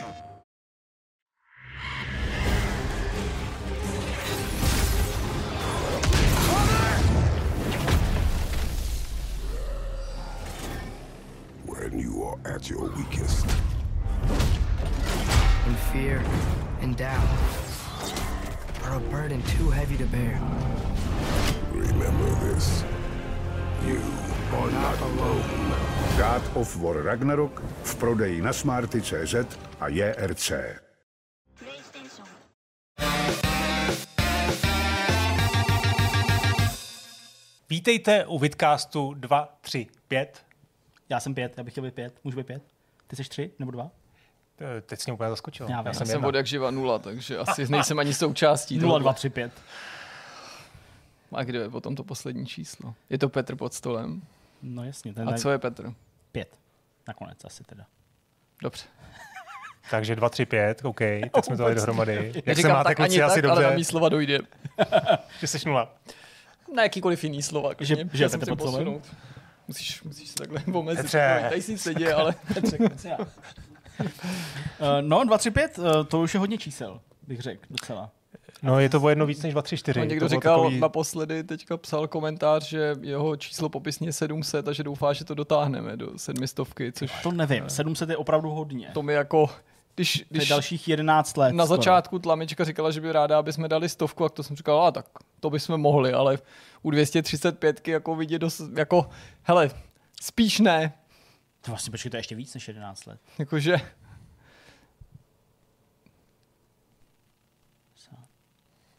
When 0.00 0.08
you 11.98 12.22
are 12.22 12.38
at 12.46 12.70
your 12.70 12.88
weakest, 12.96 13.44
in 15.66 15.74
fear 15.92 16.24
and 16.80 16.96
doubt, 16.96 17.28
are 18.84 18.96
a 18.96 19.00
burden 19.10 19.42
too 19.42 19.68
heavy 19.68 19.98
to 19.98 20.06
bear. 20.06 20.40
remember 21.72 22.30
this. 22.46 22.84
You 23.84 24.00
are 24.56 24.70
not 24.70 25.00
alone. 25.00 25.44
God 26.16 26.42
of 26.56 26.82
War 26.82 27.02
Ragnarok 27.02 27.60
v 27.84 27.96
prodeji 28.00 28.40
na 28.42 28.52
Smarty.cz 28.52 29.69
a 29.80 29.88
JRC. 29.88 30.52
Vítejte 37.70 38.26
u 38.26 38.38
Vidcastu 38.38 39.14
2, 39.14 39.58
3, 39.60 39.86
5. 40.08 40.44
Já 41.08 41.20
jsem 41.20 41.34
5, 41.34 41.54
já 41.56 41.64
bych 41.64 41.72
chtěl 41.74 41.84
být 41.84 41.94
5. 41.94 42.14
Můžu 42.24 42.36
být 42.36 42.46
5? 42.46 42.62
Ty 43.06 43.16
jsi 43.16 43.24
3 43.24 43.50
nebo 43.58 43.70
2? 43.70 43.90
Eh, 44.60 44.80
Teď 44.80 45.00
jsi 45.00 45.10
mě 45.10 45.14
úplně 45.14 45.30
zaskočil. 45.30 45.66
Já 45.70 45.76
vím. 45.80 45.86
Já 45.86 45.90
Já 45.90 45.94
jsem 45.94 46.06
Jsem 46.06 46.24
od 46.24 46.34
jak 46.34 46.46
živa 46.46 46.70
nula, 46.70 46.98
takže 46.98 47.38
asi 47.38 47.68
nejsem 47.68 47.98
ani 47.98 48.14
součástí. 48.14 48.76
0, 48.78 48.82
tohohle. 48.82 49.00
2, 49.00 49.12
3, 49.12 49.30
5. 49.30 49.52
A 51.32 51.44
kdo 51.44 51.60
je 51.60 51.70
potom 51.70 51.96
to 51.96 52.04
poslední 52.04 52.46
číslo? 52.46 52.94
Je 53.10 53.18
to 53.18 53.28
Petr 53.28 53.56
pod 53.56 53.74
stolem. 53.74 54.22
No 54.62 54.84
jasně, 54.84 55.14
ten 55.14 55.28
A 55.28 55.38
co 55.38 55.50
je 55.50 55.58
Petr? 55.58 55.94
5. 56.32 56.58
Nakonec 57.08 57.44
asi 57.44 57.64
teda. 57.64 57.86
Dobře. 58.62 58.84
Takže 59.90 60.16
2, 60.16 60.28
3, 60.28 60.46
5, 60.46 60.84
OK, 60.84 60.98
teď 60.98 61.30
jsme 61.44 61.56
to 61.56 61.62
dali 61.62 61.74
dohromady. 61.74 62.14
Jak 62.14 62.34
se 62.34 62.42
Neříkám 62.46 62.72
máte, 62.72 62.88
tak 62.88 63.00
ani 63.00 63.08
kluci, 63.08 63.22
asi 63.22 63.42
tak, 63.42 63.50
ale 63.50 63.60
na 63.62 63.68
dobře, 63.68 63.76
mý 63.76 63.84
slova 63.84 64.08
dojde. 64.08 64.38
že 65.40 65.46
jsi 65.46 65.58
nula. 65.68 65.94
Na 66.74 66.82
jakýkoliv 66.82 67.24
jiný 67.24 67.42
slova. 67.42 67.74
klidně. 67.74 67.96
Že- 67.96 68.02
Já 68.02 68.08
že 68.12 68.28
se 68.28 68.38
pod 68.38 68.44
stolem? 68.44 68.58
posunout. 68.58 69.02
Musíš, 69.68 70.02
musíš 70.02 70.28
se 70.28 70.34
takhle 70.34 70.62
omezit. 70.72 71.02
Petře. 71.02 71.46
Tady 71.48 71.62
si 71.62 71.88
neděje, 71.88 72.14
ale 72.20 72.34
Uh, 74.00 74.86
no, 75.00 75.24
2, 75.24 75.38
3, 75.38 75.50
5, 75.50 75.78
uh, 75.78 75.84
to 76.08 76.20
už 76.20 76.34
je 76.34 76.40
hodně 76.40 76.58
čísel, 76.58 77.00
bych 77.26 77.40
řekl, 77.40 77.62
docela. 77.70 78.10
No 78.62 78.80
je 78.80 78.88
to 78.88 79.00
o 79.00 79.08
jedno 79.08 79.26
víc 79.26 79.42
než 79.42 79.52
2, 79.52 79.62
3, 79.62 79.76
4. 79.76 79.98
no, 80.00 80.04
někdo 80.06 80.24
to 80.24 80.28
říkal 80.28 80.60
takový- 80.60 80.80
naposledy, 80.80 81.44
teďka 81.44 81.76
psal 81.76 82.08
komentář, 82.08 82.68
že 82.68 82.94
jeho 83.00 83.36
číslo 83.36 83.68
popisně 83.68 84.08
je 84.08 84.12
700 84.12 84.68
a 84.68 84.72
že 84.72 84.82
doufá, 84.82 85.12
že 85.12 85.24
to 85.24 85.34
dotáhneme 85.34 85.96
do 85.96 86.18
sedmistovky, 86.18 86.92
což 86.92 87.12
To 87.22 87.32
nevím, 87.32 87.68
700 87.68 88.10
je 88.10 88.16
opravdu 88.16 88.50
hodně. 88.50 88.90
to 88.94 89.02
mi 89.02 89.12
jako... 89.12 89.50
Když, 89.94 90.24
když 90.28 90.48
dalších 90.48 90.88
11 90.88 91.36
let. 91.36 91.52
na 91.52 91.64
skoro. 91.66 91.76
začátku 91.76 92.18
tlamička 92.18 92.64
říkala, 92.64 92.90
že 92.90 93.00
by 93.00 93.12
ráda, 93.12 93.38
aby 93.38 93.52
jsme 93.52 93.68
dali 93.68 93.88
stovku, 93.88 94.24
a 94.24 94.28
to 94.28 94.42
jsem 94.42 94.56
říkal, 94.56 94.82
a 94.86 94.90
tak 94.90 95.06
to 95.40 95.50
bychom 95.50 95.80
mohli, 95.80 96.12
ale 96.12 96.38
u 96.82 96.90
235 96.90 97.88
jako 97.88 98.16
vidět 98.16 98.38
dost, 98.38 98.62
jako, 98.76 99.10
hele, 99.42 99.70
spíš 100.22 100.58
ne, 100.60 100.92
To 101.60 101.70
vlastně 101.70 101.90
počkej, 101.90 102.10
to 102.10 102.16
je 102.16 102.18
ještě 102.18 102.34
víc 102.34 102.54
než 102.54 102.68
11 102.68 103.06
let. 103.06 103.20
jakože, 103.38 103.76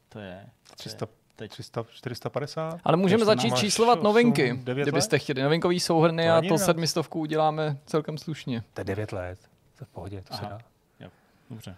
To 0.09 0.19
je... 0.19 0.45
To 0.69 0.75
300, 0.75 1.06
je 1.06 1.09
teď 1.36 1.52
300, 1.52 1.84
450? 1.94 2.80
ale 2.84 2.97
můžeme 2.97 3.25
začít 3.25 3.58
číslovat 3.58 3.97
osm, 4.00 4.03
novinky, 4.03 4.59
devět 4.64 4.84
kdybyste 4.84 5.16
let? 5.16 5.19
chtěli. 5.19 5.42
Novinkový 5.44 5.80
souhrny 5.80 6.23
To 6.28 6.34
a 6.34 6.42
to 6.50 6.58
sedmistovku 6.58 7.19
uděláme 7.19 7.78
celkem 7.86 8.17
slušně. 8.17 8.64
To 8.73 8.81
je 8.81 8.86
9 8.86 9.12
let. 9.12 9.39
To 9.78 9.84
je 9.84 9.86
v 9.86 9.89
pohodě, 9.89 10.22
to 10.22 10.34
se 10.34 10.42
Aha. 10.42 10.50
dá. 10.50 10.59
Dobře. 11.52 11.75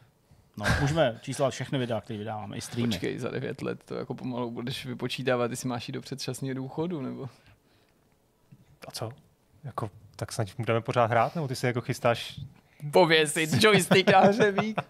No, 0.58 0.66
můžeme 0.82 1.20
číslovat 1.22 1.54
všechny 1.54 1.80
videa, 1.80 2.02
které 2.02 2.20
vydáváme, 2.20 2.58
i 2.58 2.62
streamy. 2.62 2.88
Počkej, 2.88 3.20
za 3.20 3.30
9 3.32 3.62
let 3.62 3.84
to 3.86 3.96
jako 3.96 4.14
pomalu 4.14 4.52
budeš 4.52 4.86
vypočítávat, 4.86 5.52
jestli 5.52 5.70
máš 5.70 5.88
jít 5.88 5.94
do 5.94 6.02
předčasného 6.02 6.54
důchodu, 6.54 7.02
nebo... 7.02 7.30
A 8.88 8.92
co? 8.92 9.12
Jako, 9.64 9.92
tak 10.16 10.32
snad 10.32 10.48
budeme 10.58 10.82
pořád 10.82 11.06
hrát, 11.06 11.36
nebo 11.36 11.48
ty 11.48 11.56
se 11.56 11.68
jako 11.68 11.82
chystáš? 11.82 12.40
Pověsit 12.92 13.64
joystick 13.64 14.12
na 14.12 14.20
hřebík. 14.20 14.82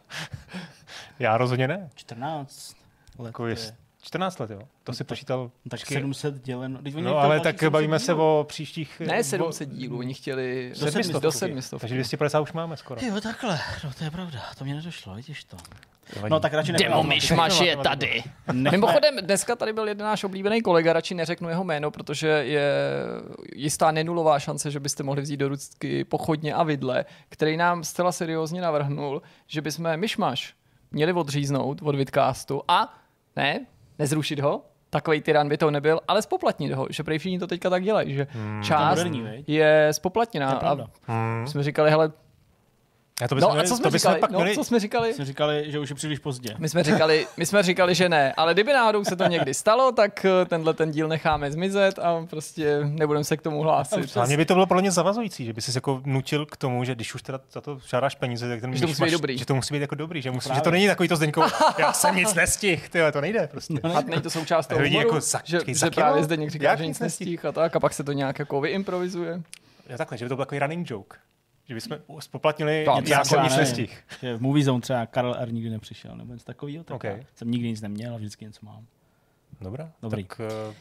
Já 1.20 1.38
rozhodně 1.38 1.68
ne. 1.68 1.90
14 1.96 2.76
let. 3.18 3.28
Jako 3.28 3.44
to 3.44 3.48
je 3.48 3.56
je. 3.56 3.76
14 4.06 4.40
let, 4.40 4.50
jo. 4.52 4.60
To 4.84 4.94
si 4.94 5.04
počítal. 5.04 5.40
No, 5.40 5.70
tak 5.70 5.80
počkej. 5.80 5.96
700 5.98 6.44
děleno. 6.44 6.82
Teď 6.82 6.96
oni 6.96 7.04
No 7.04 7.18
ale 7.18 7.40
tak 7.40 7.56
700 7.60 7.72
bavíme 7.74 8.00
se 8.00 8.12
dílů. 8.12 8.40
o 8.40 8.44
příštích... 8.48 9.00
Ne 9.00 9.24
700 9.24 9.70
dílů, 9.70 9.98
oni 9.98 10.14
chtěli 10.14 10.70
Do 10.80 10.86
sedmistovky. 10.86 11.24
do 11.24 11.32
sedmistovky. 11.32 11.82
Takže 11.82 11.96
250 11.96 12.40
už 12.40 12.54
máme 12.54 12.78
skoro. 12.78 13.02
Jo, 13.06 13.22
takhle. 13.22 13.60
No, 13.84 13.92
to 13.98 14.04
je 14.04 14.12
pravda. 14.12 14.40
To 14.58 14.64
mě 14.66 14.76
nedošlo, 14.76 15.16
vidíš 15.16 15.44
to. 15.44 15.58
No, 16.30 16.40
tak 16.40 16.54
radši 16.54 16.72
nechme 16.72 16.84
Demo 16.86 16.96
automaticky. 17.00 17.34
myšmaš 17.34 17.60
je 17.60 17.78
tady. 17.78 18.24
Nechme- 18.52 18.72
Mimochodem, 18.72 19.16
dneska 19.22 19.56
tady 19.56 19.74
byl 19.74 19.88
jeden 19.88 20.06
náš 20.08 20.24
oblíbený 20.24 20.62
kolega, 20.62 20.94
radši 20.94 21.16
neřeknu 21.16 21.50
jeho 21.50 21.64
jméno, 21.64 21.92
protože 21.92 22.28
je 22.28 22.72
jistá 23.56 23.92
nenulová 23.92 24.40
šance, 24.40 24.72
že 24.72 24.80
byste 24.80 25.04
mohli 25.04 25.22
vzít 25.22 25.38
do 25.38 25.50
rucky 25.50 26.04
pochodně 26.04 26.54
a 26.54 26.64
vidle, 26.64 27.06
který 27.30 27.58
nám 27.58 27.84
zcela 27.84 28.12
seriózně 28.12 28.62
navrhnul, 28.62 29.22
že 29.48 29.62
bychom 29.62 29.98
myšmaš 29.98 30.54
měli 30.92 31.14
odříznout 31.14 31.80
od 31.82 31.96
vidcastu 31.96 32.62
a 32.68 32.98
ne, 33.36 33.66
nezrušit 34.00 34.40
ho, 34.40 34.62
takový 34.90 35.22
tyran 35.22 35.50
by 35.50 35.58
to 35.58 35.72
nebyl, 35.72 36.00
ale 36.08 36.22
spoplatnit 36.22 36.72
ho, 36.74 36.88
že 36.90 37.04
prej 37.04 37.20
všichni 37.20 37.40
to 37.40 37.48
teďka 37.48 37.70
tak 37.70 37.84
dělají, 37.84 38.14
že 38.14 38.28
Hmm. 38.32 38.64
část 38.64 38.98
moderní, 38.98 39.44
je 39.48 39.88
spoplatněná. 39.92 40.48
To 40.50 40.56
je 40.56 40.60
pravda. 40.60 40.88
Hmm. 41.08 41.48
jsme 41.48 41.64
říkali, 41.64 41.90
hele, 41.90 42.12
A 43.22 43.28
to 43.28 43.36
no 43.36 43.40
bychom 43.40 43.52
a 43.52 43.54
měli- 43.54 43.68
co 43.68 43.74
to 43.74 43.78
jsme 43.78 43.92
bychom 43.92 44.00
říkali? 44.00 44.20
pak 44.20 44.32
No, 44.32 44.40
měli... 44.40 44.56
co 44.56 44.64
jsme 44.64 44.80
říkali? 44.80 45.14
Jsme 45.14 45.26
říkali, 45.26 45.66
že 45.72 45.80
už 45.80 45.90
je 45.90 45.96
příliš 45.96 46.20
pozdě. 46.20 46.56
My 46.58 46.70
jsme, 46.70 46.84
říkali, 46.84 47.28
my 47.38 47.46
jsme 47.46 47.64
říkali, 47.64 47.96
že 47.96 48.10
ne, 48.10 48.34
ale 48.38 48.54
kdyby 48.54 48.74
náhodou 48.74 49.04
se 49.04 49.16
to 49.16 49.24
někdy 49.28 49.54
stalo, 49.54 49.92
tak 49.92 50.26
eh, 50.26 50.46
tenhle 50.46 50.74
ten 50.74 50.92
díl 50.92 51.08
necháme 51.08 51.52
zmizet 51.52 52.00
a 52.00 52.26
prostě 52.30 52.80
nebudeme 52.84 53.24
se 53.24 53.38
k 53.38 53.42
tomu 53.42 53.62
hlásit. 53.62 54.16
Hlavně 54.16 54.38
by 54.38 54.46
to 54.46 54.54
bylo 54.54 54.66
podle 54.68 54.82
mě 54.82 54.92
zavazující, 54.92 55.46
že 55.46 55.54
by 55.54 55.62
si 55.62 55.72
jako 55.76 56.02
nutil 56.06 56.46
k 56.46 56.58
tomu, 56.58 56.84
že 56.84 56.96
když 56.96 57.16
už 57.16 57.22
teda 57.22 57.40
za 57.52 57.62
to 57.62 57.80
žádáš 57.90 58.16
peníze, 58.16 58.50
tak 58.50 58.62
ten 58.62 58.74
Že 58.76 58.82
to 58.82 58.88
musí 58.88 59.04
být 59.04 59.12
dobrý. 59.12 59.38
že 59.38 59.46
to 59.46 59.56
musí 59.56 59.74
být 59.74 59.82
jako 59.82 59.96
dobrý, 59.96 60.22
že, 60.22 60.32
musí, 60.32 60.50
že 60.56 60.62
to 60.62 60.72
není 60.72 60.88
takový 60.88 61.10
to 61.10 61.16
zdeňko, 61.16 61.44
já 61.78 61.94
jsem 61.94 62.16
nic 62.16 62.34
nestihl, 62.34 62.82
tyhle, 62.92 63.12
to 63.12 63.22
nejde 63.22 63.48
prostě. 63.52 63.74
A 63.96 64.02
není 64.02 64.22
to 64.22 64.30
součást 64.30 64.68
toho 64.68 64.82
humoru, 64.84 65.08
jako 65.08 65.22
za- 65.22 65.42
že, 65.44 65.60
za 65.74 65.86
že 65.86 65.92
právě 65.92 66.24
Zdeněk 66.24 66.50
říká, 66.52 66.64
Jak 66.70 66.78
že 66.80 66.86
nic 66.86 66.90
nic 66.96 67.00
nestih 67.00 67.46
a 67.46 67.52
tak 67.52 67.76
a 67.76 67.80
pak 67.80 67.94
se 67.94 68.04
to 68.04 68.12
nějak 68.12 68.40
jako 68.40 68.62
vyimprovizuje. 68.62 69.42
Já 69.88 69.98
takhle, 69.98 70.18
že 70.18 70.26
by 70.26 70.30
to 70.30 70.36
byl 70.36 70.46
takový 70.46 70.60
running 70.60 70.92
joke. 70.92 71.18
Že 71.68 71.74
bychom 71.74 71.98
spoplatnili, 72.20 72.84
No, 72.88 73.02
já 73.06 73.18
tak 73.18 73.26
jsem 73.26 73.44
nic. 73.44 73.92
Že 74.22 74.38
v 74.38 74.42
Movie 74.42 74.66
Zone 74.66 74.82
třeba 74.82 75.06
Karel 75.06 75.36
R. 75.40 75.52
nikdy 75.54 75.70
nepřišel, 75.70 76.16
nebo 76.18 76.34
něco 76.34 76.46
takového. 76.46 76.84
Tak 76.84 76.96
OK. 76.96 77.04
já 77.04 77.16
jsem 77.36 77.52
nikdy 77.52 77.68
nic 77.70 77.82
neměl 77.82 78.14
a 78.14 78.18
vždycky 78.18 78.46
něco 78.46 78.66
mám. 78.66 78.86
Dobrá, 79.62 79.92
Dobrý. 80.02 80.24
Tak, 80.24 80.42
uh, 80.68 80.74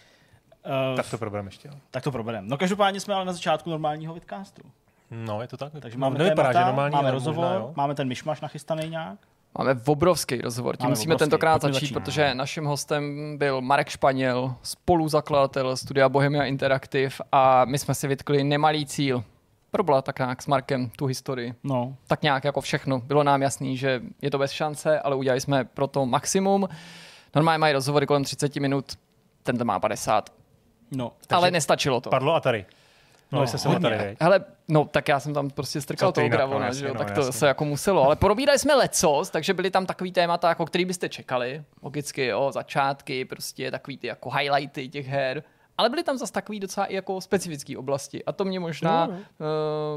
Uh, 0.90 0.96
tak 0.96 1.10
to 1.10 1.18
probereme 1.18 1.48
ještě. 1.48 1.68
jo. 1.68 1.74
tak 1.90 2.04
to 2.04 2.10
probereme. 2.12 2.48
No 2.48 2.58
každopádně 2.58 3.00
jsme 3.00 3.14
ale 3.14 3.24
na 3.24 3.32
začátku 3.32 3.70
normálního 3.70 4.14
vidcastu. 4.14 4.62
No, 5.10 5.42
je 5.42 5.48
to 5.48 5.56
tak. 5.56 5.72
Takže 5.80 5.98
no, 5.98 6.00
máme 6.00 6.16
témata, 6.18 6.52
že 6.52 6.64
normální, 6.66 6.92
máme 6.92 7.10
rozhovor, 7.10 7.44
možná, 7.44 7.54
jo. 7.54 7.72
máme 7.76 7.94
ten 7.94 8.08
myšmaš 8.08 8.40
nachystaný 8.40 8.88
nějak. 8.88 9.18
Máme 9.58 9.80
obrovský 9.86 10.40
rozhovor, 10.40 10.76
tím 10.76 10.84
Máme 10.84 10.90
musíme 10.92 11.14
obrovský, 11.14 11.24
tentokrát 11.30 11.60
pojďme 11.60 11.74
začít, 11.74 11.86
začít. 11.86 11.94
protože 11.94 12.34
naším 12.34 12.64
hostem 12.64 13.34
byl 13.38 13.60
Marek 13.60 13.88
Španěl, 13.88 14.54
spoluzakladatel 14.62 15.76
studia 15.76 16.08
Bohemia 16.08 16.44
Interactive 16.44 17.14
a 17.32 17.64
my 17.64 17.78
jsme 17.78 17.94
si 17.94 18.08
vytkli 18.08 18.44
nemalý 18.44 18.86
cíl. 18.86 19.24
Probla 19.72 20.02
tak 20.02 20.18
nějak 20.18 20.42
s 20.42 20.46
Markem 20.46 20.90
tu 20.90 21.06
historii. 21.06 21.54
No, 21.64 21.96
tak 22.06 22.22
nějak 22.22 22.44
jako 22.44 22.60
všechno. 22.60 22.98
Bylo 23.00 23.22
nám 23.22 23.42
jasný, 23.42 23.76
že 23.76 24.02
je 24.22 24.30
to 24.30 24.38
bez 24.38 24.50
šance, 24.50 25.00
ale 25.00 25.16
udělali 25.16 25.40
jsme 25.40 25.64
pro 25.64 25.86
to 25.86 26.06
maximum. 26.06 26.68
Normálně 27.34 27.58
mají 27.58 27.72
rozhovory 27.72 28.06
kolem 28.06 28.24
30 28.24 28.56
minut, 28.56 28.98
ten 29.42 29.64
má 29.64 29.80
50. 29.80 30.30
no. 30.90 31.12
ale 31.30 31.50
nestačilo 31.50 32.00
to. 32.00 32.10
Padlo 32.10 32.34
Atari. 32.34 32.66
No, 33.32 33.38
No, 33.38 33.40
no 33.52 33.58
se 33.58 33.68
hodně. 33.68 33.90
Viď? 33.90 34.18
Hele, 34.20 34.44
no 34.68 34.84
tak 34.84 35.08
já 35.08 35.20
jsem 35.20 35.34
tam 35.34 35.50
prostě 35.50 35.80
strkal 35.80 36.12
toho 36.12 36.28
Gravona, 36.28 36.66
no, 36.66 36.74
že 36.74 36.86
jo, 36.86 36.94
no, 36.94 36.98
tak 36.98 37.10
to 37.10 37.20
jasně. 37.20 37.32
se 37.32 37.46
jako 37.46 37.64
muselo. 37.64 38.04
Ale 38.04 38.16
probírali 38.16 38.58
jsme 38.58 38.74
lecos, 38.74 39.30
takže 39.30 39.54
byly 39.54 39.70
tam 39.70 39.86
takový 39.86 40.12
témata, 40.12 40.48
jako 40.48 40.66
který 40.66 40.84
byste 40.84 41.08
čekali. 41.08 41.62
Logicky, 41.82 42.26
jo, 42.26 42.52
začátky, 42.52 43.24
prostě 43.24 43.70
takový 43.70 43.98
ty 43.98 44.06
jako 44.06 44.30
highlighty 44.30 44.88
těch 44.88 45.06
her. 45.06 45.42
Ale 45.78 45.88
byly 45.90 46.02
tam 46.02 46.18
zase 46.18 46.32
takový 46.32 46.60
docela 46.60 46.86
i 46.86 46.94
jako 46.94 47.20
specifické 47.20 47.78
oblasti. 47.78 48.24
A 48.24 48.32
to 48.32 48.44
mě 48.44 48.60
možná 48.60 49.06
uh, 49.06 49.16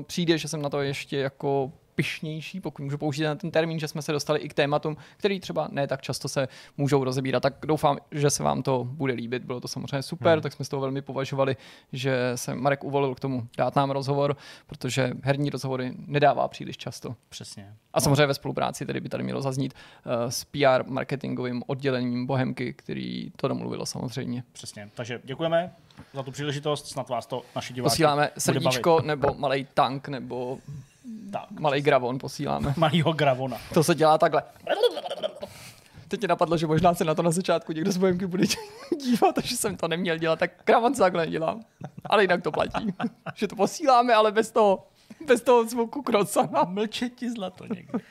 přijde, 0.04 0.38
že 0.38 0.48
jsem 0.48 0.62
na 0.62 0.69
to 0.69 0.81
ještě 0.81 1.18
jako 1.18 1.72
pyšnější, 1.95 2.62
pokud 2.62 2.83
můžu 2.83 2.97
použít 2.97 3.24
na 3.24 3.36
ten 3.36 3.51
termín, 3.51 3.80
že 3.80 3.88
jsme 3.88 4.01
se 4.01 4.12
dostali 4.12 4.39
i 4.39 4.50
k 4.50 4.53
tématům, 4.53 4.97
který 5.18 5.39
třeba 5.39 5.68
ne 5.71 5.88
tak 5.88 6.01
často 6.01 6.27
se 6.27 6.47
můžou 6.77 7.03
rozebírat. 7.03 7.44
Tak 7.44 7.53
doufám, 7.65 7.97
že 8.12 8.30
se 8.30 8.44
vám 8.44 8.63
to 8.63 8.83
bude 8.83 9.13
líbit. 9.13 9.44
Bylo 9.44 9.62
to 9.62 9.68
samozřejmě 9.68 10.01
super, 10.01 10.33
hmm. 10.33 10.42
tak 10.42 10.53
jsme 10.53 10.65
z 10.65 10.69
toho 10.69 10.81
velmi 10.81 11.01
považovali, 11.01 11.57
že 11.94 12.31
se 12.36 12.56
Marek 12.56 12.83
uvolil 12.83 13.15
k 13.15 13.19
tomu 13.19 13.47
dát 13.57 13.75
nám 13.75 13.92
rozhovor, 13.92 14.38
protože 14.68 15.12
herní 15.24 15.50
rozhovory 15.50 15.94
nedává 16.07 16.47
příliš 16.47 16.77
často. 16.77 17.15
Přesně. 17.30 17.74
A 17.94 18.01
samozřejmě 18.01 18.25
ve 18.25 18.33
spolupráci 18.33 18.86
tedy 18.86 19.00
by 19.00 19.09
tady 19.09 19.24
mělo 19.24 19.42
zaznít 19.42 19.74
uh, 19.74 20.12
s 20.30 20.44
PR 20.44 20.83
marketingovým 20.88 21.63
oddělením 21.68 22.25
Bohemky, 22.25 22.74
který 22.74 23.31
to 23.36 23.47
domluvilo 23.47 23.86
samozřejmě. 23.86 24.44
Přesně. 24.51 24.89
Takže 24.95 25.21
děkujeme 25.24 25.74
za 26.13 26.24
tu 26.24 26.31
příležitost, 26.31 26.88
snad 26.88 27.09
vás 27.09 27.25
to 27.25 27.42
naši 27.56 27.74
diváci 27.74 27.94
Posíláme 27.94 28.30
srdíčko 28.38 29.01
nebo 29.01 29.33
malý 29.33 29.68
tank 29.74 30.07
nebo 30.07 30.59
Tak. 31.35 31.59
Malý 31.59 31.81
gravon 31.81 32.19
posíláme. 32.19 32.73
Malýho 32.77 33.13
Gravona. 33.13 33.57
To 33.73 33.83
se 33.83 33.95
dělá 33.95 34.17
takhle. 34.17 34.43
Teď 36.07 36.21
ti 36.21 36.27
napadlo, 36.27 36.57
že 36.57 36.67
možná 36.67 36.93
se 36.93 37.03
na 37.05 37.15
to 37.15 37.21
na 37.21 37.31
začátku 37.31 37.71
někdo 37.71 37.91
z 37.91 37.97
Bohemky 37.97 38.27
bude 38.27 38.43
dívat, 39.03 39.35
že 39.43 39.57
jsem 39.57 39.77
to 39.77 39.87
neměl 39.87 40.17
dělat, 40.17 40.39
tak 40.39 40.51
gravon 40.65 40.95
se 40.95 41.01
takhle 41.01 41.25
nedělám. 41.25 41.61
Ale 42.05 42.23
jinak 42.23 42.43
to 42.43 42.51
platí. 42.51 42.87
že 43.35 43.47
to 43.47 43.55
posíláme, 43.55 44.13
ale 44.13 44.31
bez 44.31 44.51
toho, 44.51 44.87
bez 45.27 45.41
toho 45.41 45.65
zvuku 45.65 46.01
krocana. 46.01 46.63
Mlčet 46.63 47.15
ti 47.15 47.31
zlato 47.31 47.65
někdy. 47.65 47.93
Uh, 47.93 48.01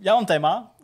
já 0.00 0.14
mám 0.14 0.26
téma, 0.26 0.75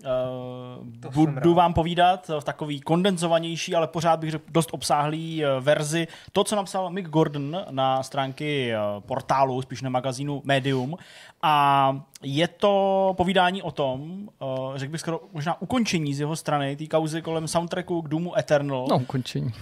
uh, 1.05 1.13
budu 1.25 1.55
vám 1.55 1.75
povídat 1.75 2.31
v 2.41 2.45
takový 2.45 2.81
kondenzovanější, 2.81 3.75
ale 3.75 3.87
pořád 3.87 4.21
bych 4.21 4.31
řekl 4.31 4.45
dost 4.49 4.69
obsáhlý 4.73 5.45
uh, 5.45 5.65
verzi. 5.65 6.09
To, 6.33 6.45
co 6.45 6.57
napsal 6.57 6.91
Mick 6.91 7.09
Gordon 7.09 7.57
na 7.71 8.03
stránky 8.03 8.73
uh, 8.75 9.01
portálu, 9.01 9.63
spíš 9.63 9.83
na 9.83 9.91
magazínu 9.91 10.43
Medium. 10.45 10.97
A 11.45 11.97
je 12.23 12.49
to 12.49 13.15
povídání 13.17 13.63
o 13.63 13.71
tom, 13.71 14.29
uh, 14.39 14.77
řekl 14.77 14.93
bych 14.93 15.01
skoro 15.01 15.21
možná 15.33 15.63
ukončení 15.63 16.15
z 16.15 16.21
jeho 16.21 16.37
strany, 16.37 16.77
té 16.77 16.87
kauzy 16.87 17.23
kolem 17.23 17.49
soundtracku 17.49 18.03
k 18.03 18.09
Doomu 18.09 18.39
Eternal. 18.39 18.87
No, 18.91 18.97
ukončení. 18.97 19.53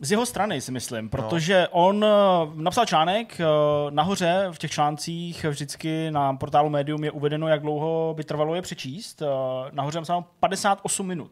Z 0.00 0.10
jeho 0.10 0.26
strany 0.26 0.60
si 0.60 0.72
myslím, 0.72 1.08
protože 1.08 1.60
no. 1.60 1.86
on 1.86 2.04
eh, 2.04 2.08
napsal 2.54 2.86
článek, 2.86 3.40
eh, 3.40 3.44
nahoře 3.90 4.48
v 4.50 4.58
těch 4.58 4.70
článcích 4.70 5.44
vždycky 5.44 6.10
na 6.10 6.34
portálu 6.34 6.70
Medium 6.70 7.04
je 7.04 7.10
uvedeno, 7.10 7.48
jak 7.48 7.62
dlouho 7.62 8.14
by 8.16 8.24
trvalo 8.24 8.54
je 8.54 8.62
přečíst. 8.62 9.22
Eh, 9.22 9.26
Nahoře 9.72 9.98
napsal 9.98 10.24
58 10.40 11.06
minut 11.06 11.30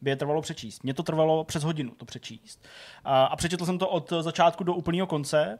by 0.00 0.10
je 0.10 0.16
trvalo 0.16 0.42
přečíst. 0.42 0.84
Mně 0.84 0.94
to 0.94 1.02
trvalo 1.02 1.44
přes 1.44 1.64
hodinu 1.64 1.90
to 1.90 2.04
přečíst. 2.04 2.66
A, 3.04 3.24
a 3.24 3.36
přečetl 3.36 3.66
jsem 3.66 3.78
to 3.78 3.88
od 3.88 4.12
začátku 4.20 4.64
do 4.64 4.74
úplného 4.74 5.06
konce 5.06 5.58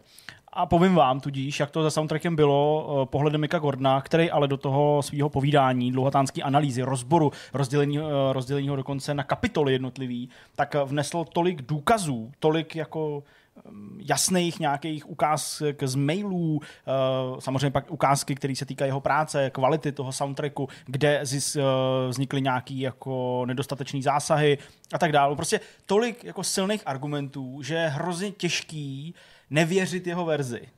a 0.53 0.67
povím 0.67 0.95
vám 0.95 1.21
tudíž, 1.21 1.61
jak 1.61 1.71
to 1.71 1.83
za 1.83 1.91
soundtrackem 1.91 2.37
bylo 2.37 2.89
eh, 3.03 3.07
pohledem 3.07 3.41
Mika 3.41 3.59
Gordona, 3.59 4.01
který 4.01 4.31
ale 4.31 4.49
do 4.49 4.57
toho 4.57 5.03
svého 5.03 5.29
povídání, 5.29 5.93
dlouhatánské 5.93 6.43
analýzy, 6.43 6.83
rozboru, 6.83 7.33
rozdělení, 7.55 7.99
eh, 7.99 8.03
rozdělení 8.33 8.69
ho 8.69 8.77
dokonce 8.77 9.15
na 9.15 9.23
kapitoly 9.23 9.73
jednotlivý, 9.73 10.29
tak 10.57 10.75
vnesl 10.75 11.25
tolik 11.25 11.63
důkazů, 11.63 12.33
tolik 12.39 12.77
jako 12.77 13.23
jasných 13.99 14.61
nějakých 14.61 15.11
ukázek 15.11 15.83
z 15.83 15.95
mailů, 15.95 16.61
samozřejmě 17.39 17.71
pak 17.71 17.91
ukázky, 17.91 18.35
které 18.35 18.57
se 18.57 18.65
týkají 18.67 18.89
jeho 18.89 19.01
práce, 19.01 19.51
kvality 19.51 19.93
toho 19.93 20.13
soundtracku, 20.13 20.69
kde 20.87 21.21
zis, 21.23 21.57
vznikly 22.09 22.43
nějaký 22.43 22.81
jako 22.81 23.45
nedostatečný 23.47 24.03
zásahy 24.03 24.59
a 24.93 24.99
tak 24.99 25.13
dále. 25.13 25.37
Prostě 25.37 25.61
tolik 25.87 26.25
jako 26.25 26.45
silných 26.45 26.83
argumentů, 26.87 27.63
že 27.63 27.75
je 27.75 27.89
hrozně 27.89 28.31
těžký 28.31 29.15
nevěřit 29.51 30.07
jeho 30.07 30.25
verzi. 30.25 30.69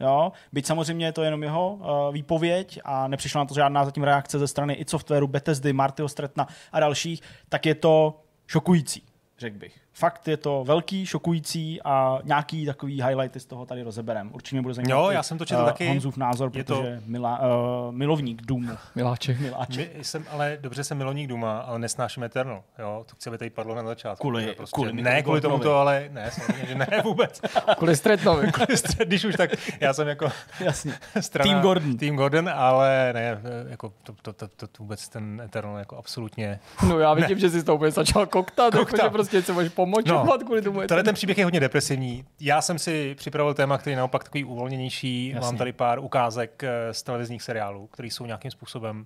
Jo? 0.00 0.32
Byť 0.52 0.66
samozřejmě 0.66 1.06
je 1.06 1.12
to 1.12 1.22
jenom 1.22 1.42
jeho 1.42 1.74
uh, 1.74 2.14
výpověď 2.14 2.80
a 2.84 3.08
nepřišla 3.08 3.38
na 3.38 3.44
to 3.44 3.54
žádná 3.54 3.84
zatím 3.84 4.02
reakce 4.02 4.38
ze 4.38 4.48
strany 4.48 4.74
i 4.74 4.84
softwaru, 4.88 5.26
Bethesdy, 5.26 5.72
Martyho 5.72 6.08
Stretna 6.08 6.48
a 6.72 6.80
dalších, 6.80 7.22
tak 7.48 7.66
je 7.66 7.74
to 7.74 8.20
šokující, 8.46 9.02
řekl 9.38 9.58
bych. 9.58 9.83
Fakt 9.96 10.28
je 10.28 10.36
to 10.36 10.64
velký, 10.66 11.06
šokující 11.06 11.82
a 11.82 12.18
nějaký 12.24 12.66
takový 12.66 13.02
highlighty 13.02 13.40
z 13.40 13.46
toho 13.46 13.66
tady 13.66 13.82
rozeberem. 13.82 14.30
Určitě 14.32 14.56
mě 14.56 14.62
bude 14.62 14.74
zajímat 14.74 14.94
Jo, 14.96 15.10
já 15.10 15.22
jsem 15.22 15.38
to 15.38 15.44
četl 15.44 15.60
uh, 15.60 15.66
taky. 15.66 15.88
Honzův 15.88 16.16
názor, 16.16 16.50
Je 16.54 16.64
protože 16.64 16.82
to- 16.96 17.02
milá, 17.06 17.40
uh, 17.40 17.92
milovník 17.94 18.42
Doomu. 18.42 18.72
Miláček. 18.94 19.40
Miláček. 19.40 19.96
My 19.98 20.04
jsem, 20.04 20.24
ale 20.30 20.58
dobře 20.60 20.84
jsem 20.84 20.98
milovník 20.98 21.28
Duma, 21.28 21.58
ale 21.58 21.78
nesnáším 21.78 22.22
Eternal. 22.24 22.62
Jo, 22.78 23.04
to 23.08 23.14
chci, 23.16 23.30
aby 23.30 23.38
tady 23.38 23.50
padlo 23.50 23.74
na 23.74 23.82
začátku. 23.82 24.20
Kvůli- 24.20 24.46
To 24.46 24.54
prostě, 24.54 24.74
kvůli 24.74 24.92
ne 24.92 25.22
kvůli 25.22 25.40
Gordonovi. 25.40 25.62
tomuto, 25.62 25.78
ale 25.78 26.08
ne, 26.10 26.30
samozřejmě, 26.30 26.66
že 26.66 26.74
ne 26.74 26.86
vůbec. 27.04 27.40
Kvůli 27.76 27.96
Stretnovi. 27.96 28.52
Když 29.04 29.24
už 29.24 29.34
tak, 29.34 29.50
já 29.80 29.92
jsem 29.92 30.08
jako 30.08 30.28
Jasně. 30.60 30.94
strana, 31.20 31.50
Team 31.50 31.62
Gordon. 31.62 31.96
Team 31.96 32.16
Gordon, 32.16 32.48
ale 32.48 33.10
ne, 33.14 33.40
jako 33.68 33.92
to, 34.02 34.12
to, 34.22 34.32
to, 34.32 34.48
to, 34.48 34.66
to 34.66 34.82
vůbec 34.82 35.08
ten 35.08 35.40
Eternal 35.44 35.78
jako 35.78 35.96
absolutně. 35.96 36.60
No 36.88 36.98
já 36.98 37.14
vidím, 37.14 37.38
že 37.38 37.50
jsi 37.50 37.60
s 37.60 37.64
tou 37.64 37.74
úplně 37.74 37.90
začal 37.90 38.26
koktat, 38.26 38.74
Koktat. 38.74 38.98
jako, 38.98 39.06
že 39.06 39.10
prostě 39.10 39.42
se 39.42 39.52
můžeš 39.52 39.72
pomočovat 39.86 40.40
No, 40.40 40.46
kvůli 40.46 40.62
tomu. 40.62 40.80
Tenhle 40.80 41.02
ten 41.02 41.14
příběh 41.14 41.38
je 41.38 41.44
hodně 41.44 41.60
depresivní. 41.60 42.24
Já 42.40 42.62
jsem 42.62 42.78
si 42.78 43.14
připravil 43.14 43.54
téma, 43.54 43.78
který 43.78 43.92
je 43.92 43.96
naopak 43.98 44.24
takový 44.24 44.44
uvolněnější. 44.44 45.28
Jasně. 45.28 45.40
Mám 45.46 45.56
tady 45.56 45.72
pár 45.72 45.98
ukázek 45.98 46.64
eh, 46.64 46.94
z 46.94 47.02
televizních 47.02 47.42
seriálů, 47.42 47.86
které 47.86 48.08
jsou 48.08 48.26
nějakým 48.26 48.50
způsobem 48.50 48.98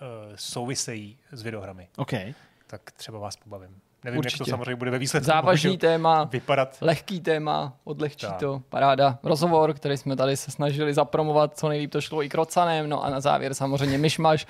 uh, 0.00 0.06
souvisejí 0.36 1.18
s 1.32 1.42
videohrami. 1.42 1.88
OK. 1.96 2.12
Tak 2.66 2.80
třeba 2.96 3.18
vás 3.18 3.36
pobavím. 3.36 3.70
Nevím, 4.04 4.18
Určitě. 4.18 4.42
jak 4.42 4.46
to 4.46 4.50
samozřejmě 4.50 4.76
bude 4.76 4.90
ve 4.90 4.98
výsledku 4.98 5.26
Závažný 5.26 5.78
téma, 5.78 6.24
vypadat. 6.24 6.76
lehký 6.80 7.20
téma, 7.20 7.76
odlehčí 7.84 8.26
Tak. 8.26 8.36
to, 8.36 8.62
paráda. 8.68 9.18
Rozhovor, 9.22 9.74
který 9.74 9.96
jsme 9.96 10.16
tady 10.16 10.36
se 10.36 10.50
snažili 10.50 10.94
zapromovat, 10.94 11.58
co 11.58 11.68
nejlíp 11.68 11.90
to 11.90 12.00
šlo 12.00 12.22
i 12.22 12.28
krocanem, 12.28 12.88
no 12.88 13.04
a 13.04 13.10
na 13.10 13.20
závěr 13.20 13.54
samozřejmě 13.54 13.98
myšmaš. 13.98 14.46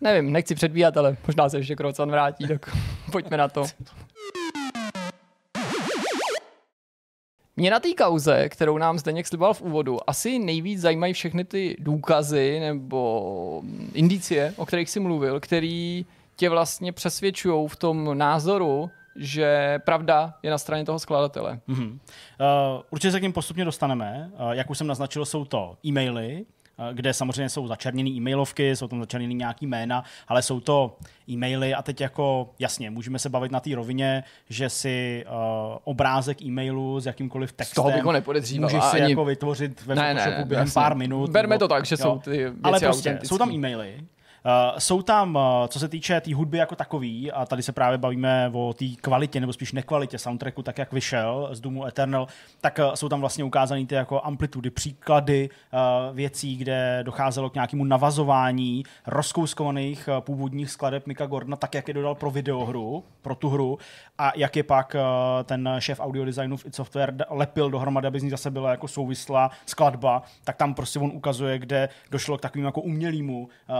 Nevím, 0.00 0.32
nechci 0.32 0.54
předbíhat, 0.54 0.96
ale 0.96 1.16
možná 1.26 1.48
se 1.48 1.58
ještě 1.58 1.76
krocan 1.76 2.10
vrátí, 2.10 2.48
tak 2.48 2.76
pojďme 3.12 3.36
na 3.36 3.48
to. 3.48 3.64
Mě 7.56 7.70
na 7.70 7.80
té 7.80 7.94
kauze, 7.94 8.48
kterou 8.48 8.78
nám 8.78 8.98
Zdeněk 8.98 9.26
sliboval 9.26 9.54
v 9.54 9.62
úvodu, 9.62 10.10
asi 10.10 10.38
nejvíc 10.38 10.80
zajímají 10.80 11.12
všechny 11.12 11.44
ty 11.44 11.76
důkazy 11.78 12.60
nebo 12.60 13.62
indicie, 13.94 14.54
o 14.56 14.66
kterých 14.66 14.90
jsi 14.90 15.00
mluvil, 15.00 15.40
který 15.40 16.06
tě 16.36 16.48
vlastně 16.48 16.92
přesvědčují 16.92 17.68
v 17.68 17.76
tom 17.76 18.18
názoru, 18.18 18.90
že 19.16 19.78
pravda 19.84 20.34
je 20.42 20.50
na 20.50 20.58
straně 20.58 20.84
toho 20.84 20.98
skladatele. 20.98 21.60
Mhm. 21.66 21.86
Uh, 21.86 22.82
určitě 22.90 23.12
se 23.12 23.18
k 23.18 23.22
ním 23.22 23.32
postupně 23.32 23.64
dostaneme. 23.64 24.30
Uh, 24.32 24.50
jak 24.50 24.70
už 24.70 24.78
jsem 24.78 24.86
naznačil, 24.86 25.24
jsou 25.24 25.44
to 25.44 25.76
e-maily, 25.86 26.44
kde 26.92 27.14
samozřejmě 27.14 27.48
jsou 27.48 27.66
začerněné 27.66 28.10
e-mailovky, 28.10 28.76
jsou 28.76 28.88
tam 28.88 29.00
začerněné 29.00 29.34
nějaký 29.34 29.66
jména, 29.66 30.04
ale 30.28 30.42
jsou 30.42 30.60
to 30.60 30.96
e-maily 31.30 31.74
a 31.74 31.82
teď 31.82 32.00
jako, 32.00 32.50
jasně, 32.58 32.90
můžeme 32.90 33.18
se 33.18 33.28
bavit 33.28 33.52
na 33.52 33.60
té 33.60 33.74
rovině, 33.74 34.24
že 34.48 34.70
si 34.70 35.24
uh, 35.28 35.76
obrázek 35.84 36.42
e-mailu 36.42 37.00
s 37.00 37.06
jakýmkoliv 37.06 37.52
textem 37.52 37.74
toho 37.74 37.90
bych 37.90 38.02
ho 38.04 38.12
nepodezříval, 38.12 38.70
můžeš 38.70 38.84
si 38.90 39.00
ani- 39.00 39.10
jako 39.10 39.24
vytvořit 39.24 39.86
ve 39.86 39.94
Ne, 39.94 40.14
ne, 40.14 40.26
ne, 40.30 40.44
během 40.44 40.66
jasně. 40.66 40.74
pár 40.80 40.96
minut. 40.96 41.30
Berme 41.30 41.54
nebo- 41.54 41.58
to 41.58 41.68
tak, 41.68 41.86
že 41.86 41.96
jsou 41.96 42.18
ty 42.18 42.30
věci 42.30 42.56
Ale 42.62 42.80
prostě, 42.80 42.86
autentický. 43.08 43.28
jsou 43.28 43.38
tam 43.38 43.50
e-maily, 43.50 44.00
jsou 44.78 45.02
tam, 45.02 45.34
uh, 45.34 45.42
co 45.68 45.78
se 45.78 45.88
týče 45.88 46.14
té 46.14 46.20
tý 46.20 46.34
hudby 46.34 46.58
jako 46.58 46.76
takový, 46.76 47.32
a 47.32 47.46
tady 47.46 47.62
se 47.62 47.72
právě 47.72 47.98
bavíme 47.98 48.50
o 48.52 48.72
té 48.72 48.84
kvalitě, 49.00 49.40
nebo 49.40 49.52
spíš 49.52 49.72
nekvalitě 49.72 50.18
soundtracku, 50.18 50.62
tak 50.62 50.78
jak 50.78 50.92
vyšel 50.92 51.48
z 51.52 51.60
Doomu 51.60 51.86
Eternal, 51.86 52.26
tak 52.60 52.78
uh, 52.78 52.94
jsou 52.94 53.08
tam 53.08 53.20
vlastně 53.20 53.44
ukázány 53.44 53.86
ty 53.86 53.94
jako 53.94 54.20
amplitudy, 54.20 54.70
příklady 54.70 55.50
věcí, 56.12 56.56
kde 56.56 57.00
docházelo 57.02 57.50
k 57.50 57.54
nějakému 57.54 57.84
navazování 57.84 58.84
rozkouskovaných 59.06 60.08
původních 60.20 60.70
skladeb 60.70 61.06
Mika 61.06 61.26
Gordona, 61.26 61.56
tak 61.56 61.74
jak 61.74 61.88
je 61.88 61.94
dodal 61.94 62.14
pro 62.14 62.30
videohru, 62.30 63.04
pro 63.22 63.34
tu 63.34 63.48
hru, 63.48 63.78
a 64.18 64.32
jak 64.36 64.56
je 64.56 64.62
pak 64.62 64.96
ten 65.44 65.68
šéf 65.78 66.00
audio 66.00 66.24
designu 66.24 66.56
v 66.56 66.66
id 66.66 66.74
Software 66.74 67.14
lepil 67.30 67.70
dohromady, 67.70 68.06
aby 68.06 68.20
z 68.20 68.22
ní 68.22 68.30
zase 68.30 68.50
byla 68.50 68.70
jako 68.70 68.88
souvislá 68.88 69.50
skladba, 69.66 70.22
tak 70.44 70.56
tam 70.56 70.74
prostě 70.74 70.98
on 70.98 71.10
ukazuje, 71.14 71.58
kde 71.58 71.88
došlo 72.10 72.38
k 72.38 72.40
takovému 72.40 72.66
jako 72.66 72.80
umělému 72.80 73.42
uh, 73.42 73.76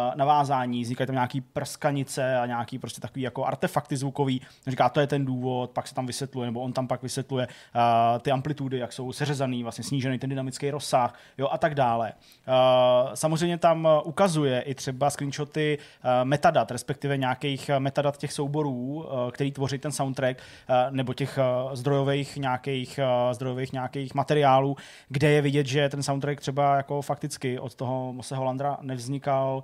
navázání, 0.53 0.83
vznikají 0.83 1.07
tam 1.07 1.15
nějaký 1.15 1.41
prskanice 1.41 2.39
a 2.39 2.47
nějaký 2.47 2.79
prostě 2.79 3.01
takový 3.01 3.23
jako 3.23 3.45
artefakty 3.45 3.97
zvukový. 3.97 4.41
Říká, 4.67 4.89
to 4.89 5.01
je 5.01 5.07
ten 5.07 5.25
důvod, 5.25 5.71
pak 5.71 5.89
se 5.89 5.95
tam 5.95 6.07
vysvětluje, 6.07 6.47
nebo 6.47 6.61
on 6.61 6.73
tam 6.73 6.89
pak 6.89 7.03
vysvětluje 7.03 7.47
uh, 7.47 8.19
ty 8.19 8.31
amplitudy, 8.31 8.79
jak 8.79 8.93
jsou 8.93 9.13
seřezaný, 9.13 9.63
vlastně 9.63 9.85
snížený 9.85 10.19
ten 10.19 10.31
dynamický 10.31 10.71
rozsah, 10.71 11.15
jo, 11.39 11.49
a 11.51 11.59
tak 11.59 11.75
dále. 11.75 12.13
Uh, 12.13 13.15
samozřejmě 13.15 13.59
tam 13.59 13.89
ukazuje 14.05 14.61
i 14.61 14.75
třeba 14.75 15.11
screenshoty 15.11 15.79
uh, 15.79 16.11
metadat, 16.25 16.71
respektive 16.71 17.17
nějakých 17.17 17.71
metadat 17.79 18.17
těch 18.17 18.33
souborů, 18.33 18.95
uh, 18.95 19.31
který 19.31 19.53
tvoří 19.53 19.79
ten 19.79 19.93
soundtrack, 19.93 20.39
uh, 20.39 20.75
nebo 20.91 21.15
těch 21.15 21.39
uh, 21.39 21.75
zdrojových 21.75 22.37
nějakých, 22.37 23.01
uh, 23.03 23.33
zdrojových 23.33 23.73
nějakých 23.73 24.15
materiálů, 24.15 24.77
kde 25.09 25.31
je 25.31 25.43
vidět, 25.43 25.67
že 25.67 25.89
ten 25.89 26.03
soundtrack 26.03 26.41
třeba 26.41 26.77
jako 26.77 27.03
fakticky 27.03 27.59
od 27.59 27.75
toho 27.75 28.13
Mose 28.13 28.37
Holandra 28.37 28.77
nevznikal 28.81 29.63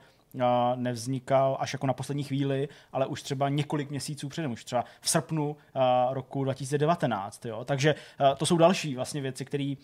nevznikal 0.75 1.56
až 1.61 1.73
jako 1.73 1.87
na 1.87 1.92
poslední 1.92 2.25
chvíli, 2.25 2.68
ale 2.92 3.06
už 3.06 3.23
třeba 3.23 3.49
několik 3.49 3.90
měsíců 3.90 4.28
předem, 4.28 4.52
už 4.52 4.64
třeba 4.64 4.85
v 5.00 5.11
srpnu 5.11 5.56
roku 6.11 6.44
2019. 6.44 7.47
Jo? 7.47 7.64
Takže 7.64 7.94
to 8.37 8.47
jsou 8.47 8.56
další 8.56 8.94
vlastně 8.94 9.20
věci, 9.20 9.44
které 9.44 9.75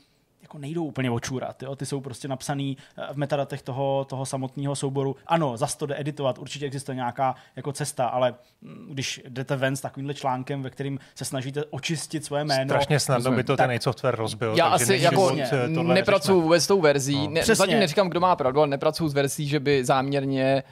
jako 0.44 0.58
nejdou 0.58 0.84
úplně 0.84 1.10
očůrat. 1.10 1.62
Jo? 1.62 1.76
Ty 1.76 1.86
jsou 1.86 2.00
prostě 2.00 2.28
napsaný 2.28 2.76
eh, 2.98 3.12
v 3.12 3.16
metadatech 3.16 3.62
toho, 3.62 4.06
toho 4.08 4.26
samotného 4.26 4.76
souboru. 4.76 5.16
Ano, 5.26 5.56
za 5.56 5.66
to 5.66 5.86
jde 5.86 6.00
editovat, 6.00 6.38
určitě 6.38 6.66
existuje 6.66 6.94
nějaká 6.94 7.34
jako 7.56 7.72
cesta, 7.72 8.06
ale 8.06 8.34
mm, 8.62 8.86
když 8.90 9.20
jdete 9.28 9.56
ven 9.56 9.76
s 9.76 9.80
takovýmhle 9.80 10.14
článkem, 10.14 10.62
ve 10.62 10.70
kterým 10.70 10.98
se 11.14 11.24
snažíte 11.24 11.64
očistit 11.64 12.24
svoje 12.24 12.44
jméno, 12.44 12.68
Strašně 12.68 13.00
snadno 13.00 13.32
by 13.32 13.44
to 13.44 13.56
Tak- 13.56 13.70
ten 13.70 13.80
software 13.80 14.16
rozbil. 14.16 14.54
Já 14.56 14.70
takže 14.70 14.84
asi 14.84 15.02
jako 15.02 15.36
eh, 15.38 15.68
tohle 15.74 15.94
nepracuju 15.94 16.40
vůbec 16.40 16.64
s 16.64 16.66
tou 16.66 16.80
verzí. 16.80 17.18
No. 17.18 17.30
Ne, 17.30 17.40
Přesně. 17.40 17.54
zatím 17.54 17.78
neříkám, 17.78 18.08
kdo 18.08 18.20
má 18.20 18.36
pravdu, 18.36 18.60
ale 18.60 18.68
nepracuju 18.68 19.08
s 19.08 19.14
verzí, 19.14 19.48
že 19.48 19.60
by 19.60 19.84
záměrně 19.84 20.62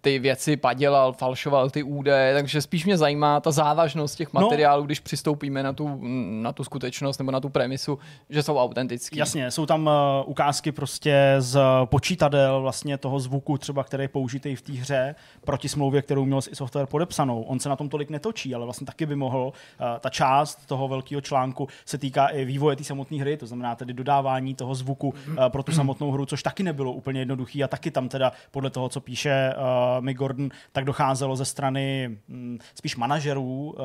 ty 0.00 0.18
věci 0.18 0.56
padělal, 0.56 1.12
falšoval 1.12 1.70
ty 1.70 1.82
údaje, 1.82 2.34
takže 2.34 2.62
spíš 2.62 2.84
mě 2.84 2.96
zajímá 2.96 3.40
ta 3.40 3.50
závažnost 3.50 4.16
těch 4.18 4.32
No. 4.32 4.40
materiálů, 4.40 4.82
no, 4.82 4.86
když 4.86 5.00
přistoupíme 5.00 5.62
na 5.62 5.72
tu, 5.72 6.00
na 6.42 6.52
tu 6.52 6.64
skutečnost 6.64 7.18
nebo 7.18 7.30
na 7.30 7.40
tu 7.40 7.48
premisu, 7.48 7.98
že 8.30 8.42
jsou 8.42 8.58
autentický. 8.58 9.18
Jasně, 9.18 9.50
jsou 9.50 9.66
tam 9.66 9.86
uh, 9.86 9.92
ukázky 10.30 10.72
prostě 10.72 11.34
z 11.38 11.60
počítadel 11.84 12.60
vlastně 12.60 12.98
toho 12.98 13.20
zvuku 13.20 13.58
třeba, 13.58 13.84
který 13.84 14.04
je 14.04 14.08
použitý 14.08 14.56
v 14.56 14.62
té 14.62 14.72
hře 14.72 15.14
proti 15.44 15.68
smlouvě, 15.68 16.02
kterou 16.02 16.24
měl 16.24 16.40
i 16.52 16.56
software 16.56 16.86
podepsanou. 16.86 17.42
On 17.42 17.60
se 17.60 17.68
na 17.68 17.76
tom 17.76 17.88
tolik 17.88 18.10
netočí, 18.10 18.54
ale 18.54 18.64
vlastně 18.64 18.86
taky 18.86 19.06
by 19.06 19.16
mohl. 19.16 19.52
Uh, 19.80 19.86
ta 20.00 20.08
část 20.10 20.66
toho 20.66 20.88
velkého 20.88 21.20
článku 21.20 21.68
se 21.86 21.98
týká 21.98 22.26
i 22.26 22.44
vývoje 22.44 22.76
té 22.76 22.84
samotné 22.84 23.18
hry, 23.18 23.36
to 23.36 23.46
znamená 23.46 23.74
tedy 23.74 23.92
dodávání 23.92 24.54
toho 24.54 24.74
zvuku 24.74 25.08
uh, 25.08 25.34
pro 25.48 25.62
tu 25.62 25.72
samotnou 25.72 26.10
hru, 26.10 26.26
což 26.26 26.42
taky 26.42 26.62
nebylo 26.62 26.92
úplně 26.92 27.20
jednoduchý 27.20 27.64
a 27.64 27.68
taky 27.68 27.90
tam 27.90 28.08
teda 28.08 28.32
podle 28.50 28.70
toho, 28.70 28.83
co 28.88 29.00
píše 29.00 29.54
uh, 29.56 30.04
Mick 30.04 30.18
Gordon, 30.18 30.48
tak 30.72 30.84
docházelo 30.84 31.36
ze 31.36 31.44
strany 31.44 32.16
hm, 32.28 32.58
spíš 32.74 32.96
manažerů 32.96 33.74
uh, 33.78 33.84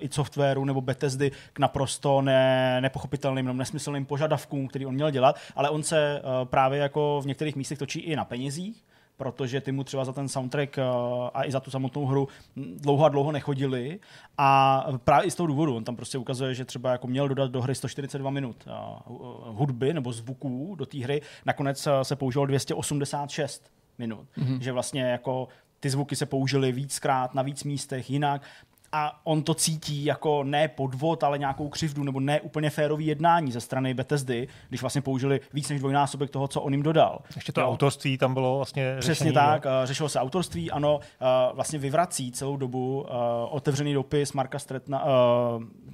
i 0.00 0.08
softwaru 0.08 0.64
nebo 0.64 0.80
Bethesdy 0.80 1.30
k 1.52 1.58
naprosto 1.58 2.22
ne, 2.22 2.80
nepochopitelným 2.80 3.46
nebo 3.46 3.58
nesmyslným 3.58 4.06
požadavkům, 4.06 4.68
který 4.68 4.86
on 4.86 4.94
měl 4.94 5.10
dělat, 5.10 5.36
ale 5.56 5.70
on 5.70 5.82
se 5.82 6.22
uh, 6.22 6.48
právě 6.48 6.78
jako 6.78 7.20
v 7.22 7.26
některých 7.26 7.56
místech 7.56 7.78
točí 7.78 8.00
i 8.00 8.16
na 8.16 8.24
penězích, 8.24 8.84
protože 9.16 9.60
ty 9.60 9.72
mu 9.72 9.84
třeba 9.84 10.04
za 10.04 10.12
ten 10.12 10.28
soundtrack 10.28 10.78
a 11.34 11.44
i 11.44 11.52
za 11.52 11.60
tu 11.60 11.70
samotnou 11.70 12.06
hru 12.06 12.28
hm, 12.56 12.76
dlouho 12.80 13.04
a 13.04 13.08
dlouho 13.08 13.32
nechodili. 13.32 14.00
A 14.38 14.86
právě 15.04 15.26
i 15.26 15.30
z 15.30 15.34
toho 15.34 15.46
důvodu, 15.46 15.76
on 15.76 15.84
tam 15.84 15.96
prostě 15.96 16.18
ukazuje, 16.18 16.54
že 16.54 16.64
třeba 16.64 16.92
jako 16.92 17.06
měl 17.06 17.28
dodat 17.28 17.50
do 17.50 17.62
hry 17.62 17.74
142 17.74 18.30
minut 18.30 18.68
hudby 19.44 19.94
nebo 19.94 20.12
zvuků 20.12 20.74
do 20.78 20.86
té 20.86 20.98
hry, 20.98 21.22
nakonec 21.46 21.88
se 22.02 22.16
použilo 22.16 22.46
286 22.46 23.79
minut, 24.00 24.28
mm-hmm. 24.38 24.58
že 24.58 24.72
vlastně 24.72 25.02
jako 25.02 25.48
ty 25.80 25.90
zvuky 25.90 26.16
se 26.16 26.26
použily 26.26 26.72
víckrát 26.72 27.34
na 27.34 27.42
víc 27.42 27.64
místech 27.64 28.10
jinak 28.10 28.42
a 28.92 29.20
on 29.24 29.42
to 29.42 29.54
cítí 29.54 30.04
jako 30.04 30.44
ne 30.44 30.68
podvod, 30.68 31.24
ale 31.24 31.38
nějakou 31.38 31.68
křivdu 31.68 32.04
nebo 32.04 32.20
ne 32.20 32.40
úplně 32.40 32.70
férový 32.70 33.06
jednání 33.06 33.52
ze 33.52 33.60
strany 33.60 33.94
Bethesdy, 33.94 34.48
když 34.68 34.80
vlastně 34.80 35.02
použili 35.02 35.40
víc 35.52 35.70
než 35.70 35.78
dvojnásobek 35.78 36.30
toho, 36.30 36.48
co 36.48 36.60
on 36.60 36.72
jim 36.72 36.82
dodal. 36.82 37.22
Ještě 37.36 37.52
to 37.52 37.60
jo. 37.60 37.68
autorství 37.68 38.18
tam 38.18 38.34
bylo 38.34 38.56
vlastně 38.56 38.96
Přesně 38.98 39.14
řešený, 39.14 39.32
tak, 39.32 39.64
jo. 39.64 39.70
uh, 39.70 39.86
řešilo 39.86 40.08
se 40.08 40.20
autorství, 40.20 40.70
ano, 40.70 40.96
uh, 40.96 41.56
vlastně 41.56 41.78
vyvrací 41.78 42.32
celou 42.32 42.56
dobu 42.56 43.00
uh, 43.00 43.08
otevřený 43.50 43.94
dopis 43.94 44.32
Marka 44.32 44.58
Stretna, 44.58 45.04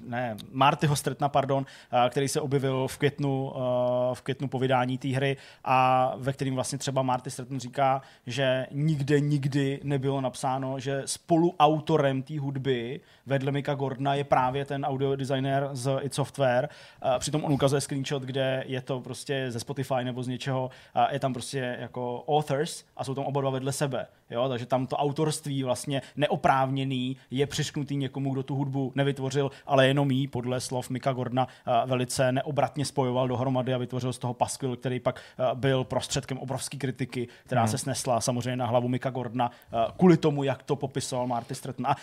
ne, 0.07 0.37
Martyho 0.53 0.97
Stretna, 0.97 1.29
pardon, 1.29 1.67
který 2.11 2.29
se 2.29 2.41
objevil 2.41 2.88
v 2.88 2.99
květnu, 2.99 3.53
v 4.15 4.23
květnu 4.23 4.49
po 4.49 4.59
vydání 4.59 4.99
té 4.99 5.09
hry 5.09 5.37
a 5.65 6.12
ve 6.17 6.33
kterým 6.33 6.55
vlastně 6.55 6.79
třeba 6.79 7.03
Marty 7.03 7.31
Stretton 7.31 7.61
říká, 7.61 8.03
že 8.26 8.67
nikde, 8.71 9.21
nikdy 9.21 9.81
nebylo 9.83 10.21
napsáno, 10.21 10.81
že 10.81 11.03
spoluautorem 11.07 12.23
té 12.23 12.41
hudby 12.41 12.86
day 12.87 13.00
vedle 13.26 13.52
Mika 13.52 13.75
Gordona 13.75 14.14
je 14.14 14.25
právě 14.25 14.64
ten 14.64 14.85
audio 14.85 15.16
designer 15.16 15.68
z 15.73 15.99
id 16.02 16.14
Software. 16.14 16.68
Přitom 17.18 17.45
on 17.45 17.52
ukazuje 17.52 17.80
screenshot, 17.80 18.23
kde 18.23 18.64
je 18.66 18.80
to 18.80 19.00
prostě 19.00 19.50
ze 19.50 19.61
Spotify 19.61 20.04
nebo 20.04 20.23
z 20.23 20.28
něčeho, 20.28 20.71
je 21.11 21.18
tam 21.18 21.33
prostě 21.33 21.76
jako 21.80 22.25
authors 22.28 22.85
a 22.97 23.04
jsou 23.04 23.14
tam 23.14 23.25
oba 23.25 23.40
dva 23.40 23.50
vedle 23.50 23.73
sebe. 23.73 24.06
Jo? 24.30 24.49
Takže 24.49 24.66
tam 24.66 24.87
to 24.87 24.97
autorství 24.97 25.62
vlastně 25.62 26.02
neoprávněný 26.16 27.16
je 27.30 27.47
přišknutý 27.47 27.97
někomu, 27.97 28.33
kdo 28.33 28.42
tu 28.42 28.54
hudbu 28.54 28.92
nevytvořil, 28.95 29.50
ale 29.66 29.87
jenom 29.87 30.11
jí 30.11 30.26
podle 30.26 30.61
slov 30.61 30.90
Mika 30.90 31.12
Gordona 31.12 31.49
velice 31.87 32.33
neobratně 32.33 32.85
spojoval 32.85 33.28
dohromady 33.28 33.75
a 33.75 33.78
vytvořil 33.78 34.12
z 34.12 34.18
toho 34.18 34.35
paskvil, 34.35 34.76
který 34.76 35.00
pak 35.00 35.21
byl 35.54 35.85
prostředkem 35.85 36.38
obrovské 36.38 36.76
kritiky, 36.76 37.28
která 37.47 37.61
hmm. 37.61 37.68
se 37.68 37.78
snesla 37.78 38.21
samozřejmě 38.21 38.56
na 38.56 38.66
hlavu 38.66 38.88
Mika 38.88 39.11
Gordona 39.11 39.50
kvůli 39.97 40.16
tomu, 40.16 40.42
jak 40.42 40.62
to 40.62 40.76
popisoval 40.76 41.26
Marty 41.26 41.54
Stratton. 41.54 41.87
A 41.87 41.97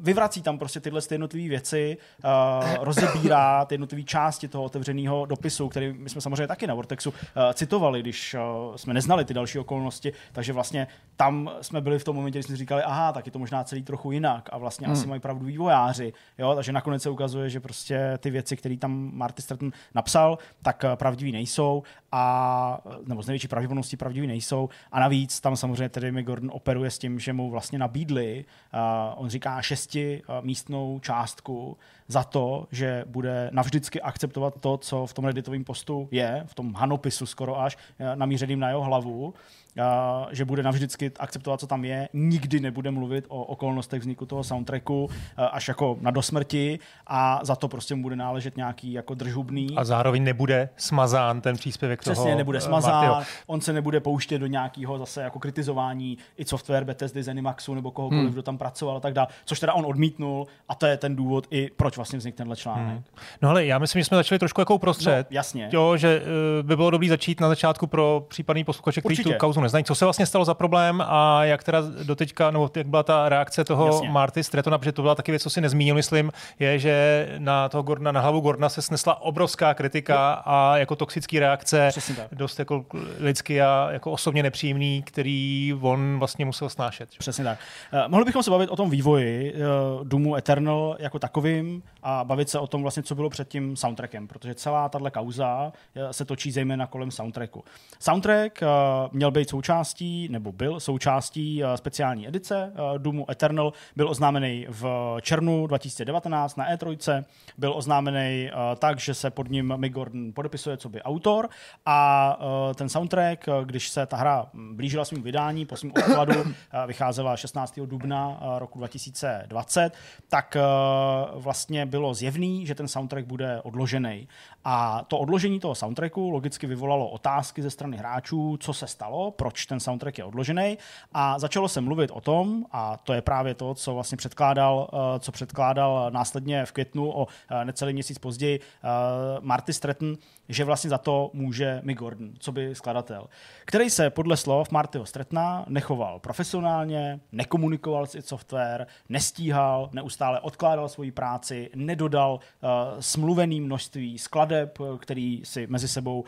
vyvrací 0.00 0.42
tam 0.42 0.58
prostě 0.58 0.65
tyhle 0.80 1.00
jednotlivé 1.10 1.48
věci, 1.48 1.96
uh, 2.24 2.84
rozebírá 2.84 3.64
ty 3.64 3.74
jednotlivé 3.74 4.02
části 4.02 4.48
toho 4.48 4.64
otevřeného 4.64 5.26
dopisu, 5.26 5.68
který 5.68 5.92
my 5.92 6.08
jsme 6.08 6.20
samozřejmě 6.20 6.46
taky 6.46 6.66
na 6.66 6.74
Vortexu 6.74 7.10
uh, 7.10 7.16
citovali, 7.54 8.00
když 8.00 8.34
uh, 8.34 8.76
jsme 8.76 8.94
neznali 8.94 9.24
ty 9.24 9.34
další 9.34 9.58
okolnosti, 9.58 10.12
takže 10.32 10.52
vlastně 10.52 10.86
tam 11.16 11.50
jsme 11.60 11.80
byli 11.80 11.98
v 11.98 12.04
tom 12.04 12.16
momentě, 12.16 12.38
kdy 12.38 12.42
jsme 12.42 12.56
říkali, 12.56 12.82
aha, 12.82 13.12
tak 13.12 13.26
je 13.26 13.32
to 13.32 13.38
možná 13.38 13.64
celý 13.64 13.82
trochu 13.82 14.12
jinak 14.12 14.48
a 14.52 14.58
vlastně 14.58 14.86
hmm. 14.86 14.96
asi 14.96 15.06
mají 15.06 15.20
pravdu 15.20 15.46
vývojáři, 15.46 16.12
jo, 16.38 16.54
takže 16.54 16.72
nakonec 16.72 17.02
se 17.02 17.10
ukazuje, 17.10 17.50
že 17.50 17.60
prostě 17.60 18.18
ty 18.18 18.30
věci, 18.30 18.56
které 18.56 18.76
tam 18.76 19.10
Marty 19.14 19.42
Stratton 19.42 19.72
napsal, 19.94 20.38
tak 20.62 20.84
uh, 20.84 20.96
pravdivý 20.96 21.32
nejsou 21.32 21.82
a 22.12 22.80
nebo 23.06 23.22
z 23.22 23.26
největší 23.26 23.48
pravděpodobností 23.48 23.96
pravdivý 23.96 24.26
nejsou 24.26 24.68
a 24.92 25.00
navíc 25.00 25.40
tam 25.40 25.56
samozřejmě 25.56 25.88
tedy 25.88 26.12
Mick 26.12 26.26
Gordon 26.26 26.50
operuje 26.54 26.90
s 26.90 26.98
tím, 26.98 27.18
že 27.18 27.32
mu 27.32 27.50
vlastně 27.50 27.78
nabídli, 27.78 28.44
uh, 28.74 29.22
on 29.22 29.28
říká 29.28 29.62
šesti 29.62 30.22
uh, 30.28 30.44
místnou 30.44 30.98
částku 31.02 31.76
za 32.08 32.24
to, 32.24 32.66
že 32.70 33.04
bude 33.06 33.50
navždycky 33.52 34.00
akceptovat 34.00 34.54
to, 34.60 34.76
co 34.76 35.06
v 35.06 35.14
tom 35.14 35.24
redditovém 35.24 35.64
postu 35.64 36.08
je, 36.10 36.44
v 36.46 36.54
tom 36.54 36.74
hanopisu 36.74 37.26
skoro 37.26 37.60
až, 37.60 37.76
namířeným 38.14 38.60
na 38.60 38.68
jeho 38.68 38.82
hlavu, 38.82 39.34
a, 39.82 40.26
že 40.30 40.44
bude 40.44 40.62
navždycky 40.62 41.12
akceptovat, 41.18 41.60
co 41.60 41.66
tam 41.66 41.84
je, 41.84 42.08
nikdy 42.12 42.60
nebude 42.60 42.90
mluvit 42.90 43.24
o 43.28 43.44
okolnostech 43.44 44.00
vzniku 44.00 44.26
toho 44.26 44.44
soundtracku 44.44 45.10
a, 45.36 45.46
až 45.46 45.68
jako 45.68 45.98
na 46.00 46.10
dosmrti 46.10 46.78
a 47.06 47.40
za 47.42 47.56
to 47.56 47.68
prostě 47.68 47.94
mu 47.94 48.02
bude 48.02 48.16
náležet 48.16 48.56
nějaký 48.56 48.92
jako 48.92 49.14
držhubný. 49.14 49.76
A 49.76 49.84
zároveň 49.84 50.24
nebude 50.24 50.68
smazán 50.76 51.40
ten 51.40 51.56
příspěvek 51.56 52.00
Přesně, 52.00 52.24
toho 52.24 52.36
nebude 52.36 52.58
eh, 52.58 52.60
smazán, 52.60 53.06
Martyho. 53.08 53.22
on 53.46 53.60
se 53.60 53.72
nebude 53.72 54.00
pouštět 54.00 54.38
do 54.38 54.46
nějakého 54.46 54.98
zase 54.98 55.22
jako 55.22 55.38
kritizování 55.38 56.18
i 56.36 56.44
software 56.44 56.84
Bethesdy, 56.84 57.22
Zenimaxu 57.22 57.74
nebo 57.74 57.90
kohokoliv, 57.90 58.24
hmm. 58.24 58.32
kdo 58.32 58.42
tam 58.42 58.58
pracoval 58.58 58.96
a 58.96 59.00
tak 59.00 59.14
dále, 59.14 59.28
což 59.44 59.60
teda 59.60 59.72
on 59.72 59.86
odmítnul 59.86 60.46
a 60.68 60.74
to 60.74 60.86
je 60.86 60.96
ten 60.96 61.16
důvod 61.16 61.46
i 61.50 61.70
proč 61.76 61.95
vlastně 61.96 62.18
vznikl 62.18 62.36
tenhle 62.36 62.56
článek. 62.56 62.86
Hmm. 62.86 63.04
No 63.42 63.50
ale 63.50 63.66
já 63.66 63.78
myslím, 63.78 64.00
že 64.00 64.04
jsme 64.04 64.16
začali 64.16 64.38
trošku 64.38 64.60
jako 64.60 64.74
uprostřed. 64.74 65.30
No, 65.30 65.34
jasně. 65.34 65.68
Jo, 65.72 65.96
že 65.96 66.20
uh, 66.20 66.66
by 66.66 66.76
bylo 66.76 66.90
dobré 66.90 67.08
začít 67.08 67.40
na 67.40 67.48
začátku 67.48 67.86
pro 67.86 68.26
případný 68.28 68.64
posluchače, 68.64 69.00
kteří 69.00 69.22
tu 69.22 69.32
kauzu 69.32 69.60
neznají. 69.60 69.84
Co 69.84 69.94
se 69.94 70.04
vlastně 70.04 70.26
stalo 70.26 70.44
za 70.44 70.54
problém 70.54 71.02
a 71.06 71.44
jak 71.44 71.64
teda 71.64 71.82
doteďka, 72.02 72.50
nebo 72.50 72.70
jak 72.76 72.86
byla 72.86 73.02
ta 73.02 73.28
reakce 73.28 73.64
toho 73.64 73.86
Jasně. 73.86 74.10
Marty 74.10 74.44
Stretona, 74.44 74.78
protože 74.78 74.92
to 74.92 75.02
byla 75.02 75.14
taky 75.14 75.32
věc, 75.32 75.42
co 75.42 75.50
si 75.50 75.60
nezmínil, 75.60 75.94
myslím, 75.94 76.32
je, 76.58 76.78
že 76.78 77.28
na 77.38 77.68
toho 77.68 77.82
Gordona, 77.82 78.12
na 78.12 78.20
hlavu 78.20 78.40
Gordona 78.40 78.68
se 78.68 78.82
snesla 78.82 79.22
obrovská 79.22 79.74
kritika 79.74 80.32
a 80.32 80.76
jako 80.76 80.96
toxický 80.96 81.38
reakce, 81.38 81.90
dost 82.32 82.58
jako 82.58 82.84
lidsky 83.18 83.62
a 83.62 83.88
jako 83.90 84.12
osobně 84.12 84.42
nepříjemný, 84.42 85.02
který 85.02 85.74
on 85.80 86.18
vlastně 86.18 86.44
musel 86.44 86.68
snášet. 86.68 87.12
že? 87.12 87.18
Přesně 87.18 87.44
tak. 87.44 87.58
Uh, 87.92 88.00
mohli 88.08 88.24
bychom 88.24 88.42
se 88.42 88.50
bavit 88.50 88.70
o 88.70 88.76
tom 88.76 88.90
vývoji 88.90 89.54
uh, 89.54 90.04
Doomu 90.04 90.36
Eternal 90.36 90.96
jako 90.98 91.18
takovým 91.18 91.82
a 92.02 92.24
bavit 92.24 92.48
se 92.48 92.58
o 92.58 92.66
tom 92.66 92.82
vlastně, 92.82 93.02
co 93.02 93.14
bylo 93.14 93.30
před 93.30 93.48
tím 93.48 93.76
soundtrackem, 93.76 94.28
protože 94.28 94.54
celá 94.54 94.88
tahle 94.88 95.10
kauza 95.10 95.72
uh, 95.96 96.10
se 96.10 96.24
točí 96.24 96.50
zejména 96.50 96.86
kolem 96.86 97.10
soundtracku. 97.10 97.64
Soundtrack 97.98 98.62
uh, 98.62 98.68
měl 99.12 99.30
být 99.30 99.48
součástí, 99.48 100.28
nebo 100.28 100.52
byl 100.52 100.80
součástí 100.80 101.64
uh, 101.64 101.74
speciální 101.74 102.28
edice 102.28 102.72
Doomu 102.98 103.30
Eternal, 103.30 103.72
byl 103.96 104.08
oznámený 104.08 104.66
v 104.68 105.16
červnu 105.22 105.66
2019 105.66 106.56
na 106.56 106.74
E3, 106.74 107.24
byl 107.58 107.72
oznámený 107.76 108.50
tak, 108.78 109.00
že 109.00 109.14
se 109.14 109.30
pod 109.30 109.50
ním 109.50 109.74
Mick 109.76 109.94
Gordon 109.94 110.32
podepisuje 110.32 110.76
co 110.76 110.88
by 110.88 111.02
autor 111.02 111.48
a 111.86 112.38
ten 112.74 112.88
soundtrack, 112.88 113.48
když 113.64 113.88
se 113.88 114.06
ta 114.06 114.16
hra 114.16 114.46
blížila 114.72 115.04
svým 115.04 115.22
vydání 115.22 115.66
po 115.66 115.76
svém 115.76 115.92
odkladu, 115.96 116.44
vycházela 116.86 117.36
16. 117.36 117.80
dubna 117.86 118.38
roku 118.58 118.78
2020, 118.78 119.94
tak 120.28 120.56
uh, 120.56 121.42
vlastně 121.76 121.98
bylo 121.98 122.14
zjevný, 122.14 122.66
že 122.66 122.74
ten 122.74 122.88
soundtrack 122.88 123.26
bude 123.26 123.60
odložený. 123.62 124.28
A 124.64 125.04
to 125.08 125.18
odložení 125.18 125.60
toho 125.60 125.74
soundtracku 125.74 126.30
logicky 126.30 126.66
vyvolalo 126.66 127.08
otázky 127.08 127.62
ze 127.62 127.70
strany 127.70 127.96
hráčů, 127.96 128.56
co 128.60 128.72
se 128.72 128.86
stalo, 128.86 129.30
proč 129.30 129.66
ten 129.66 129.80
soundtrack 129.80 130.18
je 130.18 130.24
odložený. 130.24 130.78
A 131.12 131.38
začalo 131.38 131.68
se 131.68 131.80
mluvit 131.80 132.10
o 132.10 132.20
tom, 132.20 132.64
a 132.72 132.96
to 132.96 133.12
je 133.12 133.22
právě 133.22 133.54
to, 133.54 133.74
co 133.74 133.94
vlastně 133.94 134.16
předkládal, 134.16 134.88
uh, 134.92 134.98
co 135.18 135.32
předkládal 135.32 136.10
následně 136.10 136.64
v 136.66 136.72
květnu 136.72 137.10
o 137.10 137.24
uh, 137.24 137.64
necelý 137.64 137.92
měsíc 137.92 138.18
později 138.18 138.60
uh, 138.60 139.44
Marty 139.44 139.72
Stratton, 139.72 140.16
že 140.48 140.64
vlastně 140.64 140.90
za 140.90 140.98
to 140.98 141.30
může 141.32 141.80
Mick 141.84 141.98
Gordon, 141.98 142.30
co 142.38 142.52
by 142.52 142.74
skladatel, 142.74 143.26
který 143.64 143.90
se 143.90 144.10
podle 144.10 144.36
slov 144.36 144.70
Martyho 144.70 145.06
Stratna 145.06 145.64
nechoval 145.68 146.18
profesionálně, 146.18 147.20
nekomunikoval 147.32 148.06
s 148.06 148.14
id 148.14 148.26
Software, 148.26 148.86
nestíhal, 149.08 149.90
neustále 149.92 150.40
odkládal 150.40 150.88
svoji 150.88 151.12
práci, 151.12 151.70
nedodal 151.74 152.32
uh, 152.34 152.70
smluvený 153.00 153.60
množství 153.60 154.18
skladeb, 154.18 154.78
eh, 154.80 154.98
který 154.98 155.40
si 155.44 155.66
mezi 155.66 155.88
sebou 155.88 156.20
uh, 156.20 156.24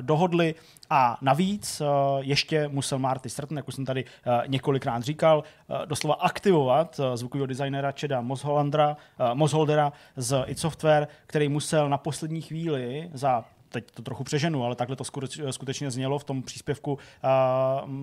dohodli. 0.00 0.54
A 0.90 1.18
navíc 1.20 1.80
uh, 1.80 1.86
ještě 2.20 2.68
musel 2.68 2.98
Marty 2.98 3.28
Stratton, 3.28 3.56
jak 3.56 3.68
už 3.68 3.74
jsem 3.74 3.84
tady 3.84 4.04
uh, 4.04 4.32
několikrát 4.46 5.02
říkal, 5.02 5.38
uh, 5.68 5.76
doslova 5.86 6.14
aktivovat 6.14 6.98
uh, 6.98 7.16
zvukového 7.16 7.46
designera 7.46 7.92
Cheda 8.00 8.20
Mosholdera, 8.20 8.96
uh, 9.20 9.34
Mosholdera 9.34 9.92
z 10.16 10.44
id 10.46 10.58
Software, 10.58 11.08
který 11.26 11.48
musel 11.48 11.88
na 11.88 11.98
poslední 11.98 12.42
chvíli 12.42 13.10
za 13.12 13.44
teď 13.74 13.90
to 13.90 14.02
trochu 14.02 14.24
přeženu, 14.24 14.64
ale 14.64 14.74
takhle 14.74 14.96
to 14.96 15.04
skuteč- 15.04 15.50
skutečně 15.50 15.90
znělo 15.90 16.18
v 16.18 16.24
tom 16.24 16.42
příspěvku 16.42 16.98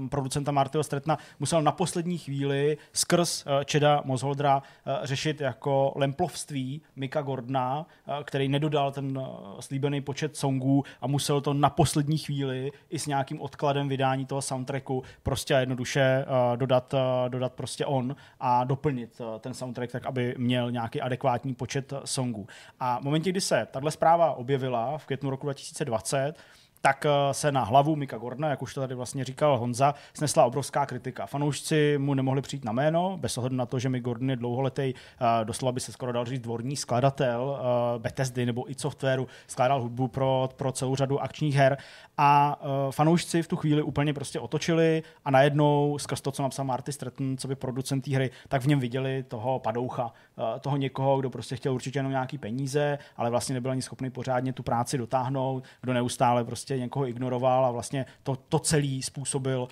producenta 0.09 0.51
Martyho 0.51 0.83
Stretna, 0.83 1.17
musel 1.39 1.61
na 1.61 1.71
poslední 1.71 2.17
chvíli 2.17 2.77
skrz 2.93 3.45
uh, 3.45 3.63
Čeda 3.63 4.01
Mozholdra 4.05 4.57
uh, 4.57 5.05
řešit 5.05 5.41
jako 5.41 5.93
lemplovství 5.95 6.81
Mika 6.95 7.21
Gordona, 7.21 7.85
uh, 8.07 8.23
který 8.23 8.49
nedodal 8.49 8.91
ten 8.91 9.21
slíbený 9.59 10.01
počet 10.01 10.37
songů 10.37 10.83
a 11.01 11.07
musel 11.07 11.41
to 11.41 11.53
na 11.53 11.69
poslední 11.69 12.17
chvíli 12.17 12.71
i 12.89 12.99
s 12.99 13.07
nějakým 13.07 13.41
odkladem 13.41 13.89
vydání 13.89 14.25
toho 14.25 14.41
soundtracku 14.41 15.03
prostě 15.23 15.53
jednoduše 15.53 16.25
dodat, 16.55 16.93
dodat 17.27 17.53
prostě 17.53 17.85
on 17.85 18.15
a 18.39 18.63
doplnit 18.63 19.21
ten 19.39 19.53
soundtrack 19.53 19.91
tak, 19.91 20.05
aby 20.05 20.35
měl 20.37 20.71
nějaký 20.71 21.01
adekvátní 21.01 21.55
počet 21.55 21.93
songů. 22.05 22.47
A 22.79 22.99
v 22.99 23.03
momentě, 23.03 23.29
kdy 23.29 23.41
se 23.41 23.67
tahle 23.71 23.91
zpráva 23.91 24.33
objevila 24.33 24.97
v 24.97 25.05
květnu 25.05 25.29
roku 25.29 25.47
2020, 25.62 26.36
tak 26.81 27.05
eh, 27.05 27.33
se 27.33 27.51
na 27.51 27.63
hlavu 27.63 27.95
Mika 27.95 28.17
Gordona, 28.17 28.50
jak 28.50 28.61
už 28.61 28.73
to 28.73 28.81
tady 28.81 28.95
vlastně 28.95 29.23
říkal 29.23 29.57
Honza, 29.57 29.95
snesla 30.13 30.45
obrovská 30.45 30.85
kritika. 30.85 31.25
Fanoušci 31.25 31.97
mu 31.97 32.13
nemohli 32.13 32.41
přijít 32.41 32.65
na 32.65 32.71
jméno, 32.71 33.17
bez 33.17 33.38
ohledu 33.38 33.55
na 33.55 33.65
to, 33.65 33.79
že 33.79 33.89
Mick 33.89 34.05
Gordon 34.05 34.29
je 34.29 34.35
dlouholetý, 34.35 34.93
uh, 34.93 35.27
doslova 35.45 35.71
by 35.71 35.79
se 35.79 35.91
skoro 35.91 36.11
dal 36.11 36.25
říct 36.25 36.41
dvorní 36.41 36.75
skladatel 36.75 37.41
uh, 37.43 38.01
Bethesdy 38.01 38.45
nebo 38.45 38.71
i 38.71 38.75
softwaru, 38.77 39.27
skládal 39.47 39.81
hudbu 39.81 40.07
pro, 40.07 40.50
pro 40.55 40.71
celou 40.71 40.95
řadu 40.95 41.21
akčních 41.21 41.55
her 41.55 41.77
a 42.17 42.59
fanoušci 42.91 43.43
v 43.43 43.47
tu 43.47 43.55
chvíli 43.55 43.81
úplně 43.81 44.13
prostě 44.13 44.39
otočili 44.39 45.03
a 45.25 45.31
najednou 45.31 45.97
skrz 45.97 46.21
to, 46.21 46.31
co 46.31 46.43
napsal 46.43 46.65
Marty 46.65 46.91
Stratton, 46.91 47.38
co 47.38 47.47
by 47.47 47.55
producent 47.55 48.05
té 48.05 48.15
hry, 48.15 48.29
tak 48.47 48.61
v 48.61 48.67
něm 48.67 48.79
viděli 48.79 49.23
toho 49.23 49.59
padoucha, 49.59 50.13
toho 50.61 50.77
někoho, 50.77 51.19
kdo 51.19 51.29
prostě 51.29 51.55
chtěl 51.55 51.73
určitě 51.73 52.00
jenom 52.00 52.11
nějaký 52.11 52.38
peníze, 52.38 52.97
ale 53.17 53.29
vlastně 53.29 53.53
nebyl 53.53 53.71
ani 53.71 53.81
schopný 53.81 54.09
pořádně 54.09 54.53
tu 54.53 54.63
práci 54.63 54.97
dotáhnout, 54.97 55.63
kdo 55.81 55.93
neustále 55.93 56.43
prostě 56.43 56.70
někoho 56.79 57.07
ignoroval 57.07 57.65
a 57.65 57.71
vlastně 57.71 58.05
to, 58.23 58.35
to 58.35 58.59
celý 58.59 59.01
způsobil 59.01 59.61
uh, 59.61 59.67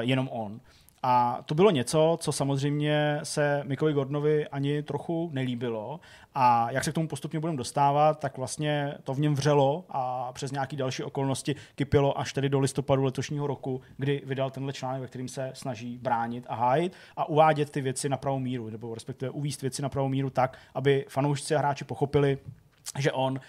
jenom 0.00 0.28
on. 0.32 0.60
A 1.06 1.42
to 1.46 1.54
bylo 1.54 1.70
něco, 1.70 2.18
co 2.20 2.32
samozřejmě 2.32 3.20
se 3.22 3.62
Mikovi 3.64 3.92
Gordonovi 3.92 4.48
ani 4.48 4.82
trochu 4.82 5.30
nelíbilo. 5.32 6.00
A 6.34 6.70
jak 6.70 6.84
se 6.84 6.90
k 6.90 6.94
tomu 6.94 7.08
postupně 7.08 7.40
budeme 7.40 7.56
dostávat, 7.56 8.20
tak 8.20 8.38
vlastně 8.38 8.94
to 9.02 9.14
v 9.14 9.20
něm 9.20 9.34
vřelo 9.34 9.84
a 9.88 10.32
přes 10.32 10.52
nějaké 10.52 10.76
další 10.76 11.02
okolnosti 11.02 11.54
kypilo 11.74 12.18
až 12.18 12.32
tedy 12.32 12.48
do 12.48 12.60
listopadu 12.60 13.04
letošního 13.04 13.46
roku, 13.46 13.80
kdy 13.96 14.22
vydal 14.26 14.50
tenhle 14.50 14.72
článek, 14.72 15.00
ve 15.00 15.06
kterým 15.06 15.28
se 15.28 15.50
snaží 15.54 15.98
bránit 15.98 16.44
a 16.48 16.54
hájit 16.54 16.92
a 17.16 17.28
uvádět 17.28 17.70
ty 17.70 17.80
věci 17.80 18.08
na 18.08 18.16
pravou 18.16 18.38
míru, 18.38 18.70
nebo 18.70 18.94
respektive 18.94 19.30
uvíst 19.30 19.62
věci 19.62 19.82
na 19.82 19.88
pravou 19.88 20.08
míru 20.08 20.30
tak, 20.30 20.58
aby 20.74 21.06
fanoušci 21.08 21.54
a 21.54 21.58
hráči 21.58 21.84
pochopili, 21.84 22.38
že 22.98 23.12
on 23.12 23.40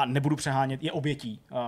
a 0.00 0.04
nebudu 0.04 0.36
přehánět, 0.36 0.82
je 0.82 0.92
obětí 0.92 1.40
uh, 1.50 1.58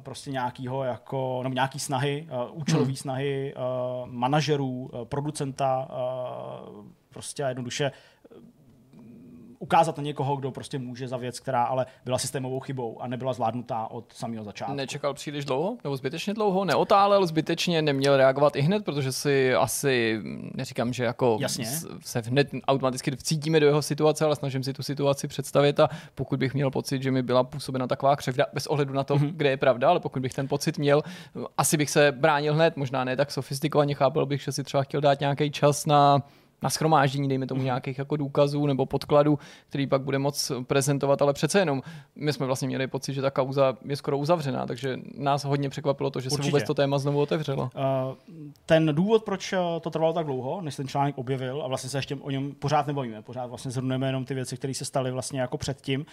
prostě 0.00 0.30
nějakýho 0.30 0.84
jako, 0.84 1.40
nebo 1.42 1.54
nějaký 1.54 1.78
snahy, 1.78 2.28
uh, 2.30 2.60
účelový 2.60 2.86
hmm. 2.86 2.96
snahy 2.96 3.54
uh, 3.54 4.10
manažerů, 4.10 4.90
uh, 4.92 5.04
producenta, 5.04 5.88
uh, 5.90 6.84
prostě 7.10 7.42
jednoduše 7.42 7.92
ukázat 9.58 9.96
na 9.96 10.02
někoho, 10.02 10.36
kdo 10.36 10.50
prostě 10.50 10.78
může 10.78 11.08
za 11.08 11.16
věc, 11.16 11.40
která 11.40 11.64
ale 11.64 11.86
byla 12.04 12.18
systémovou 12.18 12.60
chybou 12.60 13.02
a 13.02 13.06
nebyla 13.06 13.32
zvládnutá 13.32 13.86
od 13.90 14.12
samého 14.12 14.44
začátku. 14.44 14.74
Nečekal 14.74 15.14
příliš 15.14 15.44
dlouho, 15.44 15.76
nebo 15.84 15.96
zbytečně 15.96 16.34
dlouho, 16.34 16.64
neotálel, 16.64 17.26
zbytečně 17.26 17.82
neměl 17.82 18.16
reagovat 18.16 18.56
i 18.56 18.60
hned, 18.60 18.84
protože 18.84 19.12
si 19.12 19.54
asi, 19.54 20.20
neříkám, 20.54 20.92
že 20.92 21.04
jako 21.04 21.36
Jasně. 21.40 21.66
se 22.00 22.22
hned 22.26 22.48
automaticky 22.68 23.10
vcítíme 23.10 23.60
do 23.60 23.66
jeho 23.66 23.82
situace, 23.82 24.24
ale 24.24 24.36
snažím 24.36 24.62
si 24.62 24.72
tu 24.72 24.82
situaci 24.82 25.28
představit 25.28 25.80
a 25.80 25.88
pokud 26.14 26.38
bych 26.38 26.54
měl 26.54 26.70
pocit, 26.70 27.02
že 27.02 27.10
mi 27.10 27.22
byla 27.22 27.44
působena 27.44 27.86
taková 27.86 28.16
křivda, 28.16 28.46
bez 28.52 28.66
ohledu 28.66 28.94
na 28.94 29.04
to, 29.04 29.16
mm-hmm. 29.16 29.32
kde 29.32 29.50
je 29.50 29.56
pravda, 29.56 29.88
ale 29.88 30.00
pokud 30.00 30.22
bych 30.22 30.34
ten 30.34 30.48
pocit 30.48 30.78
měl, 30.78 31.02
asi 31.58 31.76
bych 31.76 31.90
se 31.90 32.12
bránil 32.12 32.54
hned, 32.54 32.76
možná 32.76 33.04
ne 33.04 33.16
tak 33.16 33.30
sofistikovaně, 33.30 33.94
chápal 33.94 34.26
bych, 34.26 34.42
že 34.42 34.52
si 34.52 34.64
třeba 34.64 34.82
chtěl 34.82 35.00
dát 35.00 35.20
nějaký 35.20 35.50
čas 35.50 35.86
na 35.86 36.22
na 36.62 36.70
schromáždění, 36.70 37.28
dejme 37.28 37.46
tomu, 37.46 37.62
nějakých 37.62 37.98
jako 37.98 38.16
důkazů 38.16 38.66
nebo 38.66 38.86
podkladů, 38.86 39.38
který 39.68 39.86
pak 39.86 40.02
bude 40.02 40.18
moc 40.18 40.52
prezentovat, 40.66 41.22
ale 41.22 41.32
přece 41.32 41.58
jenom 41.58 41.82
my 42.16 42.32
jsme 42.32 42.46
vlastně 42.46 42.68
měli 42.68 42.86
pocit, 42.86 43.14
že 43.14 43.22
ta 43.22 43.30
kauza 43.30 43.76
je 43.84 43.96
skoro 43.96 44.18
uzavřená, 44.18 44.66
takže 44.66 44.96
nás 45.18 45.44
hodně 45.44 45.70
překvapilo 45.70 46.10
to, 46.10 46.20
že 46.20 46.30
Určitě. 46.30 46.42
se 46.42 46.50
vůbec 46.50 46.66
to 46.66 46.74
téma 46.74 46.98
znovu 46.98 47.20
otevřelo. 47.20 47.62
Uh, 47.62 48.14
ten 48.66 48.94
důvod, 48.94 49.24
proč 49.24 49.54
to 49.80 49.90
trvalo 49.90 50.12
tak 50.12 50.26
dlouho, 50.26 50.60
než 50.60 50.76
ten 50.76 50.88
článek 50.88 51.18
objevil, 51.18 51.62
a 51.62 51.68
vlastně 51.68 51.90
se 51.90 51.98
ještě 51.98 52.14
o 52.14 52.30
něm 52.30 52.54
pořád 52.54 52.86
nebojíme, 52.86 53.22
pořád 53.22 53.46
vlastně 53.46 53.70
zhrnujeme 53.70 54.06
jenom 54.06 54.24
ty 54.24 54.34
věci, 54.34 54.56
které 54.56 54.74
se 54.74 54.84
staly 54.84 55.10
vlastně 55.10 55.40
jako 55.40 55.58
předtím, 55.58 56.00
uh, 56.00 56.04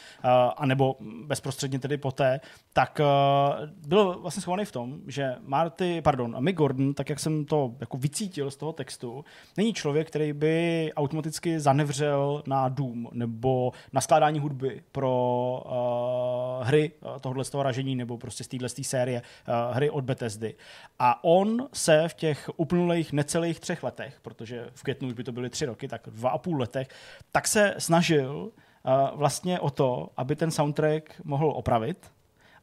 anebo 0.58 0.96
bezprostředně 1.26 1.80
tedy 1.80 1.98
poté, 1.98 2.40
tak 2.74 3.00
uh, 3.00 3.70
byl 3.88 4.20
vlastně 4.22 4.42
schovaný 4.42 4.66
v 4.66 4.72
tom, 4.72 5.00
že 5.08 5.36
Marty, 5.42 6.02
pardon, 6.02 6.36
Mick 6.40 6.58
Gordon, 6.58 6.94
tak 6.94 7.10
jak 7.10 7.20
jsem 7.20 7.46
to 7.46 7.76
jako 7.80 7.98
vycítil 7.98 8.52
z 8.52 8.56
toho 8.56 8.74
textu, 8.74 9.26
není 9.58 9.74
člověk, 9.74 10.08
který 10.08 10.34
by 10.36 10.92
automaticky 10.96 11.60
zanevřel 11.60 12.44
na 12.48 12.70
Doom 12.70 13.08
nebo 13.12 13.72
na 13.94 14.02
skládání 14.02 14.40
hudby 14.40 14.82
pro 14.92 15.64
uh, 15.66 16.68
hry 16.68 16.92
uh, 17.02 17.18
tohohle 17.20 17.44
z 17.44 17.50
toho 17.50 17.64
ražení 17.64 17.96
nebo 17.96 18.18
prostě 18.18 18.44
z 18.44 18.48
téhle 18.48 18.70
série 18.70 19.22
uh, 19.22 19.76
hry 19.76 19.90
od 19.90 20.04
Bethesdy. 20.04 20.56
A 21.00 21.24
on 21.24 21.68
se 21.74 22.08
v 22.08 22.14
těch 22.14 22.50
uplynulých 22.58 23.14
necelých 23.14 23.60
třech 23.60 23.84
letech, 23.84 24.20
protože 24.22 24.70
v 24.74 24.84
květnu 24.84 25.08
už 25.08 25.14
by 25.14 25.24
to 25.24 25.32
byly 25.32 25.50
tři 25.50 25.66
roky, 25.66 25.88
tak 25.88 26.02
dva 26.12 26.30
a 26.30 26.38
půl 26.38 26.60
letech, 26.60 26.88
tak 27.32 27.48
se 27.48 27.76
snažil 27.78 28.36
uh, 28.36 29.18
vlastně 29.20 29.60
o 29.60 29.70
to, 29.70 30.10
aby 30.18 30.36
ten 30.36 30.52
soundtrack 30.52 31.22
mohl 31.24 31.52
opravit 31.56 32.12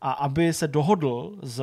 a 0.00 0.12
aby 0.12 0.52
se 0.52 0.68
dohodl 0.68 1.38
s 1.42 1.62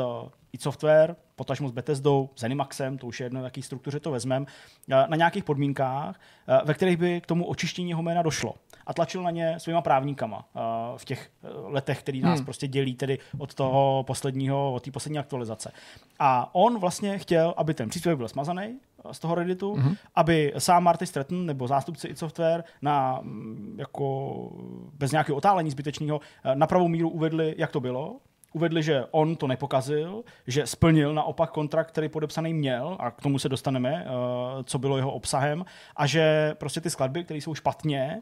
id 0.54 0.62
Software, 0.62 1.16
potažmo 1.36 1.70
s 1.70 1.72
Bethesdou, 1.72 2.30
s 2.36 2.44
Animaxem, 2.44 2.98
to 2.98 3.08
už 3.08 3.20
je 3.20 3.26
jedno, 3.26 3.42
v 3.42 3.44
jaký 3.44 3.62
struktuře 3.62 4.00
to 4.00 4.12
vezmeme, 4.12 4.46
eh, 4.92 5.06
na 5.10 5.16
nějakých 5.16 5.44
podmínkách, 5.44 6.20
eh, 6.48 6.62
ve 6.66 6.74
kterých 6.74 6.98
by 6.98 7.22
k 7.22 7.26
tomu 7.26 7.46
očištění 7.46 7.90
jeho 7.90 8.04
jména 8.04 8.22
došlo. 8.22 8.56
A 8.86 8.94
tlačil 8.94 9.24
na 9.24 9.32
ně 9.32 9.60
svýma 9.60 9.82
právníkama 9.82 10.46
eh, 10.56 10.60
v 10.98 11.06
těch 11.06 11.30
letech, 11.64 12.00
který 12.00 12.22
nás 12.22 12.40
hmm. 12.40 12.46
prostě 12.46 12.68
dělí 12.68 12.96
tedy 12.96 13.20
od 13.38 13.54
toho 13.54 14.04
posledního, 14.08 14.74
od 14.74 14.84
té 14.84 14.92
poslední 14.92 15.20
aktualizace. 15.20 15.72
A 16.20 16.56
on 16.56 16.80
vlastně 16.80 17.18
chtěl, 17.18 17.54
aby 17.58 17.74
ten 17.74 17.90
příspěvek 17.90 18.18
byl 18.18 18.28
smazaný, 18.28 18.80
z 19.12 19.20
toho 19.20 19.36
Redditu, 19.36 19.76
mm-hmm. 19.76 19.98
aby 20.16 20.54
sám 20.58 20.84
Marty 20.84 21.06
Stratton 21.06 21.46
nebo 21.46 21.68
zástupci 21.68 22.08
id 22.08 22.18
Software 22.18 22.64
na, 22.82 23.20
mm, 23.22 23.76
jako 23.80 24.36
bez 24.94 25.12
nějakého 25.12 25.38
otálení 25.38 25.72
zbytečného 25.72 26.22
na 26.54 26.68
pravou 26.68 26.88
míru 26.88 27.10
uvedli, 27.10 27.56
jak 27.58 27.72
to 27.72 27.80
bylo, 27.80 28.20
uvedli, 28.54 28.84
že 28.84 29.06
on 29.12 29.36
to 29.36 29.48
nepokazil, 29.48 30.24
že 30.48 30.68
splnil 30.68 31.14
naopak 31.14 31.52
kontrakt, 31.52 31.88
který 31.88 32.10
podepsaný 32.10 32.54
měl, 32.54 32.98
a 33.00 33.12
k 33.12 33.22
tomu 33.22 33.40
se 33.40 33.50
dostaneme, 33.50 34.06
eh, 34.06 34.10
co 34.64 34.80
bylo 34.80 34.98
jeho 34.98 35.12
obsahem, 35.12 35.66
a 35.96 36.08
že 36.08 36.56
prostě 36.58 36.82
ty 36.82 36.90
skladby, 36.90 37.24
které 37.24 37.38
jsou 37.38 37.56
špatně, 37.56 38.22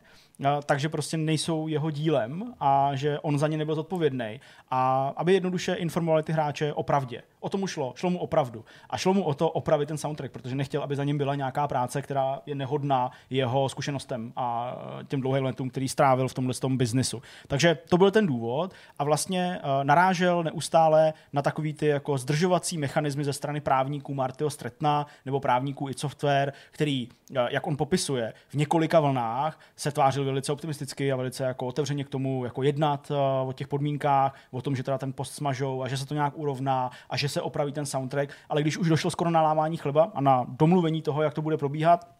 takže 0.66 0.90
prostě 0.90 1.18
nejsou 1.18 1.68
jeho 1.68 1.92
dílem 1.92 2.54
a 2.60 2.92
že 2.94 3.20
on 3.20 3.38
za 3.38 3.48
ně 3.48 3.58
nebyl 3.58 3.76
zodpovědný. 3.76 4.40
A 4.72 5.13
aby 5.16 5.34
jednoduše 5.34 5.74
informovali 5.74 6.24
ty 6.24 6.32
hráče 6.32 6.74
o 6.74 6.84
pravdě. 6.84 7.22
O 7.40 7.50
tomu 7.50 7.68
šlo, 7.68 7.94
šlo 7.96 8.10
mu 8.10 8.20
opravdu. 8.20 8.66
A 8.90 8.98
šlo 8.98 9.13
mu 9.13 9.24
o 9.24 9.34
to 9.34 9.50
opravit 9.50 9.88
ten 9.88 9.98
soundtrack, 9.98 10.32
protože 10.32 10.56
nechtěl, 10.56 10.84
aby 10.84 10.96
za 10.96 11.04
ním 11.04 11.18
byla 11.18 11.36
nějaká 11.36 11.68
práce, 11.68 12.02
která 12.02 12.40
je 12.46 12.56
nehodná 12.56 13.12
jeho 13.30 13.70
zkušenostem 13.70 14.34
a 14.36 14.76
těm 15.08 15.22
dlouhým 15.22 15.44
letům, 15.44 15.70
který 15.70 15.90
strávil 15.90 16.28
v 16.28 16.34
tomhle 16.34 16.54
tom 16.54 16.78
biznisu. 16.78 17.22
Takže 17.48 17.78
to 17.90 17.98
byl 17.98 18.12
ten 18.12 18.28
důvod 18.28 18.74
a 19.00 19.04
vlastně 19.04 19.60
uh, 19.60 19.84
narážel 20.18 20.44
neustále 20.44 21.14
na 21.34 21.42
takový 21.42 21.74
ty 21.74 21.88
jako 21.88 22.18
zdržovací 22.18 22.78
mechanismy 22.78 23.24
ze 23.24 23.34
strany 23.34 23.62
právníků 23.62 24.14
Martyho 24.14 24.50
Stretna 24.50 25.06
nebo 25.26 25.40
právníků 25.40 25.90
i 25.90 25.94
software, 25.94 26.54
který, 26.72 27.10
uh, 27.30 27.38
jak 27.50 27.68
on 27.68 27.78
popisuje, 27.78 28.34
v 28.50 28.54
několika 28.54 29.00
vlnách 29.00 29.60
se 29.76 29.92
tvářil 29.92 30.26
velice 30.26 30.52
optimisticky 30.52 31.12
a 31.12 31.16
velice 31.16 31.44
jako 31.44 31.68
otevřeně 31.68 32.04
k 32.04 32.10
tomu 32.10 32.46
jako 32.46 32.64
jednat 32.64 33.12
uh, 33.12 33.50
o 33.50 33.54
těch 33.54 33.68
podmínkách, 33.68 34.36
o 34.52 34.62
tom, 34.62 34.76
že 34.76 34.84
teda 34.84 34.98
ten 34.98 35.14
post 35.14 35.34
smažou 35.34 35.84
a 35.84 35.88
že 35.88 35.98
se 35.98 36.06
to 36.06 36.14
nějak 36.14 36.34
urovná 36.38 36.92
a 37.10 37.18
že 37.18 37.30
se 37.30 37.42
opraví 37.42 37.72
ten 37.72 37.86
soundtrack, 37.86 38.34
ale 38.50 38.62
když 38.62 38.78
už 38.78 38.90
došlo 38.90 39.12
skoro 39.12 39.30
na 39.30 39.42
lámání 39.42 39.78
chleba 39.78 40.12
a 40.14 40.22
na 40.22 40.46
domluvení 40.50 41.02
toho, 41.02 41.22
jak 41.22 41.34
to 41.34 41.42
bude 41.42 41.58
probíhat, 41.58 42.17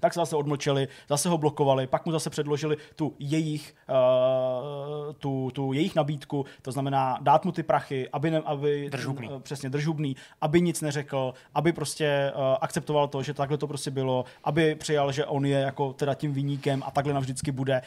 tak 0.00 0.14
se 0.14 0.20
zase 0.20 0.36
odmlčeli, 0.36 0.88
zase 1.08 1.28
ho 1.28 1.38
blokovali, 1.38 1.86
pak 1.86 2.06
mu 2.06 2.12
zase 2.12 2.30
předložili 2.30 2.76
tu 2.96 3.14
jejich, 3.18 3.74
uh, 3.88 5.12
tu, 5.12 5.50
tu 5.54 5.72
jejich 5.72 5.94
nabídku, 5.94 6.44
to 6.62 6.72
znamená 6.72 7.18
dát 7.20 7.44
mu 7.44 7.52
ty 7.52 7.62
prachy, 7.62 8.08
aby, 8.12 8.30
ne, 8.30 8.38
aby 8.38 8.90
držubný. 8.90 9.28
Uh, 9.28 9.40
přesně 9.40 9.70
držubný, 9.70 10.16
aby 10.40 10.60
nic 10.60 10.80
neřekl, 10.80 11.34
aby 11.54 11.72
prostě 11.72 12.32
uh, 12.34 12.42
akceptoval 12.60 13.08
to, 13.08 13.22
že 13.22 13.34
takhle 13.34 13.58
to 13.58 13.66
prostě 13.66 13.90
bylo, 13.90 14.24
aby 14.44 14.74
přijal, 14.74 15.12
že 15.12 15.26
on 15.26 15.46
je 15.46 15.58
jako 15.58 15.92
teda 15.92 16.14
tím 16.14 16.32
výníkem 16.32 16.82
a 16.86 16.90
takhle 16.90 17.14
navždycky 17.14 17.52
bude 17.52 17.82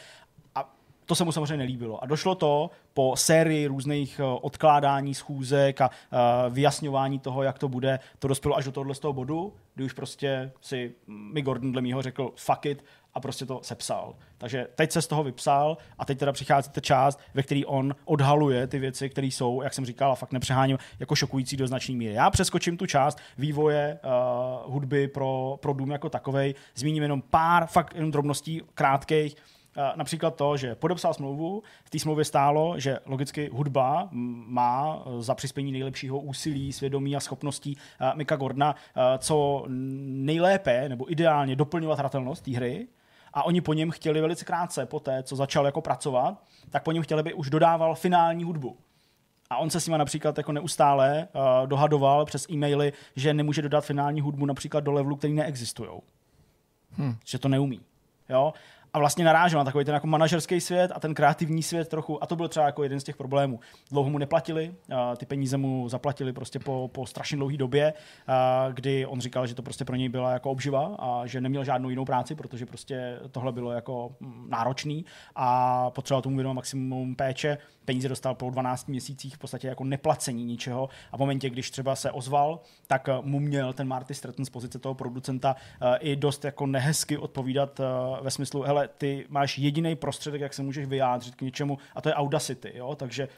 To 1.06 1.14
se 1.14 1.24
mu 1.24 1.32
samozřejmě 1.32 1.56
nelíbilo. 1.56 2.02
A 2.02 2.06
došlo 2.06 2.34
to 2.34 2.70
po 2.94 3.16
sérii 3.16 3.66
různých 3.66 4.20
eh, 4.20 4.22
odkládání 4.22 5.14
schůzek 5.14 5.80
a 5.80 5.90
eh, 5.90 6.16
vyjasňování 6.50 7.18
toho, 7.18 7.42
jak 7.42 7.58
to 7.58 7.68
bude, 7.68 7.98
to 8.18 8.28
dospělo 8.28 8.56
až 8.56 8.64
do 8.64 8.72
tohohle 8.72 8.94
z 8.94 8.98
toho 8.98 9.12
bodu, 9.12 9.54
kdy 9.74 9.84
už 9.84 9.92
prostě 9.92 10.52
si 10.60 10.94
mi 11.06 11.42
Gordon 11.42 11.72
dle 11.72 11.82
mýho 11.82 12.02
řekl 12.02 12.32
fuck 12.36 12.66
it 12.66 12.84
a 13.14 13.20
prostě 13.20 13.46
to 13.46 13.60
sepsal. 13.62 14.14
Takže 14.38 14.66
teď 14.74 14.92
se 14.92 15.02
z 15.02 15.06
toho 15.06 15.24
vypsal 15.24 15.76
a 15.98 16.04
teď 16.04 16.18
teda 16.18 16.32
přichází 16.32 16.70
ta 16.70 16.80
část, 16.80 17.20
ve 17.34 17.42
které 17.42 17.60
on 17.66 17.94
odhaluje 18.04 18.66
ty 18.66 18.78
věci, 18.78 19.10
které 19.10 19.26
jsou, 19.26 19.62
jak 19.62 19.74
jsem 19.74 19.84
říkal, 19.86 20.12
a 20.12 20.14
fakt 20.14 20.32
nepřeháním, 20.32 20.78
jako 20.98 21.14
šokující 21.14 21.56
do 21.56 21.66
značné 21.66 21.94
míry. 21.94 22.14
Já 22.14 22.30
přeskočím 22.30 22.76
tu 22.76 22.86
část 22.86 23.18
vývoje 23.38 23.98
uh, 24.04 24.72
hudby 24.72 25.08
pro, 25.08 25.58
pro 25.62 25.72
Doom 25.72 25.90
jako 25.90 26.08
takovej, 26.08 26.54
zmíním 26.74 27.02
jenom 27.02 27.22
pár 27.22 27.66
fakt 27.66 27.94
jenom 27.94 28.10
drobností 28.10 28.62
krátkých, 28.74 29.36
Například 29.94 30.36
to, 30.36 30.56
že 30.56 30.74
podepsal 30.74 31.14
smlouvu, 31.14 31.62
v 31.84 31.90
té 31.90 31.98
smlouvě 31.98 32.24
stálo, 32.24 32.80
že 32.80 32.98
logicky 33.06 33.50
hudba 33.52 34.08
má 34.46 35.04
za 35.18 35.34
přispění 35.34 35.72
nejlepšího 35.72 36.18
úsilí, 36.18 36.72
svědomí 36.72 37.16
a 37.16 37.20
schopností 37.20 37.76
Mika 38.14 38.36
Gordona 38.36 38.74
co 39.18 39.64
nejlépe 39.68 40.88
nebo 40.88 41.12
ideálně 41.12 41.56
doplňovat 41.56 41.98
hratelnost 41.98 42.44
té 42.44 42.50
hry, 42.50 42.86
a 43.34 43.42
oni 43.42 43.60
po 43.60 43.72
něm 43.72 43.90
chtěli 43.90 44.20
velice 44.20 44.44
krátce 44.44 44.86
po 44.86 45.00
té, 45.00 45.22
co 45.22 45.36
začal 45.36 45.66
jako 45.66 45.80
pracovat, 45.80 46.42
tak 46.70 46.82
po 46.82 46.92
něm 46.92 47.02
chtěli, 47.02 47.20
aby 47.20 47.34
už 47.34 47.50
dodával 47.50 47.94
finální 47.94 48.44
hudbu. 48.44 48.76
A 49.50 49.56
on 49.56 49.70
se 49.70 49.80
s 49.80 49.86
nimi 49.86 49.98
například 49.98 50.38
jako 50.38 50.52
neustále 50.52 51.28
uh, 51.32 51.66
dohadoval 51.66 52.24
přes 52.24 52.50
e-maily, 52.50 52.92
že 53.16 53.34
nemůže 53.34 53.62
dodat 53.62 53.84
finální 53.84 54.20
hudbu 54.20 54.46
například 54.46 54.80
do 54.80 54.92
levelu, 54.92 55.16
který 55.16 55.32
neexistují. 55.32 55.90
Hmm. 56.90 57.16
Že 57.24 57.38
to 57.38 57.48
neumí. 57.48 57.80
Jo? 58.28 58.52
A 58.94 58.98
vlastně 58.98 59.24
narážel 59.24 59.58
na 59.58 59.64
takový 59.64 59.84
ten 59.84 59.94
jako 59.94 60.06
manažerský 60.06 60.60
svět 60.60 60.92
a 60.94 61.00
ten 61.00 61.14
kreativní 61.14 61.62
svět 61.62 61.88
trochu. 61.88 62.22
A 62.22 62.26
to 62.26 62.36
byl 62.36 62.48
třeba 62.48 62.66
jako 62.66 62.82
jeden 62.82 63.00
z 63.00 63.04
těch 63.04 63.16
problémů. 63.16 63.60
Dlouho 63.90 64.10
mu 64.10 64.18
neplatili, 64.18 64.74
ty 65.16 65.26
peníze 65.26 65.56
mu 65.56 65.88
zaplatili 65.88 66.32
prostě 66.32 66.58
po, 66.58 66.90
po 66.92 67.06
strašně 67.06 67.36
dlouhé 67.36 67.56
době, 67.56 67.92
kdy 68.72 69.06
on 69.06 69.20
říkal, 69.20 69.46
že 69.46 69.54
to 69.54 69.62
prostě 69.62 69.84
pro 69.84 69.96
něj 69.96 70.08
byla 70.08 70.30
jako 70.30 70.50
obživa 70.50 70.96
a 70.98 71.26
že 71.26 71.40
neměl 71.40 71.64
žádnou 71.64 71.90
jinou 71.90 72.04
práci, 72.04 72.34
protože 72.34 72.66
prostě 72.66 73.18
tohle 73.30 73.52
bylo 73.52 73.72
jako 73.72 74.16
mm, 74.20 74.46
náročný 74.50 75.04
a 75.34 75.90
potřeboval 75.90 76.22
tomu 76.22 76.36
věnovat 76.36 76.54
maximum 76.54 77.14
péče. 77.14 77.58
Peníze 77.84 78.08
dostal 78.08 78.34
po 78.34 78.50
12 78.50 78.88
měsících 78.88 79.34
v 79.34 79.38
podstatě 79.38 79.68
jako 79.68 79.84
neplacení 79.84 80.44
ničeho 80.44 80.88
a 81.12 81.16
v 81.16 81.20
momentě, 81.20 81.50
když 81.50 81.70
třeba 81.70 81.96
se 81.96 82.10
ozval, 82.10 82.60
tak 82.86 83.08
mu 83.22 83.40
měl 83.40 83.72
ten 83.72 83.88
Marty 83.88 84.14
Stratton 84.14 84.44
z 84.44 84.50
pozice 84.50 84.78
toho 84.78 84.94
producenta 84.94 85.56
i 85.98 86.16
dost 86.16 86.44
jako 86.44 86.66
nehezky 86.66 87.18
odpovídat 87.18 87.80
ve 88.20 88.30
smyslu, 88.30 88.62
hele, 88.62 88.83
ty 88.88 89.26
máš 89.28 89.58
jediný 89.58 89.96
prostředek, 89.96 90.40
jak 90.40 90.54
se 90.54 90.62
můžeš 90.62 90.86
vyjádřit 90.86 91.34
k 91.34 91.42
něčemu, 91.42 91.78
a 91.94 92.00
to 92.00 92.08
je 92.08 92.14
Audacity. 92.14 92.72
Jo? 92.74 92.94
Takže 92.94 93.28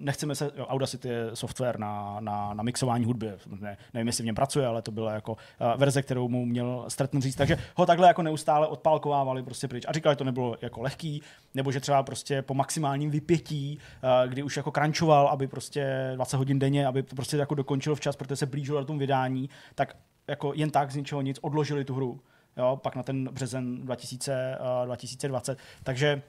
nechceme 0.00 0.34
se, 0.34 0.50
jo, 0.56 0.66
Audacity 0.66 1.08
je 1.08 1.30
software 1.34 1.78
na, 1.78 2.16
na, 2.20 2.54
na 2.54 2.62
mixování 2.62 3.04
hudby, 3.04 3.32
ne, 3.60 3.76
nevím, 3.94 4.06
jestli 4.06 4.22
v 4.22 4.24
něm 4.26 4.34
pracuje, 4.34 4.66
ale 4.66 4.82
to 4.82 4.90
byla 4.90 5.12
jako 5.12 5.32
uh, 5.32 5.80
verze, 5.80 6.02
kterou 6.02 6.28
mu 6.28 6.46
měl 6.46 6.84
Stratton 6.88 7.22
říct, 7.22 7.36
takže 7.36 7.58
ho 7.74 7.86
takhle 7.86 8.08
jako 8.08 8.22
neustále 8.22 8.66
odpálkovávali 8.66 9.42
prostě 9.42 9.68
pryč 9.68 9.84
a 9.88 9.92
říkali, 9.92 10.12
že 10.12 10.16
to 10.16 10.24
nebylo 10.24 10.56
jako 10.62 10.80
lehký, 10.80 11.22
nebo 11.54 11.72
že 11.72 11.80
třeba 11.80 12.02
prostě 12.02 12.42
po 12.42 12.54
maximálním 12.54 13.10
vypětí, 13.10 13.78
uh, 13.78 14.30
kdy 14.30 14.42
už 14.42 14.56
jako 14.56 14.70
crunchoval, 14.70 15.28
aby 15.28 15.46
prostě 15.46 16.12
20 16.14 16.36
hodin 16.36 16.58
denně, 16.58 16.86
aby 16.86 17.02
to 17.02 17.16
prostě 17.16 17.36
jako 17.36 17.54
dokončilo 17.54 17.96
včas, 17.96 18.16
protože 18.16 18.36
se 18.36 18.46
blížilo 18.46 18.80
na 18.80 18.86
tom 18.86 18.98
vydání, 18.98 19.50
tak 19.74 19.96
jako 20.28 20.52
jen 20.54 20.70
tak 20.70 20.90
z 20.90 20.96
ničeho 20.96 21.22
nic 21.22 21.38
odložili 21.42 21.84
tu 21.84 21.94
hru 21.94 22.20
jo, 22.56 22.76
pak 22.82 22.96
na 22.96 23.02
ten 23.02 23.28
březen 23.28 23.80
2000, 23.84 24.58
uh, 24.60 24.86
2020. 24.86 25.58
Takže 25.82 26.22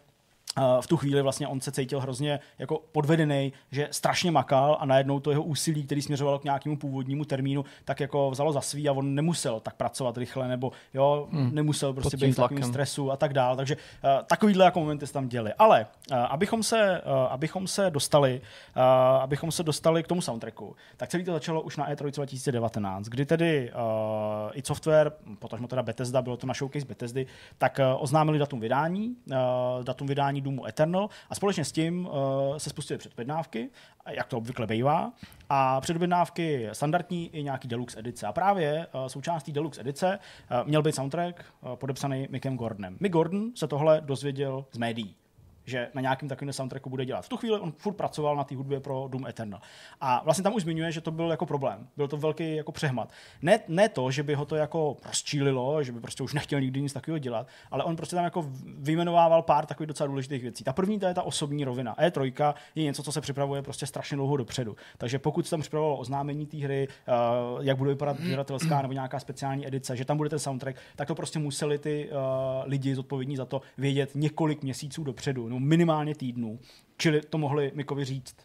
v 0.82 0.88
tu 0.88 0.98
chvíli 0.98 1.22
vlastně 1.22 1.48
on 1.48 1.62
se 1.62 1.72
cítil 1.72 2.00
hrozně 2.00 2.40
jako 2.60 2.82
podvedený, 2.92 3.54
že 3.72 3.88
strašně 3.92 4.32
makal 4.32 4.78
a 4.80 4.86
najednou 4.86 5.20
to 5.20 5.32
jeho 5.32 5.44
úsilí, 5.44 5.84
který 5.84 6.02
směřovalo 6.02 6.40
k 6.40 6.44
nějakému 6.44 6.78
původnímu 6.78 7.26
termínu, 7.26 7.66
tak 7.86 8.00
jako 8.00 8.32
vzalo 8.32 8.54
za 8.54 8.62
svý 8.62 8.90
a 8.90 8.94
on 8.94 9.16
nemusel 9.16 9.60
tak 9.60 9.76
pracovat 9.76 10.18
rychle, 10.18 10.48
nebo 10.48 10.72
jo, 10.94 11.28
hmm. 11.32 11.56
nemusel 11.56 11.94
prostě 11.94 12.18
být 12.18 12.32
v 12.32 12.36
takovém 12.36 12.64
stresu 12.64 13.12
a 13.12 13.18
tak 13.18 13.34
dále. 13.34 13.58
Takže 13.58 13.76
uh, 13.76 14.10
takovýhle 14.28 14.66
jako 14.66 14.80
momenty 14.80 15.08
se 15.08 15.14
tam 15.14 15.28
děli. 15.28 15.54
Ale 15.54 15.86
uh, 16.12 16.18
abychom, 16.18 16.64
se, 16.64 17.02
uh, 17.06 17.12
abychom 17.14 17.68
se 17.68 17.90
dostali, 17.90 18.42
uh, 18.76 18.84
abychom 19.22 19.52
se 19.52 19.64
dostali 19.64 20.04
k 20.04 20.08
tomu 20.08 20.22
soundtracku, 20.22 20.76
tak 20.98 21.10
celý 21.10 21.24
to 21.24 21.32
začalo 21.32 21.62
už 21.62 21.78
na 21.78 21.92
E3 21.92 22.12
2019, 22.12 23.06
kdy 23.06 23.26
tedy 23.26 23.72
uh, 23.72 24.52
i 24.54 24.62
software, 24.66 25.12
potažmo 25.40 25.68
teda 25.68 25.84
Bethesda, 25.84 26.22
bylo 26.22 26.38
to 26.38 26.48
na 26.48 26.54
showcase 26.54 26.86
Bethesdy, 26.86 27.26
tak 27.58 27.80
uh, 27.80 28.04
oznámili 28.04 28.40
datum 28.40 28.60
vydání, 28.60 29.16
uh, 29.32 29.84
datum 29.84 30.08
vydání 30.08 30.41
vydání 30.42 30.56
Doomu 30.56 30.68
Eternal 30.68 31.10
a 31.30 31.36
společně 31.36 31.66
s 31.66 31.72
tím 31.72 32.06
uh, 32.06 32.58
se 32.58 32.70
spustily 32.70 32.98
předobjednávky, 32.98 33.70
jak 34.10 34.28
to 34.28 34.38
obvykle 34.38 34.68
bývá, 34.68 35.12
a 35.50 35.82
předobjednávky 35.82 36.70
standardní 36.74 37.30
i 37.34 37.44
nějaký 37.44 37.68
deluxe 37.68 38.00
edice. 38.00 38.28
A 38.28 38.34
právě 38.34 38.88
uh, 38.94 39.08
součástí 39.08 39.52
deluxe 39.52 39.82
edice 39.82 40.20
uh, 40.20 40.68
měl 40.68 40.82
být 40.82 40.96
soundtrack 40.96 41.46
uh, 41.62 41.76
podepsaný 41.76 42.28
Mickem 42.32 42.58
Gordonem. 42.58 42.98
Mick 43.00 43.14
Gordon 43.14 43.52
se 43.56 43.68
tohle 43.68 44.02
dozvěděl 44.02 44.66
z 44.72 44.78
médií 44.78 45.16
že 45.66 45.90
na 45.94 46.02
nějakém 46.02 46.30
takovém 46.30 46.54
soundtracku 46.54 46.90
bude 46.90 47.06
dělat. 47.06 47.26
V 47.26 47.30
tu 47.30 47.38
chvíli 47.38 47.60
on 47.60 47.72
furt 47.72 47.94
pracoval 47.94 48.36
na 48.36 48.44
té 48.44 48.56
hudbě 48.56 48.80
pro 48.80 49.08
Doom 49.12 49.28
Eternal. 49.28 49.62
A 50.02 50.22
vlastně 50.24 50.44
tam 50.44 50.54
už 50.54 50.64
zmiňuje, 50.64 50.92
že 50.92 51.02
to 51.02 51.12
byl 51.12 51.32
jako 51.32 51.46
problém. 51.46 51.88
Byl 51.98 52.08
to 52.08 52.18
velký 52.18 52.56
jako 52.56 52.72
přehmat. 52.72 53.12
Ne, 53.42 53.60
ne 53.68 53.90
to, 53.90 54.12
že 54.12 54.24
by 54.24 54.34
ho 54.34 54.46
to 54.46 54.56
jako 54.56 54.98
rozčílilo, 55.06 55.84
že 55.84 55.92
by 55.92 56.00
prostě 56.00 56.24
už 56.24 56.34
nechtěl 56.34 56.62
nikdy 56.62 56.82
nic 56.82 56.94
takového 56.94 57.18
dělat, 57.18 57.48
ale 57.72 57.84
on 57.84 57.96
prostě 57.96 58.16
tam 58.16 58.26
jako 58.26 58.46
vyjmenovával 58.78 59.42
pár 59.42 59.66
takových 59.66 59.88
docela 59.88 60.08
důležitých 60.08 60.42
věcí. 60.42 60.64
Ta 60.64 60.74
první 60.74 61.00
to 61.00 61.06
je 61.06 61.14
ta 61.14 61.24
osobní 61.24 61.64
rovina. 61.64 61.96
E3 61.96 62.54
je 62.76 62.84
něco, 62.84 63.04
co 63.04 63.12
se 63.12 63.22
připravuje 63.22 63.62
prostě 63.62 63.86
strašně 63.86 64.18
dlouho 64.18 64.38
dopředu. 64.38 64.76
Takže 64.98 65.20
pokud 65.20 65.46
se 65.46 65.52
tam 65.52 65.62
připravovalo 65.62 65.98
oznámení 65.98 66.46
té 66.46 66.58
hry, 66.58 66.88
uh, 66.88 67.66
jak 67.66 67.78
bude 67.78 67.90
vypadat 67.90 68.20
sběratelská 68.24 68.82
nebo 68.82 68.94
nějaká 68.94 69.20
speciální 69.20 69.68
edice, 69.68 69.98
že 69.98 70.06
tam 70.06 70.18
bude 70.18 70.30
ten 70.30 70.40
soundtrack, 70.40 70.78
tak 70.96 71.08
to 71.08 71.16
prostě 71.16 71.40
museli 71.40 71.78
ty 71.78 72.10
uh, 72.12 72.18
lidi 72.66 72.96
zodpovědní 72.96 73.38
za 73.38 73.46
to 73.46 73.62
vědět 73.78 74.12
několik 74.16 74.64
měsíců 74.64 75.04
dopředu 75.04 75.50
no 75.52 75.60
minimálně 75.60 76.16
týdnů, 76.16 76.60
čili 76.98 77.22
to 77.22 77.38
mohli 77.38 77.72
Mikovi 77.76 78.06
říct. 78.06 78.36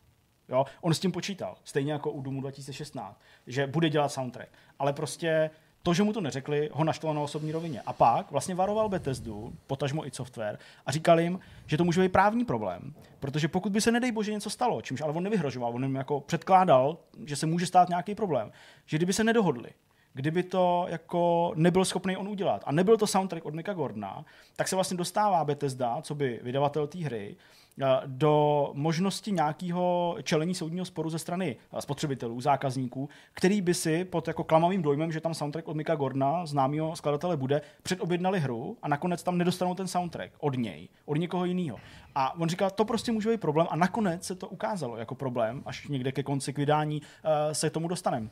Jo? 0.49 0.65
On 0.81 0.95
s 0.95 1.01
tím 1.01 1.13
počítal, 1.13 1.57
stejně 1.65 1.93
jako 1.93 2.11
u 2.11 2.23
Doomu 2.23 2.41
2016, 2.41 3.21
že 3.47 3.67
bude 3.67 3.91
dělat 3.91 4.09
soundtrack. 4.09 4.49
Ale 4.79 4.93
prostě 4.93 5.51
to, 5.83 5.95
že 5.95 6.03
mu 6.03 6.13
to 6.13 6.21
neřekli, 6.21 6.71
ho 6.73 6.85
naštvalo 6.85 7.15
na 7.15 7.21
osobní 7.21 7.53
rovině. 7.53 7.83
A 7.87 7.93
pak 7.93 8.31
vlastně 8.31 8.55
varoval 8.55 8.89
Bethesdu, 8.89 9.53
potažmo 9.67 10.07
i 10.07 10.11
software, 10.11 10.59
a 10.87 10.93
říkal 10.93 11.21
jim, 11.21 11.41
že 11.67 11.77
to 11.77 11.85
může 11.85 12.01
být 12.01 12.13
právní 12.13 12.45
problém, 12.45 12.95
protože 13.21 13.49
pokud 13.49 13.73
by 13.73 13.81
se, 13.81 13.93
nedej 13.93 14.13
bože, 14.13 14.33
něco 14.33 14.51
stalo, 14.51 14.83
čímž 14.83 15.01
ale 15.01 15.13
on 15.13 15.23
nevyhrožoval, 15.23 15.75
on 15.75 15.83
jim 15.83 15.95
jako 15.95 16.21
předkládal, 16.21 16.99
že 17.27 17.37
se 17.37 17.47
může 17.47 17.67
stát 17.67 17.89
nějaký 17.89 18.15
problém, 18.15 18.53
že 18.87 18.97
kdyby 18.97 19.13
se 19.13 19.25
nedohodli, 19.25 19.71
kdyby 20.17 20.43
to 20.43 20.87
jako 20.89 21.53
nebyl 21.57 21.85
schopný 21.85 22.17
on 22.17 22.29
udělat 22.29 22.63
a 22.67 22.73
nebyl 22.73 22.97
to 22.97 23.07
soundtrack 23.07 23.47
od 23.47 23.55
Mika 23.55 23.73
Gordona, 23.73 24.25
tak 24.57 24.69
se 24.69 24.77
vlastně 24.77 24.97
dostává 24.97 25.45
Bethesda, 25.45 26.03
co 26.03 26.15
by 26.15 26.41
vydavatel 26.43 26.87
té 26.87 26.99
hry, 26.99 27.37
eh, 27.83 27.87
do 28.07 28.71
možnosti 28.75 29.33
nějakého 29.33 30.17
čelení 30.23 30.55
soudního 30.55 30.85
sporu 30.85 31.11
ze 31.11 31.19
strany 31.19 31.57
eh, 31.73 31.83
spotřebitelů, 31.83 32.41
zákazníků, 32.41 33.09
který 33.35 33.63
by 33.63 33.75
si 33.75 34.05
pod 34.05 34.29
jako 34.29 34.45
klamavým 34.45 34.83
dojmem, 34.83 35.13
že 35.13 35.21
tam 35.21 35.35
soundtrack 35.35 35.69
od 35.69 35.77
Mika 35.77 35.95
Gordona, 35.95 36.47
známého 36.47 36.97
skladatele, 36.97 37.37
bude, 37.37 37.63
předobjednali 37.83 38.41
hru 38.41 38.77
a 38.83 38.89
nakonec 38.89 39.23
tam 39.23 39.39
nedostanou 39.39 39.75
ten 39.75 39.89
soundtrack 39.89 40.33
od 40.39 40.57
něj, 40.57 40.89
od 41.05 41.19
někoho 41.19 41.45
jiného. 41.45 41.79
A 42.15 42.41
on 42.41 42.49
říká, 42.49 42.71
to 42.71 42.85
prostě 42.85 43.13
může 43.13 43.31
být 43.31 43.41
problém 43.41 43.67
a 43.71 43.77
nakonec 43.77 44.25
se 44.25 44.35
to 44.35 44.49
ukázalo 44.49 44.97
jako 44.97 45.15
problém, 45.15 45.63
až 45.67 45.89
někde 45.89 46.13
ke 46.13 46.23
konci 46.23 46.53
k 46.53 46.59
vydání 46.59 47.03
uh, 47.03 47.31
se 47.53 47.71
tomu 47.71 47.89
dostaneme. 47.89 48.29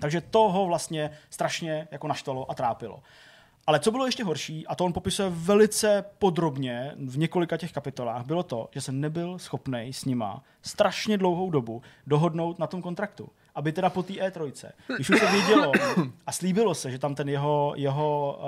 Takže 0.00 0.20
to 0.20 0.38
ho 0.38 0.66
vlastně 0.66 1.10
strašně 1.30 1.88
jako 1.90 2.08
naštvalo 2.08 2.50
a 2.50 2.54
trápilo. 2.54 3.02
Ale 3.66 3.80
co 3.80 3.90
bylo 3.90 4.06
ještě 4.06 4.24
horší, 4.24 4.66
a 4.66 4.74
to 4.74 4.84
on 4.84 4.92
popisuje 4.92 5.30
velice 5.30 6.04
podrobně 6.18 6.92
v 6.96 7.18
několika 7.18 7.56
těch 7.56 7.72
kapitolách, 7.72 8.26
bylo 8.26 8.42
to, 8.42 8.68
že 8.72 8.80
se 8.80 8.92
nebyl 8.92 9.38
schopný 9.38 9.92
s 9.92 10.04
nima 10.04 10.42
strašně 10.62 11.18
dlouhou 11.18 11.50
dobu 11.50 11.82
dohodnout 12.06 12.58
na 12.58 12.66
tom 12.66 12.82
kontraktu. 12.82 13.28
Aby 13.54 13.72
teda 13.72 13.90
po 13.90 14.02
té 14.02 14.12
E3, 14.12 14.52
když 14.96 15.10
už 15.10 15.18
se 15.18 15.26
vědělo 15.26 15.72
a 16.26 16.32
slíbilo 16.32 16.74
se, 16.74 16.90
že 16.90 16.98
tam 16.98 17.14
ten 17.14 17.28
jeho, 17.28 17.72
jeho 17.76 18.38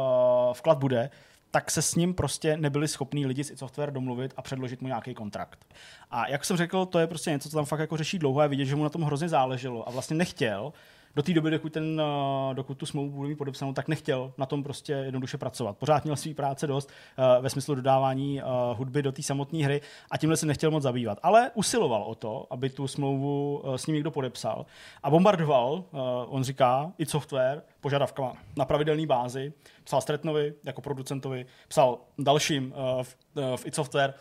uh, 0.49 0.55
vklad 0.55 0.79
bude, 0.79 1.11
tak 1.51 1.71
se 1.71 1.83
s 1.83 1.95
ním 1.95 2.15
prostě 2.15 2.57
nebyli 2.57 2.89
schopní 2.89 3.27
lidi 3.27 3.45
z 3.45 3.59
software 3.59 3.91
domluvit 3.91 4.35
a 4.37 4.43
předložit 4.43 4.83
mu 4.83 4.89
nějaký 4.89 5.15
kontrakt. 5.15 5.67
A 6.11 6.29
jak 6.29 6.45
jsem 6.45 6.57
řekl, 6.57 6.87
to 6.87 6.99
je 6.99 7.07
prostě 7.07 7.31
něco, 7.31 7.49
co 7.49 7.57
tam 7.57 7.65
fakt 7.65 7.81
jako 7.81 7.97
řeší 7.97 8.19
dlouho 8.19 8.41
a 8.41 8.47
vidět, 8.47 8.65
že 8.65 8.77
mu 8.77 8.83
na 8.83 8.89
tom 8.89 9.03
hrozně 9.03 9.29
záleželo 9.29 9.89
a 9.89 9.91
vlastně 9.91 10.17
nechtěl, 10.17 10.73
do 11.17 11.23
té 11.23 11.33
doby, 11.33 11.51
dokud, 11.51 11.73
ten, 11.73 12.01
eh, 12.01 12.55
dokud 12.55 12.79
tu 12.79 12.87
smlouvu 12.87 13.11
bude 13.11 13.29
mít 13.29 13.37
podepsanou, 13.37 13.73
tak 13.73 13.89
nechtěl 13.89 14.33
na 14.39 14.47
tom 14.47 14.63
prostě 14.63 14.93
jednoduše 14.93 15.39
pracovat. 15.39 15.79
Pořád 15.79 16.05
měl 16.05 16.17
svý 16.17 16.35
práce 16.35 16.67
dost 16.67 16.91
uh, 17.19 17.43
ve 17.43 17.51
smyslu 17.51 17.75
dodávání 17.75 18.43
uh, 18.43 18.79
hudby 18.79 19.03
do 19.03 19.13
té 19.13 19.23
samotné 19.23 19.65
hry 19.65 19.81
a 20.11 20.17
tímhle 20.19 20.37
se 20.37 20.47
nechtěl 20.47 20.71
moc 20.71 20.83
zabývat. 20.83 21.19
Ale 21.23 21.51
usiloval 21.55 22.03
o 22.03 22.15
to, 22.15 22.47
aby 22.51 22.71
tu 22.71 22.89
smlouvu 22.89 23.63
s 23.77 23.87
ním 23.87 23.95
někdo 23.95 24.11
podepsal 24.11 24.67
a 25.03 25.11
bombardoval, 25.11 25.85
on 26.29 26.45
říká, 26.45 26.93
i 26.99 27.07
software 27.07 27.63
požadavkama 27.81 28.33
na 28.57 28.65
pravidelné 28.65 29.07
bázi. 29.07 29.53
Psal 29.85 30.01
Stretnovi 30.01 30.55
jako 30.65 30.81
producentovi, 30.81 31.47
psal 31.69 31.99
dalším 32.19 32.75
v, 33.03 33.17
v 33.57 33.67
i 33.67 33.73
software 33.73 34.15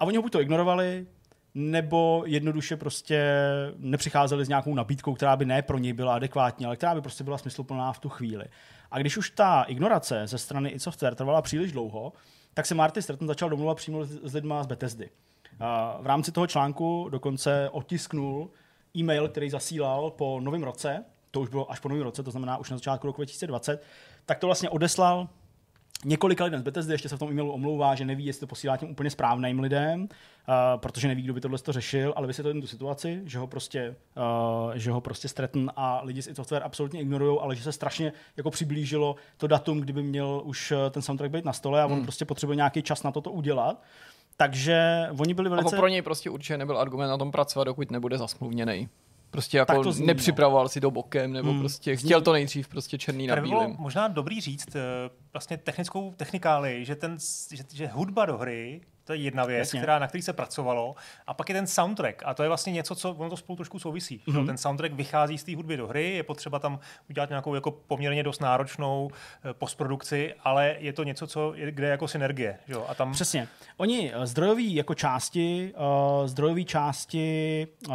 A 0.00 0.04
oni 0.04 0.16
ho 0.16 0.22
buď 0.22 0.32
to 0.32 0.40
ignorovali, 0.40 1.06
nebo 1.58 2.22
jednoduše 2.26 2.76
prostě 2.76 3.34
nepřicházeli 3.76 4.44
s 4.44 4.48
nějakou 4.48 4.74
nabídkou, 4.74 5.14
která 5.14 5.36
by 5.36 5.44
ne 5.44 5.62
pro 5.62 5.78
něj 5.78 5.92
byla 5.92 6.14
adekvátní, 6.14 6.66
ale 6.66 6.76
která 6.76 6.94
by 6.94 7.00
prostě 7.00 7.24
byla 7.24 7.38
smysluplná 7.38 7.92
v 7.92 7.98
tu 7.98 8.08
chvíli. 8.08 8.44
A 8.90 8.98
když 8.98 9.16
už 9.16 9.30
ta 9.30 9.62
ignorace 9.62 10.26
ze 10.26 10.38
strany 10.38 10.68
i 10.68 10.80
Software 10.80 11.14
trvala 11.14 11.42
příliš 11.42 11.72
dlouho, 11.72 12.12
tak 12.54 12.66
se 12.66 12.74
Marty 12.74 13.02
Stratton 13.02 13.28
začal 13.28 13.50
domluvat 13.50 13.76
přímo 13.76 14.04
s 14.04 14.34
lidma 14.34 14.62
z 14.62 14.66
Bethesdy. 14.66 15.10
V 16.00 16.06
rámci 16.06 16.32
toho 16.32 16.46
článku 16.46 17.08
dokonce 17.10 17.68
otisknul 17.72 18.50
e-mail, 18.96 19.28
který 19.28 19.50
zasílal 19.50 20.10
po 20.10 20.40
novém 20.40 20.62
roce, 20.62 21.04
to 21.30 21.40
už 21.40 21.48
bylo 21.48 21.72
až 21.72 21.80
po 21.80 21.88
novém 21.88 22.04
roce, 22.04 22.22
to 22.22 22.30
znamená 22.30 22.56
už 22.56 22.70
na 22.70 22.76
začátku 22.76 23.06
roku 23.06 23.16
2020, 23.16 23.82
tak 24.26 24.38
to 24.38 24.46
vlastně 24.46 24.70
odeslal 24.70 25.28
několika 26.06 26.44
lidem 26.44 26.60
z 26.60 26.62
Bethesdy, 26.62 26.94
ještě 26.94 27.08
se 27.08 27.16
v 27.16 27.18
tom 27.18 27.30
e-mailu 27.30 27.52
omlouvá, 27.52 27.94
že 27.94 28.04
neví, 28.04 28.26
jestli 28.26 28.40
to 28.40 28.46
posílá 28.46 28.76
těm 28.76 28.90
úplně 28.90 29.10
správným 29.10 29.60
lidem, 29.60 30.02
uh, 30.02 30.08
protože 30.76 31.08
neví, 31.08 31.22
kdo 31.22 31.34
by 31.34 31.40
tohle 31.40 31.58
to 31.58 31.72
řešil, 31.72 32.12
ale 32.16 32.26
vysvětlil 32.26 32.54
jim 32.54 32.60
tu 32.60 32.66
situaci, 32.66 33.22
že 33.24 33.38
ho 33.38 33.46
prostě, 33.46 33.96
uh, 34.66 34.74
že 34.74 34.90
ho 34.90 35.00
prostě 35.00 35.28
Stratton 35.28 35.70
a 35.76 36.00
lidi 36.04 36.22
z 36.22 36.26
id 36.26 36.36
Software 36.36 36.62
absolutně 36.64 37.00
ignorují, 37.00 37.38
ale 37.40 37.56
že 37.56 37.62
se 37.62 37.72
strašně 37.72 38.12
jako 38.36 38.50
přiblížilo 38.50 39.16
to 39.36 39.46
datum, 39.46 39.80
kdyby 39.80 40.02
měl 40.02 40.42
už 40.44 40.72
eh, 40.72 40.90
ten 40.90 41.02
soundtrack 41.02 41.32
být 41.32 41.44
na 41.44 41.52
stole 41.52 41.82
a 41.82 41.86
on 41.86 41.92
Hmm. 41.92 42.02
prostě 42.02 42.24
potřebuje 42.24 42.56
nějaký 42.56 42.82
čas 42.82 43.02
na 43.02 43.10
to 43.12 43.20
to 43.20 43.30
udělat. 43.30 43.82
Takže 44.36 45.06
oni 45.18 45.34
byli 45.34 45.50
A 45.50 45.50
velice... 45.50 45.76
pro 45.76 45.88
něj 45.88 46.02
prostě 46.02 46.30
určitě 46.30 46.58
nebyl 46.58 46.78
argument 46.78 47.08
na 47.08 47.18
tom 47.18 47.32
pracovat, 47.32 47.64
dokud 47.64 47.90
nebude 47.90 48.18
zasmluvněný. 48.18 48.88
Prostě 49.36 49.58
jako 49.58 49.82
to 49.82 49.92
zní, 49.92 50.02
no. 50.02 50.06
nepřipravoval 50.06 50.68
si 50.68 50.80
to 50.80 50.90
bokem, 50.90 51.32
nebo 51.32 51.50
Hmm. 51.50 51.60
prostě 51.60 51.96
chtěl 51.96 52.20
to 52.20 52.32
nejdřív 52.32 52.68
prostě 52.68 52.98
černý 52.98 53.26
na 53.26 53.36
bílém. 53.36 53.76
možná 53.78 54.08
dobrý 54.08 54.40
říct 54.40 54.76
eh, 54.76 54.80
vlastně 55.32 55.56
technickou 55.56 56.12
technikáli, 56.16 56.84
že, 56.84 56.94
ten, 56.94 57.16
že, 57.52 57.64
že 57.74 57.86
hudba 57.86 58.26
do 58.26 58.36
hry, 58.38 58.80
to 59.06 59.12
je 59.12 59.18
jedna 59.18 59.44
věc, 59.44 59.58
Jasně. 59.58 59.80
která, 59.80 59.98
na 59.98 60.06
který 60.06 60.22
se 60.22 60.32
pracovalo, 60.32 60.94
a 61.26 61.34
pak 61.34 61.48
je 61.48 61.54
ten 61.54 61.66
soundtrack. 61.66 62.22
A 62.24 62.34
to 62.34 62.42
je 62.42 62.48
vlastně 62.48 62.72
něco, 62.72 62.94
co 62.94 63.12
ono 63.12 63.30
to 63.30 63.36
spolu 63.36 63.56
trošku 63.56 63.78
souvisí. 63.78 64.20
Mhm. 64.26 64.36
Mm-hmm. 64.36 64.46
Ten 64.46 64.56
soundtrack 64.56 64.92
vychází 64.92 65.38
z 65.38 65.44
té 65.44 65.56
hudby 65.56 65.76
do 65.76 65.86
hry, 65.86 66.10
je 66.10 66.22
potřeba 66.22 66.58
tam 66.58 66.78
udělat 67.10 67.28
nějakou 67.28 67.54
jako 67.54 67.70
poměrně 67.70 68.22
dost 68.22 68.40
náročnou 68.40 69.10
eh, 69.10 69.54
postprodukci, 69.54 70.34
ale 70.44 70.76
je 70.78 70.92
to 70.92 71.02
něco, 71.04 71.26
co 71.26 71.54
je, 71.54 71.72
kde 71.72 71.86
je 71.86 71.90
jako 71.90 72.08
synergie. 72.08 72.58
Že? 72.66 72.72
jo? 72.72 72.86
A 72.88 72.94
tam 72.94 73.12
Přesně. 73.12 73.48
Oni 73.76 74.12
eh, 74.14 74.26
zdrojový 74.26 74.74
jako 74.74 74.94
části, 74.94 75.72
uh, 75.76 76.26
zdrojové 76.26 76.64
části 76.64 77.66
uh, 77.88 77.94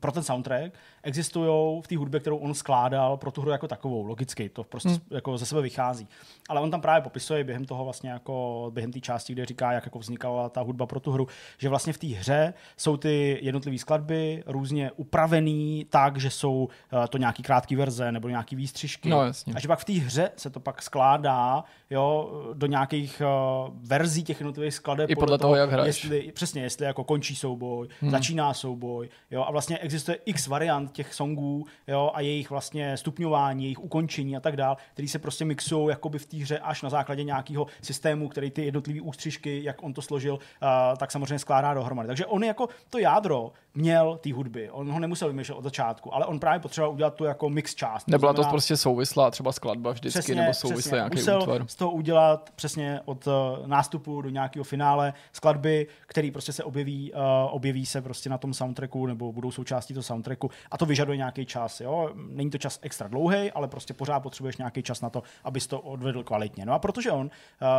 pro 0.00 0.12
ten 0.12 0.22
soundtrack 0.22 0.72
existují 1.04 1.82
v 1.82 1.86
té 1.88 1.96
hudbě, 1.96 2.20
kterou 2.20 2.36
on 2.36 2.54
skládal 2.54 3.16
pro 3.16 3.30
tu 3.30 3.40
hru 3.40 3.50
jako 3.50 3.68
takovou, 3.68 4.04
logicky, 4.06 4.48
to 4.48 4.64
prostě 4.64 4.88
hmm. 4.88 4.98
jako 5.10 5.38
ze 5.38 5.46
sebe 5.46 5.62
vychází. 5.62 6.08
Ale 6.48 6.60
on 6.60 6.70
tam 6.70 6.80
právě 6.80 7.02
popisuje 7.02 7.44
během 7.44 7.64
toho 7.64 7.84
vlastně 7.84 8.10
jako, 8.10 8.70
během 8.74 8.92
té 8.92 9.00
části, 9.00 9.32
kde 9.32 9.46
říká, 9.46 9.72
jak 9.72 9.84
jako 9.84 9.98
vznikala 9.98 10.48
ta 10.48 10.60
hudba 10.60 10.86
pro 10.86 11.00
tu 11.00 11.12
hru, 11.12 11.28
že 11.58 11.68
vlastně 11.68 11.92
v 11.92 11.98
té 11.98 12.06
hře 12.06 12.54
jsou 12.76 12.96
ty 12.96 13.38
jednotlivé 13.42 13.78
skladby 13.78 14.42
různě 14.46 14.90
upravený 14.96 15.86
tak, 15.90 16.20
že 16.20 16.30
jsou 16.30 16.68
uh, 16.92 17.06
to 17.06 17.18
nějaký 17.18 17.42
krátký 17.42 17.76
verze 17.76 18.12
nebo 18.12 18.28
nějaký 18.28 18.56
výstřižky. 18.56 19.08
No, 19.08 19.22
jasně. 19.22 19.54
A 19.56 19.60
že 19.60 19.68
pak 19.68 19.78
v 19.78 19.84
té 19.84 19.92
hře 19.92 20.30
se 20.36 20.50
to 20.50 20.60
pak 20.60 20.82
skládá 20.82 21.64
jo, 21.90 22.30
do 22.54 22.66
nějakých 22.66 23.22
uh, 23.24 23.74
verzí 23.74 24.24
těch 24.24 24.40
jednotlivých 24.40 24.74
skladeb. 24.74 25.10
I 25.10 25.16
podle 25.16 25.38
toho, 25.38 25.54
jak 25.54 25.70
hraješ. 25.70 26.04
Jestli, 26.04 26.32
přesně, 26.32 26.62
jestli 26.62 26.86
jako 26.86 27.04
končí 27.04 27.36
souboj, 27.36 27.88
hmm. 28.00 28.10
začíná 28.10 28.54
souboj. 28.54 29.08
Jo, 29.30 29.44
a 29.48 29.50
vlastně 29.50 29.78
existuje 29.78 30.18
x 30.24 30.46
variant 30.46 30.92
těch 30.94 31.14
songů 31.14 31.66
jo, 31.86 32.10
a 32.14 32.20
jejich 32.20 32.50
vlastně 32.50 32.96
stupňování, 32.96 33.64
jejich 33.64 33.80
ukončení 33.80 34.36
a 34.36 34.40
tak 34.40 34.56
dál, 34.56 34.76
který 34.92 35.08
se 35.08 35.18
prostě 35.18 35.44
mixují 35.44 35.88
jakoby 35.88 36.18
v 36.18 36.26
té 36.26 36.36
hře 36.36 36.58
až 36.58 36.82
na 36.82 36.90
základě 36.90 37.24
nějakého 37.24 37.66
systému, 37.82 38.28
který 38.28 38.50
ty 38.50 38.64
jednotlivé 38.64 39.00
ústřižky, 39.00 39.64
jak 39.64 39.82
on 39.82 39.92
to 39.92 40.02
složil, 40.02 40.34
uh, 40.34 40.68
tak 40.96 41.10
samozřejmě 41.10 41.38
skládá 41.38 41.74
dohromady. 41.74 42.06
Takže 42.06 42.26
on 42.26 42.44
jako 42.44 42.68
to 42.90 42.98
jádro 42.98 43.52
měl 43.74 44.18
té 44.22 44.32
hudby. 44.32 44.70
On 44.70 44.92
ho 44.92 44.98
nemusel 44.98 45.28
vymýšlet 45.28 45.54
od 45.54 45.64
začátku, 45.64 46.14
ale 46.14 46.26
on 46.26 46.40
právě 46.40 46.60
potřeboval 46.60 46.94
udělat 46.94 47.14
tu 47.14 47.24
jako 47.24 47.50
mix 47.50 47.74
část. 47.74 48.08
Nebyla 48.08 48.32
to 48.32 48.36
znamená- 48.36 48.50
prostě 48.50 48.76
souvislá 48.76 49.30
třeba 49.30 49.52
skladba 49.52 49.90
vždycky, 49.90 50.34
nebo 50.34 50.54
souvislý 50.54 50.92
nějaký 50.92 51.16
Musel 51.16 51.42
útvar. 51.42 51.64
z 51.68 51.74
toho 51.76 51.90
udělat 51.90 52.50
přesně 52.56 53.00
od 53.04 53.26
uh, 53.26 53.32
nástupu 53.66 54.22
do 54.22 54.28
nějakého 54.28 54.64
finále 54.64 55.12
skladby, 55.32 55.86
které 56.06 56.30
prostě 56.32 56.52
se 56.52 56.64
objeví, 56.64 57.12
uh, 57.12 57.20
objeví 57.50 57.86
se 57.86 58.02
prostě 58.02 58.30
na 58.30 58.38
tom 58.38 58.54
soundtracku 58.54 59.06
nebo 59.06 59.32
budou 59.32 59.50
součástí 59.50 59.94
toho 59.94 60.02
soundtracku 60.02 60.50
a 60.70 60.78
to 60.78 60.86
vyžaduje 60.86 61.16
nějaký 61.16 61.46
čas. 61.46 61.80
Jo? 61.80 62.10
Není 62.28 62.50
to 62.50 62.58
čas 62.58 62.78
extra 62.82 63.08
dlouhý, 63.08 63.50
ale 63.52 63.68
prostě 63.68 63.94
pořád 63.94 64.20
potřebuješ 64.20 64.56
nějaký 64.56 64.82
čas 64.82 65.00
na 65.00 65.10
to, 65.10 65.22
abys 65.44 65.66
to 65.66 65.80
odvedl 65.80 66.22
kvalitně. 66.22 66.66
No 66.66 66.72
a 66.72 66.78
protože 66.78 67.10
on 67.12 67.26
uh, 67.26 67.30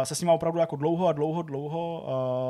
se 0.03 0.15
s 0.15 0.21
ním 0.21 0.29
opravdu 0.29 0.59
jako 0.59 0.75
dlouho 0.75 1.07
a 1.07 1.11
dlouho, 1.11 1.41
dlouho 1.41 2.03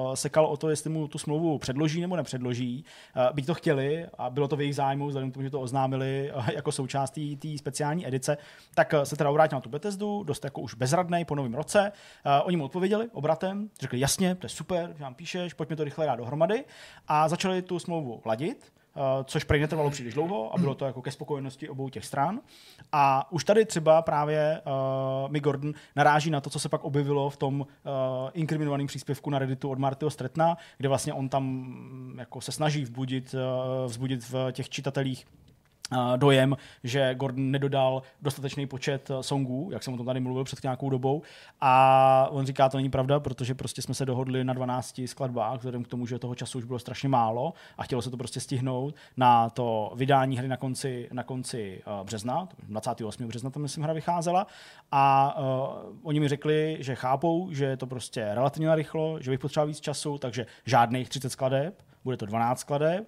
uh, 0.10 0.14
sekal 0.16 0.46
o 0.46 0.58
to, 0.58 0.70
jestli 0.70 0.90
mu 0.90 1.08
tu 1.08 1.18
smlouvu 1.18 1.58
předloží 1.58 2.02
nebo 2.02 2.16
nepředloží, 2.16 2.86
uh, 3.16 3.35
byť 3.36 3.46
to 3.46 3.54
chtěli 3.54 4.06
a 4.18 4.30
bylo 4.30 4.48
to 4.48 4.56
v 4.56 4.62
jejich 4.62 4.76
zájmu, 4.76 5.08
vzhledem 5.08 5.32
k 5.32 5.34
tomu, 5.34 5.44
že 5.44 5.50
to 5.50 5.62
oznámili 5.62 6.32
uh, 6.36 6.50
jako 6.56 6.72
součást 6.72 7.20
té 7.40 7.58
speciální 7.58 8.08
edice, 8.08 8.38
tak 8.76 8.94
uh, 8.94 9.02
se 9.02 9.16
teda 9.16 9.30
obrátil 9.30 9.58
na 9.58 9.62
tu 9.62 9.70
Bethesdu, 9.70 10.24
dost 10.24 10.44
jako 10.44 10.62
už 10.62 10.74
bezradnej 10.74 11.26
po 11.26 11.36
novém 11.36 11.54
roce. 11.54 11.92
Uh, 12.26 12.32
oni 12.48 12.58
mu 12.58 12.66
odpověděli 12.66 13.10
obratem, 13.14 13.70
řekli 13.80 14.00
jasně, 14.00 14.36
to 14.36 14.46
je 14.46 14.50
super, 14.50 14.94
že 14.98 15.04
nám 15.04 15.16
píšeš, 15.16 15.54
pojďme 15.54 15.76
to 15.76 15.84
rychle 15.84 16.06
dát 16.06 16.16
dohromady 16.16 16.64
a 17.08 17.30
začali 17.30 17.62
tu 17.62 17.80
smlouvu 17.80 18.22
ladit. 18.26 18.72
Uh, 18.96 19.24
což 19.24 19.44
prej 19.44 19.62
netrvalo 19.62 19.90
příliš 19.90 20.14
dlouho 20.14 20.54
a 20.54 20.58
bylo 20.58 20.76
to 20.76 20.86
jako 20.86 21.02
ke 21.02 21.12
spokojenosti 21.12 21.70
obou 21.70 21.90
těch 21.90 22.06
stran. 22.06 22.40
A 22.92 23.32
už 23.32 23.44
tady 23.44 23.66
třeba 23.66 24.02
právě 24.02 24.62
uh, 24.66 25.32
Mick 25.32 25.44
Gordon 25.44 25.74
naráží 25.96 26.30
na 26.30 26.42
to, 26.42 26.50
co 26.50 26.60
se 26.60 26.70
pak 26.70 26.84
objevilo 26.84 27.30
v 27.30 27.38
tom 27.38 27.62
uh, 27.62 27.66
inkriminovaném 28.34 28.88
příspěvku 28.88 29.30
na 29.30 29.40
Redditu 29.40 29.70
od 29.70 29.80
Martyho 29.80 30.12
Stretna, 30.12 30.58
kde 30.78 30.90
vlastně 30.90 31.14
on 31.14 31.30
tam 31.30 31.44
mm, 31.44 32.16
jako 32.20 32.42
se 32.42 32.52
snaží 32.52 32.84
vzbudit, 32.84 33.34
uh, 33.34 33.86
vzbudit 33.86 34.30
v 34.30 34.52
těch 34.52 34.70
čitatelích 34.70 35.26
dojem, 36.16 36.58
že 36.84 37.16
Gordon 37.16 37.52
nedodal 37.52 38.02
dostatečný 38.22 38.68
počet 38.68 39.10
uh, 39.10 39.20
songů, 39.20 39.70
jak 39.72 39.84
jsem 39.84 39.94
o 39.94 39.98
tom 39.98 40.06
tady 40.06 40.20
mluvil 40.20 40.44
před 40.44 40.64
nějakou 40.64 40.90
dobou. 40.90 41.22
A 41.62 42.28
on 42.32 42.46
říká, 42.46 42.70
to 42.70 42.78
není 42.78 42.90
pravda, 42.90 43.20
protože 43.20 43.56
prostě 43.56 43.82
jsme 43.82 43.94
se 43.94 44.06
dohodli 44.06 44.44
na 44.44 44.54
12 44.54 45.02
skladbách, 45.06 45.58
vzhledem 45.58 45.84
k 45.84 45.88
tomu, 45.88 46.08
že 46.08 46.20
toho 46.20 46.36
času 46.36 46.58
už 46.58 46.64
bylo 46.66 46.80
strašně 46.80 47.10
málo 47.10 47.54
a 47.78 47.84
chtělo 47.84 48.02
se 48.02 48.10
to 48.10 48.18
prostě 48.18 48.40
stihnout 48.40 48.96
na 49.18 49.50
to 49.50 49.92
vydání 49.96 50.38
hry 50.38 50.48
na 50.48 50.58
konci, 50.58 51.10
na 51.12 51.24
konci 51.24 51.82
uh, 51.88 52.06
března, 52.06 52.48
28. 52.68 53.28
března 53.28 53.50
tam 53.50 53.62
myslím 53.62 53.84
hra 53.84 53.94
vycházela. 53.94 54.48
A 54.92 55.36
uh, 55.40 55.98
oni 56.04 56.20
mi 56.20 56.28
řekli, 56.28 56.78
že 56.80 56.96
chápou, 56.96 57.52
že 57.52 57.66
je 57.66 57.78
to 57.78 57.88
prostě 57.88 58.30
relativně 58.34 58.68
narychlo, 58.68 59.18
že 59.22 59.32
bych 59.32 59.40
potřeboval 59.40 59.68
víc 59.68 59.80
času, 59.80 60.18
takže 60.18 60.46
žádných 60.66 61.10
30 61.10 61.30
skladeb, 61.30 61.82
bude 62.04 62.18
to 62.18 62.26
12 62.26 62.60
skladeb 62.60 63.08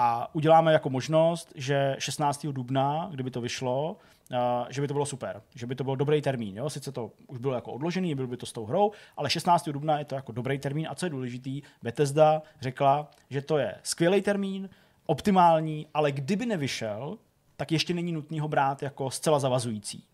a 0.00 0.34
uděláme 0.34 0.72
jako 0.72 0.90
možnost, 0.90 1.52
že 1.54 1.96
16. 1.98 2.46
dubna, 2.46 3.08
kdyby 3.10 3.30
to 3.30 3.40
vyšlo, 3.40 3.96
uh, 4.30 4.36
že 4.70 4.80
by 4.80 4.88
to 4.88 4.94
bylo 4.94 5.06
super, 5.06 5.42
že 5.54 5.66
by 5.66 5.74
to 5.74 5.84
byl 5.84 5.96
dobrý 5.96 6.22
termín. 6.22 6.56
Jo? 6.56 6.70
Sice 6.70 6.92
to 6.92 7.10
už 7.26 7.38
bylo 7.38 7.54
jako 7.54 7.72
odložený, 7.72 8.14
bylo 8.14 8.28
by 8.28 8.36
to 8.36 8.46
s 8.46 8.52
tou 8.52 8.66
hrou, 8.66 8.92
ale 9.16 9.30
16. 9.30 9.68
dubna 9.68 9.98
je 9.98 10.04
to 10.04 10.14
jako 10.14 10.32
dobrý 10.32 10.58
termín 10.58 10.86
a 10.90 10.94
co 10.94 11.06
je 11.06 11.10
důležitý, 11.10 11.62
Bethesda 11.82 12.42
řekla, 12.60 13.10
že 13.30 13.42
to 13.42 13.58
je 13.58 13.74
skvělý 13.82 14.22
termín, 14.22 14.68
optimální, 15.06 15.86
ale 15.94 16.12
kdyby 16.12 16.46
nevyšel, 16.46 17.18
tak 17.56 17.72
ještě 17.72 17.94
není 17.94 18.12
nutný 18.12 18.40
ho 18.40 18.48
brát 18.48 18.82
jako 18.82 19.10
zcela 19.10 19.38
zavazující. 19.38 20.04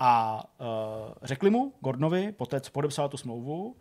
A 0.00 0.44
uh, 0.60 0.66
řekli 1.22 1.50
mu, 1.50 1.72
Gordonovi, 1.80 2.32
poté 2.32 2.60
co 2.60 2.70
podepsal 2.70 3.08
tu 3.08 3.16
smlouvu, 3.16 3.76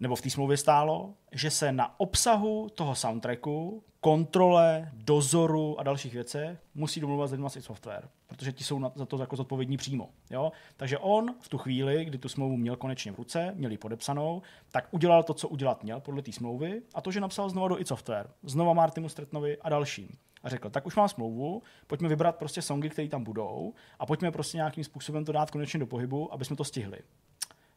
nebo 0.00 0.16
v 0.16 0.20
té 0.20 0.30
smlouvě 0.30 0.56
stálo, 0.56 1.14
že 1.32 1.50
se 1.50 1.72
na 1.72 2.00
obsahu 2.00 2.68
toho 2.74 2.94
soundtracku, 2.94 3.82
kontrole, 4.00 4.90
dozoru 4.92 5.80
a 5.80 5.82
dalších 5.82 6.14
věcech 6.14 6.58
musí 6.74 7.00
domluvat 7.00 7.28
s 7.28 7.32
lidmi 7.32 7.50
z 7.50 7.64
Software, 7.64 8.08
protože 8.26 8.52
ti 8.52 8.64
jsou 8.64 8.90
za 8.94 9.06
to 9.06 9.18
jako 9.18 9.36
zodpovědní 9.36 9.76
přímo. 9.76 10.08
Jo? 10.30 10.52
Takže 10.76 10.98
on 10.98 11.34
v 11.40 11.48
tu 11.48 11.58
chvíli, 11.58 12.04
kdy 12.04 12.18
tu 12.18 12.28
smlouvu 12.28 12.56
měl 12.56 12.76
konečně 12.76 13.12
v 13.12 13.16
ruce, 13.18 13.52
měl 13.54 13.70
ji 13.70 13.78
podepsanou, 13.78 14.42
tak 14.72 14.88
udělal 14.90 15.22
to, 15.22 15.34
co 15.34 15.48
udělat 15.48 15.82
měl 15.82 16.00
podle 16.00 16.22
té 16.22 16.32
smlouvy 16.32 16.82
a 16.94 17.00
to, 17.00 17.10
že 17.10 17.20
napsal 17.20 17.50
znova 17.50 17.68
do 17.68 17.80
id 17.80 17.88
Software, 17.88 18.30
znova 18.42 18.72
Martinu 18.72 19.08
Stretnovi 19.08 19.58
a 19.58 19.68
dalším. 19.68 20.08
A 20.42 20.48
řekl, 20.48 20.70
tak 20.70 20.86
už 20.86 20.96
mám 20.96 21.08
smlouvu, 21.08 21.62
pojďme 21.86 22.08
vybrat 22.08 22.36
prostě 22.36 22.62
songy, 22.62 22.90
které 22.90 23.08
tam 23.08 23.24
budou 23.24 23.74
a 23.98 24.06
pojďme 24.06 24.30
prostě 24.30 24.56
nějakým 24.56 24.84
způsobem 24.84 25.24
to 25.24 25.32
dát 25.32 25.50
konečně 25.50 25.80
do 25.80 25.86
pohybu, 25.86 26.32
aby 26.32 26.44
jsme 26.44 26.56
to 26.56 26.64
stihli. 26.64 26.98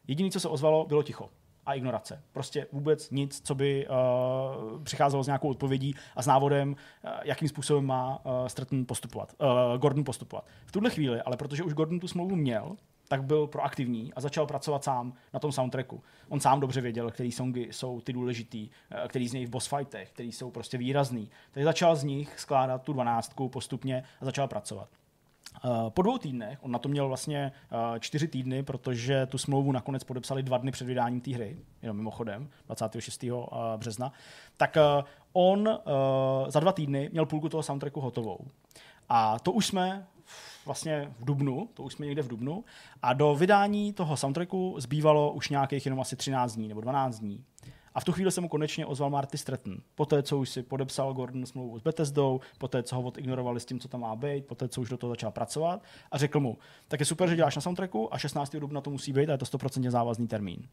Jediné, 0.08 0.30
co 0.30 0.40
se 0.40 0.48
ozvalo, 0.48 0.86
bylo 0.86 1.02
ticho 1.02 1.30
a 1.68 1.74
ignorace. 1.74 2.22
Prostě 2.32 2.66
vůbec 2.72 3.10
nic, 3.10 3.40
co 3.44 3.54
by 3.54 3.88
uh, 3.88 4.82
přicházelo 4.82 5.24
s 5.24 5.26
nějakou 5.26 5.48
odpovědí 5.48 5.94
a 6.16 6.22
s 6.22 6.26
návodem, 6.26 6.70
uh, 6.70 7.10
jakým 7.22 7.48
způsobem 7.48 7.86
má 7.86 8.20
uh, 8.24 8.46
Stratton 8.46 8.86
postupovat, 8.86 9.34
uh, 9.38 9.78
Gordon 9.78 10.04
postupovat. 10.04 10.46
V 10.66 10.72
tuhle 10.72 10.90
chvíli, 10.90 11.22
ale 11.22 11.36
protože 11.36 11.62
už 11.62 11.74
Gordon 11.74 12.00
tu 12.00 12.08
smlouvu 12.08 12.36
měl, 12.36 12.76
tak 13.08 13.24
byl 13.24 13.46
proaktivní 13.46 14.14
a 14.14 14.20
začal 14.20 14.46
pracovat 14.46 14.84
sám 14.84 15.12
na 15.34 15.40
tom 15.40 15.52
soundtracku. 15.52 16.02
On 16.28 16.40
sám 16.40 16.60
dobře 16.60 16.80
věděl, 16.80 17.10
který 17.10 17.32
songy 17.32 17.68
jsou 17.70 18.00
ty 18.00 18.12
důležitý, 18.12 18.70
který 19.08 19.28
z 19.28 19.32
něj 19.32 19.46
v 19.46 19.50
boss 19.50 19.66
fightech, 19.66 20.10
který 20.10 20.32
jsou 20.32 20.50
prostě 20.50 20.78
výrazný. 20.78 21.30
Takže 21.50 21.64
začal 21.64 21.96
z 21.96 22.04
nich 22.04 22.40
skládat 22.40 22.82
tu 22.82 22.92
dvanáctku 22.92 23.48
postupně 23.48 24.04
a 24.20 24.24
začal 24.24 24.48
pracovat. 24.48 24.88
Uh, 25.64 25.90
Po 25.90 26.02
dvou 26.02 26.18
týdnech, 26.18 26.58
on 26.62 26.70
na 26.70 26.78
to 26.78 26.88
měl 26.88 27.08
vlastně 27.08 27.52
uh, 27.72 27.98
čtyři 27.98 28.28
týdny, 28.28 28.62
protože 28.62 29.26
tu 29.26 29.38
smlouvu 29.38 29.72
nakonec 29.72 30.04
podepsali 30.04 30.42
dva 30.42 30.58
dny 30.58 30.70
před 30.70 30.84
vydáním 30.84 31.20
té 31.20 31.34
hry, 31.34 31.56
jenom 31.82 31.96
mimochodem, 31.96 32.48
26. 32.66 33.22
uh, 33.22 33.46
března, 33.76 34.12
tak 34.56 34.76
on 35.32 35.78
za 36.48 36.60
dva 36.60 36.72
týdny 36.72 37.08
měl 37.12 37.26
půlku 37.26 37.48
toho 37.48 37.62
soundtracku 37.62 38.00
hotovou. 38.00 38.38
A 39.08 39.38
to 39.38 39.52
už 39.52 39.66
jsme 39.66 40.06
vlastně 40.66 41.14
v 41.18 41.24
Dubnu, 41.24 41.68
to 41.74 41.82
už 41.82 41.92
jsme 41.92 42.06
někde 42.06 42.22
v 42.22 42.28
Dubnu, 42.28 42.64
a 43.02 43.12
do 43.12 43.34
vydání 43.34 43.92
toho 43.92 44.16
soundtracku 44.16 44.74
zbývalo 44.78 45.32
už 45.32 45.48
nějakých 45.48 45.86
jenom 45.86 46.00
asi 46.00 46.16
13 46.16 46.54
dní 46.54 46.68
nebo 46.68 46.80
12 46.80 47.18
dní. 47.18 47.44
A 47.98 48.00
v 48.00 48.04
tu 48.04 48.12
chvíli 48.12 48.30
se 48.30 48.40
mu 48.40 48.48
konečně 48.48 48.86
ozval 48.86 49.10
Marty 49.10 49.38
Stratton. 49.38 49.76
Poté, 49.94 50.22
co 50.22 50.38
už 50.38 50.48
si 50.48 50.62
podepsal 50.62 51.14
Gordon 51.14 51.46
smlouvu 51.46 51.78
s 51.78 51.82
Bethesdou, 51.82 52.40
poté, 52.58 52.82
co 52.82 52.96
ho 52.96 53.02
odignorovali 53.02 53.60
s 53.60 53.64
tím, 53.64 53.80
co 53.80 53.88
tam 53.88 54.00
má 54.00 54.16
být, 54.16 54.46
poté, 54.46 54.68
co 54.68 54.80
už 54.80 54.88
do 54.88 54.96
toho 54.96 55.10
začal 55.10 55.30
pracovat 55.30 55.82
a 56.10 56.18
řekl 56.18 56.40
mu, 56.40 56.58
tak 56.88 57.00
je 57.00 57.06
super, 57.06 57.28
že 57.28 57.36
děláš 57.36 57.56
na 57.56 57.62
soundtracku 57.62 58.14
a 58.14 58.18
16. 58.18 58.56
dubna 58.56 58.80
to 58.80 58.90
musí 58.90 59.12
být 59.12 59.28
a 59.28 59.32
je 59.32 59.38
to 59.38 59.44
100% 59.44 59.90
závazný 59.90 60.28
termín. 60.28 60.68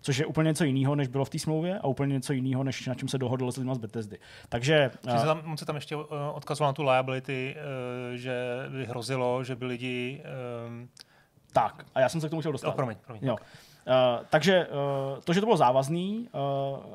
Což 0.00 0.18
je 0.18 0.26
úplně 0.26 0.48
něco 0.48 0.64
jiného, 0.64 0.94
než 0.94 1.08
bylo 1.08 1.24
v 1.24 1.30
té 1.30 1.38
smlouvě 1.38 1.78
a 1.78 1.86
úplně 1.86 2.12
něco 2.12 2.32
jiného, 2.32 2.64
než 2.64 2.86
na 2.86 2.94
čem 2.94 3.08
se 3.08 3.18
dohodl 3.18 3.52
s 3.52 3.56
lidmi 3.56 3.74
z 3.74 3.78
Bethesdy. 3.78 4.18
Takže 4.48 4.90
Že 5.12 5.18
se 5.18 5.26
tam, 5.26 5.42
on 5.46 5.56
se 5.56 5.66
tam 5.66 5.76
ještě 5.76 5.96
uh, 5.96 6.04
odkazoval 6.32 6.68
na 6.68 6.72
tu 6.72 6.82
liability, 6.82 7.56
uh, 7.56 8.16
že 8.16 8.34
by 8.68 8.86
hrozilo, 8.86 9.44
že 9.44 9.56
by 9.56 9.64
lidi... 9.64 10.22
Um, 10.66 10.88
tak, 11.52 11.86
a 11.94 12.00
já 12.00 12.08
jsem 12.08 12.20
se 12.20 12.26
k 12.26 12.30
tomu 12.30 12.40
chtěl 12.40 12.52
dostat. 12.52 12.68
Jo, 12.68 12.72
promiň, 12.72 12.96
promiň. 13.06 13.22
Jo. 13.28 13.36
Uh, 13.86 14.24
takže 14.30 14.66
uh, 14.66 15.20
to, 15.24 15.32
že 15.32 15.40
to 15.40 15.46
bylo 15.46 15.56
závazný, 15.56 16.28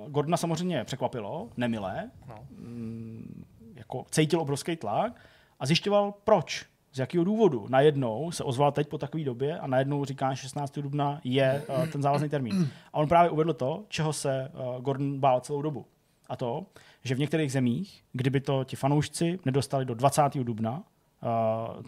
uh, 0.03 0.09
Gordona 0.09 0.37
samozřejmě 0.37 0.83
překvapilo, 0.83 1.49
nemilé, 1.57 2.11
No. 2.27 2.35
mm, 2.51 3.43
jako 3.75 4.05
cítil 4.11 4.41
obrovský 4.41 4.75
tlak 4.75 5.13
a 5.59 5.65
zjišťoval, 5.65 6.13
proč, 6.23 6.65
z 6.93 6.99
jakého 6.99 7.23
důvodu. 7.23 7.65
Najednou 7.69 8.31
se 8.31 8.43
ozval 8.43 8.71
teď 8.71 8.87
po 8.87 8.97
takové 8.97 9.23
době 9.23 9.59
a 9.59 9.67
najednou 9.67 10.05
říká, 10.05 10.33
že 10.33 10.41
16. 10.41 10.79
dubna 10.79 11.19
je 11.23 11.63
uh, 11.69 11.87
ten 11.87 12.01
závazný 12.01 12.29
termín. 12.29 12.69
A 12.93 12.97
on 12.97 13.07
právě 13.07 13.29
uvedl 13.29 13.53
to, 13.53 13.83
čeho 13.87 14.13
se 14.13 14.51
uh, 14.75 14.81
Gordon 14.81 15.19
bál 15.19 15.39
celou 15.41 15.61
dobu. 15.61 15.85
A 16.29 16.35
to, 16.35 16.65
že 17.03 17.15
v 17.15 17.19
některých 17.19 17.51
zemích, 17.51 18.03
kdyby 18.13 18.39
to 18.41 18.63
ti 18.63 18.75
fanoušci 18.75 19.39
nedostali 19.45 19.85
do 19.85 19.93
20. 19.93 20.21
dubna, 20.43 20.83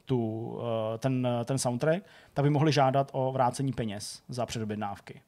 tu, 0.06 0.48
uh, 0.48 0.62
ten, 1.00 1.28
ten 1.46 1.58
soundtrack, 1.58 2.04
tak 2.34 2.44
by 2.44 2.50
mohli 2.50 2.72
žádat 2.72 3.10
o 3.14 3.32
vrácení 3.32 3.74
peněz 3.74 4.24
za 4.30 4.46
předobjednávky. 4.46 5.22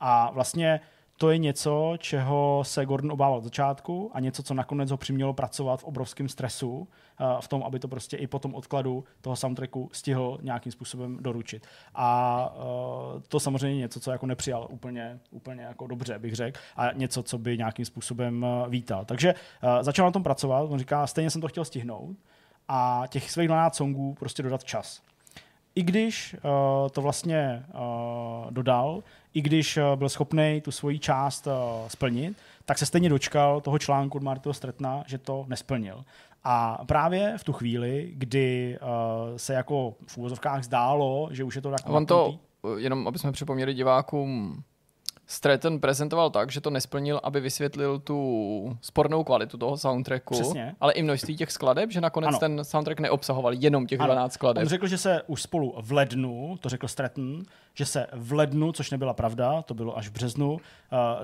A 0.00 0.30
vlastně 0.30 0.80
to 1.16 1.30
je 1.30 1.38
něco, 1.38 1.94
čeho 1.98 2.62
se 2.66 2.86
Gordon 2.86 3.12
obával 3.12 3.38
od 3.38 3.44
začátku 3.44 4.10
a 4.14 4.20
něco, 4.20 4.42
co 4.42 4.54
nakonec 4.54 4.90
ho 4.90 4.96
přimělo 4.96 5.32
pracovat 5.32 5.80
v 5.80 5.84
obrovském 5.84 6.28
stresu 6.28 6.78
uh, 6.78 7.40
v 7.40 7.48
tom, 7.48 7.62
aby 7.62 7.78
to 7.78 7.88
prostě 7.88 8.16
i 8.16 8.26
po 8.26 8.38
tom 8.38 8.54
odkladu 8.54 9.04
toho 9.20 9.36
soundtracku 9.36 9.90
stihl 9.92 10.38
nějakým 10.42 10.72
způsobem 10.72 11.18
doručit. 11.20 11.66
A 11.94 12.54
to 13.28 13.40
samozřejmě 13.40 13.78
něco, 13.78 14.00
co 14.00 14.10
jako 14.10 14.26
nepřijal 14.26 14.66
úplně, 14.70 15.18
úplně 15.30 15.62
jako 15.62 15.86
dobře, 15.86 16.18
bych 16.18 16.34
řekl, 16.34 16.60
a 16.76 16.92
něco, 16.92 17.22
co 17.22 17.38
by 17.38 17.58
nějakým 17.58 17.84
způsobem 17.84 18.46
vítal. 18.68 19.04
Takže 19.04 19.34
začal 19.80 20.06
na 20.06 20.10
tom 20.10 20.22
pracovat, 20.22 20.70
on 20.70 20.78
říká, 20.78 21.06
stejně 21.06 21.30
jsem 21.30 21.40
to 21.40 21.48
chtěl 21.48 21.64
stihnout 21.64 22.16
a 22.74 23.02
těch 23.08 23.30
svých 23.30 23.48
12 23.48 23.76
songů 23.76 24.14
prostě 24.18 24.42
dodat 24.42 24.64
čas. 24.64 25.02
I 25.74 25.82
když 25.82 26.34
uh, 26.34 26.40
to 26.88 27.02
vlastně 27.02 27.64
uh, 27.74 28.50
dodal, 28.50 29.02
i 29.34 29.40
když 29.40 29.76
uh, 29.76 29.82
byl 29.96 30.08
schopný 30.08 30.60
tu 30.64 30.70
svoji 30.70 30.98
část 30.98 31.46
uh, 31.46 31.52
splnit, 31.88 32.36
tak 32.64 32.78
se 32.78 32.86
stejně 32.86 33.08
dočkal 33.08 33.60
toho 33.60 33.78
článku 33.78 34.18
od 34.18 34.22
Martyho 34.22 34.54
Stretna, 34.54 35.04
že 35.06 35.18
to 35.18 35.44
nesplnil. 35.48 36.04
A 36.44 36.84
právě 36.86 37.34
v 37.38 37.44
tu 37.44 37.52
chvíli, 37.52 38.12
kdy 38.14 38.78
uh, 38.82 38.88
se 39.36 39.54
jako 39.54 39.94
v 40.06 40.18
úvozovkách 40.18 40.64
zdálo, 40.64 41.28
že 41.30 41.44
už 41.44 41.56
je 41.56 41.62
to 41.62 41.70
tak 41.70 41.80
On 41.84 42.06
to, 42.06 42.38
jenom 42.76 43.08
aby 43.08 43.18
jsme 43.18 43.32
připomněli 43.32 43.74
divákům, 43.74 44.62
Stratton 45.26 45.80
prezentoval 45.80 46.30
tak, 46.30 46.52
že 46.52 46.60
to 46.60 46.70
nesplnil, 46.70 47.20
aby 47.22 47.40
vysvětlil 47.40 47.98
tu 47.98 48.78
spornou 48.80 49.24
kvalitu 49.24 49.58
toho 49.58 49.76
soundtracku, 49.76 50.34
Přesně. 50.34 50.74
ale 50.80 50.92
i 50.92 51.02
množství 51.02 51.36
těch 51.36 51.50
skladeb, 51.52 51.90
že 51.90 52.00
nakonec 52.00 52.28
Ano. 52.28 52.38
ten 52.38 52.64
soundtrack 52.64 53.00
neobsahoval 53.00 53.52
jenom 53.52 53.86
těch 53.86 54.00
Ano. 54.00 54.06
12 54.06 54.32
skladeb. 54.32 54.62
On 54.62 54.68
řekl, 54.68 54.86
že 54.86 54.98
se 54.98 55.22
už 55.26 55.42
spolu 55.42 55.74
v 55.80 55.92
lednu, 55.92 56.56
to 56.60 56.68
řekl 56.68 56.88
Stratton, 56.88 57.42
že 57.74 57.86
se 57.86 58.06
v 58.12 58.32
lednu, 58.32 58.72
což 58.72 58.90
nebyla 58.90 59.14
pravda, 59.14 59.62
to 59.62 59.74
bylo 59.74 59.98
až 59.98 60.08
v 60.08 60.12
březnu, 60.12 60.52
uh, 60.52 60.58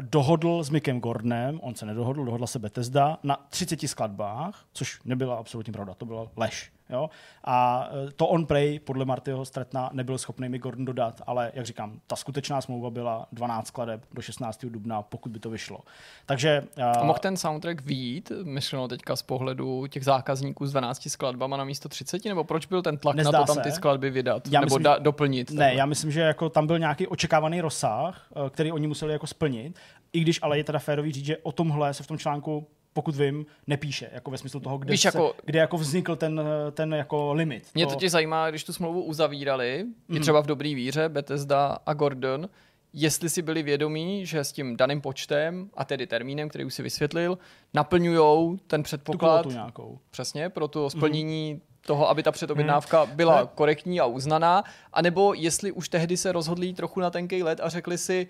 dohodl 0.01 0.65
s 0.65 0.71
Mickem 0.71 1.01
Gordonem, 1.01 1.61
on 1.63 1.75
se 1.75 1.87
nedohodl, 1.87 2.25
dohodla 2.25 2.47
se 2.47 2.59
Bethesda, 2.59 3.19
na 3.23 3.47
30 3.51 3.89
skladbách, 3.89 4.65
což 4.73 5.01
nebyla 5.05 5.35
absolutně 5.37 5.73
pravda, 5.73 5.95
to 5.95 6.07
byla 6.07 6.27
lež. 6.37 6.73
Jo? 6.91 7.11
A 7.45 7.89
eh, 7.91 8.11
to 8.17 8.27
on 8.27 8.47
prej, 8.47 8.79
podle 8.79 9.05
Martyho 9.05 9.45
Stratna, 9.45 9.91
nebyl 9.93 10.19
schopný 10.19 10.49
mi 10.49 10.59
Gordon 10.59 10.85
dodat, 10.85 11.23
ale 11.27 11.53
jak 11.55 11.67
říkám, 11.67 12.01
ta 12.07 12.17
skutečná 12.17 12.61
smlouva 12.61 12.91
byla 12.91 13.27
12 13.33 13.67
skladeb 13.67 14.05
do 14.13 14.23
16. 14.23 14.65
dubna, 14.65 15.03
pokud 15.03 15.33
by 15.33 15.39
to 15.39 15.51
vyšlo. 15.51 15.81
Takže 16.27 16.65
A 16.83 17.01
uh, 17.01 17.07
mohl 17.07 17.19
ten 17.19 17.37
soundtrack 17.37 17.83
výjít, 17.83 18.33
myšleno 18.43 18.89
teďka 18.89 19.17
z 19.17 19.23
pohledu 19.23 19.87
těch 19.87 20.05
zákazníků 20.05 20.67
s 20.67 20.71
12 20.71 21.09
skladbama 21.09 21.57
na 21.57 21.65
místo 21.65 21.89
30, 21.89 22.25
nebo 22.25 22.45
proč 22.45 22.67
byl 22.67 22.83
ten 22.83 22.99
tlak 22.99 23.17
Nezdá 23.17 23.31
na 23.31 23.39
to 23.39 23.47
tam 23.47 23.57
se. 23.57 23.63
ty 23.63 23.73
skladby 23.73 24.11
vydat, 24.11 24.49
Já 24.49 24.61
nebo 24.61 24.67
myslím, 24.67 24.83
da, 24.83 24.99
doplnit? 24.99 25.51
Ne, 25.51 25.75
já 25.75 25.87
myslím, 25.87 26.11
že 26.11 26.21
jako 26.21 26.49
tam 26.49 26.67
byl 26.67 26.79
nějaký 26.79 27.07
očekávaný 27.07 27.61
rozsah, 27.61 28.27
eh, 28.47 28.51
který 28.51 28.73
oni 28.73 28.87
museli 28.87 29.13
jako 29.13 29.27
splnit, 29.27 29.79
i 30.13 30.21
když 30.21 30.39
ale 30.43 30.59
je 30.59 30.65
teda 30.65 30.79
férový 30.79 31.13
říct, 31.13 31.25
že 31.25 31.37
o 31.37 31.53
tomhle 31.53 31.95
se 31.95 32.03
v 32.03 32.07
tom 32.07 32.19
článku 32.19 32.67
pokud 32.93 33.17
vím, 33.17 33.47
nepíše, 33.67 34.11
jako 34.13 34.31
ve 34.31 34.39
smyslu 34.39 34.61
toho, 34.61 34.79
kde, 34.79 34.91
Víš, 34.93 35.01
se, 35.01 35.09
jako- 35.09 35.35
kde 35.45 35.59
jako 35.59 35.77
vznikl 35.79 36.17
ten, 36.17 36.41
eh, 36.41 36.71
ten 36.71 36.95
jako 36.95 37.33
limit. 37.33 37.65
Mě 37.75 37.87
to, 37.87 37.93
totiž 37.93 38.11
zajímá, 38.11 38.51
když 38.51 38.65
tu 38.65 38.73
smlouvu 38.73 39.03
uzavírali, 39.03 39.85
Mhm. 40.09 40.17
i 40.17 40.21
třeba 40.21 40.41
v 40.41 40.47
dobrý 40.47 40.75
víře, 40.75 41.09
Bethesda 41.09 41.79
a 41.87 41.93
Gordon, 41.95 42.49
jestli 42.93 43.31
si 43.31 43.43
byli 43.43 43.63
vědomí, 43.63 44.27
že 44.27 44.41
s 44.41 44.53
tím 44.53 44.77
daným 44.77 45.01
počtem 45.01 45.71
a 45.75 45.85
tedy 45.85 46.07
termínem, 46.07 46.49
který 46.49 46.65
už 46.65 46.75
si 46.75 46.83
vysvětlil, 46.83 47.39
naplňují 47.75 48.59
ten 48.67 48.81
tu 48.81 48.85
předpoklad 48.85 49.41
kvotu 49.43 49.51
nějakou. 49.57 49.99
přesně 50.11 50.49
pro 50.51 50.69
to 50.69 50.91
splnění 50.91 51.61
toho, 51.87 52.09
aby 52.09 52.23
ta 52.23 52.33
předobjednávka 52.33 53.07
byla 53.07 53.41
Ne. 53.41 53.49
korektní 53.55 54.01
a 54.01 54.07
uznaná, 54.07 54.65
anebo 54.93 55.35
jestli 55.35 55.73
už 55.73 55.89
tehdy 55.89 56.17
se 56.17 56.33
rozhodli 56.33 56.73
trochu 56.75 57.01
na 57.01 57.11
tenký 57.11 57.43
let 57.43 57.61
a 57.63 57.69
řekli 57.69 57.99
si, 57.99 58.29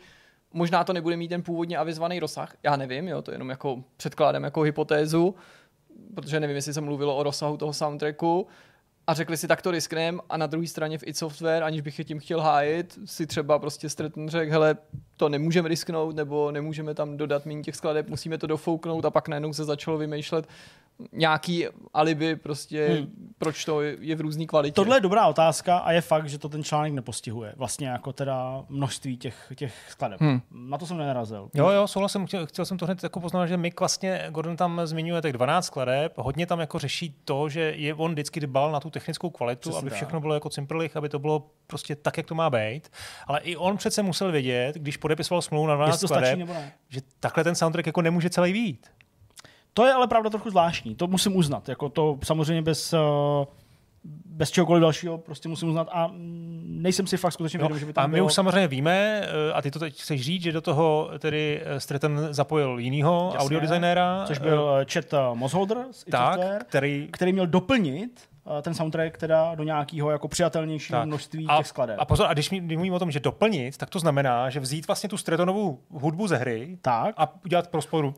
možná 0.53 0.85
to 0.85 0.93
nebude 0.93 1.17
mít 1.17 1.29
ten 1.29 1.43
původně 1.43 1.79
avizovaný 1.79 2.21
rozsah, 2.21 2.57
já 2.63 2.77
nevím, 2.77 3.09
jo, 3.09 3.23
to 3.23 3.33
jenom 3.33 3.51
jako 3.51 3.85
předkládám 3.97 4.45
jako 4.45 4.61
hypotézu, 4.61 5.35
protože 6.15 6.41
nevím, 6.41 6.57
jestli 6.57 6.75
se 6.75 6.81
mluvilo 6.81 7.17
o 7.17 7.23
rozsahu 7.23 7.57
toho 7.57 7.73
soundtracku, 7.73 8.47
a 9.09 9.15
řekli 9.15 9.37
si, 9.37 9.49
tak 9.49 9.63
to 9.63 9.71
risknem 9.71 10.21
a 10.31 10.37
na 10.37 10.47
druhé 10.47 10.67
straně 10.67 10.99
v 10.99 11.07
id 11.07 11.17
Software, 11.17 11.65
aniž 11.65 11.81
bych 11.81 11.99
je 11.99 12.05
tím 12.05 12.19
chtěl 12.19 12.41
hájit, 12.41 12.99
si 13.05 13.27
třeba 13.27 13.59
prostě 13.59 13.89
Stratton 13.89 14.29
řekl, 14.29 14.53
hele, 14.53 14.77
to 15.17 15.29
nemůžeme 15.29 15.69
risknout, 15.69 16.17
nebo 16.17 16.51
nemůžeme 16.51 16.95
tam 16.95 17.17
dodat 17.17 17.47
méně 17.47 17.63
těch 17.63 17.77
skladeb, 17.77 18.09
musíme 18.09 18.39
to 18.39 18.47
dofouknout 18.47 19.05
a 19.05 19.11
pak 19.11 19.29
najednou 19.29 19.53
se 19.53 19.65
začalo 19.65 19.99
vymýšlet 19.99 20.49
nějaký 21.13 21.67
alibi 21.95 22.37
prostě, 22.37 22.89
hmm. 22.89 23.33
proč 23.39 23.65
to 23.65 23.83
je 23.83 24.17
v 24.17 24.21
různé 24.21 24.47
kvalitě. 24.47 24.75
Tohle 24.75 24.97
je 24.97 25.01
dobrá 25.01 25.27
otázka 25.27 25.79
a 25.79 25.93
je 25.93 26.01
fakt, 26.01 26.29
že 26.29 26.39
to 26.39 26.49
ten 26.49 26.65
článek 26.65 26.93
nepostihuje. 26.93 27.53
Vlastně 27.57 27.89
jako 27.89 28.13
teda 28.13 28.65
množství 28.69 29.17
těch, 29.17 29.53
těch 29.55 29.75
skladeb. 29.91 30.21
Hmm. 30.21 30.41
Na 30.51 30.79
to 30.79 30.87
jsem 30.87 30.97
nenarazil. 30.97 31.51
Jo, 31.55 31.69
jo, 31.69 31.87
souhlasím, 31.87 32.27
chtěl, 32.27 32.47
chtěl 32.47 32.65
jsem 32.65 32.79
to 32.79 32.85
hned 32.85 33.03
jako 33.03 33.21
poznat, 33.21 33.47
že 33.47 33.57
Mick 33.57 33.81
vlastně, 33.81 34.27
Gordon 34.31 34.57
tam 34.57 34.81
zmiňuje 34.85 35.23
tak 35.23 35.33
12 35.33 35.67
skladeb, 35.67 36.13
hodně 36.17 36.47
tam 36.47 36.61
jako 36.61 36.79
řeší 36.79 37.17
to, 37.25 37.49
že 37.49 37.61
je 37.77 37.95
on 37.95 38.13
vždycky 38.13 38.41
dbal 38.41 38.73
na 38.73 38.81
tu 38.81 38.91
technickou 38.91 39.31
kvalitu, 39.31 39.61
Přesně 39.61 39.79
aby 39.79 39.91
tak. 39.91 39.97
všechno 39.97 40.21
bylo 40.21 40.35
jako 40.35 40.49
cimprlich, 40.49 40.97
aby 40.97 41.09
to 41.09 41.19
bylo 41.19 41.51
prostě 41.67 41.97
tak, 41.97 42.17
jak 42.17 42.27
to 42.27 42.35
má 42.35 42.51
být. 42.51 42.89
Ale 43.27 43.41
i 43.41 43.57
on 43.57 43.77
přece 43.77 44.03
musel 44.03 44.33
vědět, 44.33 44.77
když 44.77 44.97
podepisoval 44.97 45.43
smlouvu 45.43 45.67
na 45.67 45.75
12 45.75 45.95
Jestli 45.95 46.09
to 46.09 46.15
stačí 46.15 46.43
skladeb, 46.43 46.73
že 46.89 47.01
takhle 47.21 47.45
ten 47.45 47.55
soundtrack 47.55 47.87
jako 47.87 48.03
nemůže 48.03 48.31
celý 48.31 48.53
výjít. 48.53 48.87
To 49.75 49.87
je 49.87 49.93
ale 49.93 50.07
pravda 50.07 50.31
trochu 50.31 50.51
zvláštní, 50.51 50.95
to 50.95 51.07
musím 51.07 51.37
uznat. 51.37 51.69
Jako 51.69 51.89
to 51.89 52.19
samozřejmě 52.23 52.63
bez, 52.63 52.93
eh, 52.93 52.99
bez 54.27 54.51
čehokoliv 54.51 54.81
dalšího 54.81 55.19
prostě 55.19 55.49
musím 55.49 55.69
uznat 55.69 55.89
a 55.93 56.11
nejsem 56.65 57.07
si 57.07 57.17
fakt 57.17 57.33
skutečně 57.33 57.59
No, 57.59 57.63
vědom, 57.63 57.79
že 57.79 57.87
by 57.87 57.91
a 57.91 57.95
tam 57.95 58.11
my 58.11 58.15
bylo... 58.15 58.27
už 58.27 58.35
samozřejmě 58.35 58.69
víme, 58.69 59.23
eh, 59.23 59.53
a 59.53 59.63
ty 59.63 59.71
to 59.71 59.79
teď 59.79 60.01
chceš 60.01 60.21
říct, 60.21 60.43
že 60.43 60.53
do 60.53 60.61
toho 60.61 61.11
tedy 61.19 61.63
eh, 61.65 61.81
Stratton 61.81 62.29
zapojil 62.31 62.79
jinýho 62.79 63.25
Jasně, 63.25 63.39
audiodesignéra. 63.39 64.25
Což 64.27 64.39
byl 64.39 64.85
Chet 64.93 65.15
Mosholder 65.35 65.79
z 65.91 66.05
tak, 66.05 66.41
který 66.69 67.09
který 67.11 67.33
měl 67.33 67.47
doplnit 67.47 68.28
ten 68.63 68.75
soundtrack 68.75 69.19
teda 69.19 69.55
do 69.55 69.65
nějakého 69.65 70.11
jako 70.11 70.29
přijatelnějšího 70.29 70.99
Tak. 70.99 71.07
množství 71.07 71.47
a, 71.49 71.57
těch 71.57 71.67
skladeb. 71.67 71.97
A 71.99 72.05
pozor, 72.05 72.27
a 72.27 72.33
když, 72.33 72.51
mluvím 72.51 72.95
o 72.95 72.99
tom, 72.99 73.11
že 73.11 73.21
doplnit, 73.21 73.77
tak 73.77 73.91
to 73.91 73.99
znamená, 73.99 74.51
že 74.51 74.61
vzít 74.61 74.87
vlastně 74.87 75.09
tu 75.09 75.17
Stratonovou 75.17 75.79
hudbu 75.91 76.27
ze 76.27 76.37
hry 76.37 76.79
tak. 76.83 77.15
a 77.19 77.35
udělat 77.45 77.71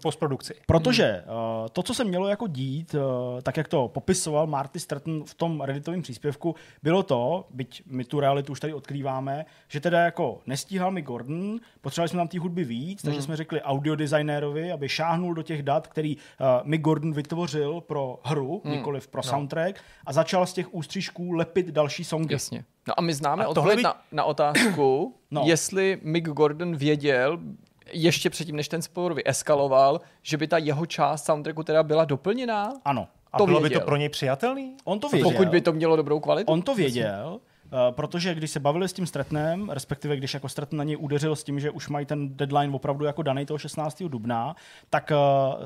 postprodukci. 0.02 0.54
Protože 0.66 1.24
uh, 1.26 1.68
to, 1.72 1.82
co 1.82 1.94
se 1.94 2.04
mělo 2.04 2.28
jako 2.28 2.46
dít, 2.46 2.94
uh, 2.94 3.00
tak 3.40 3.56
jak 3.56 3.68
to 3.68 3.88
popisoval 3.88 4.46
Marty 4.46 4.80
Stratton 4.80 5.24
v 5.24 5.34
tom 5.34 5.60
redditovém 5.60 6.02
příspěvku, 6.02 6.54
bylo 6.82 7.02
to, 7.02 7.46
byť 7.50 7.82
my 7.86 8.04
tu 8.04 8.20
realitu 8.20 8.52
už 8.52 8.60
tady 8.60 8.74
odkrýváme, 8.74 9.44
že 9.68 9.80
teda 9.80 10.00
jako 10.00 10.40
nestíhal 10.46 10.90
mi 10.90 11.02
Gordon, 11.02 11.58
potřebovali 11.80 12.08
jsme 12.08 12.18
tam 12.18 12.28
té 12.28 12.38
hudby 12.38 12.64
víc, 12.64 13.02
takže 13.02 13.22
jsme 13.22 13.36
řekli 13.36 13.62
audiodesignérovi, 13.62 14.72
aby 14.72 14.88
šáhnul 14.88 15.34
do 15.34 15.42
těch 15.42 15.62
dat, 15.62 15.86
který 15.86 16.16
uh, 16.16 16.46
mi 16.64 16.78
Gordon 16.78 17.12
vytvořil 17.12 17.80
pro 17.80 18.20
hru, 18.24 18.62
nikoliv 18.64 19.08
pro 19.08 19.22
soundtrack, 19.22 19.80
a 20.06 20.12
začal 20.20 20.46
z 20.46 20.52
těch 20.52 20.74
ústřížků 20.74 21.32
lepit 21.32 21.66
další 21.66 22.04
songy. 22.04 22.32
Jasně. 22.34 22.64
No 22.88 22.94
a 22.98 23.02
my 23.02 23.14
známe 23.14 23.44
A 23.44 23.46
tohle 23.46 23.60
odpověď 23.60 23.76
by- 23.76 23.82
na, 23.82 24.02
na 24.12 24.24
otázku, 24.24 25.14
No. 25.30 25.42
jestli 25.46 25.98
Mick 26.02 26.28
Gordon 26.28 26.76
věděl, 26.76 27.38
ještě 27.92 28.30
předtím, 28.30 28.56
než 28.56 28.68
ten 28.68 28.82
spor 28.82 29.14
vyeskaloval, 29.14 30.00
že 30.22 30.36
by 30.36 30.46
ta 30.48 30.58
jeho 30.58 30.86
část 30.86 31.24
soundtracku 31.24 31.62
teda 31.62 31.82
byla 31.82 32.04
doplněná? 32.04 32.72
Ano. 32.84 33.08
A 33.32 33.38
To 33.38 33.46
bylo 33.46 33.58
by 33.60 33.62
věděl. 33.62 33.80
to 33.80 33.86
pro 33.86 33.96
něj 33.96 34.08
přijatelný? 34.08 34.74
On 34.84 35.00
to 35.00 35.08
věděl. 35.08 35.30
Pokud 35.30 35.48
by 35.48 35.60
to 35.60 35.72
mělo 35.72 35.96
dobrou 35.96 36.20
kvalitu? 36.20 36.52
On 36.52 36.62
to 36.62 36.74
věděl, 36.74 37.40
protože 37.90 38.34
když 38.34 38.50
se 38.50 38.60
bavili 38.60 38.88
s 38.88 38.92
tím 38.92 39.06
Stretnem, 39.06 39.70
respektive 39.70 40.16
když 40.16 40.34
jako 40.34 40.48
Stretton 40.48 40.76
na 40.76 40.84
něj 40.84 40.96
udeřil 41.00 41.36
s 41.36 41.44
tím, 41.44 41.60
že 41.60 41.70
už 41.70 41.88
mají 41.88 42.06
ten 42.06 42.36
deadline 42.36 42.74
opravdu 42.74 43.04
jako 43.04 43.22
daný 43.22 43.46
toho 43.46 43.58
16. 43.58 44.02
dubna, 44.02 44.56
tak 44.90 45.12
eh, 45.12 45.16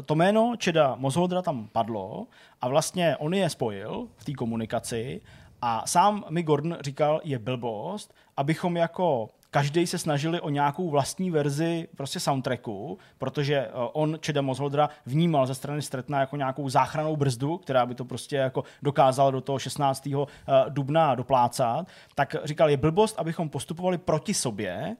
to 0.02 0.14
jméno 0.14 0.55
Čeda 0.59 0.94
Mozholdra 0.98 1.42
tam 1.42 1.68
padlo 1.72 2.26
a 2.61 2.68
vlastně 2.68 3.16
on 3.16 3.34
je 3.34 3.50
spojil 3.50 4.09
v 4.16 4.24
té 4.24 4.32
komunikaci 4.32 5.20
a 5.62 5.82
sám 5.86 6.24
mi 6.30 6.42
Gordon 6.42 6.76
říkal, 6.80 7.20
je 7.24 7.38
blbost, 7.38 8.14
abychom 8.36 8.76
jako 8.76 9.28
každý 9.55 9.86
se 9.86 9.98
snažili 9.98 10.40
o 10.40 10.50
nějakou 10.50 10.90
vlastní 10.90 11.30
verzi 11.30 11.88
prostě 11.96 12.20
soundtracku, 12.20 12.98
protože 13.18 13.55
eh, 13.57 13.70
on, 13.74 14.18
Čeda 14.20 14.42
Mozholdra, 14.42 14.88
vnímal 15.07 15.46
ze 15.46 15.55
strany 15.55 15.82
Stretna 15.82 16.20
jako 16.20 16.36
nějakou 16.36 16.68
záchranou 16.68 17.16
brzdu, 17.16 17.59
která 17.59 17.86
by 17.86 17.94
to 17.94 18.05
prostě 18.05 18.36
jako 18.36 18.64
dokázala 18.82 19.30
do 19.30 19.40
toho 19.40 19.59
16. 19.59 20.07
eh, 20.07 20.64
dubna 20.68 21.14
doplácat, 21.14 21.86
tak 22.14 22.36
říkal, 22.44 22.70
je 22.70 22.76
blbost, 22.76 23.18
abychom 23.18 23.48
postupovali 23.48 23.98
proti 23.98 24.34
sobě, 24.34 24.96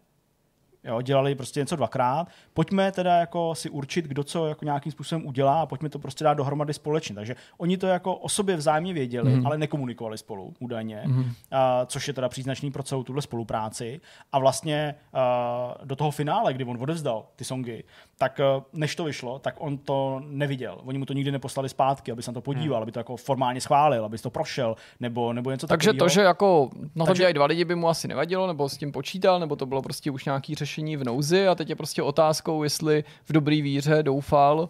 Jo, 0.85 1.03
dělali 1.03 1.35
prostě 1.35 1.61
něco 1.61 1.77
dvakrát. 1.77 2.29
Pojďme 2.55 2.93
teda 2.93 3.17
jako 3.17 3.55
si 3.55 3.71
určit, 3.71 4.05
kdo 4.05 4.25
co 4.25 4.47
jako 4.47 4.65
nějakým 4.65 4.93
způsobem 4.93 5.27
udělá 5.27 5.61
a 5.61 5.67
pojďme 5.67 5.89
to 5.89 5.99
prostě 5.99 6.25
dát 6.25 6.35
dohromady 6.35 6.75
společně. 6.75 7.15
Takže 7.15 7.37
oni 7.59 7.77
to 7.77 7.87
jako 7.87 8.15
o 8.17 8.29
sobě 8.29 8.57
vzájemně 8.57 8.93
věděli, 8.93 9.37
mm. 9.37 9.47
ale 9.47 9.59
nekomunikovali 9.59 10.19
spolu 10.19 10.55
údajně, 10.59 11.03
mm. 11.07 11.33
a, 11.51 11.87
což 11.87 12.09
je 12.09 12.15
teda 12.15 12.29
příznačný 12.29 12.71
pro 12.71 12.83
celou 12.83 13.03
tuhle 13.03 13.23
spolupráci. 13.23 14.01
A 14.33 14.39
vlastně 14.39 14.95
a, 15.13 15.75
do 15.85 15.97
toho 15.97 16.11
finále, 16.11 16.55
kdy 16.55 16.65
on 16.65 16.83
odevzdal 16.83 17.27
ty 17.37 17.45
songy, 17.45 17.85
tak 18.19 18.41
než 18.73 18.97
to 18.97 19.05
vyšlo, 19.05 19.39
tak 19.39 19.55
on 19.59 19.79
to 19.79 20.21
neviděl. 20.25 20.81
Oni 20.85 20.99
mu 20.99 21.07
to 21.07 21.13
nikdy 21.13 21.33
neposlali 21.33 21.69
zpátky, 21.69 22.13
aby 22.13 22.23
se 22.23 22.31
na 22.31 22.35
to 22.35 22.41
podíval, 22.41 22.83
aby 22.83 22.93
to 22.93 23.01
jako 23.01 23.17
formálně 23.17 23.61
schválil, 23.61 24.05
aby 24.05 24.19
to 24.19 24.31
prošel, 24.31 24.77
nebo, 25.01 25.33
nebo 25.33 25.51
něco 25.51 25.67
Takže 25.67 25.89
takového. 25.89 26.09
to, 26.09 26.15
že 26.15 26.21
jako 26.21 26.71
na 26.95 27.05
to 27.05 27.07
Takže- 27.07 27.21
dělají 27.21 27.35
dva 27.35 27.47
lidi, 27.47 27.65
by 27.65 27.75
mu 27.75 27.89
asi 27.89 28.09
nevadilo, 28.09 28.47
nebo 28.47 28.69
s 28.69 28.77
tím 28.77 28.93
počítal, 28.93 29.41
nebo 29.41 29.57
to 29.57 29.67
bylo 29.67 29.83
prostě 29.83 30.11
už 30.11 30.25
nějaký 30.25 30.55
řešení 30.55 30.74
v 30.83 31.05
nouzi 31.05 31.49
a 31.49 31.55
teď 31.55 31.69
je 31.71 31.77
prostě 31.77 32.03
otázkou, 32.03 32.63
jestli 32.63 33.05
v 33.25 33.33
dobrý 33.33 33.63
víře 33.63 34.03
doufal, 34.03 34.69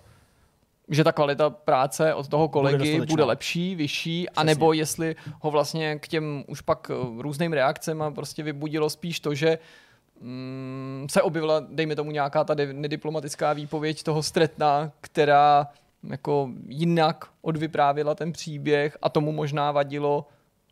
že 0.88 1.04
ta 1.04 1.12
kvalita 1.12 1.50
práce 1.50 2.14
od 2.14 2.28
toho 2.28 2.48
kolegy 2.48 2.76
bude, 2.76 2.98
dostatečná. 2.98 3.24
lepší, 3.24 3.74
vyšší, 3.74 4.28
anebo 4.30 4.72
jestli 4.72 5.16
ho 5.40 5.50
vlastně 5.50 5.98
k 5.98 6.08
těm 6.08 6.44
už 6.46 6.60
pak 6.60 6.90
eh, 6.90 7.22
různým 7.22 7.52
reakcem 7.52 8.02
a 8.02 8.10
prostě 8.10 8.42
vybudilo 8.42 8.90
spíš 8.90 9.20
to, 9.20 9.34
že 9.34 9.58
mm, 10.20 11.06
se 11.10 11.22
objevila, 11.22 11.62
dejme 11.68 11.96
tomu, 11.96 12.10
nějaká 12.10 12.44
ta 12.44 12.54
nediplomatická 12.72 13.52
výpověď 13.52 14.02
toho 14.02 14.22
Stretna, 14.22 14.92
která 15.00 15.66
jako 16.10 16.50
jinak 16.68 17.24
odvyprávila 17.42 18.14
ten 18.14 18.32
příběh 18.32 18.98
a 19.02 19.08
tomu 19.08 19.32
možná 19.32 19.72
vadilo 19.72 20.26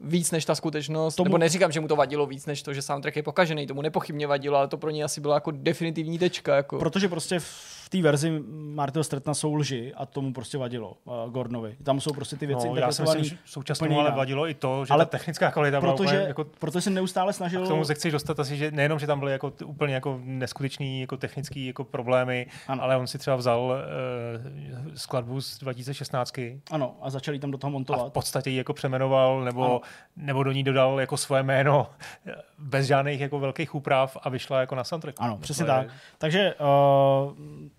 víc 0.04 0.30
než 0.30 0.44
ta 0.44 0.54
skutečnost, 0.54 1.14
Tomu- 1.14 1.24
nebo 1.28 1.38
neříkám, 1.38 1.72
že 1.72 1.80
mu 1.80 1.88
to 1.88 1.96
vadilo 1.96 2.26
víc 2.26 2.46
než 2.46 2.62
to, 2.62 2.74
že 2.74 2.82
soundtrack 2.82 3.16
je 3.16 3.22
pokažený, 3.22 3.66
tomu 3.66 3.82
nepochybně 3.82 4.26
vadilo, 4.26 4.58
ale 4.58 4.68
to 4.68 4.76
pro 4.76 4.90
něj 4.90 5.04
asi 5.04 5.20
byla 5.20 5.34
jako 5.34 5.50
definitivní 5.50 6.18
tečka. 6.18 6.56
Jako. 6.56 6.78
Protože 6.78 7.08
prostě 7.08 7.38
v 7.40 7.81
té 7.92 8.02
verzi 8.02 8.42
Martyho 8.74 9.04
Stretna 9.04 9.34
jsou 9.34 9.54
lži 9.54 9.92
a 9.96 10.06
tomu 10.06 10.32
prostě 10.32 10.58
vadilo 10.58 10.96
uh, 11.04 11.30
Gordonovi. 11.30 11.76
Tam 11.82 12.00
jsou 12.00 12.12
prostě 12.12 12.36
ty 12.36 12.46
věci 12.46 12.68
No, 12.68 12.76
já 12.76 12.92
si 12.92 13.02
myslím, 13.02 13.24
že 13.24 13.36
současně 13.44 13.96
ale 13.96 14.10
vadilo 14.10 14.48
i 14.48 14.54
to, 14.54 14.84
že 14.84 14.94
Ale 14.94 15.06
ta 15.06 15.10
technická 15.10 15.50
kvalita 15.50 15.80
byla 15.80 15.92
protože, 15.92 16.14
úplně 16.14 16.28
jako 16.28 16.44
protože 16.44 16.80
se 16.80 16.90
neustále 16.90 17.32
K 17.32 17.36
snažil... 17.36 17.66
tomu 17.66 17.84
se 17.84 17.94
chceš 17.94 18.12
dostat 18.12 18.40
asi, 18.40 18.56
že 18.56 18.70
nejenom, 18.70 18.98
že 18.98 19.06
tam 19.06 19.18
byly 19.18 19.32
jako 19.32 19.50
t- 19.50 19.64
úplně 19.64 19.94
jako 19.94 20.20
neskutečný 20.24 21.00
jako 21.00 21.16
technický 21.16 21.66
jako 21.66 21.84
problémy, 21.84 22.46
Ano. 22.68 22.82
ale 22.82 22.96
on 22.96 23.06
si 23.06 23.18
třeba 23.18 23.36
vzal 23.36 23.60
uh, 23.60 24.94
skladbu 24.94 25.40
z 25.40 25.58
2016 25.58 26.32
Ano, 26.70 26.94
a 27.02 27.10
začali 27.10 27.38
tam 27.38 27.50
do 27.50 27.58
toho 27.58 27.68
a 27.68 27.70
v 27.70 27.72
montovat. 27.72 28.12
podstatě 28.12 28.50
ji 28.50 28.56
jako 28.56 28.72
přemenoval 28.72 29.44
nebo, 29.44 29.64
Ano. 29.64 29.80
nebo 30.16 30.42
do 30.42 30.52
ní 30.52 30.64
dodal 30.64 31.00
jako 31.00 31.16
svoje 31.16 31.42
jméno 31.42 31.86
eh, 32.26 32.32
bez 32.58 32.86
žádných 32.86 33.20
jako 33.20 33.38
velkých 33.38 33.74
úprav 33.74 34.16
a 34.22 34.28
vyšla 34.28 34.60
jako 34.60 34.74
na 34.74 34.84
soundtrack. 34.84 35.16
Ano, 35.20 35.38
přesně 35.38 35.64
tak. 35.64 35.86
Takže 36.18 36.54
uh, 36.54 37.32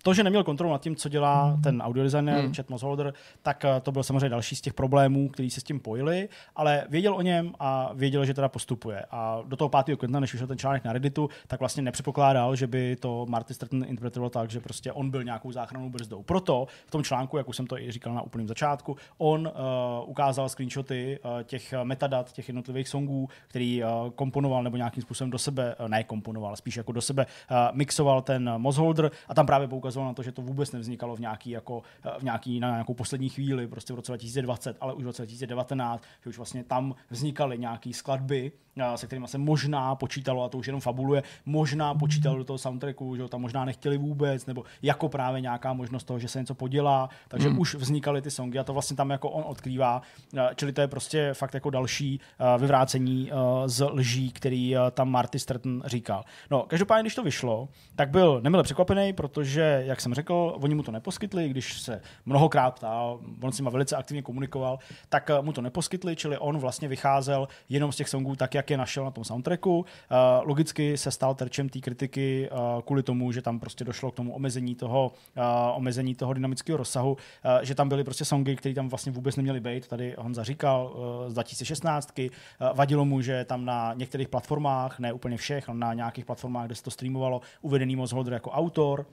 to, 0.04 0.14
že 0.14 0.22
neměl 0.22 0.44
kontrolu 0.44 0.72
nad 0.72 0.80
tím, 0.80 0.96
co 0.96 1.08
dělá 1.08 1.58
ten 1.62 1.82
audiodesigner, 1.82 2.40
hmm. 2.40 2.54
Chet 2.54 2.70
Mosholder, 2.70 3.14
tak 3.42 3.64
uh, 3.64 3.80
to 3.80 3.92
byl 3.92 4.02
samozřejmě 4.02 4.28
další 4.28 4.56
z 4.56 4.60
těch 4.60 4.74
problémů, 4.74 5.28
který 5.28 5.50
se 5.50 5.60
s 5.60 5.64
tím 5.64 5.80
pojili, 5.80 6.28
ale 6.56 6.84
věděl 6.88 7.14
o 7.14 7.22
něm 7.22 7.52
a 7.60 7.90
věděl, 7.94 8.24
že 8.24 8.34
teda 8.34 8.48
postupuje. 8.48 9.04
A 9.10 9.42
do 9.46 9.56
toho 9.56 9.68
5. 9.84 9.96
května, 9.96 10.20
než 10.20 10.32
vyšel 10.32 10.46
ten 10.46 10.58
článek 10.58 10.84
na 10.84 10.92
Redditu, 10.92 11.28
tak 11.46 11.60
vlastně 11.60 11.82
nepředpokládal, 11.82 12.56
že 12.56 12.66
by 12.66 12.96
to 12.96 13.26
Marty 13.28 13.54
Stratton 13.54 13.84
interpretoval 13.88 14.30
tak, 14.30 14.50
že 14.50 14.60
prostě 14.60 14.92
on 14.92 15.10
byl 15.10 15.24
nějakou 15.24 15.52
záchrannou 15.52 15.90
brzdou. 15.90 16.22
Proto 16.22 16.66
v 16.86 16.90
tom 16.90 17.04
článku, 17.04 17.36
jak 17.36 17.48
už 17.48 17.56
jsem 17.56 17.66
to 17.66 17.78
i 17.78 17.90
říkal 17.90 18.14
na 18.14 18.22
úplném 18.22 18.48
začátku, 18.48 18.96
on 19.18 19.46
uh, 19.46 20.10
ukázal 20.10 20.48
screenshoty 20.48 21.18
uh, 21.24 21.42
těch 21.42 21.74
metadat, 21.82 22.32
těch 22.32 22.48
jednotlivých 22.48 22.88
songů, 22.88 23.28
který 23.48 23.82
uh, 23.84 24.10
komponoval 24.10 24.62
nebo 24.62 24.76
nějakým 24.76 25.02
způsobem 25.02 25.30
do 25.30 25.38
sebe, 25.38 25.74
uh, 25.80 25.88
ne 25.88 26.04
komponoval, 26.04 26.56
spíš 26.56 26.76
jako 26.76 26.92
do 26.92 27.00
sebe 27.00 27.26
uh, 27.50 27.56
mixoval 27.72 28.22
ten 28.22 28.50
Mozholder 28.56 29.10
a 29.28 29.34
tam 29.34 29.46
právě 29.46 29.68
poukazoval 29.68 29.93
na 30.00 30.14
to, 30.14 30.22
že 30.22 30.32
to 30.32 30.42
vůbec 30.42 30.72
nevznikalo 30.72 31.16
v 31.16 31.20
nějaký, 31.20 31.50
jako, 31.50 31.76
uh, 31.76 32.12
v 32.18 32.22
nějaký, 32.22 32.60
na 32.60 32.70
nějakou 32.70 32.94
poslední 32.94 33.28
chvíli, 33.28 33.66
prostě 33.66 33.92
v 33.92 33.96
roce 33.96 34.12
2020, 34.12 34.76
ale 34.80 34.94
už 34.94 35.02
v 35.02 35.06
roce 35.06 35.22
2019, 35.22 36.02
že 36.22 36.30
už 36.30 36.36
vlastně 36.36 36.64
tam 36.64 36.94
vznikaly 37.10 37.58
nějaké 37.58 37.92
skladby, 37.92 38.52
uh, 38.76 38.94
se 38.94 39.06
kterými 39.06 39.28
se 39.28 39.38
možná 39.38 39.94
počítalo, 39.94 40.44
a 40.44 40.48
to 40.48 40.58
už 40.58 40.66
jenom 40.66 40.80
fabuluje, 40.80 41.22
možná 41.46 41.94
počítalo 41.94 42.38
do 42.38 42.44
toho 42.44 42.58
soundtracku, 42.58 43.16
že 43.16 43.22
ho 43.22 43.28
tam 43.28 43.40
možná 43.40 43.64
nechtěli 43.64 43.98
vůbec, 43.98 44.46
nebo 44.46 44.64
jako 44.82 45.08
právě 45.08 45.40
nějaká 45.40 45.72
možnost 45.72 46.04
toho, 46.04 46.18
že 46.18 46.28
se 46.28 46.38
něco 46.38 46.54
podělá, 46.54 47.08
takže 47.28 47.48
hmm. 47.48 47.58
už 47.58 47.74
vznikaly 47.74 48.22
ty 48.22 48.30
songy 48.30 48.58
a 48.58 48.64
to 48.64 48.72
vlastně 48.72 48.96
tam 48.96 49.10
jako 49.10 49.30
on 49.30 49.44
odkrývá, 49.46 50.02
Uh, 50.32 50.40
čili 50.54 50.72
to 50.72 50.80
je 50.80 50.88
prostě 50.88 51.30
fakt 51.32 51.54
jako 51.54 51.70
další 51.70 52.20
vyvrácení 52.58 53.30
z 53.66 53.84
lží, 53.84 54.32
který 54.32 54.74
tam 54.90 55.10
Marty 55.10 55.38
Stratton 55.38 55.82
říkal. 55.86 56.24
No, 56.50 56.62
každopádně, 56.62 57.02
když 57.02 57.14
to 57.14 57.22
vyšlo, 57.22 57.68
tak 57.96 58.10
byl 58.10 58.40
nemile 58.40 58.62
překvapený, 58.62 59.12
protože, 59.12 59.83
jak 59.84 60.00
jsem 60.00 60.14
řekl, 60.14 60.56
oni 60.60 60.74
mu 60.74 60.82
to 60.82 60.92
neposkytli, 60.92 61.48
když 61.48 61.80
se 61.80 62.00
mnohokrát 62.26 62.70
ptal, 62.70 63.20
on 63.42 63.52
s 63.52 63.58
nima 63.58 63.70
velice 63.70 63.96
aktivně 63.96 64.22
komunikoval, 64.22 64.78
tak 65.08 65.30
uh, 65.38 65.44
mu 65.44 65.52
to 65.52 65.62
neposkytli, 65.62 66.16
čili 66.16 66.38
on 66.38 66.58
vlastně 66.58 66.88
vycházel 66.88 67.48
jenom 67.68 67.92
z 67.92 67.96
těch 67.96 68.08
songů 68.08 68.36
tak, 68.36 68.54
jak 68.54 68.70
je 68.70 68.76
našel 68.76 69.04
na 69.04 69.10
tom 69.10 69.24
soundtracku. 69.24 69.78
Uh, 69.78 69.84
logicky 70.42 70.98
se 70.98 71.10
stal 71.10 71.34
terčem 71.34 71.68
té 71.68 71.80
kritiky 71.80 72.50
uh, 72.52 72.82
kvůli 72.82 73.02
tomu, 73.02 73.32
že 73.32 73.42
tam 73.42 73.60
prostě 73.60 73.84
došlo 73.84 74.10
k 74.10 74.14
tomu 74.14 74.34
omezení 74.34 74.74
toho, 74.74 75.12
omezení 75.74 76.14
toho 76.14 76.32
dynamického 76.32 76.76
rozsahu, 76.76 77.16
že 77.62 77.74
tam 77.74 77.88
byly 77.88 78.04
prostě 78.04 78.24
songy, 78.24 78.56
které 78.56 78.74
tam 78.74 78.88
vlastně 78.88 79.12
vůbec 79.12 79.36
neměly 79.36 79.60
být. 79.60 79.88
Tady 79.88 80.14
Honza 80.18 80.44
říkal 80.44 80.96
z 81.28 81.32
2016. 81.32 82.18
Uh, 82.18 82.26
vadilo 82.74 83.04
mu, 83.04 83.20
že 83.20 83.44
tam 83.44 83.64
na 83.64 83.94
některých 83.94 84.28
platformách, 84.28 84.98
ne 84.98 85.12
úplně 85.12 85.36
všech, 85.36 85.68
ale 85.68 85.78
na 85.78 85.94
nějakých 85.94 86.24
platformách, 86.24 86.66
kde 86.66 86.74
se 86.74 86.82
to 86.82 86.90
streamovalo, 86.90 87.40
uvedený 87.62 87.96
Mozholder 87.96 88.32
jako 88.32 88.50
autor, 88.50 89.06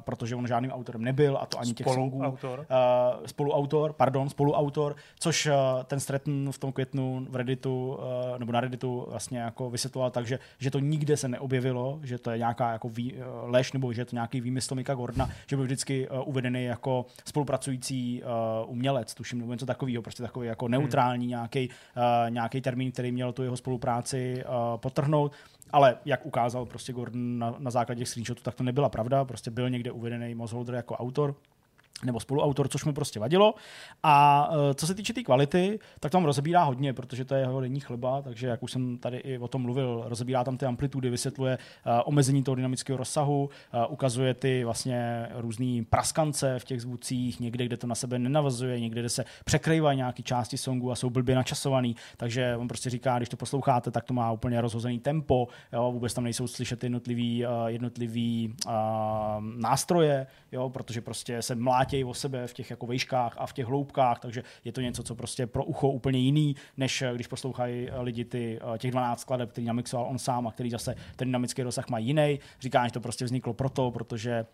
protože 0.00 0.36
on 0.36 0.46
žádným 0.46 0.70
autorem 0.72 1.02
nebyl 1.02 1.38
a 1.40 1.46
to 1.46 1.58
ani 1.58 1.74
těch. 1.74 1.86
Spoluautor. 1.86 2.58
Uh, 2.58 3.26
spoluautor, 3.26 3.92
pardon, 3.92 4.28
spoluautor, 4.28 4.96
což 5.18 5.46
uh, 5.46 5.52
ten 5.84 6.00
Stratton 6.00 6.52
v 6.52 6.58
tom 6.58 6.72
květnu 6.72 7.26
v 7.30 7.36
Redditu, 7.36 7.98
uh, 8.32 8.38
nebo 8.38 8.52
na 8.52 8.60
Redditu 8.60 9.06
vlastně 9.08 9.38
jako 9.38 9.70
vysvětloval 9.70 10.10
tak, 10.10 10.26
že, 10.26 10.38
že 10.58 10.70
to 10.70 10.78
nikde 10.78 11.16
se 11.16 11.28
neobjevilo, 11.28 12.00
že 12.02 12.18
to 12.18 12.30
je 12.30 12.38
nějaká 12.38 12.72
jako 12.72 12.88
vý, 12.88 13.14
uh, 13.14 13.20
lež, 13.42 13.72
nebo 13.72 13.92
že 13.92 14.00
je 14.00 14.04
to 14.04 14.16
nějaký 14.16 14.40
výmysl 14.40 14.74
Mika 14.74 14.94
Gordona, 14.94 15.30
že 15.46 15.56
byl 15.56 15.64
vždycky 15.64 16.08
uh, 16.08 16.28
uvedený 16.28 16.64
jako 16.64 17.06
spolupracující 17.24 18.22
uh, 18.22 18.70
umělec, 18.70 19.14
tuším, 19.14 19.38
nebo 19.38 19.52
něco 19.52 19.66
takového, 19.66 20.02
prostě 20.02 20.22
takový 20.22 20.48
jako 20.48 20.68
neutrální 20.68 21.26
nějaký, 21.26 21.68
uh, 21.68 22.30
nějaký 22.30 22.60
termín, 22.60 22.92
který 22.92 23.12
měl 23.12 23.32
tu 23.32 23.42
jeho 23.42 23.56
spolupráci 23.56 24.44
uh, 24.44 24.76
potrhnout. 24.76 25.32
Ale 25.70 25.98
jak 26.04 26.26
ukázal 26.26 26.66
prostě 26.66 26.92
Gordon 26.92 27.38
na, 27.38 27.54
na 27.58 27.70
základě 27.70 28.06
screenshotů, 28.06 28.42
tak 28.42 28.54
to 28.54 28.62
nebyla 28.62 28.88
pravda. 28.88 29.24
Prostě 29.24 29.50
byl 29.50 29.70
někde 29.70 29.90
uvedený 29.90 30.34
Mozholder 30.34 30.74
jako 30.74 30.96
autor 30.96 31.34
nebo 32.04 32.20
spoluautor, 32.20 32.68
což 32.68 32.84
mu 32.84 32.92
prostě 32.92 33.20
vadilo. 33.20 33.54
A 34.02 34.48
uh, 34.50 34.56
co 34.74 34.86
se 34.86 34.94
týče 34.94 35.12
té 35.12 35.18
tý 35.20 35.24
kvality, 35.24 35.78
tak 36.00 36.12
tam 36.12 36.24
rozebírá 36.24 36.62
hodně, 36.62 36.92
protože 36.92 37.24
to 37.24 37.34
je 37.34 37.40
jeho 37.40 37.60
denní 37.60 37.80
chleba, 37.80 38.22
takže 38.22 38.46
jak 38.46 38.62
už 38.62 38.72
jsem 38.72 38.98
tady 38.98 39.16
i 39.16 39.38
o 39.38 39.48
tom 39.48 39.62
mluvil, 39.62 40.04
rozebírá 40.06 40.44
tam 40.44 40.56
ty 40.56 40.66
amplitudy, 40.66 41.10
vysvětluje 41.10 41.58
uh, 41.58 41.92
omezení 42.04 42.42
toho 42.42 42.54
dynamického 42.54 42.96
rozsahu, 42.96 43.50
uh, 43.74 43.92
ukazuje 43.92 44.34
ty 44.34 44.64
vlastně 44.64 45.28
různé 45.34 45.84
praskance 45.90 46.58
v 46.58 46.64
těch 46.64 46.82
zvucích, 46.82 47.40
někde, 47.40 47.64
kde 47.64 47.76
to 47.76 47.86
na 47.86 47.94
sebe 47.94 48.18
nenavazuje, 48.18 48.80
někde, 48.80 49.00
kde 49.00 49.08
se 49.08 49.24
překrývají 49.44 49.96
nějaké 49.96 50.22
části 50.22 50.58
songu 50.58 50.92
a 50.92 50.96
jsou 50.96 51.10
blbě 51.10 51.34
načasovaný, 51.34 51.96
takže 52.16 52.56
on 52.56 52.68
prostě 52.68 52.90
říká, 52.90 53.16
když 53.16 53.28
to 53.28 53.36
posloucháte, 53.36 53.90
tak 53.90 54.04
to 54.04 54.14
má 54.14 54.32
úplně 54.32 54.60
rozhozený 54.60 54.98
tempo, 54.98 55.48
jo, 55.72 55.92
vůbec 55.92 56.14
tam 56.14 56.24
nejsou 56.24 56.46
slyšet 56.46 56.82
jednotlivý, 56.82 57.44
jednotlivý 57.66 58.56
nástroje, 59.56 60.26
jo, 60.52 60.70
protože 60.70 61.00
prostě 61.00 61.42
se 61.42 61.54
mlá 61.54 61.84
mlátějí 61.88 62.04
o 62.04 62.14
sebe 62.14 62.46
v 62.46 62.54
těch 62.54 62.70
jako 62.70 62.86
vejškách 62.86 63.34
a 63.38 63.46
v 63.46 63.52
těch 63.52 63.66
hloubkách, 63.66 64.20
takže 64.20 64.42
je 64.64 64.72
to 64.72 64.80
něco, 64.80 65.02
co 65.02 65.14
prostě 65.14 65.46
pro 65.46 65.64
ucho 65.64 65.88
úplně 65.88 66.18
jiný, 66.18 66.56
než 66.76 67.04
když 67.14 67.26
poslouchají 67.26 67.88
lidi 68.00 68.24
ty, 68.24 68.60
těch 68.78 68.90
12 68.90 69.20
skladeb, 69.20 69.50
který 69.50 69.66
namixoval 69.66 70.06
on 70.06 70.18
sám 70.18 70.46
a 70.46 70.52
který 70.52 70.70
zase 70.70 70.94
ten 71.16 71.28
dynamický 71.28 71.62
rozsah 71.62 71.88
má 71.88 71.98
jiný. 71.98 72.40
Říká, 72.60 72.86
že 72.86 72.92
to 72.92 73.00
prostě 73.00 73.24
vzniklo 73.24 73.54
proto, 73.54 73.90
protože 73.90 74.46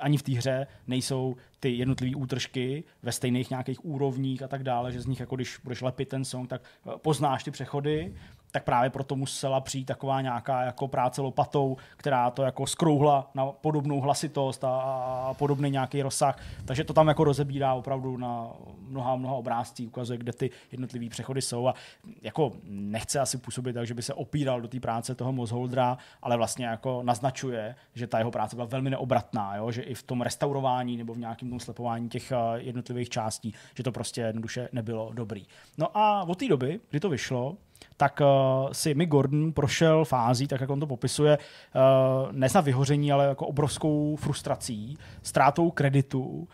ani 0.00 0.18
v 0.18 0.22
té 0.22 0.32
hře 0.32 0.66
nejsou 0.86 1.36
ty 1.62 1.76
jednotlivé 1.76 2.16
útržky 2.16 2.84
ve 3.02 3.12
stejných 3.12 3.50
nějakých 3.50 3.84
úrovních 3.84 4.42
a 4.42 4.48
tak 4.48 4.62
dále, 4.62 4.92
že 4.92 5.00
z 5.00 5.06
nich 5.06 5.20
jako 5.20 5.36
když 5.36 5.58
budeš 5.64 5.82
lepit 5.82 6.08
ten 6.08 6.24
song, 6.24 6.48
tak 6.48 6.62
poznáš 7.02 7.44
ty 7.44 7.50
přechody 7.50 8.12
tak 8.52 8.64
právě 8.64 8.90
proto 8.90 9.16
musela 9.16 9.60
přijít 9.60 9.84
taková 9.84 10.20
nějaká 10.20 10.62
jako 10.62 10.88
práce 10.88 11.20
lopatou, 11.20 11.76
která 11.96 12.30
to 12.30 12.42
jako 12.42 12.66
skrouhla 12.66 13.30
na 13.34 13.46
podobnou 13.46 14.00
hlasitost 14.00 14.64
a, 14.64 14.68
a 14.70 15.34
podobný 15.34 15.70
nějaký 15.70 16.02
rozsah. 16.02 16.38
Takže 16.64 16.84
to 16.84 16.92
tam 16.92 17.08
jako 17.08 17.24
rozebírá 17.24 17.74
opravdu 17.74 18.16
na 18.16 18.50
mnoha, 18.88 19.16
mnoha 19.16 19.34
obrázcích, 19.34 19.88
ukazuje, 19.88 20.18
kde 20.18 20.32
ty 20.32 20.50
jednotlivé 20.72 21.08
přechody 21.08 21.42
jsou 21.42 21.68
a 21.68 21.74
jako 22.22 22.52
nechce 22.64 23.20
asi 23.20 23.38
působit 23.38 23.72
tak, 23.72 23.86
že 23.86 23.94
by 23.94 24.02
se 24.02 24.14
opíral 24.14 24.60
do 24.60 24.68
té 24.68 24.80
práce 24.80 25.14
toho 25.14 25.32
Mozholdra, 25.32 25.98
ale 26.22 26.36
vlastně 26.36 26.66
jako 26.66 27.02
naznačuje, 27.02 27.74
že 27.94 28.06
ta 28.06 28.18
jeho 28.18 28.30
práce 28.30 28.56
byla 28.56 28.66
velmi 28.66 28.90
neobratná, 28.90 29.56
jo? 29.56 29.70
že 29.70 29.82
i 29.82 29.94
v 29.94 30.02
tom 30.02 30.20
restaurování 30.20 30.96
nebo 30.96 31.14
v 31.14 31.18
nějakém 31.18 31.51
tom 31.52 31.60
slepování 31.60 32.08
těch 32.08 32.32
eh, 32.32 32.36
jednotlivých 32.56 33.08
částí, 33.08 33.54
že 33.74 33.82
to 33.82 33.92
prostě 33.92 34.20
jednoduše 34.20 34.68
nebylo 34.72 35.10
dobrý. 35.12 35.46
No 35.78 35.96
a 35.96 36.24
od 36.24 36.38
té 36.38 36.48
doby, 36.48 36.80
kdy 36.90 37.00
to 37.00 37.08
vyšlo, 37.08 37.56
tak 38.02 38.20
uh, 38.20 38.72
si 38.72 38.94
Mick 38.94 39.10
Gordon 39.10 39.52
prošel 39.52 40.04
fází, 40.04 40.46
tak 40.46 40.60
jak 40.60 40.70
on 40.70 40.80
to 40.80 40.86
popisuje, 40.86 41.38
uh, 41.38 42.32
ne 42.32 42.48
snad 42.48 42.64
vyhoření, 42.64 43.12
ale 43.12 43.24
jako 43.24 43.46
obrovskou 43.46 44.16
frustrací, 44.16 44.98
ztrátou 45.22 45.70
kreditu 45.70 46.22
uh, 46.22 46.44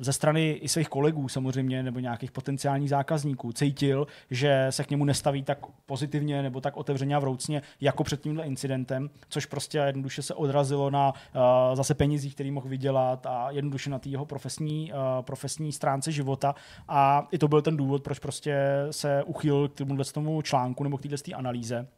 ze 0.00 0.12
strany 0.12 0.50
i 0.50 0.68
svých 0.68 0.88
kolegů 0.88 1.28
samozřejmě, 1.28 1.82
nebo 1.82 1.98
nějakých 1.98 2.30
potenciálních 2.30 2.90
zákazníků. 2.90 3.52
Cítil, 3.52 4.06
že 4.30 4.66
se 4.70 4.84
k 4.84 4.90
němu 4.90 5.04
nestaví 5.04 5.42
tak 5.42 5.58
pozitivně 5.86 6.42
nebo 6.42 6.60
tak 6.60 6.76
otevřeně 6.76 7.16
a 7.16 7.18
vroucně, 7.18 7.62
jako 7.80 8.04
před 8.04 8.20
tímhle 8.20 8.44
incidentem, 8.44 9.10
což 9.28 9.46
prostě 9.46 9.78
jednoduše 9.78 10.22
se 10.22 10.34
odrazilo 10.34 10.90
na 10.90 11.12
uh, 11.12 11.42
zase 11.74 11.94
penězích, 11.94 12.34
který 12.34 12.50
mohl 12.50 12.68
vydělat 12.68 13.26
a 13.26 13.50
jednoduše 13.50 13.90
na 13.90 13.98
té 13.98 14.08
jeho 14.08 14.24
profesní, 14.24 14.92
uh, 14.92 14.98
profesní 15.22 15.72
stránce 15.72 16.12
života. 16.12 16.54
A 16.88 17.28
i 17.30 17.38
to 17.38 17.48
byl 17.48 17.62
ten 17.62 17.76
důvod, 17.76 18.02
proč 18.02 18.18
prostě 18.18 18.56
se 18.90 19.22
uchýlil 19.22 19.68
k 19.68 19.74
tomu 20.12 20.39
článku 20.42 20.84
nebo 20.84 20.98
k 20.98 21.02
této 21.02 21.16
analýze. 21.34 21.88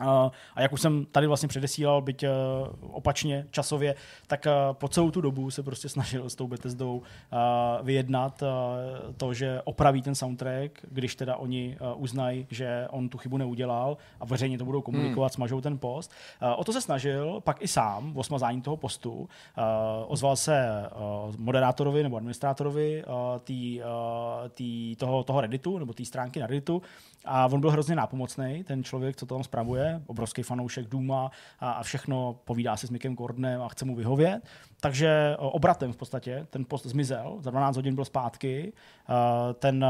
A 0.00 0.60
jak 0.60 0.72
už 0.72 0.80
jsem 0.80 1.04
tady 1.04 1.26
vlastně 1.26 1.48
předesílal, 1.48 2.00
byť 2.02 2.24
uh, 2.24 2.30
opačně 2.90 3.46
časově, 3.50 3.94
tak 4.26 4.46
uh, 4.46 4.52
po 4.72 4.88
celou 4.88 5.10
tu 5.10 5.20
dobu 5.20 5.50
se 5.50 5.62
prostě 5.62 5.88
snažil 5.88 6.30
s 6.30 6.34
tou 6.34 6.46
Bethesdou 6.46 6.96
uh, 6.96 7.86
vyjednat 7.86 8.42
to, 9.16 9.34
že 9.34 9.62
opraví 9.64 10.02
ten 10.02 10.14
soundtrack, 10.14 10.86
když 10.90 11.14
teda 11.14 11.36
oni 11.36 11.76
uznají, 11.94 12.46
že 12.50 12.86
on 12.90 13.08
tu 13.08 13.18
chybu 13.18 13.36
neudělal 13.36 13.96
a 14.20 14.24
veřejně 14.24 14.58
to 14.58 14.64
budou 14.64 14.82
komunikovat, 14.82 15.32
hmm. 15.32 15.34
smažou 15.34 15.60
ten 15.60 15.78
post. 15.78 16.12
O 16.56 16.64
to 16.64 16.72
se 16.72 16.80
snažil, 16.80 17.40
pak 17.40 17.62
i 17.62 17.68
sám 17.68 18.12
o 18.16 18.24
smazání 18.24 18.62
toho 18.62 18.76
postu. 18.76 19.28
Ozval 20.06 20.36
se 20.36 20.68
moderátorovi 21.38 22.02
nebo 22.02 22.16
administrátorovi 22.16 23.04
tý, 23.44 23.80
tý, 24.54 24.96
toho, 24.96 25.24
toho 25.24 25.40
Redditu 25.40 25.78
nebo 25.78 25.92
té 25.92 26.04
stránky 26.04 26.40
na 26.40 26.46
Redditu 26.46 26.82
a 27.24 27.46
on 27.46 27.60
byl 27.60 27.70
hrozně 27.70 27.96
nápomocný, 27.96 28.64
ten 28.64 28.84
člověk, 28.84 29.16
co 29.16 29.26
to 29.26 29.34
tam 29.34 29.44
spravuje, 29.44 29.89
obrovský 30.06 30.42
fanoušek 30.42 30.88
Duma 30.88 31.30
a, 31.60 31.70
a 31.70 31.82
všechno 31.82 32.40
povídá 32.44 32.76
se 32.76 32.86
s 32.86 32.90
Mikem 32.90 33.14
Gordonem 33.14 33.62
a 33.62 33.68
chce 33.68 33.84
mu 33.84 33.94
vyhovět. 33.94 34.42
Takže 34.80 35.36
obratem 35.38 35.92
v 35.92 35.96
podstatě 35.96 36.46
ten 36.50 36.64
post 36.64 36.86
zmizel, 36.86 37.36
za 37.40 37.50
12 37.50 37.76
hodin 37.76 37.94
byl 37.94 38.04
zpátky, 38.04 38.72
ten 39.58 39.86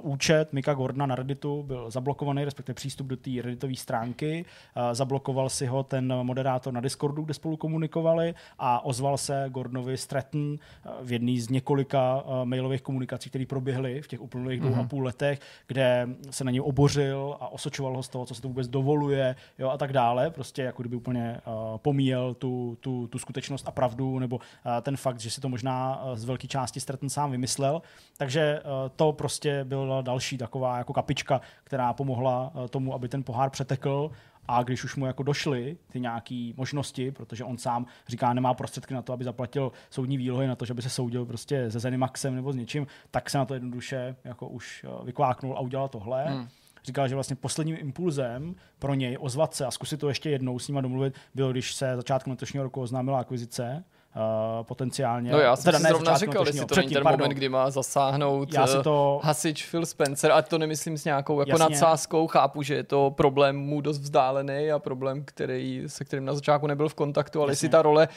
účet 0.00 0.52
Mika 0.52 0.74
Gordona 0.74 1.06
na 1.06 1.14
Redditu 1.14 1.62
byl 1.62 1.90
zablokovaný, 1.90 2.44
respektive 2.44 2.74
přístup 2.74 3.06
do 3.06 3.16
té 3.16 3.30
Redditové 3.42 3.76
stránky, 3.76 4.44
zablokoval 4.92 5.48
si 5.48 5.66
ho 5.66 5.82
ten 5.82 6.14
moderátor 6.22 6.72
na 6.72 6.80
Discordu, 6.80 7.22
kde 7.22 7.34
spolu 7.34 7.56
komunikovali 7.56 8.34
a 8.58 8.84
ozval 8.84 9.18
se 9.18 9.44
Gordonovi 9.48 9.96
Stratton 9.96 10.56
v 11.02 11.12
jedné 11.12 11.40
z 11.40 11.48
několika 11.48 12.24
mailových 12.44 12.82
komunikací, 12.82 13.30
které 13.30 13.46
proběhly 13.46 14.02
v 14.02 14.08
těch 14.08 14.20
uplynulých 14.20 14.60
mm-hmm. 14.60 14.66
dvou 14.66 14.74
a 14.74 14.78
mhm. 14.78 14.88
půl 14.88 15.04
letech, 15.04 15.40
kde 15.66 16.08
se 16.30 16.44
na 16.44 16.50
něj 16.50 16.60
obořil 16.60 17.36
a 17.40 17.48
osočoval 17.48 17.96
ho 17.96 18.02
z 18.02 18.08
toho, 18.08 18.26
co 18.26 18.34
se 18.34 18.42
to 18.42 18.48
vůbec 18.48 18.68
dovoluje 18.68 19.36
jo, 19.58 19.70
a 19.70 19.78
tak 19.78 19.92
dále. 19.92 20.30
Prostě 20.30 20.62
jako 20.62 20.82
kdyby 20.82 20.96
úplně 20.96 21.40
pomíjel 21.76 22.34
tu, 22.34 22.76
tu, 22.80 23.06
tu 23.06 23.18
skutečnost 23.18 23.68
a 23.68 23.70
pravdu, 23.84 24.18
nebo 24.18 24.36
uh, 24.36 24.42
ten 24.82 24.96
fakt, 24.96 25.20
že 25.20 25.30
si 25.30 25.40
to 25.40 25.48
možná 25.48 26.04
uh, 26.04 26.16
z 26.16 26.24
velké 26.24 26.48
části 26.48 26.80
Stratton 26.80 27.08
sám 27.08 27.30
vymyslel. 27.30 27.82
Takže 28.16 28.60
uh, 28.60 28.70
to 28.96 29.12
prostě 29.12 29.64
byla 29.64 30.02
další 30.02 30.38
taková 30.38 30.78
jako 30.78 30.92
kapička, 30.92 31.40
která 31.64 31.92
pomohla 31.92 32.52
tomu, 32.70 32.94
aby 32.94 33.08
ten 33.08 33.22
pohár 33.22 33.50
přetekl 33.50 34.10
a 34.48 34.62
když 34.62 34.84
už 34.84 34.96
mu 34.96 35.06
jako 35.06 35.22
došly 35.22 35.76
ty 35.92 36.00
nějaké 36.00 36.52
možnosti, 36.56 37.10
protože 37.10 37.44
on 37.44 37.58
sám 37.58 37.86
říká, 38.08 38.32
nemá 38.32 38.54
prostředky 38.54 38.94
na 38.94 39.02
to, 39.02 39.12
aby 39.12 39.24
zaplatil 39.24 39.72
soudní 39.90 40.16
výlohy 40.16 40.46
na 40.46 40.56
to, 40.56 40.64
že 40.64 40.74
by 40.74 40.82
se 40.82 40.90
soudil 40.90 41.26
prostě 41.26 41.70
se 41.70 41.80
Zenimaxem 41.80 42.34
nebo 42.34 42.52
s 42.52 42.56
něčím, 42.56 42.86
tak 43.10 43.30
se 43.30 43.38
na 43.38 43.44
to 43.44 43.54
jednoduše 43.54 44.16
jako 44.24 44.48
už 44.48 44.84
eh, 44.84 45.04
vykváknul 45.04 45.56
a 45.56 45.60
udělal 45.60 45.88
tohle. 45.88 46.24
Hmm 46.24 46.48
říkal, 46.84 47.08
že 47.08 47.14
vlastně 47.14 47.36
posledním 47.36 47.76
impulzem 47.80 48.54
pro 48.78 48.94
něj 48.94 49.16
ozvat 49.20 49.54
se 49.54 49.66
a 49.66 49.70
zkusit 49.70 50.00
to 50.00 50.08
ještě 50.08 50.30
jednou 50.30 50.58
s 50.58 50.68
ním 50.68 50.82
domluvit, 50.82 51.14
bylo, 51.34 51.50
když 51.50 51.74
se 51.74 51.96
začátkem 51.96 52.30
letošního 52.30 52.62
roku 52.62 52.80
oznámila 52.80 53.18
akvizice 53.18 53.84
Uh, 54.16 54.64
potenciálně. 54.64 55.32
No 55.32 55.38
já 55.38 55.56
jsem 55.56 55.64
teda 55.64 55.78
si 55.78 55.84
zrovna 55.84 56.16
říkal, 56.16 56.46
jestli 56.46 56.66
to 56.66 56.74
není 56.74 56.88
ten 56.88 57.02
pardon. 57.02 57.20
moment, 57.20 57.34
kdy 57.34 57.48
má 57.48 57.70
zasáhnout 57.70 58.54
já 58.54 58.66
si 58.66 58.82
to... 58.82 59.20
hasič 59.24 59.70
Phil 59.70 59.86
Spencer, 59.86 60.32
a 60.32 60.42
to 60.42 60.58
nemyslím 60.58 60.98
s 60.98 61.04
nějakou 61.04 61.40
jako 61.40 61.50
Jasně. 61.50 61.62
nadsázkou, 61.62 62.26
chápu, 62.26 62.62
že 62.62 62.74
je 62.74 62.82
to 62.82 63.10
problém 63.10 63.56
mu 63.56 63.80
dost 63.80 63.98
vzdálený 63.98 64.70
a 64.70 64.78
problém, 64.78 65.24
který, 65.24 65.82
se 65.86 66.04
kterým 66.04 66.24
na 66.24 66.34
začátku 66.34 66.66
nebyl 66.66 66.88
v 66.88 66.94
kontaktu, 66.94 67.42
ale 67.42 67.50
Jasně. 67.50 67.52
jestli 67.52 67.68
ta 67.68 67.82
role 67.82 68.08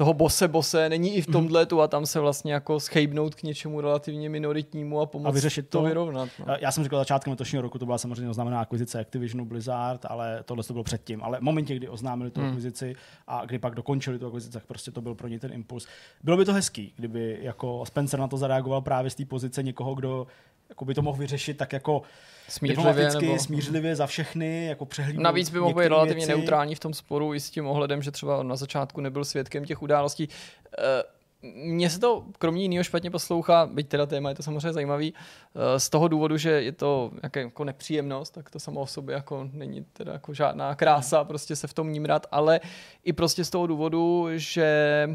toho 0.00 0.14
bose 0.14 0.48
bose 0.48 0.88
není 0.88 1.14
i 1.14 1.22
v 1.22 1.28
mhm. 1.28 1.32
tomhle 1.32 1.66
tu 1.66 1.80
a 1.80 1.88
tam 1.88 2.06
se 2.06 2.20
vlastně 2.20 2.52
jako 2.52 2.80
schejbnout 2.80 3.34
k 3.34 3.42
něčemu 3.42 3.80
relativně 3.80 4.28
minoritnímu 4.28 5.00
a 5.00 5.06
pomoct 5.06 5.28
a 5.28 5.30
vyřešit 5.30 5.68
to, 5.68 5.78
to 5.78 5.84
vyrovnat. 5.84 6.28
No. 6.46 6.54
Já 6.60 6.72
jsem 6.72 6.84
říkal 6.84 6.98
začátkem 6.98 7.30
letošního 7.30 7.62
roku, 7.62 7.78
to 7.78 7.86
byla 7.86 7.98
samozřejmě 7.98 8.30
oznámená 8.30 8.60
akvizice 8.60 9.00
Activisionu 9.00 9.44
Blizzard, 9.44 10.06
ale 10.08 10.42
tohle 10.44 10.64
to 10.64 10.72
bylo 10.72 10.84
předtím. 10.84 11.22
Ale 11.22 11.38
v 11.38 11.42
momentě, 11.42 11.76
kdy 11.76 11.88
oznámili 11.88 12.30
tu 12.30 12.40
hmm. 12.40 12.48
akvizici 12.48 12.94
a 13.26 13.44
kdy 13.46 13.58
pak 13.58 13.74
dokončili 13.74 14.18
tu 14.18 14.26
akvizici, 14.26 14.52
tak 14.52 14.66
prostě 14.66 14.90
to 14.90 15.00
byl 15.00 15.14
pro 15.14 15.28
ně 15.28 15.38
ten 15.38 15.52
impuls. 15.52 15.86
Bylo 16.22 16.36
by 16.36 16.44
to 16.44 16.52
hezký, 16.52 16.92
kdyby 16.96 17.38
jako 17.42 17.86
Spencer 17.86 18.20
na 18.20 18.28
to 18.28 18.36
zareagoval 18.36 18.80
právě 18.80 19.10
z 19.10 19.14
té 19.14 19.24
pozice 19.24 19.62
někoho, 19.62 19.94
kdo 19.94 20.26
jako 20.70 20.84
by 20.84 20.94
to 20.94 21.02
mohl 21.02 21.18
vyřešit 21.18 21.56
tak 21.56 21.72
jako 21.72 22.02
smířlivě, 22.48 23.10
nebo... 23.20 23.38
smířlivě 23.38 23.96
za 23.96 24.06
všechny, 24.06 24.66
jako 24.66 24.86
přehlídnout 24.86 25.22
Navíc 25.22 25.50
by 25.50 25.60
mohl 25.60 25.74
být 25.74 25.88
relativně 25.88 26.26
věci. 26.26 26.38
neutrální 26.38 26.74
v 26.74 26.80
tom 26.80 26.94
sporu 26.94 27.34
i 27.34 27.40
s 27.40 27.50
tím 27.50 27.66
ohledem, 27.66 28.02
že 28.02 28.10
třeba 28.10 28.42
na 28.42 28.56
začátku 28.56 29.00
nebyl 29.00 29.24
svědkem 29.24 29.64
těch 29.64 29.82
událostí. 29.82 30.28
Eh, 30.78 31.02
mně 31.42 31.90
se 31.90 32.00
to 32.00 32.24
kromě 32.38 32.62
jiného 32.62 32.84
špatně 32.84 33.10
poslouchá, 33.10 33.66
byť 33.66 33.88
teda 33.88 34.06
téma 34.06 34.28
je 34.28 34.34
to 34.34 34.42
samozřejmě 34.42 34.72
zajímavý, 34.72 35.14
eh, 35.14 35.80
z 35.80 35.88
toho 35.88 36.08
důvodu, 36.08 36.36
že 36.36 36.50
je 36.50 36.72
to 36.72 37.10
jako 37.36 37.64
nepříjemnost, 37.64 38.34
tak 38.34 38.50
to 38.50 38.60
samo 38.60 38.80
o 38.80 38.86
sobě 38.86 39.14
jako 39.14 39.48
není 39.52 39.84
teda 39.92 40.12
jako 40.12 40.34
žádná 40.34 40.74
krása, 40.74 41.24
prostě 41.24 41.56
se 41.56 41.66
v 41.66 41.74
tom 41.74 41.92
nímrat, 41.92 42.26
ale 42.30 42.60
i 43.04 43.12
prostě 43.12 43.44
z 43.44 43.50
toho 43.50 43.66
důvodu, 43.66 44.28
že 44.36 45.08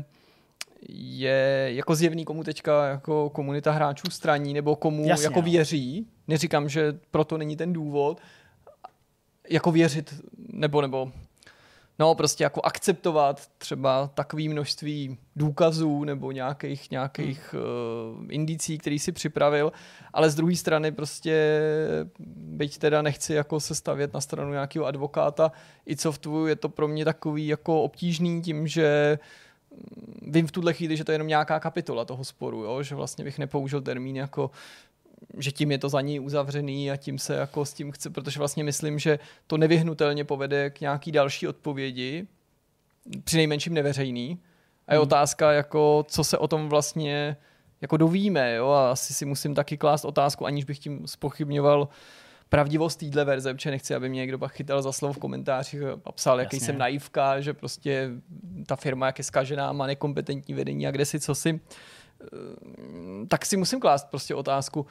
je 0.89 1.69
jako 1.73 1.95
zjevný, 1.95 2.25
komu 2.25 2.43
teďka 2.43 2.87
jako 2.87 3.29
komunita 3.29 3.71
hráčů 3.71 4.11
straní 4.11 4.53
nebo 4.53 4.75
komu 4.75 5.07
Jasně, 5.07 5.25
jako 5.25 5.39
no. 5.39 5.45
věří. 5.45 6.07
Neříkám, 6.27 6.69
že 6.69 6.99
proto 7.11 7.37
není 7.37 7.55
ten 7.57 7.73
důvod. 7.73 8.21
Jako 9.49 9.71
věřit 9.71 10.13
nebo 10.37 10.81
nebo 10.81 11.11
no 11.99 12.15
prostě 12.15 12.43
jako 12.43 12.61
akceptovat 12.63 13.47
třeba 13.57 14.07
takové 14.07 14.43
množství 14.43 15.17
důkazů 15.35 16.03
nebo 16.03 16.31
nějakých, 16.31 16.91
nějakých 16.91 17.53
hmm. 17.53 17.63
uh, 18.21 18.25
indicí, 18.29 18.77
který 18.77 18.99
si 18.99 19.11
připravil, 19.11 19.71
ale 20.13 20.29
z 20.29 20.35
druhé 20.35 20.55
strany 20.55 20.91
prostě, 20.91 21.61
byť 22.35 22.77
teda 22.77 23.01
nechci 23.01 23.33
jako 23.33 23.59
se 23.59 23.75
stavět 23.75 24.13
na 24.13 24.21
stranu 24.21 24.51
nějakého 24.51 24.85
advokáta, 24.85 25.51
i 25.87 25.95
co 25.95 26.11
v 26.11 26.19
je 26.47 26.55
to 26.55 26.69
pro 26.69 26.87
mě 26.87 27.05
takový 27.05 27.47
jako 27.47 27.83
obtížný 27.83 28.41
tím, 28.41 28.67
že 28.67 29.19
uh, 29.21 29.25
vím 30.21 30.47
v 30.47 30.51
tuhle 30.51 30.73
chvíli, 30.73 30.97
že 30.97 31.03
to 31.03 31.11
je 31.11 31.13
jenom 31.13 31.27
nějaká 31.27 31.59
kapitola 31.59 32.05
toho 32.05 32.23
sporu, 32.23 32.63
jo? 32.63 32.83
že 32.83 32.95
vlastně 32.95 33.23
bych 33.23 33.39
nepoužil 33.39 33.81
termín 33.81 34.15
jako 34.15 34.51
že 35.37 35.51
tím 35.51 35.71
je 35.71 35.77
to 35.77 35.89
za 35.89 36.01
ní 36.01 36.19
uzavřený 36.19 36.91
a 36.91 36.97
tím 36.97 37.19
se 37.19 37.35
jako 37.35 37.65
s 37.65 37.73
tím 37.73 37.91
chce, 37.91 38.09
protože 38.09 38.39
vlastně 38.39 38.63
myslím, 38.63 38.99
že 38.99 39.19
to 39.47 39.57
nevyhnutelně 39.57 40.23
povede 40.23 40.69
k 40.69 40.81
nějaký 40.81 41.11
další 41.11 41.47
odpovědi, 41.47 42.27
při 43.23 43.37
nejmenším 43.37 43.73
neveřejný. 43.73 44.39
A 44.87 44.93
je 44.93 44.97
hmm. 44.97 45.03
otázka, 45.03 45.51
jako, 45.51 46.05
co 46.07 46.23
se 46.23 46.37
o 46.37 46.47
tom 46.47 46.69
vlastně 46.69 47.37
jako 47.81 47.97
dovíme, 47.97 48.55
jo? 48.55 48.69
a 48.69 48.91
asi 48.91 49.13
si 49.13 49.25
musím 49.25 49.55
taky 49.55 49.77
klást 49.77 50.05
otázku, 50.05 50.45
aniž 50.45 50.65
bych 50.65 50.79
tím 50.79 51.07
spochybňoval 51.07 51.87
pravdivost 52.55 52.99
téhle 52.99 53.25
verze, 53.25 53.53
protože 53.53 53.71
nechci, 53.71 53.95
aby 53.95 54.09
mě 54.09 54.19
někdo 54.19 54.39
pak 54.39 54.51
chytal 54.51 54.81
za 54.81 54.91
slovo 54.91 55.13
v 55.13 55.17
komentářích 55.17 55.81
a 56.05 56.11
psal, 56.11 56.39
jaký 56.39 56.59
jsem 56.59 56.77
naivka, 56.77 57.41
že 57.41 57.53
prostě 57.53 58.09
ta 58.67 58.75
firma 58.75 59.05
jak 59.05 59.17
je 59.17 59.23
zkažená, 59.23 59.73
má 59.73 59.87
nekompetentní 59.87 60.53
vedení 60.53 60.87
a 60.87 60.91
kde 60.91 61.05
si 61.05 61.19
co 61.19 61.35
si, 61.35 61.59
eh, 62.21 62.27
tak 63.27 63.45
si 63.45 63.57
musím 63.57 63.79
klást 63.79 64.09
prostě 64.09 64.35
otázku, 64.35 64.85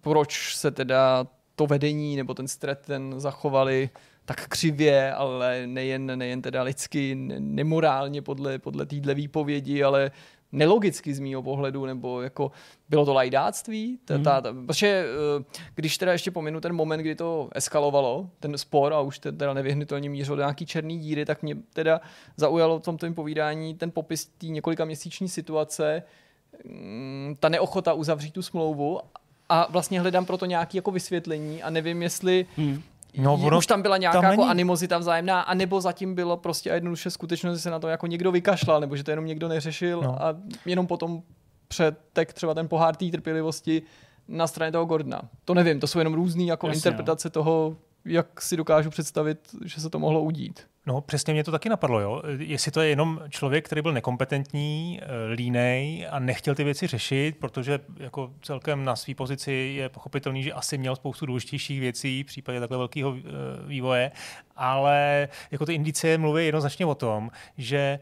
proč 0.00 0.56
se 0.56 0.70
teda 0.70 1.26
to 1.54 1.66
vedení 1.66 2.16
nebo 2.16 2.34
ten 2.34 2.48
stret 2.48 2.80
ten 2.86 3.14
zachovali 3.20 3.90
tak 4.24 4.48
křivě, 4.48 5.12
ale 5.12 5.66
nejen, 5.66 6.18
nejen 6.18 6.42
teda 6.42 6.62
lidsky, 6.62 7.14
nemorálně 7.38 8.22
podle, 8.22 8.58
podle 8.58 8.86
téhle 8.86 9.14
výpovědi, 9.14 9.82
ale 9.82 10.10
nelogicky 10.54 11.14
z 11.14 11.20
mýho 11.20 11.42
pohledu, 11.42 11.86
nebo 11.86 12.22
jako 12.22 12.52
bylo 12.88 13.04
to 13.04 13.14
lajdáctví, 13.14 13.98
ta, 14.04 14.18
ta, 14.18 14.40
ta, 14.40 14.54
protože 14.66 15.06
eh, 15.40 15.44
když 15.74 15.98
teda 15.98 16.12
ještě 16.12 16.30
pominu 16.30 16.60
ten 16.60 16.72
moment, 16.72 17.00
kdy 17.00 17.14
to 17.14 17.48
eskalovalo, 17.54 18.30
ten 18.40 18.58
spor 18.58 18.92
a 18.92 19.00
už 19.00 19.18
teda 19.18 19.54
nevyhnutelně 19.54 20.10
mířilo 20.10 20.36
do 20.36 20.42
nějaký 20.42 20.66
černý 20.66 20.98
díry, 20.98 21.24
tak 21.24 21.42
mě 21.42 21.56
teda 21.72 22.00
zaujalo 22.36 22.78
v 22.78 22.82
tom 22.82 22.96
tvém 22.96 23.14
povídání 23.14 23.74
ten 23.74 23.90
popis 23.90 24.24
té 24.24 24.46
několika 24.46 24.84
měsíční 24.84 25.28
situace, 25.28 26.02
mm, 26.64 27.36
ta 27.40 27.48
neochota 27.48 27.92
uzavřít 27.92 28.34
tu 28.34 28.42
smlouvu 28.42 29.00
a 29.48 29.66
vlastně 29.70 30.00
hledám 30.00 30.26
proto 30.26 30.46
nějaké 30.46 30.78
jako 30.78 30.90
vysvětlení 30.90 31.62
a 31.62 31.70
nevím, 31.70 32.02
jestli 32.02 32.46
hmm. 32.56 32.82
No, 33.16 33.34
ono, 33.34 33.58
už 33.58 33.66
tam 33.66 33.82
byla 33.82 33.96
nějaká 33.96 34.20
tam 34.20 34.30
jako 34.30 34.40
není... 34.42 34.50
animozita 34.50 34.98
vzájemná, 34.98 35.40
anebo 35.40 35.80
zatím 35.80 36.14
bylo 36.14 36.36
prostě 36.36 36.70
a 36.70 36.74
jednoduše 36.74 37.10
skutečnost, 37.10 37.56
že 37.56 37.62
se 37.62 37.70
na 37.70 37.78
to 37.78 37.88
jako 37.88 38.06
někdo 38.06 38.32
vykašlal, 38.32 38.80
nebo 38.80 38.96
že 38.96 39.04
to 39.04 39.10
jenom 39.10 39.26
někdo 39.26 39.48
neřešil 39.48 40.00
no. 40.02 40.22
a 40.22 40.36
jenom 40.66 40.86
potom 40.86 41.22
přetek 41.68 42.32
třeba 42.32 42.54
ten 42.54 42.68
pohár 42.68 42.96
té 42.96 43.06
trpělivosti 43.06 43.82
na 44.28 44.46
straně 44.46 44.72
toho 44.72 44.84
Gordona. 44.84 45.22
To 45.44 45.54
nevím, 45.54 45.80
to 45.80 45.86
jsou 45.86 45.98
jenom 45.98 46.14
různé 46.14 46.44
jako 46.44 46.66
Jasně, 46.66 46.78
interpretace 46.78 47.28
no. 47.28 47.32
toho, 47.32 47.76
jak 48.04 48.42
si 48.42 48.56
dokážu 48.56 48.90
představit, 48.90 49.38
že 49.64 49.80
se 49.80 49.90
to 49.90 49.98
mohlo 49.98 50.22
udít. 50.22 50.66
No, 50.86 51.00
přesně 51.00 51.32
mě 51.32 51.44
to 51.44 51.50
taky 51.50 51.68
napadlo, 51.68 52.00
jo. 52.00 52.22
Jestli 52.38 52.70
to 52.70 52.80
je 52.80 52.88
jenom 52.88 53.20
člověk, 53.28 53.66
který 53.66 53.82
byl 53.82 53.92
nekompetentní, 53.92 55.00
eh, 55.02 55.32
línej 55.34 56.06
a 56.10 56.18
nechtěl 56.18 56.54
ty 56.54 56.64
věci 56.64 56.86
řešit, 56.86 57.36
protože 57.38 57.80
jako 57.96 58.32
celkem 58.42 58.84
na 58.84 58.96
své 58.96 59.14
pozici 59.14 59.52
je 59.52 59.88
pochopitelný, 59.88 60.42
že 60.42 60.52
asi 60.52 60.78
měl 60.78 60.96
spoustu 60.96 61.26
důležitějších 61.26 61.80
věcí 61.80 62.22
v 62.22 62.26
případě 62.26 62.60
takhle 62.60 62.78
velkého 62.78 63.14
eh, 63.16 63.22
vývoje, 63.66 64.10
ale 64.56 65.28
jako 65.50 65.66
ty 65.66 65.74
indicie 65.74 66.18
mluví 66.18 66.44
jednoznačně 66.44 66.86
o 66.86 66.94
tom, 66.94 67.30
že 67.58 67.98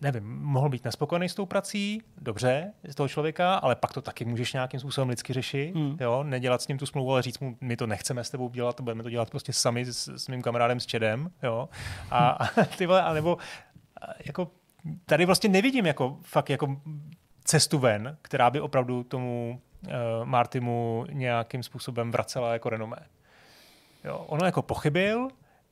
nevím, 0.00 0.38
mohl 0.42 0.68
být 0.68 0.84
nespokojený 0.84 1.28
s 1.28 1.34
tou 1.34 1.46
prací, 1.46 2.02
dobře, 2.18 2.72
z 2.88 2.94
toho 2.94 3.08
člověka, 3.08 3.54
ale 3.54 3.76
pak 3.76 3.92
to 3.92 4.02
taky 4.02 4.24
můžeš 4.24 4.52
nějakým 4.52 4.80
způsobem 4.80 5.08
lidsky 5.08 5.32
řešit, 5.32 5.74
hmm. 5.74 5.96
jo, 6.00 6.22
nedělat 6.22 6.62
s 6.62 6.68
ním 6.68 6.78
tu 6.78 6.86
smlouvu, 6.86 7.12
ale 7.12 7.22
říct 7.22 7.38
mu, 7.38 7.56
my 7.60 7.76
to 7.76 7.86
nechceme 7.86 8.24
s 8.24 8.30
tebou 8.30 8.48
dělat, 8.48 8.80
budeme 8.80 9.02
to 9.02 9.10
dělat 9.10 9.30
prostě 9.30 9.52
sami 9.52 9.84
s, 9.84 10.08
s 10.08 10.28
mým 10.28 10.42
kamarádem 10.42 10.80
s 10.80 10.86
Čedem, 10.86 11.30
jo, 11.42 11.68
a, 12.10 12.28
a 12.28 12.64
ty 12.78 12.86
vole, 12.86 13.02
anebo 13.02 13.38
jako 14.24 14.50
tady 15.06 15.24
vlastně 15.24 15.48
nevidím 15.48 15.86
jako 15.86 16.18
fakt 16.22 16.50
jako 16.50 16.80
cestu 17.44 17.78
ven, 17.78 18.16
která 18.22 18.50
by 18.50 18.60
opravdu 18.60 19.04
tomu 19.04 19.60
uh, 19.86 19.90
Martimu 20.24 21.06
nějakým 21.10 21.62
způsobem 21.62 22.10
vracela 22.10 22.52
jako 22.52 22.68
renomé. 22.68 22.98
Jo, 24.04 24.24
ono 24.28 24.46
jako 24.46 24.62
pochybil, 24.62 25.28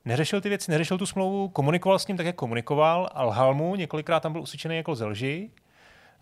neřešil 0.07 0.41
ty 0.41 0.49
věci, 0.49 0.71
neřešil 0.71 0.97
tu 0.97 1.05
smlouvu, 1.05 1.49
komunikoval 1.49 1.99
s 1.99 2.07
ním 2.07 2.17
tak, 2.17 2.25
jak 2.25 2.35
komunikoval 2.35 3.09
a 3.13 3.23
lhal 3.23 3.53
mu, 3.53 3.75
několikrát 3.75 4.19
tam 4.19 4.31
byl 4.31 4.41
usvědčený 4.41 4.75
jako 4.77 4.95
ze 4.95 5.05
lži 5.05 5.49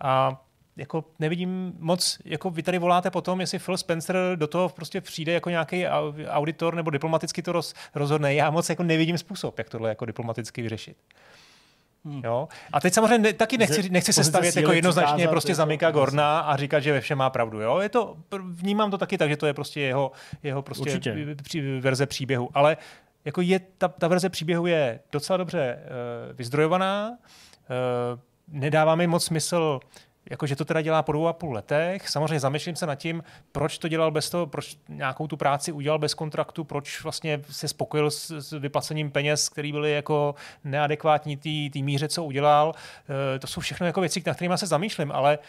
a 0.02 0.42
jako 0.78 1.04
nevidím 1.20 1.74
moc, 1.80 2.18
jako 2.26 2.50
vy 2.50 2.64
tady 2.64 2.78
voláte 2.78 3.12
potom, 3.12 3.42
jestli 3.42 3.60
Phil 3.60 3.78
Spencer 3.78 4.16
do 4.36 4.48
toho 4.48 4.70
prostě 4.70 5.02
přijde 5.02 5.32
jako 5.32 5.50
nějaký 5.50 5.88
auditor 6.28 6.76
nebo 6.76 6.90
diplomaticky 6.90 7.42
to 7.42 7.52
roz, 7.52 7.74
rozhodne. 7.96 8.34
Já 8.34 8.50
moc 8.52 8.70
jako 8.70 8.84
nevidím 8.84 9.18
způsob, 9.18 9.58
jak 9.58 9.70
tohle 9.70 9.90
jako 9.90 10.06
diplomaticky 10.06 10.62
vyřešit. 10.62 10.98
Hmm. 12.06 12.22
Jo? 12.24 12.48
A 12.74 12.80
teď 12.80 12.94
samozřejmě 12.94 13.18
ne, 13.18 13.34
taky 13.34 13.58
nechci, 13.58 13.90
nechci 13.90 14.14
se 14.14 14.24
stavět 14.24 14.56
jako 14.56 14.72
jednoznačně 14.72 15.28
prostě 15.28 15.56
za 15.56 15.66
Mika 15.66 15.92
Gorna 15.92 16.40
a 16.40 16.56
říkat, 16.56 16.80
že 16.80 16.94
ve 16.94 17.02
všem 17.02 17.18
má 17.18 17.30
pravdu. 17.30 17.62
Jo? 17.62 17.80
Je 17.80 17.90
to, 17.90 18.16
vnímám 18.50 18.92
to 18.92 18.98
taky 18.98 19.18
tak, 19.18 19.30
že 19.30 19.38
to 19.38 19.46
je 19.46 19.54
prostě 19.54 19.82
jeho, 19.82 20.12
jeho 20.44 20.62
prostě 20.62 20.90
Určitě. 20.90 21.36
verze 21.80 22.06
příběhu. 22.06 22.50
Ale 22.54 22.78
jako 23.26 23.42
je, 23.42 23.60
ta, 23.78 23.88
ta 23.88 24.08
verze 24.08 24.30
příběhu 24.30 24.68
je 24.68 25.00
docela 25.12 25.38
dobře 25.38 25.80
uh, 25.80 26.36
vyzdrojovaná, 26.36 27.10
uh, 27.10 28.20
nedává 28.48 28.96
mi 28.96 29.08
moc 29.08 29.26
smysl 29.26 29.80
jako, 30.30 30.48
že 30.48 30.56
to 30.56 30.66
teda 30.66 30.82
dělá 30.82 31.04
po 31.04 31.12
dvou 31.12 31.28
a 31.28 31.34
půl 31.34 31.54
letech. 31.54 32.10
Samozřejmě 32.10 32.40
zamýšlím 32.40 32.76
se 32.76 32.86
nad 32.86 32.96
tím, 32.96 33.24
proč 33.52 33.78
to 33.78 33.88
dělal 33.88 34.12
bez 34.12 34.30
toho, 34.30 34.48
proč 34.48 34.78
nějakou 34.90 35.28
tu 35.28 35.38
práci 35.38 35.72
udělal 35.72 36.00
bez 36.00 36.14
kontraktu, 36.14 36.64
proč 36.64 37.04
vlastně 37.04 37.42
se 37.50 37.68
spokojil 37.68 38.12
s, 38.12 38.32
s 38.32 38.52
vyplacením 38.52 39.12
peněz, 39.12 39.50
které 39.50 39.72
byly 39.72 39.92
jako 39.92 40.36
neadekvátní 40.64 41.38
té 41.74 41.80
míře, 41.80 42.08
co 42.08 42.24
udělal. 42.24 42.74
E, 43.36 43.40
to 43.40 43.48
jsou 43.48 43.62
všechno 43.62 43.86
jako 43.86 44.02
věci, 44.02 44.24
na 44.26 44.34
kterými 44.34 44.58
se 44.58 44.68
zamýšlím, 44.68 45.12
ale 45.12 45.40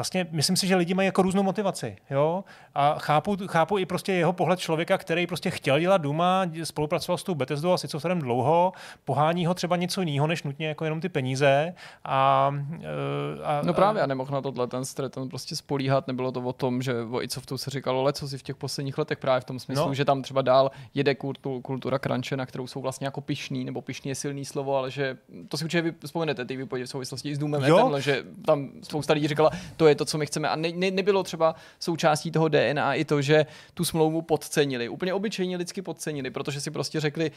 vlastně 0.00 0.26
myslím 0.30 0.56
si, 0.56 0.66
že 0.66 0.76
lidi 0.76 0.94
mají 0.94 1.06
jako 1.06 1.22
různou 1.22 1.42
motivaci, 1.42 1.96
jo, 2.10 2.44
a 2.74 2.98
chápu, 2.98 3.36
chápu 3.46 3.78
i 3.78 3.86
prostě 3.86 4.12
jeho 4.12 4.32
pohled 4.32 4.58
člověka, 4.58 4.98
který 4.98 5.26
prostě 5.26 5.50
chtěl 5.50 5.80
dělat 5.80 5.98
Duma, 5.98 6.46
spolupracoval 6.64 7.18
s 7.18 7.22
tou 7.22 7.34
Bethesdou 7.34 7.72
asi 7.72 7.88
co 7.88 7.98
dlouho, 8.14 8.72
pohání 9.04 9.46
ho 9.46 9.54
třeba 9.54 9.76
něco 9.76 10.00
jiného, 10.00 10.26
než 10.26 10.42
nutně 10.42 10.68
jako 10.68 10.84
jenom 10.84 11.00
ty 11.00 11.08
peníze 11.08 11.74
a, 12.04 12.54
eh, 12.80 13.44
a 13.44 13.62
No 13.64 13.74
právě, 13.74 14.02
a 14.02 14.06
nemohl 14.06 14.32
na 14.32 14.40
tohle 14.40 14.66
ten 14.66 14.82
ten 15.10 15.28
prostě 15.28 15.56
spolíhat, 15.56 16.06
nebylo 16.06 16.32
to 16.32 16.40
o 16.40 16.52
tom, 16.52 16.82
že 16.82 16.94
o 17.10 17.22
Icoftu 17.22 17.58
se 17.58 17.70
říkalo, 17.70 18.00
ale 18.00 18.12
co 18.12 18.28
si 18.28 18.38
v 18.38 18.42
těch 18.42 18.56
posledních 18.56 18.98
letech 18.98 19.18
právě 19.18 19.40
v 19.40 19.44
tom 19.44 19.58
smyslu, 19.58 19.88
no. 19.88 19.94
že 19.94 20.04
tam 20.04 20.22
třeba 20.22 20.42
dál 20.42 20.70
jede 20.94 21.14
kultu, 21.14 21.60
kultura 21.60 21.98
crunche, 21.98 22.36
na 22.36 22.46
kterou 22.46 22.66
jsou 22.66 22.80
vlastně 22.80 23.06
jako 23.06 23.20
pišný, 23.20 23.64
nebo 23.64 23.80
pišný 23.80 24.08
je 24.08 24.14
silný 24.14 24.44
slovo, 24.44 24.76
ale 24.76 24.90
že 24.90 25.18
to 25.48 25.56
si 25.56 25.64
určitě 25.64 25.94
vzpomenete 26.04 26.44
ty 26.44 26.56
výpovědi 26.56 26.86
v 26.86 26.90
souvislosti 26.90 27.34
s 27.34 27.38
Doomem 27.38 27.64
Eternal, 27.64 28.00
že 28.00 28.24
tam 28.46 28.70
spousta 28.82 29.14
lidí 29.14 29.28
říkala, 29.28 29.50
to 29.76 29.88
je 29.88 29.89
to, 29.94 30.04
co 30.04 30.18
my 30.18 30.26
chceme. 30.26 30.48
A 30.48 30.56
ne, 30.56 30.72
ne, 30.74 30.90
nebylo 30.90 31.22
třeba 31.22 31.54
součástí 31.78 32.30
toho 32.30 32.48
DNA 32.48 32.94
i 32.94 33.04
to, 33.04 33.22
že 33.22 33.46
tu 33.74 33.84
smlouvu 33.84 34.22
podcenili. 34.22 34.88
Úplně 34.88 35.14
obyčejně 35.14 35.56
lidsky 35.56 35.82
podcenili, 35.82 36.30
protože 36.30 36.60
si 36.60 36.70
prostě 36.70 37.00
řekli, 37.00 37.30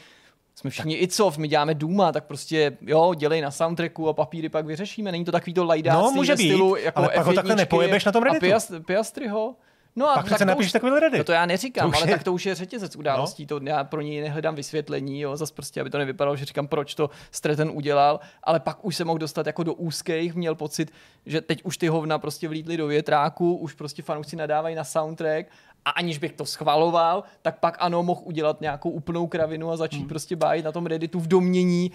jsme 0.54 0.70
všichni 0.70 1.02
i 1.02 1.08
co, 1.08 1.32
my 1.38 1.48
děláme 1.48 1.74
Duma, 1.74 2.12
tak 2.12 2.24
prostě 2.24 2.76
jo, 2.80 3.14
dělej 3.14 3.40
na 3.40 3.50
soundtracku 3.50 4.08
a 4.08 4.12
papíry 4.12 4.48
pak 4.48 4.66
vyřešíme. 4.66 5.12
Není 5.12 5.24
to 5.24 5.32
takový 5.32 5.54
to 5.54 5.64
lajdáctví 5.64 6.04
no, 6.04 6.10
může 6.10 6.36
být, 6.36 6.48
stylu 6.48 6.76
jako 6.76 6.98
ale 6.98 7.08
pak 7.14 7.26
ho 7.26 7.32
takhle 7.32 7.56
nepojebeš 7.56 8.04
na 8.04 8.12
tom 8.12 8.22
Redditu. 8.22 8.46
A 8.46 8.80
Piastryho? 8.86 9.54
No 9.96 10.10
a 10.10 10.14
Pak 10.14 10.28
tak 10.28 10.40
napíšeš 10.40 10.72
takový 10.72 11.00
Reddit. 11.00 11.18
No 11.18 11.24
to 11.24 11.32
já 11.32 11.46
neříkám, 11.46 11.90
to 11.90 11.96
ale 11.96 12.06
je... 12.06 12.10
tak 12.10 12.22
to 12.22 12.32
už 12.32 12.46
je 12.46 12.54
řetězec 12.54 12.96
událostí. 12.96 13.46
No. 13.50 13.60
To 13.60 13.66
já 13.66 13.84
pro 13.84 14.00
něj 14.00 14.20
nehledám 14.20 14.54
vysvětlení, 14.54 15.20
jo, 15.20 15.36
zas 15.36 15.50
prostě, 15.50 15.80
aby 15.80 15.90
to 15.90 15.98
nevypadalo, 15.98 16.36
že 16.36 16.44
říkám, 16.44 16.68
proč 16.68 16.94
to 16.94 17.10
Streten 17.30 17.70
udělal, 17.74 18.20
ale 18.42 18.60
pak 18.60 18.84
už 18.84 18.96
se 18.96 19.04
mohl 19.04 19.18
dostat 19.18 19.46
jako 19.46 19.62
do 19.62 19.74
úzkých, 19.74 20.34
měl 20.34 20.54
pocit, 20.54 20.92
že 21.26 21.40
teď 21.40 21.62
už 21.64 21.76
ty 21.76 21.88
hovna 21.88 22.18
prostě 22.18 22.48
vlítly 22.48 22.76
do 22.76 22.86
větráku, 22.86 23.56
už 23.56 23.74
prostě 23.74 24.02
fanoušci 24.02 24.36
nadávají 24.36 24.74
na 24.74 24.84
soundtrack 24.84 25.46
a 25.84 25.90
aniž 25.90 26.18
bych 26.18 26.32
to 26.32 26.46
schvaloval, 26.46 27.24
tak 27.42 27.58
pak 27.58 27.76
ano, 27.80 28.02
mohl 28.02 28.20
udělat 28.24 28.60
nějakou 28.60 28.90
úplnou 28.90 29.26
kravinu 29.26 29.70
a 29.70 29.76
začít 29.76 29.98
hmm. 29.98 30.08
prostě 30.08 30.36
bájit 30.36 30.64
na 30.64 30.72
tom 30.72 30.86
Redditu 30.86 31.20
v 31.20 31.26
domění, 31.26 31.92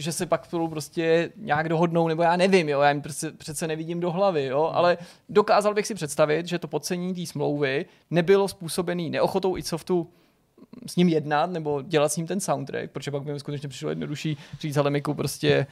že 0.00 0.12
se 0.12 0.26
pak 0.26 0.44
spolu 0.44 0.68
prostě 0.68 1.30
nějak 1.36 1.68
dohodnou, 1.68 2.08
nebo 2.08 2.22
já 2.22 2.36
nevím, 2.36 2.68
jo, 2.68 2.80
já 2.80 2.90
jim 2.90 3.02
přece, 3.02 3.32
přece 3.32 3.66
nevidím 3.66 4.00
do 4.00 4.10
hlavy, 4.10 4.44
jo, 4.44 4.66
hmm. 4.66 4.76
ale 4.76 4.98
dokázal 5.28 5.74
bych 5.74 5.86
si 5.86 5.94
představit, 5.94 6.46
že 6.46 6.58
to 6.58 6.68
podcenění 6.68 7.14
té 7.14 7.26
smlouvy 7.26 7.86
nebylo 8.10 8.48
způsobený 8.48 9.10
neochotou 9.10 9.56
i 9.56 9.62
softu 9.62 10.08
s 10.86 10.96
ním 10.96 11.08
jednat 11.08 11.50
nebo 11.50 11.82
dělat 11.82 12.12
s 12.12 12.16
ním 12.16 12.26
ten 12.26 12.40
soundtrack, 12.40 12.90
protože 12.90 13.10
pak 13.10 13.22
by 13.22 13.32
mi 13.32 13.40
skutečně 13.40 13.68
přišlo 13.68 13.88
jednodušší 13.88 14.36
říct, 14.60 14.76
ale 14.76 14.90
Miku, 14.90 15.14
prostě 15.14 15.66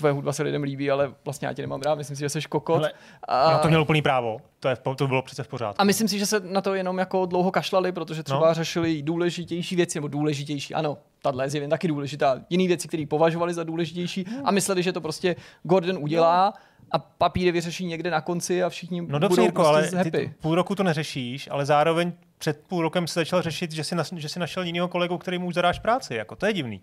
tvoje 0.00 0.12
hudba 0.12 0.32
se 0.32 0.42
lidem 0.42 0.62
líbí, 0.62 0.90
ale 0.90 1.14
vlastně 1.24 1.48
já 1.48 1.54
tě 1.54 1.62
nemám 1.62 1.80
rád, 1.80 1.94
myslím 1.94 2.16
si, 2.16 2.20
že 2.20 2.28
jsi 2.28 2.40
kokot. 2.42 2.76
Hele, 2.76 2.92
a... 3.28 3.50
Na 3.50 3.58
to 3.58 3.68
měl 3.68 3.82
úplný 3.82 4.02
právo, 4.02 4.40
to, 4.60 4.68
je, 4.68 4.76
to 4.96 5.06
bylo 5.06 5.22
přece 5.22 5.42
v 5.42 5.48
pořádku. 5.48 5.80
A 5.80 5.84
myslím 5.84 6.08
si, 6.08 6.18
že 6.18 6.26
se 6.26 6.40
na 6.40 6.60
to 6.60 6.74
jenom 6.74 6.98
jako 6.98 7.26
dlouho 7.26 7.50
kašlali, 7.50 7.92
protože 7.92 8.22
třeba 8.22 8.48
no. 8.48 8.54
řešili 8.54 9.02
důležitější 9.02 9.76
věci, 9.76 9.98
nebo 9.98 10.08
důležitější, 10.08 10.74
ano, 10.74 10.98
tahle 11.22 11.48
je 11.54 11.68
taky 11.68 11.88
důležitá, 11.88 12.40
jiné 12.50 12.66
věci, 12.66 12.88
které 12.88 13.06
považovali 13.06 13.54
za 13.54 13.64
důležitější 13.64 14.26
a 14.44 14.50
mysleli, 14.50 14.82
že 14.82 14.92
to 14.92 15.00
prostě 15.00 15.36
Gordon 15.62 15.98
udělá. 16.00 16.52
No 16.56 16.70
a 16.90 16.98
papíry 16.98 17.52
vyřeší 17.52 17.86
někde 17.86 18.10
na 18.10 18.20
konci 18.20 18.62
a 18.62 18.68
všichni 18.68 19.00
no 19.00 19.18
dobře, 19.18 19.28
budou 19.28 19.42
Jirko, 19.42 19.62
prostě 19.62 19.96
ale 19.96 20.04
happy. 20.04 20.10
Ty 20.10 20.34
půl 20.40 20.54
roku 20.54 20.74
to 20.74 20.82
neřešíš, 20.82 21.48
ale 21.50 21.66
zároveň 21.66 22.12
před 22.38 22.64
půl 22.68 22.82
rokem 22.82 23.06
se 23.06 23.20
začal 23.20 23.42
řešit, 23.42 23.72
že 23.72 23.84
si, 23.84 23.96
že 24.16 24.28
si 24.28 24.38
našel 24.38 24.62
jiného 24.62 24.88
kolegu, 24.88 25.18
který 25.18 25.38
mu 25.38 25.52
zadáš 25.52 25.78
práci. 25.78 26.14
Jako, 26.14 26.36
to 26.36 26.46
je 26.46 26.52
divný. 26.52 26.82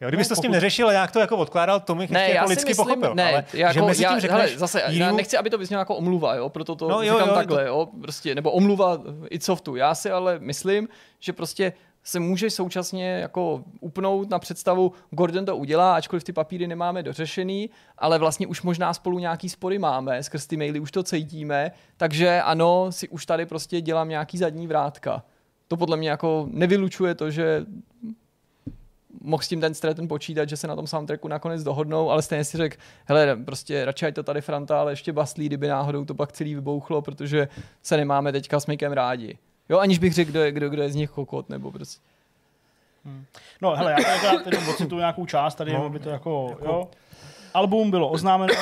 Jo, 0.00 0.08
kdybys 0.08 0.28
no, 0.28 0.36
to 0.36 0.38
s 0.38 0.42
tím 0.42 0.52
neřešil 0.52 0.88
a 0.88 0.92
nějak 0.92 1.12
to 1.12 1.20
jako 1.20 1.36
odkládal, 1.36 1.80
to 1.80 1.94
bych 1.94 2.10
ne, 2.10 2.20
ještě 2.20 2.34
jako 2.34 2.48
lidsky 2.48 2.70
myslím, 2.70 2.86
pochopil. 2.86 3.14
Ne, 3.14 3.32
ale 3.32 3.44
jako, 3.52 3.72
že 3.74 3.82
mezi 3.82 3.98
tím 3.98 4.12
já, 4.12 4.18
řekneš 4.18 4.40
hele, 4.40 4.58
zase, 4.58 4.82
jinýmu... 4.86 5.04
já 5.04 5.12
nechci, 5.12 5.36
aby 5.36 5.50
to 5.50 5.58
vyznělo 5.58 5.80
jako 5.80 5.96
omluva, 5.96 6.34
jo, 6.34 6.48
proto 6.48 6.74
to 6.74 6.88
no, 6.88 7.02
jo, 7.02 7.14
říkám 7.14 7.28
jo, 7.28 7.34
takhle, 7.34 7.64
to... 7.64 7.68
jo, 7.68 7.88
prostě, 8.00 8.34
nebo 8.34 8.50
omluva 8.50 8.98
i 9.30 9.40
softu. 9.40 9.76
Já 9.76 9.94
si 9.94 10.10
ale 10.10 10.38
myslím, 10.38 10.88
že 11.20 11.32
prostě 11.32 11.72
se 12.04 12.20
může 12.20 12.50
současně 12.50 13.10
jako 13.10 13.64
upnout 13.80 14.30
na 14.30 14.38
představu, 14.38 14.92
Gordon 15.10 15.44
to 15.44 15.56
udělá, 15.56 15.94
ačkoliv 15.94 16.24
ty 16.24 16.32
papíry 16.32 16.66
nemáme 16.66 17.02
dořešený, 17.02 17.70
ale 17.98 18.18
vlastně 18.18 18.46
už 18.46 18.62
možná 18.62 18.94
spolu 18.94 19.18
nějaký 19.18 19.48
spory 19.48 19.78
máme, 19.78 20.22
skrz 20.22 20.46
ty 20.46 20.56
maily 20.56 20.80
už 20.80 20.90
to 20.90 21.02
cítíme, 21.02 21.70
takže 21.96 22.42
ano, 22.42 22.92
si 22.92 23.08
už 23.08 23.26
tady 23.26 23.46
prostě 23.46 23.80
dělám 23.80 24.08
nějaký 24.08 24.38
zadní 24.38 24.66
vrátka. 24.66 25.22
To 25.68 25.76
podle 25.76 25.96
mě 25.96 26.10
jako 26.10 26.46
nevylučuje 26.50 27.14
to, 27.14 27.30
že 27.30 27.66
mohl 29.20 29.42
s 29.42 29.48
tím 29.48 29.60
ten 29.60 29.74
Stratton 29.74 30.08
počítat, 30.08 30.48
že 30.48 30.56
se 30.56 30.66
na 30.66 30.76
tom 30.76 30.86
soundtracku 30.86 31.28
nakonec 31.28 31.62
dohodnou, 31.62 32.10
ale 32.10 32.22
stejně 32.22 32.44
si 32.44 32.56
řekl, 32.56 32.76
hele, 33.06 33.36
prostě 33.36 33.84
radši 33.84 34.06
ať 34.06 34.14
to 34.14 34.22
tady 34.22 34.40
Franta, 34.40 34.80
ale 34.80 34.92
ještě 34.92 35.12
baslí, 35.12 35.46
kdyby 35.46 35.68
náhodou 35.68 36.04
to 36.04 36.14
pak 36.14 36.32
celý 36.32 36.54
vybouchlo, 36.54 37.02
protože 37.02 37.48
se 37.82 37.96
nemáme 37.96 38.32
teďka 38.32 38.60
s 38.60 38.66
Mikem 38.66 38.92
rádi. 38.92 39.38
Jo, 39.68 39.78
aniž 39.78 39.98
bych 39.98 40.14
řekl, 40.14 40.30
kdo 40.30 40.40
je, 40.40 40.52
kdo, 40.52 40.68
kdo 40.68 40.82
je 40.82 40.90
z 40.90 40.94
nich 40.94 41.10
kokot, 41.10 41.48
nebo 41.48 41.72
prostě. 41.72 42.02
No 43.62 43.76
hele, 43.76 43.92
já 43.92 44.18
tady 44.30 44.44
teda 44.44 44.60
teď 44.60 44.68
ocituju 44.68 44.98
nějakou 44.98 45.26
část, 45.26 45.54
tady 45.54 45.72
no, 45.72 45.84
aby 45.84 45.98
to 45.98 46.10
jako, 46.10 46.46
jako, 46.50 46.64
jo. 46.64 46.88
Album 47.54 47.90
bylo 47.90 48.08
oznámeno, 48.08 48.54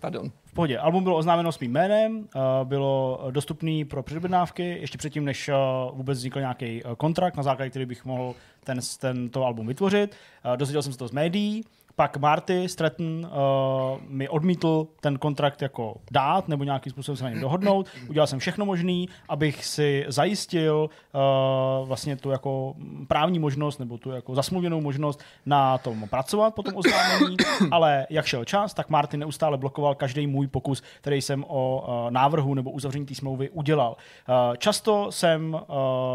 Pardon. 0.00 0.30
V 0.52 0.54
pohodě, 0.54 0.78
album 0.78 1.04
bylo 1.04 1.16
oznámeno 1.16 1.52
svým 1.52 1.72
jménem, 1.72 2.28
eh, 2.36 2.40
bylo 2.64 3.20
dostupný 3.30 3.84
pro 3.84 4.02
předobjednávky, 4.02 4.78
ještě 4.80 4.98
předtím, 4.98 5.24
než 5.24 5.48
eh, 5.48 5.54
vůbec 5.92 6.18
vznikl 6.18 6.40
nějaký 6.40 6.82
eh, 6.84 6.88
kontrakt, 6.96 7.36
na 7.36 7.42
základě 7.42 7.70
který 7.70 7.86
bych 7.86 8.04
mohl 8.04 8.34
ten, 8.64 8.80
tento 9.00 9.44
album 9.44 9.66
vytvořit. 9.66 10.16
Dozvěděl 10.56 10.82
jsem 10.82 10.92
se 10.92 10.98
to 10.98 11.08
z 11.08 11.12
médií, 11.12 11.64
pak 11.96 12.16
Marty 12.16 12.68
Stratton 12.68 13.26
uh, 13.26 14.00
mi 14.08 14.28
odmítl 14.28 14.86
ten 15.00 15.18
kontrakt 15.18 15.62
jako 15.62 15.96
dát 16.10 16.48
nebo 16.48 16.64
nějakým 16.64 16.92
způsobem 16.92 17.16
se 17.16 17.24
na 17.24 17.30
něm 17.30 17.40
dohodnout. 17.40 17.86
Udělal 18.08 18.26
jsem 18.26 18.38
všechno 18.38 18.66
možné, 18.66 19.04
abych 19.28 19.64
si 19.64 20.04
zajistil 20.08 20.88
uh, 21.14 21.88
vlastně 21.88 22.16
tu 22.16 22.30
jako 22.30 22.74
právní 23.08 23.38
možnost 23.38 23.78
nebo 23.78 23.98
tu 23.98 24.10
jako 24.10 24.34
zasmluvěnou 24.34 24.80
možnost 24.80 25.22
na 25.46 25.78
tom 25.78 26.08
pracovat 26.08 26.54
po 26.54 26.62
tom 26.62 26.76
oznámení, 26.76 27.36
ale 27.70 28.06
jak 28.10 28.26
šel 28.26 28.44
čas, 28.44 28.74
tak 28.74 28.90
Marty 28.90 29.16
neustále 29.16 29.58
blokoval 29.58 29.94
každý 29.94 30.26
můj 30.26 30.46
pokus, 30.46 30.82
který 31.00 31.22
jsem 31.22 31.44
o 31.48 31.84
uh, 31.86 32.10
návrhu 32.10 32.54
nebo 32.54 32.70
uzavření 32.70 33.06
té 33.06 33.14
smlouvy 33.14 33.50
udělal. 33.50 33.96
Uh, 34.28 34.56
často 34.56 35.12
jsem 35.12 35.54
uh, 35.54 35.60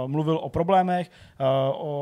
mluvil 0.07 0.37
o 0.37 0.49
problémech 0.49 1.11
uh, 1.39 1.45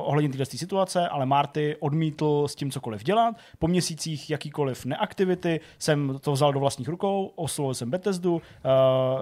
ohledně 0.10 0.30
této 0.30 0.46
situace, 0.46 1.10
ale 1.10 1.26
Marty 1.26 1.76
odmítl 1.80 2.48
s 2.48 2.56
tím 2.56 2.72
cokoliv 2.72 3.04
dělat 3.04 3.36
po 3.66 3.70
měsících 3.70 4.30
jakýkoliv 4.30 4.86
neaktivity 4.86 5.60
jsem 5.80 6.20
to 6.22 6.32
vzal 6.32 6.54
do 6.54 6.60
vlastních 6.60 6.88
rukou, 6.88 7.32
oslovil 7.36 7.74
jsem 7.74 7.90
Bethesdu, 7.90 8.34
uh, 8.34 8.42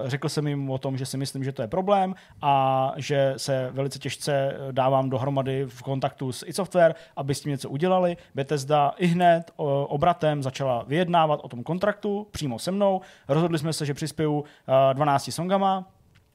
řekl 0.04 0.28
jsem 0.28 0.46
jim 0.46 0.70
o 0.70 0.78
tom, 0.78 0.96
že 0.96 1.06
si 1.06 1.16
myslím, 1.16 1.44
že 1.44 1.52
to 1.52 1.62
je 1.62 1.68
problém 1.68 2.14
a 2.42 2.92
že 2.96 3.34
se 3.36 3.68
velice 3.72 3.98
těžce 3.98 4.56
dávám 4.72 5.10
dohromady 5.10 5.64
v 5.68 5.82
kontaktu 5.82 6.32
s 6.32 6.46
iSoftware, 6.46 6.94
aby 7.16 7.34
s 7.34 7.40
tím 7.40 7.50
něco 7.50 7.70
udělali. 7.70 8.16
Bethesda 8.34 8.92
i 8.96 9.06
hned 9.06 9.50
uh, 9.56 9.66
obratem 9.68 10.42
začala 10.42 10.84
vyjednávat 10.86 11.40
o 11.42 11.48
tom 11.48 11.62
kontraktu 11.62 12.26
přímo 12.30 12.58
se 12.58 12.70
mnou. 12.70 13.00
Rozhodli 13.28 13.58
jsme 13.58 13.72
se, 13.72 13.86
že 13.86 13.94
přispěju 13.94 14.38
uh, 14.40 14.44
12 14.92 15.32
songama, 15.32 15.88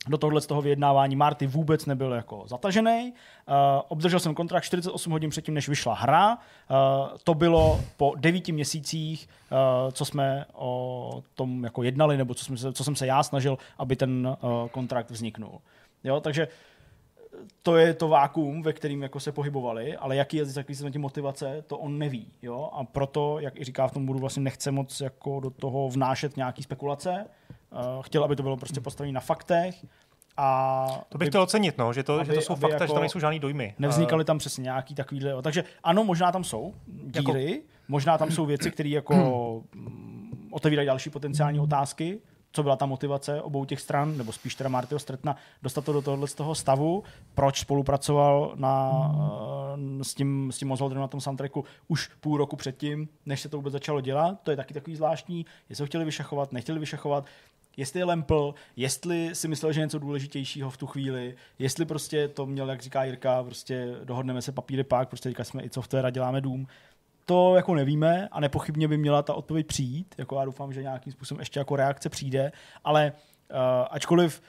do 0.08 0.18
tohohle 0.18 0.42
z 0.42 0.48
toho 0.48 0.62
vyjednávání 0.62 1.16
Marty 1.16 1.48
vůbec 1.48 1.86
nebyl 1.86 2.14
jako 2.14 2.44
zatažený. 2.48 3.14
Uh, 3.48 3.56
obdržel 3.88 4.20
jsem 4.20 4.36
kontrakt 4.36 4.64
48 4.64 5.12
hodin 5.12 5.30
předtím, 5.30 5.54
než 5.54 5.70
vyšla 5.70 5.94
hra. 5.94 6.36
Uh, 6.36 6.38
to 7.24 7.34
bylo 7.34 7.80
po 7.98 8.14
devíti 8.18 8.52
měsících, 8.52 9.30
uh, 9.52 9.92
co 9.92 10.06
jsme 10.06 10.46
o 10.54 11.24
tom 11.36 11.64
jako 11.64 11.84
jednali, 11.84 12.18
nebo 12.18 12.34
co, 12.34 12.46
jsme 12.46 12.58
se, 12.58 12.74
co 12.74 12.84
jsem 12.84 12.96
se 12.96 13.06
já 13.06 13.24
snažil, 13.24 13.58
aby 13.78 13.96
ten 13.96 14.38
uh, 14.42 14.68
kontrakt 14.68 15.12
vzniknul. 15.12 15.60
Jo, 16.04 16.20
takže 16.20 16.48
to 17.64 17.78
je 17.78 17.94
to 17.94 18.08
vákuum, 18.08 18.62
ve 18.62 18.74
kterým 18.74 19.04
jako 19.04 19.20
se 19.20 19.32
pohybovali, 19.32 19.98
ale 19.98 20.16
jaký 20.16 20.38
je 20.38 20.46
jaký 20.58 20.76
jsou 20.76 20.90
motivace, 20.98 21.64
to 21.68 21.78
on 21.78 21.98
neví. 21.98 22.28
Jo? 22.42 22.70
A 22.74 22.84
proto, 22.84 23.40
jak 23.40 23.60
i 23.60 23.64
říká 23.64 23.88
v 23.88 23.92
tom 23.92 24.06
budu, 24.06 24.20
vlastně 24.20 24.44
nechce 24.44 24.72
moc 24.72 25.02
jako 25.02 25.40
do 25.40 25.50
toho 25.50 25.90
vnášet 25.90 26.38
nějaký 26.38 26.64
spekulace, 26.64 27.26
chtěl, 28.02 28.24
aby 28.24 28.36
to 28.36 28.44
bylo 28.44 28.58
prostě 28.58 28.82
postavené 28.82 29.14
na 29.14 29.20
faktech. 29.20 29.86
A 30.38 30.88
to 31.10 31.18
bych 31.18 31.28
chtěl 31.28 31.42
ocenit, 31.42 31.78
no, 31.78 31.94
že, 31.94 32.04
to, 32.04 32.16
aby, 32.16 32.26
že 32.26 32.34
to 32.34 32.42
jsou 32.42 32.56
fakta, 32.56 32.68
jako 32.68 32.84
že 32.84 32.88
tam 32.88 32.96
jako 32.96 33.00
nejsou 33.00 33.20
žádný 33.20 33.40
dojmy. 33.40 33.76
Nevznikaly 33.80 34.26
tam 34.26 34.38
přesně 34.38 34.62
nějaký 34.62 34.96
takovýhle. 34.96 35.42
Takže 35.42 35.64
ano, 35.84 36.04
možná 36.04 36.32
tam 36.32 36.44
jsou 36.44 36.74
díry, 36.88 37.52
jako... 37.52 37.64
možná 37.88 38.18
tam 38.18 38.32
jsou 38.32 38.46
věci, 38.46 38.72
které 38.72 38.90
jako 38.90 39.64
mm, 39.76 40.50
otevírají 40.52 40.86
další 40.86 41.10
potenciální 41.10 41.60
otázky, 41.60 42.20
co 42.52 42.64
byla 42.64 42.76
ta 42.76 42.86
motivace 42.86 43.42
obou 43.42 43.66
těch 43.66 43.82
stran, 43.82 44.18
nebo 44.18 44.32
spíš 44.32 44.56
teda 44.56 44.70
Martyho 44.70 45.00
Stretna, 45.00 45.36
dostat 45.62 45.86
to 45.86 45.94
do 45.94 46.02
tohohle 46.02 46.28
z 46.28 46.34
toho 46.34 46.56
stavu, 46.56 47.04
proč 47.34 47.60
spolupracoval 47.60 48.54
na, 48.56 48.90
uh, 48.90 50.02
s 50.02 50.14
tím, 50.14 50.52
s 50.52 50.58
tím 50.58 50.72
Oswaldem 50.72 51.00
na 51.00 51.08
tom 51.08 51.22
soundtracku 51.22 51.66
už 51.88 52.10
půl 52.20 52.38
roku 52.38 52.56
předtím, 52.56 53.10
než 53.26 53.42
se 53.42 53.50
to 53.50 53.58
vůbec 53.58 53.72
začalo 53.72 54.02
dělat, 54.02 54.42
to 54.44 54.52
je 54.52 54.58
taky 54.58 54.74
takový 54.74 54.96
zvláštní, 54.96 55.46
jestli 55.70 55.84
ho 55.84 55.86
chtěli 55.86 56.06
vyšachovat, 56.06 56.52
nechtěli 56.52 56.80
vyšachovat, 56.80 57.26
jestli 57.78 58.00
je 58.00 58.06
lempl, 58.06 58.54
jestli 58.76 59.30
si 59.34 59.48
myslel, 59.48 59.72
že 59.72 59.80
něco 59.80 60.00
důležitějšího 60.00 60.70
v 60.70 60.78
tu 60.78 60.88
chvíli, 60.88 61.36
jestli 61.60 61.86
prostě 61.86 62.28
to 62.28 62.46
měl, 62.46 62.70
jak 62.70 62.82
říká 62.82 63.04
Jirka, 63.04 63.44
prostě 63.44 63.96
dohodneme 64.04 64.42
se 64.42 64.52
papíry 64.52 64.84
pak, 64.84 65.10
prostě 65.10 65.30
říká 65.30 65.44
jsme 65.44 65.64
i 65.64 65.70
software 65.70 66.06
a 66.06 66.10
děláme 66.10 66.42
dům. 66.42 66.68
To 67.26 67.56
jako 67.56 67.76
nevíme 67.76 68.28
a 68.32 68.40
nepochybně 68.40 68.88
by 68.88 68.98
měla 68.98 69.22
ta 69.22 69.34
odpověď 69.34 69.68
přijít, 69.68 70.16
jako 70.18 70.40
já 70.40 70.46
doufám, 70.46 70.74
že 70.74 70.82
nějakým 70.82 71.14
způsobem 71.14 71.40
ještě 71.40 71.60
jako 71.60 71.76
reakce 71.76 72.10
přijde, 72.10 72.52
ale 72.84 73.12
uh, 73.52 73.58
ačkoliv 73.90 74.42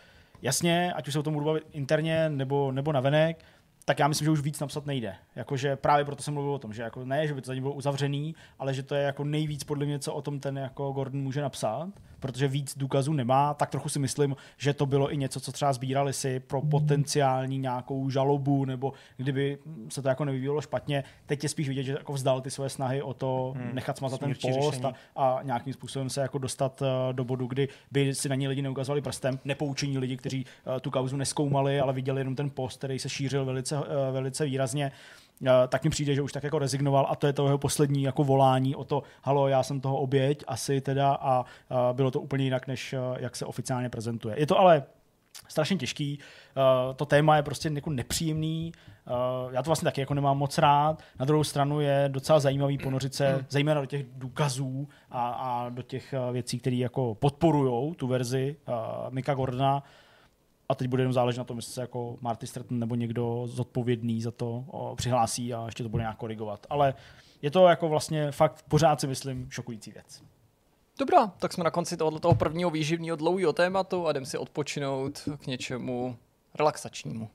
jasně, 0.42 0.92
ať 0.92 1.08
už 1.08 1.12
se 1.12 1.18
o 1.18 1.22
tom 1.22 1.34
budu 1.34 1.46
bavit 1.46 1.64
interně 1.72 2.28
nebo, 2.28 2.72
nebo 2.72 2.92
navenek, 2.92 3.44
tak 3.84 3.98
já 3.98 4.08
myslím, 4.08 4.24
že 4.24 4.30
už 4.30 4.40
víc 4.40 4.60
napsat 4.60 4.86
nejde. 4.86 5.16
Jakože 5.36 5.76
právě 5.76 6.04
proto 6.04 6.22
jsem 6.22 6.34
mluvil 6.34 6.52
o 6.52 6.58
tom, 6.58 6.72
že 6.72 6.82
jako 6.82 7.04
ne, 7.04 7.26
že 7.26 7.34
by 7.34 7.42
to 7.42 7.54
za 7.54 7.60
bylo 7.60 7.72
uzavřený, 7.72 8.34
ale 8.58 8.74
že 8.74 8.82
to 8.82 8.94
je 8.94 9.02
jako 9.02 9.24
nejvíc 9.24 9.64
podle 9.64 9.86
mě, 9.86 9.98
co 9.98 10.14
o 10.14 10.22
tom 10.22 10.40
ten 10.40 10.58
jako 10.58 10.92
Gordon 10.92 11.20
může 11.20 11.40
napsat 11.40 11.88
protože 12.20 12.48
víc 12.48 12.78
důkazů 12.78 13.12
nemá, 13.12 13.54
tak 13.54 13.70
trochu 13.70 13.88
si 13.88 13.98
myslím, 13.98 14.36
že 14.56 14.74
to 14.74 14.86
bylo 14.86 15.12
i 15.12 15.16
něco, 15.16 15.40
co 15.40 15.52
třeba 15.52 15.72
sbírali 15.72 16.12
si 16.12 16.40
pro 16.40 16.62
potenciální 16.62 17.58
nějakou 17.58 18.10
žalobu, 18.10 18.64
nebo 18.64 18.92
kdyby 19.16 19.58
se 19.88 20.02
to 20.02 20.08
jako 20.08 20.24
nevyvíjelo 20.24 20.60
špatně. 20.60 21.04
Teď 21.26 21.42
je 21.42 21.48
spíš 21.48 21.68
vidět, 21.68 21.82
že 21.82 21.92
jako 21.92 22.12
vzdal 22.12 22.40
ty 22.40 22.50
své 22.50 22.68
snahy 22.68 23.02
o 23.02 23.14
to 23.14 23.54
hmm. 23.56 23.74
nechat 23.74 23.98
smazat 23.98 24.20
ten 24.20 24.34
post 24.42 24.84
a, 24.84 24.92
a, 25.16 25.42
nějakým 25.42 25.72
způsobem 25.72 26.10
se 26.10 26.20
jako 26.20 26.38
dostat 26.38 26.82
uh, 26.82 26.88
do 27.12 27.24
bodu, 27.24 27.46
kdy 27.46 27.68
by 27.90 28.14
si 28.14 28.28
na 28.28 28.34
něj 28.34 28.48
lidi 28.48 28.62
neukazovali 28.62 29.00
prstem, 29.00 29.38
nepoučení 29.44 29.98
lidi, 29.98 30.16
kteří 30.16 30.44
uh, 30.44 30.78
tu 30.80 30.90
kauzu 30.90 31.16
neskoumali, 31.16 31.80
ale 31.80 31.92
viděli 31.92 32.20
jenom 32.20 32.36
ten 32.36 32.50
post, 32.50 32.78
který 32.78 32.98
se 32.98 33.08
šířil 33.08 33.44
velice, 33.44 33.78
uh, 33.78 33.84
velice 34.12 34.44
výrazně. 34.44 34.92
Eh, 35.46 35.68
tak 35.68 35.84
mi 35.84 35.90
přijde, 35.90 36.14
že 36.14 36.22
už 36.22 36.32
tak 36.32 36.44
jako 36.44 36.58
rezignoval 36.58 37.06
a 37.10 37.16
to 37.16 37.26
je 37.26 37.32
to 37.32 37.44
jeho 37.44 37.58
poslední 37.58 38.02
jako 38.02 38.24
volání 38.24 38.76
o 38.76 38.84
to, 38.84 39.02
halo, 39.22 39.48
já 39.48 39.62
jsem 39.62 39.80
toho 39.80 39.96
oběť, 39.96 40.44
asi 40.46 40.80
teda 40.80 41.12
a, 41.12 41.44
a 41.70 41.92
bylo 41.92 42.10
to 42.10 42.20
úplně 42.20 42.44
jinak, 42.44 42.66
než 42.66 42.92
eh, 42.92 42.98
jak 43.18 43.36
se 43.36 43.46
oficiálně 43.46 43.88
prezentuje. 43.88 44.34
Je 44.38 44.46
to 44.46 44.58
ale 44.58 44.82
strašně 45.48 45.76
těžký, 45.76 46.18
to 46.96 47.06
téma 47.06 47.36
je 47.36 47.42
prostě 47.42 47.70
jako 47.74 47.90
nepříjemný, 47.90 48.72
já 49.50 49.62
to 49.62 49.68
vlastně 49.68 49.86
taky 49.86 50.00
jako 50.00 50.14
nemám 50.14 50.38
moc 50.38 50.58
rád, 50.58 51.02
na 51.18 51.24
druhou 51.24 51.44
stranu 51.44 51.80
je 51.80 52.04
docela 52.08 52.40
zajímavý 52.40 52.78
ponořit 52.78 53.14
se 53.14 53.36
mm. 53.36 53.44
zejména 53.48 53.80
do 53.80 53.86
těch 53.86 54.06
důkazů 54.12 54.88
a, 55.10 55.30
a 55.30 55.68
do 55.68 55.82
těch 55.82 56.14
věcí, 56.32 56.58
které 56.58 56.76
jako 56.76 57.14
podporují 57.14 57.94
tu 57.94 58.06
verzi 58.06 58.56
Mika 59.10 59.34
Gordona, 59.34 59.82
a 60.70 60.74
teď 60.74 60.88
bude 60.88 61.02
jenom 61.02 61.12
záležet 61.12 61.38
na 61.38 61.44
tom, 61.44 61.58
jestli 61.58 61.72
se 61.72 61.80
jako 61.80 62.16
Marty 62.20 62.46
Stratton 62.46 62.78
nebo 62.78 62.94
někdo 62.94 63.42
zodpovědný 63.46 64.22
za 64.22 64.30
to 64.30 64.64
o, 64.68 64.96
přihlásí 64.96 65.54
a 65.54 65.66
ještě 65.66 65.82
to 65.82 65.88
bude 65.88 66.02
nějak 66.02 66.16
korigovat. 66.16 66.66
Ale 66.70 66.94
je 67.42 67.50
to 67.50 67.66
jako 67.66 67.88
vlastně 67.88 68.32
fakt 68.32 68.64
pořád 68.68 69.00
si 69.00 69.06
myslím 69.06 69.50
šokující 69.50 69.92
věc. 69.92 70.22
Dobrá, 70.98 71.26
tak 71.26 71.52
jsme 71.52 71.64
na 71.64 71.70
konci 71.70 71.96
tohoto 71.96 72.18
toho 72.20 72.34
prvního 72.34 72.70
výživního 72.70 73.16
dlouhého 73.16 73.52
tématu 73.52 74.06
a 74.06 74.10
jdem 74.10 74.26
si 74.26 74.38
odpočinout 74.38 75.28
k 75.38 75.46
něčemu 75.46 76.16
relaxačnímu. 76.54 77.30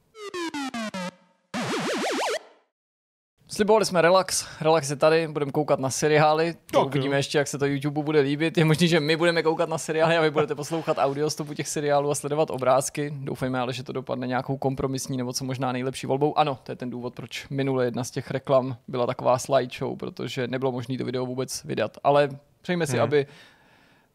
Slibovali 3.47 3.85
jsme 3.85 4.01
relax, 4.01 4.47
relax 4.61 4.89
je 4.89 4.95
tady, 4.95 5.27
budeme 5.27 5.51
koukat 5.51 5.79
na 5.79 5.89
seriály, 5.89 6.55
tak 6.71 6.85
uvidíme 6.85 7.15
jo. 7.15 7.17
ještě, 7.17 7.37
jak 7.37 7.47
se 7.47 7.57
to 7.57 7.65
YouTube 7.65 8.03
bude 8.03 8.19
líbit. 8.19 8.57
Je 8.57 8.65
možné, 8.65 8.87
že 8.87 8.99
my 8.99 9.15
budeme 9.17 9.43
koukat 9.43 9.69
na 9.69 9.77
seriály 9.77 10.17
a 10.17 10.21
vy 10.21 10.31
budete 10.31 10.55
poslouchat 10.55 10.97
audio 10.97 11.29
stopu 11.29 11.53
těch 11.53 11.67
seriálů 11.67 12.11
a 12.11 12.15
sledovat 12.15 12.49
obrázky. 12.49 13.13
Doufejme 13.17 13.59
ale, 13.59 13.73
že 13.73 13.83
to 13.83 13.91
dopadne 13.91 14.27
nějakou 14.27 14.57
kompromisní 14.57 15.17
nebo 15.17 15.33
co 15.33 15.45
možná 15.45 15.71
nejlepší 15.71 16.07
volbou. 16.07 16.37
Ano, 16.37 16.59
to 16.63 16.71
je 16.71 16.75
ten 16.75 16.89
důvod, 16.89 17.15
proč 17.15 17.47
minule 17.49 17.85
jedna 17.85 18.03
z 18.03 18.11
těch 18.11 18.31
reklam 18.31 18.77
byla 18.87 19.07
taková 19.07 19.37
slideshow, 19.37 19.97
protože 19.97 20.47
nebylo 20.47 20.71
možné 20.71 20.97
to 20.97 21.05
video 21.05 21.25
vůbec 21.25 21.63
vydat. 21.63 21.97
Ale 22.03 22.29
přejme 22.61 22.87
si, 22.87 22.93
hmm. 22.93 23.03
aby 23.03 23.27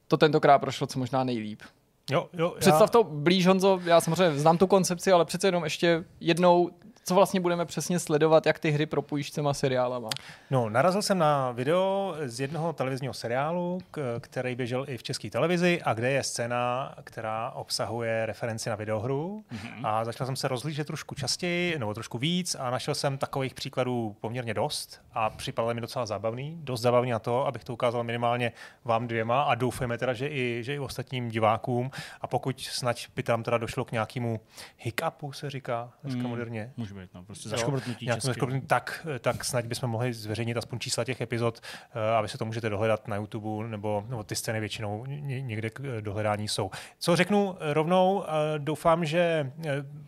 to 0.08 0.16
tentokrát 0.16 0.58
prošlo 0.58 0.86
co 0.86 0.98
možná 0.98 1.24
nejlíp. 1.24 1.62
Jo, 2.10 2.28
jo, 2.32 2.52
já... 2.54 2.60
Představ 2.60 2.90
to 2.90 3.04
blíž, 3.04 3.46
Honzo, 3.46 3.80
já 3.84 4.00
samozřejmě 4.00 4.38
znám 4.38 4.58
tu 4.58 4.66
koncepci, 4.66 5.12
ale 5.12 5.24
přece 5.24 5.48
jenom 5.48 5.64
ještě 5.64 6.04
jednou 6.20 6.70
co 7.10 7.14
vlastně 7.14 7.40
budeme 7.40 7.64
přesně 7.64 7.98
sledovat, 7.98 8.46
jak 8.46 8.58
ty 8.58 8.70
hry 8.70 8.86
propojíš 8.86 9.28
s 9.28 9.32
těma 9.32 9.54
seriálama? 9.54 10.08
No, 10.50 10.68
narazil 10.68 11.02
jsem 11.02 11.18
na 11.18 11.50
video 11.50 12.14
z 12.24 12.40
jednoho 12.40 12.72
televizního 12.72 13.14
seriálu, 13.14 13.78
který 14.20 14.54
běžel 14.54 14.84
i 14.88 14.96
v 14.96 15.02
české 15.02 15.30
televizi 15.30 15.80
a 15.84 15.94
kde 15.94 16.10
je 16.10 16.22
scéna, 16.22 16.94
která 17.04 17.50
obsahuje 17.50 18.26
referenci 18.26 18.70
na 18.70 18.76
videohru 18.76 19.44
mm-hmm. 19.52 19.86
a 19.86 20.04
začal 20.04 20.26
jsem 20.26 20.36
se 20.36 20.48
rozlížet 20.48 20.86
trošku 20.86 21.14
častěji 21.14 21.78
nebo 21.78 21.94
trošku 21.94 22.18
víc 22.18 22.54
a 22.54 22.70
našel 22.70 22.94
jsem 22.94 23.18
takových 23.18 23.54
příkladů 23.54 24.16
poměrně 24.20 24.54
dost 24.54 25.00
a 25.12 25.30
připadalo 25.30 25.74
mi 25.74 25.80
docela 25.80 26.06
zábavný, 26.06 26.58
dost 26.60 26.80
zábavný 26.80 27.10
na 27.10 27.18
to, 27.18 27.46
abych 27.46 27.64
to 27.64 27.72
ukázal 27.72 28.04
minimálně 28.04 28.52
vám 28.84 29.06
dvěma 29.06 29.42
a 29.42 29.54
doufejme 29.54 29.98
teda, 29.98 30.12
že 30.12 30.28
i, 30.28 30.58
že 30.64 30.74
i 30.74 30.78
ostatním 30.78 31.28
divákům 31.28 31.90
a 32.20 32.26
pokud 32.26 32.60
snad 32.60 32.96
by 33.16 33.22
tam 33.22 33.42
teda 33.42 33.58
došlo 33.58 33.84
k 33.84 33.92
nějakému 33.92 34.40
hiccupu, 34.78 35.32
se 35.32 35.50
říká 35.50 35.92
dneska 36.02 36.22
mm, 36.22 36.28
moderně, 36.28 36.72
být, 37.00 37.14
no, 37.14 37.24
prostě 37.24 37.48
zaškobrtnutí 37.48 38.06
zaškobrtnutí, 38.20 38.66
tak, 38.66 39.06
tak 39.20 39.44
snad 39.44 39.66
bychom 39.66 39.90
mohli 39.90 40.14
zveřejnit 40.14 40.56
aspoň 40.56 40.78
čísla 40.78 41.04
těch 41.04 41.20
epizod, 41.20 41.60
eh, 41.60 42.16
aby 42.16 42.28
se 42.28 42.38
to 42.38 42.44
můžete 42.44 42.70
dohledat 42.70 43.08
na 43.08 43.16
YouTube, 43.16 43.68
nebo, 43.68 44.04
nebo 44.08 44.24
ty 44.24 44.36
scény 44.36 44.60
většinou 44.60 45.06
ně- 45.06 45.42
někde 45.42 45.70
k 45.70 45.80
eh, 45.80 46.00
dohledání 46.00 46.48
jsou. 46.48 46.70
Co 46.98 47.16
řeknu 47.16 47.56
rovnou, 47.60 48.24
eh, 48.24 48.58
doufám, 48.58 49.04
že 49.04 49.52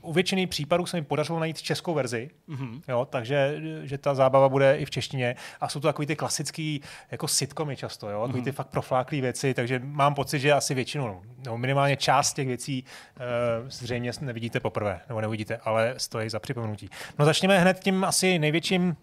u 0.01 0.13
většiny 0.13 0.47
případů 0.47 0.87
se 0.87 0.97
mi 0.97 1.03
podařilo 1.03 1.41
najít 1.41 1.63
českou 1.63 1.95
verzi, 1.95 2.31
mm-hmm. 2.49 2.81
jo, 2.89 3.07
takže 3.11 3.61
že 3.83 3.99
ta 3.99 4.15
zábava 4.15 4.49
bude 4.49 4.77
i 4.77 4.85
v 4.85 4.91
češtině 4.91 5.37
a 5.61 5.69
jsou 5.69 5.81
to 5.81 5.89
takový 5.89 6.07
ty 6.07 6.17
klasický 6.17 6.81
jako 7.11 7.29
sitcomy 7.29 7.77
často, 7.77 8.11
jo, 8.11 8.27
takový 8.27 8.45
ty 8.45 8.53
fakt 8.53 8.69
profláklý 8.69 9.21
věci, 9.21 9.55
takže 9.55 9.81
mám 9.85 10.15
pocit, 10.15 10.39
že 10.39 10.53
asi 10.53 10.75
většinu, 10.75 11.23
no, 11.47 11.59
minimálně 11.59 11.97
část 11.97 12.35
těch 12.35 12.47
věcí 12.47 12.85
uh, 12.85 13.69
zřejmě 13.69 14.13
nevidíte 14.21 14.61
poprvé, 14.61 15.01
nebo 15.09 15.21
neuvidíte, 15.21 15.57
ale 15.57 15.95
stojí 15.97 16.31
za 16.31 16.41
připomenutí. 16.41 16.72
No 17.19 17.25
začněme 17.25 17.59
hned 17.59 17.81
tím 17.81 18.05
asi 18.05 18.39
největším 18.39 18.97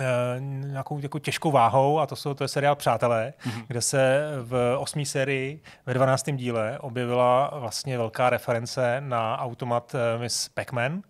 eh, 0.00 0.04
nějakou 0.40 0.98
jako 0.98 1.18
těžkou 1.18 1.50
váhou 1.50 1.98
a 2.00 2.06
to, 2.06 2.16
jsou, 2.16 2.34
to 2.34 2.44
je 2.44 2.48
seriál 2.48 2.76
Přátelé, 2.76 3.32
mm-hmm. 3.46 3.64
kde 3.68 3.80
se 3.82 4.22
v 4.42 4.76
osmé 4.78 5.04
sérii 5.06 5.62
ve 5.86 5.94
12. 5.94 6.24
díle 6.32 6.78
objevila 6.78 7.50
vlastně 7.54 7.98
velká 7.98 8.30
reference 8.30 8.96
na 9.00 9.38
automat 9.38 9.94
eh, 9.94 10.18
Miss 10.18 10.48
Pac-Man. 10.48 11.02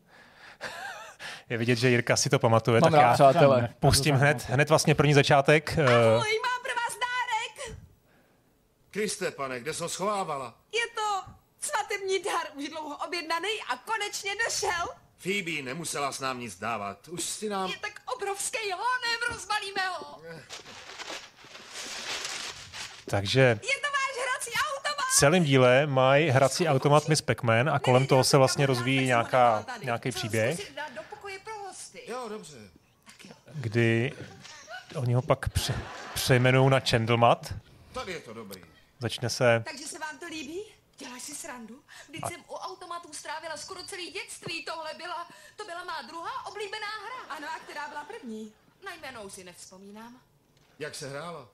je 1.48 1.58
vidět, 1.58 1.76
že 1.76 1.88
Jirka 1.90 2.16
si 2.16 2.30
to 2.30 2.38
pamatuje, 2.38 2.80
Mám 2.80 2.92
tak 2.92 3.00
rád 3.00 3.08
já 3.08 3.14
přátelé. 3.14 3.68
pustím 3.80 4.14
hned, 4.14 4.46
hned 4.48 4.68
vlastně 4.68 4.94
první 4.94 5.14
začátek. 5.14 5.78
eh, 5.78 5.82
Ahoj, 5.82 6.38
mám 6.42 6.60
pro 6.62 6.74
vás 6.74 6.96
dárek. 7.06 7.78
Kriste, 8.90 9.30
pane, 9.30 9.60
kde 9.60 9.72
ho 9.80 9.88
schovávala? 9.88 10.54
Je 10.72 10.80
to 10.94 11.32
svatební 11.60 12.22
dar, 12.22 12.46
už 12.56 12.68
dlouho 12.68 12.96
objednaný 13.06 13.48
a 13.72 13.76
konečně 13.76 14.30
došel. 14.46 14.86
Phoebe 15.18 15.62
nemusela 15.62 16.12
s 16.12 16.20
nám 16.20 16.40
nic 16.40 16.58
dávat. 16.58 17.08
Už 17.08 17.22
si 17.24 17.48
nám... 17.48 17.70
Je 17.70 17.78
tak 17.78 18.00
obrovský 18.16 18.70
honem, 18.72 19.20
rozbalíme 19.30 19.86
ho. 19.86 20.22
takže 23.10 23.40
Je 23.40 23.56
to 23.56 23.88
váš 23.90 24.24
hrací 24.28 24.50
automat. 24.50 25.04
v 25.12 25.18
celém 25.18 25.44
díle 25.44 25.86
mají 25.86 26.28
hrací 26.30 26.68
automat 26.68 27.08
Miss 27.08 27.22
Pac-Man 27.22 27.70
a 27.70 27.78
kolem 27.78 28.06
toho 28.06 28.24
se 28.24 28.36
vlastně 28.36 28.66
rozvíjí 28.66 29.06
nějaká, 29.06 29.66
nějaký 29.82 30.10
příběh. 30.10 30.54
Zkusit 30.54 30.74
dát 30.74 30.92
do 30.92 31.02
pokoje 31.10 31.38
pro 31.38 31.54
hosty. 31.58 32.02
Jo, 32.08 32.28
dobře. 32.28 32.56
kdy 33.54 34.12
oni 34.96 35.14
ho 35.14 35.22
pak 35.22 35.48
pře- 35.48 35.78
přejmenují 36.14 36.70
na 36.70 36.80
Chandlemat. 36.80 37.54
Tady 37.92 38.12
je 38.12 38.20
to 38.20 38.34
dobrý. 38.34 38.62
Začne 38.98 39.30
se... 39.30 39.62
Takže 39.66 39.84
se 39.86 39.98
vám 39.98 40.18
to 40.18 40.26
líbí? 40.26 40.60
Děláš 40.98 41.22
si 41.22 41.34
srandu? 41.34 41.80
Vždyť 42.08 42.28
jsem 42.28 42.40
u 42.48 42.54
automatů 42.54 43.12
strávila 43.12 43.56
skoro 43.56 43.82
celý 43.82 44.10
dětství. 44.10 44.64
Tohle 44.64 44.94
byla, 44.94 45.26
to 45.56 45.64
byla 45.64 45.84
má 45.84 46.02
druhá 46.02 46.46
oblíbená 46.46 46.86
hra. 46.86 47.36
Ano, 47.36 47.46
a 47.56 47.58
která 47.58 47.88
byla 47.88 48.04
první? 48.04 48.52
Na 48.84 48.94
jménou 48.94 49.28
si 49.28 49.44
nevzpomínám. 49.44 50.20
Jak 50.78 50.94
se 50.94 51.08
hrála? 51.08 51.48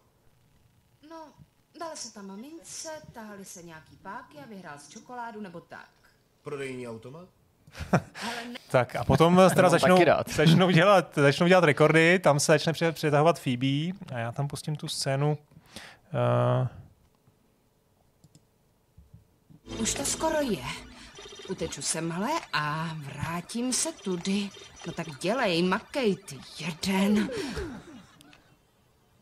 No, 1.10 1.32
dala 1.78 1.96
se 1.96 2.14
tam 2.14 2.26
mamince, 2.26 2.88
tahali 3.12 3.44
se 3.44 3.62
nějaký 3.62 3.96
páky 3.96 4.38
a 4.38 4.46
vyhrál 4.46 4.78
z 4.78 4.88
čokoládu 4.88 5.40
nebo 5.40 5.60
tak. 5.60 5.88
Prodejní 6.42 6.88
automat? 6.88 7.28
Tak 8.70 8.96
a 8.96 9.04
potom 9.04 9.40
teda 9.54 9.68
začnou, 9.68 9.96
začnou, 10.26 10.70
dělat, 10.70 11.14
začnou 11.14 11.46
dělat 11.46 11.64
rekordy, 11.64 12.18
tam 12.18 12.40
se 12.40 12.52
začne 12.52 12.92
přitahovat 12.92 13.40
Phoebe 13.40 13.92
a 14.14 14.18
já 14.18 14.32
tam 14.32 14.48
pustím 14.48 14.76
tu 14.76 14.88
scénu. 14.88 15.38
Uh, 16.12 16.68
Už 19.78 19.94
to 19.94 20.04
skoro 20.04 20.40
je. 20.40 20.64
Uteču 21.48 21.82
semhle 21.82 22.30
a 22.52 22.90
vrátím 22.96 23.72
se 23.72 23.92
tudy. 23.92 24.50
No 24.86 24.92
tak 24.92 25.06
dělej, 25.20 25.62
makej 25.62 26.16
ty 26.16 26.38
jeden. 26.58 27.30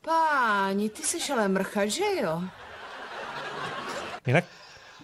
Páni, 0.00 0.90
ty 0.90 1.02
jsi 1.02 1.32
ale 1.32 1.48
mrcha, 1.48 1.86
že 1.86 2.04
jo? 2.22 2.42
jinak 4.26 4.44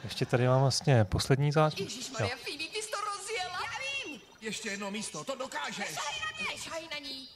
ještě 0.05 0.27
tady 0.27 0.47
mám 0.47 0.61
vlastně 0.61 1.05
poslední 1.05 1.53
záč. 1.53 1.81
Ježišmarja, 1.81 2.37
Phoebe, 2.37 2.65
ty 2.73 2.83
jsi 2.83 2.91
to 2.91 2.97
rozjela? 3.01 3.61
Já 3.65 3.79
vím! 4.07 4.21
Ještě 4.41 4.69
jedno 4.69 4.91
místo, 4.91 5.25
to 5.25 5.35
dokážeš! 5.35 5.87
Šaj 5.87 6.21
na 6.21 6.31
mě! 6.39 6.59
Šaj 6.63 6.89
na 6.91 6.99
ní! 6.99 7.29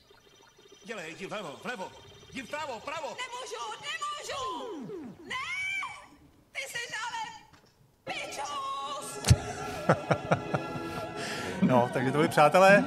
Dělej, 0.85 1.15
jdi 1.15 1.27
vlevo, 1.27 1.61
vlevo, 1.65 1.93
jdi 2.33 2.43
vpravo, 2.43 2.81
pravo! 2.81 3.09
Nemůžu, 3.09 3.83
nemůžu! 3.91 4.43
Ne! 5.25 5.35
Ty 6.53 6.63
jsi 6.69 6.79
ale! 6.95 7.30
No, 11.63 11.91
takže 11.93 12.13
to 12.13 12.19
byli 12.19 12.29
přátelé. 12.29 12.85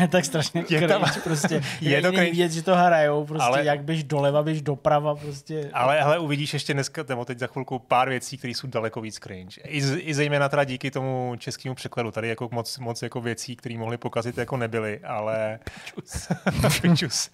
Uh, 0.00 0.06
tak 0.08 0.24
strašně 0.24 0.64
Je 0.70 0.88
tam- 0.88 1.04
prostě. 1.24 1.54
je 1.80 1.90
je 1.90 2.02
to 2.02 2.08
cringe. 2.08 2.30
vidět, 2.30 2.52
že 2.52 2.62
to 2.62 2.76
hrajou, 2.76 3.26
prostě 3.26 3.44
Ale- 3.46 3.58
ale... 3.58 3.64
jak 3.66 3.82
běž 3.84 4.04
doleva, 4.04 4.42
běž 4.42 4.62
doprava, 4.62 5.14
prostě. 5.14 5.70
ale 5.72 6.00
hele, 6.00 6.18
uvidíš 6.18 6.52
ještě 6.52 6.74
dneska, 6.74 7.04
nebo 7.08 7.24
teď 7.24 7.38
za 7.38 7.46
chvilku 7.46 7.78
pár 7.78 8.08
věcí, 8.08 8.38
které 8.38 8.50
jsou 8.54 8.66
daleko 8.66 9.00
víc 9.00 9.18
cringe. 9.18 9.60
I, 9.64 9.82
z- 9.82 9.98
I 10.00 10.14
zejména 10.14 10.48
teda 10.48 10.64
díky 10.64 10.90
tomu 10.90 11.34
českému 11.38 11.74
překladu. 11.74 12.10
Tady 12.10 12.28
jako 12.28 12.48
moc, 12.52 12.78
moc 12.78 13.02
jako 13.02 13.20
věcí, 13.20 13.56
které 13.56 13.78
mohly 13.78 13.96
pokazit, 13.96 14.38
jako 14.38 14.56
nebyly, 14.56 15.00
ale... 15.04 15.58
Pičus. 15.64 16.28
Pičus. 16.82 17.30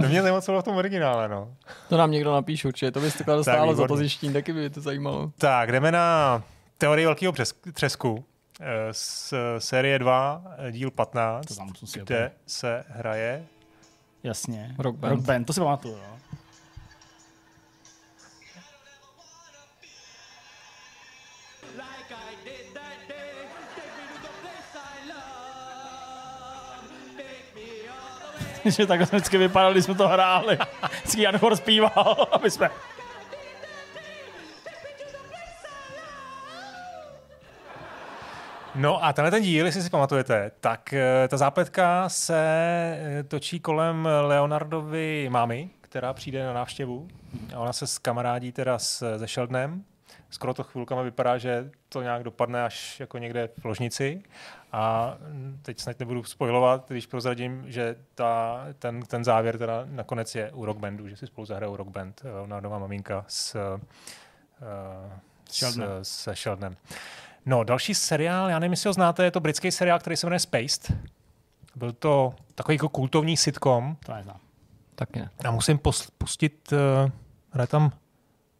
to 0.00 0.08
mě 0.08 0.22
zajímalo, 0.22 0.60
v 0.60 0.64
tom 0.64 0.76
originále, 0.76 1.28
no. 1.28 1.54
To 1.88 1.96
nám 1.96 2.10
někdo 2.10 2.32
napíše 2.32 2.68
určitě, 2.68 2.90
to 2.90 3.00
by 3.00 3.10
stálo 3.42 3.74
za 3.74 3.86
to 3.88 3.96
zjištění, 3.96 4.32
taky 4.32 4.52
by 4.52 4.58
mě 4.60 4.70
to 4.70 4.80
zajímalo. 4.80 5.32
Tak, 5.38 5.72
jdeme 5.72 5.92
na 5.92 6.42
teorii 6.78 7.06
velkého 7.06 7.32
přes- 7.32 7.54
třesku. 7.72 8.24
Z 8.92 9.34
série 9.58 9.98
2, 9.98 10.42
eh, 10.58 10.72
díl 10.72 10.90
15, 10.90 11.46
To 11.46 11.54
tam 11.54 11.66
musím 11.66 11.88
si 11.88 12.00
kde 12.00 12.32
se 12.46 12.84
hraje 12.88 13.46
Jasně. 14.22 14.74
Rock 14.78 14.96
Band. 14.96 15.10
Rock 15.10 15.20
band, 15.24 15.46
to 15.46 15.52
si 15.52 15.60
pamatuju, 15.60 15.96
jo. 15.96 16.18
že 28.70 28.86
takhle 28.86 29.06
jsme 29.06 29.18
vždycky 29.18 29.38
vypadali, 29.38 29.74
když 29.74 29.84
jsme 29.84 29.94
to 29.94 30.08
hráli. 30.08 30.58
Vždycky 30.98 31.22
Jan 31.22 31.38
Chor 31.38 31.56
zpíval, 31.56 32.26
aby 32.32 32.50
jsme... 32.50 32.70
No 38.74 39.04
a 39.04 39.12
tenhle 39.12 39.30
ten 39.30 39.42
díl, 39.42 39.66
jestli 39.66 39.82
si 39.82 39.90
pamatujete, 39.90 40.50
tak 40.60 40.92
eh, 40.92 41.28
ta 41.28 41.36
zápletka 41.36 42.08
se 42.08 42.36
eh, 42.38 43.22
točí 43.22 43.60
kolem 43.60 44.08
Leonardovy 44.22 45.28
mámy, 45.30 45.70
která 45.80 46.12
přijde 46.12 46.46
na 46.46 46.52
návštěvu. 46.52 47.08
A 47.54 47.58
ona 47.58 47.72
se 47.72 47.86
s 47.86 47.98
kamarádí 47.98 48.52
teda 48.52 48.78
s, 48.78 49.18
se 49.18 49.28
Sheldnem. 49.28 49.84
Skoro 50.30 50.54
to 50.54 50.62
chvilkama 50.62 51.02
vypadá, 51.02 51.38
že 51.38 51.70
to 51.88 52.02
nějak 52.02 52.22
dopadne 52.22 52.64
až 52.64 53.00
jako 53.00 53.18
někde 53.18 53.48
v 53.60 53.64
ložnici. 53.64 54.22
A 54.72 55.14
mm, 55.20 55.58
teď 55.62 55.80
snad 55.80 55.98
nebudu 55.98 56.24
spojovat, 56.24 56.84
když 56.88 57.06
prozradím, 57.06 57.64
že 57.66 57.96
ta, 58.14 58.64
ten, 58.78 59.02
ten 59.02 59.24
závěr 59.24 59.58
teda 59.58 59.82
nakonec 59.84 60.34
je 60.34 60.52
u 60.52 60.64
Rock 60.64 60.78
Bandu, 60.78 61.08
že 61.08 61.16
si 61.16 61.26
spolu 61.26 61.46
zahrajou 61.46 61.76
Rock 61.76 61.88
Band, 61.88 62.22
eh, 62.24 62.30
Leonardova 62.30 62.78
maminka 62.78 63.24
s, 63.28 63.54
uh, 63.54 63.80
Sheldnem. 65.50 65.88
s, 66.02 66.22
se 66.22 66.36
Sheldnem. 66.36 66.76
No, 67.46 67.64
další 67.64 67.94
seriál, 67.94 68.50
já 68.50 68.58
nevím, 68.58 68.72
jestli 68.72 68.88
ho 68.88 68.92
znáte, 68.92 69.24
je 69.24 69.30
to 69.30 69.40
britský 69.40 69.70
seriál, 69.70 69.98
který 69.98 70.16
se 70.16 70.26
jmenuje 70.26 70.38
Spaced. 70.40 70.92
Byl 71.74 71.92
to 71.92 72.34
takový 72.54 72.74
jako 72.74 72.88
kultovní 72.88 73.36
sitcom. 73.36 73.96
To 74.06 74.14
neznám. 74.14 74.40
Taky 74.94 75.18
ne. 75.18 75.30
A 75.44 75.50
musím 75.50 75.78
pos- 75.78 76.08
pustit, 76.18 76.72
uh, 76.72 77.10
hraje 77.50 77.66
tam, 77.66 77.92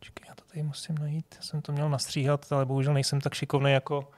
čekaj, 0.01 0.29
já 0.29 0.35
to 0.35 0.45
tady 0.45 0.63
musím 0.63 0.99
najít, 0.99 1.27
já 1.37 1.43
jsem 1.43 1.63
to 1.63 1.73
měl 1.73 1.89
nastříhat, 1.89 2.53
ale 2.53 2.67
bohužel 2.67 2.95
nejsem 2.95 3.21
tak 3.21 3.35
šikovný 3.35 3.73
jako, 3.73 4.11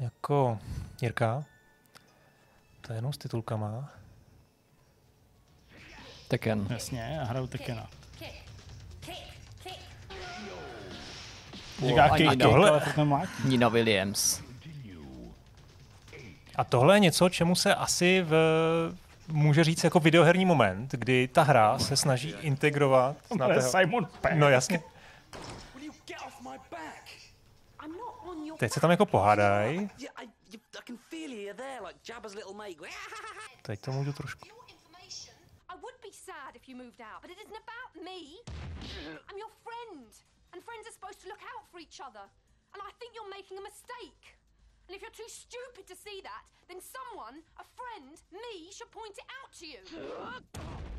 jako 0.00 0.58
Jirka. 1.02 1.44
To 2.80 2.92
je 2.92 2.98
jenom 2.98 3.12
s 3.12 3.18
titulkama. 3.18 3.90
Tekken. 6.28 6.66
Jasně, 6.70 7.20
a 7.20 7.24
hraju 7.24 7.46
Tekena. 7.46 7.88
Říká 11.78 12.16
ne. 12.16 12.36
tohle... 12.36 12.82
Nina 13.44 13.68
Williams. 13.68 14.42
A 16.56 16.64
tohle 16.64 16.96
je 16.96 17.00
něco, 17.00 17.28
čemu 17.28 17.54
se 17.54 17.74
asi 17.74 18.22
v, 18.22 18.34
může 19.28 19.64
říct 19.64 19.84
jako 19.84 20.00
videoherní 20.00 20.44
moment, 20.44 20.92
kdy 20.92 21.28
ta 21.28 21.42
hra 21.42 21.78
se 21.78 21.96
snaží 21.96 22.34
integrovat. 22.40 23.16
To 23.28 23.34
je 23.34 23.36
Znáte 23.36 23.60
ho? 23.60 23.70
Simon 23.70 24.08
Peck. 24.20 24.34
No 24.34 24.48
jasně. 24.48 24.82
Teď 28.58 28.72
se 28.72 28.80
tam 28.80 28.90
jako 28.90 29.04
going, 29.04 29.92
Teď 33.62 33.80
to 33.80 33.92
můžu 33.92 34.12
trošku. 34.12 34.48
I 35.68 35.76
would 35.80 35.94
be 36.02 36.12
sad 36.12 36.56
if 36.56 36.68
you 36.68 36.76
moved 36.76 37.00
out, 37.00 37.22
but 37.22 37.30
it 37.30 37.38
isn't 37.44 37.56
about 37.56 38.04
me. 38.04 38.20
I'm 39.30 39.38
your 39.38 39.50
friend, 39.64 40.06
and 40.54 40.62
friends 40.62 40.86
are 40.86 40.94
supposed 40.94 41.18
to 41.26 41.28
look 41.28 41.42
out 41.42 41.66
for 41.66 41.82
each 41.82 41.98
other. 41.98 42.22
And 42.70 42.78
I 42.78 42.94
think 43.02 43.18
you're 43.18 43.34
making 43.34 43.58
a 43.58 43.66
mistake. 43.66 44.38
And 44.86 44.94
if 44.94 45.02
you're 45.02 45.10
too 45.10 45.26
stupid 45.26 45.90
to 45.90 45.98
see 45.98 46.22
that, 46.22 46.46
then 46.70 46.78
someone, 46.78 47.42
a 47.58 47.66
friend, 47.74 48.14
me, 48.30 48.70
should 48.70 48.94
point 48.94 49.18
it 49.18 49.26
out 49.42 49.50
to 49.58 49.66
you. 49.66 49.82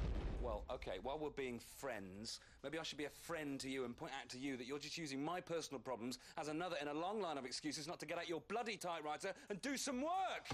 Well, 0.46 0.64
okay, 0.70 1.00
while 1.02 1.18
we're 1.18 1.32
being 1.32 1.60
friends, 1.80 2.40
maybe 2.64 2.78
I 2.78 2.84
should 2.84 3.00
be 3.00 3.06
a 3.06 3.10
friend 3.10 3.60
to 3.62 3.68
you 3.68 3.84
and 3.84 3.98
point 3.98 4.12
out 4.22 4.30
to 4.30 4.38
you 4.38 4.58
that 4.58 4.68
you're 4.68 4.78
just 4.78 4.96
using 4.96 5.26
my 5.26 5.42
personal 5.42 5.80
problems 5.80 6.20
as 6.38 6.50
another 6.50 6.76
in 6.80 6.88
a 6.88 6.94
long 6.94 7.20
line 7.20 7.40
of 7.40 7.46
excuses 7.46 7.88
not 7.88 8.00
to 8.02 8.06
get 8.06 8.20
out 8.20 8.30
your 8.30 8.42
bloody 8.48 8.78
typewriter 8.78 9.34
and 9.50 9.60
do 9.64 9.76
some 9.76 10.04
work. 10.04 10.46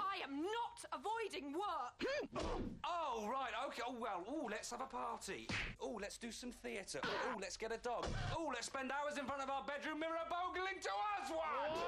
I 0.00 0.24
am 0.24 0.36
not 0.36 0.80
avoiding 0.94 1.52
work. 1.52 2.42
Oh, 2.88 3.28
right, 3.28 3.50
okay. 3.68 3.82
Oh, 3.86 3.96
well, 3.98 4.22
oh, 4.28 4.48
let's 4.50 4.70
have 4.70 4.80
a 4.80 4.86
party. 4.86 5.48
Oh, 5.80 5.98
let's 6.00 6.18
do 6.18 6.30
some 6.30 6.52
theatre. 6.52 7.00
Oh, 7.02 7.38
let's 7.40 7.56
get 7.56 7.72
a 7.72 7.78
dog. 7.78 8.06
Oh, 8.36 8.50
let's 8.52 8.66
spend 8.66 8.92
hours 8.92 9.18
in 9.18 9.24
front 9.24 9.42
of 9.42 9.50
our 9.50 9.64
bedroom 9.64 10.00
mirror 10.00 10.24
bogling 10.30 10.80
to 10.82 10.90
us 11.16 11.30
one. 11.30 11.78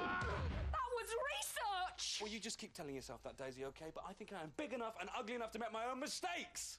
That 0.73 0.89
was 0.97 1.09
research. 1.37 2.21
Well, 2.21 2.31
you 2.33 2.41
just 2.41 2.59
keep 2.59 2.73
telling 2.73 2.95
yourself 2.95 3.23
that, 3.25 3.37
Daisy, 3.37 3.65
okay? 3.67 3.93
But 3.95 4.05
I 4.09 4.13
think 4.15 4.33
I 4.33 4.43
am 4.43 4.53
big 4.57 4.73
enough 4.73 4.95
and 5.01 5.11
ugly 5.17 5.35
enough 5.35 5.53
to 5.53 5.59
make 5.59 5.73
my 5.73 5.85
own 5.91 6.01
mistakes. 6.01 6.79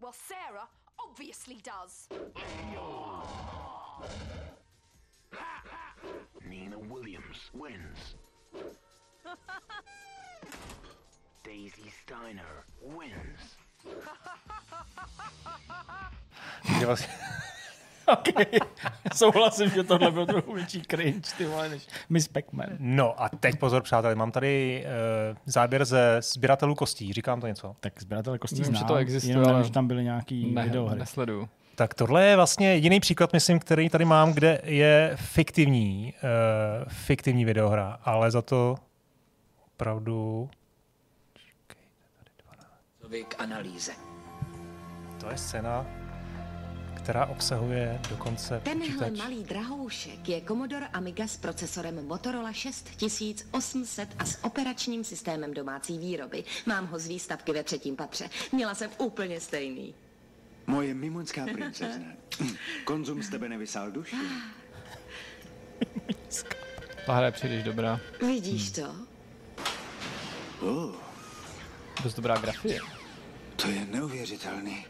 Well, 0.00 0.12
Sarah 0.12 0.68
obviously 0.98 1.58
does. 1.62 2.08
Nina 6.48 6.78
Williams 6.78 7.50
wins. 7.52 8.14
Daisy 11.44 11.92
Steiner 12.04 12.64
wins. 12.82 13.56
Vlastně, 18.08 18.32
okay. 18.46 18.58
Souhlasím, 19.14 19.70
že 19.70 19.84
tohle 19.84 20.10
byl 20.10 20.26
trochu 20.26 20.52
větší 20.54 20.82
cringe, 20.82 21.30
ty 21.38 21.44
vole, 21.44 21.68
než 21.68 21.86
Miss 22.08 22.28
Pac-Man. 22.28 22.66
no 22.78 23.22
a 23.22 23.28
teď 23.28 23.58
pozor, 23.58 23.82
přátelé, 23.82 24.14
mám 24.14 24.30
tady 24.32 24.84
uh, 25.30 25.36
záběr 25.46 25.84
ze 25.84 26.16
sběratelů 26.22 26.74
kostí, 26.74 27.12
říkám 27.12 27.40
to 27.40 27.46
něco? 27.46 27.76
Tak 27.80 28.02
sběratele 28.02 28.38
kostí 28.38 28.56
Vím, 28.56 28.64
že 28.64 28.70
znám, 28.70 28.84
to 28.88 28.96
existuje, 28.96 29.30
jenom 29.30 29.42
nevím, 29.42 29.54
ale 29.56 29.64
že 29.64 29.72
tam 29.72 29.86
byly 29.86 30.04
nějaký 30.04 30.54
Ne, 30.54 30.64
videohry. 30.64 30.98
nesleduju. 30.98 31.48
Tak 31.74 31.94
tohle 31.94 32.24
je 32.26 32.36
vlastně 32.36 32.72
jediný 32.74 33.00
příklad, 33.00 33.32
myslím, 33.32 33.58
který 33.58 33.88
tady 33.88 34.04
mám, 34.04 34.32
kde 34.32 34.60
je 34.64 35.12
fiktivní, 35.14 36.14
uh, 36.22 36.88
fiktivní 36.88 37.44
videohra, 37.44 37.98
ale 38.04 38.30
za 38.30 38.42
to 38.42 38.76
opravdu... 39.74 40.50
K 43.28 43.34
analýze. 43.40 43.92
To 45.20 45.30
je 45.30 45.38
scéna, 45.38 45.86
která 47.08 47.26
obsahuje 47.26 48.00
dokonce 48.10 48.60
Tenhle 48.64 48.88
počítač. 48.88 49.18
malý 49.18 49.44
drahoušek 49.44 50.28
je 50.28 50.40
Commodore 50.40 50.86
Amiga 50.86 51.26
s 51.26 51.36
procesorem 51.36 52.06
Motorola 52.06 52.52
6800 52.52 54.08
a 54.18 54.24
s 54.24 54.44
operačním 54.44 55.04
systémem 55.04 55.54
domácí 55.54 55.98
výroby. 55.98 56.44
Mám 56.66 56.86
ho 56.86 56.98
z 56.98 57.06
výstavky 57.06 57.52
ve 57.52 57.62
třetím 57.62 57.96
patře. 57.96 58.30
Měla 58.52 58.74
jsem 58.74 58.90
úplně 58.98 59.40
stejný. 59.40 59.94
Moje 60.66 60.94
mimonská 60.94 61.44
princezna. 61.44 62.06
Konzum 62.84 63.22
z 63.22 63.28
tebe 63.28 63.48
nevysál 63.48 63.90
duši. 63.90 64.16
Ta 67.06 67.14
hra 67.14 67.26
je 67.26 67.32
příliš 67.32 67.62
dobrá. 67.62 68.00
Vidíš 68.20 68.70
to? 68.70 68.96
Oh, 70.60 70.94
Dost 72.02 72.16
dobrá 72.16 72.36
grafie. 72.38 72.80
to 73.56 73.68
je 73.68 73.86
neuvěřitelný. 73.90 74.86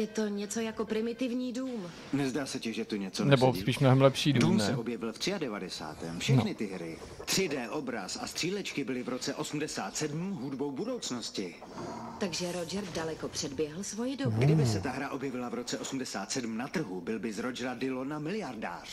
Je 0.00 0.06
to 0.06 0.26
něco 0.28 0.60
jako 0.60 0.84
primitivní 0.84 1.52
dům. 1.52 1.90
Nezdá 2.12 2.46
se 2.46 2.60
ti, 2.60 2.72
že 2.72 2.84
tu 2.84 2.96
něco 2.96 3.24
Nebo 3.24 3.46
nesedí? 3.46 3.62
spíš 3.62 3.78
mnohem 3.78 4.00
lepší 4.02 4.32
dům, 4.32 4.40
Dům 4.50 4.56
ne? 4.58 4.66
se 4.66 4.76
objevil 4.76 5.12
v 5.12 5.18
93. 5.38 6.06
Všechny 6.18 6.50
No. 6.50 6.54
ty 6.54 6.66
hry. 6.66 6.98
3D 7.24 7.68
obraz 7.70 8.18
a 8.22 8.26
střílečky 8.26 8.84
byly 8.84 9.02
v 9.02 9.08
roce 9.08 9.34
87 9.34 10.32
hudbou 10.42 10.70
budoucnosti. 10.70 11.54
Takže 12.18 12.52
Roger 12.52 12.84
daleko 12.94 13.28
předběhl 13.28 13.84
svoji 13.84 14.16
dobu. 14.16 14.36
Kdyby 14.40 14.66
se 14.66 14.80
ta 14.80 14.90
hra 14.90 15.10
objevila 15.10 15.48
v 15.48 15.54
roce 15.54 15.78
87 15.78 16.56
na 16.56 16.68
trhu, 16.68 17.00
byl 17.00 17.18
by 17.18 17.32
z 17.32 17.38
Rogera 17.38 17.74
Dillona 17.74 18.18
miliardář. 18.18 18.88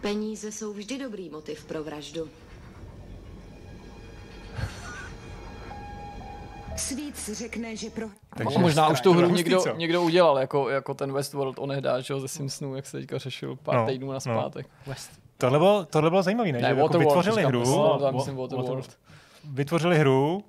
Peníze 0.00 0.52
jsou 0.52 0.72
vždy 0.72 0.98
dobrý 0.98 1.28
motiv 1.30 1.64
pro 1.64 1.84
vraždu. 1.84 2.28
Svíc 6.76 7.30
řekne, 7.32 7.76
že 7.76 7.90
pro... 7.90 8.06
Takže 8.36 8.58
možná 8.58 8.88
už 8.88 9.00
tu 9.00 9.12
hru 9.12 9.28
někdo, 9.30 9.60
co? 9.60 9.76
někdo 9.76 10.02
udělal, 10.02 10.38
jako, 10.38 10.68
jako 10.70 10.94
ten 10.94 11.12
Westworld 11.12 11.58
onehdá, 11.58 12.00
že 12.00 12.14
jo, 12.14 12.20
ze 12.20 12.28
Simpsonů, 12.28 12.76
jak 12.76 12.86
se 12.86 12.98
teďka 12.98 13.18
řešil 13.18 13.56
pár 13.56 13.76
No, 13.76 13.86
týdnů 13.86 14.06
na 14.08 14.14
no. 14.14 14.20
zpátek. 14.20 14.66
Tohle 15.38 15.58
bylo, 15.58 15.84
tohle 15.84 16.10
bylo 16.10 16.22
zajímavé, 16.22 16.52
ne? 16.52 16.58
Ne, 16.58 16.60
že 16.60 16.66
jako 16.66 16.80
Waterworld, 16.80 17.08
vytvořili 17.08 17.44
hru, 17.44 17.60
myslím, 17.60 17.80
já 18.04 18.10
myslím 18.10 18.36
Waterworld. 18.36 18.98
vytvořili 19.44 19.98
hru, 19.98 20.44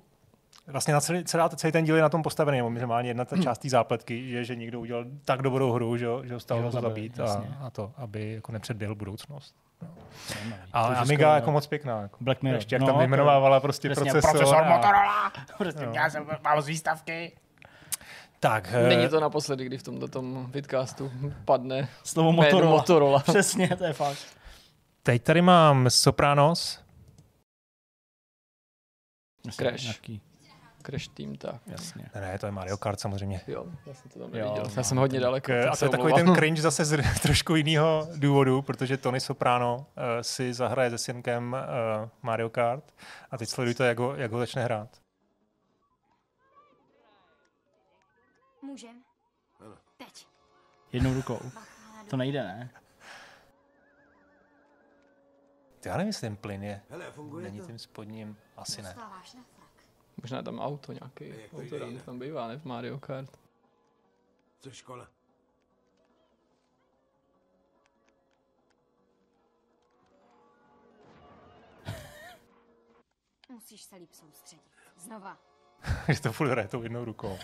vlastně 0.66 0.94
na 0.94 1.00
celý, 1.00 1.24
celá, 1.24 1.48
celý 1.48 1.72
ten 1.72 1.84
díl 1.84 1.96
je 1.96 2.02
na 2.02 2.08
tom 2.08 2.22
postavený, 2.22 2.58
nebo 2.58 2.70
minimálně 2.70 3.10
jedna 3.10 3.24
ta 3.24 3.36
část 3.42 3.58
té 3.58 3.68
zápletky, 3.68 4.30
že, 4.30 4.44
že 4.44 4.56
někdo 4.56 4.80
udělal 4.80 5.04
tak 5.24 5.42
dobrou 5.42 5.72
hru, 5.72 5.96
že, 5.96 6.06
ho- 6.06 6.26
že 6.26 6.34
ho 6.34 6.40
stalo 6.40 6.62
to 6.62 6.70
zabít 6.70 7.18
jasně. 7.18 7.56
a, 7.60 7.66
a, 7.66 7.70
to, 7.70 7.92
aby 7.96 8.32
jako 8.32 8.52
nepředběhl 8.52 8.94
budoucnost. 8.94 9.54
No. 9.82 9.88
Ale 10.72 10.88
Takže 10.88 11.02
Amiga 11.02 11.34
jako 11.34 11.46
no. 11.46 11.52
moc 11.52 11.66
pěkná. 11.66 12.00
Jako. 12.00 12.16
Black 12.20 12.42
Mirror. 12.42 12.58
Ještě 12.58 12.74
jak 12.74 12.80
No, 12.80 12.86
tam 12.86 12.94
to- 12.94 12.98
vyjmenovávala 12.98 13.60
prostě 13.60 13.90
Přesně, 13.90 14.10
procesor. 14.10 14.30
profesor 14.38 14.64
a- 14.64 14.76
Motorola. 14.76 15.32
Prostě 15.58 15.84
Jo. 15.84 15.92
já 15.94 16.10
jsem 16.10 16.26
mám 16.44 16.60
z 16.62 16.66
výstavky. 16.66 17.32
Tak, 18.40 18.68
eh, 18.72 18.88
Není 18.88 19.08
to 19.08 19.20
naposledy, 19.20 19.64
kdy 19.64 19.78
v 19.78 19.82
tomto 19.82 20.08
tom 20.08 20.46
vidcastu 20.50 21.12
padne 21.44 21.88
Slovo 22.04 22.32
Motorola. 22.32 22.70
Motorola. 22.76 23.18
Přesně, 23.22 23.76
to 23.76 23.84
je 23.84 23.92
fakt. 23.92 24.18
teď 25.02 25.22
tady 25.22 25.42
mám 25.42 25.90
Sopranos, 25.90 26.80
Crash. 29.50 29.82
Nějaký, 29.82 30.20
Crash 30.86 31.08
Team, 31.08 31.36
tak. 31.36 31.60
jasně. 31.66 32.10
ne, 32.14 32.20
ne, 32.20 32.38
to 32.38 32.46
je 32.46 32.52
Mario 32.52 32.76
Kart 32.76 33.00
samozřejmě. 33.00 33.40
Jo, 33.46 33.66
já 33.86 33.94
jsem 33.94 34.10
to 34.10 34.18
tam 34.18 34.28
Jo, 34.34 34.44
neviděl. 34.44 34.64
no, 34.64 34.70
Já 34.76 34.82
jsem 34.82 34.98
hodně 34.98 35.16
ten- 35.20 35.22
daleko. 35.22 35.52
A 35.72 35.76
to 35.76 35.84
je 35.84 35.88
takový 35.88 36.14
ten 36.14 36.34
cringe 36.34 36.62
zase 36.62 36.84
z 36.84 37.04
trošku 37.22 37.54
jiného 37.54 38.08
důvodu, 38.16 38.62
protože 38.62 38.96
Tony 38.96 39.20
Soprano 39.20 39.76
uh, 39.76 39.84
si 40.22 40.54
zahraje 40.54 40.90
se 40.90 40.98
synkem 40.98 41.52
uh, 42.02 42.08
Mario 42.22 42.50
Kart 42.50 42.94
a 43.30 43.38
teď 43.38 43.48
sledujte, 43.48 43.86
jak 43.86 43.98
ho, 43.98 44.14
jak 44.16 44.32
ho 44.32 44.38
začne 44.38 44.64
hrát. 44.64 44.88
Můžem? 48.62 48.96
Teď. 49.96 50.26
Jednou 50.92 51.14
rukou. 51.14 51.40
To 52.10 52.16
nejde, 52.16 52.42
ne? 52.42 52.70
Já 55.84 55.92
nevím, 55.96 56.06
jestli 56.06 56.20
ten 56.20 56.36
plyn 56.36 56.62
je. 56.62 56.80
Hele, 56.90 57.10
funguje 57.12 57.44
Není 57.44 57.60
to? 57.60 57.66
tím 57.66 57.78
spodním, 57.78 58.36
asi 58.56 58.82
ne. 58.82 58.88
Dostáváš 58.88 59.30
frak. 59.30 59.44
Možná 60.22 60.42
tam 60.42 60.58
auto 60.60 60.92
nějaký. 60.92 61.24
Auto 61.52 62.04
tam 62.04 62.18
bývá, 62.18 62.48
ne? 62.48 62.58
V 62.58 62.64
Mario 62.64 62.98
Kart. 62.98 63.38
Co 64.60 64.70
škola? 64.70 65.08
Musíš 73.48 73.82
se 73.82 73.96
líp 73.96 74.12
soustředit. 74.12 74.64
Znova. 74.96 75.38
Že 76.12 76.20
to 76.20 76.32
furt 76.32 76.48
hraje 76.48 76.68
tou 76.68 76.82
jednou 76.82 77.04
rukou. 77.04 77.38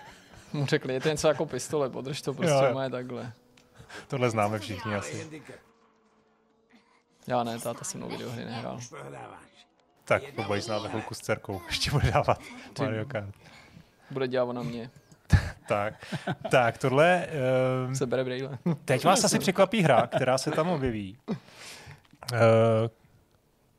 Mu 0.52 0.66
řekli, 0.66 0.94
je 0.94 1.00
to 1.00 1.08
něco 1.08 1.28
jako 1.28 1.46
pistole, 1.46 1.90
podrž 1.90 2.22
to 2.22 2.34
prostě 2.34 2.54
Jo, 2.54 2.64
jo. 2.64 2.74
má 2.74 2.84
je 2.84 2.90
takhle. 2.90 3.32
Tohle 4.08 4.30
známe 4.30 4.58
všichni 4.58 4.94
asi. 4.94 5.42
Já 7.26 7.44
ne, 7.44 7.58
táta 7.60 7.84
se 7.84 7.98
mnou 7.98 8.08
videohry 8.08 8.44
nehrál. 8.44 8.80
Tak, 10.08 10.22
obojí 10.36 10.62
se 10.62 10.72
na 10.72 10.88
chvilku 10.88 11.14
s 11.14 11.18
dcerkou. 11.18 11.60
Ještě 11.68 11.90
bude 11.90 12.10
dávat 12.10 12.40
Mario 12.78 13.04
Kart. 13.04 13.34
Bude 14.10 14.28
dělat 14.28 14.52
na 14.52 14.62
mě. 14.62 14.90
Tak, 15.68 16.14
tak 16.50 16.78
tohle... 16.78 17.26
Uh, 17.86 17.92
Se 17.92 18.06
bere 18.06 18.24
brejle. 18.24 18.58
teď 18.84 19.04
vás 19.04 19.24
asi 19.24 19.38
překvapí 19.38 19.82
hra, 19.82 20.06
která 20.06 20.38
se 20.38 20.50
tam 20.50 20.68
objeví. 20.68 21.18
Uh, 21.28 21.36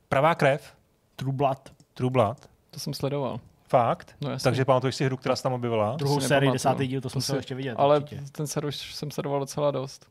pravá 0.08 0.34
krev, 0.34 0.74
True 1.16 1.32
Blood. 1.32 1.72
True 1.94 2.10
Blood. 2.10 2.48
To 2.70 2.80
jsem 2.80 2.94
sledoval. 2.94 3.40
Fakt? 3.68 4.16
No. 4.20 4.38
Takže 4.38 4.64
pamatuješ 4.64 4.94
si 4.96 5.04
hru, 5.04 5.16
která 5.16 5.36
se 5.36 5.42
tam 5.42 5.52
objevila? 5.52 5.96
Druhou 5.96 6.20
sérii, 6.20 6.52
desátý 6.52 6.86
díl, 6.86 7.00
to 7.00 7.10
jsem 7.10 7.22
si- 7.22 7.36
ještě 7.36 7.54
vidět. 7.54 7.74
Ale 7.78 7.98
určitě. 7.98 8.22
ten 8.32 8.46
server 8.46 8.74
jsem 8.74 9.10
sledoval 9.10 9.40
docela 9.40 9.70
dost. 9.70 10.06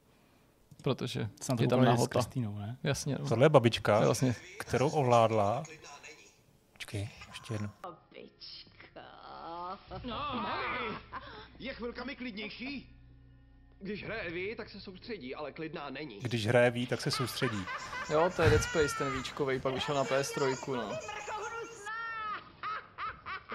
Protože 0.84 1.28
Jsem 1.42 1.58
je 1.60 1.68
tam 1.68 1.82
s 1.82 1.86
nahota. 1.86 2.08
Kristýnou, 2.20 2.58
ne? 2.58 2.78
Jasně. 2.84 3.18
No. 3.20 3.30
Tohle 3.30 3.46
je 3.46 3.50
babička, 3.50 4.00
vlastně 4.00 4.36
kterou 4.60 4.90
ovládla. 4.90 5.64
Počkej, 6.88 7.10
ještě 7.28 7.54
jedno. 7.54 7.70
Je 11.60 11.74
chvilkami 11.74 12.16
klidnější? 12.16 12.98
Když 13.82 14.04
hraje 14.04 14.22
Evie, 14.22 14.56
tak 14.56 14.70
se 14.70 14.82
soustředí, 14.82 15.36
ale 15.36 15.52
klidná 15.52 15.90
není. 15.90 16.20
Když 16.20 16.48
hraje 16.48 16.72
ví, 16.72 16.88
tak 16.88 17.02
se 17.02 17.12
soustředí. 17.12 17.66
Jo, 18.10 18.32
to 18.36 18.42
je 18.42 18.50
Dead 18.50 18.64
Space, 18.64 18.96
ten 18.98 19.18
víčkovej, 19.18 19.60
pak 19.60 19.74
vyšel 19.74 19.96
na 19.96 20.04
PS3, 20.04 20.76
no. 20.76 20.92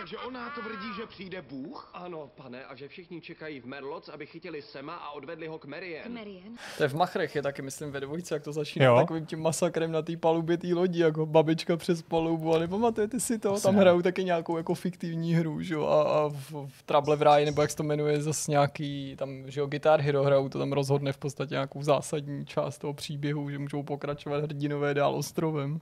Takže 0.02 0.18
ona 0.18 0.50
tvrdí, 0.50 0.86
že 0.96 1.06
přijde 1.06 1.42
Bůh? 1.42 1.90
Ano, 1.94 2.30
pane, 2.34 2.64
a 2.64 2.74
že 2.74 2.88
všichni 2.88 3.20
čekají 3.20 3.60
v 3.60 3.66
Merloc, 3.66 4.08
aby 4.08 4.26
chytili 4.26 4.62
Sema 4.62 4.94
a 4.94 5.10
odvedli 5.10 5.46
ho 5.46 5.58
k 5.58 5.64
Marian. 5.64 6.12
Marian? 6.12 6.56
To 6.76 6.82
je 6.82 6.88
v 6.88 6.94
Machrech, 6.94 7.34
je 7.34 7.42
taky, 7.42 7.62
myslím, 7.62 7.90
ve 7.90 8.00
dvojce, 8.00 8.34
jak 8.34 8.42
to 8.42 8.52
začíná 8.52 8.84
Jo. 8.84 8.96
takovým 8.96 9.26
tím 9.26 9.42
masakrem 9.42 9.92
na 9.92 10.02
té 10.02 10.16
palubě 10.16 10.56
té 10.56 10.74
lodi, 10.74 11.00
jako 11.00 11.26
babička 11.26 11.76
přes 11.76 12.02
palubu, 12.02 12.54
a 12.54 12.58
nepamatujete 12.58 13.20
si 13.20 13.38
to? 13.38 13.60
Tam 13.60 13.74
ne. 13.74 13.80
hrajou 13.80 14.02
taky 14.02 14.24
nějakou 14.24 14.56
jako 14.56 14.74
fiktivní 14.74 15.34
hru, 15.34 15.62
že 15.62 15.74
jo, 15.74 15.86
a, 15.86 16.02
a 16.02 16.28
v, 16.28 16.52
v 16.66 16.82
Trouble 16.82 17.16
v 17.16 17.22
ráji, 17.22 17.46
nebo 17.46 17.62
jak 17.62 17.70
se 17.70 17.76
to 17.76 17.82
jmenuje, 17.82 18.22
zase 18.22 18.50
nějaký, 18.50 19.14
tam, 19.18 19.50
že 19.50 19.60
jo, 19.60 19.66
Guitar 19.66 20.00
Hero 20.00 20.22
hrajou, 20.22 20.48
to 20.48 20.58
tam 20.58 20.72
rozhodne 20.72 21.12
v 21.12 21.18
podstatě 21.18 21.54
nějakou 21.54 21.82
zásadní 21.82 22.46
část 22.46 22.78
toho 22.78 22.94
příběhu, 22.94 23.50
že 23.50 23.58
můžou 23.58 23.82
pokračovat 23.82 24.42
hrdinové 24.44 24.94
dál 24.94 25.14
ostrovem. 25.14 25.80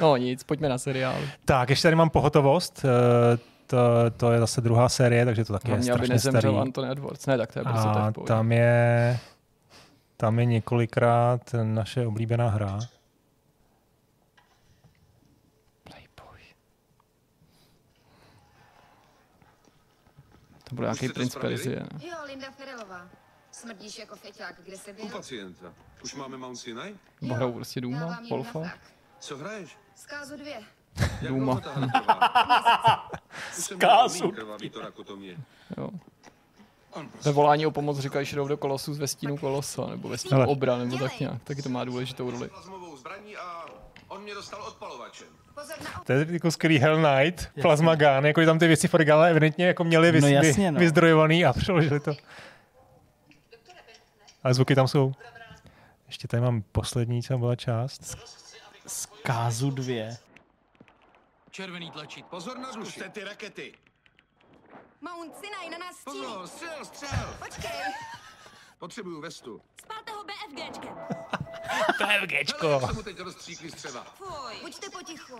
No 0.00 0.16
nic, 0.16 0.42
pojďme 0.42 0.68
na 0.68 0.78
seriál. 0.78 1.20
Tak, 1.44 1.70
ještě 1.70 1.82
tady 1.82 1.96
mám 1.96 2.10
pohotovost. 2.10 2.84
To, 3.68 3.78
to 4.16 4.32
je 4.32 4.40
zase 4.40 4.60
druhá 4.60 4.88
série, 4.88 5.24
takže 5.24 5.44
to 5.44 5.52
taky 5.52 5.68
je 5.68 5.74
Hlavně, 5.74 5.92
aby 5.92 5.98
strašně 5.98 6.14
nezemřel 6.14 6.40
starý. 6.52 6.56
Anthony 6.66 6.90
Edwards. 6.90 7.26
Ne, 7.26 7.38
tak 7.38 7.52
to 7.52 7.58
je 7.58 7.62
prostě 7.64 7.88
A 7.88 7.94
tak 8.12 8.14
tam 8.26 8.52
je, 8.52 9.18
tam 10.16 10.38
je 10.38 10.44
několikrát 10.44 11.40
naše 11.62 12.06
oblíbená 12.06 12.48
hra. 12.48 12.78
To 20.68 20.74
byl 20.74 20.84
nějaký 20.84 21.08
princ? 21.08 21.34
Perzie. 21.34 21.86
Jo, 22.00 22.16
Linda 22.26 22.50
Ferelová. 22.50 23.08
Smrdíš 23.50 23.98
jako 23.98 24.16
feťák, 24.16 24.54
kde 24.64 24.76
se 24.78 24.90
U 24.92 24.94
byl? 24.94 25.08
pacienta. 25.08 25.72
Už 26.04 26.14
máme 26.14 26.36
Mount 26.36 26.58
Sinai? 26.58 26.94
Nebo 27.20 27.34
hrajou 27.34 27.52
prostě 27.52 27.80
Duma, 27.80 28.18
jí 28.22 28.30
Wolfa. 28.30 28.70
Co 29.18 29.36
hraješ? 29.38 29.76
Zkázu 29.94 30.36
dvě. 30.36 30.60
Jsem 33.52 33.76
Zkázu. 33.76 34.32
Ve 37.22 37.32
volání 37.32 37.66
o 37.66 37.70
pomoc 37.70 37.98
říkají, 37.98 38.26
že 38.26 38.36
jdou 38.36 38.48
do 38.48 38.56
kolosu 38.56 38.94
z 38.94 38.98
vestínu 38.98 39.36
kolosa, 39.36 39.86
nebo 39.86 40.08
vestínu 40.08 40.34
Hele. 40.40 40.46
obra, 40.46 40.76
nebo 40.76 40.98
tak 40.98 41.20
nějak. 41.20 41.42
Taky 41.44 41.62
to 41.62 41.68
má 41.68 41.84
důležitou 41.84 42.30
roli. 42.30 42.48
Plazmovou 42.48 42.96
zbraní 42.96 43.36
a 43.36 43.64
on 44.08 44.22
mě 44.22 44.34
dostal 44.34 44.62
odpalovačem. 44.62 45.26
To 46.06 46.12
je 46.12 46.26
jako 46.30 46.50
skvělý 46.50 46.78
Hell 46.78 46.96
Knight, 46.96 47.48
Plasma 47.62 47.94
Gun, 47.94 48.26
jako 48.26 48.44
tam 48.44 48.58
ty 48.58 48.66
věci 48.66 48.88
v 48.88 48.94
originále 48.94 49.30
evidentně 49.30 49.66
jako 49.66 49.84
měli 49.84 50.12
vys, 50.12 50.22
No 50.22 50.28
vy- 50.28 50.34
jasně, 50.34 50.72
no. 50.72 50.80
vyzdrojovaný 50.80 51.44
a 51.44 51.52
přeložili 51.52 52.00
to. 52.00 52.12
Ale 54.44 54.54
zvuky 54.54 54.74
tam 54.74 54.88
jsou. 54.88 55.12
Ještě 56.06 56.28
tady 56.28 56.40
mám 56.40 56.62
poslední, 56.72 57.22
co 57.22 57.38
byla 57.38 57.56
část. 57.56 58.16
Zkázu 58.86 59.70
dvě. 59.70 60.16
Červený 61.58 61.90
tlačít. 61.90 62.26
Pozor 62.26 62.58
na 62.58 62.70
duši. 62.70 63.02
ty 63.10 63.24
rakety. 63.24 63.74
Mount 65.00 65.34
Sinai 65.36 65.70
na 65.70 65.78
nás 65.78 65.96
střílí. 65.96 66.26
Pozor, 66.26 66.46
střel, 66.46 66.84
střel. 66.84 67.36
Počkej, 67.38 67.70
Potřebuju 68.78 69.20
vestu. 69.20 69.62
spalte 69.82 70.12
ho 70.12 70.24
BFGčkem. 70.24 70.94
PFGčko. 71.98 72.66
Hele, 72.68 72.80
jak 72.82 72.90
se 72.90 72.92
mu 72.92 73.02
teď 73.02 73.18
rozstříkli 73.18 73.70
střeva. 73.70 74.04
Fuj. 74.04 74.60
Buďte 74.62 74.90
potichu. 74.90 75.38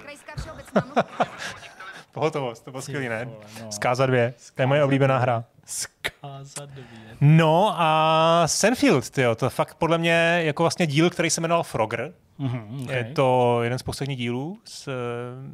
Krajská 0.00 0.32
všeobecná 0.40 0.80
mluvka. 0.84 1.24
Pohotovost, 2.12 2.64
to 2.64 2.70
bylo 2.70 2.82
skvělý, 2.82 3.08
ne? 3.08 3.24
no. 3.64 3.72
Zkáza 3.72 4.06
2, 4.06 4.16
to 4.54 4.62
je 4.62 4.66
moje 4.66 4.84
oblíbená 4.84 5.18
hra. 5.18 5.44
Zkáza 5.64 6.66
dvě. 6.66 6.84
No 7.20 7.74
a 7.76 8.42
Senfield, 8.46 9.10
tyjo, 9.10 9.34
to 9.34 9.50
fakt 9.50 9.74
podle 9.74 9.98
mě 9.98 10.40
jako 10.44 10.62
vlastně 10.62 10.86
díl, 10.86 11.10
který 11.10 11.30
se 11.30 11.40
jmenoval 11.40 11.62
Frogger. 11.62 12.12
Mhm, 12.38 12.80
ok. 12.84 12.90
Je 12.90 13.04
to 13.04 13.58
jeden 13.62 13.78
z 13.78 13.82
posledních 13.82 14.18
dílů. 14.18 14.58
S, 14.64 14.92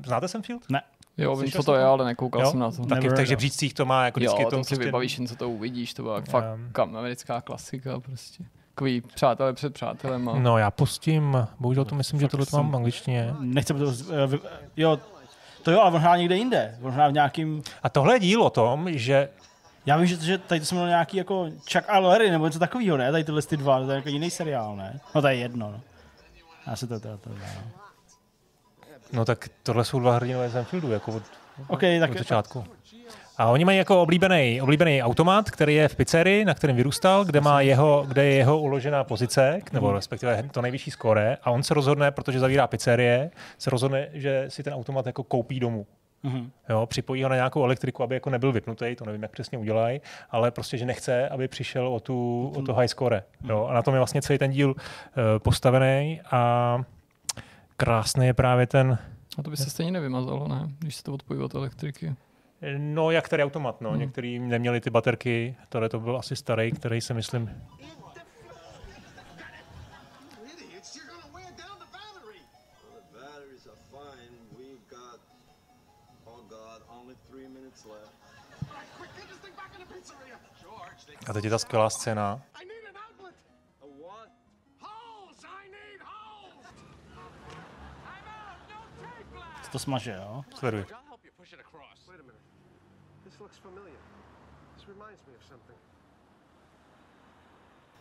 znáte 0.06 0.28
Senfield? 0.28 0.62
Ne. 0.70 0.82
Jo, 1.18 1.36
vím, 1.36 1.50
co 1.50 1.62
to 1.62 1.72
jsi 1.72 1.78
je, 1.78 1.84
to? 1.84 1.90
ale 1.90 2.04
nekoukal 2.04 2.42
Jo? 2.42 2.50
jsem 2.50 2.60
na 2.60 2.70
to. 2.70 2.84
Taky 2.86 3.08
v 3.08 3.12
těch 3.12 3.18
no. 3.18 3.24
žebřících 3.24 3.74
to 3.74 3.84
má 3.86 4.04
jako 4.04 4.20
Jo, 4.20 4.32
vždycky 4.32 4.44
to, 4.44 4.50
to 4.50 4.64
si 4.64 4.68
prostě- 4.68 4.84
vybavíš, 4.84 5.18
jen 5.18 5.26
co 5.26 5.36
to 5.36 5.50
uvidíš, 5.50 5.94
to 5.94 6.02
byla 6.02 6.20
fakt 6.30 6.44
Um. 6.54 6.68
kam, 6.72 6.96
americká 6.96 7.40
klasika 7.40 8.00
prostě. 8.00 8.44
Takový 8.74 9.00
přátelé 9.00 9.52
před 9.52 9.74
přátelem. 9.74 10.28
A... 10.28 10.38
No 10.38 10.58
já 10.58 10.70
pustím, 10.70 11.36
bohužel 11.60 11.84
to 11.84 11.94
myslím, 11.94 12.20
že 12.20 12.28
tohle 12.28 12.46
to 12.46 12.56
mám 12.56 12.70
v 12.72 12.76
angličtině. 12.76 13.34
Nechce 13.40 13.74
to... 13.74 13.92
eh, 14.22 14.26
vy- 14.26 14.38
Jo, 14.76 14.98
to 15.64 15.70
jo, 15.70 15.80
ale 15.80 15.90
on 15.90 16.00
hrál 16.00 16.18
někde 16.18 16.36
jinde. 16.36 16.78
Hrál 16.88 17.10
v 17.10 17.14
nějakým... 17.14 17.62
A 17.82 17.88
tohle 17.88 18.14
je 18.14 18.20
díl 18.20 18.42
o 18.42 18.50
tom, 18.50 18.88
že 18.92 19.28
Já 19.86 19.96
vím, 19.96 20.06
že, 20.06 20.16
že 20.16 20.38
tady 20.38 20.60
to 20.60 20.66
se 20.66 20.74
jmenuje 20.74 20.90
nějaký 20.90 21.16
jako 21.16 21.50
Chuck 21.72 21.84
a 21.88 21.98
Larry, 21.98 22.30
nebo 22.30 22.46
něco 22.46 22.58
takového, 22.58 22.96
ne? 22.96 23.12
Tady 23.12 23.24
tyhle 23.24 23.42
ty 23.42 23.56
dva, 23.56 23.80
to 23.84 23.90
je 23.90 23.96
jako 23.96 24.08
jiný 24.08 24.30
seriál, 24.30 24.76
ne? 24.76 25.00
No 25.14 25.20
to 25.22 25.28
je 25.28 25.34
jedno, 25.34 25.70
no. 25.72 25.80
Já 26.66 26.76
si 26.76 26.86
to 26.86 27.00
to, 27.00 27.08
to, 27.08 27.18
to 27.18 27.30
no. 27.30 27.70
No 29.12 29.24
tak 29.24 29.48
tohle 29.62 29.84
jsou 29.84 30.00
dva 30.00 30.14
hrdinové 30.16 30.48
Zenfieldu, 30.48 30.92
jako 30.92 31.12
od, 31.12 31.22
OK, 31.66 31.82
od 31.82 32.00
tak- 32.00 32.18
začátku. 32.18 32.64
A 33.36 33.46
oni 33.50 33.64
mají 33.64 33.78
jako 33.78 34.02
oblíbený, 34.02 34.62
oblíbený 34.62 35.02
automat, 35.02 35.50
který 35.50 35.74
je 35.74 35.88
v 35.88 35.96
pizzerii, 35.96 36.44
na 36.44 36.54
kterém 36.54 36.76
vyrůstal, 36.76 37.24
kde, 37.24 37.40
má 37.40 37.60
jeho, 37.60 38.04
kde 38.08 38.24
je 38.24 38.34
jeho 38.34 38.60
uložená 38.60 39.04
pozice, 39.04 39.58
nebo 39.72 39.86
Hmm. 39.86 39.96
respektive 39.96 40.42
to 40.50 40.62
nejvyšší 40.62 40.90
skóre. 40.90 41.36
A 41.42 41.50
on 41.50 41.62
se 41.62 41.74
rozhodne, 41.74 42.10
protože 42.10 42.40
zavírá 42.40 42.66
pizzerie, 42.66 43.30
se 43.58 43.70
rozhodne, 43.70 44.08
že 44.12 44.44
si 44.48 44.62
ten 44.62 44.74
automat 44.74 45.06
jako 45.06 45.22
koupí 45.22 45.60
domů. 45.60 45.86
Mhm. 46.22 46.50
Jo, 46.68 46.86
připojí 46.86 47.22
ho 47.22 47.28
na 47.28 47.34
nějakou 47.34 47.64
elektriku, 47.64 48.02
aby 48.02 48.14
jako 48.14 48.30
nebyl 48.30 48.52
vypnutý, 48.52 48.96
to 48.96 49.04
nevím, 49.04 49.22
jak 49.22 49.30
přesně 49.30 49.58
udělají, 49.58 50.00
ale 50.30 50.50
prostě, 50.50 50.78
že 50.78 50.86
nechce, 50.86 51.28
aby 51.28 51.48
přišel 51.48 51.88
o, 51.88 52.00
tu, 52.00 52.52
o 52.56 52.62
to 52.62 52.74
high 52.74 52.86
score. 52.88 53.22
Jo, 53.48 53.66
a 53.70 53.74
na 53.74 53.82
tom 53.82 53.94
je 53.94 54.00
vlastně 54.00 54.22
celý 54.22 54.38
ten 54.38 54.50
díl 54.50 54.68
uh, 54.70 54.74
postavený 55.38 56.20
a 56.30 56.78
krásný 57.76 58.26
je 58.26 58.34
právě 58.34 58.66
ten, 58.66 58.98
A 59.38 59.42
to 59.42 59.50
by 59.50 59.56
se 59.56 59.70
stejně 59.70 59.92
nevymazalo, 59.92 60.48
ne? 60.48 60.68
Když 60.78 60.96
se 60.96 61.02
to 61.02 61.12
odpojí 61.14 61.40
od 61.40 61.54
elektriky. 61.54 62.14
No 62.78 63.10
jak 63.10 63.24
který 63.24 63.42
automat, 63.42 63.80
no, 63.80 63.90
Hmm. 63.90 63.98
některý 63.98 64.38
neměli 64.38 64.80
ty 64.80 64.90
baterky, 64.90 65.56
tohle 65.68 65.88
to 65.88 66.00
byl 66.00 66.16
asi 66.16 66.36
starý, 66.36 66.72
který 66.72 67.00
se 67.00 67.14
myslím, 67.14 67.62
Idiots, 70.52 70.96
you're 70.96 71.08
gonna 71.12 71.26
wear 71.34 71.52
down 71.52 71.78
the 71.78 71.86
battery. 71.92 72.40
The 73.12 73.18
batteries 73.20 73.66
are 73.66 73.76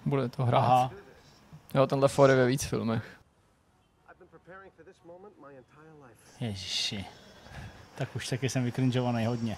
Bude 0.05 0.29
to 0.29 0.45
hrát. 0.45 0.59
Aha. 0.59 0.91
Jo, 1.73 1.87
tenhle 1.87 2.07
Ford 2.07 2.29
je 2.29 2.35
ve 2.35 2.45
víc 2.45 2.63
filmech. 2.63 3.19
For. 5.73 6.43
Ježiši. 6.43 7.05
Tak 7.95 8.15
už 8.15 8.27
taky 8.27 8.49
jsem 8.49 8.63
vykrinžovaný 8.63 9.25
hodně. 9.25 9.57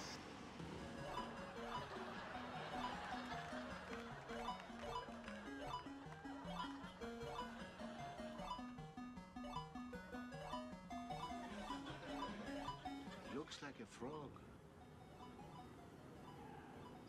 Looks 13.35 13.61
like 13.61 13.83
a 13.83 13.85
frog. 13.85 14.31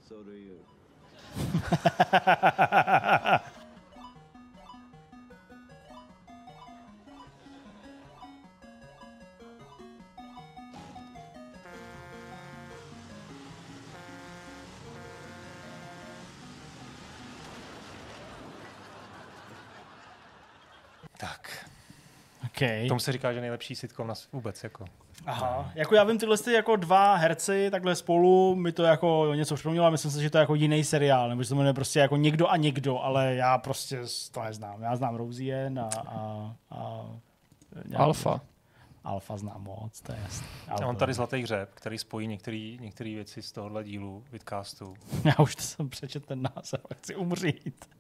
So 0.09 0.25
do 0.25 0.37
you. 0.37 0.86
Tak. 21.19 21.71
Okay. 22.47 22.89
Tomu 22.89 23.01
se 23.01 23.13
říká, 23.13 23.33
že 23.33 23.41
nejlepší 23.41 23.77
sitcom 23.77 24.07
na 24.07 24.15
vůbec. 24.33 24.65
Jako. 24.65 24.85
Aha. 25.27 25.71
Jako 25.75 25.95
já 25.95 26.05
vím 26.05 26.19
tyhle 26.19 26.39
ty 26.39 26.53
jako 26.53 26.77
dva 26.77 27.15
herci 27.15 27.69
takhle 27.71 27.95
spolu, 27.95 28.55
mi 28.55 28.73
to 28.73 28.83
jako 28.83 29.35
něco 29.35 29.55
připomnělo 29.55 29.87
a 29.87 29.91
myslím 29.91 30.11
si, 30.11 30.23
že 30.23 30.31
to 30.31 30.39
je 30.39 30.41
jako 30.41 30.55
jiný 30.55 30.85
seriál, 30.85 31.29
nebo 31.29 31.43
že 31.43 31.49
to 31.49 31.55
jmenuje 31.55 31.75
prostě 31.75 32.01
jako 32.01 32.17
někdo 32.17 32.49
a 32.49 32.57
někdo, 32.57 32.99
ale 32.99 33.35
já 33.35 33.59
prostě 33.59 34.01
to 34.33 34.43
neznám. 34.43 34.83
Já 34.83 34.97
znám 34.97 35.15
Rosie 35.15 35.73
a, 35.81 35.89
a, 36.07 36.55
a 36.71 37.07
Alfa. 37.97 38.41
Alfa 39.05 39.37
znám 39.37 39.63
moc, 39.63 40.01
to 40.01 40.13
je 40.13 40.19
jasný. 40.23 40.47
A 40.69 40.87
on 40.87 40.97
tady 40.97 41.15
Zlatý 41.15 41.43
hřeb, 41.43 41.71
který 41.75 41.99
spojí 41.99 42.27
některé 42.81 43.11
věci 43.15 43.43
z 43.43 43.53
tohohle 43.53 43.85
dílu, 43.85 44.25
vidcastu. 44.33 44.95
Já 45.25 45.35
už 45.39 45.57
to 45.57 45.63
jsem 45.63 45.89
přečet 45.89 46.27
ten 46.27 46.43
název 46.43 46.81
chci 46.95 47.17
umřít. 47.17 47.96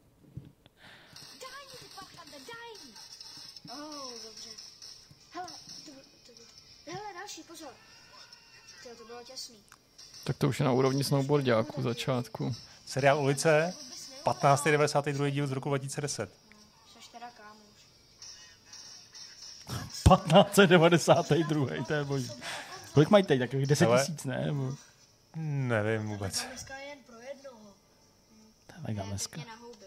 Tak 10.26 10.36
to 10.36 10.48
už 10.48 10.60
je 10.60 10.66
na 10.66 10.72
úrovni 10.72 11.04
snowboardiáků 11.04 11.82
začátku. 11.82 12.54
Seriál 12.86 13.20
Ulice, 13.20 13.74
15.92. 14.24 15.30
díl 15.30 15.46
z 15.46 15.52
roku 15.52 15.68
2010. 15.68 16.30
Což 16.94 17.08
teda 17.08 17.26
kámoš. 17.36 17.66
1592. 20.24 21.84
To 21.86 21.94
je 21.94 22.04
boží. 22.04 22.30
Kolik 22.94 23.10
mají 23.10 23.24
teď? 23.24 23.38
Takových 23.38 23.66
10 23.66 23.84
Hele. 23.84 24.00
tisíc, 24.00 24.24
ne? 24.24 24.42
Nebo... 24.46 24.74
Nevím 25.36 26.08
vůbec. 26.08 26.42
Je 26.42 26.46
mega 28.88 29.02
houby. 29.02 29.86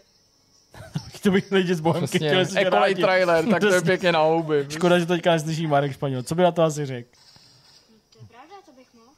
To 1.22 1.30
bych 1.30 1.52
lidi 1.52 1.74
z 1.74 1.80
Bohemky 1.80 2.18
chtěli 2.18 2.42
Ekolej 2.42 2.64
rádi. 2.70 3.02
trailer, 3.02 3.48
tak 3.48 3.60
to 3.60 3.74
je 3.74 3.82
pěkně 3.82 4.12
na 4.12 4.20
houby. 4.20 4.66
Škoda, 4.70 4.98
že 4.98 5.06
teďka 5.06 5.32
neslyší 5.32 5.66
Marek 5.66 5.92
Španěl. 5.92 6.22
Co 6.22 6.34
by 6.34 6.42
na 6.42 6.52
to 6.52 6.62
asi 6.62 6.86
řekl? 6.86 7.08
To 8.12 8.18
je 8.18 8.26
pravda, 8.26 8.54
to 8.66 8.72
bych 8.72 8.94
mohl. 8.94 9.10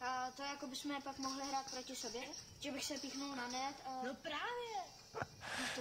A 0.00 0.30
to 0.36 0.42
jako 0.66 0.70
bychom 0.70 1.02
pak 1.02 1.18
mohli 1.18 1.42
hrát 1.48 1.70
proti 1.70 1.96
sobě, 1.96 2.20
že 2.60 2.72
bych 2.72 2.84
se 2.84 2.94
píchnul 2.94 3.36
na 3.36 3.48
net 3.48 3.76
a... 3.86 3.90
No 4.06 4.14
právě. 4.22 4.76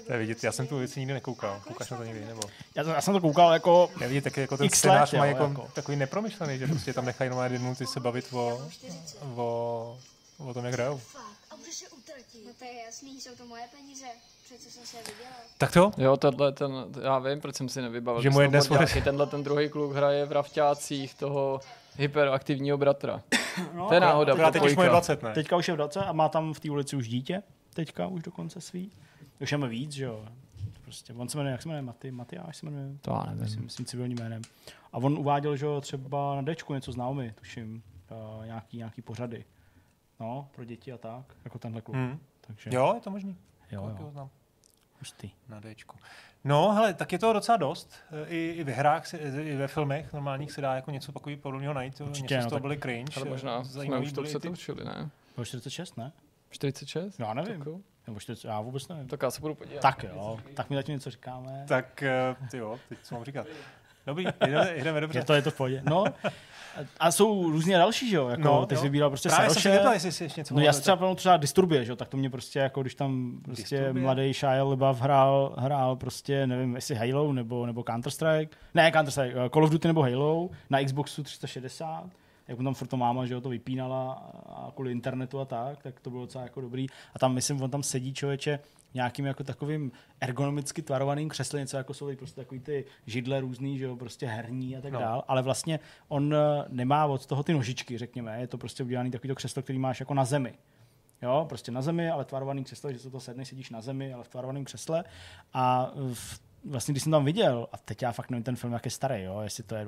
To 0.05 0.13
je 0.13 0.19
vidět, 0.19 0.43
já 0.43 0.51
jsem 0.51 0.67
tu 0.67 0.77
věci 0.77 0.99
nikdy 0.99 1.13
nekoukal. 1.13 1.61
Koukáš 1.67 1.89
na 1.89 1.97
to 1.97 2.03
někdy, 2.03 2.25
nebo? 2.25 2.41
Já, 2.75 2.83
to, 2.83 2.89
já 2.89 3.01
jsem 3.01 3.13
to 3.13 3.21
koukal 3.21 3.53
jako 3.53 3.91
Já 4.01 4.07
vidět, 4.07 4.23
taky 4.23 4.41
jako 4.41 4.57
ten 4.57 4.65
X 4.65 4.77
scénář 4.77 5.13
má 5.13 5.25
jako, 5.25 5.43
jako. 5.43 5.69
takový 5.73 5.97
nepromyšlený, 5.97 6.59
že 6.59 6.67
prostě 6.67 6.93
tam 6.93 7.05
nechají 7.05 7.29
normálně 7.29 7.49
dvě 7.49 7.59
minuty 7.59 7.87
se 7.87 7.99
bavit 7.99 8.33
o, 8.33 8.69
o, 9.35 9.99
o 10.37 10.53
tom, 10.53 10.65
jak 10.65 10.73
hrajou. 10.73 11.01
A 11.51 11.55
můžeš 11.55 11.75
se 11.75 11.89
utratit. 11.89 12.45
No 12.45 12.51
to 12.59 12.65
je 12.65 12.73
jasný, 12.85 13.21
jsou 13.21 13.35
to 13.35 13.45
moje 13.45 13.63
peníze. 13.77 14.05
Přece 14.45 14.71
jsem 14.71 14.85
se 14.85 14.97
je 14.97 15.03
vydělal. 15.03 15.39
Tak 15.57 15.71
to? 15.71 15.91
Jo, 15.97 16.17
tenhle, 16.17 16.51
ten, 16.51 16.71
já 17.01 17.19
vím, 17.19 17.41
proč 17.41 17.55
jsem 17.55 17.69
si 17.69 17.81
nevybavil. 17.81 18.21
Že 18.21 18.29
ty 18.29 18.33
mu 18.33 18.41
je 18.41 18.47
dnes 18.47 18.69
Tenhle 19.03 19.27
ten 19.27 19.43
druhý 19.43 19.69
kluk 19.69 19.93
hraje 19.93 20.25
v 20.25 20.31
Rafťácích 20.31 21.13
toho 21.13 21.61
hyperaktivního 21.97 22.77
bratra. 22.77 23.23
No, 23.73 23.87
to 23.87 23.93
je 23.93 23.99
náhoda. 23.99 24.33
akorát 24.33 24.51
teď 24.51 24.61
už 24.61 24.69
je 24.69 24.75
dvojka. 24.75 24.91
20, 24.91 25.23
ne? 25.23 25.33
Teďka 25.33 25.57
už 25.57 25.67
je 25.67 25.73
v 25.73 25.77
20 25.77 25.99
a 25.99 26.13
má 26.13 26.29
tam 26.29 26.53
v 26.53 26.59
té 26.59 26.71
ulici 26.71 26.95
už 26.95 27.07
dítě. 27.07 27.43
Teďka 27.73 28.07
už 28.07 28.23
dokonce 28.23 28.61
svý. 28.61 28.91
Už 29.41 29.51
je 29.51 29.57
víc, 29.57 29.91
že 29.91 30.05
jo. 30.05 30.25
Prostě, 30.81 31.13
on 31.13 31.29
se 31.29 31.37
jmenuje, 31.37 31.51
jak 31.51 31.61
se 31.61 31.67
jmenuje, 31.69 31.81
Maty, 31.81 32.11
Matyáš 32.11 32.57
se 32.57 32.65
jmenuje. 32.65 32.97
To 33.01 33.11
já 33.11 33.23
nevím. 33.23 33.41
Myslím, 33.41 33.63
myslím 33.63 33.85
civilním 33.85 34.17
jménem. 34.19 34.41
A 34.93 34.97
on 34.97 35.17
uváděl, 35.19 35.55
že 35.55 35.65
jo, 35.65 35.81
třeba 35.81 36.41
na 36.41 36.53
Dčku 36.53 36.73
něco 36.73 36.91
s 36.91 36.95
Naomi, 36.95 37.33
tuším, 37.35 37.83
uh, 38.39 38.45
nějaký, 38.45 38.77
nějaký 38.77 39.01
pořady. 39.01 39.45
No, 40.19 40.47
pro 40.55 40.63
děti 40.65 40.91
a 40.91 40.97
tak, 40.97 41.25
jako 41.45 41.59
tenhle 41.59 41.81
klub. 41.81 41.95
Hmm. 41.95 42.19
Takže, 42.41 42.69
Jo, 42.73 42.91
je 42.95 43.01
to 43.01 43.09
možný. 43.09 43.37
Jo, 43.71 43.83
jo. 43.99 44.05
ho 44.05 44.11
znám? 44.11 44.29
Hustý. 44.99 45.29
Na 45.49 45.61
Dčku. 45.61 45.97
No, 46.45 46.71
hele, 46.71 46.93
tak 46.93 47.11
je 47.11 47.19
toho 47.19 47.33
docela 47.33 47.57
dost. 47.57 47.93
I, 48.27 48.53
i 48.57 48.63
ve 48.63 48.71
hrách, 48.71 49.07
se- 49.07 49.17
i 49.17 49.55
ve 49.55 49.67
filmech 49.67 50.13
normálních 50.13 50.51
se 50.51 50.61
dá 50.61 50.75
jako 50.75 50.91
něco 50.91 51.11
takového 51.11 51.41
podobného 51.41 51.73
najít. 51.73 52.01
Určitě, 52.01 52.33
něco 52.33 52.35
no, 52.35 52.41
z 52.41 52.47
toho 52.49 52.59
byly 52.59 52.77
cringe. 52.77 53.11
Ale 53.15 53.25
možná 53.29 53.63
jsme 53.63 53.99
už 53.99 54.11
to 54.11 54.21
ty- 54.21 54.27
přetočili, 54.29 54.85
ne? 54.85 55.09
Bylo 55.35 55.45
46, 55.45 55.97
ne? 55.97 56.11
46? 56.49 57.19
Já 57.19 57.33
nevím. 57.33 57.59
Tak. 57.59 57.67
Nebo 58.07 58.19
40, 58.19 58.47
já 58.47 58.61
vůbec 58.61 58.87
nevím. 58.87 59.07
Tak 59.07 59.21
já 59.23 59.31
se 59.31 59.41
budu 59.41 59.55
podívat. 59.55 59.81
Tak 59.81 60.03
jo, 60.03 60.39
tak 60.53 60.69
mi 60.69 60.75
zatím 60.75 60.93
něco 60.95 61.09
říkáme. 61.11 61.65
Tak, 61.67 62.03
ty 62.51 62.57
jo, 62.57 62.79
teď 62.89 62.97
co 63.03 63.15
mám 63.15 63.23
říkat. 63.23 63.47
Dobrý, 64.07 64.25
jdeme, 64.47 64.73
jdeme 64.77 65.01
dobře. 65.01 65.19
Je 65.19 65.25
to, 65.25 65.33
je 65.33 65.41
to 65.41 65.51
v 65.51 65.57
pohodě. 65.57 65.81
No, 65.85 66.03
a 66.99 67.11
jsou 67.11 67.51
různě 67.51 67.77
další, 67.77 68.09
že 68.09 68.15
jo? 68.15 68.27
Jako, 68.27 68.41
No, 68.41 68.65
ty 68.65 68.75
jsi 68.75 68.79
jo. 68.79 68.83
vybíral 68.83 69.09
prostě 69.09 69.29
Právě 69.29 69.45
jsem 69.49 69.53
se 69.55 69.61
Saroše. 69.61 69.77
zeptal, 69.77 69.93
jestli 69.93 70.11
jsi 70.11 70.23
ještě 70.23 70.41
něco 70.41 70.53
No 70.53 70.61
já 70.61 70.73
si 70.73 70.81
třeba 70.81 70.97
pamatuju 70.97 71.15
třeba 71.15 71.37
Disturbie, 71.37 71.85
že 71.85 71.91
jo? 71.91 71.95
Tak 71.95 72.07
to 72.07 72.17
mě 72.17 72.29
prostě, 72.29 72.59
jako 72.59 72.81
když 72.81 72.95
tam 72.95 73.39
prostě 73.43 73.75
Disturbie? 73.77 74.03
mladý 74.03 74.33
Shia 74.33 74.63
LaBeouf 74.63 75.01
hrál, 75.01 75.55
hrál 75.57 75.95
prostě, 75.95 76.47
nevím, 76.47 76.75
jestli 76.75 76.95
Halo 76.95 77.33
nebo, 77.33 77.65
nebo 77.65 77.81
Counter-Strike. 77.81 78.49
Ne, 78.73 78.91
Counter-Strike, 78.91 79.45
eh, 79.45 79.49
Call 79.49 79.63
of 79.63 79.69
Duty 79.69 79.87
nebo 79.87 80.01
Halo 80.01 80.49
na 80.69 80.83
Xboxu 80.83 81.23
360 81.23 82.09
jak 82.47 82.57
mu 82.57 82.63
tam 82.63 82.73
furt 82.73 82.87
to 82.87 82.97
máma, 82.97 83.25
že 83.25 83.33
jo, 83.33 83.41
to 83.41 83.49
vypínala 83.49 84.11
a 84.47 84.71
kvůli 84.75 84.91
internetu 84.91 85.39
a 85.39 85.45
tak, 85.45 85.83
tak 85.83 85.99
to 85.99 86.09
bylo 86.09 86.21
docela 86.21 86.43
jako 86.43 86.61
dobrý. 86.61 86.87
A 87.15 87.19
tam, 87.19 87.33
myslím, 87.33 87.61
on 87.61 87.69
tam 87.71 87.83
sedí 87.83 88.13
člověče 88.13 88.59
nějakým 88.95 89.25
jako 89.25 89.43
takovým 89.43 89.91
ergonomicky 90.21 90.81
tvarovaným 90.81 91.29
křesle, 91.29 91.59
něco 91.59 91.77
jako 91.77 91.93
jsou 91.93 92.15
prostě 92.15 92.41
takový 92.41 92.59
ty 92.59 92.85
židle 93.05 93.39
různý, 93.41 93.77
že 93.77 93.85
jo, 93.85 93.95
prostě 93.95 94.27
herní 94.27 94.77
a 94.77 94.81
tak 94.81 94.91
No. 94.93 94.99
dál, 94.99 95.23
ale 95.27 95.41
vlastně 95.41 95.79
on 96.07 96.33
eh, 96.33 96.65
nemá 96.69 97.05
od 97.05 97.25
toho 97.25 97.43
ty 97.43 97.53
nožičky, 97.53 97.97
řekněme, 97.97 98.41
je 98.41 98.47
to 98.47 98.57
prostě 98.57 98.83
udělaný 98.83 99.11
takový 99.11 99.27
to 99.27 99.35
křeslo, 99.35 99.61
který 99.61 99.79
máš 99.79 99.99
jako 99.99 100.13
na 100.13 100.25
zemi. 100.25 100.53
Jo, 101.21 101.45
prostě 101.49 101.71
na 101.71 101.81
zemi, 101.81 102.09
ale 102.09 102.25
tvarovaný 102.25 102.63
křeslo, 102.63 102.91
že 102.93 102.99
se 102.99 103.09
to 103.09 103.19
sedne, 103.19 103.45
sedíš 103.45 103.69
na 103.69 103.81
zemi, 103.81 104.13
ale 104.13 104.23
v 104.23 104.27
tvarovaném 104.27 104.65
křesle. 104.65 105.03
A 105.53 105.91
v, 106.13 106.39
vlastně, 106.65 106.91
když 106.91 107.03
jsem 107.03 107.11
tam 107.11 107.25
viděl, 107.25 107.67
a 107.71 107.77
teď 107.77 108.01
já 108.01 108.11
fakt 108.11 108.29
nevím 108.29 108.43
ten 108.43 108.55
film, 108.55 108.73
jak 108.73 108.85
je 108.85 108.91
starý, 108.91 109.23
jo, 109.23 109.39
jestli 109.41 109.63
to 109.63 109.75
je 109.75 109.85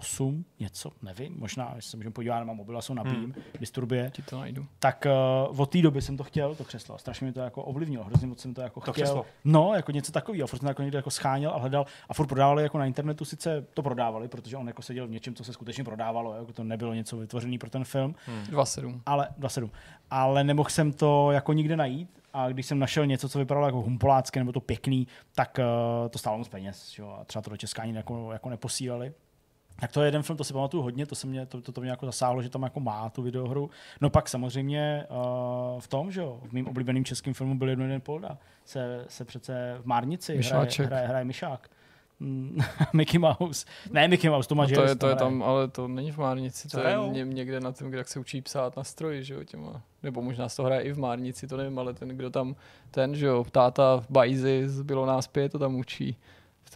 2008, 0.00 0.44
něco, 0.60 0.90
nevím, 1.02 1.34
možná, 1.38 1.72
jestli 1.76 1.90
se 1.90 1.96
můžeme 1.96 2.12
podívat 2.12 2.38
na 2.38 2.44
mám 2.44 2.56
mobil, 2.56 2.78
a 2.78 2.82
jsou 2.82 2.94
nabíjím, 2.94 3.16
Hmm. 3.16 3.32
hmm. 3.32 3.42
Disturbie. 3.60 4.10
Ti 4.10 4.22
to 4.22 4.38
najdu. 4.40 4.66
Tak 4.78 5.06
uh, 5.50 5.60
od 5.60 5.70
té 5.70 5.82
doby 5.82 6.02
jsem 6.02 6.16
to 6.16 6.24
chtěl, 6.24 6.54
to 6.54 6.64
křeslo. 6.64 6.98
Strašně 6.98 7.26
mi 7.26 7.32
to 7.32 7.40
jako 7.40 7.62
ovlivnilo, 7.64 8.04
hrozně 8.04 8.26
moc 8.26 8.40
jsem 8.40 8.54
to 8.54 8.60
jako 8.60 8.80
To 8.80 8.92
chtěl. 8.92 9.04
křeslo. 9.04 9.26
No, 9.44 9.74
jako 9.74 9.92
něco 9.92 10.12
takového. 10.12 10.46
Furt 10.46 10.58
jsem 10.58 10.66
to 10.66 10.70
jako 10.70 10.82
někde 10.82 10.98
jako 10.98 11.10
scháněl 11.10 11.50
a 11.50 11.58
hledal. 11.58 11.86
A 12.08 12.14
furt 12.14 12.26
prodávali 12.26 12.62
jako 12.62 12.78
na 12.78 12.86
internetu, 12.86 13.24
sice 13.24 13.66
to 13.74 13.82
prodávali, 13.82 14.28
protože 14.28 14.56
on 14.56 14.66
jako 14.66 14.82
seděl 14.82 15.06
v 15.06 15.10
něčem, 15.10 15.34
co 15.34 15.44
se 15.44 15.52
skutečně 15.52 15.84
prodávalo, 15.84 16.34
jako 16.34 16.52
to 16.52 16.64
nebylo 16.64 16.94
něco 16.94 17.16
vytvořené 17.16 17.58
pro 17.58 17.70
ten 17.70 17.84
film. 17.84 18.14
Hmm. 18.26 18.42
2,7. 18.42 19.00
Ale 19.06 19.28
2,7. 19.38 19.70
Ale 20.10 20.44
nemohl 20.44 20.70
jsem 20.70 20.92
to 20.92 21.30
jako 21.32 21.52
nikde 21.52 21.76
najít. 21.76 22.10
A 22.32 22.48
když 22.48 22.66
jsem 22.66 22.78
našel 22.78 23.06
něco, 23.06 23.28
co 23.28 23.38
vypadalo 23.38 23.66
jako 23.66 23.82
humpolácky 23.82 24.38
nebo 24.38 24.52
to 24.52 24.60
pěkný, 24.60 25.06
tak 25.34 25.58
uh, 25.58 26.08
to 26.08 26.18
stálo 26.18 26.38
moc 26.38 26.48
peněz. 26.48 26.98
Jo? 26.98 27.16
A 27.20 27.24
třeba 27.24 27.42
to 27.42 27.50
do 27.50 27.56
Česka 27.56 27.82
ani 27.82 27.96
jako, 27.96 28.32
jako 28.32 28.50
neposílali. 28.50 29.12
Tak 29.80 29.92
to 29.92 30.02
je 30.02 30.06
jeden 30.08 30.22
film, 30.22 30.36
to 30.36 30.44
si 30.44 30.52
pamatuju 30.52 30.82
hodně, 30.82 31.06
to, 31.06 31.14
se 31.14 31.26
mě, 31.26 31.46
to, 31.46 31.60
to, 31.60 31.72
to 31.72 31.80
mě 31.80 31.90
jako 31.90 32.06
zasáhlo, 32.06 32.42
že 32.42 32.48
tam 32.50 32.62
jako 32.62 32.80
má 32.80 33.10
tu 33.10 33.22
videohru. 33.22 33.70
No 34.00 34.10
pak 34.10 34.28
samozřejmě 34.28 35.06
uh, 35.10 35.80
v 35.80 35.88
tom, 35.88 36.12
že 36.12 36.20
jo, 36.20 36.40
v 36.48 36.52
mým 36.52 36.68
oblíbeným 36.68 37.04
českým 37.04 37.34
filmu 37.34 37.58
byl 37.58 37.68
jeden 37.68 37.86
jeden 37.86 38.00
polda, 38.00 38.38
se, 38.64 39.04
se 39.08 39.24
přece 39.24 39.76
v 39.80 39.86
Márnici 39.86 40.32
hraje, 40.32 40.38
Myšáček. 40.38 40.86
hraje, 40.86 41.06
hraje 41.06 41.24
Myšák. 41.24 41.68
Mm, 42.20 42.58
Mickey 42.92 43.18
Mouse. 43.18 43.66
Ne 43.90 44.08
Mickey 44.08 44.30
Mouse, 44.30 44.48
Thomas 44.48 44.70
No 44.70 44.76
to, 44.76 44.82
je, 44.82 44.96
to 44.96 45.06
je 45.06 45.14
hraje. 45.14 45.30
tam, 45.30 45.42
ale 45.42 45.68
to 45.68 45.88
není 45.88 46.12
v 46.12 46.18
Márnici, 46.18 46.68
Co 46.68 46.80
to 46.80 46.88
je 46.88 46.96
ně, 47.12 47.24
někde 47.24 47.60
na 47.60 47.72
tom, 47.72 47.88
kde 47.88 47.98
jak 47.98 48.08
se 48.08 48.20
učí 48.20 48.42
psát 48.42 48.76
na 48.76 48.84
stroji, 48.84 49.24
že 49.24 49.34
jo, 49.34 49.44
těma. 49.44 49.82
Nebo 50.02 50.22
možná 50.22 50.48
se 50.48 50.56
to 50.56 50.62
hraje 50.64 50.82
i 50.82 50.92
v 50.92 50.98
Márnici, 50.98 51.46
to 51.46 51.56
nevím, 51.56 51.78
ale 51.78 51.94
ten, 51.94 52.08
kdo 52.08 52.30
tam, 52.30 52.56
ten, 52.90 53.14
že 53.14 53.26
jo, 53.26 53.44
táta 53.50 53.96
v 53.96 54.10
Bajzi 54.10 54.62
z 54.66 54.82
Bylo 54.82 55.06
nás 55.06 55.26
pět, 55.26 55.52
to 55.52 55.58
tam 55.58 55.74
učí. 55.76 56.16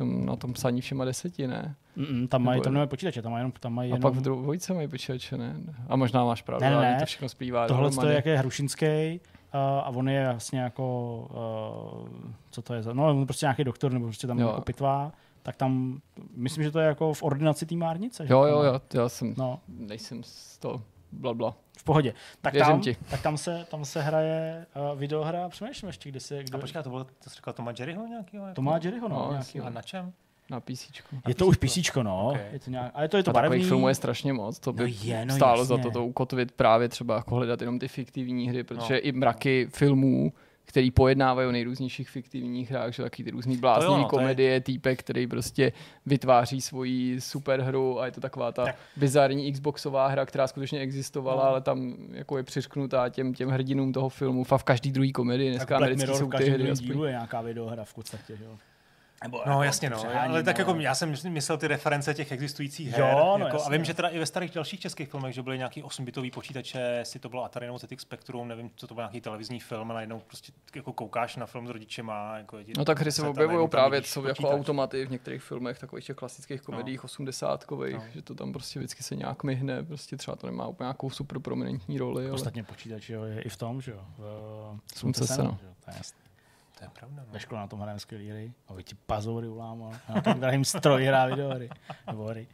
Tom, 0.00 0.26
na 0.26 0.36
tom 0.36 0.52
psaní 0.52 0.80
všema 0.80 1.04
deseti, 1.04 1.46
ne? 1.46 1.74
Mm, 1.96 2.28
tam 2.28 2.42
mají, 2.42 2.56
Nebo- 2.56 2.64
tam 2.64 2.72
nemají 2.72 2.88
počítače, 2.88 3.22
tam 3.22 3.32
mají 3.32 3.40
jenom, 3.40 3.52
tam 3.60 3.72
mají 3.74 3.92
A 3.92 3.94
jenom... 3.94 4.12
pak 4.12 4.20
v 4.20 4.22
dvojce 4.22 4.74
mají 4.74 4.88
počítače, 4.88 5.36
ne? 5.38 5.56
A 5.88 5.96
možná 5.96 6.24
máš 6.24 6.42
pravdu, 6.42 6.64
Ne, 6.64 6.70
ne, 6.70 6.76
ale 6.76 6.96
to 7.00 7.06
všechno 7.06 7.28
splývá 7.28 7.66
Tohle 7.66 7.90
to 7.90 8.06
je, 8.06 8.14
jak 8.14 8.26
je 8.26 8.38
Hrušinský 8.38 9.20
uh, 9.54 9.60
a 9.60 9.88
on 9.88 10.08
je 10.08 10.28
vlastně 10.30 10.60
jako, 10.60 11.16
uh, 12.10 12.22
co 12.50 12.62
to 12.62 12.74
je 12.74 12.82
za, 12.82 12.92
no 12.92 13.10
on 13.10 13.26
prostě 13.26 13.46
nějaký 13.46 13.64
doktor 13.64 13.92
nebo 13.92 14.06
prostě 14.06 14.26
tam 14.26 14.38
Jo. 14.38 14.48
jako 14.48 14.60
pitvá, 14.60 15.12
tak 15.42 15.56
tam, 15.56 16.00
myslím, 16.36 16.64
že 16.64 16.70
to 16.70 16.78
je 16.80 16.86
jako 16.86 17.14
v 17.14 17.22
ordinaci 17.22 17.66
té 17.66 17.76
márnice. 17.76 18.26
že? 18.26 18.32
Jo, 18.32 18.42
jo, 18.44 18.62
jo, 18.62 18.80
já 18.94 19.08
jsem, 19.08 19.34
No. 19.38 19.58
nejsem 19.68 20.22
z 20.22 20.58
toho, 20.58 20.82
bla, 21.12 21.34
bla. 21.34 21.54
V 21.80 21.84
pohodě. 21.84 22.14
Tak 22.40 22.52
Věřím 22.54 22.70
tam, 22.72 22.80
ti. 22.80 22.96
tak 23.10 23.22
tam 23.22 23.36
se, 23.38 23.66
tam 23.70 23.84
se 23.84 24.02
hraje 24.02 24.66
uh, 24.92 24.98
videohra, 24.98 25.48
přemýšlím 25.48 25.86
ještě, 25.86 26.08
kde 26.08 26.20
se... 26.20 26.42
Kde... 26.44 26.58
A 26.58 26.60
počkej, 26.60 26.82
to 26.82 26.90
bylo, 26.90 27.04
to 27.04 27.30
jsi 27.30 27.36
říkal 27.36 27.54
Toma 27.54 27.72
Jerryho 27.78 28.06
nějakého? 28.06 28.44
jako? 28.46 28.54
Toma 28.54 28.78
Jerryho, 28.82 29.08
no, 29.08 29.16
No, 29.26 29.30
nějakýho. 29.32 29.66
A 29.66 29.70
na 29.70 29.82
čem? 29.82 30.12
Na 30.50 30.60
PC. 30.60 30.86
Je 31.28 31.34
to 31.34 31.46
už 31.46 31.56
písíčko, 31.56 32.02
no. 32.02 32.28
Ok. 32.30 32.38
Je 32.52 32.58
to 32.58 32.70
nějak, 32.70 32.92
ale 32.94 33.08
to 33.08 33.16
je 33.16 33.22
to 33.22 33.30
a 33.30 33.32
takových 33.32 33.48
barevný. 33.50 33.68
filmů 33.68 33.88
je 33.88 33.94
strašně 33.94 34.32
moc, 34.32 34.58
to 34.58 34.72
by 34.72 34.82
No 34.82 34.88
je, 35.02 35.24
no 35.26 35.34
stálo 35.34 35.62
jasně. 35.62 35.76
za 35.76 35.82
to 35.82 35.90
to 35.90 36.06
ukotvit 36.06 36.52
právě 36.52 36.88
třeba 36.88 37.16
jako 37.16 37.34
hledat 37.34 37.60
jenom 37.60 37.78
ty 37.78 37.88
fiktivní 37.88 38.48
hry, 38.48 38.64
protože 38.64 38.94
No. 38.94 39.00
i 39.00 39.12
mraky 39.12 39.68
filmů, 39.74 40.32
který 40.70 40.90
pojednávají 40.90 41.48
o 41.48 41.52
nejrůznějších 41.52 42.10
fiktivních 42.10 42.70
hrách, 42.70 42.92
že 42.92 43.02
taky 43.02 43.24
ty 43.24 43.30
různý 43.30 43.56
bláznivý 43.56 43.94
ono, 43.94 44.04
to 44.08 44.16
je- 44.16 44.20
komedie, 44.20 44.60
týpek, 44.60 44.98
který 45.00 45.26
prostě 45.26 45.72
vytváří 46.06 46.60
svoji 46.60 47.20
superhru 47.20 48.00
a 48.00 48.06
je 48.06 48.12
to 48.12 48.20
taková 48.20 48.52
ta 48.52 48.66
bizarní 48.96 49.52
Xboxová 49.52 50.06
hra, 50.06 50.26
která 50.26 50.46
skutečně 50.46 50.80
existovala, 50.80 51.42
No. 51.44 51.48
ale 51.50 51.60
tam 51.60 51.96
jako 52.12 52.36
je 52.36 52.42
přišknutá 52.42 53.08
těm, 53.08 53.34
těm 53.34 53.48
hrdinům 53.48 53.92
toho 53.92 54.08
filmu 54.08 54.44
a 54.50 54.58
v 54.58 54.64
každý 54.64 54.92
druhý 54.92 55.12
komedii, 55.12 55.50
dneska 55.50 55.66
tak 55.66 55.76
americký 55.76 56.00
Mirror 56.06 56.16
jsou 56.18 56.30
ty 56.38 56.50
hry 56.50 56.70
aspoň. 56.70 57.02
je 57.04 57.10
nějaká 57.10 57.40
videohra 57.40 57.84
v 57.84 57.94
podstatě, 57.94 58.38
jo. 58.44 58.58
Nebo 59.22 59.36
No 59.46 59.52
jako 59.52 59.62
jasně, 59.62 59.90
no. 59.90 59.96
přeháním, 59.96 60.30
Ale 60.30 60.42
tak 60.42 60.58
jako 60.58 60.70
ale- 60.70 60.82
já 60.82 60.94
jsem 60.94 61.14
myslel 61.28 61.58
ty 61.58 61.68
reference 61.68 62.14
těch 62.14 62.32
existujících 62.32 62.98
Jo, 62.98 63.04
her. 63.04 63.14
no 63.14 63.46
jako, 63.46 63.64
a 63.64 63.68
vím, 63.70 63.84
že 63.84 63.94
teda 63.94 64.08
i 64.08 64.18
ve 64.18 64.26
starých 64.26 64.50
dalších 64.52 64.80
českých 64.80 65.08
filmech, 65.10 65.34
že 65.34 65.42
byly 65.42 65.58
nějaký 65.58 65.82
8-bitový 65.82 66.30
počítače, 66.30 66.78
jestli 66.80 67.20
to 67.20 67.28
bylo 67.28 67.44
Atari 67.44 67.66
nebo 67.66 67.78
ZX 67.78 68.02
Spectrum, 68.02 68.48
nevím, 68.48 68.70
co 68.76 68.86
to 68.86 68.94
byl 68.94 69.02
nějaký 69.02 69.20
televizní 69.20 69.60
film, 69.60 69.90
a 69.90 69.94
najednou 69.94 70.20
prostě 70.20 70.52
jako 70.74 70.92
koukáš 70.92 71.36
na 71.36 71.46
film 71.46 71.66
s 71.66 71.70
rodičema. 71.70 72.38
Jako 72.38 72.58
je 72.58 72.64
ti 72.64 72.72
No 72.78 72.84
tak 72.84 73.00
hry 73.00 73.12
se 73.12 73.22
10 73.22 73.26
a 73.26 73.30
objevují 73.30 73.68
právě, 73.68 74.02
jsou 74.02 74.26
jako 74.26 74.50
automaty 74.50 75.06
v 75.06 75.10
některých 75.10 75.42
filmech, 75.42 75.78
takových 75.78 76.04
těch 76.04 76.16
klasických 76.16 76.62
komediích 76.62 77.04
80 77.04 77.64
No. 77.70 78.02
že 78.14 78.22
to 78.22 78.34
tam 78.34 78.52
prostě 78.52 78.78
vždycky 78.78 79.02
se 79.02 79.16
nějak 79.16 79.44
myhne, 79.44 79.82
prostě 79.82 80.16
třeba 80.16 80.36
to 80.36 80.46
nemá 80.46 80.66
úplně 80.66 80.84
nějakou 80.86 81.10
super 81.10 81.38
prominentní 81.38 81.98
roli, 81.98 82.24
ale 82.24 82.32
Ostatně 82.32 82.62
počítač 82.64 83.10
jo, 83.10 83.22
je 83.24 83.42
i 83.42 83.48
v 83.48 83.56
tom, 83.56 83.80
že 83.80 83.90
jo. 83.92 84.00
V, 84.18 84.78
Slunce 84.96 85.26
se, 85.26 85.42
no. 85.42 85.58
že 85.60 85.66
jo, 85.66 85.72
to 85.84 85.90
je 85.90 85.96
jasný. 85.96 86.20
To 86.80 86.84
je 86.86 86.90
pravda. 86.98 87.22
Ve 87.30 87.40
škole 87.40 87.60
na 87.60 87.66
tom 87.66 87.80
hrajeme 87.80 88.00
skvělý 88.00 88.30
hry. 88.30 88.52
A 88.68 88.74
vy 88.74 88.84
ti 88.84 88.94
pazoury 89.06 89.48
ulámal. 89.48 89.92
Na 90.14 90.20
tom 90.20 90.40
drahým 90.40 90.64
stroji 90.64 91.06
hrá 91.06 91.26
videohry. 91.26 91.70
Nebo 92.06 92.24
hry. 92.24 92.46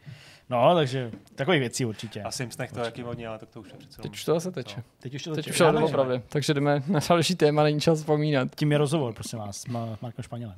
No, 0.49 0.75
takže 0.75 1.11
takové 1.35 1.59
věci 1.59 1.85
určitě. 1.85 2.21
A 2.21 2.31
Simsnech 2.31 2.71
to 2.71 2.79
jaký 2.79 3.01
hodně, 3.01 3.27
ale 3.27 3.39
tak 3.39 3.49
to 3.49 3.59
už 3.61 3.67
je 3.71 3.77
přece 3.77 4.01
Teď 4.01 4.11
už 4.13 4.25
to 4.25 4.33
zase 4.33 4.51
teče. 4.51 4.83
Teď 4.99 5.15
už 5.15 5.23
to 5.23 5.35
Teď 5.35 5.45
teče. 5.45 5.51
už 5.69 5.75
to 5.79 5.85
opravdu. 5.85 6.21
Takže 6.29 6.53
jdeme 6.53 6.83
na 6.87 6.99
další 7.09 7.35
téma, 7.35 7.63
není 7.63 7.79
čas 7.81 7.99
vzpomínat. 7.99 8.55
Tím 8.55 8.71
je 8.71 8.77
rozhovor, 8.77 9.13
prosím 9.13 9.39
vás, 9.39 9.57
s 9.57 9.67
Ma- 9.67 9.97
Markem 10.01 10.23
Španělem. 10.23 10.55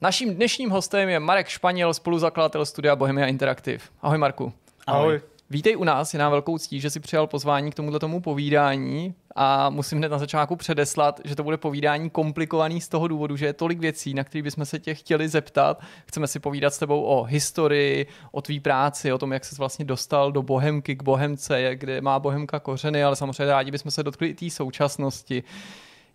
Naším 0.00 0.34
dnešním 0.34 0.70
hostem 0.70 1.08
je 1.08 1.20
Marek 1.20 1.48
Španěl, 1.48 1.94
spoluzakladatel 1.94 2.66
studia 2.66 2.96
Bohemia 2.96 3.26
Interactive. 3.26 3.84
Ahoj 4.02 4.18
Marku. 4.18 4.52
Ahoj. 4.86 5.20
Vítej 5.52 5.76
u 5.76 5.84
nás, 5.84 6.14
je 6.14 6.18
nám 6.20 6.30
velkou 6.30 6.58
ctí, 6.58 6.80
že 6.80 6.90
si 6.90 7.00
přijal 7.00 7.26
pozvání 7.26 7.70
k 7.70 7.74
tomuto 7.74 7.98
tomu 7.98 8.20
povídání 8.20 9.14
a 9.36 9.70
musím 9.70 9.98
hned 9.98 10.08
na 10.08 10.18
začátku 10.18 10.56
předeslat, 10.56 11.20
že 11.24 11.36
to 11.36 11.44
bude 11.44 11.56
povídání 11.56 12.10
komplikovaný 12.10 12.80
z 12.80 12.88
toho 12.88 13.08
důvodu, 13.08 13.36
že 13.36 13.46
je 13.46 13.52
tolik 13.52 13.78
věcí, 13.78 14.14
na 14.14 14.24
které 14.24 14.42
bychom 14.42 14.64
se 14.64 14.78
tě 14.78 14.94
chtěli 14.94 15.28
zeptat. 15.28 15.82
Chceme 16.06 16.26
si 16.26 16.40
povídat 16.40 16.74
s 16.74 16.78
tebou 16.78 17.02
o 17.02 17.22
historii, 17.22 18.06
o 18.30 18.42
tvý 18.42 18.60
práci, 18.60 19.12
o 19.12 19.18
tom, 19.18 19.32
jak 19.32 19.44
se 19.44 19.56
vlastně 19.58 19.84
dostal 19.84 20.32
do 20.32 20.42
Bohemky 20.42 20.96
k 20.96 21.02
Bohemce, 21.02 21.70
kde 21.74 22.00
má 22.00 22.18
Bohemka 22.18 22.60
kořeny, 22.60 23.04
ale 23.04 23.16
samozřejmě 23.16 23.46
rádi 23.46 23.70
bychom 23.70 23.90
se 23.90 24.02
dotkli 24.02 24.28
i 24.28 24.34
té 24.34 24.50
současnosti. 24.50 25.42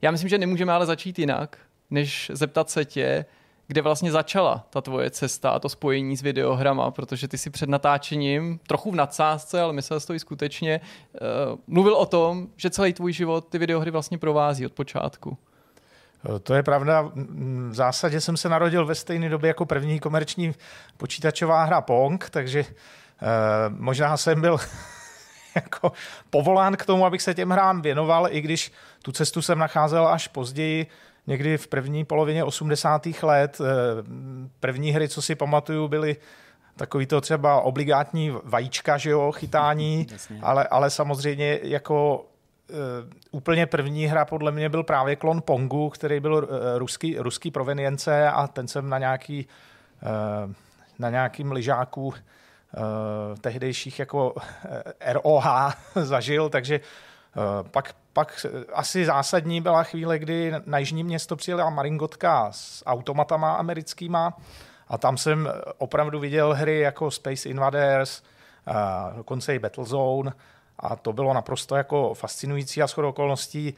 Já 0.01 0.11
myslím, 0.11 0.29
že 0.29 0.37
nemůžeme 0.37 0.73
ale 0.73 0.85
začít 0.85 1.19
jinak, 1.19 1.57
než 1.89 2.31
zeptat 2.33 2.69
se 2.69 2.85
tě, 2.85 3.25
kde 3.67 3.81
vlastně 3.81 4.11
začala 4.11 4.65
ta 4.69 4.81
tvoje 4.81 5.11
cesta 5.11 5.49
a 5.49 5.59
to 5.59 5.69
spojení 5.69 6.17
s 6.17 6.21
videohrama, 6.21 6.91
protože 6.91 7.27
ty 7.27 7.37
si 7.37 7.49
před 7.49 7.69
natáčením, 7.69 8.59
trochu 8.67 8.91
v 8.91 8.95
nadsázce, 8.95 9.61
ale 9.61 9.73
myslel 9.73 9.99
jsi 9.99 10.07
to 10.07 10.13
i 10.13 10.19
skutečně, 10.19 10.81
uh, 11.13 11.59
mluvil 11.67 11.95
o 11.95 12.05
tom, 12.05 12.47
že 12.55 12.69
celý 12.69 12.93
tvůj 12.93 13.13
život 13.13 13.47
ty 13.49 13.57
videohry 13.57 13.91
vlastně 13.91 14.17
provází 14.17 14.65
od 14.65 14.73
počátku. 14.73 15.37
To 16.43 16.53
je 16.53 16.63
pravda. 16.63 17.11
V 17.69 17.73
zásadě 17.73 18.21
jsem 18.21 18.37
se 18.37 18.49
narodil 18.49 18.85
ve 18.85 18.95
stejné 18.95 19.29
době 19.29 19.47
jako 19.47 19.65
první 19.65 19.99
komerční 19.99 20.55
počítačová 20.97 21.63
hra 21.63 21.81
Pong, 21.81 22.29
takže 22.29 22.59
eh, 22.59 23.25
možná 23.69 24.17
jsem 24.17 24.41
byl 24.41 24.57
jako 25.55 25.91
povolán 26.29 26.75
k 26.75 26.85
tomu, 26.85 27.05
abych 27.05 27.21
se 27.21 27.33
těm 27.33 27.49
hrám 27.49 27.81
věnoval, 27.81 28.27
i 28.31 28.41
když 28.41 28.71
tu 29.01 29.11
cestu 29.11 29.41
jsem 29.41 29.59
nacházel 29.59 30.07
až 30.07 30.27
později, 30.27 30.87
někdy 31.27 31.57
v 31.57 31.67
první 31.67 32.05
polovině 32.05 32.43
80. 32.43 33.23
let. 33.23 33.61
Eh, 33.61 34.03
První 34.59 34.91
hry, 34.91 35.09
co 35.09 35.21
si 35.21 35.35
pamatuju, 35.35 35.87
byly 35.87 36.17
takový 36.75 37.05
to 37.05 37.21
třeba 37.21 37.61
obligátní 37.61 38.31
vajíčka, 38.43 38.97
že 38.97 39.09
jo, 39.09 39.31
chytání, 39.31 40.07
ale, 40.41 40.67
ale 40.67 40.89
samozřejmě 40.89 41.59
jako 41.63 42.25
uh, 42.69 42.75
úplně 43.31 43.65
první 43.65 44.05
hra 44.05 44.25
podle 44.25 44.51
mě 44.51 44.69
byl 44.69 44.83
právě 44.83 45.15
klon 45.15 45.41
Pongu, 45.41 45.89
který 45.89 46.19
byl 46.19 46.33
uh, 46.33 46.49
ruský, 46.77 47.17
ruský 47.19 47.51
provenience 47.51 48.29
a 48.29 48.47
ten 48.47 48.67
jsem 48.67 48.89
na 48.89 48.99
nějaký 48.99 49.47
uh, 50.45 50.53
na 50.99 51.09
nějakým 51.09 51.51
lyžáku 51.51 52.07
uh, 52.07 52.13
tehdejších 53.41 53.99
jako 53.99 54.31
uh, 54.31 54.41
ROH 55.05 55.45
zažil, 55.95 56.49
takže 56.49 56.79
uh, 56.79 57.69
pak, 57.69 57.95
pak 58.17 58.45
asi 58.73 59.05
zásadní 59.05 59.61
byla 59.61 59.83
chvíle, 59.83 60.19
kdy 60.19 60.53
na 60.65 60.77
jižní 60.77 61.03
město 61.03 61.35
přijela 61.35 61.69
Maringotka 61.69 62.51
s 62.51 62.83
automatama 62.85 63.53
americkýma 63.53 64.37
a 64.87 64.97
tam 64.97 65.17
jsem 65.17 65.49
opravdu 65.77 66.19
viděl 66.19 66.53
hry 66.53 66.79
jako 66.79 67.11
Space 67.11 67.49
Invaders, 67.49 68.23
uh, 68.67 69.17
dokonce 69.17 69.55
i 69.55 69.59
Battlezone 69.59 70.31
a 70.79 70.95
to 70.95 71.13
bylo 71.13 71.33
naprosto 71.33 71.75
jako 71.75 72.13
fascinující 72.13 72.81
a 72.81 72.87
shodou 72.87 73.09
okolností 73.09 73.73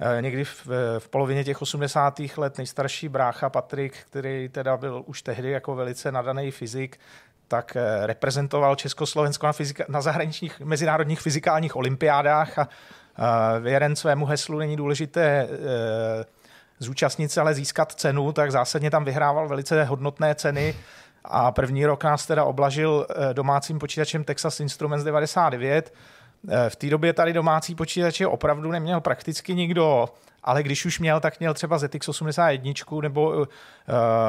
eh, 0.00 0.22
někdy 0.22 0.44
v, 0.44 0.66
v 0.98 1.08
polovině 1.08 1.44
těch 1.44 1.62
80. 1.62 2.20
let 2.36 2.58
nejstarší 2.58 3.08
brácha 3.08 3.50
Patrik, 3.50 3.98
který 4.10 4.48
teda 4.48 4.76
byl 4.76 5.02
už 5.06 5.22
tehdy 5.22 5.50
jako 5.50 5.74
velice 5.74 6.12
nadaný 6.12 6.50
fyzik, 6.50 6.98
tak 7.48 7.76
eh, 7.76 8.06
reprezentoval 8.06 8.76
Československo 8.76 9.46
na, 9.46 9.52
fyzika, 9.52 9.84
na 9.88 10.00
zahraničních 10.00 10.60
mezinárodních 10.60 11.20
fyzikálních 11.20 11.76
olympiádách 11.76 12.58
a 12.58 12.68
věren 13.60 13.96
svému 13.96 14.26
heslu 14.26 14.58
není 14.58 14.76
důležité 14.76 15.48
uh, 15.50 15.56
zúčastnit 16.78 17.32
se, 17.32 17.40
ale 17.40 17.54
získat 17.54 17.92
cenu, 17.92 18.32
tak 18.32 18.52
zásadně 18.52 18.90
tam 18.90 19.04
vyhrával 19.04 19.48
velice 19.48 19.84
hodnotné 19.84 20.34
ceny 20.34 20.74
a 21.24 21.52
první 21.52 21.86
rok 21.86 22.04
nás 22.04 22.26
teda 22.26 22.44
oblažil 22.44 23.06
eh, 23.10 23.34
domácím 23.34 23.78
počítačem 23.78 24.24
Texas 24.24 24.60
Instruments 24.60 25.04
99. 25.04 25.94
Eh, 26.48 26.70
V 26.70 26.76
té 26.76 26.86
době 26.86 27.12
tady 27.12 27.32
domácí 27.32 27.74
počítače 27.74 28.26
opravdu 28.26 28.70
neměl 28.70 29.00
prakticky 29.00 29.54
nikdo, 29.54 30.08
ale 30.42 30.62
když 30.62 30.84
už 30.84 30.98
měl, 30.98 31.20
tak 31.20 31.40
měl 31.40 31.54
třeba 31.54 31.76
ZX81 31.78 33.02
nebo 33.02 33.30
uh, 33.30 33.44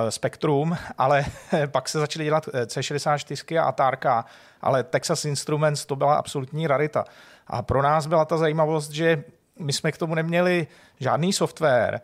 Spectrum, 0.10 0.78
ale 0.98 1.26
pak 1.68 1.90
se 1.90 2.00
začaly 2.00 2.26
dělat 2.26 2.48
C64 2.48 3.62
a 3.62 3.66
Atárka, 3.66 4.26
ale 4.62 4.84
Texas 4.84 5.26
Instruments 5.26 5.86
to 5.86 5.96
byla 5.96 6.16
absolutní 6.16 6.68
rarita. 6.68 7.06
A 7.52 7.62
pro 7.62 7.82
nás 7.82 8.08
byla 8.08 8.26
ta 8.26 8.38
zajímavost, 8.38 8.92
že 8.92 9.24
my 9.60 9.74
jsme 9.74 9.92
k 9.92 9.98
tomu 9.98 10.16
neměli 10.16 10.68
žádný 11.00 11.34
software, 11.34 12.02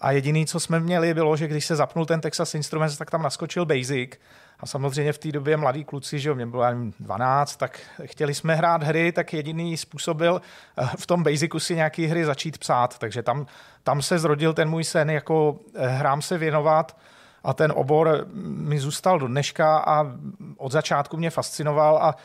a 0.00 0.10
jediný, 0.10 0.46
co 0.46 0.60
jsme 0.60 0.80
měli, 0.80 1.14
bylo, 1.14 1.36
že 1.36 1.48
když 1.48 1.66
se 1.66 1.76
zapnul 1.76 2.06
ten 2.06 2.20
Texas 2.20 2.54
Instruments, 2.54 2.98
tak 2.98 3.10
tam 3.10 3.22
naskočil 3.22 3.66
Basic. 3.66 4.10
A 4.60 4.66
samozřejmě 4.66 5.12
v 5.12 5.18
té 5.18 5.32
době 5.32 5.56
mladí 5.56 5.84
kluci, 5.84 6.18
že 6.18 6.28
jo, 6.28 6.34
mě 6.34 6.46
bylo 6.46 6.64
jen 6.64 6.92
12, 7.00 7.56
tak 7.56 7.80
chtěli 8.04 8.34
jsme 8.34 8.54
hrát 8.54 8.82
hry, 8.82 9.12
tak 9.12 9.32
jediný 9.32 9.76
způsob 9.76 10.16
byl 10.16 10.42
eh, 10.78 10.88
v 10.98 11.06
tom 11.06 11.22
Basicu 11.22 11.60
si 11.60 11.74
nějaký 11.74 12.06
hry 12.06 12.24
začít 12.24 12.58
psát. 12.58 12.98
Takže 12.98 13.22
tam, 13.22 13.46
tam 13.82 14.02
se 14.02 14.18
zrodil 14.18 14.54
ten 14.54 14.68
můj 14.68 14.84
sen, 14.84 15.10
jako 15.10 15.60
eh, 15.74 15.88
hrám 15.88 16.22
se 16.22 16.38
věnovat 16.38 16.96
a 17.44 17.54
ten 17.54 17.72
obor 17.76 18.26
mi 18.44 18.78
zůstal 18.78 19.18
do 19.18 19.26
dneška 19.26 19.78
a 19.78 20.06
od 20.56 20.72
začátku 20.72 21.16
mě 21.16 21.30
fascinoval 21.30 21.98
a 22.02 22.16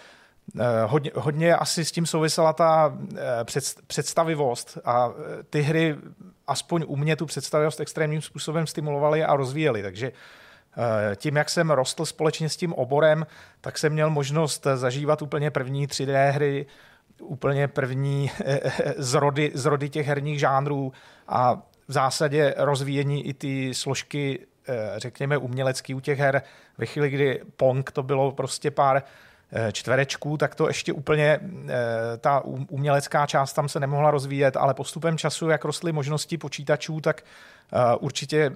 hodně, 0.85 1.11
hodně 1.15 1.55
asi 1.55 1.85
s 1.85 1.91
tím 1.91 2.05
souvisela 2.05 2.53
ta 2.53 2.97
představivost 3.88 4.77
a 4.85 5.11
ty 5.49 5.61
hry 5.61 5.95
aspoň 6.47 6.84
u 6.88 6.95
mě 6.95 7.15
tu 7.15 7.26
představivost 7.26 7.80
extrémním 7.80 8.22
způsobem 8.22 8.67
stimulovali 8.67 9.23
a 9.23 9.35
rozvíjeli. 9.35 9.81
Takže 9.81 10.11
tím, 11.15 11.35
jak 11.35 11.49
jsem 11.49 11.69
rostl 11.69 12.05
společně 12.05 12.49
s 12.49 12.57
tím 12.57 12.73
oborem, 12.73 13.26
tak 13.61 13.77
jsem 13.77 13.93
měl 13.93 14.09
možnost 14.09 14.67
zažívat 14.76 15.22
úplně 15.22 15.51
první 15.51 15.88
3D 15.88 16.31
hry, 16.31 16.65
úplně 17.22 17.67
první 17.67 18.31
zrody, 18.97 19.51
zrody 19.53 19.89
těch 19.89 20.07
herních 20.07 20.39
žánrů 20.39 20.93
a 21.27 21.61
v 21.88 21.93
zásadě 21.93 22.53
rozvíjení 22.57 23.27
i 23.27 23.34
ty 23.34 23.73
složky, 23.73 24.39
řekněme, 24.97 25.38
umělecký 25.38 25.93
u 25.93 25.99
těch 25.99 26.19
her. 26.19 26.41
Ve 26.77 26.85
chvíli, 26.85 27.09
kdy 27.09 27.41
Pong 27.57 27.91
to 27.91 28.03
bylo 28.03 28.31
prostě 28.31 28.72
pár 28.72 29.03
čtverečků, 29.72 30.38
tak 30.38 30.55
to 30.55 30.67
ještě 30.67 30.93
úplně 30.93 31.39
ta 32.17 32.43
umělecká 32.69 33.26
část 33.26 33.53
tam 33.53 33.69
se 33.69 33.80
nemohla 33.80 34.11
rozvíjet, 34.11 34.57
ale 34.57 34.73
postupem 34.73 35.17
času, 35.17 35.49
jak 35.49 35.65
rostly 35.65 35.91
možnosti 35.91 36.38
počítačů, 36.38 37.01
tak 37.01 37.23
určitě 37.99 38.55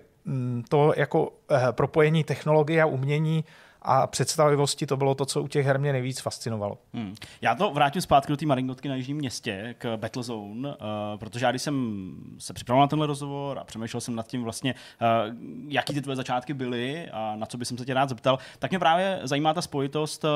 to 0.70 0.94
jako 0.98 1.32
propojení 1.72 2.24
technologie 2.24 2.82
a 2.82 2.86
umění 2.86 3.46
a 3.82 4.08
představivosti, 4.08 4.86
to 4.86 4.98
bylo 4.98 5.16
to, 5.16 5.26
co 5.26 5.42
u 5.42 5.48
těch 5.48 5.66
her 5.66 5.80
mě 5.80 5.92
nejvíc 5.92 6.20
fascinovalo. 6.20 6.78
Hmm. 6.94 7.16
Já 7.42 7.56
to 7.56 7.72
vrátím 7.72 8.02
zpátky 8.02 8.32
do 8.32 8.38
té 8.38 8.46
Maringotky 8.46 8.90
na 8.90 8.96
Jižním 8.96 9.18
městě 9.18 9.76
k 9.78 9.98
Battlezone, 9.98 10.70
uh, 10.70 10.76
protože 11.16 11.46
já 11.46 11.52
když 11.52 11.62
jsem 11.62 12.16
se 12.38 12.54
připravoval 12.54 12.84
na 12.84 12.88
tenhle 12.88 13.08
rozhovor 13.08 13.60
a 13.60 13.64
přemýšlel 13.64 14.02
jsem 14.02 14.16
nad 14.16 14.28
tím 14.28 14.44
vlastně, 14.44 14.76
uh, 15.02 15.36
jaký 15.68 15.94
ty 15.94 16.02
tvoje 16.02 16.16
začátky 16.16 16.54
byly 16.54 17.10
a 17.10 17.36
na 17.36 17.46
co 17.46 17.58
bych 17.58 17.68
se 17.68 17.86
tě 17.86 17.94
rád 17.94 18.10
zeptal, 18.10 18.40
tak 18.60 18.72
mě 18.72 18.80
právě 18.80 19.20
zajímá 19.24 19.54
ta 19.54 19.62
spojitost 19.62 20.24
uh, 20.24 20.30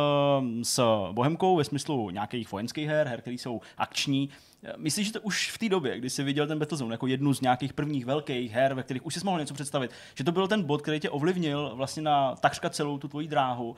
s 0.64 0.84
Bohemkou 1.12 1.56
ve 1.56 1.64
smyslu 1.64 2.10
nějakých 2.10 2.52
vojenských 2.52 2.88
her, 2.88 3.08
her, 3.08 3.22
které 3.22 3.34
jsou 3.34 3.62
akční, 3.78 4.30
Myslíš, 4.78 5.08
že 5.08 5.14
to 5.14 5.22
už 5.22 5.52
v 5.52 5.58
té 5.58 5.70
době, 5.70 5.98
kdy 5.98 6.10
jsi 6.10 6.24
viděl 6.24 6.48
ten 6.48 6.60
Battlezone 6.60 6.94
jako 6.94 7.08
jednu 7.08 7.34
z 7.34 7.42
nějakých 7.42 7.74
prvních 7.74 8.06
velkých 8.06 8.52
her, 8.52 8.74
ve 8.74 8.84
kterých 8.84 9.06
už 9.06 9.14
jsi 9.14 9.26
mohl 9.26 9.40
něco 9.40 9.54
představit, 9.54 9.92
že 10.16 10.24
to 10.24 10.32
byl 10.32 10.48
ten 10.48 10.64
bod, 10.64 10.82
který 10.82 11.00
tě 11.00 11.10
ovlivnil 11.10 11.72
vlastně 11.76 12.04
na 12.04 12.36
takřka 12.36 12.70
celou 12.70 12.98
tu 12.98 13.08
tvoji 13.08 13.28
dráhu 13.28 13.70
uh, 13.70 13.76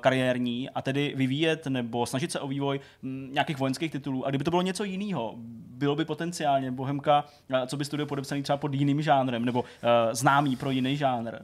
kariérní 0.00 0.70
a 0.70 0.82
tedy 0.82 1.12
vyvíjet 1.16 1.66
nebo 1.66 2.06
snažit 2.06 2.32
se 2.32 2.40
o 2.40 2.48
vývoj 2.48 2.80
m, 3.02 3.28
nějakých 3.32 3.58
vojenských 3.58 3.92
titulů. 3.92 4.26
A 4.26 4.28
kdyby 4.28 4.44
to 4.44 4.50
bylo 4.50 4.62
něco 4.62 4.84
jiného, 4.84 5.34
bylo 5.68 5.96
by 5.96 6.04
potenciálně 6.04 6.70
Bohemka, 6.70 7.24
uh, 7.50 7.66
co 7.66 7.76
by 7.76 7.84
studio 7.84 8.06
podepsaný 8.06 8.42
třeba 8.42 8.56
pod 8.56 8.74
jiným 8.74 9.02
žánrem 9.02 9.44
nebo 9.44 9.60
uh, 9.60 9.66
známý 10.12 10.56
pro 10.56 10.70
jiný 10.70 10.96
žánr. 10.96 11.34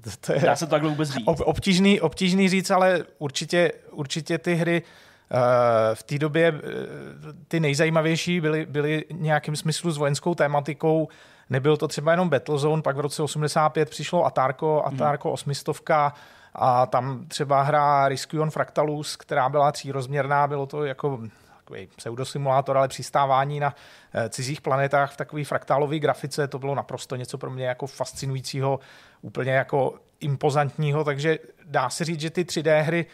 To, 0.00 0.10
to 0.26 0.32
je 0.32 0.40
Dá 0.40 0.56
se 0.56 0.66
to 0.66 0.70
takhle 0.70 0.90
vůbec 0.90 1.10
říct? 1.10 1.26
Ob, 1.26 1.40
obtížný, 1.40 2.00
obtížný 2.00 2.48
říct, 2.48 2.70
ale 2.70 3.04
určitě, 3.18 3.72
určitě 3.90 4.38
ty 4.38 4.54
hry 4.54 4.82
v 5.94 6.02
té 6.02 6.18
době 6.18 6.60
ty 7.48 7.60
nejzajímavější 7.60 8.40
byly, 8.40 8.66
byly 8.66 9.04
nějakým 9.10 9.56
smyslu 9.56 9.90
s 9.90 9.96
vojenskou 9.96 10.34
tématikou. 10.34 11.08
Nebyl 11.50 11.76
to 11.76 11.88
třeba 11.88 12.10
jenom 12.10 12.28
Battlezone, 12.28 12.82
pak 12.82 12.96
v 12.96 13.00
roce 13.00 13.22
85 13.22 13.90
přišlo 13.90 14.26
Atarko, 14.26 14.82
Atarko 14.86 15.28
hmm. 15.28 15.34
800 15.34 15.68
a 16.54 16.86
tam 16.86 17.24
třeba 17.28 17.62
hra 17.62 18.08
Rescue 18.08 18.40
on 18.40 18.50
Fractalus, 18.50 19.16
která 19.16 19.48
byla 19.48 19.72
třírozměrná, 19.72 20.46
bylo 20.46 20.66
to 20.66 20.84
jako 20.84 21.20
takový 21.56 21.88
pseudosimulátor, 21.96 22.76
ale 22.76 22.88
přistávání 22.88 23.60
na 23.60 23.74
eh, 24.14 24.28
cizích 24.28 24.60
planetách 24.60 25.12
v 25.12 25.16
takové 25.16 25.44
fraktálové 25.44 25.98
grafice, 25.98 26.48
to 26.48 26.58
bylo 26.58 26.74
naprosto 26.74 27.16
něco 27.16 27.38
pro 27.38 27.50
mě 27.50 27.66
jako 27.66 27.86
fascinujícího, 27.86 28.80
úplně 29.22 29.52
jako 29.52 29.94
impozantního, 30.20 31.04
takže 31.04 31.38
dá 31.64 31.90
se 31.90 32.04
říct, 32.04 32.20
že 32.20 32.30
ty 32.30 32.44
3D 32.44 32.82
hry 32.82 33.06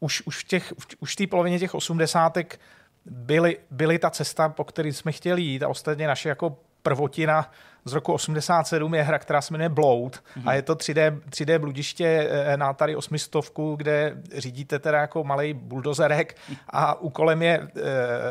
už, 0.00 0.22
už, 0.26 0.44
v 0.44 0.44
těch, 0.44 0.72
už 1.00 1.16
té 1.16 1.26
polovině 1.26 1.58
těch 1.58 1.74
osmdesátek 1.74 2.60
byly, 3.04 3.58
byly 3.70 3.98
ta 3.98 4.10
cesta, 4.10 4.48
po 4.48 4.64
které 4.64 4.92
jsme 4.92 5.12
chtěli 5.12 5.42
jít 5.42 5.62
a 5.62 5.68
ostatně 5.68 6.06
naše 6.06 6.28
jako 6.28 6.58
prvotina 6.86 7.50
z 7.84 7.92
roku 7.92 8.12
87 8.12 8.94
je 8.94 9.02
hra, 9.02 9.18
která 9.18 9.40
se 9.40 9.54
jmenuje 9.54 9.68
Bloud 9.68 10.16
mm-hmm. 10.16 10.42
a 10.46 10.54
je 10.54 10.62
to 10.62 10.74
3D, 10.74 11.20
3D 11.30 11.58
bludiště 11.58 12.28
eh, 12.30 12.56
na 12.56 12.72
tady 12.72 12.96
800, 12.96 13.36
kde 13.76 14.16
řídíte 14.36 14.78
teda 14.78 14.98
jako 14.98 15.24
malý 15.24 15.54
buldozerek 15.54 16.36
a 16.70 17.00
úkolem 17.00 17.42
je 17.42 17.60
eh, 17.60 17.82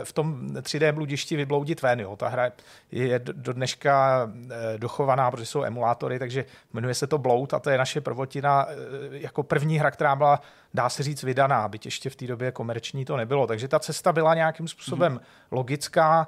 v 0.04 0.14
tom 0.14 0.48
3D 0.48 0.92
bludišti 0.92 1.36
vybloudit 1.36 1.82
ven. 1.82 2.00
Jo. 2.00 2.16
Ta 2.16 2.28
hra 2.28 2.52
je 2.92 3.20
do 3.20 3.54
dneška 3.54 4.28
eh, 4.28 4.78
dochovaná, 4.78 5.32
protože 5.32 5.46
jsou 5.46 5.64
emulátory, 5.64 6.20
takže 6.20 6.46
jmenuje 6.74 6.94
se 6.94 7.08
to 7.08 7.18
Bloud 7.18 7.54
a 7.54 7.60
to 7.60 7.70
je 7.70 7.78
naše 7.78 8.02
prvotina 8.02 8.68
jako 9.12 9.44
první 9.44 9.80
hra, 9.80 9.92
která 9.92 10.16
byla, 10.16 10.42
dá 10.74 10.90
se 10.90 11.04
říct, 11.04 11.24
vydaná, 11.24 11.68
byť 11.68 11.86
ještě 11.86 12.10
v 12.10 12.16
té 12.16 12.28
době 12.28 12.52
komerční 12.52 13.06
to 13.06 13.18
nebylo. 13.18 13.48
Takže 13.48 13.68
ta 13.68 13.80
cesta 13.80 14.14
byla 14.14 14.36
nějakým 14.36 14.68
způsobem 14.68 15.16
mm-hmm. 15.16 15.52
logická, 15.52 16.28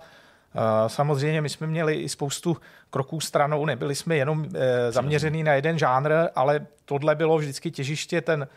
Samozřejmě 0.88 1.41
my 1.41 1.49
jsme 1.49 1.68
měli 1.68 1.95
i 1.95 2.10
spoustu 2.10 2.57
kroků 2.90 3.19
stranou, 3.19 3.65
nebyli 3.65 3.95
jsme 3.95 4.15
jenom 4.15 4.45
eh, 4.56 4.91
zaměřený 4.91 5.44
na 5.44 5.53
jeden 5.53 5.80
žánr, 5.80 6.11
ale 6.36 6.68
tohle 6.86 7.15
bylo 7.15 7.38
vždycky 7.38 7.72
těžiště, 7.72 8.22
ten 8.22 8.48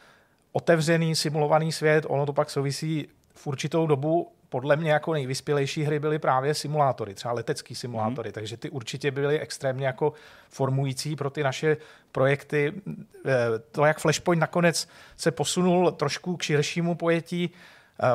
otevřený, 0.52 1.16
simulovaný 1.16 1.72
svět, 1.72 2.06
ono 2.08 2.26
to 2.26 2.32
pak 2.32 2.50
souvisí 2.50 3.08
v 3.34 3.46
určitou 3.46 3.86
dobu 3.86 4.32
podle 4.50 4.76
mě 4.76 4.92
jako 4.92 5.12
nejvyspělejší 5.12 5.82
hry 5.82 5.98
byly 5.98 6.18
právě 6.18 6.54
simulátory, 6.54 7.14
třeba 7.14 7.34
letecký 7.34 7.74
simulátory, 7.74 8.28
mm. 8.28 8.32
takže 8.32 8.56
ty 8.56 8.70
určitě 8.70 9.10
byly 9.10 9.40
extrémně 9.40 9.86
jako 9.86 10.12
formující 10.48 11.16
pro 11.16 11.30
ty 11.30 11.42
naše 11.42 11.76
projekty. 12.12 12.72
Eh, 13.26 13.32
to, 13.72 13.84
jak 13.84 13.98
Flashpoint 13.98 14.40
nakonec 14.40 14.88
se 15.16 15.30
posunul 15.30 15.90
trošku 15.90 16.36
k 16.36 16.42
širšímu 16.42 16.94
pojetí, 16.94 17.50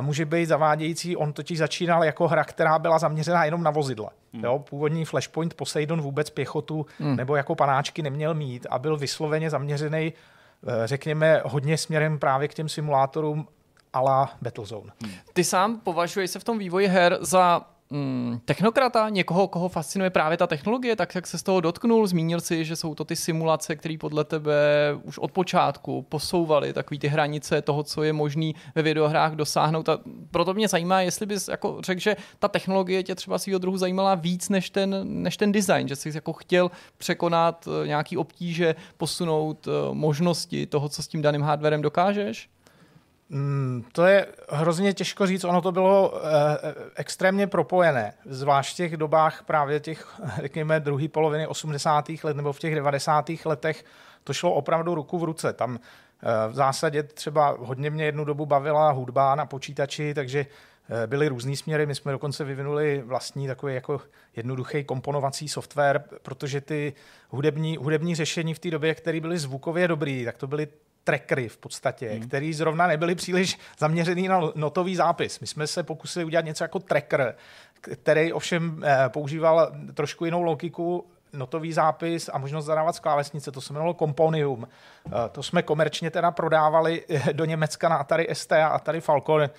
může 0.02 0.26
být 0.26 0.46
zavádějící. 0.46 1.18
On 1.18 1.34
totiž 1.34 1.58
začínal 1.58 2.04
jako 2.04 2.28
hra, 2.28 2.44
která 2.44 2.80
byla 2.80 3.00
zaměřená 3.00 3.46
jenom 3.46 3.64
na 3.64 3.72
vozidla. 3.72 4.10
Hmm. 4.34 4.44
Jo, 4.44 4.60
původní 4.60 5.06
Flashpoint 5.06 5.54
Poseidon 5.54 6.02
vůbec 6.02 6.30
pěchotu 6.30 6.86
hmm. 7.00 7.16
nebo 7.16 7.36
jako 7.36 7.56
panáčky 7.56 8.02
neměl 8.02 8.34
mít 8.34 8.68
a 8.70 8.80
byl 8.80 8.98
vysloveně 8.98 9.50
zaměřený, 9.50 10.14
eh, 10.68 10.88
řekněme, 10.88 11.42
hodně 11.46 11.78
směrem 11.78 12.20
právě 12.20 12.48
k 12.48 12.54
těm 12.54 12.70
simulátorům 12.70 13.48
a 13.94 14.02
la 14.02 14.30
Battlezone. 14.42 14.92
Hmm. 15.04 15.14
Ty 15.34 15.44
sám 15.44 15.80
považuješ 15.80 16.32
se 16.32 16.40
v 16.40 16.44
tom 16.44 16.60
vývoji 16.60 16.88
her 16.88 17.18
za 17.22 17.62
mm, 17.90 18.40
technokrata, 18.46 19.10
někoho, 19.10 19.48
koho 19.48 19.70
fascinuje 19.70 20.10
právě 20.10 20.38
ta 20.38 20.48
technologie, 20.48 20.96
tak 20.96 21.16
jak 21.16 21.28
se 21.28 21.38
z 21.38 21.44
toho 21.44 21.62
dotknul, 21.62 22.08
zmínil 22.08 22.42
si, 22.42 22.66
že 22.66 22.76
jsou 22.76 22.96
to 22.96 23.06
ty 23.06 23.16
simulace, 23.16 23.76
které 23.76 23.96
podle 24.00 24.24
tebe 24.24 24.54
už 25.04 25.18
od 25.18 25.32
počátku 25.32 26.02
posouvaly 26.02 26.74
takový 26.74 27.00
ty 27.00 27.08
hranice 27.08 27.62
toho, 27.62 27.84
co 27.84 28.04
je 28.04 28.14
možný 28.14 28.56
ve 28.76 28.82
videohrách 28.82 29.34
dosáhnout. 29.34 29.90
A 29.90 30.00
proto 30.32 30.54
mě 30.54 30.68
zajímá, 30.68 31.02
jestli 31.02 31.26
bys 31.26 31.48
jako 31.48 31.78
řekl, 31.82 32.02
že 32.02 32.16
ta 32.40 32.48
technologie 32.48 33.04
tě 33.04 33.16
třeba 33.16 33.40
svého 33.40 33.60
druhu 33.60 33.78
zajímala 33.78 34.16
víc 34.16 34.50
než 34.50 34.70
ten, 34.70 35.02
než 35.24 35.38
ten 35.38 35.52
design, 35.52 35.88
že 35.88 35.96
jsi 35.96 36.12
jako 36.16 36.34
chtěl 36.34 36.72
překonat 36.98 37.68
eh, 37.68 37.88
nějaký 37.88 38.18
obtíže, 38.18 38.76
posunout 38.98 39.68
eh, 39.68 39.72
možnosti 39.94 40.66
toho, 40.66 40.90
co 40.90 41.04
s 41.04 41.08
tím 41.08 41.22
daným 41.22 41.42
hardwarem 41.42 41.82
dokážeš? 41.82 42.50
Mm, 43.36 43.84
to 43.92 44.06
je 44.06 44.28
hrozně 44.50 44.94
těžko 44.94 45.28
říct, 45.28 45.44
ono 45.44 45.62
to 45.62 45.72
bylo 45.72 46.14
eh, 46.16 46.76
extrémně 46.96 47.48
propojené, 47.48 48.14
zvlášť 48.26 48.74
v 48.74 48.78
těch 48.78 48.98
dobách 48.98 49.44
právě 49.44 49.80
těch, 49.80 50.20
řekněme, 50.42 50.80
druhé 50.80 51.08
poloviny 51.08 51.48
80. 51.48 52.06
let 52.24 52.38
nebo 52.38 52.54
v 52.54 52.60
těch 52.60 52.76
90. 52.76 53.32
letech, 53.46 53.86
to 54.24 54.34
šlo 54.34 54.54
opravdu 54.54 54.96
ruku 54.96 55.20
v 55.20 55.24
ruce. 55.24 55.54
Tam 55.54 55.80
eh, 55.80 56.50
v 56.50 56.54
zásadě 56.54 57.04
třeba 57.04 57.58
hodně 57.60 57.90
mě 57.90 58.06
jednu 58.06 58.26
dobu 58.26 58.46
bavila 58.46 58.92
hudba 58.92 59.36
na 59.36 59.46
počítači, 59.46 60.14
takže 60.14 60.46
eh, 61.04 61.08
byly 61.08 61.28
různý 61.28 61.58
směry. 61.58 61.86
My 61.86 61.96
jsme 61.96 62.12
dokonce 62.12 62.44
vyvinuli 62.44 63.04
vlastní 63.06 63.48
takový 63.48 63.74
jako 63.74 64.02
jednoduchý 64.36 64.84
komponovací 64.84 65.48
software, 65.48 66.04
protože 66.22 66.62
ty 66.62 66.94
hudební, 67.30 67.78
hudební 67.78 68.16
řešení 68.16 68.54
v 68.54 68.60
té 68.60 68.72
době, 68.72 68.96
které 68.96 69.20
byly 69.20 69.38
zvukově 69.38 69.88
dobrý, 69.88 70.26
tak 70.26 70.38
to 70.38 70.48
byly 70.48 70.68
trackery 71.06 71.50
v 71.50 71.58
podstatě, 71.58 72.10
hmm. 72.10 72.28
který 72.28 72.54
zrovna 72.54 72.88
nebyly 72.88 73.16
příliš 73.16 73.60
zaměřený 73.78 74.28
na 74.28 74.42
notový 74.56 74.96
zápis. 74.96 75.40
My 75.40 75.48
jsme 75.48 75.68
se 75.68 75.84
pokusili 75.84 76.26
udělat 76.26 76.46
něco 76.46 76.64
jako 76.64 76.80
tracker, 76.80 77.36
který 77.82 78.34
ovšem 78.34 78.84
eh, 78.86 79.10
používal 79.10 79.72
trošku 79.94 80.26
jinou 80.26 80.42
logiku, 80.42 81.06
notový 81.34 81.74
zápis 81.74 82.30
a 82.34 82.38
možnost 82.38 82.66
zadávat 82.66 82.96
z 82.96 83.00
klávesnice. 83.00 83.52
To 83.52 83.62
se 83.62 83.74
jmenovalo 83.74 83.94
Componium. 83.94 84.68
Eh, 85.08 85.12
to 85.32 85.44
jsme 85.44 85.64
komerčně 85.64 86.12
teda 86.12 86.32
prodávali 86.32 87.04
eh, 87.10 87.34
do 87.34 87.46
Německa 87.46 87.90
na 87.90 87.96
Atari 87.96 88.28
ST 88.34 88.52
a 88.52 88.68
Atari 88.68 89.02
Falcon. 89.02 89.50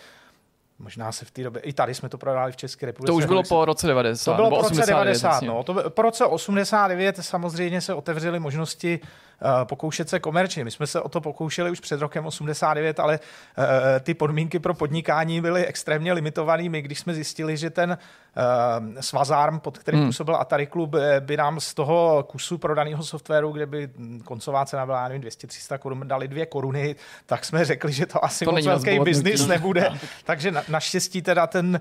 Možná 0.78 1.12
se 1.12 1.24
v 1.24 1.30
té 1.30 1.42
době, 1.42 1.62
i 1.62 1.72
tady 1.72 1.94
jsme 1.94 2.08
to 2.08 2.18
prodali 2.18 2.52
v 2.52 2.56
České 2.56 2.86
republice. 2.86 3.12
To 3.12 3.16
už 3.16 3.24
bylo 3.24 3.42
po 3.42 3.64
roce 3.64 3.86
90. 3.86 4.30
To 4.30 4.36
bylo 4.36 4.50
po 4.50 4.68
roce 4.68 4.86
90, 4.86 5.42
no. 5.42 5.62
To, 5.62 5.90
po 5.90 6.02
roce 6.02 6.24
89 6.24 7.16
samozřejmě 7.16 7.80
se 7.80 7.94
otevřely 7.94 8.40
možnosti 8.40 9.00
Eh, 9.00 9.25
pokoušet 9.64 10.08
se 10.08 10.20
komerčně. 10.20 10.64
My 10.64 10.70
jsme 10.70 10.86
se 10.86 11.00
o 11.00 11.08
to 11.08 11.20
pokoušeli 11.20 11.70
už 11.70 11.80
před 11.80 12.00
rokem 12.00 12.26
89, 12.26 13.00
ale 13.00 13.20
eh, 13.58 14.00
ty 14.00 14.14
podmínky 14.14 14.58
pro 14.58 14.74
podnikání 14.74 15.40
byly 15.40 15.66
extrémně 15.66 16.12
limitované. 16.12 16.68
My, 16.68 16.82
když 16.82 16.98
jsme 16.98 17.14
zjistili, 17.14 17.56
že 17.56 17.70
ten 17.70 17.98
eh, 18.36 19.02
svazarm, 19.02 19.60
pod 19.60 19.78
kterým 19.78 20.00
hmm. 20.00 20.08
působil 20.08 20.36
Atari 20.36 20.66
Club, 20.66 20.94
by 21.20 21.36
nám 21.36 21.60
z 21.60 21.74
toho 21.74 22.26
kusu 22.28 22.58
prodaného 22.58 23.02
softwaru, 23.02 23.52
kde 23.52 23.66
by 23.66 23.88
koncová 24.24 24.64
cena 24.64 24.86
byla, 24.86 25.08
nevím, 25.08 25.22
200-300 25.22 25.78
korun, 25.78 26.08
dali 26.08 26.28
dvě 26.28 26.46
koruny, 26.46 26.96
tak 27.26 27.44
jsme 27.44 27.64
řekli, 27.64 27.92
že 27.92 28.06
to 28.06 28.24
asi 28.24 28.44
to 28.44 28.52
moc 28.52 28.66
velký 28.66 28.98
biznis 29.00 29.46
nebude. 29.56 29.90
Takže 30.24 30.50
na, 30.50 30.62
naštěstí 30.68 31.22
teda 31.22 31.46
ten 31.46 31.80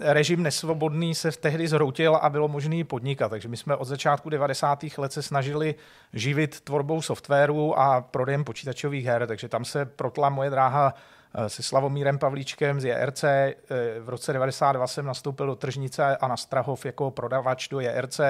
režim 0.00 0.42
nesvobodný 0.42 1.14
se 1.14 1.30
v 1.30 1.36
tehdy 1.36 1.68
zhroutil 1.68 2.16
a 2.16 2.30
bylo 2.30 2.48
možné 2.48 2.84
podnikat. 2.84 3.30
Takže 3.30 3.48
my 3.48 3.56
jsme 3.56 3.76
od 3.76 3.84
začátku 3.84 4.30
90. 4.30 4.84
let 4.98 5.12
se 5.12 5.22
snažili 5.22 5.74
živit 6.12 6.51
živit 6.52 6.64
tvorbou 6.64 7.02
softwaru 7.02 7.78
a 7.78 8.00
prodejem 8.00 8.44
počítačových 8.44 9.06
her, 9.06 9.26
takže 9.26 9.48
tam 9.48 9.64
se 9.64 9.84
protla 9.84 10.28
moje 10.28 10.50
dráha 10.50 10.94
eh, 11.34 11.48
se 11.48 11.62
Slavomírem 11.62 12.18
Pavlíčkem 12.18 12.80
z 12.80 12.84
JRC. 12.84 13.24
Eh, 13.24 13.56
v 14.00 14.08
roce 14.08 14.32
92 14.32 14.86
jsem 14.86 15.06
nastoupil 15.06 15.46
do 15.46 15.56
tržnice 15.56 16.16
a 16.16 16.28
na 16.28 16.36
Strahov 16.36 16.86
jako 16.86 17.10
prodavač 17.10 17.68
do 17.68 17.80
JRC 17.80 18.20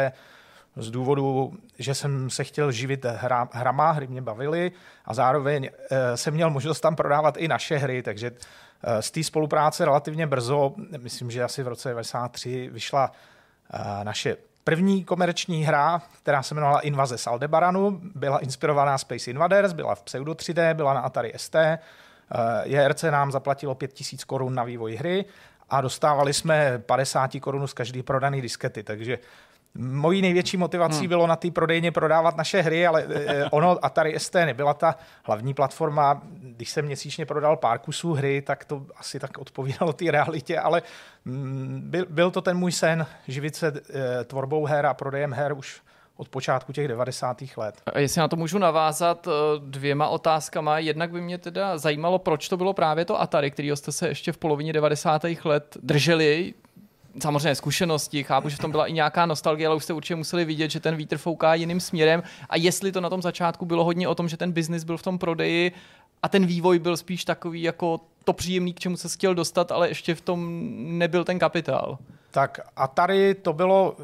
z 0.77 0.90
důvodu, 0.90 1.53
že 1.78 1.94
jsem 1.94 2.31
se 2.31 2.44
chtěl 2.44 2.73
živit 2.73 3.05
hra, 3.05 3.49
hrama, 3.53 3.90
hry 3.93 4.07
mě 4.07 4.23
bavily 4.23 4.73
a 5.05 5.15
zároveň 5.15 5.70
eh, 5.90 6.16
jsem 6.16 6.35
měl 6.35 6.51
možnost 6.51 6.81
tam 6.81 6.97
prodávat 6.97 7.36
i 7.36 7.49
naše 7.49 7.77
hry, 7.77 8.03
takže 8.03 8.31
z 9.01 9.11
té 9.11 9.23
spolupráce 9.23 9.85
relativně 9.85 10.27
brzo, 10.27 10.74
myslím, 10.99 11.31
že 11.31 11.44
asi 11.44 11.62
v 11.62 11.69
roce 11.69 11.89
93 11.89 12.70
vyšla 12.73 13.12
naše 14.03 14.36
První 14.64 15.05
komerční 15.05 15.64
hra, 15.64 16.02
která 16.22 16.43
se 16.43 16.55
jmenovala 16.55 16.80
Invaze 16.80 17.18
z 17.18 17.26
Aldebaranu, 17.26 18.01
byla 18.14 18.39
inspirovaná 18.39 18.98
Space 18.98 19.30
Invaders, 19.30 19.72
byla 19.72 19.94
v 19.94 20.02
pseudo 20.02 20.32
3D, 20.32 20.74
byla 20.74 20.94
na 20.94 21.01
Atari 21.01 21.32
ST. 21.36 21.55
Eh, 21.55 21.78
JRC 22.64 23.02
nám 23.02 23.32
zaplatilo 23.32 23.74
5000 23.74 24.24
korun 24.24 24.55
na 24.55 24.64
vývoj 24.64 24.97
hry 24.97 25.24
a 25.70 25.80
dostávali 25.80 26.32
jsme 26.32 26.78
50 26.78 27.40
korun 27.40 27.66
z 27.66 27.72
každé 27.72 28.02
prodané 28.02 28.40
diskety, 28.40 28.82
takže 28.82 29.18
Mojí 29.74 30.23
největší 30.23 30.57
motivací 30.57 30.99
hmm. 30.99 31.09
bylo 31.09 31.27
na 31.27 31.36
té 31.36 31.51
prodejně 31.51 31.93
prodávat 31.93 32.36
naše 32.36 32.62
hry, 32.62 32.86
ale 32.86 33.07
eh, 33.09 33.44
ono 33.51 33.85
Atari 33.85 34.19
ST 34.19 34.35
nebyla 34.35 34.74
ta 34.74 34.94
hlavní 35.23 35.55
platforma. 35.55 36.23
Když 36.40 36.70
jsem 36.70 36.85
měsíčně 36.85 37.27
prodal 37.27 37.57
pár 37.57 37.78
kusů 37.78 38.12
hry, 38.12 38.43
tak 38.43 38.65
to 38.65 38.86
asi 38.97 39.20
tak 39.20 39.39
odpovídalo 39.39 39.93
té 39.93 40.11
realitě, 40.11 40.59
ale 40.59 40.82
mm, 41.24 41.82
byl, 41.85 42.07
byl 42.11 42.31
to 42.31 42.40
ten 42.40 42.57
můj 42.57 42.73
sen, 42.73 43.07
živit 43.28 43.57
se 43.57 43.73
eh, 43.77 44.24
tvorbou 44.24 44.65
her 44.65 44.86
a 44.86 44.94
prodejem 44.94 45.32
her 45.32 45.53
už 45.53 45.81
od 46.16 46.28
počátku 46.28 46.73
těch 46.73 46.89
90. 46.89 47.43
let. 47.57 47.82
A 47.93 47.99
jestli 47.99 48.20
na 48.20 48.28
to 48.28 48.36
můžu 48.36 48.59
navázat 48.59 49.28
eh, 49.28 49.31
dvěma 49.59 50.09
otázkama. 50.09 50.78
Jednak 50.78 51.11
by 51.11 51.20
mě 51.20 51.39
teda 51.39 51.78
zajímalo, 51.78 52.19
proč 52.19 52.49
to 52.49 52.57
bylo 52.57 52.73
právě 52.73 53.05
to 53.05 53.20
Atari, 53.20 53.51
kterého 53.51 53.77
jste 53.77 53.93
se 53.93 54.09
ještě 54.09 54.32
v 54.32 54.39
polovině 54.39 54.73
90. 54.73 55.23
let 55.44 55.77
drželi 55.82 56.55
samozřejmě 57.22 57.55
zkušenosti, 57.55 58.24
chápu, 58.24 58.48
že 58.48 58.56
v 58.56 58.59
tom 58.59 58.70
byla 58.70 58.86
i 58.86 58.93
nějaká 58.93 59.26
nostalgie, 59.26 59.66
ale 59.66 59.76
už 59.76 59.84
jste 59.84 59.93
určitě 59.93 60.16
museli 60.16 60.44
vidět, 60.44 60.70
že 60.70 60.80
ten 60.80 60.97
vítr 60.97 61.18
fouká 61.18 61.55
jiným 61.55 61.80
směrem. 61.80 62.22
A 62.48 62.56
jestli 62.56 62.93
to 62.93 63.01
na 63.01 63.10
tom 63.10 63.22
začátku 63.22 63.66
bylo 63.66 63.84
hodně 63.84 64.09
o 64.09 64.14
tom, 64.14 64.28
že 64.28 64.36
ten 64.36 64.52
biznis 64.52 64.84
byl 64.84 64.97
v 64.97 65.02
tom 65.02 65.18
prodeji 65.18 65.72
a 66.22 66.28
ten 66.28 66.47
vývoj 66.47 66.78
byl 66.78 66.97
spíš 66.97 67.24
takový 67.24 67.62
jako 67.62 68.01
to 68.24 68.32
příjemný, 68.32 68.72
k 68.74 68.80
čemu 68.80 68.97
se 68.97 69.09
chtěl 69.09 69.34
dostat, 69.34 69.72
ale 69.72 69.89
ještě 69.89 70.14
v 70.14 70.20
tom 70.20 70.48
nebyl 70.98 71.24
ten 71.24 71.39
kapitál. 71.39 71.98
Tak 72.32 72.60
Atari 72.76 73.34
to 73.34 73.52
bylo, 73.52 73.96
eh, 74.00 74.02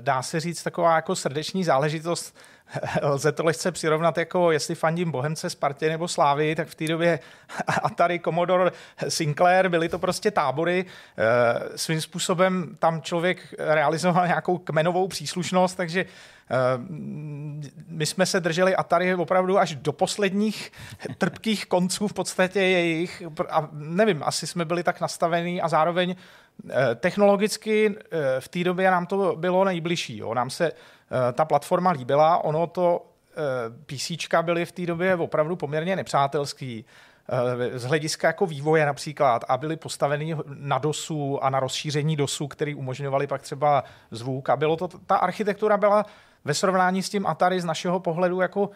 dá 0.00 0.22
se 0.22 0.40
říct, 0.40 0.62
taková 0.62 0.96
jako 0.96 1.16
srdeční 1.16 1.64
záležitost. 1.64 2.36
Lze 3.02 3.32
to 3.32 3.44
lehce 3.44 3.72
přirovnat 3.72 4.18
jako 4.18 4.52
jestli 4.52 4.74
fandím 4.74 5.10
Bohemce, 5.10 5.50
Spartě 5.50 5.88
nebo 5.88 6.08
Slávy, 6.08 6.54
tak 6.54 6.68
v 6.68 6.74
té 6.74 6.86
době 6.86 7.18
Atari, 7.82 8.20
Commodore, 8.20 8.70
Sinclair, 9.08 9.68
byly 9.68 9.88
to 9.88 9.98
prostě 9.98 10.30
tábory. 10.30 10.84
Eh, 11.18 11.78
Svým 11.78 12.00
způsobem 12.00 12.76
tam 12.78 13.02
člověk 13.02 13.54
realizoval 13.58 14.26
nějakou 14.26 14.58
kmenovou 14.58 15.08
příslušnost, 15.08 15.74
takže 15.74 16.00
eh, 16.04 16.54
my 17.88 18.06
jsme 18.06 18.26
se 18.26 18.40
drželi 18.40 18.76
Atari 18.76 19.14
opravdu 19.14 19.58
až 19.58 19.74
do 19.74 19.92
posledních 19.92 20.72
trpkých 21.18 21.66
konců 21.66 22.08
v 22.08 22.12
podstatě 22.12 22.60
jejich 22.60 23.22
a 23.50 23.68
nevím, 23.72 24.22
asi 24.26 24.46
jsme 24.46 24.64
byli 24.64 24.82
tak 24.82 25.00
nastavení 25.00 25.62
a 25.62 25.68
zároveň 25.68 26.16
technologicky 26.94 27.96
eh, 27.98 28.40
v 28.40 28.48
té 28.48 28.64
době 28.64 28.90
nám 28.90 29.06
to 29.06 29.36
bylo 29.36 29.64
nejbližší. 29.64 30.18
Jo. 30.18 30.34
Nám 30.34 30.50
se 30.50 30.72
eh, 30.72 31.32
ta 31.32 31.44
platforma 31.44 31.90
líbila, 31.90 32.44
ono 32.44 32.66
to 32.66 33.06
PC 33.86 34.10
byly 34.42 34.66
v 34.66 34.72
té 34.72 34.86
době 34.86 35.16
opravdu 35.16 35.56
poměrně 35.56 35.96
nepřátelský 35.96 36.84
z 37.74 37.84
hlediska 37.84 38.26
jako 38.26 38.46
vývoje 38.46 38.86
například 38.86 39.44
a 39.48 39.56
byly 39.56 39.76
postaveny 39.76 40.36
na 40.46 40.78
DOSu 40.78 41.44
a 41.44 41.50
na 41.50 41.60
rozšíření 41.60 42.16
DOSu, 42.16 42.48
který 42.48 42.74
umožňovali 42.74 43.26
pak 43.26 43.42
třeba 43.42 43.84
zvuk 44.10 44.50
a 44.50 44.56
bylo 44.56 44.76
to, 44.76 44.88
ta 44.88 45.16
architektura 45.16 45.76
byla 45.76 46.06
ve 46.44 46.54
srovnání 46.54 47.02
s 47.02 47.10
tím 47.10 47.26
Atari 47.26 47.60
z 47.60 47.64
našeho 47.64 48.00
pohledu 48.00 48.40
jako 48.40 48.70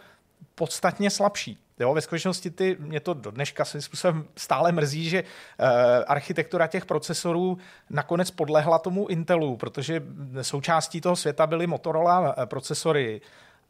podstatně 0.55 1.09
slabší. 1.09 1.57
Jo, 1.81 1.93
ve 1.93 2.01
skutečnosti 2.01 2.49
ty, 2.51 2.77
mě 2.79 2.99
to 2.99 3.13
do 3.13 3.31
dneška 3.31 3.65
svým 3.65 3.81
způsobem 3.81 4.25
stále 4.35 4.71
mrzí, 4.71 5.09
že 5.09 5.23
uh, 5.23 5.67
architektura 6.07 6.67
těch 6.67 6.85
procesorů 6.85 7.57
nakonec 7.89 8.31
podlehla 8.31 8.79
tomu 8.79 9.07
Intelu, 9.07 9.57
protože 9.57 10.03
součástí 10.41 11.01
toho 11.01 11.15
světa 11.15 11.47
byly 11.47 11.67
Motorola 11.67 12.35
procesory 12.45 13.21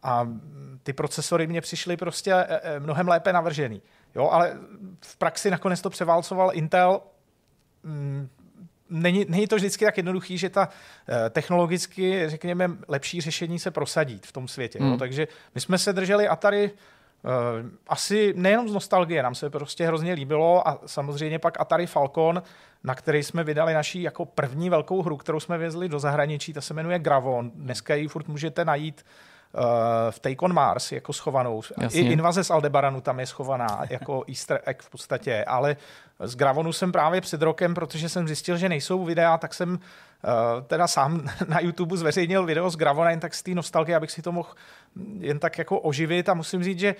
a 0.04 0.28
ty 0.84 0.94
procesory 0.94 1.48
mě 1.48 1.62
přišly 1.62 1.98
prostě 1.98 2.36
uh, 2.36 2.42
mnohem 2.80 3.08
lépe 3.08 3.34
navržený. 3.34 3.82
Jo, 4.16 4.30
ale 4.32 4.58
v 5.02 5.18
praxi 5.18 5.52
nakonec 5.52 5.82
to 5.82 5.90
převálcoval 5.90 6.52
Intel. 6.54 7.02
Mm, 7.84 8.30
není, 8.92 9.26
není 9.30 9.48
to 9.48 9.56
vždycky 9.56 9.86
tak 9.86 9.98
jednoduchý, 9.98 10.38
že 10.38 10.50
ta 10.50 10.70
eh, 11.10 11.30
technologicky, 11.30 12.30
řekněme, 12.30 12.72
lepší 12.88 13.22
řešení 13.22 13.60
se 13.60 13.72
prosadí 13.72 14.22
v 14.24 14.32
tom 14.32 14.48
světě. 14.48 14.80
Hmm. 14.80 14.92
Jo? 14.92 14.98
Takže 14.98 15.28
my 15.56 15.62
jsme 15.62 15.78
se 15.78 15.94
drželi 15.94 16.28
Atari 16.28 16.72
asi 17.88 18.34
nejenom 18.38 18.69
z 18.69 18.73
nostalgie, 18.73 19.23
nám 19.23 19.35
se 19.35 19.49
prostě 19.49 19.88
hrozně 19.88 20.14
líbilo 20.14 20.68
a 20.68 20.80
samozřejmě 20.85 21.39
pak 21.39 21.60
Atari 21.60 21.88
Falcon, 21.88 22.43
na 22.84 22.95
který 22.95 23.23
jsme 23.23 23.43
vydali 23.43 23.73
naší 23.73 24.02
jako 24.02 24.26
první 24.26 24.69
velkou 24.69 25.02
hru, 25.02 25.18
kterou 25.18 25.39
jsme 25.39 25.57
vezli 25.57 25.89
do 25.89 25.99
zahraničí, 25.99 26.53
ta 26.53 26.61
se 26.61 26.73
jmenuje 26.73 26.99
Gravon. 26.99 27.52
Dneska 27.56 27.95
ji 27.95 28.07
furt 28.07 28.27
můžete 28.27 28.65
najít 28.65 29.06
uh, 29.53 29.61
v 30.10 30.19
Take 30.19 30.35
on 30.41 30.53
Mars 30.53 30.91
jako 30.91 31.14
schovanou. 31.14 31.61
Jasně. 31.77 32.02
I 32.02 32.11
invaze 32.11 32.43
z 32.43 32.52
Aldebaranu 32.52 33.02
tam 33.02 33.19
je 33.19 33.26
schovaná 33.26 33.81
jako 33.89 34.23
easter 34.30 34.61
egg 34.65 34.81
v 34.81 34.89
podstatě, 34.89 35.43
ale 35.48 35.76
z 36.19 36.35
Gravonu 36.35 36.73
jsem 36.73 36.91
právě 36.91 37.22
před 37.22 37.41
rokem, 37.41 37.73
protože 37.73 38.10
jsem 38.10 38.27
zjistil, 38.27 38.57
že 38.57 38.69
nejsou 38.69 39.06
videa, 39.06 39.38
tak 39.38 39.53
jsem 39.53 39.80
teda 40.68 40.88
sám 40.88 41.22
na 41.48 41.60
YouTube 41.60 41.98
zveřejnil 41.98 42.45
video 42.45 42.69
z 42.69 42.76
Gravona, 42.76 43.10
jen 43.10 43.19
tak 43.19 43.34
z 43.34 43.43
té 43.43 43.52
nostalgie, 43.52 43.95
abych 43.95 44.11
si 44.11 44.22
to 44.22 44.31
mohl 44.31 44.49
jen 45.19 45.39
tak 45.39 45.57
jako 45.57 45.80
oživit 45.80 46.30
a 46.30 46.34
musím 46.34 46.64
říct, 46.64 46.80
že 46.80 46.95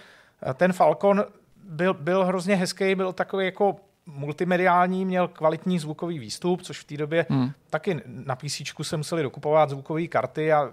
ten 0.54 0.74
Falcon 0.74 1.26
byl, 1.64 1.94
byl 1.94 2.26
hrozně 2.26 2.56
hezký, 2.56 2.96
byl 2.96 3.14
takový 3.14 3.46
jako 3.46 3.76
multimediální, 4.06 5.06
měl 5.06 5.28
kvalitní 5.28 5.80
zvukový 5.80 6.20
výstup, 6.20 6.62
což 6.62 6.80
v 6.80 6.84
té 6.84 6.98
době 6.98 7.26
hmm. 7.30 7.52
taky 7.70 8.02
na 8.06 8.36
PC 8.36 8.62
se 8.82 8.98
museli 8.98 9.24
dokupovat 9.24 9.70
zvukové 9.70 10.08
karty 10.08 10.54
a 10.54 10.72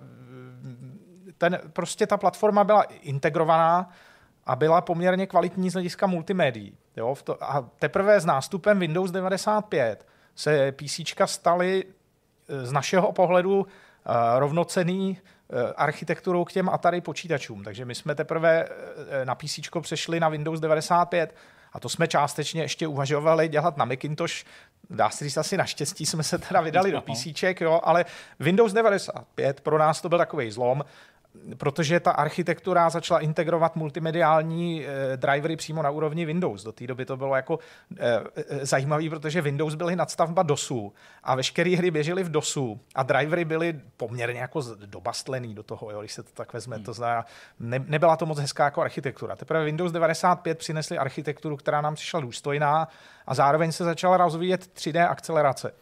ten, 1.38 1.60
prostě 1.72 2.06
ta 2.06 2.16
platforma 2.16 2.64
byla 2.64 2.82
integrovaná 2.82 3.90
a 4.46 4.56
byla 4.56 4.80
poměrně 4.80 5.26
kvalitní 5.26 5.70
z 5.70 5.72
hlediska 5.72 6.06
multimédií. 6.06 6.76
Jo? 6.96 7.14
A 7.40 7.64
teprve 7.78 8.20
s 8.20 8.24
nástupem 8.24 8.78
Windows 8.78 9.10
95 9.10 10.06
se 10.34 10.72
PC 10.72 11.00
staly 11.24 11.84
eh, 11.86 11.92
z 12.48 12.72
našeho 12.72 13.12
pohledu 13.12 13.66
eh, 13.66 14.12
rovnocený 14.38 15.18
eh, 15.18 15.72
architekturou 15.76 16.44
k 16.44 16.52
těm 16.52 16.68
Atari 16.68 17.00
počítačům. 17.00 17.64
Takže 17.64 17.84
my 17.84 17.94
jsme 17.94 18.14
teprve 18.14 18.68
na 19.24 19.34
PC 19.34 19.58
přešli 19.80 20.20
na 20.20 20.28
Windows 20.28 20.60
95 20.60 21.34
a 21.72 21.80
to 21.80 21.88
jsme 21.88 22.08
částečně 22.08 22.62
ještě 22.62 22.86
uvažovali 22.86 23.48
dělat 23.48 23.76
na 23.76 23.84
Macintosh. 23.84 24.44
Dá 24.90 25.10
se 25.10 25.24
říct, 25.24 25.36
asi 25.36 25.56
naštěstí 25.56 26.06
jsme 26.06 26.22
se 26.22 26.38
teda 26.38 26.60
vydali 26.60 26.92
do 26.92 27.00
PC, 27.00 27.42
jo, 27.60 27.80
ale 27.82 28.04
Windows 28.40 28.72
95 28.72 29.60
pro 29.60 29.78
nás 29.78 30.00
to 30.00 30.08
byl 30.08 30.18
takový 30.18 30.50
zlom 30.50 30.84
protože 31.56 32.00
ta 32.00 32.10
architektura 32.10 32.90
začala 32.90 33.20
integrovat 33.20 33.76
multimediální 33.76 34.84
eh, 34.84 35.16
drivery 35.16 35.56
přímo 35.56 35.82
na 35.82 35.90
úrovni 35.90 36.24
Windows. 36.24 36.62
Do 36.62 36.72
té 36.72 36.86
doby 36.86 37.04
to 37.04 37.16
bylo 37.16 37.36
jako 37.36 37.58
eh, 37.98 38.20
eh, 38.36 38.66
zajímavé, 38.66 39.10
protože 39.10 39.42
Windows 39.42 39.74
byly 39.74 39.96
nadstavba 39.96 40.42
DOSu 40.42 40.92
a 41.22 41.34
veškeré 41.34 41.76
hry 41.76 41.90
běžely 41.90 42.24
v 42.24 42.30
DOSu 42.30 42.80
a 42.94 43.02
drivery 43.02 43.44
byly 43.44 43.80
poměrně 43.96 44.40
jako 44.40 44.62
dobastlený 44.86 45.54
do 45.54 45.62
toho, 45.62 45.90
jo, 45.90 46.00
když 46.00 46.12
se 46.12 46.22
to 46.22 46.30
tak 46.34 46.52
vezme. 46.52 46.76
Hmm. 46.76 46.84
To 46.84 46.92
znamená, 46.92 47.24
ne, 47.60 47.84
nebyla 47.86 48.16
to 48.16 48.26
moc 48.26 48.38
hezká 48.38 48.64
jako 48.64 48.82
architektura. 48.82 49.36
Teprve 49.36 49.64
Windows 49.64 49.92
95 49.92 50.58
přinesli 50.58 50.98
architekturu, 50.98 51.56
která 51.56 51.80
nám 51.80 51.94
přišla 51.94 52.20
důstojná 52.20 52.88
a 53.26 53.34
zároveň 53.34 53.72
se 53.72 53.84
začala 53.84 54.16
rozvíjet 54.16 54.70
3D 54.76 55.10
akcelerace, 55.10 55.74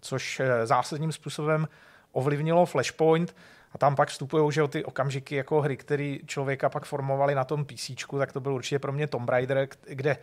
což 0.00 0.42
zásadním 0.64 1.12
způsobem 1.12 1.68
ovlivnilo 2.12 2.66
Flashpoint, 2.66 3.34
a 3.74 3.78
tam 3.78 3.96
pak 3.96 4.08
vstupují 4.08 4.52
že 4.52 4.68
ty 4.68 4.84
okamžiky 4.84 5.34
jako 5.34 5.60
hry, 5.60 5.76
které 5.76 6.16
člověka 6.26 6.68
pak 6.68 6.84
formovali 6.84 7.34
na 7.34 7.44
tom 7.44 7.64
PC, 7.64 7.90
tak 8.18 8.32
to 8.32 8.40
byl 8.40 8.54
určitě 8.54 8.78
pro 8.78 8.92
mě 8.92 9.06
Tomb 9.06 9.28
Raider, 9.28 9.68
kde 9.88 10.16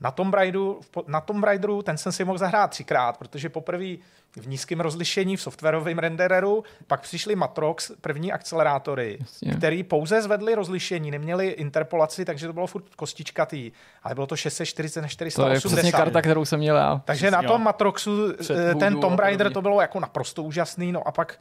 na 0.00 0.10
Tomb, 0.10 0.34
Raideru, 0.34 0.80
na 1.06 1.20
Tomb 1.20 1.44
Raideru 1.44 1.82
ten 1.82 1.98
jsem 1.98 2.12
si 2.12 2.24
mohl 2.24 2.38
zahrát 2.38 2.70
třikrát, 2.70 3.16
protože 3.16 3.48
poprvé 3.48 3.96
v 4.36 4.48
nízkém 4.48 4.80
rozlišení 4.80 5.36
v 5.36 5.42
softwarovém 5.42 5.98
rendereru, 5.98 6.64
pak 6.86 7.00
přišly 7.00 7.36
Matrox, 7.36 7.92
první 8.00 8.32
akcelerátory, 8.32 9.18
Jasně. 9.20 9.52
který 9.52 9.82
pouze 9.82 10.22
zvedli 10.22 10.54
rozlišení, 10.54 11.10
neměli 11.10 11.48
interpolaci, 11.48 12.24
takže 12.24 12.46
to 12.46 12.52
bylo 12.52 12.66
furt 12.66 12.94
kostičkatý, 12.94 13.72
ale 14.02 14.14
bylo 14.14 14.26
to 14.26 14.36
640 14.36 15.02
na 15.02 15.08
480. 15.08 15.62
To 15.62 15.68
je 15.68 15.74
přesně 15.74 15.92
karta, 15.92 16.22
kterou 16.22 16.44
jsem 16.44 16.58
měl 16.58 16.76
já. 16.76 17.00
Takže 17.04 17.30
na 17.30 17.42
tom 17.42 17.62
Matroxu 17.62 18.32
eh, 18.50 18.74
ten 18.74 19.00
Tomb 19.00 19.18
Raider 19.18 19.52
to 19.52 19.62
bylo 19.62 19.80
jako 19.80 20.00
naprosto 20.00 20.42
úžasný, 20.42 20.92
no 20.92 21.08
a 21.08 21.12
pak 21.12 21.38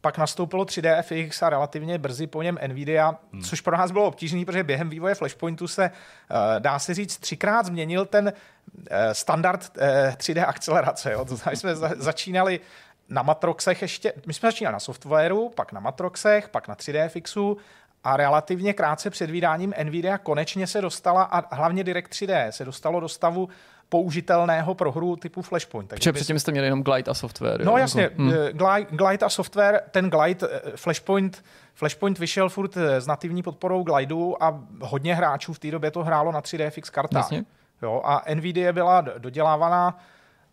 pak 0.00 0.18
nastoupilo 0.18 0.64
3D 0.64 1.02
FX 1.02 1.42
a 1.42 1.50
relativně 1.50 1.98
brzy 1.98 2.26
po 2.26 2.42
něm 2.42 2.58
Nvidia, 2.66 3.14
hmm. 3.32 3.42
což 3.42 3.60
pro 3.60 3.76
nás 3.76 3.90
bylo 3.90 4.06
obtížné, 4.06 4.44
protože 4.44 4.64
během 4.64 4.88
vývoje 4.88 5.14
Flashpointu 5.14 5.68
se, 5.68 5.90
uh, 5.90 6.36
dá 6.58 6.78
se 6.78 6.94
říct, 6.94 7.18
třikrát 7.18 7.66
změnil 7.66 8.06
ten 8.06 8.32
uh, 8.74 8.82
standard 9.12 9.76
uh, 9.76 9.84
3D 10.14 10.48
akcelerace. 10.48 11.12
Jo? 11.12 11.24
To 11.24 11.36
znamená, 11.36 11.56
jsme 11.58 11.76
za- 11.76 11.94
začínali 11.96 12.60
na 13.08 13.22
Matroxech 13.22 13.82
ještě, 13.82 14.12
my 14.26 14.34
jsme 14.34 14.48
začínali 14.48 14.72
na 14.72 14.80
softwaru, 14.80 15.48
pak 15.48 15.72
na 15.72 15.80
Matroxech, 15.80 16.48
pak 16.48 16.68
na 16.68 16.74
3D 16.74 17.08
FXu 17.08 17.56
a 18.04 18.16
relativně 18.16 18.72
krátce 18.72 19.10
před 19.10 19.30
vydáním 19.30 19.74
Nvidia 19.82 20.18
konečně 20.18 20.66
se 20.66 20.80
dostala, 20.80 21.22
a 21.22 21.54
hlavně 21.54 21.84
Direct 21.84 22.10
3D 22.10 22.48
se 22.48 22.64
dostalo 22.64 23.00
do 23.00 23.08
stavu 23.08 23.48
použitelného 23.88 24.74
pro 24.74 24.92
hru 24.92 25.16
typu 25.16 25.42
Flashpoint. 25.42 25.90
Takže 25.90 26.12
předtím 26.12 26.38
jste 26.38 26.52
měli 26.52 26.66
jenom 26.66 26.82
Glide 26.82 27.10
a 27.10 27.14
software. 27.14 27.64
No 27.64 27.72
jo? 27.72 27.78
jasně, 27.78 28.10
hmm. 28.16 28.32
Glide, 28.52 28.86
Glide 28.90 29.26
a 29.26 29.28
software, 29.28 29.82
ten 29.90 30.10
Glide, 30.10 30.48
eh, 30.52 30.76
Flashpoint, 30.76 31.44
Flashpoint 31.74 32.18
vyšel 32.18 32.48
furt 32.48 32.76
eh, 32.76 33.00
s 33.00 33.06
nativní 33.06 33.42
podporou 33.42 33.82
Glideu 33.82 34.36
a 34.40 34.60
hodně 34.80 35.14
hráčů 35.14 35.52
v 35.52 35.58
té 35.58 35.70
době 35.70 35.90
to 35.90 36.04
hrálo 36.04 36.32
na 36.32 36.40
3D 36.40 36.70
fix 36.70 36.90
kartách. 36.90 37.22
Jasně. 37.22 37.44
Jo, 37.82 38.02
a 38.04 38.22
NVIDIA 38.34 38.72
byla 38.72 39.00
dodělávaná 39.00 39.98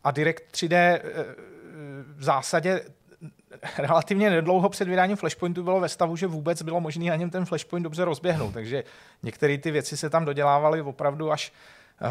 a 0.03 0.12
Direct 0.12 0.44
3D 0.52 0.99
v 2.18 2.24
zásadě 2.24 2.82
relativně 3.78 4.30
nedlouho 4.30 4.70
před 4.70 4.88
vydáním 4.88 5.18
Flashpointu 5.18 5.64
bylo 5.64 5.80
ve 5.80 5.90
stavu, 5.90 6.16
že 6.16 6.28
vůbec 6.28 6.62
bylo 6.62 6.82
možné 6.82 7.10
na 7.10 7.16
něm 7.16 7.30
ten 7.30 7.45
Flashpoint 7.45 7.84
dobře 7.84 8.06
rozběhnout. 8.06 8.53
Takže 8.53 8.84
některé 9.24 9.57
ty 9.57 9.72
věci 9.72 9.98
se 9.98 10.10
tam 10.10 10.26
dodělávaly 10.26 10.82
opravdu 10.82 11.32
až 11.32 11.53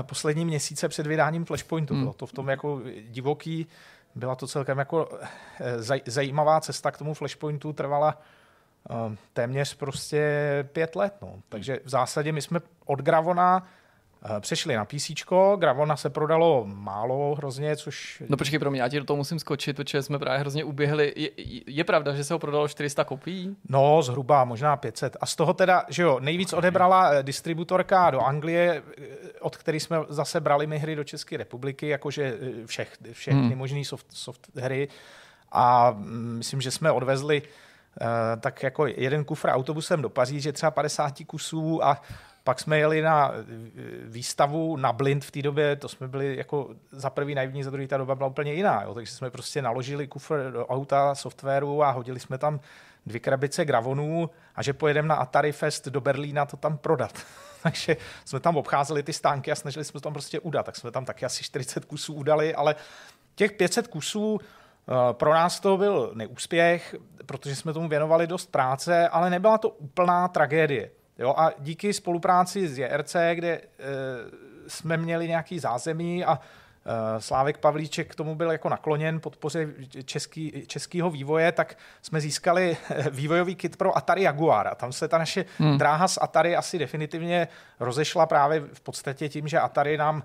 poslední 0.03 0.45
měsíce 0.45 0.89
před 0.89 1.07
vydáním 1.07 1.45
Flashpointu. 1.45 1.95
Hmm. 1.95 2.03
Bylo 2.03 2.13
to 2.13 2.27
v 2.27 2.33
tom 2.33 2.49
jako 2.49 2.81
divoký, 3.09 3.67
byla 4.15 4.35
to 4.35 4.47
celkem 4.47 4.79
jako 4.79 5.19
eh, 5.61 5.83
zaj, 5.83 6.01
zajímavá 6.07 6.61
cesta 6.61 6.91
k 6.91 6.99
tomu 6.99 7.15
Flashpointu, 7.15 7.73
trvala 7.73 8.19
uh, 8.91 9.15
téměř 9.33 9.75
prostě 9.75 10.29
pět 10.73 10.97
let. 10.97 11.15
No. 11.23 11.43
Takže 11.49 11.81
v 11.85 11.89
zásadě 11.89 12.33
my 12.33 12.43
jsme 12.43 12.61
od 12.85 13.01
Gravona 13.03 13.63
Eh, 13.63 13.84
přešli 14.41 14.77
na 14.77 14.85
PC, 14.85 15.11
Gravona 15.57 15.97
se 15.97 16.11
prodalo 16.11 16.65
málo 16.67 17.35
hrozně, 17.35 17.77
což... 17.77 18.23
No 18.29 18.37
počkej, 18.37 18.59
pro 18.59 18.71
mě, 18.71 18.81
já 18.81 18.89
ti 18.89 18.99
do 18.99 19.05
toho 19.05 19.17
musím 19.17 19.39
skočit, 19.39 19.77
protože 19.77 20.03
jsme 20.03 20.19
právě 20.19 20.41
hrozně 20.41 20.65
uběhli. 20.65 21.13
Je, 21.17 21.31
je 21.67 21.85
pravda, 21.85 22.15
že 22.15 22.25
se 22.25 22.35
ho 22.35 22.39
prodalo 22.39 22.69
400 22.69 23.05
kopií? 23.05 23.57
No, 23.69 24.03
zhruba, 24.03 24.45
možná 24.45 24.77
500. 24.77 25.17
A 25.21 25.27
z 25.27 25.37
toho 25.37 25.55
teda, 25.55 25.85
že 25.89 26.03
jo, 26.03 26.21
nejvíc 26.21 26.53
odebrala 26.53 27.11
eh, 27.11 27.23
distributorka 27.23 28.11
do 28.11 28.21
Anglie, 28.21 28.83
eh, 28.99 29.03
od 29.41 29.57
který 29.57 29.81
jsme 29.81 29.97
zase 30.09 30.41
brali 30.41 30.67
my 30.67 30.79
hry 30.79 30.97
do 30.97 31.05
České 31.05 31.37
republiky, 31.37 31.89
jakože 31.89 32.39
všech, 32.67 32.97
všechny 33.13 33.49
hmm. 33.49 33.59
možný 33.59 33.85
soft, 33.85 34.07
soft 34.11 34.57
hry 34.57 34.89
a 35.53 35.91
mm, 35.91 36.35
myslím, 36.39 36.61
že 36.61 36.71
jsme 36.71 36.93
odvezli 36.93 37.43
eh, 37.43 38.07
tak 38.41 38.63
jako 38.63 38.87
jeden 38.87 39.25
kufr 39.25 39.49
autobusem 39.49 40.03
do 40.03 40.09
Paříže, 40.09 40.53
třeba 40.53 40.71
50 40.71 41.15
kusů 41.27 41.85
a 41.85 42.03
pak 42.45 42.61
jsme 42.61 42.79
jeli 42.79 43.03
na 43.03 43.33
eh, 43.35 43.43
výstavu 44.05 44.77
na 44.77 44.93
Blind 44.93 45.25
v 45.25 45.31
té 45.31 45.43
době, 45.43 45.77
to 45.77 45.89
jsme 45.89 46.09
byli 46.09 46.37
jako 46.37 46.71
za 46.91 47.11
prvý 47.11 47.35
naivní, 47.35 47.63
za 47.63 47.71
druhý 47.71 47.87
ta 47.87 47.97
doba 47.97 48.15
byla 48.15 48.29
úplně 48.29 48.53
jiná, 48.53 48.83
jo, 48.83 48.95
takže 48.95 49.13
jsme 49.13 49.31
prostě 49.31 49.63
naložili 49.63 50.07
kufr 50.07 50.51
do 50.53 50.67
auta, 50.67 51.15
softwaru 51.15 51.83
a 51.83 51.91
hodili 51.91 52.21
jsme 52.21 52.39
tam 52.39 52.61
dvě 53.07 53.21
krabice 53.21 53.65
gravonů 53.65 54.31
a 54.55 54.63
že 54.63 54.73
pojedeme 54.73 55.09
na 55.09 55.15
Atari 55.15 55.53
Fest 55.53 55.89
do 55.89 56.01
Berlína 56.01 56.47
to 56.47 56.57
tam 56.57 56.79
prodat. 56.79 57.13
takže 57.63 57.97
jsme 58.25 58.41
tam 58.41 58.57
obcházeli 58.57 59.03
ty 59.03 59.13
stánky 59.13 59.53
a 59.53 59.55
snažili 59.55 59.85
jsme 59.85 60.01
to 60.01 60.05
tam 60.05 60.13
prostě 60.13 60.41
udat, 60.41 60.67
tak 60.67 60.77
jsme 60.77 60.91
tam 60.91 61.05
taky 61.05 61.25
asi 61.25 61.45
40 61.45 61.85
kusů 61.85 62.15
udali, 62.15 62.55
ale 62.55 62.75
těch 63.35 63.53
500 63.53 63.89
kusů 63.89 64.41
eh, 64.41 64.93
pro 65.13 65.35
nás 65.35 65.61
to 65.61 65.77
byl 65.77 66.13
neúspěch, 66.15 66.95
protože 67.27 67.57
jsme 67.57 67.73
tomu 67.73 67.89
věnovali 67.89 68.27
dost 68.27 68.51
práce, 68.51 69.09
ale 69.09 69.31
nebyla 69.31 69.59
to 69.59 69.69
úplná 69.69 70.29
tragédie. 70.29 70.91
Jo, 71.19 71.35
a 71.37 71.51
díky 71.59 71.93
spolupráci 71.93 72.69
s 72.69 72.79
JRC, 72.79 73.17
kde 73.35 73.49
e, 73.49 73.61
jsme 74.67 74.97
měli 74.97 75.29
nějaký 75.29 75.59
zázemí 75.59 76.25
a 76.25 76.39
e, 76.39 77.21
Slávek 77.21 77.59
Pavlíček 77.59 78.13
k 78.13 78.15
tomu 78.15 78.35
byl 78.35 78.51
jako 78.51 78.69
nakloněn 78.69 79.21
podpoře 79.21 79.69
český, 80.05 80.65
českého 80.67 81.11
vývoje, 81.11 81.53
tak 81.53 81.79
jsme 82.03 82.21
získali 82.21 82.77
vývojový 83.11 83.55
kit 83.55 83.77
pro 83.77 83.97
Atari 83.97 84.23
Jaguar. 84.23 84.69
A 84.69 84.75
tam 84.75 84.93
se 84.93 85.09
ta 85.09 85.19
naše 85.19 85.45
hmm. 85.59 85.79
dráha 85.79 86.09
s 86.09 86.23
Atari 86.23 86.57
asi 86.57 86.79
definitivně 86.79 87.49
rozešla 87.81 88.27
právě 88.27 88.61
v 88.61 88.81
podstatě 88.81 89.29
tím, 89.29 89.49
že 89.49 89.61
Atari 89.61 89.97
nám 89.97 90.23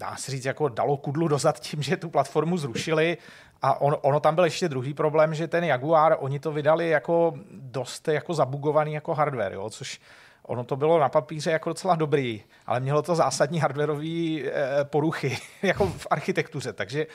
dá 0.00 0.16
se 0.16 0.30
říct, 0.30 0.44
jako 0.44 0.68
dalo 0.68 0.96
kudlu 0.96 1.28
dozad 1.28 1.60
tím, 1.60 1.82
že 1.82 1.96
tu 1.96 2.08
platformu 2.08 2.56
zrušili 2.56 3.18
a 3.62 3.80
on, 3.80 3.96
ono 4.02 4.20
tam 4.20 4.34
byl 4.34 4.44
ještě 4.44 4.68
druhý 4.68 4.94
problém, 4.94 5.34
že 5.34 5.48
ten 5.48 5.64
Jaguar, 5.64 6.16
oni 6.18 6.38
to 6.38 6.52
vydali 6.52 6.88
jako 6.88 7.34
dost 7.50 8.08
jako 8.08 8.34
zabugovaný 8.34 8.92
jako 8.92 9.14
hardware, 9.14 9.52
jo, 9.52 9.70
což 9.70 10.00
ono 10.42 10.64
to 10.64 10.76
bylo 10.76 10.98
na 10.98 11.08
papíře 11.08 11.50
jako 11.50 11.68
docela 11.68 11.94
dobrý, 11.94 12.44
ale 12.66 12.80
mělo 12.80 13.02
to 13.02 13.14
zásadní 13.14 13.60
hardwareové 13.60 14.06
e, 14.06 14.50
poruchy 14.84 15.38
jako 15.62 15.86
v 15.86 16.06
architektuře, 16.10 16.72
takže 16.72 17.00
e, 17.00 17.06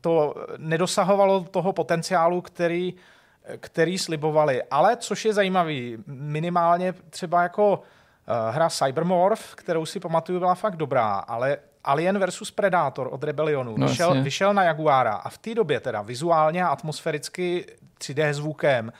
to 0.00 0.34
nedosahovalo 0.56 1.44
toho 1.44 1.72
potenciálu, 1.72 2.40
který, 2.40 2.94
který 3.60 3.98
slibovali. 3.98 4.62
Ale 4.70 4.96
což 4.96 5.24
je 5.24 5.32
zajímavý, 5.32 5.98
minimálně 6.06 6.92
třeba 7.10 7.42
jako 7.42 7.82
hra 8.50 8.70
Cybermorph, 8.70 9.54
kterou 9.54 9.86
si 9.86 10.00
pamatuju, 10.00 10.38
byla 10.38 10.54
fakt 10.54 10.76
dobrá, 10.76 11.14
ale 11.14 11.58
Alien 11.84 12.18
versus 12.18 12.50
Predator 12.50 13.08
od 13.12 13.24
Rebellionu 13.24 13.76
no, 13.76 13.86
vyšel, 13.86 14.22
vyšel 14.22 14.54
na 14.54 14.62
Jaguara 14.62 15.14
a 15.14 15.28
v 15.28 15.38
té 15.38 15.54
době 15.54 15.80
teda 15.80 16.02
vizuálně 16.02 16.64
a 16.64 16.68
atmosféricky 16.68 17.66
3D 18.00 18.32
zvukem 18.32 18.92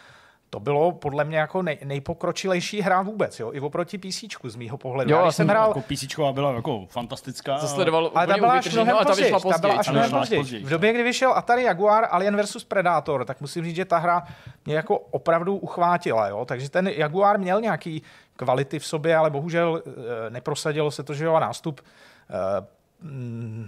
to 0.53 0.61
bylo 0.61 0.93
podle 0.93 1.25
mě 1.25 1.39
jako 1.39 1.63
nej, 1.63 1.79
nejpokročilejší 1.85 2.81
hra 2.81 3.03
vůbec, 3.03 3.41
jo, 3.41 3.53
i 3.53 3.61
oproti 3.61 3.99
PC 3.99 4.25
z 4.45 4.57
mýho 4.57 4.79
pohledu. 4.79 5.11
Jo, 5.11 5.23
já 5.25 5.33
jsem 5.33 5.49
hrál... 5.49 5.69
Jako 5.69 5.81
PC 5.81 6.05
byla 6.33 6.53
jako 6.53 6.87
fantastická. 6.87 7.59
Zasledoval 7.59 8.11
ale 8.15 8.27
ta 8.27 8.35
byla 8.35 8.53
až 8.53 8.75
mnohem 8.75 8.97
později. 9.07 9.33
Ta 9.53 9.59
byla 9.59 9.75
až 9.75 9.89
mnohem 9.89 10.11
později. 10.11 10.65
V 10.65 10.69
době, 10.69 10.93
kdy 10.93 11.03
vyšel 11.03 11.33
Atari 11.33 11.63
Jaguar 11.63 12.09
Alien 12.11 12.43
vs 12.43 12.65
Predator, 12.65 13.25
tak 13.25 13.41
musím 13.41 13.65
říct, 13.65 13.77
že 13.77 13.85
ta 13.85 13.99
hra 13.99 14.23
mě 14.67 14.75
jako 14.75 14.99
opravdu 14.99 15.57
uchvátila, 15.57 16.29
jo, 16.29 16.45
takže 16.45 16.71
ten 16.71 16.89
Jaguar 16.89 17.39
měl 17.39 17.61
nějaký 17.61 18.03
kvality 18.37 18.79
v 18.79 18.87
sobě, 18.87 19.17
ale 19.17 19.31
bohužel 19.31 19.83
eh, 19.87 20.31
neprosadilo 20.31 20.91
se 20.91 21.03
to, 21.03 21.15
že 21.15 21.25
jo, 21.25 21.41
nástup 21.41 21.81
Eh, 21.81 22.12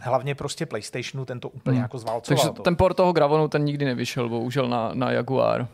hlavně 0.01 0.35
prostě 0.35 0.67
PlayStationu 0.67 1.25
ten 1.25 1.41
to 1.41 1.49
úplně 1.49 1.75
hmm. 1.75 1.83
jako 1.83 1.99
zválcoval. 1.99 2.43
Takže 2.43 2.57
to. 2.57 2.63
ten 2.63 2.77
port 2.77 2.97
toho 2.97 3.13
Gravonu 3.13 3.49
ten 3.49 3.65
nikdy 3.65 3.85
nevyšel, 3.85 4.29
bohužel 4.29 4.69
na, 4.69 4.91
na 4.95 5.11
Jaguar. 5.11 5.61
Uh, 5.61 5.67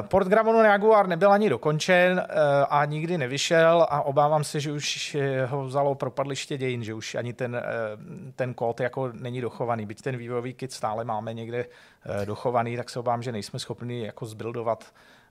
port 0.00 0.28
Gravonu 0.28 0.58
na 0.58 0.68
Jaguar 0.68 1.06
nebyl 1.06 1.32
ani 1.32 1.48
dokončen 1.48 2.12
uh, 2.12 2.24
a 2.70 2.84
nikdy 2.84 3.18
nevyšel 3.18 3.86
a 3.90 4.02
obávám 4.02 4.44
se, 4.44 4.60
že 4.60 4.72
už 4.72 5.16
ho 5.46 5.64
vzalo 5.64 5.94
propadliště 5.94 6.58
dějin, 6.58 6.84
že 6.84 6.94
už 6.94 7.14
ani 7.14 7.32
ten, 7.32 7.54
uh, 7.54 7.60
ten 8.36 8.54
kód 8.54 8.80
jako 8.80 9.12
není 9.12 9.40
dochovaný. 9.40 9.86
Byť 9.86 10.02
ten 10.02 10.16
vývojový 10.16 10.54
kit 10.54 10.72
stále 10.72 11.04
máme 11.04 11.34
někde 11.34 11.64
uh, 11.64 12.26
dochovaný, 12.26 12.76
tak 12.76 12.90
se 12.90 12.98
obávám, 12.98 13.22
že 13.22 13.32
nejsme 13.32 13.58
schopni 13.58 14.06
jako 14.06 14.26
zbuildovat 14.26 14.84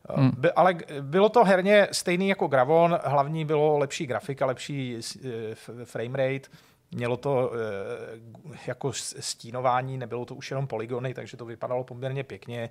Hmm. 0.10 0.32
By, 0.38 0.52
ale 0.52 0.76
bylo 1.02 1.30
to 1.30 1.44
herně 1.44 1.88
stejný 1.92 2.28
jako 2.28 2.48
Gravon, 2.48 3.00
hlavní 3.04 3.46
bylo 3.46 3.78
lepší 3.78 4.06
grafika, 4.06 4.46
lepší 4.46 4.98
frame 5.84 6.18
rate, 6.18 6.50
Mělo 6.92 7.18
to 7.18 7.52
eh, 7.54 8.58
jako 8.68 8.94
stínování, 9.20 9.98
nebylo 9.98 10.26
to 10.26 10.36
už 10.36 10.52
jenom 10.52 10.68
polygony, 10.68 11.14
takže 11.14 11.38
to 11.38 11.46
vypadalo 11.46 11.84
poměrně 11.84 12.24
pěkně. 12.24 12.70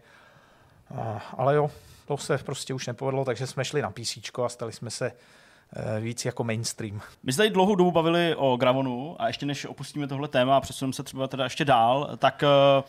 Ale 1.36 1.54
jo, 1.54 1.70
to 2.06 2.16
se 2.16 2.38
prostě 2.38 2.74
už 2.74 2.86
nepovedlo, 2.86 3.24
takže 3.24 3.46
jsme 3.46 3.64
šli 3.64 3.82
na 3.82 3.90
PC 3.90 4.18
a 4.44 4.48
stali 4.48 4.72
jsme 4.72 4.90
se 4.90 5.12
eh, 5.76 6.00
víc 6.00 6.24
jako 6.24 6.44
mainstream. 6.44 7.00
My 7.22 7.32
jsme 7.32 7.42
tady 7.42 7.50
dlouhou 7.50 7.74
dobu 7.74 7.90
bavili 7.90 8.34
o 8.34 8.56
Gravonu 8.56 9.16
a 9.18 9.26
ještě 9.26 9.46
než 9.46 9.64
opustíme 9.64 10.06
tohle 10.06 10.28
téma 10.28 10.56
a 10.56 10.60
přesuneme 10.60 10.92
se 10.92 11.02
třeba 11.02 11.28
teda 11.28 11.44
ještě 11.44 11.64
dál, 11.64 12.10
tak 12.18 12.42
eh, 12.42 12.82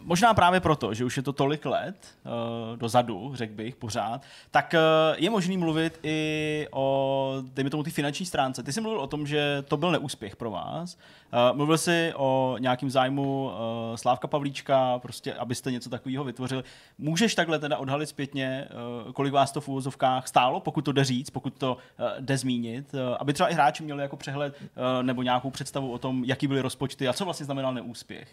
možná 0.00 0.34
právě 0.34 0.60
proto, 0.60 0.94
že 0.94 1.04
už 1.04 1.16
je 1.16 1.22
to 1.22 1.32
tolik 1.32 1.66
let 1.66 1.96
uh, 2.24 2.78
dozadu, 2.78 3.30
řekl 3.34 3.54
bych 3.54 3.76
pořád, 3.76 4.22
tak 4.50 4.74
uh, 4.74 5.16
je 5.18 5.30
možný 5.30 5.56
mluvit 5.56 5.98
i 6.02 6.66
o, 6.70 7.42
dejme 7.54 7.70
tomu, 7.70 7.82
ty 7.82 7.90
finanční 7.90 8.26
stránce. 8.26 8.62
Ty 8.62 8.72
jsi 8.72 8.80
mluvil 8.80 9.00
o 9.00 9.06
tom, 9.06 9.26
že 9.26 9.64
to 9.68 9.76
byl 9.76 9.90
neúspěch 9.90 10.36
pro 10.36 10.50
vás. 10.50 10.98
Uh, 11.32 11.56
mluvil 11.56 11.78
jsi 11.78 12.12
o 12.16 12.56
nějakým 12.58 12.90
zájmu 12.90 13.44
uh, 13.44 13.96
Slávka 13.96 14.28
Pavlíčka, 14.28 14.98
prostě, 14.98 15.34
abyste 15.34 15.72
něco 15.72 15.90
takového 15.90 16.24
vytvořili. 16.24 16.62
Můžeš 16.98 17.34
takhle 17.34 17.58
teda 17.58 17.76
odhalit 17.76 18.08
zpětně, 18.08 18.68
uh, 19.06 19.12
kolik 19.12 19.32
vás 19.32 19.52
to 19.52 19.60
v 19.60 19.68
úvozovkách 19.68 20.28
stálo, 20.28 20.60
pokud 20.60 20.84
to 20.84 20.92
jde 20.92 21.04
říct, 21.04 21.30
pokud 21.30 21.54
to 21.54 21.74
uh, 21.74 22.06
jde 22.20 22.38
zmínit, 22.38 22.94
uh, 22.94 23.00
aby 23.18 23.32
třeba 23.32 23.48
i 23.48 23.54
hráči 23.54 23.82
měli 23.82 24.02
jako 24.02 24.16
přehled 24.16 24.56
uh, 24.60 25.02
nebo 25.02 25.22
nějakou 25.22 25.50
představu 25.50 25.92
o 25.92 25.98
tom, 25.98 26.24
jaký 26.24 26.46
byly 26.46 26.60
rozpočty 26.60 27.08
a 27.08 27.12
co 27.12 27.24
vlastně 27.24 27.44
znamenal 27.44 27.74
neúspěch? 27.74 28.28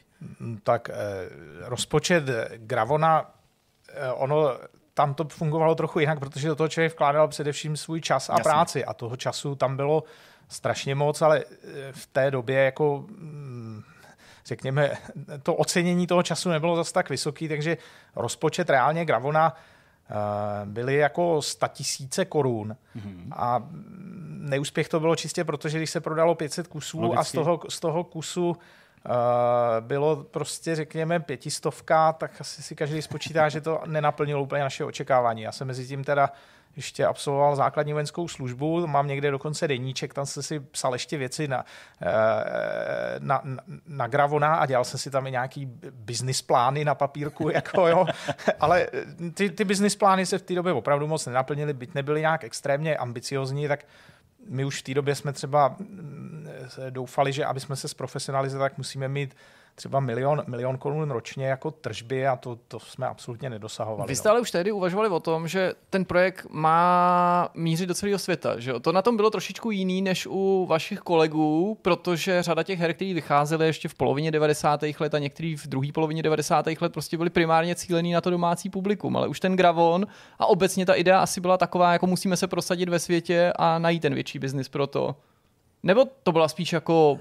Tak 0.63 0.89
rozpočet 1.61 2.23
Gravona, 2.57 3.31
eh, 3.93 4.11
ono 4.11 4.57
tam 4.93 5.13
to 5.13 5.25
fungovalo 5.27 5.75
trochu 5.75 5.99
jinak, 5.99 6.19
protože 6.19 6.47
do 6.47 6.55
toho 6.55 6.67
člověk 6.67 6.93
vkládal 6.93 7.27
především 7.27 7.77
svůj 7.77 8.01
čas 8.01 8.29
a 8.29 8.33
Jasně. 8.33 8.43
práci 8.43 8.85
a 8.85 8.93
toho 8.93 9.15
času 9.15 9.55
tam 9.55 9.75
bylo 9.75 10.03
strašně 10.49 10.95
moc, 10.95 11.21
ale 11.21 11.43
eh, 11.43 11.91
v 11.91 12.05
té 12.05 12.31
době 12.31 12.63
jako 12.63 13.05
mm, 13.07 13.83
řekněme, 14.45 14.91
to 15.43 15.55
ocenění 15.55 16.07
toho 16.07 16.23
času 16.23 16.49
nebylo 16.49 16.75
zase 16.75 16.93
tak 16.93 17.09
vysoký, 17.09 17.47
takže 17.47 17.77
rozpočet 18.15 18.69
reálně 18.69 19.05
Gravona 19.05 19.55
eh, 19.55 20.15
byly 20.65 20.95
jako 20.95 21.41
100 21.41 21.67
tisíce 21.67 22.25
korun 22.25 22.75
mm-hmm. 22.95 23.27
a 23.31 23.63
neúspěch 24.27 24.89
to 24.89 24.99
bylo 24.99 25.15
čistě 25.15 25.43
proto, 25.43 25.69
že 25.69 25.77
když 25.77 25.89
se 25.89 26.01
prodalo 26.01 26.35
500 26.35 26.67
kusů 26.67 27.01
Logicky. 27.01 27.19
a 27.19 27.23
z 27.23 27.31
toho, 27.31 27.59
z 27.69 27.79
toho 27.79 28.03
kusu 28.03 28.57
bylo 29.79 30.15
prostě, 30.15 30.75
řekněme, 30.75 31.19
pětistovka, 31.19 32.13
tak 32.13 32.41
asi 32.41 32.63
si 32.63 32.75
každý 32.75 33.01
spočítá, 33.01 33.49
že 33.49 33.61
to 33.61 33.81
nenaplnilo 33.85 34.43
úplně 34.43 34.63
naše 34.63 34.85
očekávání. 34.85 35.41
Já 35.41 35.51
jsem 35.51 35.67
mezi 35.67 35.87
tím 35.87 36.03
teda 36.03 36.29
ještě 36.75 37.05
absolvoval 37.05 37.55
základní 37.55 37.93
vojenskou 37.93 38.27
službu, 38.27 38.87
mám 38.87 39.07
někde 39.07 39.31
dokonce 39.31 39.67
deníček, 39.67 40.13
tam 40.13 40.25
jsem 40.25 40.43
si 40.43 40.59
psal 40.59 40.93
ještě 40.93 41.17
věci 41.17 41.47
na, 41.47 41.65
eh, 42.01 43.15
na, 43.19 43.41
na, 43.43 43.63
na 43.87 44.07
Gravona 44.07 44.55
a 44.55 44.65
dělal 44.65 44.83
jsem 44.83 44.99
si 44.99 45.11
tam 45.11 45.27
i 45.27 45.31
nějaký 45.31 45.65
business 45.91 46.41
plány 46.41 46.85
na 46.85 46.95
papírku, 46.95 47.49
jako 47.53 47.87
jo. 47.87 48.05
ale 48.59 48.87
ty, 49.33 49.49
ty 49.49 49.63
business 49.63 49.95
plány 49.95 50.25
se 50.25 50.37
v 50.37 50.41
té 50.41 50.55
době 50.55 50.73
opravdu 50.73 51.07
moc 51.07 51.25
nenaplnily, 51.25 51.73
byť 51.73 51.93
nebyly 51.93 52.21
nějak 52.21 52.43
extrémně 52.43 52.97
ambiciozní, 52.97 53.67
tak 53.67 53.85
my 54.47 54.65
už 54.65 54.79
v 54.79 54.83
té 54.83 54.93
době 54.93 55.15
jsme 55.15 55.33
třeba 55.33 55.75
mm, 55.79 56.47
doufali, 56.89 57.33
že 57.33 57.45
aby 57.45 57.59
jsme 57.59 57.75
se 57.75 57.87
zprofesionalizovali, 57.87 58.69
tak 58.69 58.77
musíme 58.77 59.07
mít 59.07 59.35
třeba 59.75 59.99
milion, 59.99 60.43
milion 60.47 60.77
korun 60.77 61.11
ročně 61.11 61.47
jako 61.47 61.71
tržby 61.71 62.27
a 62.27 62.35
to, 62.35 62.57
to 62.67 62.79
jsme 62.79 63.07
absolutně 63.07 63.49
nedosahovali. 63.49 64.07
Vy 64.07 64.15
jste 64.15 64.29
no. 64.29 64.31
ale 64.31 64.41
už 64.41 64.51
tehdy 64.51 64.71
uvažovali 64.71 65.09
o 65.09 65.19
tom, 65.19 65.47
že 65.47 65.73
ten 65.89 66.05
projekt 66.05 66.47
má 66.49 67.49
mířit 67.53 67.85
do 67.85 67.93
celého 67.93 68.19
světa. 68.19 68.59
Že 68.59 68.73
To 68.81 68.91
na 68.91 69.01
tom 69.01 69.15
bylo 69.15 69.29
trošičku 69.29 69.71
jiný 69.71 70.01
než 70.01 70.27
u 70.27 70.65
vašich 70.69 70.99
kolegů, 70.99 71.77
protože 71.81 72.43
řada 72.43 72.63
těch 72.63 72.79
her, 72.79 72.93
které 72.93 73.13
vycházely 73.13 73.65
ještě 73.65 73.87
v 73.87 73.95
polovině 73.95 74.31
90. 74.31 74.83
let 74.99 75.13
a 75.13 75.19
některý 75.19 75.55
v 75.55 75.67
druhé 75.67 75.91
polovině 75.93 76.23
90. 76.23 76.65
let 76.81 76.93
prostě 76.93 77.17
byly 77.17 77.29
primárně 77.29 77.75
cílený 77.75 78.11
na 78.11 78.21
to 78.21 78.29
domácí 78.29 78.69
publikum. 78.69 79.17
Ale 79.17 79.27
už 79.27 79.39
ten 79.39 79.55
Gravon 79.55 80.07
a 80.39 80.45
obecně 80.45 80.85
ta 80.85 80.93
idea 80.93 81.19
asi 81.19 81.41
byla 81.41 81.57
taková, 81.57 81.93
jako 81.93 82.07
musíme 82.07 82.37
se 82.37 82.47
prosadit 82.47 82.89
ve 82.89 82.99
světě 82.99 83.53
a 83.55 83.79
najít 83.79 84.01
ten 84.01 84.13
větší 84.13 84.39
biznis 84.39 84.69
pro 84.69 84.87
to. 84.87 85.15
Nebo 85.83 86.05
to 86.23 86.31
byla 86.31 86.47
spíš 86.47 86.73
jako 86.73 87.17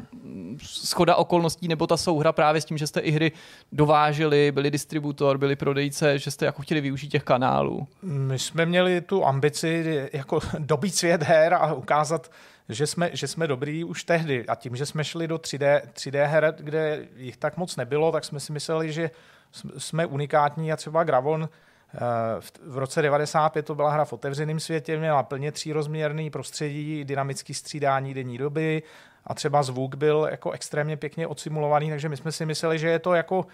schoda 0.62 1.16
okolností, 1.16 1.69
nebo 1.69 1.87
ta 1.87 1.97
souhra 1.97 2.32
právě 2.32 2.61
s 2.61 2.65
tím, 2.65 2.78
že 2.78 2.87
jste 2.87 3.01
i 3.01 3.11
hry 3.11 3.32
dováželi, 3.73 4.53
byli 4.53 4.70
distributor, 4.70 5.39
byli 5.39 5.57
prodejce, 5.57 6.19
že 6.19 6.31
jste 6.31 6.47
jako 6.47 6.62
chtěli 6.62 6.81
využít 6.81 7.09
těch 7.09 7.24
kanálů? 7.24 7.89
My 8.03 8.39
jsme 8.39 8.66
měli 8.66 9.01
tu 9.01 9.24
ambici 9.24 10.09
jako 10.12 10.41
dobít 10.59 10.95
svět 10.95 11.23
her 11.23 11.55
a 11.55 11.74
ukázat, 11.74 12.31
že 12.69 12.87
jsme, 12.87 13.11
že 13.12 13.27
jsme 13.27 13.47
dobrý 13.47 13.85
už 13.85 14.05
tehdy. 14.05 14.47
A 14.47 14.55
tím, 14.55 14.77
že 14.77 14.87
jsme 14.87 15.05
šli 15.05 15.28
do 15.28 15.37
3D, 15.37 15.81
3D 15.95 16.27
her, 16.27 16.55
kde 16.59 17.07
jich 17.16 17.37
tak 17.37 17.57
moc 17.57 17.77
nebylo, 17.77 18.12
tak 18.12 18.24
jsme 18.24 18.41
si 18.41 18.53
mysleli, 18.53 18.93
že 18.93 19.11
jsme- 19.78 20.07
unikátní 20.07 20.73
a 20.73 20.77
třeba 20.77 21.05
Gravon 21.05 21.49
v- 22.41 22.53
v 22.67 22.79
roce 22.79 23.03
95 23.03 23.62
to 23.67 23.75
byla 23.75 23.91
hra 23.91 24.05
v 24.05 24.12
otevřeném 24.12 24.61
světě, 24.61 24.99
měla 24.99 25.23
plně 25.23 25.53
třírozměrný 25.53 26.31
prostředí, 26.31 27.05
dynamický 27.05 27.55
střídání 27.55 28.15
denní 28.15 28.39
doby 28.39 28.83
a 29.25 29.35
třeba 29.35 29.62
zvuk 29.62 29.95
byl 29.95 30.29
jako 30.31 30.51
extrémně 30.51 30.97
pěkně 30.97 31.27
odsimulovaný, 31.27 31.91
takže 31.91 32.09
my 32.09 32.17
jsme 32.17 32.33
si 32.33 32.47
mysleli, 32.47 32.79
že 32.79 32.89
je 32.89 32.99
to 32.99 33.15
jako 33.15 33.47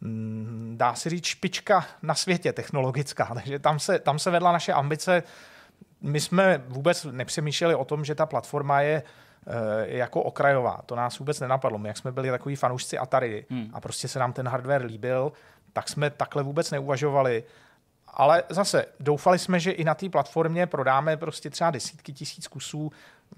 mm, 0.00 0.74
dá 0.78 0.94
se 0.94 1.10
říct 1.10 1.24
špička 1.24 1.86
na 2.02 2.14
světě 2.14 2.52
technologická, 2.52 3.30
takže 3.34 3.58
tam 3.58 3.78
se, 3.78 3.98
tam 3.98 4.18
se 4.18 4.30
vedla 4.30 4.52
naše 4.52 4.72
ambice. 4.72 5.22
My 6.02 6.20
jsme 6.20 6.62
vůbec 6.68 7.04
nepřemýšleli 7.10 7.74
o 7.74 7.84
tom, 7.84 8.04
že 8.04 8.14
ta 8.14 8.26
platforma 8.26 8.80
je 8.80 9.02
eh, 9.46 9.52
jako 9.96 10.22
okrajová. 10.22 10.80
To 10.86 10.96
nás 10.96 11.18
vůbec 11.18 11.40
nenapadlo. 11.40 11.78
My, 11.78 11.88
jak 11.88 11.96
jsme 11.96 12.12
byli 12.12 12.30
takový 12.30 12.56
fanoušci 12.56 12.98
Atari 12.98 13.46
Hmm. 13.50 13.70
a 13.72 13.80
prostě 13.80 14.08
se 14.08 14.18
nám 14.18 14.32
ten 14.32 14.48
hardware 14.48 14.84
líbil, 14.84 15.32
tak 15.72 15.88
jsme 15.88 16.10
takhle 16.10 16.42
vůbec 16.42 16.70
neuvažovali. 16.70 17.44
Ale 18.14 18.42
zase 18.48 18.86
doufali 19.00 19.38
jsme, 19.38 19.60
že 19.60 19.70
i 19.70 19.84
na 19.84 19.94
té 19.94 20.08
platformě 20.08 20.66
prodáme 20.66 21.16
prostě 21.16 21.50
třeba 21.50 21.70
desítky 21.70 22.12
tisíc 22.12 22.48
kusů, 22.48 22.92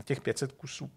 těch 0.04 0.20
500 0.20 0.52
kusů 0.52 0.90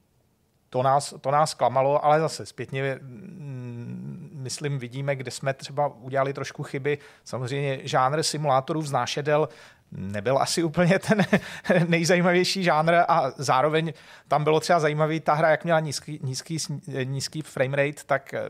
to 0.76 0.84
nás, 0.84 1.14
to 1.22 1.32
nás 1.32 1.54
klamalo, 1.54 2.06
ale 2.06 2.20
zase 2.20 2.46
zpětně 2.46 3.00
mm, 3.02 4.30
myslím, 4.34 4.80
vidíme, 4.80 5.16
kde 5.16 5.32
jsme 5.32 5.54
třeba 5.54 5.88
udělali 5.88 6.34
trošku 6.34 6.64
chyby. 6.64 6.98
Samozřejmě 7.24 7.80
žánr 7.84 8.24
simulátorů 8.24 8.82
vznášedel 8.82 9.50
nebyl 9.92 10.38
asi 10.38 10.64
úplně 10.64 11.00
ten 11.00 11.26
nejzajímavější 11.88 12.64
žánr 12.64 12.94
a 13.08 13.32
zároveň 13.38 13.94
tam 14.28 14.44
bylo 14.44 14.60
třeba 14.60 14.80
zajímavý 14.80 15.20
ta 15.20 15.34
hra, 15.34 15.50
jak 15.50 15.64
měla 15.64 15.80
nízký, 15.80 16.20
nízký, 16.24 16.58
nízký 17.04 17.42
frame 17.42 17.78
rate, 17.78 18.04
tak 18.06 18.34
eh, 18.34 18.50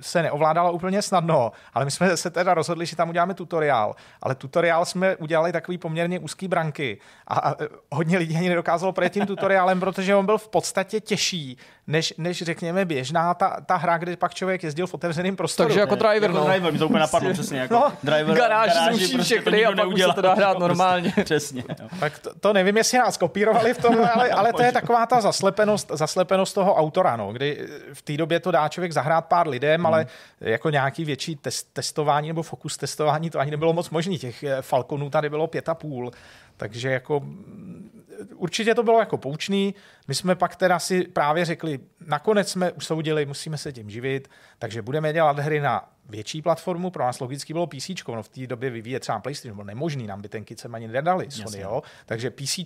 se 0.00 0.22
neovládala 0.22 0.70
úplně 0.70 1.02
snadno, 1.02 1.52
ale 1.74 1.84
my 1.84 1.90
jsme 1.90 2.16
se 2.16 2.30
teda 2.30 2.54
rozhodli, 2.54 2.86
že 2.86 2.96
tam 2.96 3.08
uděláme 3.08 3.34
tutoriál, 3.34 3.94
ale 4.22 4.34
tutoriál 4.34 4.84
jsme 4.84 5.16
udělali 5.16 5.52
takový 5.52 5.78
poměrně 5.78 6.18
úzký 6.18 6.48
branky 6.48 6.98
a 7.28 7.36
a 7.46 7.54
hodně 7.92 8.18
lidí 8.18 8.36
ani 8.36 8.48
nedokázalo 8.48 8.92
projet 8.92 9.12
tím 9.12 9.26
tutoriálem, 9.26 9.80
protože 9.86 10.14
on 10.14 10.26
byl 10.26 10.38
v 10.38 10.48
podstatě 10.48 11.00
těžší, 11.00 11.58
než, 11.86 12.14
než 12.18 12.42
řekněme 12.42 12.84
běžná 12.84 13.34
ta, 13.34 13.56
ta 13.66 13.76
hra, 13.76 13.98
kde 13.98 14.16
pak 14.16 14.34
člověk 14.34 14.62
jezdil 14.62 14.86
v 14.86 14.94
otevřeném 14.94 15.36
prostoru. 15.36 15.66
Takže 15.68 15.80
jako 15.80 15.94
driver, 15.94 16.30
Jako 16.30 16.38
no. 16.38 16.44
driver, 16.50 16.72
mi 16.72 16.78
to 16.78 16.86
úplně 16.86 17.00
napadlo, 17.00 17.30
přesně. 17.32 17.58
Jako 17.58 17.74
No, 17.74 17.92
driver, 18.02 18.36
garáž 18.36 18.68
garáži 18.74 18.96
zruší 18.96 19.14
prostě 19.14 19.34
to 19.34 19.42
všechny 19.42 19.64
a 19.66 19.72
pak 19.76 19.88
už 19.88 20.02
se 20.02 20.08
to 20.14 20.20
dá 20.20 20.34
hrát 20.34 20.46
Prostě, 20.56 20.60
normálně. 20.68 21.14
Přesně. 21.24 21.64
Jo. 21.68 21.88
Tak 22.00 22.18
to, 22.18 22.30
to 22.40 22.52
nevím, 22.52 22.76
jestli 22.76 22.98
nás 22.98 23.16
kopírovali 23.16 23.74
v 23.74 23.78
tom, 23.78 23.96
ale, 24.14 24.30
ale 24.30 24.52
to 24.52 24.62
je 24.62 24.72
taková 24.72 25.06
ta 25.06 25.20
zaslepenost, 25.20 25.90
zaslepenost 25.94 26.54
toho 26.54 26.74
autora, 26.74 27.16
no, 27.16 27.32
kdy 27.32 27.68
v 27.94 28.02
té 28.02 28.16
době 28.16 28.40
to 28.40 28.50
dá 28.50 28.68
člověk 28.68 28.92
zahrát 28.92 29.15
pár 29.20 29.48
lidem, 29.48 29.80
Hmm. 29.80 29.86
ale 29.86 30.06
jako 30.40 30.70
nějaký 30.70 31.04
větší 31.04 31.36
test, 31.36 31.72
testování 31.72 32.28
nebo 32.28 32.42
fokus 32.42 32.76
testování, 32.76 33.30
to 33.30 33.38
ani 33.38 33.50
nebylo 33.50 33.72
moc 33.72 33.90
možný. 33.90 34.18
Těch 34.18 34.42
eh, 34.42 34.62
Falconů 34.62 35.10
tady 35.10 35.30
bylo 35.30 35.46
pět 35.46 35.68
a 35.68 35.74
půl, 35.74 36.10
takže 36.56 36.90
jako 36.90 37.20
mm, 37.20 38.04
určitě 38.34 38.74
to 38.74 38.82
bylo 38.82 39.00
jako 39.00 39.18
poučný. 39.18 39.74
My 40.08 40.14
jsme 40.14 40.34
pak 40.34 40.56
teda 40.56 40.78
si 40.78 41.02
právě 41.04 41.44
řekli, 41.44 41.78
nakonec 42.06 42.50
jsme 42.50 42.72
usoudili, 42.72 43.26
musíme 43.26 43.58
se 43.58 43.72
tím 43.72 43.90
živit, 43.90 44.30
takže 44.58 44.82
budeme 44.82 45.12
dělat 45.12 45.38
hry 45.38 45.60
na 45.60 45.88
větší 46.08 46.42
platformu, 46.42 46.90
pro 46.90 47.04
nás 47.04 47.20
logicky 47.20 47.52
bylo 47.52 47.66
PC, 47.66 47.90
no 48.08 48.22
v 48.22 48.28
té 48.28 48.46
době 48.46 48.70
vyvíjet 48.70 49.00
třeba 49.00 49.18
PlayStation, 49.18 49.54
bylo 49.54 49.64
nemožný, 49.64 50.06
nám 50.06 50.22
by 50.22 50.28
ten 50.28 50.44
kit 50.44 50.60
sem 50.60 50.74
ani 50.74 50.88
nedali, 50.88 51.30
Sony, 51.30 51.42
Jasně. 51.42 51.60
jo? 51.60 51.82
takže 52.06 52.30
PC 52.30 52.58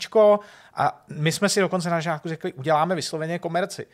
a 0.75 1.05
my 1.09 1.33
jsme 1.33 1.49
si 1.49 1.61
dokonce 1.61 1.91
na 1.91 2.01
žáku 2.01 2.29
řekli, 2.29 2.53
uděláme 2.53 2.95
vysloveně 2.95 3.39
komerci. 3.39 3.87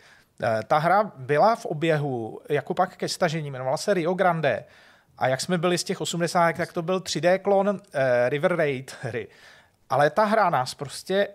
Eh, 0.42 0.60
Ta 0.66 0.78
hra 0.78 1.12
byla 1.16 1.56
v 1.56 1.66
oběhu 1.66 2.40
jako 2.48 2.74
pak 2.74 2.96
ke 2.96 3.08
stažení, 3.08 3.48
jmenovala 3.48 3.76
se 3.76 3.94
Rio 3.94 4.14
Grande 4.14 4.64
a 5.18 5.28
jak 5.28 5.40
jsme 5.40 5.58
byli 5.58 5.78
z 5.78 5.84
těch 5.84 6.00
80, 6.00 6.56
tak 6.56 6.72
to 6.72 6.82
byl 6.82 7.00
3D 7.00 7.38
klon 7.38 7.80
eh, 7.92 8.28
River 8.28 8.56
Raid 8.56 8.96
hry. 9.02 9.28
Ale 9.90 10.10
ta 10.10 10.24
hra 10.24 10.50
nás 10.50 10.74
prostě 10.74 11.28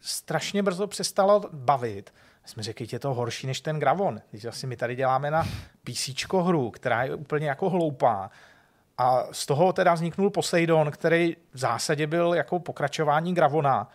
strašně 0.00 0.62
brzo 0.62 0.86
přestala 0.86 1.40
bavit. 1.52 2.12
Jsme 2.44 2.62
řekli, 2.62 2.86
je 2.92 2.98
to 2.98 3.14
horší 3.14 3.46
než 3.46 3.60
ten 3.60 3.78
Gravon. 3.80 4.20
Když 4.30 4.44
asi 4.44 4.66
my 4.66 4.76
tady 4.76 4.96
děláme 4.96 5.30
na 5.30 5.44
PC 5.84 6.10
hru, 6.32 6.70
která 6.70 7.04
je 7.04 7.14
úplně 7.14 7.48
jako 7.48 7.70
hloupá. 7.70 8.30
A 8.98 9.24
z 9.32 9.46
toho 9.46 9.72
teda 9.72 9.94
vzniknul 9.94 10.30
Poseidon, 10.30 10.90
který 10.90 11.36
v 11.52 11.58
zásadě 11.58 12.06
byl 12.06 12.34
jako 12.34 12.58
pokračování 12.58 13.34
Gravona. 13.34 13.88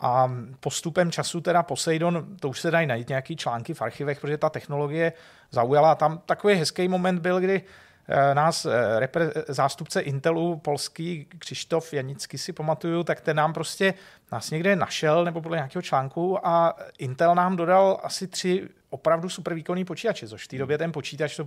A 0.00 0.32
postupem 0.60 1.10
času 1.10 1.40
teda 1.40 1.62
Poseidon, 1.62 2.26
to 2.40 2.48
už 2.48 2.60
se 2.60 2.70
dají 2.70 2.86
najít 2.86 3.08
nějaký 3.08 3.36
články 3.36 3.74
v 3.74 3.82
archivech, 3.82 4.20
protože 4.20 4.38
ta 4.38 4.50
technologie 4.50 5.12
zaujala. 5.50 5.94
Tam 5.94 6.18
takový 6.26 6.54
hezký 6.54 6.88
moment 6.88 7.18
byl, 7.18 7.40
kdy 7.40 7.62
eh, 8.08 8.34
nás 8.34 8.66
eh, 8.66 9.00
repre, 9.00 9.30
zástupce 9.48 10.00
Intelu, 10.00 10.56
polský 10.56 11.26
Křištof 11.38 11.92
Janický 11.92 12.38
si 12.38 12.52
pamatuju, 12.52 13.04
tak 13.04 13.20
ten 13.20 13.36
nám 13.36 13.52
prostě 13.52 13.94
nás 14.32 14.50
někde 14.50 14.76
našel 14.76 15.24
nebo 15.24 15.40
podle 15.40 15.56
nějakého 15.56 15.82
článku 15.82 16.46
a 16.46 16.76
Intel 16.98 17.34
nám 17.34 17.56
dodal 17.56 18.00
asi 18.02 18.26
tři 18.26 18.68
opravdu 18.90 19.28
super 19.28 19.54
výkonný 19.54 19.84
počítače, 19.84 20.28
což 20.28 20.44
v 20.44 20.48
té 20.48 20.58
době 20.58 20.78
ten 20.78 20.92
počítač 20.92 21.36
to 21.36 21.46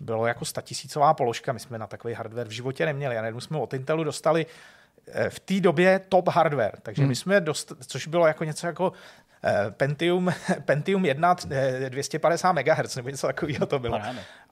bylo 0.00 0.26
jako 0.26 0.44
statisícová 0.44 1.14
položka, 1.14 1.52
my 1.52 1.60
jsme 1.60 1.78
na 1.78 1.86
takový 1.86 2.14
hardware 2.14 2.48
v 2.48 2.50
životě 2.50 2.86
neměli 2.86 3.18
a 3.18 3.20
najednou 3.20 3.40
jsme 3.40 3.58
od 3.58 3.74
Intelu 3.74 4.04
dostali 4.04 4.46
v 5.28 5.40
té 5.40 5.60
době 5.60 6.00
top 6.08 6.28
hardware, 6.28 6.72
takže 6.82 7.02
Hmm. 7.02 7.08
my 7.08 7.16
jsme 7.16 7.40
dost, 7.40 7.72
což 7.86 8.06
bylo 8.06 8.26
jako 8.26 8.44
něco 8.44 8.66
jako 8.66 8.92
eh, 9.44 9.70
Pentium, 9.70 10.32
Pentium 10.64 11.04
1 11.04 11.36
eh, 11.50 11.90
250 11.90 12.52
MHz, 12.52 12.96
nebo 12.96 13.08
něco 13.08 13.26
takového 13.26 13.66
to 13.66 13.78
bylo. 13.78 13.94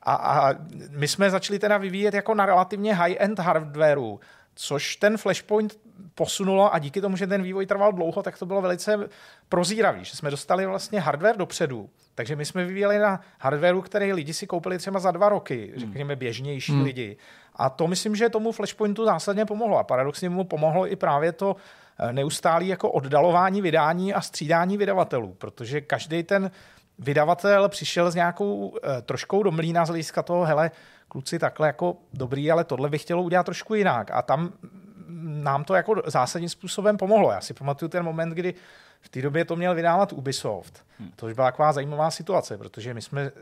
A, 0.03 0.15
a 0.15 0.55
my 0.91 1.09
jsme 1.09 1.31
začali 1.31 1.59
teda 1.59 1.79
vyvíjet 1.79 2.15
jako 2.15 2.35
na 2.35 2.47
relativně 2.47 2.95
high-end 2.95 3.39
hardwareu, 3.39 4.21
což 4.55 4.97
ten 4.97 5.17
Flashpoint 5.17 5.79
posunulo 6.15 6.75
a 6.75 6.79
díky 6.79 7.01
tomu, 7.01 7.17
že 7.17 7.27
ten 7.27 7.43
vývoj 7.43 7.67
trval 7.67 7.93
dlouho, 7.93 8.23
tak 8.23 8.39
to 8.39 8.47
bylo 8.47 8.61
velice 8.63 9.09
prozíravý, 9.49 10.05
že 10.05 10.17
jsme 10.17 10.31
dostali 10.31 10.67
vlastně 10.67 11.01
hardware 11.01 11.37
dopředu. 11.37 11.91
Takže 12.15 12.37
my 12.37 12.45
jsme 12.45 12.65
vyvíjeli 12.65 12.99
na 12.99 13.21
hardwareu, 13.41 13.81
který 13.83 14.13
lidi 14.13 14.35
si 14.35 14.47
koupili 14.47 14.79
třeba 14.79 15.01
za 15.01 15.11
dva 15.11 15.29
roky, 15.29 15.73
řekněme 15.77 16.17
běžnější 16.17 16.73
Hmm. 16.73 16.83
lidi. 16.85 17.17
A 17.57 17.71
to 17.71 17.87
myslím, 17.87 18.17
že 18.17 18.29
tomu 18.29 18.53
Flashpointu 18.53 19.05
zásadně 19.05 19.45
pomohlo. 19.45 19.79
A 19.79 19.85
paradoxně 19.85 20.29
mu 20.29 20.45
pomohlo 20.45 20.93
i 20.93 20.97
právě 20.97 21.33
to 21.33 21.57
eh, 21.99 22.13
neustálé 22.13 22.65
jako 22.65 22.91
oddalování 22.91 23.63
vydání 23.63 24.15
a 24.15 24.21
střídání 24.21 24.79
vydavatelů, 24.79 25.35
protože 25.39 25.81
každý 25.81 26.23
ten 26.23 26.51
vydavatel 26.99 27.69
přišel 27.69 28.11
s 28.11 28.15
nějakou 28.15 28.79
eh, 28.83 29.03
troškou 29.03 29.43
do 29.43 29.51
mlína 29.51 29.85
z 29.85 29.89
hlediska 29.89 30.23
toho, 30.23 30.45
hele, 30.45 30.71
kluci, 31.09 31.39
takhle 31.39 31.67
jako 31.67 31.97
dobrý, 32.13 32.51
ale 32.51 32.65
tohle 32.65 32.89
bych 32.89 33.03
chtělo 33.03 33.23
udělat 33.23 33.47
trošku 33.47 33.75
jinak. 33.75 34.11
A 34.11 34.23
tam 34.23 34.41
mm, 34.43 35.45
nám 35.45 35.65
to 35.65 35.75
jako 35.75 36.03
zásadním 36.07 36.49
způsobem 36.49 36.97
pomohlo. 36.97 37.31
Já 37.31 37.41
si 37.41 37.55
pamatuju 37.55 37.89
ten 37.89 38.03
moment, 38.03 38.31
kdy 38.31 38.55
v 39.01 39.09
té 39.09 39.23
době 39.23 39.45
to 39.45 39.57
měl 39.57 39.75
vydávat 39.75 40.13
Ubisoft. 40.13 40.85
To 41.17 41.27
už 41.27 41.33
byla 41.33 41.51
taková 41.51 41.73
zajímavá 41.73 42.11
situace, 42.11 42.59
protože 42.59 42.95
my 42.95 43.03
jsme... 43.03 43.23
Eh, 43.23 43.33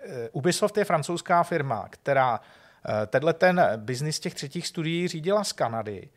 eh, 0.00 0.28
Ubisoft 0.32 0.76
je 0.76 0.84
francouzská 0.84 1.42
firma, 1.42 1.86
která 1.90 2.40
eh, 2.42 2.61
tenhle 3.06 3.32
ten 3.32 3.62
biznis 3.76 4.20
těch 4.20 4.34
třetích 4.34 4.66
studií 4.66 5.08
řídila 5.08 5.44
z 5.44 5.52
Kanady. 5.52 6.08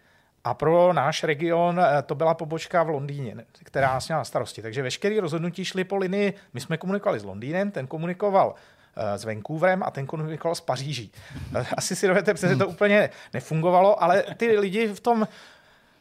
A 0.46 0.54
pro 0.54 0.94
náš 0.94 1.24
region 1.24 1.80
eh, 1.80 2.02
to 2.02 2.16
byla 2.16 2.34
pobočka 2.34 2.84
v 2.84 2.90
Londýně, 2.90 3.36
která 3.64 3.88
nás 3.88 4.08
měla 4.08 4.20
na 4.20 4.26
starosti. 4.26 4.62
Takže 4.62 4.82
veškeré 4.82 5.22
rozhodnutí 5.22 5.66
šly 5.66 5.84
po 5.84 5.96
linii, 5.96 6.34
my 6.54 6.62
jsme 6.62 6.78
komunikovali 6.78 7.20
s 7.20 7.24
Londýnem, 7.24 7.72
ten 7.72 7.88
komunikoval 7.88 8.56
eh, 8.96 9.18
s 9.18 9.26
Vancouverem 9.26 9.84
a 9.84 9.92
ten 9.92 10.06
komunikoval 10.06 10.56
s 10.56 10.62
Paříží. 10.62 11.12
Asi 11.78 11.96
si 11.96 12.08
dovedete, 12.08 12.34
protože 12.34 12.56
to 12.56 12.68
úplně 12.68 13.10
nefungovalo, 13.34 14.04
ale 14.04 14.24
ty 14.38 14.60
lidi 14.60 14.88
v 14.88 15.00
tom 15.00 15.28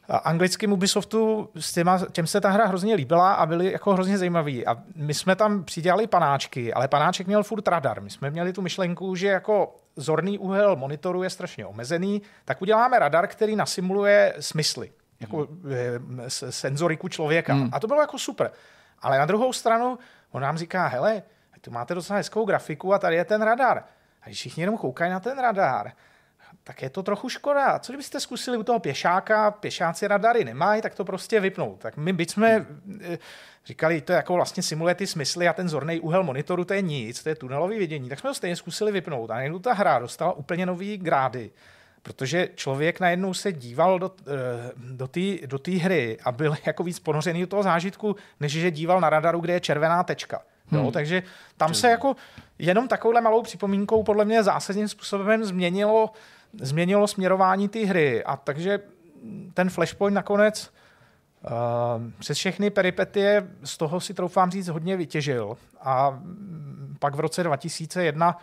anglickým 0.09 0.73
Ubisoftu 0.73 1.51
s 1.61 1.73
těma, 1.73 1.99
těm 2.13 2.27
se 2.27 2.41
ta 2.41 2.51
hra 2.51 2.67
hrozně 2.67 2.95
líbila 2.95 3.33
a 3.35 3.47
byli 3.47 3.73
jako 3.73 3.93
hrozně 3.93 4.19
zajímaví. 4.19 4.67
A 4.67 4.77
my 4.97 5.15
jsme 5.15 5.37
tam 5.37 5.65
přidělali 5.65 6.07
panáčky, 6.07 6.75
ale 6.75 6.89
panáček 6.89 7.27
měl 7.27 7.43
furt 7.43 7.69
radar. 7.69 8.01
My 8.01 8.11
jsme 8.11 8.31
měli 8.31 8.53
tu 8.53 8.63
myšlenku, 8.63 9.15
že 9.15 9.27
jako 9.27 9.77
zorný 9.97 10.39
úhel 10.39 10.77
monitoru 10.77 11.23
je 11.23 11.31
strašně 11.31 11.67
omezený, 11.67 12.23
tak 12.45 12.63
uděláme 12.63 12.99
radar, 12.99 13.27
který 13.27 13.57
nasimuluje 13.57 14.35
smysly, 14.41 14.93
jako 15.21 15.49
eh, 15.71 16.31
s- 16.31 16.51
senzoriku 16.51 17.09
člověka. 17.09 17.55
Hmm. 17.55 17.71
A 17.73 17.81
to 17.81 17.87
bylo 17.87 18.01
jako 18.01 18.19
super. 18.19 18.51
Ale 19.03 19.19
na 19.19 19.27
druhou 19.27 19.53
stranu 19.53 19.99
on 20.33 20.43
nám 20.43 20.59
říká, 20.59 20.87
hele, 20.87 21.23
tu 21.61 21.71
máte 21.71 21.95
docela 21.95 22.17
hezkou 22.17 22.45
grafiku 22.45 22.95
a 22.95 22.99
tady 22.99 23.17
je 23.17 23.25
ten 23.25 23.43
radar. 23.43 23.79
A 24.23 24.27
když 24.27 24.39
všichni 24.39 24.63
jenom 24.63 24.77
koukají 24.79 25.11
na 25.13 25.21
ten 25.21 25.39
radar, 25.39 25.93
tak 26.65 26.83
je 26.83 26.91
to 26.91 27.03
trochu 27.03 27.29
škoda. 27.29 27.79
Co 27.79 27.93
kdybyste 27.93 28.21
zkusili 28.21 28.57
u 28.57 28.63
toho 28.63 28.79
pěšáka, 28.79 29.51
pěšáci 29.51 30.09
radary 30.09 30.45
nemají, 30.45 30.83
tak 30.83 30.95
to 30.95 31.05
prostě 31.05 31.41
vypnout. 31.41 31.81
Tak 31.81 31.97
my 31.97 32.13
byť 32.13 32.31
jsme 32.31 32.67
eh, 33.01 33.19
říkali, 33.67 34.01
to 34.01 34.13
je 34.13 34.17
jako 34.17 34.35
vlastně 34.35 34.63
simuluje 34.63 34.95
ty 34.95 35.07
smysly 35.07 35.49
a 35.49 35.53
ten 35.53 35.69
zorný 35.69 36.01
úhel 36.01 36.23
monitoru, 36.23 36.65
to 36.65 36.75
je 36.75 36.83
nic, 36.83 37.23
to 37.23 37.29
je 37.29 37.35
tunelový 37.35 37.79
vidění, 37.79 38.09
tak 38.09 38.19
jsme 38.19 38.31
to 38.31 38.35
stejně 38.35 38.57
zkusili 38.57 38.93
vypnout. 38.93 39.31
A 39.31 39.35
najednou 39.35 39.59
ta 39.59 39.73
hra 39.73 39.99
dostala 39.99 40.33
úplně 40.33 40.67
nový 40.67 40.99
grády, 40.99 41.51
protože 42.03 42.49
člověk 42.55 43.01
najednou 43.01 43.35
se 43.35 43.53
díval 43.53 43.99
do, 43.99 44.11
eh, 44.21 44.73
do 44.77 45.09
té 45.09 45.21
do 45.47 45.59
hry 45.81 46.19
a 46.25 46.33
byl 46.33 46.57
jako 46.67 46.83
víc 46.83 46.99
ponořený 46.99 47.41
do 47.41 47.47
toho 47.47 47.63
zážitku, 47.63 48.17
než 48.41 48.53
že 48.53 48.71
díval 48.71 49.01
na 49.01 49.11
radaru, 49.11 49.41
kde 49.41 49.53
je 49.53 49.61
červená 49.61 50.03
tečka. 50.03 50.43
Jo, 50.73 50.83
Hmm. 50.83 50.93
takže 50.93 51.23
tam 51.57 51.75
se 51.75 51.91
jako 51.91 52.17
jenom 52.59 52.89
takovouhle 52.89 53.21
malou 53.21 53.43
připomínkou 53.43 54.03
podle 54.03 54.25
mě 54.25 54.43
zásadním 54.43 54.89
způsobem 54.89 55.45
změnilo, 55.45 56.11
změnilo 56.61 57.07
směrování 57.07 57.69
té 57.69 57.79
hry. 57.79 58.25
A 58.25 58.37
takže 58.37 58.81
ten 59.55 59.71
Flashpoint 59.71 60.15
nakonec 60.15 60.73
uh, 61.43 61.51
přes 62.19 62.39
všechny 62.39 62.71
peripetie 62.71 63.49
z 63.65 63.77
toho 63.77 64.01
si 64.01 64.15
troufám 64.15 64.51
říct 64.51 64.69
hodně 64.69 64.97
vytěžil. 64.97 65.57
A 65.81 66.21
pak 66.99 67.15
v 67.15 67.21
roce 67.21 67.43
2001 67.43 68.39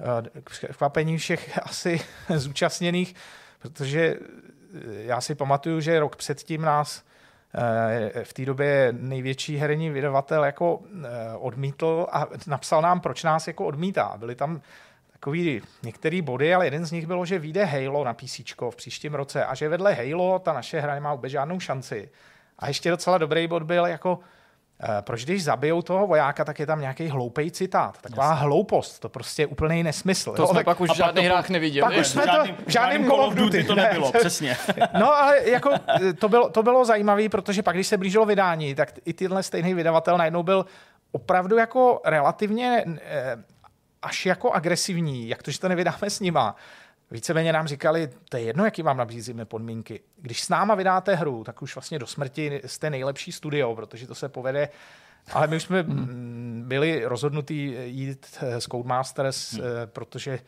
eh, 0.00 0.40
k 0.40 0.50
překvapení 0.50 1.18
všech 1.18 1.58
asi 1.62 2.00
zúčastněných, 2.36 3.14
protože 3.58 4.16
já 4.88 5.20
si 5.20 5.34
pamatuju, 5.34 5.80
že 5.80 6.00
rok 6.00 6.16
předtím 6.16 6.62
nás 6.62 7.04
eh, 8.14 8.24
v 8.24 8.32
té 8.32 8.44
době 8.44 8.94
největší 8.98 9.56
herní 9.56 9.90
vydavatel 9.90 10.44
jako 10.44 10.80
odmítl 11.38 12.06
a 12.12 12.26
napsal 12.46 12.82
nám, 12.82 13.00
proč 13.00 13.24
nás 13.24 13.46
jako 13.46 13.66
odmítá. 13.66 14.14
Byly 14.16 14.34
tam 14.34 14.60
takový 15.22 15.62
některé 15.82 16.22
body, 16.22 16.54
ale 16.54 16.66
jeden 16.66 16.86
z 16.86 16.92
nich 16.92 17.06
bylo, 17.06 17.24
že 17.24 17.38
vyjde 17.38 17.64
Halo 17.64 18.04
na 18.04 18.14
PC 18.14 18.40
v 18.70 18.76
příštím 18.76 19.14
roce 19.14 19.44
a 19.44 19.54
že 19.54 19.68
vedle 19.68 19.92
Halo 19.94 20.38
ta 20.38 20.52
naše 20.52 20.80
hra 20.80 20.94
nemá 20.94 21.14
vůbec 21.14 21.32
žádnou 21.32 21.60
šanci. 21.60 22.10
A 22.58 22.68
ještě 22.68 22.90
docela 22.90 23.18
dobrý 23.18 23.46
bod 23.46 23.62
byl 23.62 23.86
jako, 23.86 24.18
eh, 24.82 25.02
proč 25.02 25.24
když 25.24 25.44
zabijou 25.44 25.82
toho 25.82 26.06
vojáka, 26.06 26.44
tak 26.44 26.58
je 26.58 26.66
tam 26.66 26.80
nějaký 26.80 27.08
hloupej 27.08 27.50
citát. 27.50 27.98
Taková 28.02 28.30
Jasně. 28.30 28.42
hloupost, 28.44 28.98
to 28.98 29.08
prostě 29.08 29.42
je 29.42 29.46
úplný 29.46 29.82
nesmysl. 29.82 30.32
To 30.32 30.42
jo? 30.42 30.48
jsme 30.48 30.58
Tak- 30.58 30.64
pak 30.64 30.80
už 30.80 30.90
v 30.90 30.96
žádných 30.96 31.26
hrách 31.26 31.48
neviděli. 31.48 31.82
Pak 31.90 32.00
už 32.00 32.06
jsme 32.06 32.22
to 32.22 32.32
žádným- 32.32 32.56
v 32.66 32.70
žádném 32.70 33.04
Call 33.06 33.20
of 33.20 33.34
Duty 33.34 33.64
to 33.64 33.74
ne. 33.74 33.82
nebylo, 33.82 34.12
přesně. 34.18 34.56
No 34.98 35.14
ale 35.14 35.50
jako 35.50 35.70
eh, 36.08 36.12
to 36.12 36.28
bylo, 36.28 36.50
to 36.50 36.62
bylo 36.62 36.84
zajímavé, 36.84 37.28
protože 37.28 37.62
pak, 37.62 37.74
když 37.76 37.86
se 37.86 37.96
blížilo 37.96 38.26
vydání, 38.26 38.74
tak 38.74 38.92
i 39.04 39.12
tenhle 39.12 39.42
stejný 39.42 39.74
vydavatel 39.74 40.18
najednou 40.18 40.42
byl 40.42 40.66
opravdu 41.12 41.56
jako 41.56 42.00
relativně 42.04 42.84
eh, 43.02 43.36
až 44.02 44.26
jako 44.26 44.52
agresivní, 44.52 45.28
jak 45.28 45.42
to, 45.42 45.50
že 45.50 45.60
to 45.60 45.68
nevydáme 45.68 46.10
s 46.10 46.20
nima. 46.20 46.56
Víceméně 47.10 47.52
nám 47.52 47.66
říkali, 47.66 48.10
to 48.28 48.36
je 48.36 48.42
jedno, 48.42 48.64
jaký 48.64 48.82
vám 48.82 48.96
nabízíme 48.96 49.44
podmínky. 49.44 50.00
Když 50.16 50.42
s 50.42 50.48
náma 50.48 50.74
vydáte 50.74 51.14
hru, 51.14 51.44
tak 51.44 51.62
už 51.62 51.74
vlastně 51.74 51.98
do 51.98 52.06
smrti 52.06 52.60
jste 52.66 52.90
nejlepší 52.90 53.32
studio, 53.32 53.74
protože 53.74 54.06
to 54.06 54.14
se 54.14 54.28
povede. 54.28 54.68
Ale 55.32 55.46
my 55.46 55.56
už 55.56 55.62
jsme 55.62 55.82
mm, 55.82 56.64
byli 56.66 57.04
rozhodnutí 57.04 57.74
jít 57.84 58.38
eh, 58.40 58.60
s 58.60 58.64
Codemasters, 58.64 59.54
eh, 59.54 59.60
protože 59.86 60.38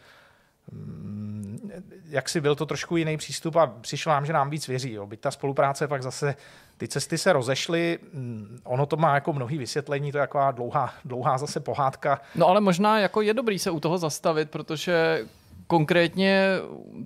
mm, 0.72 1.70
jak 2.04 2.28
si 2.28 2.40
byl 2.40 2.54
to 2.54 2.66
trošku 2.66 2.96
jiný 2.96 3.16
přístup 3.16 3.56
a 3.56 3.66
přišlo 3.66 4.12
nám, 4.12 4.26
že 4.26 4.32
nám 4.32 4.50
víc 4.50 4.68
věří. 4.68 4.92
Jo. 4.92 5.06
Byť 5.06 5.20
ta 5.20 5.30
spolupráce 5.30 5.88
pak 5.88 6.02
zase, 6.02 6.36
ty 6.76 6.88
cesty 6.88 7.18
se 7.18 7.32
rozešly, 7.32 7.98
mm, 8.12 8.58
ono 8.64 8.86
to 8.86 8.96
má 8.96 9.14
jako 9.14 9.32
mnohý 9.32 9.58
vysvětlení, 9.58 10.12
to 10.12 10.18
je 10.18 10.22
taková 10.22 10.50
dlouhá, 10.50 10.94
dlouhá 11.04 11.38
zase 11.38 11.60
pohádka. 11.60 12.20
No 12.34 12.48
ale 12.48 12.60
možná 12.60 12.98
jako 12.98 13.22
je 13.22 13.34
dobrý 13.34 13.58
se 13.58 13.70
u 13.70 13.80
toho 13.80 13.98
zastavit, 13.98 14.50
protože 14.50 15.24
konkrétně 15.66 16.48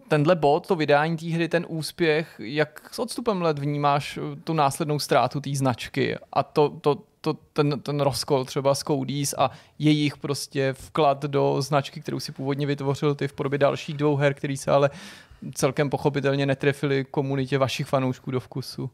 tenhle 0.09 0.35
bod, 0.35 0.67
to 0.67 0.77
vydání 0.77 1.17
té 1.17 1.27
hry, 1.27 1.49
ten 1.49 1.67
úspěch, 1.69 2.35
jak 2.39 2.89
s 2.93 2.99
odstupem 2.99 3.43
let 3.43 3.59
vnímáš 3.59 4.19
tu 4.45 4.53
následnou 4.53 4.99
ztrátu 4.99 5.41
té 5.41 5.55
značky 5.55 6.17
a 6.33 6.43
to, 6.43 6.69
to, 6.81 6.99
to, 7.21 7.35
ten, 7.53 7.81
ten 7.81 8.01
rozkol 8.01 8.45
třeba 8.45 8.75
s 8.75 8.85
Cody's 8.85 9.35
a 9.39 9.51
jejich 9.79 10.17
prostě 10.17 10.73
vklad 10.73 11.23
do 11.23 11.63
značky, 11.63 12.01
kterou 12.01 12.21
si 12.21 12.33
původně 12.33 12.67
vytvořil 12.67 13.15
ty 13.15 13.29
v 13.29 13.33
podobě 13.33 13.59
dalších 13.59 13.97
dvou 13.97 14.17
her, 14.17 14.35
který 14.35 14.57
se 14.57 14.71
ale 14.71 14.91
celkem 15.55 15.91
pochopitelně 15.91 16.47
netrefili 16.47 17.05
komunitě 17.05 17.59
vašich 17.59 17.87
fanoušků 17.87 18.31
do 18.31 18.41
vkusu. 18.41 18.91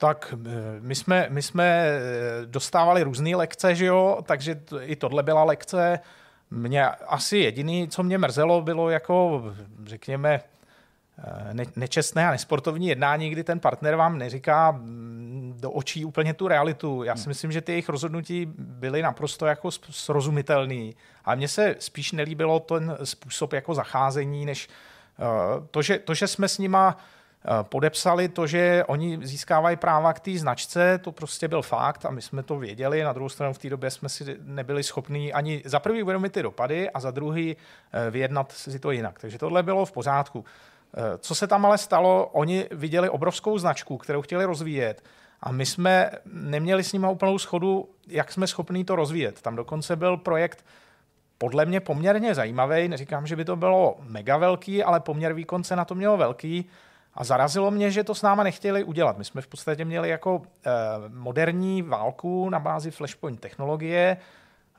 Tak 0.00 0.34
eh, 0.46 0.50
my 0.80 0.94
jsme, 0.94 1.26
my 1.30 1.42
jsme 1.42 1.64
eh, 1.64 2.00
dostávali 2.46 3.02
různé 3.02 3.36
lekce, 3.36 3.74
že 3.74 3.86
jo, 3.86 4.18
takže 4.26 4.54
to, 4.54 4.82
i 4.82 4.96
tohle 4.96 5.22
byla 5.22 5.44
lekce. 5.44 6.00
Mě 6.50 6.88
asi 6.88 7.38
jediný, 7.38 7.88
co 7.88 8.02
mě 8.02 8.18
mrzelo, 8.18 8.62
bylo 8.62 8.90
jako, 8.90 9.42
řekněme, 9.84 10.40
eh, 11.18 11.54
ne, 11.54 11.64
nečestné 11.76 12.28
a 12.28 12.30
nesportovní 12.30 12.88
jednání, 12.88 13.30
kdy 13.30 13.44
ten 13.44 13.60
partner 13.60 13.96
vám 13.96 14.18
neříká 14.18 14.70
mm, 14.70 15.54
do 15.60 15.70
očí 15.70 16.04
úplně 16.04 16.34
tu 16.34 16.48
realitu. 16.48 17.02
Já 17.02 17.16
si 17.16 17.28
myslím, 17.28 17.52
že 17.52 17.60
ty 17.60 17.72
jejich 17.72 17.88
rozhodnutí 17.88 18.52
byly 18.58 19.02
naprosto 19.02 19.46
jako 19.46 19.70
srozumitelný. 19.70 20.96
A 21.24 21.34
mně 21.34 21.48
se 21.48 21.76
spíš 21.78 22.12
nelíbilo 22.12 22.60
ten 22.60 22.96
způsob 23.04 23.52
jako 23.52 23.74
zacházení, 23.74 24.46
než 24.46 24.68
to, 25.70 25.82
že, 25.82 25.98
to, 25.98 26.14
že 26.14 26.26
jsme 26.26 26.48
s 26.48 26.58
nima 26.58 26.96
podepsali 27.62 28.28
to, 28.28 28.46
že 28.46 28.84
oni 28.86 29.18
získávají 29.22 29.76
práva 29.76 30.12
k 30.12 30.20
té 30.20 30.38
značce, 30.38 30.98
to 30.98 31.12
prostě 31.12 31.48
byl 31.48 31.62
fakt 31.62 32.04
a 32.04 32.10
my 32.10 32.22
jsme 32.22 32.42
to 32.42 32.58
věděli. 32.58 33.02
Na 33.02 33.12
druhou 33.12 33.28
stranu 33.28 33.52
v 33.52 33.58
té 33.58 33.70
době 33.70 33.90
jsme 33.90 34.08
si 34.08 34.36
nebyli 34.40 34.82
schopni 34.82 35.32
ani 35.32 35.62
za 35.64 35.80
prvý 35.80 36.02
uvědomit 36.02 36.32
ty 36.32 36.42
dopady 36.42 36.90
a 36.90 37.00
za 37.00 37.10
druhý 37.10 37.56
eh, 37.92 38.10
vyjednat 38.10 38.52
si 38.52 38.78
to 38.78 38.90
jinak. 38.90 39.18
Takže 39.18 39.38
tohle 39.38 39.62
bylo 39.62 39.84
v 39.84 39.92
pořádku. 39.92 40.44
Eh, 40.96 41.18
Co 41.18 41.34
se 41.34 41.46
tam 41.46 41.66
ale 41.66 41.78
stalo, 41.78 42.26
oni 42.32 42.66
viděli 42.70 43.08
obrovskou 43.08 43.58
značku, 43.58 43.98
kterou 43.98 44.22
chtěli 44.22 44.44
rozvíjet 44.44 45.04
a 45.40 45.52
my 45.52 45.66
jsme 45.66 46.10
neměli 46.32 46.84
s 46.84 46.92
nimi 46.92 47.06
úplnou 47.10 47.38
schodu, 47.38 47.88
jak 48.08 48.32
jsme 48.32 48.46
schopni 48.46 48.84
to 48.84 48.96
rozvíjet. 48.96 49.42
Tam 49.42 49.56
dokonce 49.56 49.96
byl 49.96 50.16
projekt 50.16 50.64
podle 51.38 51.66
mě 51.66 51.80
poměrně 51.80 52.34
zajímavý. 52.34 52.88
Neříkám, 52.88 53.26
že 53.26 53.36
by 53.36 53.44
to 53.44 53.56
bylo 53.56 53.96
mega 54.00 54.36
velký, 54.36 54.82
ale 54.82 55.00
poměr 55.00 55.32
výkon 55.32 55.64
se 55.64 55.76
na 55.76 55.84
to 55.84 55.94
mělo 55.94 56.16
velký. 56.16 56.70
A 57.20 57.24
zarazilo 57.24 57.70
mě, 57.70 57.90
že 57.90 58.04
to 58.04 58.14
s 58.14 58.22
náma 58.22 58.42
nechtěli 58.42 58.84
udělat. 58.84 59.18
My 59.18 59.24
jsme 59.24 59.40
v 59.40 59.46
podstatě 59.46 59.84
měli 59.84 60.08
jako 60.08 60.42
eh, 60.66 60.70
moderní 61.08 61.82
válku 61.82 62.50
na 62.50 62.58
bázi 62.58 62.90
Flashpoint 62.90 63.40
technologie. 63.40 64.16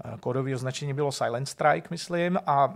Eh, 0.05 0.17
Kódové 0.19 0.55
označení 0.55 0.93
bylo 0.93 1.11
Silent 1.11 1.49
Strike, 1.49 1.87
myslím. 1.91 2.39
A 2.47 2.73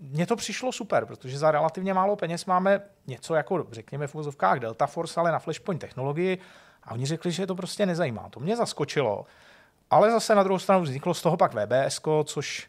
mně 0.00 0.26
to 0.26 0.36
přišlo 0.36 0.72
super, 0.72 1.06
protože 1.06 1.38
za 1.38 1.50
relativně 1.50 1.94
málo 1.94 2.16
peněz 2.16 2.46
máme 2.46 2.80
něco 3.06 3.34
jako, 3.34 3.66
řekněme 3.72 4.06
v 4.06 4.14
uvozovkách 4.14 4.58
Delta 4.58 4.86
Force, 4.86 5.20
ale 5.20 5.32
na 5.32 5.38
Flashpoint 5.38 5.80
technologii. 5.80 6.38
A 6.84 6.92
oni 6.92 7.06
řekli, 7.06 7.32
že 7.32 7.42
je 7.42 7.46
to 7.46 7.54
prostě 7.54 7.86
nezajímá. 7.86 8.28
To 8.30 8.40
mě 8.40 8.56
zaskočilo. 8.56 9.26
Ale 9.90 10.10
zase 10.10 10.34
na 10.34 10.42
druhou 10.42 10.58
stranu 10.58 10.82
vzniklo 10.82 11.14
z 11.14 11.22
toho 11.22 11.36
pak 11.36 11.54
VBS, 11.54 12.00
což 12.24 12.68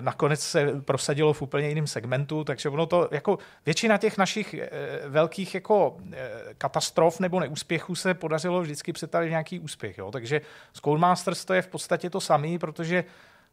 nakonec 0.00 0.40
se 0.40 0.80
prosadilo 0.80 1.32
v 1.32 1.42
úplně 1.42 1.68
jiném 1.68 1.86
segmentu, 1.86 2.44
takže 2.44 2.68
ono 2.68 2.86
to, 2.86 3.08
jako 3.10 3.38
většina 3.66 3.98
těch 3.98 4.18
našich 4.18 4.54
eh, 4.54 4.68
velkých 5.08 5.54
jako 5.54 5.96
eh, 6.12 6.30
katastrof 6.58 7.20
nebo 7.20 7.40
neúspěchů 7.40 7.94
se 7.94 8.14
podařilo 8.14 8.60
vždycky 8.60 8.92
přetavit 8.92 9.30
nějaký 9.30 9.60
úspěch. 9.60 9.98
Jo? 9.98 10.10
Takže 10.10 10.40
s 10.72 10.80
Codemasters 10.80 11.44
to 11.44 11.54
je 11.54 11.62
v 11.62 11.68
podstatě 11.68 12.10
to 12.10 12.20
samé, 12.20 12.58
protože 12.58 13.04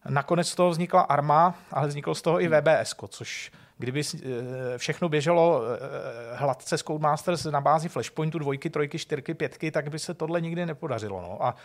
nakonec 0.09 0.49
z 0.49 0.55
toho 0.55 0.69
vznikla 0.69 1.01
Arma, 1.01 1.55
ale 1.71 1.87
vzniklo 1.87 2.15
z 2.15 2.21
toho 2.21 2.41
i 2.41 2.47
VBS, 2.47 2.95
což 3.07 3.51
kdyby 3.77 4.01
eh, 4.01 4.77
všechno 4.77 5.09
běželo 5.09 5.61
eh, 5.61 6.35
hladce 6.35 6.77
s 6.77 6.83
Codemasters 6.83 7.45
na 7.45 7.61
bázi 7.61 7.89
Flashpointu, 7.89 8.39
dvojky, 8.39 8.69
trojky, 8.69 8.99
čtyřky, 8.99 9.33
pětky, 9.33 9.71
tak 9.71 9.89
by 9.89 9.99
se 9.99 10.13
tohle 10.13 10.41
nikdy 10.41 10.65
nepodařilo. 10.65 11.21
No. 11.21 11.45
A 11.45 11.55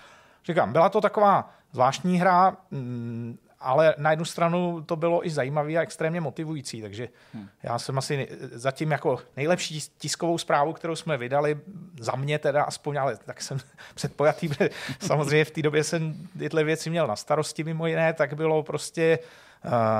říkám, 0.45 0.73
byla 0.73 0.89
to 0.89 1.01
taková 1.01 1.51
zvláštní 1.73 2.21
hra, 2.21 2.57
mm, 2.71 3.39
ale 3.63 3.95
na 3.99 4.11
jednu 4.11 4.25
stranu 4.25 4.83
to 4.87 4.97
bylo 4.97 5.27
i 5.27 5.31
zajímavé 5.31 5.77
a 5.77 5.83
extrémně 5.83 6.21
motivující, 6.21 6.83
takže 6.83 7.09
hmm. 7.35 7.49
já 7.63 7.79
jsem 7.79 7.99
asi 7.99 8.29
zatím 8.41 8.91
jako 8.91 9.19
nejlepší 9.37 9.81
tiskovou 9.99 10.39
zprávu, 10.39 10.73
kterou 10.73 10.97
jsme 10.97 11.17
vydali, 11.17 11.61
za 12.01 12.17
mě 12.17 12.39
teda 12.39 12.63
aspoň, 12.63 12.97
ale 12.97 13.17
tak 13.17 13.43
jsem 13.43 13.59
předpojatý, 13.95 14.49
protože 14.49 14.71
samozřejmě 15.01 15.45
v 15.45 15.51
té 15.51 15.63
době 15.63 15.85
jsem 15.85 16.29
tyhle 16.39 16.65
věci 16.65 16.91
měl 16.91 17.07
na 17.07 17.17
starosti 17.17 17.65
mimo 17.65 17.87
jiné, 17.87 18.13
tak 18.13 18.35
bylo 18.35 18.63
prostě 18.63 19.19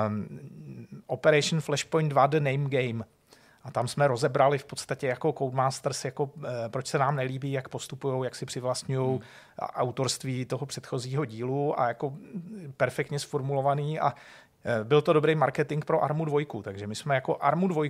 um, 0.07 0.29
Operation 1.07 1.61
Flashpoint 1.61 2.11
2 2.11 2.27
The 2.27 2.41
Name 2.41 2.69
Game. 2.69 3.05
A 3.65 3.71
tam 3.71 3.89
jsme 3.89 4.09
rozebrali 4.09 4.59
v 4.59 4.65
podstatě 4.65 5.07
jako 5.07 5.33
Codemasters, 5.33 6.05
jako, 6.05 6.31
eh, 6.45 6.69
proč 6.69 6.87
se 6.87 6.99
nám 6.99 7.17
nelíbí, 7.17 7.53
jak 7.53 7.69
postupují, 7.69 8.25
jak 8.25 8.35
si 8.35 8.47
přivlastňují 8.47 9.11
hmm. 9.11 9.21
autorství 9.59 10.45
toho 10.45 10.67
předchozího 10.67 11.25
dílu 11.25 11.81
a 11.81 11.89
jako 11.89 12.13
perfektně 12.77 13.19
sformulovaný 13.19 14.01
a 14.01 14.15
eh, 14.65 14.85
byl 14.85 15.03
to 15.03 15.13
dobrý 15.13 15.35
marketing 15.35 15.85
pro 15.85 16.03
Armu 16.03 16.25
2, 16.25 16.41
takže 16.63 16.87
my 16.87 16.95
jsme 16.95 17.15
jako 17.15 17.37
Armu 17.41 17.69
2 17.69 17.85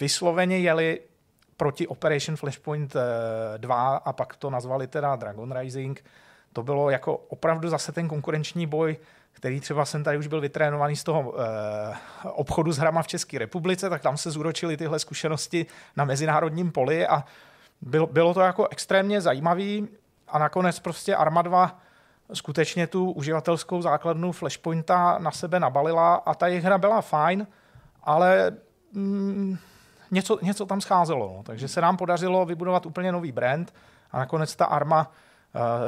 vysloveně 0.00 0.58
jeli 0.58 1.00
proti 1.56 1.86
Operation 1.86 2.36
Flashpoint 2.36 2.96
2 3.56 3.96
a 3.96 4.12
pak 4.12 4.36
to 4.36 4.50
nazvali 4.50 4.86
teda 4.86 5.16
Dragon 5.16 5.52
Rising. 5.52 6.04
To 6.52 6.62
bylo 6.62 6.90
jako 6.90 7.16
opravdu 7.16 7.68
zase 7.68 7.92
ten 7.92 8.08
konkurenční 8.08 8.66
boj, 8.66 8.96
který 9.34 9.60
třeba 9.60 9.84
jsem 9.84 10.04
tady 10.04 10.18
už 10.18 10.26
byl 10.26 10.40
vytrénovaný 10.40 10.96
z 10.96 11.04
toho 11.04 11.34
eh, 11.36 11.96
obchodu 12.28 12.72
s 12.72 12.78
hrama 12.78 13.02
v 13.02 13.06
České 13.06 13.38
republice, 13.38 13.90
tak 13.90 14.02
tam 14.02 14.16
se 14.16 14.30
zúročily 14.30 14.76
tyhle 14.76 14.98
zkušenosti 14.98 15.66
na 15.96 16.04
mezinárodním 16.04 16.72
poli 16.72 17.06
a 17.06 17.24
bylo, 17.80 18.06
bylo 18.06 18.34
to 18.34 18.40
jako 18.40 18.68
extrémně 18.68 19.20
zajímavý 19.20 19.88
a 20.28 20.38
nakonec 20.38 20.80
prostě 20.80 21.16
Arma 21.16 21.42
2 21.42 21.78
skutečně 22.32 22.86
tu 22.86 23.10
uživatelskou 23.10 23.82
základnu 23.82 24.32
Flashpointa 24.32 25.18
na 25.18 25.30
sebe 25.30 25.60
nabalila 25.60 26.14
a 26.14 26.34
ta 26.34 26.46
jejich 26.46 26.64
hra 26.64 26.78
byla 26.78 27.00
fajn, 27.00 27.46
ale 28.02 28.52
mm, 28.92 29.58
něco, 30.10 30.38
něco 30.42 30.66
tam 30.66 30.80
scházelo. 30.80 31.34
No. 31.36 31.42
Takže 31.42 31.68
se 31.68 31.80
nám 31.80 31.96
podařilo 31.96 32.46
vybudovat 32.46 32.86
úplně 32.86 33.12
nový 33.12 33.32
brand 33.32 33.74
a 34.12 34.18
nakonec 34.18 34.56
ta 34.56 34.64
Arma 34.64 35.10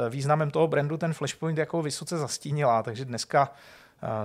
významem 0.09 0.51
toho 0.51 0.67
brandu 0.67 0.97
ten 0.97 1.13
Flashpoint 1.13 1.57
jako 1.57 1.81
vysoce 1.81 2.17
zastínila, 2.17 2.83
takže 2.83 3.05
dneska 3.05 3.51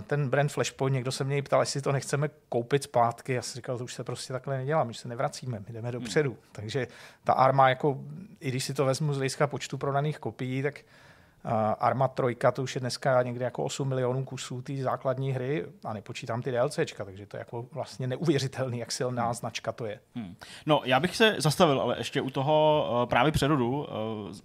ten 0.06 0.28
brand 0.28 0.52
Flashpoint, 0.52 0.94
někdo 0.94 1.12
se 1.12 1.24
mě 1.24 1.42
ptal, 1.42 1.60
jestli 1.60 1.82
to 1.82 1.92
nechceme 1.92 2.30
koupit 2.48 2.82
zpátky. 2.82 3.32
Já 3.32 3.42
jsem 3.42 3.58
říkal, 3.58 3.78
to 3.78 3.84
už 3.84 3.94
se 3.94 4.04
prostě 4.04 4.32
takhle 4.32 4.56
nedělá, 4.56 4.84
my 4.84 4.94
se 4.94 5.08
nevracíme, 5.08 5.62
my 5.68 5.74
jdeme 5.74 5.92
dopředu. 5.92 6.30
Hmm. 6.30 6.40
Takže 6.52 6.86
ta 7.24 7.32
arma, 7.32 7.68
jako, 7.68 7.98
i 8.40 8.48
když 8.48 8.64
si 8.64 8.74
to 8.74 8.84
vezmu 8.84 9.14
z 9.14 9.16
hlediska 9.16 9.46
počtu 9.46 9.78
prodaných 9.78 10.18
kopií, 10.18 10.62
tak 10.62 10.80
Arma 11.78 12.08
3, 12.08 12.36
to 12.52 12.62
už 12.62 12.74
je 12.74 12.80
dneska 12.80 13.22
někde 13.22 13.44
jako 13.44 13.64
8 13.64 13.88
milionů 13.88 14.24
kusů 14.24 14.62
té 14.62 14.76
základní 14.76 15.32
hry 15.32 15.66
a 15.84 15.92
nepočítám 15.92 16.42
ty 16.42 16.52
DLCčka, 16.52 17.04
takže 17.04 17.26
to 17.26 17.36
je 17.36 17.38
jako 17.38 17.66
vlastně 17.72 18.06
neuvěřitelný, 18.06 18.78
jak 18.78 18.92
silná 18.92 19.24
hmm. 19.24 19.34
značka 19.34 19.72
to 19.72 19.86
je. 19.86 20.00
Hmm. 20.14 20.36
No, 20.66 20.80
já 20.84 21.00
bych 21.00 21.16
se 21.16 21.36
zastavil, 21.38 21.80
ale 21.80 21.98
ještě 21.98 22.20
u 22.20 22.30
toho 22.30 22.88
uh, 22.90 23.08
právě 23.08 23.32
přerodu, 23.32 23.70
uh, 23.70 23.86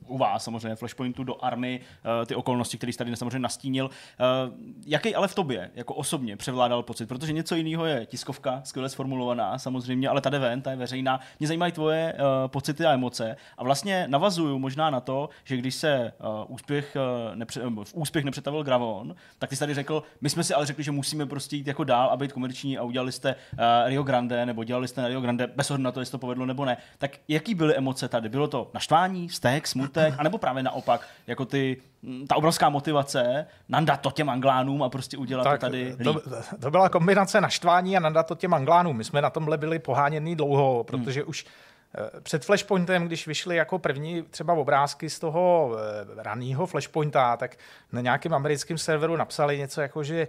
u 0.08 0.18
vás 0.18 0.44
samozřejmě, 0.44 0.76
Flashpointu 0.76 1.24
do 1.24 1.44
Army, 1.44 1.80
uh, 1.80 2.26
ty 2.26 2.36
okolnosti, 2.36 2.78
které 2.78 2.94
jste 2.94 3.04
tady 3.04 3.16
samozřejmě 3.16 3.40
nastínil. 3.40 3.86
Uh, 3.86 4.54
jaký 4.86 5.16
ale 5.16 5.28
v 5.28 5.36
tobě, 5.36 5.72
jako 5.76 5.94
osobně, 5.94 6.38
převládal 6.38 6.84
pocit? 6.84 7.06
Protože 7.06 7.34
něco 7.34 7.56
jiného 7.56 7.86
je 7.86 8.06
tiskovka, 8.06 8.62
skvěle 8.64 8.90
sformulovaná, 8.90 9.60
samozřejmě, 9.60 10.10
ale 10.10 10.22
ta 10.22 10.30
ven, 10.30 10.62
ta 10.62 10.72
je 10.72 10.78
veřejná. 10.78 11.20
Mě 11.40 11.48
zajímají 11.48 11.72
tvoje 11.72 12.14
uh, 12.14 12.48
pocity 12.48 12.86
a 12.86 12.94
emoce 12.94 13.38
a 13.58 13.64
vlastně 13.64 14.06
navazuju 14.08 14.60
možná 14.60 14.90
na 14.90 15.00
to, 15.00 15.30
že 15.44 15.58
když 15.58 15.76
se 15.76 16.14
uh, 16.20 16.54
úspěch 16.54 16.87
úspěch, 16.88 17.04
eh, 17.32 17.36
nepře, 17.36 17.62
v 17.84 17.94
úspěch 17.94 18.26
nepřetavil 18.26 18.64
Gravon, 18.64 19.16
tak 19.40 19.50
ty 19.50 19.56
jsi 19.56 19.60
tady 19.60 19.74
řekl, 19.74 20.04
my 20.22 20.30
jsme 20.30 20.44
si 20.44 20.54
ale 20.54 20.66
řekli, 20.66 20.84
že 20.84 20.92
musíme 20.92 21.26
prostě 21.26 21.56
jít 21.56 21.68
jako 21.68 21.84
dál 21.84 22.10
a 22.10 22.18
být 22.18 22.32
komerční 22.32 22.78
a 22.78 22.84
udělali 22.84 23.12
jste 23.12 23.36
uh, 23.54 23.60
Rio 23.86 24.04
Grande 24.04 24.46
nebo 24.46 24.64
dělali 24.64 24.88
jste 24.88 25.02
na 25.02 25.08
Rio 25.08 25.22
Grande 25.22 25.48
bez 25.48 25.72
ohledu 25.72 25.84
na 25.84 25.92
to, 25.92 26.00
jestli 26.00 26.12
to 26.12 26.18
povedlo 26.18 26.46
nebo 26.46 26.66
ne. 26.66 26.78
Tak 26.98 27.12
jaký 27.28 27.56
byly 27.56 27.76
emoce 27.76 28.08
tady? 28.08 28.30
Bylo 28.30 28.48
to 28.48 28.72
naštvání, 28.74 29.30
stek, 29.30 29.68
smutek, 29.68 30.14
anebo 30.18 30.38
právě 30.38 30.64
naopak, 30.64 31.08
jako 31.28 31.46
ty 31.46 31.78
ta 32.28 32.36
obrovská 32.36 32.70
motivace 32.70 33.46
nandat 33.70 34.02
to 34.02 34.12
těm 34.12 34.30
anglánům 34.30 34.84
a 34.84 34.90
prostě 34.90 35.18
udělat 35.18 35.44
tak, 35.44 35.60
to 35.60 35.66
tady 35.66 35.84
líp. 35.84 36.04
To, 36.04 36.22
to 36.60 36.72
byla 36.72 36.90
kombinace 36.90 37.42
naštvání 37.42 37.98
a 37.98 38.00
nandat 38.00 38.28
to 38.28 38.36
těm 38.36 38.54
anglánům. 38.54 38.98
My 38.98 39.04
jsme 39.04 39.22
na 39.22 39.30
tomhle 39.30 39.58
byli 39.58 39.80
poháněný 39.80 40.36
dlouho, 40.36 40.84
protože 40.84 41.20
hmm. 41.20 41.30
už 41.30 41.46
před 42.24 42.46
Flashpointem, 42.46 43.08
když 43.08 43.28
vyšly 43.28 43.56
jako 43.56 43.80
první 43.80 44.22
třeba 44.22 44.54
obrázky 44.54 45.10
z 45.10 45.20
toho 45.20 45.72
eh, 45.78 46.24
raného 46.24 46.66
Flashpointa, 46.66 47.38
tak 47.38 47.56
na 47.92 48.02
nějakém 48.02 48.34
americkém 48.34 48.78
serveru 48.78 49.16
napsali 49.16 49.58
něco 49.58 49.82
jako, 49.82 50.04
že 50.04 50.28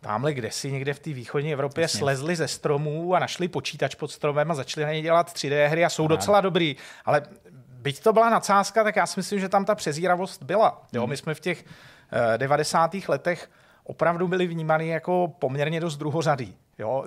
tamhle 0.00 0.34
kde 0.34 0.50
si 0.50 0.72
někde 0.72 0.94
v 0.94 0.98
té 0.98 1.12
východní 1.12 1.52
Evropě 1.52 1.82
Jasně. 1.82 1.98
slezli 1.98 2.36
ze 2.36 2.48
stromů 2.48 3.14
a 3.14 3.18
našli 3.18 3.48
počítač 3.48 3.94
pod 3.94 4.10
stromem 4.10 4.50
a 4.50 4.54
začali 4.54 4.86
na 4.86 4.92
ně 4.92 5.02
dělat 5.02 5.32
3D 5.32 5.66
hry 5.66 5.84
a 5.84 5.88
jsou 5.88 6.02
Aha. 6.02 6.08
docela 6.08 6.40
dobrý. 6.40 6.76
Ale 7.04 7.22
byť 7.68 8.02
to 8.02 8.12
byla 8.12 8.30
nadsázka, 8.30 8.84
tak 8.84 8.96
já 8.96 9.06
si 9.06 9.20
myslím, 9.20 9.40
že 9.40 9.48
tam 9.48 9.64
ta 9.64 9.74
přezíravost 9.74 10.42
byla. 10.42 10.82
Jo, 10.92 11.02
hmm. 11.02 11.10
my 11.10 11.16
jsme 11.16 11.34
v 11.34 11.40
těch 11.40 11.64
90. 12.36 12.94
Eh, 12.94 13.00
letech 13.08 13.50
opravdu 13.84 14.28
byli 14.28 14.46
vnímaný 14.46 14.88
jako 14.88 15.32
poměrně 15.38 15.80
dost 15.80 15.96
druhořadý. 15.96 16.56
Jo, 16.78 17.04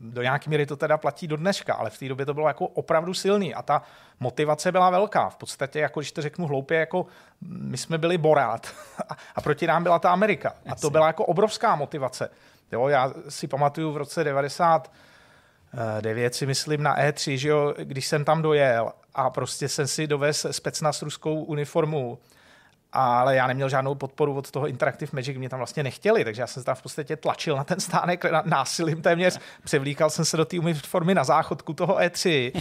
do 0.00 0.22
nějaké 0.22 0.50
míry 0.50 0.66
to 0.66 0.76
teda 0.76 0.96
platí 0.96 1.28
do 1.28 1.36
dneška, 1.36 1.74
ale 1.74 1.90
v 1.90 1.98
té 1.98 2.08
době 2.08 2.26
to 2.26 2.34
bylo 2.34 2.48
jako 2.48 2.66
opravdu 2.66 3.14
silný 3.14 3.54
a 3.54 3.62
ta 3.62 3.82
motivace 4.20 4.72
byla 4.72 4.90
velká. 4.90 5.28
V 5.28 5.36
podstatě, 5.36 5.78
jako 5.78 6.00
když 6.00 6.12
to 6.12 6.22
řeknu 6.22 6.46
hloupě, 6.46 6.78
jako 6.78 7.06
my 7.40 7.76
jsme 7.76 7.98
byli 7.98 8.18
Borát 8.18 8.66
a 9.34 9.40
proti 9.40 9.66
nám 9.66 9.82
byla 9.82 9.98
ta 9.98 10.10
Amerika. 10.10 10.54
A 10.68 10.74
to 10.74 10.90
byla 10.90 11.06
jako 11.06 11.24
obrovská 11.24 11.76
motivace. 11.76 12.30
Jo, 12.72 12.88
já 12.88 13.12
si 13.28 13.46
pamatuju 13.46 13.92
v 13.92 13.96
roce 13.96 14.24
99 14.24 16.34
si 16.34 16.46
myslím 16.46 16.82
na 16.82 16.96
E3, 16.96 17.34
že 17.34 17.48
jo, 17.48 17.74
když 17.78 18.06
jsem 18.06 18.24
tam 18.24 18.42
dojel 18.42 18.92
a 19.14 19.30
prostě 19.30 19.68
jsem 19.68 19.86
si 19.86 20.06
dovez 20.06 20.46
specnaz 20.50 21.02
ruskou 21.02 21.44
uniformu 21.44 22.18
ale 22.92 23.36
já 23.36 23.46
neměl 23.46 23.68
žádnou 23.68 23.94
podporu 23.94 24.36
od 24.36 24.50
toho 24.50 24.66
Interactive 24.66 25.10
Magic, 25.12 25.38
mě 25.38 25.48
tam 25.48 25.58
vlastně 25.60 25.82
nechtěli, 25.82 26.24
takže 26.24 26.42
já 26.42 26.46
jsem 26.46 26.62
se 26.62 26.64
tam 26.64 26.74
v 26.74 26.82
podstatě 26.82 27.16
tlačil 27.16 27.56
na 27.56 27.64
ten 27.64 27.80
stánek 27.80 28.24
násilím 28.44 29.02
téměř, 29.02 29.38
převlíkal 29.64 30.10
jsem 30.10 30.24
se 30.24 30.36
do 30.36 30.44
té 30.44 30.58
uniformy 30.58 31.14
na 31.14 31.24
záchodku 31.24 31.72
toho 31.72 31.96
E3, 31.96 32.52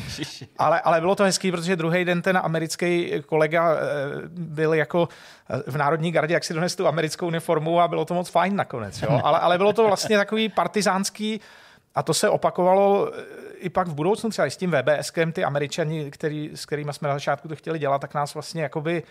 ale, 0.58 0.82
ale 0.82 1.00
bylo 1.00 1.16
to 1.16 1.24
hezký, 1.24 1.52
protože 1.52 1.76
druhý 1.76 2.06
den 2.06 2.22
ten 2.22 2.38
americký 2.38 3.14
kolega 3.26 3.74
eh, 3.74 3.78
byl 4.28 4.74
jako 4.74 5.10
eh, 5.50 5.72
v 5.72 5.78
Národní 5.78 6.12
gardě, 6.12 6.34
jak 6.34 6.44
si 6.44 6.54
dones 6.54 6.76
tu 6.76 6.88
americkou 6.88 7.28
uniformu 7.28 7.82
a 7.82 7.88
bylo 7.88 8.06
to 8.06 8.14
moc 8.14 8.30
fajn 8.30 8.56
nakonec, 8.56 9.02
jo? 9.02 9.22
Ale, 9.24 9.40
ale 9.40 9.58
bylo 9.58 9.74
to 9.74 9.88
vlastně 9.88 10.18
takový 10.18 10.50
partizánský 10.50 11.42
a 11.96 12.04
to 12.04 12.14
se 12.14 12.30
opakovalo 12.30 13.12
eh, 13.14 13.24
i 13.58 13.70
pak 13.70 13.88
v 13.88 13.94
budoucnu, 13.94 14.30
třeba 14.30 14.46
s 14.46 14.58
tím 14.58 14.72
VBSkem, 14.72 15.32
ty 15.32 15.44
američani, 15.44 16.12
který, 16.12 16.52
s 16.54 16.66
kterými 16.66 16.94
jsme 16.94 17.08
na 17.08 17.14
začátku 17.14 17.48
to 17.48 17.56
chtěli 17.56 17.80
dělat, 17.80 18.02
tak 18.02 18.14
nás 18.14 18.34
vlastně 18.34 18.64
jakoby 18.64 19.04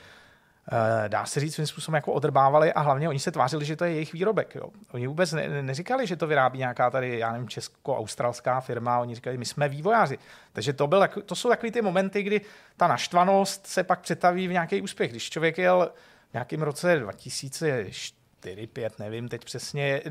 dá 1.09 1.27
se 1.27 1.41
říct, 1.41 1.55
svým 1.55 1.67
způsobem 1.67 1.95
jako 1.95 2.13
odrbávali 2.13 2.73
a 2.73 2.81
hlavně 2.81 3.09
oni 3.09 3.19
se 3.19 3.31
tvářili, 3.31 3.65
že 3.65 3.77
to 3.77 3.85
je 3.85 3.93
jejich 3.93 4.13
výrobek. 4.13 4.55
Jo. 4.55 4.69
Oni 4.93 5.07
vůbec 5.07 5.33
ne, 5.33 5.63
neříkali, 5.63 6.07
že 6.07 6.17
to 6.17 6.27
vyrábí 6.27 6.59
nějaká 6.59 6.91
tady, 6.91 7.19
já 7.19 7.33
nevím, 7.33 7.49
česko-australská 7.49 8.61
firma, 8.61 8.99
oni 8.99 9.15
říkali, 9.15 9.39
my 9.39 9.45
jsme 9.45 9.69
vývojáři. 9.69 10.19
Takže 10.53 10.73
to, 10.73 10.87
byl, 10.87 11.09
to 11.27 11.35
jsou 11.35 11.49
takové 11.49 11.73
ty 11.73 11.83
momenty, 11.83 12.23
kdy 12.23 12.41
ta 12.77 12.89
naštvanost 12.89 13.67
se 13.67 13.85
pak 13.85 14.01
přetaví 14.01 14.49
v 14.49 14.53
nějaký 14.53 14.83
úspěch. 14.83 15.11
Když 15.11 15.31
člověk 15.31 15.59
jel 15.59 15.91
v 16.31 16.33
nějakém 16.33 16.63
roce 16.63 16.99
2004, 16.99 18.67
5, 18.67 18.99
nevím 18.99 19.29
teď 19.29 19.45
přesně, 19.45 20.03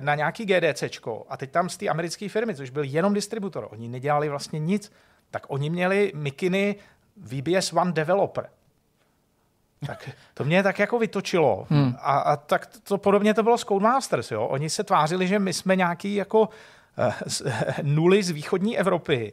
na 0.00 0.14
nějaký 0.14 0.44
GDCčko 0.44 1.26
a 1.28 1.36
teď 1.36 1.50
tam 1.50 1.68
z 1.68 1.76
té 1.76 1.88
americké 1.88 2.28
firmy, 2.28 2.54
což 2.54 2.70
byl 2.70 2.84
jenom 2.84 3.14
distributor, 3.14 3.68
oni 3.70 3.88
nedělali 3.88 4.28
vlastně 4.28 4.58
nic, 4.58 4.92
tak 5.30 5.46
oni 5.48 5.70
měli 5.70 6.12
mikiny 6.14 6.76
VBS 7.16 7.72
One 7.72 7.92
Developer. 7.92 8.50
Tak 9.86 10.10
to 10.34 10.44
mě 10.44 10.62
tak 10.62 10.78
jako 10.78 10.98
vytočilo. 10.98 11.66
Hmm. 11.70 11.96
A, 12.00 12.18
a 12.18 12.36
tak 12.36 12.66
to 12.66 12.98
podobně 12.98 13.34
to 13.34 13.42
bylo 13.42 13.58
s 13.58 13.64
Codemasters. 13.64 14.30
Jo? 14.30 14.42
Oni 14.46 14.70
se 14.70 14.84
tvářili, 14.84 15.28
že 15.28 15.38
my 15.38 15.52
jsme 15.52 15.76
nějaký 15.76 16.14
jako 16.14 16.40
uh, 16.40 16.46
nuly 17.82 18.22
z 18.22 18.30
východní 18.30 18.78
Evropy. 18.78 19.32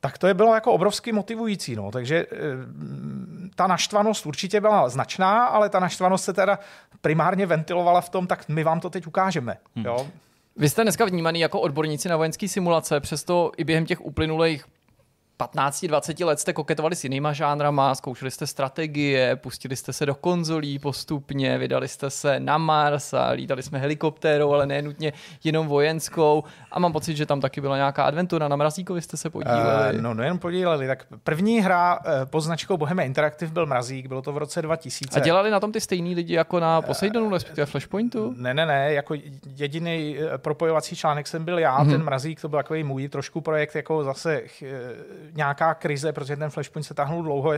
Tak 0.00 0.18
to 0.18 0.26
je 0.26 0.34
bylo 0.34 0.54
jako 0.54 0.72
obrovsky 0.72 1.12
motivující. 1.12 1.76
No. 1.76 1.90
Takže 1.90 2.26
uh, 2.26 2.38
ta 3.54 3.66
naštvanost 3.66 4.26
určitě 4.26 4.60
byla 4.60 4.88
značná, 4.88 5.46
ale 5.46 5.68
ta 5.68 5.80
naštvanost 5.80 6.24
se 6.24 6.32
teda 6.32 6.58
primárně 7.00 7.46
ventilovala 7.46 8.00
v 8.00 8.08
tom, 8.08 8.26
tak 8.26 8.48
my 8.48 8.64
vám 8.64 8.80
to 8.80 8.90
teď 8.90 9.06
ukážeme. 9.06 9.56
Hmm. 9.76 9.84
Jo? 9.84 10.06
Vy 10.56 10.68
jste 10.68 10.82
dneska 10.82 11.04
vnímaný 11.04 11.40
jako 11.40 11.60
odborníci 11.60 12.08
na 12.08 12.16
vojenské 12.16 12.48
simulace, 12.48 13.00
přesto 13.00 13.52
i 13.56 13.64
během 13.64 13.86
těch 13.86 14.00
uplynulých 14.00 14.64
15-20 15.46 16.26
let 16.26 16.40
jste 16.40 16.52
koketovali 16.52 16.96
s 16.96 17.04
jinýma 17.04 17.32
žánrama, 17.32 17.94
zkoušeli 17.94 18.30
jste 18.30 18.46
strategie, 18.46 19.36
pustili 19.36 19.76
jste 19.76 19.92
se 19.92 20.06
do 20.06 20.14
konzolí 20.14 20.78
postupně, 20.78 21.58
vydali 21.58 21.88
jste 21.88 22.10
se 22.10 22.40
na 22.40 22.58
Mars 22.58 23.14
a 23.14 23.30
lítali 23.30 23.62
jsme 23.62 23.78
helikoptérou, 23.78 24.52
ale 24.52 24.66
ne 24.66 24.82
nutně 24.82 25.12
jenom 25.44 25.66
vojenskou. 25.66 26.44
A 26.72 26.78
mám 26.78 26.92
pocit, 26.92 27.16
že 27.16 27.26
tam 27.26 27.40
taky 27.40 27.60
byla 27.60 27.76
nějaká 27.76 28.04
adventura. 28.04 28.48
Na 28.48 28.56
Mrazíkovi 28.56 29.02
jste 29.02 29.16
se 29.16 29.30
podíleli. 29.30 29.96
Uh, 29.96 30.02
no, 30.02 30.14
nejen 30.14 30.38
podíleli. 30.38 30.86
Tak 30.86 31.04
první 31.24 31.60
hra 31.60 31.98
uh, 31.98 32.04
pod 32.24 32.40
značkou 32.40 32.76
Bohemia 32.76 33.06
Interactive 33.06 33.52
byl 33.52 33.66
Mrazík, 33.66 34.06
bylo 34.06 34.22
to 34.22 34.32
v 34.32 34.38
roce 34.38 34.62
2000. 34.62 35.20
A 35.20 35.24
dělali 35.24 35.50
na 35.50 35.60
tom 35.60 35.72
ty 35.72 35.80
stejný 35.80 36.14
lidi 36.14 36.34
jako 36.34 36.60
na 36.60 36.82
Poseidonu, 36.82 37.26
uh, 37.26 37.32
respektive 37.32 37.66
Flashpointu? 37.66 38.34
Ne, 38.36 38.54
ne, 38.54 38.66
ne, 38.66 38.92
jako 38.92 39.14
jediný 39.56 40.16
propojovací 40.36 40.96
článek 40.96 41.26
jsem 41.26 41.44
byl 41.44 41.58
já, 41.58 41.84
mm-hmm. 41.84 41.90
ten 41.90 42.04
Mrazík, 42.04 42.40
to 42.40 42.48
byl 42.48 42.58
takový 42.58 42.84
můj 42.84 43.08
trošku 43.08 43.40
projekt, 43.40 43.74
jako 43.74 44.04
zase 44.04 44.42
nějaká 45.32 45.74
krize, 45.74 46.12
protože 46.12 46.36
ten 46.36 46.50
Flashpoint 46.50 46.86
se 46.86 46.94
tahnul 46.94 47.22
dlouho. 47.22 47.52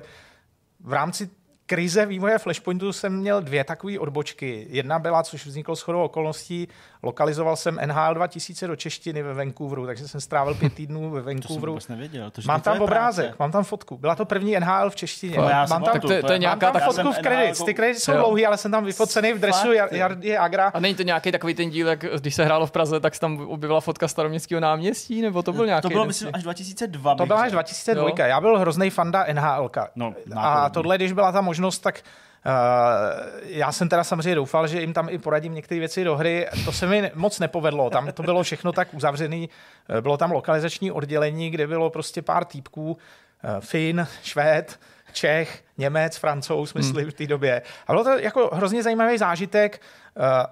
V 0.80 0.92
rámci 0.92 1.30
krize 1.74 2.06
vývoje 2.06 2.38
Flashpointu 2.38 2.92
jsem 2.92 3.16
měl 3.16 3.42
dvě 3.42 3.64
takové 3.64 3.98
odbočky. 3.98 4.66
Jedna 4.70 4.98
byla, 4.98 5.22
což 5.22 5.46
vzniklo 5.46 5.74
shodou 5.74 6.02
okolností, 6.02 6.68
lokalizoval 7.02 7.56
jsem 7.56 7.78
NHL 7.86 8.14
2000 8.14 8.66
do 8.66 8.76
češtiny 8.76 9.22
ve 9.22 9.34
Vancouveru, 9.34 9.86
takže 9.86 10.08
jsem 10.08 10.20
strávil 10.20 10.54
pět 10.54 10.74
týdnů 10.74 11.10
ve 11.10 11.22
Vancouveru. 11.22 11.74
To 11.74 11.80
jsem 11.80 11.96
nevěděl. 11.96 12.30
To, 12.30 12.42
mám 12.46 12.60
tam 12.60 12.80
obrázek, 12.80 13.26
práce. 13.26 13.36
mám 13.38 13.52
tam 13.52 13.64
fotku. 13.64 13.98
Byla 13.98 14.14
to 14.14 14.24
první 14.24 14.60
NHL 14.60 14.90
v 14.90 14.96
češtině. 14.96 15.36
No, 15.36 15.42
mám, 15.42 15.82
tam, 15.82 16.00
to, 16.00 16.08
to, 16.08 16.32
je 16.32 16.38
nějaká 16.38 16.66
mám 16.66 16.80
tam 16.80 16.92
fotku 16.92 17.12
v 17.12 17.18
kredit. 17.18 17.64
Ty 17.64 17.74
kredity 17.74 18.00
jsou 18.00 18.12
dlouhý, 18.12 18.46
ale 18.46 18.56
jsem 18.56 18.70
tam 18.70 18.84
vyfocený 18.84 19.32
v 19.32 19.38
dresu 19.38 19.72
Jardy 19.72 20.38
Agra. 20.38 20.70
A 20.74 20.80
není 20.80 20.94
to 20.94 21.02
nějaký 21.02 21.32
takový 21.32 21.54
ten 21.54 21.70
díl, 21.70 21.88
jak 21.88 22.04
když 22.20 22.34
se 22.34 22.44
hrálo 22.44 22.66
v 22.66 22.70
Praze, 22.70 23.00
tak 23.00 23.18
tam 23.18 23.40
objevila 23.40 23.80
fotka 23.80 24.08
staroměstského 24.08 24.60
náměstí, 24.60 25.22
nebo 25.22 25.42
to 25.42 25.52
byl 25.52 25.66
nějaký? 25.66 25.82
To 25.82 25.88
bylo, 25.88 26.04
myslím, 26.04 26.30
až 26.32 26.42
2002. 26.42 27.14
To 27.14 27.26
bylo 27.26 27.38
až 27.38 27.52
2002. 27.52 28.26
Já 28.26 28.40
byl 28.40 28.58
hrozný 28.58 28.90
fanda 28.90 29.26
NHL. 29.32 29.70
No, 29.96 30.14
a 30.36 30.70
tohle, 30.70 30.96
když 30.96 31.12
byla 31.12 31.32
ta 31.32 31.40
možnost, 31.40 31.63
tak 31.70 32.02
Uh, 32.46 33.30
já 33.42 33.72
jsem 33.72 33.88
teda 33.88 34.04
samozřejmě 34.04 34.34
doufal, 34.34 34.66
že 34.66 34.80
jim 34.80 34.92
tam 34.92 35.08
i 35.08 35.18
poradím 35.18 35.54
některé 35.54 35.78
věci 35.78 36.04
do 36.04 36.16
hry. 36.16 36.46
To 36.64 36.72
se 36.72 36.86
mi 36.86 37.10
moc 37.14 37.38
nepovedlo. 37.38 37.90
Tam 37.90 38.12
to 38.12 38.22
bylo 38.22 38.42
všechno 38.42 38.72
tak 38.72 38.94
uzavřené. 38.94 39.46
Eh, 39.88 40.00
bylo 40.00 40.16
tam 40.16 40.30
lokalizační 40.30 40.92
oddělení, 40.92 41.50
kde 41.50 41.66
bylo 41.66 41.90
prostě 41.90 42.22
pár 42.22 42.44
týpků. 42.44 42.90
Uh, 42.90 43.60
Fin, 43.60 44.06
Švéd, 44.22 44.80
Čech, 45.12 45.64
Němec, 45.78 46.16
Francouz, 46.16 46.74
myslím, 46.74 47.02
hmm. 47.02 47.10
v 47.10 47.14
té 47.14 47.26
době. 47.26 47.62
A 47.86 47.92
bylo 47.92 48.04
to 48.04 48.18
jako 48.18 48.50
hrozně 48.52 48.82
zajímavý 48.82 49.18
zážitek 49.18 49.80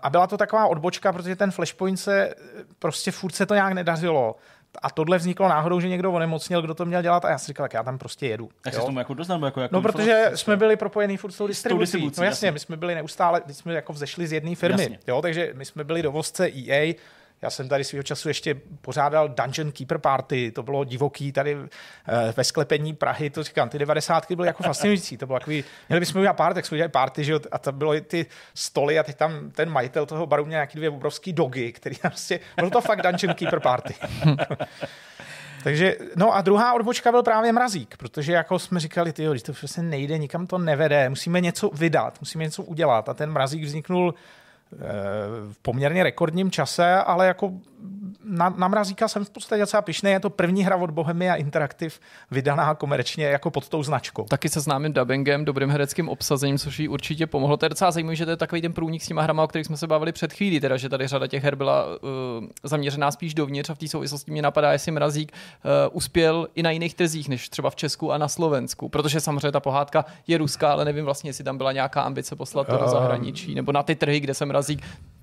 a 0.02 0.10
byla 0.10 0.26
to 0.26 0.36
taková 0.36 0.66
odbočka, 0.66 1.12
protože 1.12 1.36
ten 1.36 1.50
Flashpoint 1.50 2.00
se 2.00 2.34
prostě 2.78 3.10
furt 3.10 3.34
se 3.34 3.46
to 3.46 3.54
nějak 3.54 3.72
nedařilo 3.72 4.36
a 4.82 4.90
tohle 4.90 5.18
vzniklo 5.18 5.48
náhodou, 5.48 5.80
že 5.80 5.88
někdo 5.88 6.12
onemocněl, 6.12 6.62
kdo 6.62 6.74
to 6.74 6.84
měl 6.84 7.02
dělat 7.02 7.24
a 7.24 7.30
já 7.30 7.38
si 7.38 7.46
říkal, 7.46 7.64
tak 7.64 7.74
já 7.74 7.82
tam 7.82 7.98
prostě 7.98 8.26
jedu. 8.26 8.48
Jak 8.66 8.74
jo. 8.74 8.80
se 8.80 8.86
tomu 8.86 8.98
jako 8.98 9.14
doznal, 9.14 9.44
jako, 9.44 9.60
jako 9.60 9.74
No, 9.74 9.82
protože 9.82 10.30
jsme 10.34 10.56
byli 10.56 10.76
propojení 10.76 11.16
furt 11.16 11.32
s 11.32 11.36
tou 11.38 11.46
distribucí. 11.46 11.80
distribucí, 11.82 12.20
no 12.20 12.24
jasně, 12.24 12.46
jasně. 12.46 12.52
my 12.52 12.58
jsme 12.58 12.76
byli 12.76 12.94
neustále, 12.94 13.42
my 13.46 13.54
jsme 13.54 13.74
jako 13.74 13.92
vzešli 13.92 14.26
z 14.26 14.32
jedné 14.32 14.54
firmy, 14.54 14.82
Jasně. 14.82 14.98
jo, 15.06 15.22
takže 15.22 15.50
my 15.54 15.64
jsme 15.64 15.84
byli 15.84 16.02
dovozce 16.02 16.46
EA, 16.68 16.94
já 17.42 17.50
jsem 17.50 17.68
tady 17.68 17.84
svého 17.84 18.02
času 18.02 18.28
ještě 18.28 18.54
pořádal 18.80 19.28
Dungeon 19.28 19.72
Keeper 19.72 19.98
Party, 19.98 20.50
to 20.50 20.62
bylo 20.62 20.84
divoký 20.84 21.32
tady 21.32 21.56
eh, 21.56 22.32
ve 22.36 22.44
sklepení 22.44 22.94
Prahy, 22.94 23.30
to 23.30 23.42
říkám, 23.42 23.68
ty 23.68 23.78
90. 23.78 24.32
byly 24.32 24.46
jako 24.46 24.62
fascinující, 24.62 25.16
to 25.16 25.26
bylo 25.26 25.38
takový, 25.38 25.64
měli 25.88 26.00
bychom 26.00 26.20
udělat 26.20 26.36
party, 26.36 26.54
tak 26.54 26.66
jsme 26.66 26.74
udělali 26.74 26.90
party, 26.90 27.24
že 27.24 27.32
jo, 27.32 27.40
a 27.52 27.58
to 27.58 27.72
bylo 27.72 27.94
i 27.94 28.00
ty 28.00 28.26
stoly 28.54 28.98
a 28.98 29.02
teď 29.02 29.16
tam 29.16 29.50
ten 29.50 29.70
majitel 29.70 30.06
toho 30.06 30.26
baru 30.26 30.44
měl 30.44 30.56
nějaký 30.56 30.76
dvě 30.76 30.90
obrovský 30.90 31.32
dogy, 31.32 31.72
který 31.72 31.96
prostě, 31.96 32.40
bylo 32.56 32.70
to 32.70 32.80
fakt 32.80 33.02
Dungeon 33.02 33.34
Keeper 33.34 33.60
Party. 33.60 33.94
Takže, 35.62 35.96
no 36.16 36.34
a 36.34 36.40
druhá 36.40 36.74
odbočka 36.74 37.10
byl 37.10 37.22
právě 37.22 37.52
mrazík, 37.52 37.96
protože 37.96 38.32
jako 38.32 38.58
jsme 38.58 38.80
říkali, 38.80 39.12
ty 39.12 39.26
to 39.42 39.52
prostě 39.52 39.82
nejde, 39.82 40.18
nikam 40.18 40.46
to 40.46 40.58
nevede, 40.58 41.08
musíme 41.08 41.40
něco 41.40 41.70
vydat, 41.74 42.20
musíme 42.20 42.44
něco 42.44 42.62
udělat 42.62 43.08
a 43.08 43.14
ten 43.14 43.30
mrazík 43.30 43.64
vzniknul 43.64 44.14
v 45.52 45.58
poměrně 45.62 46.02
rekordním 46.02 46.50
čase, 46.50 46.94
ale 46.94 47.26
jako 47.26 47.52
na, 48.24 48.54
na 48.56 48.68
mrazíka 48.68 49.08
jsem 49.08 49.24
v 49.24 49.30
podstatě 49.30 49.60
docela 49.60 49.82
pišný. 49.82 50.10
Je 50.10 50.20
to 50.20 50.30
první 50.30 50.64
hra 50.64 50.76
od 50.76 50.90
Bohemia 50.90 51.34
Interactive 51.34 51.94
vydaná 52.30 52.74
komerčně 52.74 53.24
jako 53.24 53.50
pod 53.50 53.68
tou 53.68 53.82
značkou. 53.82 54.24
Taky 54.24 54.48
se 54.48 54.60
známým 54.60 54.92
dubbingem, 54.92 55.44
dobrým 55.44 55.70
hereckým 55.70 56.08
obsazením, 56.08 56.58
což 56.58 56.78
jí 56.78 56.88
určitě 56.88 57.26
pomohlo. 57.26 57.56
To 57.56 57.64
je 57.64 57.68
docela 57.68 57.90
zajímavé, 57.90 58.16
že 58.16 58.24
to 58.24 58.30
je 58.30 58.36
takový 58.36 58.62
ten 58.62 58.72
průnik 58.72 59.02
s 59.02 59.06
těma 59.06 59.22
hrama, 59.22 59.42
o 59.42 59.46
kterých 59.46 59.66
jsme 59.66 59.76
se 59.76 59.86
bavili 59.86 60.12
před 60.12 60.32
chvílí, 60.32 60.60
teda, 60.60 60.76
že 60.76 60.88
tady 60.88 61.06
řada 61.06 61.26
těch 61.26 61.44
her 61.44 61.56
byla 61.56 61.86
uh, 61.86 61.98
zaměřená 62.62 63.10
spíš 63.10 63.34
dovnitř 63.34 63.70
a 63.70 63.74
v 63.74 63.78
té 63.78 63.88
souvislosti 63.88 64.30
mě 64.30 64.42
napadá, 64.42 64.72
jestli 64.72 64.92
Mrazík 64.92 65.32
uh, 65.32 65.70
uspěl 65.96 66.48
i 66.54 66.62
na 66.62 66.70
jiných 66.70 66.94
trzích, 66.94 67.28
než 67.28 67.48
třeba 67.48 67.70
v 67.70 67.76
Česku 67.76 68.12
a 68.12 68.18
na 68.18 68.28
Slovensku. 68.28 68.88
Protože 68.88 69.20
samozřejmě 69.20 69.52
ta 69.52 69.60
pohádka 69.60 70.04
je 70.26 70.38
ruská, 70.38 70.72
ale 70.72 70.84
nevím 70.84 71.04
vlastně, 71.04 71.30
jestli 71.30 71.44
tam 71.44 71.58
byla 71.58 71.72
nějaká 71.72 72.02
ambice 72.02 72.36
poslat 72.36 72.66
to 72.66 72.76
do 72.76 72.82
Eh, 72.84 72.88
zahraničí, 72.88 73.54
nebo 73.54 73.72
na 73.72 73.82
ty 73.82 73.94
trhy, 73.94 74.20
kde 74.20 74.34
se 74.34 74.46
Mrazík 74.46 74.82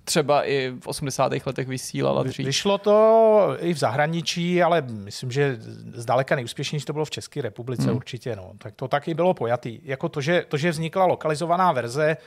třeba 0.10 0.44
i 0.44 0.74
v 0.80 0.88
80. 0.88 1.32
letech 1.46 1.68
vysílal 1.68 2.20
a 2.20 2.24
dřív. 2.24 2.46
Vyšlo 2.46 2.78
to 2.78 3.58
i 3.60 3.74
v 3.74 3.78
zahraničí, 3.78 4.64
ale 4.64 4.82
myslím, 4.82 5.32
že 5.32 5.58
zdaleka 5.94 6.36
nejúspěšnější 6.36 6.86
to 6.86 6.94
bylo 6.94 7.06
v 7.06 7.10
České 7.10 7.42
republice 7.42 7.88
hmm. 7.88 7.96
určitě. 7.96 8.36
No. 8.36 8.52
Tak 8.58 8.74
to 8.76 8.88
taky 8.88 9.14
bylo 9.14 9.34
pojatý. 9.34 9.80
Jako 9.84 10.10
to, 10.10 10.22
že, 10.22 10.46
to, 10.48 10.58
že 10.58 10.72
vznikla 10.72 11.06
lokalizovaná 11.06 11.72
verze, 11.72 12.18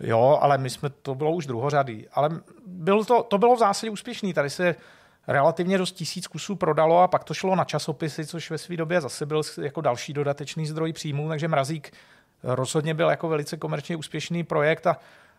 jo, 0.00 0.38
ale 0.40 0.58
my 0.58 0.70
jsme, 0.70 0.90
to 0.90 1.14
bylo 1.14 1.32
už 1.32 1.46
druhořadý. 1.46 2.06
Ale 2.12 2.30
byl 2.66 3.04
to, 3.04 3.22
to 3.22 3.38
bylo 3.38 3.56
v 3.56 3.58
zásadě 3.58 3.90
úspěšný. 3.90 4.34
Tady 4.34 4.50
se 4.50 4.74
relativně 5.28 5.78
dost 5.78 5.92
tisíc 5.92 6.26
kusů 6.26 6.56
prodalo 6.56 7.02
a 7.02 7.08
pak 7.08 7.24
to 7.24 7.34
šlo 7.34 7.56
na 7.56 7.64
časopisy, 7.64 8.26
což 8.26 8.50
ve 8.50 8.58
své 8.58 8.76
době 8.76 9.00
zase 9.00 9.26
byl 9.26 9.42
jako 9.62 9.80
další 9.80 10.12
dodatečný 10.12 10.66
zdroj 10.66 10.92
příjmů, 10.92 11.28
takže 11.28 11.48
Mrazík 11.48 11.92
rozhodně 12.42 12.94
byl 12.94 13.10
jako 13.10 13.28
velice 13.28 13.56
komerčně 13.56 13.96
úspěšný 13.96 14.44
projekt 14.44 14.86
a 14.86 14.96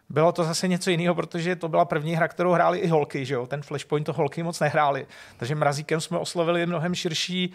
bylo 0.10 0.32
to 0.32 0.44
zase 0.44 0.68
něco 0.68 0.90
jiného, 0.90 1.16
protože 1.16 1.56
to 1.56 1.68
byla 1.68 1.86
první 1.86 2.16
hra, 2.16 2.28
kterou 2.28 2.52
hráli 2.52 2.80
i 2.80 2.88
holky, 2.88 3.26
že 3.26 3.34
jo? 3.34 3.48
Ten 3.48 3.62
Flashpoint 3.62 4.06
to 4.06 4.14
holky 4.14 4.44
moc 4.44 4.60
nehráli. 4.60 5.08
Takže 5.38 5.56
Mrazíkem 5.56 6.02
jsme 6.02 6.18
oslovili 6.18 6.66
mnohem 6.66 6.96
širší, 6.96 7.54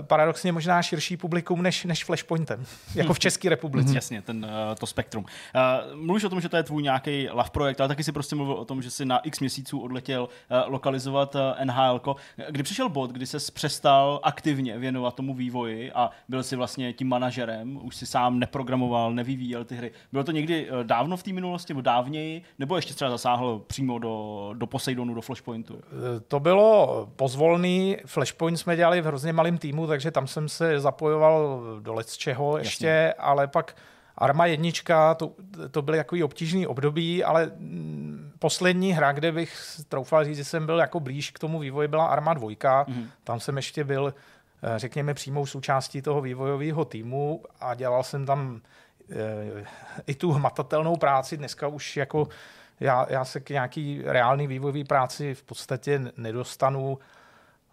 paradoxně 0.00 0.52
možná 0.52 0.82
širší 0.82 1.16
publikum 1.16 1.62
než, 1.62 1.84
než 1.84 2.04
Flashpointem, 2.04 2.64
jako 2.94 3.14
v 3.14 3.18
České 3.18 3.48
republice. 3.48 3.94
Jasně, 3.94 4.22
ten, 4.22 4.44
uh, 4.44 4.74
to 4.78 4.86
spektrum. 4.86 5.24
Uh, 5.24 5.96
mluvíš 5.96 6.24
o 6.24 6.28
tom, 6.28 6.40
že 6.40 6.48
to 6.48 6.56
je 6.56 6.62
tvůj 6.62 6.82
nějaký 6.82 7.28
love 7.28 7.50
projekt, 7.52 7.80
ale 7.80 7.88
taky 7.88 8.04
si 8.04 8.12
prostě 8.12 8.36
mluvil 8.36 8.54
o 8.54 8.64
tom, 8.64 8.82
že 8.82 8.90
si 8.90 9.04
na 9.04 9.18
x 9.18 9.40
měsíců 9.40 9.80
odletěl 9.80 10.22
uh, 10.22 10.72
lokalizovat 10.72 11.34
uh, 11.34 11.40
NHL. 11.64 12.00
Kdy 12.48 12.62
přišel 12.62 12.88
bod, 12.88 13.10
kdy 13.10 13.26
se 13.26 13.38
přestal 13.52 14.20
aktivně 14.22 14.78
věnovat 14.78 15.14
tomu 15.14 15.34
vývoji 15.34 15.92
a 15.92 16.10
byl 16.28 16.42
si 16.42 16.56
vlastně 16.56 16.92
tím 16.92 17.08
manažerem, 17.08 17.78
už 17.82 17.96
si 17.96 18.06
sám 18.06 18.38
neprogramoval, 18.38 19.14
nevyvíjel 19.14 19.64
ty 19.64 19.76
hry. 19.76 19.90
Bylo 20.12 20.24
to 20.24 20.32
někdy 20.32 20.68
dávno 20.82 21.16
v 21.16 21.22
té 21.22 21.32
minulosti, 21.32 21.72
nebo 21.72 21.80
dávněji, 21.80 22.42
nebo 22.58 22.76
ještě 22.76 22.94
třeba 22.94 23.10
zasáhl 23.10 23.62
přímo 23.66 23.98
do, 23.98 24.50
do 24.54 24.66
Poseidonu, 24.66 25.14
do 25.14 25.20
Flashpointu? 25.20 25.80
To 26.28 26.40
bylo 26.40 27.08
pozvolný. 27.16 27.96
Flashpoint 28.06 28.58
jsme 28.58 28.76
dělali 28.76 29.00
v 29.00 29.04
hrozně 29.04 29.21
malém 29.32 29.58
týmu, 29.58 29.86
takže 29.86 30.10
tam 30.10 30.26
jsem 30.26 30.48
se 30.48 30.80
zapojoval 30.80 31.62
do 31.80 31.94
let 31.94 32.08
z 32.08 32.16
čeho 32.16 32.58
ještě, 32.58 32.86
Jasně. 32.86 33.12
ale 33.12 33.46
pak 33.46 33.76
Arma 34.18 34.46
jednička, 34.46 35.14
to, 35.14 35.32
to 35.70 35.82
byly 35.82 35.98
takový 35.98 36.22
obtížný 36.22 36.66
období, 36.66 37.24
ale 37.24 37.52
mm, 37.56 38.32
poslední 38.38 38.92
hra, 38.92 39.12
kde 39.12 39.32
bych 39.32 39.60
troufal 39.88 40.24
říct, 40.24 40.36
že 40.36 40.44
jsem 40.44 40.66
byl 40.66 40.78
jako 40.78 41.00
blíž 41.00 41.30
k 41.30 41.38
tomu 41.38 41.58
vývoji, 41.58 41.88
byla 41.88 42.06
Arma 42.06 42.34
dvojka. 42.34 42.84
Mhm. 42.88 43.08
Tam 43.24 43.40
jsem 43.40 43.56
ještě 43.56 43.84
byl, 43.84 44.14
eh, 44.62 44.78
řekněme, 44.78 45.14
přímou 45.14 45.46
součástí 45.46 46.02
toho 46.02 46.20
vývojového 46.20 46.84
týmu 46.84 47.42
a 47.60 47.74
dělal 47.74 48.02
jsem 48.02 48.26
tam 48.26 48.60
eh, 49.10 49.64
i 50.06 50.14
tu 50.14 50.32
hmatatelnou 50.32 50.96
práci. 50.96 51.36
Dneska 51.36 51.68
už 51.68 51.96
jako 51.96 52.28
já, 52.80 53.06
já 53.08 53.24
se 53.24 53.40
k 53.40 53.50
nějaký 53.50 54.02
reálný 54.04 54.46
vývojové 54.46 54.84
práci 54.84 55.34
v 55.34 55.42
podstatě 55.42 56.00
nedostanu. 56.16 56.98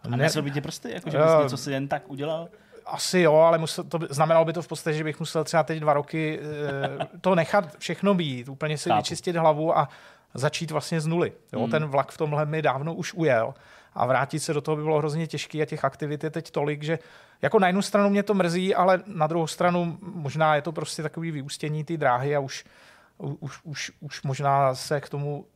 A 0.02 0.16
nesl 0.16 0.42
by 0.42 0.50
tě 0.50 0.60
prsty, 0.60 0.92
jako 0.92 1.10
že 1.10 1.18
bys 1.18 1.26
Eh, 1.38 1.42
něco 1.42 1.56
si 1.56 1.72
jen 1.72 1.88
tak 1.88 2.10
udělal? 2.10 2.48
Asi 2.86 3.20
jo, 3.20 3.34
ale 3.34 3.58
musel, 3.58 3.84
to 3.84 3.98
by, 3.98 4.06
znamenalo 4.10 4.44
by 4.44 4.52
to 4.52 4.62
v 4.62 4.68
podstatě, 4.68 4.96
že 4.96 5.04
bych 5.04 5.20
musel 5.20 5.44
třeba 5.44 5.62
teď 5.62 5.80
dva 5.80 5.92
roky 5.92 6.40
eh, 6.42 7.06
to 7.20 7.34
nechat 7.34 7.76
všechno 7.78 8.14
být, 8.14 8.48
úplně 8.48 8.78
si 8.78 8.88
Chápu. 8.88 8.98
vyčistit 8.98 9.36
hlavu 9.36 9.78
a 9.78 9.88
začít 10.34 10.70
vlastně 10.70 11.00
z 11.00 11.06
nuly. 11.06 11.32
Jo? 11.52 11.60
Hmm. 11.60 11.70
Ten 11.70 11.86
vlak 11.86 12.12
v 12.12 12.18
tomhle 12.18 12.46
mi 12.46 12.62
dávno 12.62 12.94
už 12.94 13.14
ujel 13.14 13.54
a 13.94 14.06
vrátit 14.06 14.40
se 14.40 14.54
do 14.54 14.60
toho 14.60 14.76
by 14.76 14.82
bylo 14.82 14.98
hrozně 14.98 15.26
těžké 15.26 15.62
a 15.62 15.64
těch 15.64 15.84
aktivit 15.84 16.24
je 16.24 16.30
teď 16.30 16.50
tolik, 16.50 16.82
že 16.82 16.98
jako 17.42 17.58
na 17.58 17.66
jednu 17.66 17.82
stranu 17.82 18.10
mě 18.10 18.22
to 18.22 18.34
mrzí, 18.34 18.74
ale 18.74 19.02
na 19.06 19.26
druhou 19.26 19.46
stranu 19.46 19.98
možná 20.00 20.54
je 20.56 20.62
to 20.62 20.72
prostě 20.72 21.02
takový 21.02 21.30
vyústění 21.30 21.84
té 21.84 21.96
dráhy 21.96 22.36
a 22.36 22.40
už, 22.40 22.64
už, 23.18 23.58
už, 23.64 23.92
už 24.00 24.22
možná 24.22 24.74
se 24.74 25.00
k 25.00 25.08
tomu 25.08 25.46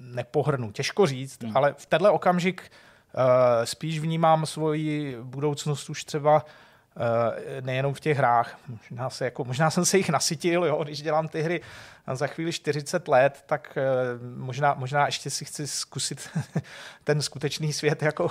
nepohrnu. 0.00 0.72
Těžko 0.72 1.06
říct, 1.06 1.42
hmm. 1.42 1.56
ale 1.56 1.74
v 1.78 1.86
tenhle 1.86 2.10
okamžik 2.10 2.62
uh, 2.70 2.91
spíš 3.64 3.98
vnímám 3.98 4.46
svoji 4.46 5.16
budoucnost 5.22 5.90
už 5.90 6.04
třeba 6.04 6.44
Uh, 6.96 7.64
nejenom 7.66 7.94
v 7.94 8.00
těch 8.00 8.18
hrách. 8.18 8.58
Možná, 8.90 9.10
se 9.10 9.24
jako, 9.24 9.44
možná 9.44 9.70
jsem 9.70 9.84
se 9.84 9.96
jich 9.96 10.08
nasytil, 10.08 10.64
jo, 10.64 10.84
když 10.84 11.02
dělám 11.02 11.28
ty 11.28 11.42
hry 11.42 11.60
za 12.12 12.26
chvíli 12.26 12.52
40 12.52 13.08
let, 13.08 13.42
tak 13.46 13.78
uh, 13.78 14.38
možná, 14.38 14.74
možná 14.74 15.06
ještě 15.06 15.30
si 15.30 15.44
chci 15.44 15.66
zkusit 15.66 16.30
ten 17.04 17.22
skutečný 17.22 17.72
svět 17.72 18.02
jako 18.02 18.30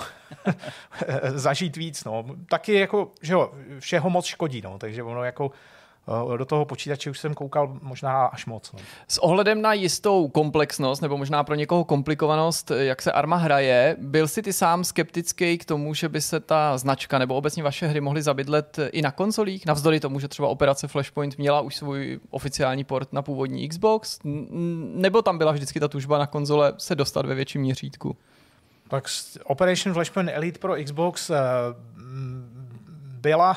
zažít 1.34 1.76
víc. 1.76 2.04
No. 2.04 2.24
Taky 2.48 2.74
jako, 2.74 3.10
že 3.22 3.32
jo, 3.32 3.52
všeho 3.78 4.10
moc 4.10 4.26
škodí, 4.26 4.62
no, 4.62 4.78
takže 4.78 5.02
ono 5.02 5.24
jako 5.24 5.50
do 6.36 6.44
toho 6.44 6.64
počítače 6.64 7.10
už 7.10 7.18
jsem 7.18 7.34
koukal 7.34 7.78
možná 7.82 8.26
až 8.26 8.46
moc. 8.46 8.72
No. 8.72 8.78
S 9.08 9.18
ohledem 9.18 9.62
na 9.62 9.72
jistou 9.72 10.28
komplexnost, 10.28 11.02
nebo 11.02 11.16
možná 11.16 11.44
pro 11.44 11.54
někoho 11.54 11.84
komplikovanost, 11.84 12.70
jak 12.70 13.02
se 13.02 13.12
Arma 13.12 13.36
hraje, 13.36 13.96
byl 13.98 14.28
si 14.28 14.42
ty 14.42 14.52
sám 14.52 14.84
skeptický 14.84 15.58
k 15.58 15.64
tomu, 15.64 15.94
že 15.94 16.08
by 16.08 16.20
se 16.20 16.40
ta 16.40 16.78
značka 16.78 17.18
nebo 17.18 17.34
obecně 17.34 17.62
vaše 17.62 17.86
hry 17.86 18.00
mohly 18.00 18.22
zabydlet 18.22 18.78
i 18.92 19.02
na 19.02 19.10
konzolích, 19.10 19.66
navzdory 19.66 20.00
tomu, 20.00 20.20
že 20.20 20.28
třeba 20.28 20.48
operace 20.48 20.88
Flashpoint 20.88 21.38
měla 21.38 21.60
už 21.60 21.76
svůj 21.76 22.20
oficiální 22.30 22.84
port 22.84 23.12
na 23.12 23.22
původní 23.22 23.68
Xbox, 23.68 24.18
nebo 24.94 25.22
tam 25.22 25.38
byla 25.38 25.52
vždycky 25.52 25.80
ta 25.80 25.88
tužba 25.88 26.18
na 26.18 26.26
konzole 26.26 26.72
se 26.78 26.94
dostat 26.94 27.26
ve 27.26 27.34
větším 27.34 27.60
měřítku? 27.60 28.16
Tak 28.88 29.04
Operation 29.44 29.94
Flashpoint 29.94 30.30
Elite 30.32 30.58
pro 30.58 30.74
Xbox 30.84 31.30
uh, 31.30 31.36
byla, 33.20 33.56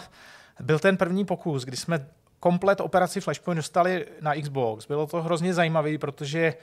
byl 0.59 0.80
ten 0.80 0.97
první 0.97 1.26
pokus, 1.26 1.63
kdy 1.63 1.77
jsme 1.77 2.07
komplet 2.45 2.81
operaci 2.81 3.22
Flashpoint 3.22 3.57
dostali 3.57 4.05
na 4.22 4.35
Xbox. 4.35 4.88
Bylo 4.88 5.07
to 5.07 5.22
hrozně 5.22 5.53
zajímavé, 5.53 5.97
protože 5.97 6.53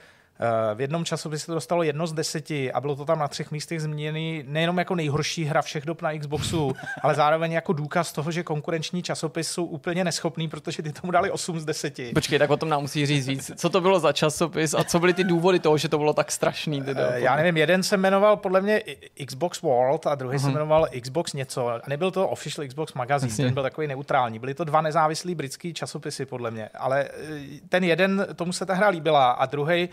v 0.75 0.81
jednom 0.81 1.05
času 1.05 1.37
se 1.37 1.45
to 1.45 1.53
dostalo 1.53 1.83
jedno 1.83 2.07
z 2.07 2.13
deseti 2.13 2.71
a 2.71 2.81
bylo 2.81 2.95
to 2.95 3.05
tam 3.05 3.19
na 3.19 3.27
třech 3.27 3.51
místech 3.51 3.81
změněný 3.81 4.43
nejenom 4.47 4.77
jako 4.77 4.95
nejhorší 4.95 5.43
hra 5.45 5.61
všech 5.61 5.85
dob 5.85 6.01
na 6.01 6.17
Xboxu, 6.19 6.73
ale 7.01 7.15
zároveň 7.15 7.51
jako 7.51 7.73
důkaz 7.73 8.11
toho, 8.13 8.31
že 8.31 8.43
konkurenční 8.43 9.03
časopis 9.03 9.47
jsou 9.51 9.65
úplně 9.65 10.03
neschopný, 10.03 10.47
protože 10.47 10.83
ty 10.83 10.91
tomu 10.93 11.11
dali 11.11 11.31
8 11.31 11.59
z 11.59 11.65
10. 11.65 11.99
Počkej, 12.13 12.39
tak 12.39 12.49
o 12.49 12.57
tom 12.57 12.69
nám 12.69 12.81
musí 12.81 13.05
říct 13.05 13.27
víc. 13.27 13.51
Co 13.55 13.69
to 13.69 13.81
bylo 13.81 13.99
za 13.99 14.11
časopis 14.11 14.73
a 14.73 14.83
co 14.83 14.99
byly 14.99 15.13
ty 15.13 15.23
důvody 15.23 15.59
toho, 15.59 15.77
že 15.77 15.89
to 15.89 15.97
bylo 15.97 16.13
tak 16.13 16.31
strašný? 16.31 16.81
Teda, 16.81 17.03
Eh, 17.11 17.19
Já 17.19 17.35
nevím, 17.35 17.57
jeden 17.57 17.83
se 17.83 17.97
jmenoval 17.97 18.37
podle 18.37 18.61
mě 18.61 18.81
Xbox 19.25 19.61
World 19.61 20.07
a 20.07 20.15
druhý 20.15 20.39
se 20.39 20.45
Aha. 20.45 20.53
jmenoval 20.53 20.87
Xbox 21.01 21.33
něco. 21.33 21.67
A 21.69 21.81
nebyl 21.87 22.11
to 22.11 22.27
Official 22.29 22.67
Xbox 22.67 22.93
Magazine, 22.93 23.31
Jasně. 23.31 23.45
ten 23.45 23.53
byl 23.53 23.63
takový 23.63 23.87
neutrální. 23.87 24.39
Byly 24.39 24.53
to 24.53 24.63
dva 24.63 24.81
nezávislí 24.81 25.35
britský 25.35 25.73
časopisy 25.73 26.25
podle 26.25 26.51
mě. 26.51 26.69
Ale 26.75 27.03
eh, 27.03 27.39
ten 27.69 27.83
jeden, 27.83 28.27
tomu 28.35 28.53
se 28.53 28.65
ta 28.65 28.73
hra 28.73 28.89
líbila 28.89 29.31
a 29.31 29.45
druhý 29.45 29.89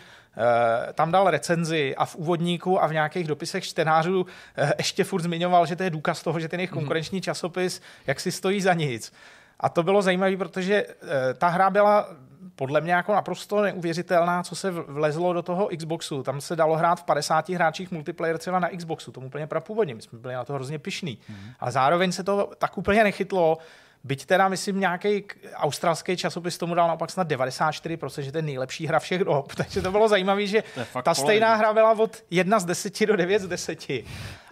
tam 0.93 1.13
dal 1.13 1.31
recenzi 1.31 1.97
a 1.97 2.05
v 2.05 2.17
úvodníku 2.17 2.83
a 2.83 2.87
v 2.87 2.93
nějakých 2.93 3.27
dopisech 3.27 3.65
čtenářů 3.65 4.27
eh, 4.57 4.73
ještě 4.79 5.05
furt 5.05 5.23
zmiňoval, 5.23 5.67
že 5.67 5.77
to 5.77 5.83
je 5.83 5.91
důkaz 5.91 6.23
toho, 6.23 6.41
že 6.41 6.49
ten 6.49 6.61
jejich 6.61 6.71
konkurenční 6.71 7.21
časopis 7.21 7.81
jak 8.07 8.21
si 8.21 8.33
stojí 8.33 8.61
za 8.61 8.75
nic. 8.75 9.13
A 9.61 9.69
to 9.69 9.83
bylo 9.83 10.03
zajímavé, 10.03 10.37
protože 10.37 10.87
eh, 10.87 11.35
ta 11.35 11.49
hra 11.49 11.71
byla 11.71 12.09
podle 12.57 12.81
mě 12.81 12.93
jako 12.93 13.15
naprosto 13.15 13.63
neuvěřitelná, 13.63 14.43
co 14.43 14.57
se 14.57 14.71
vlezlo 14.71 15.33
do 15.33 15.43
toho 15.43 15.69
Xboxu. 15.77 16.23
Tam 16.23 16.41
se 16.41 16.57
dalo 16.57 16.77
hrát 16.77 17.01
v 17.01 17.05
50 17.05 17.49
hráčích 17.49 17.91
multiplayer 17.91 18.39
třeba 18.39 18.59
na 18.59 18.69
Xboxu, 18.69 19.13
tomu 19.13 19.27
úplně 19.27 19.47
prapůvodně, 19.47 19.95
my 19.95 20.03
jsme 20.03 20.19
byli 20.19 20.35
na 20.35 20.45
to 20.45 20.53
hrozně 20.53 20.79
pišný. 20.79 21.19
Mm. 21.29 21.37
Ale 21.61 21.73
zároveň 21.73 22.13
se 22.13 22.23
to 22.25 22.51
tak 22.59 22.79
úplně 22.79 23.05
nechytlo, 23.05 23.59
Byť 24.05 24.27
teda, 24.27 24.49
myslím, 24.49 24.81
nějaký 24.81 25.25
australský 25.55 26.17
časopis 26.17 26.59
tomu 26.59 26.75
dal 26.75 26.89
naopak 26.89 27.11
snad 27.11 27.29
94%, 27.29 28.23
že 28.23 28.33
to 28.33 28.39
je 28.39 28.43
nejlepší 28.43 28.87
hra 28.87 28.99
všech 28.99 29.25
dob. 29.25 29.55
Takže 29.57 29.83
to 29.83 29.91
bylo 29.91 30.09
zajímavé, 30.09 30.47
že 30.47 30.63
ta 31.03 31.15
stejná 31.15 31.55
hra 31.55 31.73
byla 31.73 31.93
od 31.99 32.25
1 32.31 32.59
z 32.59 32.65
10 32.65 33.07
do 33.07 33.17
9 33.17 33.43
z 33.43 33.49
10. 33.49 33.89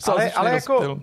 Ale, 0.05 0.33
ale 0.33 0.51
jako 0.51 1.01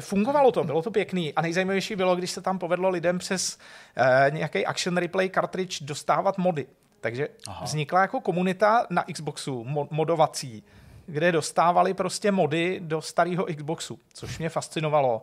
fungovalo 0.00 0.52
to, 0.52 0.64
bylo 0.64 0.82
to 0.82 0.90
pěkný 0.90 1.34
a 1.34 1.42
nejzajímavější 1.42 1.96
bylo, 1.96 2.16
když 2.16 2.30
se 2.30 2.40
tam 2.40 2.58
povedlo 2.58 2.88
lidem 2.88 3.18
přes 3.18 3.58
uh, 3.98 4.34
nějaký 4.34 4.66
action 4.66 4.96
replay 4.96 5.30
cartridge 5.30 5.82
dostávat 5.82 6.38
mody. 6.38 6.66
Takže 7.00 7.28
Aha. 7.46 7.64
vznikla 7.64 8.00
jako 8.00 8.20
komunita 8.20 8.86
na 8.90 9.04
Xboxu 9.12 9.66
modovací, 9.90 10.64
kde 11.06 11.32
dostávali 11.32 11.94
prostě 11.94 12.32
mody 12.32 12.80
do 12.82 13.02
starého 13.02 13.46
Xboxu, 13.56 13.98
což 14.14 14.38
mě 14.38 14.48
fascinovalo. 14.48 15.22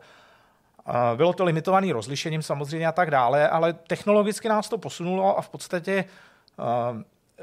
Bylo 1.16 1.34
to 1.34 1.44
limitovaný 1.44 1.92
rozlišením 1.92 2.42
samozřejmě 2.42 2.88
a 2.88 2.92
tak 2.92 3.12
dále, 3.12 3.50
ale 3.50 3.74
technologicky 3.74 4.50
nás 4.50 4.70
to 4.70 4.78
posunulo 4.78 5.38
a 5.38 5.42
v 5.42 5.50
podstatě 5.50 6.06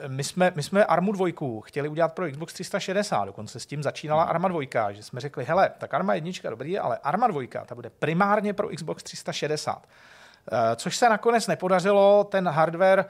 my 0.09 0.25
jsme, 0.25 0.53
my 0.55 0.63
jsme 0.63 0.85
Armu 0.85 1.13
2 1.13 1.29
chtěli 1.65 1.89
udělat 1.89 2.13
pro 2.13 2.31
Xbox 2.31 2.53
360, 2.53 3.25
dokonce 3.25 3.61
s 3.61 3.67
tím 3.67 3.83
začínala 3.83 4.23
Arma 4.23 4.49
2, 4.49 4.93
že 4.93 5.03
jsme 5.03 5.21
řekli, 5.21 5.45
hele, 5.45 5.71
tak 5.79 5.95
Arma 5.95 6.15
1 6.15 6.33
dobrý, 6.51 6.79
ale 6.79 6.99
Arma 7.03 7.27
2 7.27 7.43
ta 7.67 7.75
bude 7.75 7.91
primárně 7.91 8.53
pro 8.53 8.69
Xbox 8.69 9.03
360. 9.03 9.87
Což 10.77 10.97
se 10.97 11.09
nakonec 11.09 11.47
nepodařilo, 11.47 12.25
ten 12.25 12.49
hardware 12.49 13.05
Eh, 13.05 13.07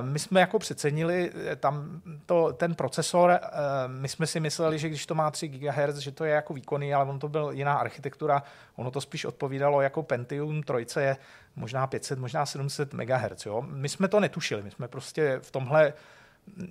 my 0.00 0.18
jsme 0.18 0.40
jako 0.40 0.58
přecenili 0.58 1.32
eh, 1.34 1.56
tam 1.56 2.02
to, 2.26 2.52
ten 2.52 2.74
procesor, 2.74 3.30
eh, 3.30 3.48
my 3.88 4.08
jsme 4.08 4.26
si 4.26 4.40
mysleli, 4.40 4.78
že 4.78 4.88
když 4.88 5.06
to 5.06 5.14
má 5.14 5.30
3 5.30 5.48
GHz, 5.48 5.96
že 5.96 6.12
to 6.12 6.24
je 6.24 6.32
jako 6.32 6.54
výkonný, 6.54 6.94
ale 6.94 7.10
on 7.10 7.18
to 7.18 7.28
byl 7.28 7.50
jiná 7.50 7.74
architektura, 7.74 8.42
ono 8.76 8.90
to 8.90 9.00
spíš 9.00 9.24
odpovídalo 9.24 9.80
jako 9.80 10.02
Pentium 10.02 10.62
3 10.62 11.00
je 11.00 11.16
možná 11.56 11.86
500, 11.86 12.18
možná 12.18 12.46
700 12.46 12.94
MHz. 12.94 13.46
Jo? 13.46 13.62
My 13.66 13.88
jsme 13.88 14.08
to 14.08 14.20
netušili, 14.20 14.62
my 14.62 14.70
jsme 14.70 14.88
prostě 14.88 15.38
v 15.42 15.50
tomhle 15.50 15.92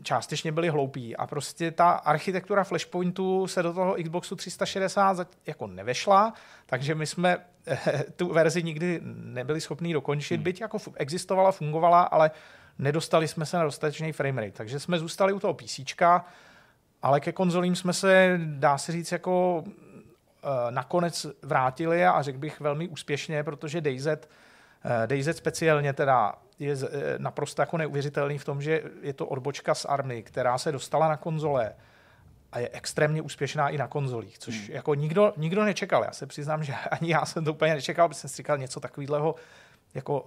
částečně 0.03 0.52
byli 0.52 0.69
hloupí 0.69 1.15
a 1.15 1.27
prostě 1.27 1.72
ta 1.72 1.90
architektura 1.90 2.64
Flashpointu 2.64 3.48
se 3.48 3.64
do 3.64 3.73
toho 3.73 3.95
Xboxu 4.03 4.35
360 4.35 5.27
jako 5.45 5.68
nevešla, 5.68 6.34
takže 6.65 6.95
my 6.95 7.06
jsme 7.06 7.38
tu 8.15 8.34
verzi 8.34 8.64
nikdy 8.64 9.02
nebyli 9.06 9.61
schopni 9.61 9.94
dokončit, 9.94 10.35
hmm. 10.35 10.44
byť 10.44 10.61
jako 10.61 10.77
existovala, 10.95 11.52
fungovala, 11.52 12.02
ale 12.02 12.31
nedostali 12.80 13.28
jsme 13.28 13.45
se 13.45 13.58
na 13.58 13.64
dostatečný 13.64 14.12
framerate, 14.12 14.58
takže 14.58 14.80
jsme 14.80 15.00
zůstali 15.00 15.34
u 15.34 15.40
toho 15.40 15.54
PC, 15.54 15.80
ale 17.02 17.20
ke 17.20 17.32
konzolím 17.32 17.76
jsme 17.76 17.94
se, 17.94 18.40
dá 18.44 18.78
se 18.78 18.91
říct, 18.91 19.12
jako 19.12 19.64
eh, 19.68 20.48
nakonec 20.70 21.26
vrátili 21.41 22.06
a 22.06 22.22
řekl 22.22 22.38
bych 22.38 22.60
velmi 22.60 22.88
úspěšně, 22.88 23.44
protože 23.44 23.82
DayZ, 23.82 24.08
eh, 24.08 24.18
DayZ 25.06 25.38
speciálně 25.38 25.94
teda 25.94 26.34
je 26.60 26.74
eh, 26.74 26.90
naprosto 27.18 27.62
jako 27.62 27.78
neuvěřitelný 27.78 28.38
v 28.38 28.45
tom, 28.45 28.62
že 28.62 28.84
je 29.02 29.14
to 29.14 29.28
odbočka 29.28 29.76
z 29.76 29.86
Army, 29.86 30.24
která 30.24 30.58
se 30.58 30.72
dostala 30.72 31.08
na 31.08 31.18
konzole 31.18 31.74
a 32.52 32.60
je 32.60 32.70
extrémně 32.74 33.22
úspěšná 33.22 33.70
i 33.70 33.78
na 33.78 33.88
konzolích, 33.88 34.40
což 34.40 34.56
hmm. 34.56 34.76
jako 34.76 34.95
nikdo, 34.95 35.34
nikdo 35.38 35.64
nečekal. 35.64 36.04
Já 36.04 36.12
se 36.12 36.26
přiznám, 36.26 36.64
že 36.64 36.74
ani 36.91 37.12
já 37.12 37.26
jsem 37.26 37.45
to 37.45 37.54
úplně 37.54 37.74
nečekal, 37.74 38.08
protože 38.08 38.20
jsem 38.20 38.30
si 38.30 38.38
říkal 38.38 38.58
něco 38.58 38.80
takového, 38.80 39.36
jako 39.94 40.26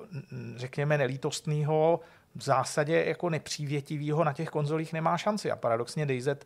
řekněme 0.56 0.98
nelítostného, 0.98 2.00
v 2.36 2.42
zásadě 2.42 3.04
jako 3.04 3.30
nepřívětivýho 3.30 4.24
na 4.24 4.32
těch 4.32 4.48
konzolích 4.48 4.92
nemá 4.92 5.16
šanci. 5.16 5.50
A 5.50 5.56
paradoxně 5.56 6.06
DayZ 6.06 6.28
eh, 6.28 6.36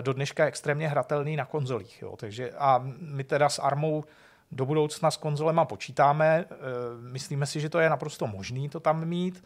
do 0.00 0.12
dneška 0.12 0.42
je 0.42 0.48
extrémně 0.48 0.88
hratelný 0.88 1.36
na 1.36 1.44
konzolích. 1.44 2.02
Jo. 2.02 2.16
Takže, 2.16 2.50
a 2.50 2.80
my 3.00 3.24
teda 3.24 3.48
s 3.48 3.58
Armou 3.58 4.04
do 4.52 4.66
budoucna 4.66 5.10
s 5.10 5.16
konzolema 5.16 5.64
počítáme. 5.64 6.44
Eh, 6.50 6.56
myslíme 7.12 7.46
si, 7.46 7.60
že 7.60 7.68
to 7.68 7.78
je 7.78 7.90
naprosto 7.90 8.26
možný 8.26 8.68
to 8.68 8.80
tam 8.80 9.04
mít. 9.04 9.44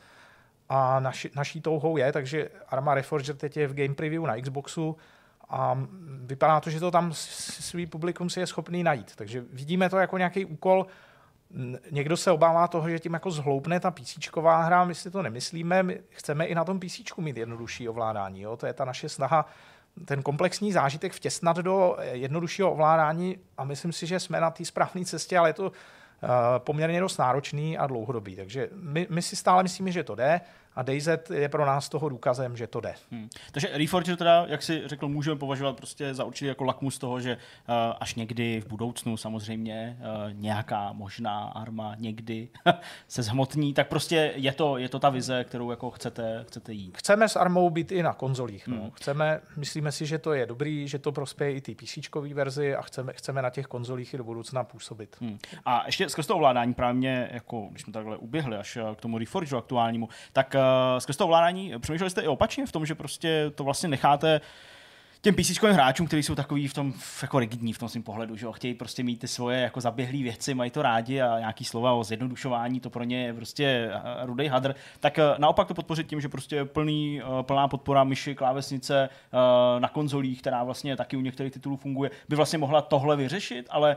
A 0.69 1.01
naši, 1.01 1.31
naší 1.35 1.61
touhou 1.61 1.97
je, 1.97 2.13
takže 2.13 2.49
Arma 2.69 2.95
Reforger 2.95 3.37
teď 3.37 3.57
je 3.57 3.69
v 3.69 3.75
game 3.75 3.95
preview 3.95 4.27
na 4.27 4.41
Xboxu 4.41 4.97
a 5.49 5.79
vypadá 6.25 6.61
to, 6.61 6.71
že 6.71 6.81
to 6.81 6.91
tam 6.91 7.11
svý 7.13 7.87
publikum 7.87 8.31
si 8.31 8.41
je 8.41 8.47
schopný 8.47 8.83
najít. 8.83 9.17
Takže 9.17 9.45
vidíme 9.53 9.91
to 9.91 9.99
jako 9.99 10.19
nějaký 10.19 10.45
úkol, 10.45 10.87
Někdo 11.91 12.17
se 12.17 12.31
obává 12.31 12.69
toho, 12.69 12.91
že 12.91 12.99
tím 12.99 13.13
jako 13.15 13.31
zhloupne 13.31 13.81
ta 13.81 13.91
PC 13.91 14.19
hra, 14.47 14.85
my 14.85 14.95
si 14.95 15.11
to 15.11 15.23
nemyslíme, 15.23 15.83
my 15.83 16.01
chceme 16.11 16.47
i 16.47 16.55
na 16.55 16.65
tom 16.65 16.81
PC 16.81 17.17
mít 17.19 17.37
jednodušší 17.37 17.89
ovládání. 17.89 18.41
Jo? 18.41 18.57
To 18.57 18.67
je 18.67 18.73
ta 18.73 18.85
naše 18.85 19.09
snaha 19.09 19.47
ten 20.05 20.23
komplexní 20.23 20.73
zážitek 20.73 21.13
vtěsnat 21.13 21.57
do 21.57 21.97
jednoduššího 22.13 22.73
ovládání 22.73 23.39
a 23.57 23.65
myslím 23.65 23.93
si, 23.93 24.07
že 24.07 24.21
jsme 24.21 24.41
na 24.41 24.51
té 24.51 24.65
správné 24.65 25.05
cestě, 25.05 25.39
ale 25.39 25.49
je 25.49 25.53
to 25.53 25.73
eh, 25.73 26.29
poměrně 26.59 27.01
dost 27.01 27.19
náročný 27.19 27.79
a 27.79 27.87
dlouhodobý. 27.87 28.37
Takže 28.37 28.69
my, 28.73 29.07
my 29.11 29.23
si 29.23 29.37
stále 29.37 29.63
myslíme, 29.63 29.93
že 29.93 30.05
to 30.05 30.15
jde 30.15 30.41
a 30.77 30.83
DayZ 30.83 31.09
je 31.33 31.49
pro 31.49 31.67
nás 31.67 31.89
toho 31.89 32.09
důkazem, 32.09 32.57
že 32.57 32.67
to 32.67 32.81
jde. 32.81 32.95
Hmm. 33.11 33.29
Takže 33.53 33.69
Reforger 33.73 34.17
teda, 34.17 34.45
jak 34.49 34.63
si 34.63 34.83
řekl, 34.87 35.09
můžeme 35.09 35.39
považovat 35.39 35.77
prostě 35.77 36.15
za 36.15 36.25
určitě 36.25 36.47
jako 36.47 36.65
lakmus 36.65 36.99
toho, 36.99 37.21
že 37.21 37.37
uh, 37.37 37.75
až 38.01 38.15
někdy 38.15 38.61
v 38.61 38.67
budoucnu 38.67 39.17
samozřejmě 39.17 39.99
uh, 40.01 40.33
nějaká 40.33 40.93
možná 40.93 41.45
arma 41.45 41.95
někdy 41.99 42.49
se 43.09 43.23
zhmotní, 43.23 43.75
tak 43.75 43.89
prostě 43.89 44.33
je 44.37 44.53
to, 44.53 44.79
je 44.79 44.89
to 44.89 44.99
ta 44.99 45.11
vize, 45.11 45.45
kterou 45.45 45.71
jako 45.71 45.91
chcete, 45.91 46.45
chcete 46.49 46.73
jít. 46.73 46.99
Chceme 46.99 47.29
s 47.29 47.37
armou 47.37 47.71
být 47.71 47.93
i 47.93 48.03
na 48.03 48.13
konzolích. 48.13 48.69
No. 48.69 48.77
Hmm. 48.77 48.91
Chceme, 48.91 49.41
myslíme 49.57 49.93
si, 49.93 50.07
že 50.07 50.19
to 50.19 50.33
je 50.33 50.47
dobrý, 50.47 50.89
že 50.89 50.99
to 50.99 51.13
prospěje 51.13 51.53
i 51.53 51.61
ty 51.61 51.75
PC 51.75 51.99
verzi 52.35 52.77
a 52.77 52.83
chceme, 52.83 53.13
chceme 53.13 53.43
na 53.43 53.51
těch 53.51 53.67
konzolích 53.67 54.15
i 54.15 54.17
do 54.17 54.25
budoucna 54.25 54.65
působit. 54.65 55.17
Hmm. 55.21 55.39
A 55.65 55.83
ještě 55.87 56.09
skrz 56.09 56.27
to 56.27 56.37
ovládání 56.37 56.75
právě 56.75 56.95
mě, 56.95 57.29
jako, 57.33 57.69
když 57.71 57.83
jsme 57.83 57.93
takhle 57.93 58.17
uběhli 58.17 58.57
až 58.57 58.79
k 58.97 59.01
tomu 59.01 59.19
Reforgeru 59.19 59.59
aktuálnímu, 59.59 60.09
tak 60.33 60.55
skrz 60.99 61.17
to 61.17 61.25
ovládání 61.25 61.73
přemýšleli 61.79 62.11
jste 62.11 62.21
i 62.21 62.29
opačně 62.29 62.67
v 62.67 62.73
tom, 62.73 62.87
že 62.87 62.95
prostě 62.95 63.53
to 63.55 63.65
vlastně 63.65 63.89
necháte 63.89 64.41
těm 65.25 65.35
PC 65.35 65.63
hráčům, 65.63 66.07
kteří 66.07 66.23
jsou 66.23 66.35
takový 66.35 66.69
v 66.69 66.75
tom 66.75 66.95
jako 67.23 67.39
rigidní 67.39 67.73
v 67.73 67.79
tom 67.79 67.89
svém 67.89 68.03
pohledu, 68.03 68.37
že 68.37 68.47
jo, 68.47 68.53
chtějí 68.53 68.75
prostě 68.75 69.03
mít 69.03 69.21
ty 69.21 69.29
svoje 69.29 69.61
jako 69.61 69.81
zaběhlé 69.81 70.19
věci, 70.23 70.55
mají 70.55 70.71
to 70.71 70.83
rádi 70.83 71.21
a 71.21 71.39
nějaký 71.39 71.65
slova 71.65 71.93
o 71.93 72.05
zjednodušování, 72.05 72.81
to 72.81 72.91
pro 72.91 73.05
ně 73.05 73.25
je 73.25 73.35
prostě 73.35 73.65
eh, 73.65 74.27
rudej 74.27 74.49
hadr, 74.49 74.75
tak 75.01 75.19
eh, 75.19 75.23
naopak 75.39 75.69
to 75.69 75.75
podpořit 75.75 76.07
tím, 76.07 76.21
že 76.21 76.29
prostě 76.29 76.65
plný, 76.65 77.21
plná 77.43 77.69
podpora 77.69 78.05
myši, 78.05 78.35
klávesnice 78.35 79.09
na 79.79 79.89
konzolích, 79.89 80.41
která 80.41 80.65
vlastně 80.65 80.97
taky 80.97 81.17
u 81.17 81.21
některých 81.21 81.53
titulů 81.53 81.77
funguje, 81.77 82.11
by 82.29 82.37
vlastně 82.37 82.59
mohla 82.59 82.83
tohle 82.83 83.17
vyřešit, 83.17 83.67
ale 83.71 83.97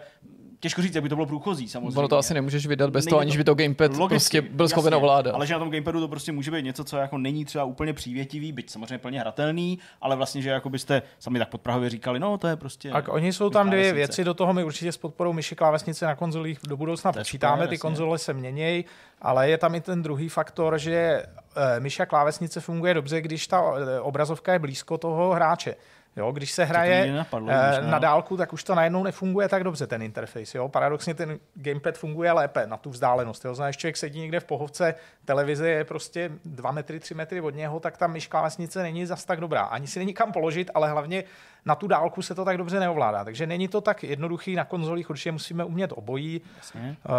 těžko 0.59 0.81
říct, 0.81 0.95
jak 0.95 1.03
by 1.03 1.09
to 1.09 1.15
bylo 1.15 1.25
průchozí, 1.25 1.69
samozřejmě. 1.69 1.99
Ono 1.99 2.07
to 2.07 2.17
asi 2.17 2.33
nemůžeš 2.33 2.65
vydat 2.65 2.89
bez 2.89 3.05
Nejde 3.05 3.09
toho, 3.09 3.19
aniž 3.19 3.37
by 3.37 3.43
to 3.43 3.55
gamepad 3.55 3.97
logicky, 3.97 4.41
prostě 4.41 4.55
byl 4.55 4.67
schopen 4.67 4.95
ovládat. 4.95 5.35
Ale 5.35 5.47
že 5.47 5.53
na 5.53 5.59
tom 5.59 5.71
gamepadu 5.71 5.99
to 5.99 6.07
prostě 6.07 6.31
může 6.31 6.51
být 6.51 6.65
něco, 6.65 6.83
co 6.83 6.97
jako 6.97 7.17
není 7.17 7.45
třeba 7.45 7.63
úplně 7.63 7.93
přívětivý, 7.93 8.51
byť 8.51 8.69
samozřejmě 8.69 8.97
plně 8.97 9.19
hratelný, 9.19 9.79
ale 10.01 10.15
vlastně, 10.15 10.41
že 10.41 10.49
jako 10.49 10.69
byste 10.69 11.01
sami 11.19 11.39
tak 11.39 11.49
podprahově 11.49 11.89
říkali, 11.89 12.19
no 12.19 12.37
to 12.37 12.47
je 12.47 12.55
prostě. 12.55 12.91
Tak 12.91 13.09
oni 13.09 13.33
jsou 13.33 13.49
tam 13.49 13.69
dvě 13.69 13.93
věci, 13.93 14.23
do 14.23 14.33
toho 14.33 14.53
my 14.53 14.63
určitě 14.63 14.91
s 14.91 14.97
podporou 14.97 15.33
myši 15.33 15.55
klávesnice 15.55 16.05
na 16.05 16.15
konzolích 16.15 16.59
do 16.67 16.77
budoucna 16.77 17.11
počítáme, 17.11 17.67
ty 17.67 17.77
konzole 17.77 18.17
se 18.17 18.33
měnějí, 18.33 18.85
ale 19.21 19.49
je 19.49 19.57
tam 19.57 19.75
i 19.75 19.81
ten 19.81 20.01
druhý 20.01 20.29
faktor, 20.29 20.77
že 20.77 20.91
eh, 20.91 21.79
myši 21.79 22.01
a 22.01 22.05
klávesnice 22.05 22.59
funguje 22.59 22.93
dobře, 22.93 23.21
když 23.21 23.47
ta 23.47 23.63
eh, 23.77 23.99
obrazovka 23.99 24.53
je 24.53 24.59
blízko 24.59 24.97
toho 24.97 25.33
hráče. 25.33 25.75
Jo, 26.17 26.31
když 26.31 26.51
se 26.51 26.65
hraje 26.65 27.13
napadlo, 27.13 27.49
eh, 27.51 27.81
na 27.81 27.99
dálku, 27.99 28.37
tak 28.37 28.53
už 28.53 28.63
to 28.63 28.75
najednou 28.75 29.03
nefunguje 29.03 29.49
tak 29.49 29.63
dobře, 29.63 29.87
ten 29.87 30.01
interface. 30.01 30.57
Jo? 30.57 30.69
Paradoxně 30.69 31.13
ten 31.13 31.39
gamepad 31.55 31.97
funguje 31.97 32.31
lépe 32.31 32.67
na 32.67 32.77
tu 32.77 32.89
vzdálenost. 32.89 33.45
Jo? 33.45 33.55
Znáš, 33.55 33.77
člověk 33.77 33.97
sedí 33.97 34.19
někde 34.19 34.39
v 34.39 34.45
pohovce, 34.45 34.95
televize 35.25 35.69
je 35.69 35.83
prostě 35.83 36.31
2 36.45 36.71
metry, 36.71 36.99
3 36.99 37.13
metry 37.13 37.41
od 37.41 37.55
něho, 37.55 37.79
tak 37.79 37.97
ta 37.97 38.07
myška 38.07 38.41
vesnice 38.41 38.83
není 38.83 39.05
zas 39.05 39.25
tak 39.25 39.39
dobrá. 39.39 39.61
Ani 39.61 39.87
si 39.87 39.99
není 39.99 40.13
kam 40.13 40.31
položit, 40.31 40.71
ale 40.73 40.89
hlavně 40.89 41.23
na 41.65 41.75
tu 41.75 41.87
dálku 41.87 42.21
se 42.21 42.35
to 42.35 42.45
tak 42.45 42.57
dobře 42.57 42.79
neovládá. 42.79 43.23
Takže 43.23 43.47
není 43.47 43.67
to 43.67 43.81
tak 43.81 44.03
jednoduchý 44.03 44.55
na 44.55 44.65
konzolích, 44.65 45.09
určitě 45.09 45.31
musíme 45.31 45.63
umět 45.63 45.93
obojí. 45.95 46.41
Jasně. 46.57 46.97
Eh, 47.05 47.09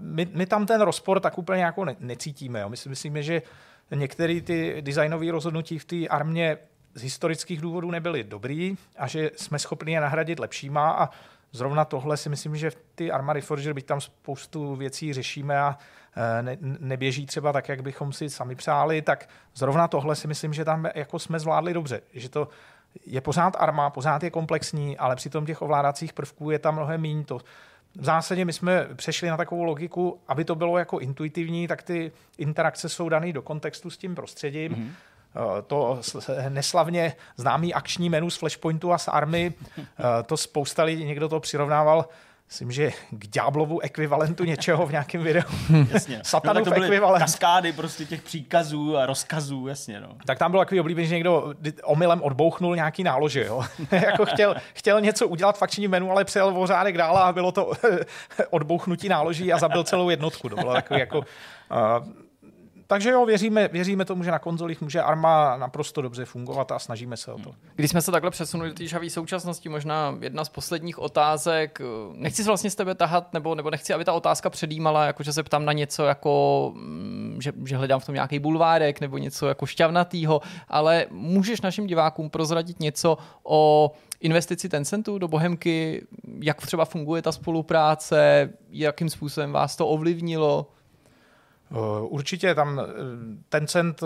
my, 0.00 0.28
my, 0.32 0.46
tam 0.46 0.66
ten 0.66 0.80
rozpor 0.80 1.20
tak 1.20 1.38
úplně 1.38 1.64
jako 1.64 1.84
ne, 1.84 1.96
necítíme. 2.00 2.60
Jo? 2.60 2.68
My 2.68 2.76
si 2.76 2.88
myslíme, 2.88 3.22
že 3.22 3.42
některé 3.94 4.40
ty 4.40 4.76
designové 4.80 5.30
rozhodnutí 5.30 5.78
v 5.78 5.84
té 5.84 6.08
armě 6.08 6.58
z 6.96 7.02
historických 7.02 7.60
důvodů 7.60 7.90
nebyly 7.90 8.24
dobrý 8.24 8.76
a 8.98 9.06
že 9.06 9.30
jsme 9.36 9.58
schopni 9.58 9.92
je 9.92 10.00
nahradit 10.00 10.38
lepšíma 10.38 10.90
a 10.90 11.10
zrovna 11.52 11.84
tohle 11.84 12.16
si 12.16 12.28
myslím, 12.28 12.56
že 12.56 12.70
ty 12.94 13.12
Armory 13.12 13.40
Forger, 13.40 13.72
byť 13.72 13.86
tam 13.86 14.00
spoustu 14.00 14.76
věcí 14.76 15.12
řešíme 15.12 15.60
a 15.60 15.78
e, 16.16 16.42
ne, 16.42 16.56
neběží 16.60 17.26
třeba 17.26 17.52
tak, 17.52 17.68
jak 17.68 17.82
bychom 17.82 18.12
si 18.12 18.30
sami 18.30 18.54
přáli, 18.54 19.02
tak 19.02 19.28
zrovna 19.54 19.88
tohle 19.88 20.16
si 20.16 20.28
myslím, 20.28 20.52
že 20.54 20.64
tam 20.64 20.86
jako 20.94 21.18
jsme 21.18 21.38
zvládli 21.38 21.74
dobře, 21.74 22.00
že 22.12 22.28
to 22.28 22.48
je 23.06 23.20
pořád 23.20 23.56
arma, 23.58 23.90
pořád 23.90 24.22
je 24.22 24.30
komplexní, 24.30 24.98
ale 24.98 25.16
přitom 25.16 25.46
těch 25.46 25.62
ovládacích 25.62 26.12
prvků 26.12 26.50
je 26.50 26.58
tam 26.58 26.74
mnohem 26.74 27.00
méně. 27.00 27.24
To 27.24 27.38
v 27.98 28.04
zásadě 28.04 28.44
my 28.44 28.52
jsme 28.52 28.88
přešli 28.94 29.28
na 29.28 29.36
takovou 29.36 29.62
logiku, 29.62 30.20
aby 30.28 30.44
to 30.44 30.54
bylo 30.54 30.78
jako 30.78 30.98
intuitivní, 30.98 31.68
tak 31.68 31.82
ty 31.82 32.12
interakce 32.38 32.88
jsou 32.88 33.08
dané 33.08 33.32
do 33.32 33.42
kontextu 33.42 33.90
s 33.90 33.98
tím 33.98 34.14
prostředím. 34.14 34.72
Mm-hmm. 34.72 34.90
To 35.66 36.00
neslavně 36.48 37.12
známý 37.36 37.74
akční 37.74 38.10
menu 38.10 38.30
z 38.30 38.36
Flashpointu 38.36 38.92
a 38.92 38.98
z 38.98 39.08
Army, 39.08 39.54
to 40.26 40.36
spousta 40.36 40.82
lidí, 40.84 41.04
někdo 41.04 41.28
to 41.28 41.40
přirovnával 41.40 42.08
myslím, 42.48 42.72
že 42.72 42.90
k 43.10 43.26
ďáblovu 43.26 43.80
ekvivalentu 43.80 44.44
něčeho 44.44 44.86
v 44.86 44.90
nějakém 44.90 45.22
videu. 45.22 45.42
Jasně. 45.92 46.20
Satanův 46.22 46.58
no, 46.58 46.64
tak 46.64 46.64
to 46.64 46.70
byly 46.70 46.86
ekvivalent. 46.86 47.22
kaskády 47.22 47.72
prostě 47.72 48.04
těch 48.04 48.22
příkazů 48.22 48.96
a 48.96 49.06
rozkazů, 49.06 49.66
jasně. 49.66 50.00
No. 50.00 50.08
Tak 50.26 50.38
tam 50.38 50.50
bylo 50.50 50.60
takový 50.60 50.80
oblíbený, 50.80 51.08
že 51.08 51.14
někdo 51.14 51.54
omylem 51.84 52.22
odbouchnul 52.22 52.76
nějaký 52.76 53.04
nálože. 53.04 53.44
Jo? 53.44 53.64
jako 53.90 54.26
chtěl, 54.26 54.56
chtěl, 54.74 55.00
něco 55.00 55.28
udělat 55.28 55.58
v 55.58 55.62
akčním 55.62 55.90
menu, 55.90 56.10
ale 56.10 56.24
přijel 56.24 56.58
o 56.58 56.66
řádek 56.66 56.98
dál 56.98 57.18
a 57.18 57.32
bylo 57.32 57.52
to 57.52 57.72
odbouchnutí 58.50 59.08
náloží 59.08 59.52
a 59.52 59.58
zabil 59.58 59.84
celou 59.84 60.10
jednotku. 60.10 60.48
To 60.48 60.56
bylo 60.56 60.72
takový 60.72 61.00
jako... 61.00 61.18
Uh, 61.18 62.25
takže 62.86 63.10
jo, 63.10 63.26
věříme, 63.26 63.68
věříme 63.68 64.04
tomu, 64.04 64.24
že 64.24 64.30
na 64.30 64.38
konzolích 64.38 64.80
může 64.80 65.02
Arma 65.02 65.56
naprosto 65.56 66.02
dobře 66.02 66.24
fungovat 66.24 66.72
a 66.72 66.78
snažíme 66.78 67.16
se 67.16 67.32
o 67.32 67.38
to. 67.38 67.54
Když 67.76 67.90
jsme 67.90 68.02
se 68.02 68.10
takhle 68.10 68.30
přesunuli 68.30 68.68
do 68.68 68.74
té 68.74 68.86
žavé 68.86 69.10
současnosti, 69.10 69.68
možná 69.68 70.18
jedna 70.20 70.44
z 70.44 70.48
posledních 70.48 70.98
otázek, 70.98 71.78
nechci 72.12 72.44
se 72.44 72.50
vlastně 72.50 72.70
z 72.70 72.74
tebe 72.74 72.94
tahat, 72.94 73.32
nebo, 73.32 73.54
nebo 73.54 73.70
nechci, 73.70 73.94
aby 73.94 74.04
ta 74.04 74.12
otázka 74.12 74.50
předjímala, 74.50 75.06
jakože 75.06 75.32
se 75.32 75.42
ptám 75.42 75.64
na 75.64 75.72
něco 75.72 76.04
jako, 76.04 76.72
mm, 76.74 77.38
že, 77.42 77.52
že 77.64 77.76
hledám 77.76 78.00
v 78.00 78.06
tom 78.06 78.14
nějaký 78.14 78.38
bulvárek 78.38 79.00
nebo 79.00 79.18
něco 79.18 79.48
jako 79.48 79.66
šťavnatýho, 79.66 80.40
ale 80.68 81.06
můžeš 81.10 81.60
našim 81.60 81.86
divákům 81.86 82.30
prozradit 82.30 82.80
něco 82.80 83.18
o 83.42 83.92
investici 84.20 84.68
Tencentu 84.68 85.18
do 85.18 85.28
Bohemky, 85.28 86.06
jak 86.40 86.66
třeba 86.66 86.84
funguje 86.84 87.22
ta 87.22 87.32
spolupráce, 87.32 88.50
jakým 88.70 89.10
způsobem 89.10 89.52
vás 89.52 89.76
to 89.76 89.88
ovlivnilo? 89.88 90.66
Určitě 92.00 92.54
tam 92.54 92.80
Tencent 93.48 94.00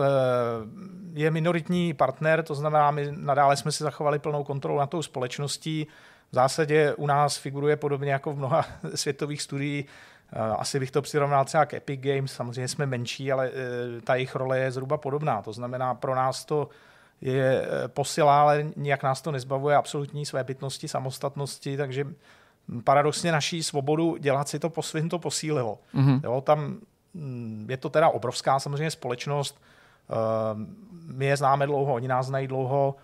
je 1.13 1.31
minoritní 1.31 1.95
partner, 1.95 2.43
to 2.43 2.55
znamená, 2.55 2.91
my 2.91 3.13
nadále 3.17 3.57
jsme 3.57 3.73
si 3.73 3.83
zachovali 3.83 4.19
plnou 4.19 4.45
kontrolu 4.45 4.79
nad 4.79 4.91
tou 4.91 5.03
společností. 5.03 5.87
V 6.31 6.35
zásadě 6.35 6.95
u 6.95 7.07
nás 7.07 7.37
figuruje 7.37 7.77
podobně 7.77 8.13
jako 8.13 8.33
v 8.33 8.39
mnoha 8.39 8.65
světových 8.95 9.43
studií. 9.43 9.85
Asi 10.59 10.81
bych 10.81 10.91
to 10.91 11.03
přirovnal 11.03 11.45
třeba 11.45 11.67
k 11.67 11.75
Epic 11.75 12.01
Games, 12.01 12.33
samozřejmě 12.33 12.69
jsme 12.69 12.87
menší, 12.87 13.33
ale 13.33 13.51
ta 14.05 14.15
jejich 14.15 14.35
role 14.35 14.59
je 14.59 14.73
zhruba 14.73 14.97
podobná. 14.97 15.43
To 15.43 15.53
znamená, 15.53 15.95
pro 15.95 16.15
nás 16.15 16.45
to 16.45 16.69
je 17.21 17.69
posila, 17.87 18.41
ale 18.41 18.67
nijak 18.77 19.03
nás 19.03 19.23
to 19.23 19.33
nezbavuje 19.33 19.77
absolutní 19.77 20.27
své 20.27 20.45
bytnosti, 20.45 20.89
samostatnosti, 20.89 21.77
takže 21.77 22.07
paradoxně 22.85 23.33
naší 23.33 23.63
svobodu 23.63 24.17
dělat 24.17 24.49
si 24.49 24.59
to 24.59 24.71
po 24.71 24.83
svým 24.83 25.09
to 25.09 25.19
posílilo. 25.19 25.79
Mm-hmm. 25.95 26.21
Jo, 26.25 26.41
tam 26.41 26.79
je 27.69 27.77
to 27.77 27.89
teda 27.89 28.09
obrovská 28.09 28.59
samozřejmě 28.59 28.91
společnost. 28.91 29.61
My 31.07 31.27
je 31.27 31.37
známe 31.37 31.67
dlouho, 31.67 31.95
oni 31.95 32.09
nás 32.09 32.27
znají 32.27 32.47
dlouho. 32.47 32.97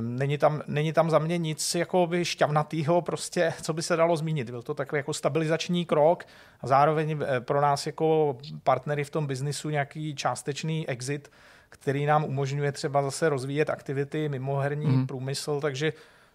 Není 0.00 0.38
tam, 0.38 0.62
není 0.66 0.92
tam 0.92 1.10
za 1.10 1.18
mě 1.18 1.38
nic 1.38 1.74
jako 1.74 2.06
by 2.06 2.24
šťavnatýho, 2.24 3.02
prostě, 3.02 3.54
co 3.62 3.72
by 3.72 3.82
se 3.82 3.96
dalo 3.96 4.16
zmínit. 4.16 4.50
Byl 4.50 4.62
to 4.62 4.74
takový 4.74 4.98
jako 4.98 5.14
stabilizační 5.14 5.86
krok 5.86 6.24
a 6.60 6.66
zároveň 6.66 7.18
pro 7.40 7.60
nás 7.60 7.86
jako 7.86 8.38
partnery 8.62 9.04
v 9.04 9.10
tom 9.10 9.26
biznisu 9.26 9.70
nějaký 9.70 10.14
částečný 10.14 10.88
exit, 10.88 11.30
který 11.68 12.06
nám 12.06 12.24
umožňuje 12.24 12.72
třeba 12.72 13.02
zase 13.02 13.28
rozvíjet 13.28 13.70
aktivity 13.70 14.28
mimo 14.28 14.56
herní 14.56 14.86
mm. 14.86 15.06
průmysl, 15.06 15.60
takže 15.60 15.92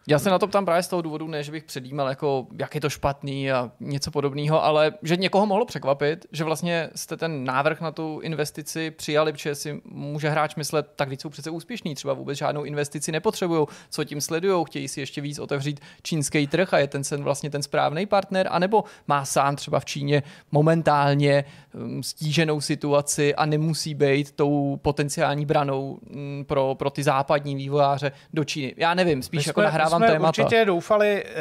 já 0.07 0.19
se 0.19 0.29
na 0.29 0.39
to 0.39 0.47
ptám 0.47 0.65
právě 0.65 0.83
z 0.83 0.87
toho 0.87 1.01
důvodu, 1.01 1.27
ne, 1.27 1.43
že 1.43 1.51
bych 1.51 1.63
předjímal, 1.63 2.07
jako, 2.09 2.47
jak 2.59 2.75
je 2.75 2.81
to 2.81 2.89
špatný 2.89 3.51
a 3.51 3.71
něco 3.79 4.11
podobného, 4.11 4.63
ale 4.63 4.93
že 5.03 5.15
někoho 5.15 5.45
mohlo 5.45 5.65
překvapit, 5.65 6.25
že 6.31 6.43
vlastně 6.43 6.89
jste 6.95 7.17
ten 7.17 7.43
návrh 7.43 7.81
na 7.81 7.91
tu 7.91 8.19
investici 8.23 8.91
přijali, 8.91 9.31
protože 9.31 9.55
si 9.55 9.81
může 9.85 10.29
hráč 10.29 10.55
myslet, 10.55 10.91
tak 10.95 11.07
když 11.07 11.21
jsou 11.21 11.29
přece 11.29 11.49
úspěšní, 11.49 11.95
třeba 11.95 12.13
vůbec 12.13 12.37
žádnou 12.37 12.63
investici 12.63 13.11
nepotřebují, 13.11 13.67
co 13.89 14.03
tím 14.03 14.21
sledují, 14.21 14.65
chtějí 14.65 14.87
si 14.87 14.99
ještě 14.99 15.21
víc 15.21 15.39
otevřít 15.39 15.79
čínský 16.03 16.47
trh 16.47 16.73
a 16.73 16.77
je 16.77 16.87
ten 16.87 17.03
sen 17.03 17.23
vlastně 17.23 17.49
ten 17.49 17.63
správný 17.63 18.05
partner, 18.05 18.47
anebo 18.51 18.83
má 19.07 19.25
sám 19.25 19.55
třeba 19.55 19.79
v 19.79 19.85
Číně 19.85 20.23
momentálně 20.51 21.45
um, 21.73 22.03
stíženou 22.03 22.61
situaci 22.61 23.35
a 23.35 23.45
nemusí 23.45 23.93
být 23.95 24.31
tou 24.31 24.79
potenciální 24.81 25.45
branou 25.45 25.99
um, 26.15 26.45
pro, 26.47 26.75
pro 26.75 26.89
ty 26.89 27.03
západní 27.03 27.55
vývojáře 27.55 28.11
do 28.33 28.43
Číny. 28.43 28.73
Já 28.77 28.93
nevím, 28.93 29.23
spíš 29.23 29.45
My 29.45 29.49
jako 29.49 29.61
jsme- 29.61 29.69
jsme 29.97 30.07
témata. 30.07 30.27
určitě 30.43 30.65
doufali, 30.65 31.23
eh, 31.25 31.33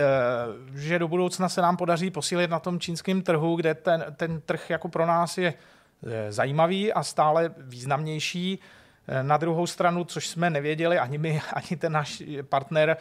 že 0.74 0.98
do 0.98 1.08
budoucna 1.08 1.48
se 1.48 1.62
nám 1.62 1.76
podaří 1.76 2.10
posílit 2.10 2.50
na 2.50 2.58
tom 2.58 2.80
čínském 2.80 3.22
trhu, 3.22 3.56
kde 3.56 3.74
ten, 3.74 4.04
ten 4.16 4.40
trh 4.40 4.70
jako 4.70 4.88
pro 4.88 5.06
nás 5.06 5.38
je 5.38 5.54
eh, 6.06 6.32
zajímavý 6.32 6.92
a 6.92 7.02
stále 7.02 7.50
významnější. 7.58 8.58
Eh, 9.08 9.22
Na 9.22 9.36
druhou 9.36 9.66
stranu, 9.66 10.04
což 10.04 10.28
jsme 10.28 10.50
nevěděli, 10.50 10.98
ani 10.98 11.18
my, 11.18 11.40
ani 11.52 11.76
ten 11.78 11.92
náš 11.92 12.22
partner, 12.48 12.96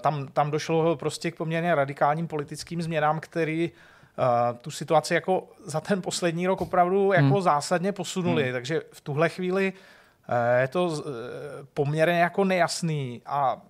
tam, 0.00 0.28
tam 0.28 0.50
došlo 0.50 0.96
prostě 0.96 1.30
k 1.30 1.36
poměrně 1.36 1.74
radikálním 1.74 2.26
politickým 2.26 2.82
změnám, 2.82 3.20
který 3.20 3.70
tu 4.60 4.70
situaci 4.70 5.14
jako 5.14 5.48
za 5.64 5.80
ten 5.80 6.02
poslední 6.02 6.46
rok 6.46 6.60
opravdu 6.60 7.12
jako 7.12 7.26
Hmm. 7.34 7.42
zásadně 7.42 7.92
posunuli. 7.92 8.42
Hmm. 8.42 8.52
Takže 8.52 8.80
v 8.92 9.00
tuhle 9.00 9.28
chvíli 9.28 9.72
je 10.60 10.68
to 10.68 11.02
poměrně 11.74 12.20
jako 12.20 12.44
nejasný 12.44 13.22
a 13.26 13.60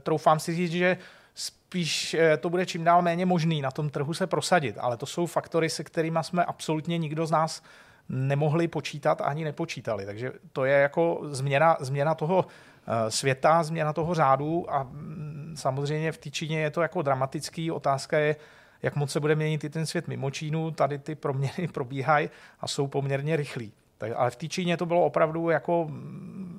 troufám 0.00 0.38
si 0.38 0.54
říct, 0.54 0.72
že 0.72 0.96
spíš 1.36 2.14
eh, 2.14 2.36
to 2.36 2.50
bude 2.50 2.66
čím 2.66 2.84
dál 2.84 3.02
méně 3.02 3.26
možný 3.26 3.62
na 3.62 3.70
tom 3.70 3.90
trhu 3.90 4.14
se 4.14 4.26
prosadit, 4.26 4.76
ale 4.80 4.96
to 4.96 5.06
jsou 5.06 5.26
faktory, 5.26 5.70
se 5.70 5.84
kterými 5.84 6.18
jsme 6.22 6.44
absolutně 6.44 6.98
nikdo 6.98 7.26
z 7.26 7.30
nás 7.30 7.62
nemohli 8.08 8.68
počítat 8.68 9.20
ani 9.20 9.44
nepočítali. 9.44 10.06
Takže 10.06 10.32
to 10.52 10.64
je 10.64 10.78
jako 10.78 11.20
změna, 11.30 11.76
změna 11.80 12.14
toho 12.14 12.46
eh, 12.46 13.10
světa, 13.10 13.62
změna 13.62 13.92
toho 13.92 14.14
řádu 14.14 14.70
a 14.70 14.82
mm, 14.82 15.54
samozřejmě 15.56 16.12
v 16.12 16.18
té 16.18 16.30
Číně 16.30 16.60
je 16.60 16.70
to 16.70 16.82
jako 16.82 17.02
dramatický. 17.02 17.70
Otázka 17.70 18.18
je, 18.18 18.36
jak 18.82 18.96
moc 18.96 19.12
se 19.12 19.20
bude 19.20 19.34
měnit 19.34 19.64
i 19.64 19.70
ten 19.70 19.86
svět 19.86 20.08
mimo 20.08 20.30
Čínu. 20.30 20.70
Tady 20.70 20.98
ty 20.98 21.14
proměny 21.14 21.68
probíhají 21.72 22.30
a 22.60 22.68
jsou 22.68 22.86
poměrně 22.86 23.36
rychlí. 23.36 23.72
Ale 24.14 24.30
v 24.30 24.36
té 24.36 24.48
Číně 24.48 24.76
to 24.76 24.86
bylo 24.86 25.04
opravdu 25.04 25.50
jako 25.50 25.84
mm, 25.88 26.52
eh, 26.52 26.55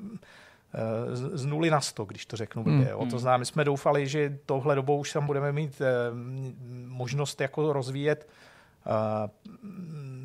z 1.13 1.45
nuly 1.45 1.69
na 1.69 1.81
sto, 1.81 2.05
když 2.05 2.25
to 2.25 2.37
řeknu 2.37 2.63
blbě. 2.63 2.79
Mm, 2.79 2.87
jo. 2.87 2.97
To 2.97 3.05
mm. 3.05 3.19
znamená, 3.19 3.37
my 3.37 3.45
jsme 3.45 3.63
doufali, 3.63 4.07
že 4.07 4.39
tohle 4.45 4.75
dobou 4.75 4.97
už 4.97 5.13
tam 5.13 5.25
budeme 5.25 5.51
mít 5.51 5.81
eh, 5.81 5.85
možnost 6.87 7.41
jako 7.41 7.73
rozvíjet 7.73 8.27
eh, 8.85 9.29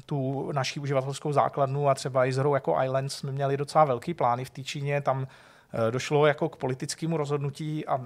tu 0.07 0.53
naší 0.53 0.81
uživatelskou 0.81 1.33
základnu 1.33 1.89
a 1.89 1.95
třeba 1.95 2.27
i 2.27 2.33
s 2.33 2.37
hrou 2.37 2.55
jako 2.55 2.77
Islands 2.85 3.15
jsme 3.15 3.33
měli 3.33 3.57
docela 3.57 3.85
velký 3.85 4.15
plány 4.15 4.45
v 4.45 4.51
té 4.51 4.63
Číně, 4.63 5.01
tam 5.01 5.27
eh, 5.27 5.91
došlo 5.91 6.27
jako 6.27 6.49
k 6.49 6.57
politickému 6.57 7.17
rozhodnutí 7.17 7.87
a 7.87 8.01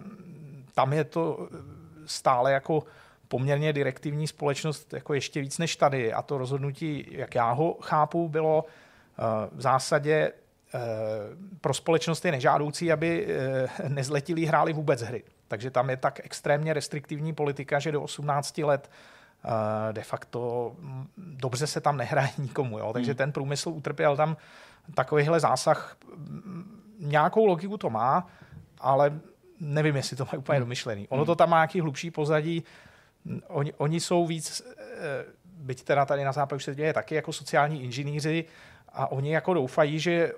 tam 0.74 0.92
je 0.92 1.04
to 1.04 1.48
stále 2.06 2.52
jako 2.52 2.82
poměrně 3.28 3.72
direktivní 3.72 4.26
společnost 4.26 4.92
jako 4.92 5.14
ještě 5.14 5.40
víc 5.40 5.58
než 5.58 5.76
tady 5.76 6.12
a 6.12 6.22
to 6.22 6.38
rozhodnutí, 6.38 7.06
jak 7.10 7.34
já 7.34 7.52
ho 7.52 7.76
chápu, 7.80 8.28
bylo 8.28 8.64
v 9.52 9.60
zásadě 9.60 10.32
pro 11.60 11.74
společnost 11.74 12.24
je 12.24 12.32
nežádoucí, 12.32 12.92
aby 12.92 13.26
eh, 13.28 13.88
nezletilí 13.88 14.46
hráli 14.46 14.72
vůbec 14.72 15.02
hry. 15.02 15.22
Takže 15.48 15.70
tam 15.70 15.90
je 15.90 15.96
tak 15.96 16.20
extrémně 16.24 16.72
restriktivní 16.72 17.32
politika, 17.34 17.78
že 17.78 17.92
do 17.92 18.02
18 18.02 18.58
let 18.58 18.90
eh, 19.44 19.92
de 19.92 20.02
facto 20.02 20.72
mm, 20.78 21.06
dobře 21.16 21.66
se 21.66 21.80
tam 21.80 21.96
nehraje 21.96 22.28
nikomu. 22.38 22.78
Jo? 22.78 22.92
Takže 22.92 23.10
Hmm. 23.10 23.16
ten 23.16 23.32
průmysl 23.32 23.68
utrpěl 23.68 24.16
tam 24.16 24.36
takovýhle 24.94 25.40
zásah. 25.40 25.96
Mm, 26.16 26.82
Nějakou 26.98 27.46
logiku 27.46 27.78
to 27.78 27.90
má, 27.90 28.26
ale 28.78 29.20
nevím, 29.60 29.96
jestli 29.96 30.16
to 30.16 30.24
má 30.24 30.38
úplně 30.38 30.60
domyšlený. 30.60 31.08
Ono 31.08 31.24
to 31.24 31.34
tam 31.34 31.50
má 31.50 31.56
nějaký 31.56 31.80
hlubší 31.80 32.10
pozadí. 32.10 32.64
Oni, 33.48 33.72
oni 33.72 34.00
jsou 34.00 34.26
víc, 34.26 34.62
eh, 34.76 35.24
byť 35.44 35.84
teda 35.84 36.04
tady 36.04 36.24
na 36.24 36.32
západě 36.32 36.56
už 36.56 36.64
se 36.64 36.74
děje 36.74 36.92
taky 36.92 37.14
jako 37.14 37.32
sociální 37.32 37.82
inženýři, 37.82 38.44
a 38.96 39.12
oni 39.12 39.32
jako 39.32 39.54
doufají, 39.54 39.98
že 39.98 40.12
eh, 40.12 40.32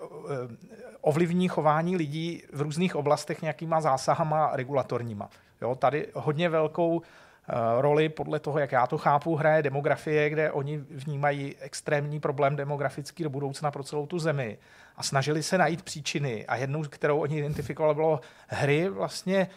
ovlivní 1.01 1.49
chování 1.49 1.97
lidí 1.97 2.43
v 2.53 2.61
různých 2.61 2.97
oblastech 2.97 3.43
nějakýma 3.43 3.81
zásahama 3.81 4.51
regulatorníma. 4.53 5.29
Jo, 5.63 5.75
tady 5.75 6.07
hodně 6.15 6.49
velkou 6.49 7.03
eh, 7.03 7.53
roli, 7.81 8.09
podle 8.09 8.41
toho, 8.41 8.59
jak 8.59 8.73
já 8.73 8.87
to 8.87 8.99
chápu, 8.99 9.37
hraje 9.37 9.63
demografie, 9.63 10.31
kde 10.31 10.53
oni 10.53 10.79
vnímají 10.79 11.57
extrémní 11.61 12.21
problém 12.21 12.57
demografický 12.57 13.23
do 13.23 13.31
budoucna 13.31 13.71
pro 13.71 13.83
celou 13.83 14.07
tu 14.07 14.19
zemi 14.19 14.59
a 14.97 15.03
snažili 15.03 15.43
se 15.43 15.59
najít 15.59 15.83
příčiny 15.83 16.47
a 16.47 16.57
jednou, 16.57 16.83
kterou 16.83 17.19
oni 17.19 17.39
identifikovali, 17.39 17.95
bylo 17.95 18.21
hry 18.49 18.89
vlastně 18.89 19.49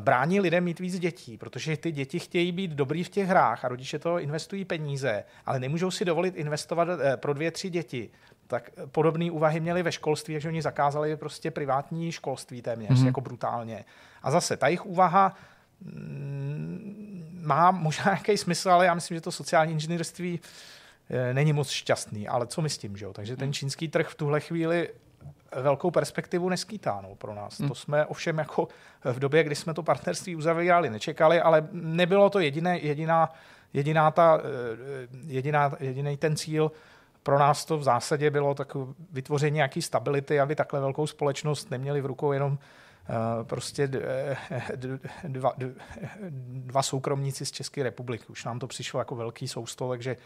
brání 0.00 0.40
lidem 0.40 0.64
mít 0.64 0.80
víc 0.80 0.98
dětí, 0.98 1.38
protože 1.38 1.76
ty 1.76 1.92
děti 1.92 2.18
chtějí 2.18 2.52
být 2.52 2.70
dobrý 2.70 3.04
v 3.04 3.08
těch 3.08 3.28
hrách 3.28 3.64
a 3.64 3.68
rodiče 3.68 3.98
to 3.98 4.18
investují 4.18 4.64
peníze, 4.64 5.24
ale 5.46 5.60
nemůžou 5.60 5.90
si 5.90 6.04
dovolit 6.04 6.36
investovat 6.36 6.88
eh, 7.00 7.16
pro 7.16 7.32
dvě, 7.34 7.50
tři 7.50 7.70
děti. 7.70 8.10
Tak 8.46 8.70
eh, 8.76 8.86
podobné 8.86 9.30
úvahy 9.30 9.60
měli 9.60 9.82
ve 9.82 9.92
školství, 9.92 10.34
takže 10.34 10.48
oni 10.48 10.62
zakázali 10.62 11.16
prostě 11.16 11.50
privátní 11.50 12.12
školství 12.12 12.62
téměř, 12.62 12.90
Mhm. 12.90 12.98
mm-hmm. 12.98 13.06
jako 13.06 13.20
brutálně. 13.20 13.84
A 14.22 14.30
zase 14.30 14.56
ta 14.56 14.66
jejich 14.68 14.86
úvaha 14.86 15.34
mm, 15.80 17.40
má 17.42 17.70
možná 17.70 18.04
nějaký 18.12 18.36
smysl, 18.36 18.70
ale 18.70 18.86
já 18.86 18.94
myslím, 18.94 19.16
že 19.16 19.20
to 19.20 19.32
sociální 19.32 19.72
inženýrství 19.72 20.40
eh, 21.10 21.34
není 21.34 21.52
moc 21.52 21.70
šťastný. 21.70 22.28
Ale 22.28 22.46
co 22.46 22.62
my 22.62 22.70
s 22.70 22.78
tím, 22.78 22.96
že 22.96 23.04
jo? 23.04 23.12
Takže 23.12 23.36
ten 23.36 23.52
čínský 23.52 23.88
trh 23.88 24.08
v 24.08 24.14
tuhle 24.14 24.40
chvíli 24.40 24.88
velkou 25.56 25.90
perspektivu 25.90 26.48
neskýtá 26.48 27.00
no, 27.02 27.14
pro 27.14 27.34
nás. 27.34 27.60
Hmm. 27.60 27.68
To 27.68 27.74
jsme 27.74 28.06
ovšem 28.06 28.38
jako 28.38 28.68
v 29.04 29.18
době, 29.18 29.44
kdy 29.44 29.54
jsme 29.54 29.74
to 29.74 29.82
partnerství 29.82 30.36
uzavírali, 30.36 30.90
nečekali, 30.90 31.40
ale 31.40 31.68
nebylo 31.72 32.30
to 32.30 32.38
jediné, 32.38 32.78
jediná, 32.78 33.32
jediná 33.72 34.10
ta, 34.10 34.40
eh, 34.40 35.08
jediná, 35.26 35.72
jediný 35.80 36.16
ten 36.16 36.36
cíl. 36.36 36.72
Pro 37.22 37.38
nás 37.38 37.64
to 37.64 37.78
v 37.78 37.82
zásadě 37.82 38.30
bylo 38.30 38.54
tak 38.54 38.76
vytvoření 39.12 39.54
nějaké 39.54 39.82
stability, 39.82 40.40
aby 40.40 40.54
takhle 40.54 40.80
velkou 40.80 41.06
společnost 41.06 41.70
neměli 41.70 42.00
v 42.00 42.06
rukou 42.06 42.32
jenom 42.32 42.58
eh, 42.58 43.44
prostě 43.44 43.88
d- 43.88 44.98
dva, 45.24 45.52
dva 46.38 46.82
soukromníci 46.82 47.46
z 47.46 47.50
České 47.50 47.82
republiky. 47.82 48.24
Už 48.28 48.44
nám 48.44 48.58
to 48.58 48.66
přišlo 48.66 49.00
jako 49.00 49.16
velký 49.16 49.48
soustol, 49.48 49.88
takže 49.88 50.16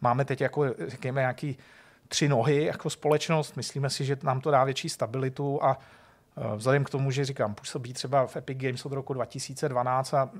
máme 0.00 0.24
teď 0.24 0.40
jako, 0.40 0.64
řekněme, 0.86 1.20
nějaký 1.20 1.58
tři 2.12 2.28
nohy 2.28 2.64
jako 2.64 2.90
společnost. 2.90 3.56
Myslíme 3.56 3.90
si, 3.90 4.04
že 4.04 4.16
nám 4.22 4.40
to 4.40 4.50
dá 4.50 4.64
větší 4.64 4.88
stabilitu 4.88 5.64
a 5.64 5.78
vzhledem 6.56 6.84
k 6.84 6.90
tomu, 6.90 7.10
že 7.10 7.24
říkám, 7.24 7.54
působí 7.54 7.92
třeba 7.92 8.26
v 8.26 8.36
Epic 8.36 8.58
Games 8.58 8.86
od 8.86 8.92
roku 8.92 9.12
2012 9.12 10.14
a 10.14 10.30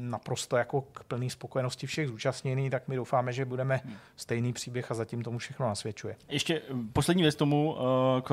naprosto 0.00 0.56
jako 0.56 0.80
k 0.80 1.04
plné 1.04 1.30
spokojenosti 1.30 1.86
všech 1.86 2.08
zúčastněných, 2.08 2.70
tak 2.70 2.88
my 2.88 2.96
doufáme, 2.96 3.32
že 3.32 3.44
budeme 3.44 3.80
stejný 4.16 4.52
příběh 4.52 4.90
a 4.90 4.94
zatím 4.94 5.22
tomu 5.22 5.38
všechno 5.38 5.66
nasvědčuje. 5.66 6.16
Ještě 6.28 6.56
eh, 6.56 6.74
poslední 6.92 7.22
věc 7.22 7.34
tomu 7.34 7.76
eh, 7.78 8.20
k 8.20 8.32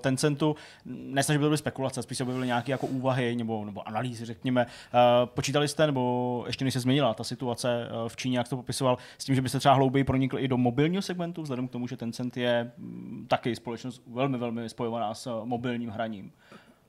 Tencentu. 0.00 0.56
Nesnaž 0.84 1.36
by 1.36 1.42
to 1.42 1.48
byly 1.48 1.58
spekulace, 1.58 2.02
spíš 2.02 2.18
se 2.18 2.24
objevily 2.24 2.46
nějaké 2.46 2.72
jako 2.72 2.86
úvahy 2.86 3.36
nebo, 3.36 3.64
nebo 3.64 3.88
analýzy, 3.88 4.24
řekněme. 4.24 4.66
Eh, 4.66 5.26
Počítali 5.26 5.68
jste, 5.68 5.86
nebo 5.86 6.44
ještě 6.46 6.64
než 6.64 6.74
se 6.74 6.80
změnila 6.80 7.14
ta 7.14 7.24
situace 7.24 7.88
eh, 7.88 8.08
v 8.08 8.16
Číně, 8.16 8.38
jak 8.38 8.48
to 8.48 8.56
popisoval, 8.56 8.98
s 9.18 9.24
tím, 9.24 9.34
že 9.34 9.42
byste 9.42 9.58
třeba 9.58 9.74
hlouběji 9.74 10.04
pronikli 10.04 10.42
i 10.42 10.48
do 10.48 10.56
mobilního 10.56 11.02
segmentu, 11.02 11.42
vzhledem 11.42 11.68
k 11.68 11.70
tomu, 11.70 11.86
že 11.86 11.96
Tencent 11.96 12.36
je 12.36 12.72
mm, 12.78 13.26
taky 13.28 13.56
společnost 13.56 14.02
velmi, 14.06 14.38
velmi 14.38 14.68
spojovaná 14.68 15.14
s 15.14 15.26
eh, 15.26 15.30
mobilním 15.44 15.90
hraním. 15.90 16.32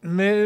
My 0.03 0.45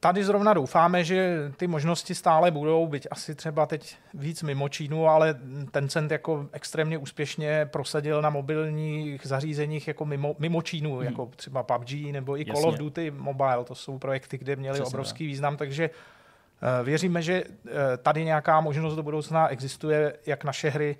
tady 0.00 0.24
zrovna 0.24 0.54
doufáme, 0.54 1.04
že 1.04 1.52
ty 1.56 1.66
možnosti 1.66 2.14
stále 2.14 2.50
budou, 2.50 2.86
byť 2.86 3.06
asi 3.10 3.34
třeba 3.34 3.66
teď 3.66 3.96
víc 4.14 4.42
mimo 4.42 4.68
Čínu, 4.68 5.08
ale 5.08 5.34
Tencent 5.70 6.10
jako 6.10 6.48
extrémně 6.52 6.98
úspěšně 6.98 7.66
prosadil 7.66 8.22
na 8.22 8.30
mobilních 8.30 9.26
zařízeních 9.26 9.88
jako 9.88 10.04
mimo, 10.04 10.36
mimo 10.38 10.62
Čínu, 10.62 10.94
hmm. 10.94 11.04
jako 11.04 11.30
třeba 11.36 11.62
PUBG 11.62 11.92
nebo 11.92 12.40
i 12.40 12.44
Call 12.44 12.56
Jasně. 12.56 12.68
of 12.68 12.78
Duty 12.78 13.10
Mobile, 13.10 13.64
to 13.64 13.74
jsou 13.74 13.98
projekty, 13.98 14.38
kde 14.38 14.56
měly 14.56 14.74
Přesně 14.74 14.88
obrovský 14.88 15.24
tak. 15.24 15.26
význam, 15.26 15.56
takže 15.56 15.90
eh, 15.90 16.84
věříme, 16.84 17.22
že 17.22 17.44
eh, 17.44 17.72
tady 17.96 18.24
nějaká 18.24 18.60
možnost 18.60 18.96
do 18.96 19.02
budoucna 19.02 19.48
existuje, 19.48 20.16
jak 20.26 20.44
naše 20.44 20.70
hry 20.70 20.96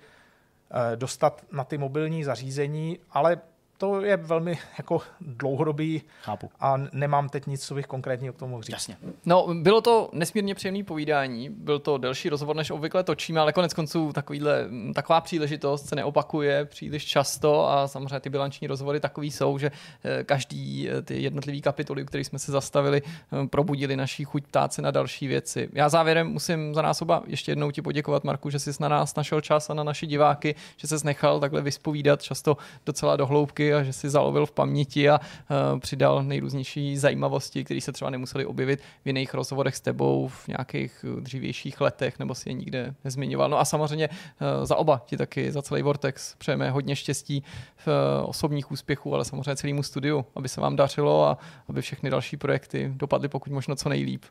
eh, 0.71 0.95
dostat 0.95 1.45
na 1.51 1.63
ty 1.63 1.77
mobilní 1.77 2.23
zařízení, 2.23 2.99
ale 3.11 3.37
to 3.77 4.01
je 4.01 4.17
velmi 4.17 4.57
jako 4.77 5.01
dlouhodobý 5.21 6.01
Chápu. 6.21 6.49
a 6.59 6.77
nemám 6.91 7.29
teď 7.29 7.47
nic, 7.47 7.65
co 7.65 7.75
bych 7.75 7.87
konkrétně 7.87 8.31
k 8.31 8.35
tomu 8.35 8.51
mohl 8.51 8.63
říct. 8.63 8.73
Jasně. 8.73 8.97
No, 9.25 9.47
bylo 9.53 9.81
to 9.81 10.09
nesmírně 10.13 10.55
příjemný 10.55 10.83
povídání, 10.83 11.49
byl 11.49 11.79
to 11.79 11.97
delší 11.97 12.29
rozhovor, 12.29 12.55
než 12.55 12.71
obvykle 12.71 13.03
točíme, 13.03 13.39
ale 13.39 13.53
konec 13.53 13.73
konců 13.73 14.13
takovýhle, 14.13 14.67
taková 14.93 15.21
příležitost 15.21 15.89
se 15.89 15.95
neopakuje 15.95 16.65
příliš 16.65 17.05
často 17.05 17.69
a 17.69 17.87
samozřejmě 17.87 18.19
ty 18.19 18.29
bilanční 18.29 18.67
rozhovory 18.67 18.99
takový 18.99 19.31
jsou, 19.31 19.57
že 19.57 19.71
eh, 20.03 20.23
každý 20.23 20.89
eh, 20.89 21.01
ty 21.01 21.21
jednotlivý 21.21 21.61
kapitoly, 21.61 22.03
u 22.03 22.05
kterých 22.05 22.27
jsme 22.27 22.39
se 22.39 22.51
zastavili, 22.51 23.01
eh, 23.05 23.47
probudili 23.47 23.95
naší 23.95 24.23
chuť 24.23 24.43
ptát 24.47 24.73
se 24.73 24.81
na 24.81 24.91
další 24.91 25.27
věci. 25.27 25.69
Já 25.73 25.89
závěrem 25.89 26.27
musím 26.27 26.73
za 26.73 26.81
nás 26.81 27.01
oba 27.01 27.23
ještě 27.27 27.51
jednou 27.51 27.71
ti 27.71 27.81
poděkovat, 27.81 28.23
Marku, 28.23 28.49
že 28.49 28.59
jsi 28.59 28.71
na 28.79 28.87
nás 28.87 29.15
našel 29.15 29.41
čas 29.41 29.69
a 29.69 29.73
na 29.73 29.83
naše 29.83 30.05
diváky, 30.05 30.55
že 30.77 30.87
ses 30.87 31.03
nechal 31.03 31.39
takhle 31.39 31.61
vyspovídat 31.61 32.23
často 32.23 32.57
docela 32.85 33.15
do 33.15 33.25
hloubky 33.25 33.66
a 33.73 33.83
že 33.83 33.93
si 33.93 34.09
zalovil 34.09 34.45
v 34.45 34.51
paměti 34.51 35.09
a 35.09 35.19
uh, 35.19 35.79
přidal 35.79 36.23
nejrůznější 36.23 36.97
zajímavosti, 36.97 37.63
které 37.63 37.81
se 37.81 37.91
třeba 37.91 38.09
nemuseli 38.09 38.45
objevit 38.45 38.79
v 38.79 39.07
jiných 39.07 39.33
rozhovorech 39.33 39.75
s 39.75 39.81
tebou 39.81 40.27
v 40.27 40.47
nějakých 40.47 41.05
eh, 41.07 41.21
dřívějších 41.21 41.81
letech, 41.81 42.19
nebo 42.19 42.35
si 42.35 42.49
je 42.49 42.53
nikde 42.53 42.95
nezmiňoval. 43.03 43.49
No 43.49 43.59
a 43.59 43.65
samozřejmě 43.65 44.09
uh, 44.09 44.65
za 44.65 44.75
oba 44.75 45.01
ti 45.05 45.17
taky, 45.17 45.51
za 45.51 45.61
celý 45.61 45.81
Vortex 45.81 46.35
přejeme 46.35 46.71
hodně 46.71 46.95
štěstí 46.95 47.43
v 47.75 47.87
uh, 47.87 48.29
osobních 48.29 48.71
úspěchů, 48.71 49.15
ale 49.15 49.25
samozřejmě 49.25 49.55
celému 49.55 49.83
studiu, 49.83 50.25
aby 50.35 50.49
se 50.49 50.61
vám 50.61 50.75
dařilo 50.75 51.27
a 51.27 51.37
aby 51.69 51.81
všechny 51.81 52.09
další 52.09 52.37
projekty 52.37 52.91
dopadly 52.95 53.27
pokud 53.27 53.53
možno 53.53 53.75
co 53.75 53.89
nejlíp. 53.89 54.25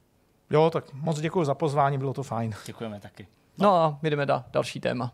Jo, 0.50 0.70
tak 0.70 0.84
moc 0.92 1.20
děkuji 1.20 1.44
za 1.44 1.54
pozvání, 1.54 1.98
bylo 1.98 2.14
to 2.14 2.22
fajn. 2.22 2.54
Děkujeme 2.66 3.00
taky. 3.00 3.26
No 3.58 3.74
a 3.74 3.98
my 4.02 4.10
jdeme 4.10 4.26
na 4.26 4.44
další 4.52 4.80
téma. 4.80 5.12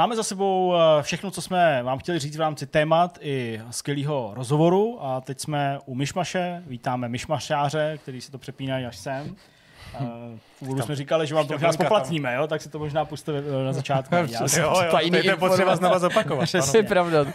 Máme 0.00 0.16
za 0.16 0.22
sebou 0.22 0.74
eh, 0.74 1.02
všechno, 1.02 1.30
co 1.30 1.42
jsme 1.42 1.82
vám 1.82 1.98
chtěli 1.98 2.18
říct 2.18 2.36
v 2.36 2.40
rámci 2.40 2.66
témat 2.66 3.18
i 3.20 3.60
skvělého 3.70 4.32
rozhovoru 4.34 4.98
a 5.04 5.20
teď 5.20 5.40
jsme 5.40 5.78
u 5.86 5.94
Myšmaše. 5.94 6.62
Vítáme 6.66 7.08
Myšmašáře, 7.08 7.98
který 8.02 8.20
si 8.20 8.30
to 8.30 8.38
přepínají 8.38 8.86
až 8.86 8.96
sem. 8.96 9.36
Eh, 9.94 9.98
V 10.58 10.62
úvodu 10.62 10.82
jsme 10.82 10.96
říkali, 10.96 11.26
že 11.26 11.34
vám 11.34 11.46
to 11.46 11.52
možná 11.52 11.68
tam. 11.68 11.72
spoplatníme, 11.72 12.34
jo? 12.34 12.46
tak 12.46 12.62
si 12.62 12.68
to 12.68 12.78
možná 12.78 13.04
puste 13.04 13.32
eh, 13.38 13.64
na 13.64 13.72
začátku. 13.72 14.14
Jo, 14.16 14.46
jo, 14.56 14.90
to 14.90 15.16
je 15.16 15.36
potřeba 15.36 15.76
znova 15.76 15.98
zopakovat. 15.98 16.44
Přesně 16.44 16.82
pravda. 16.82 17.26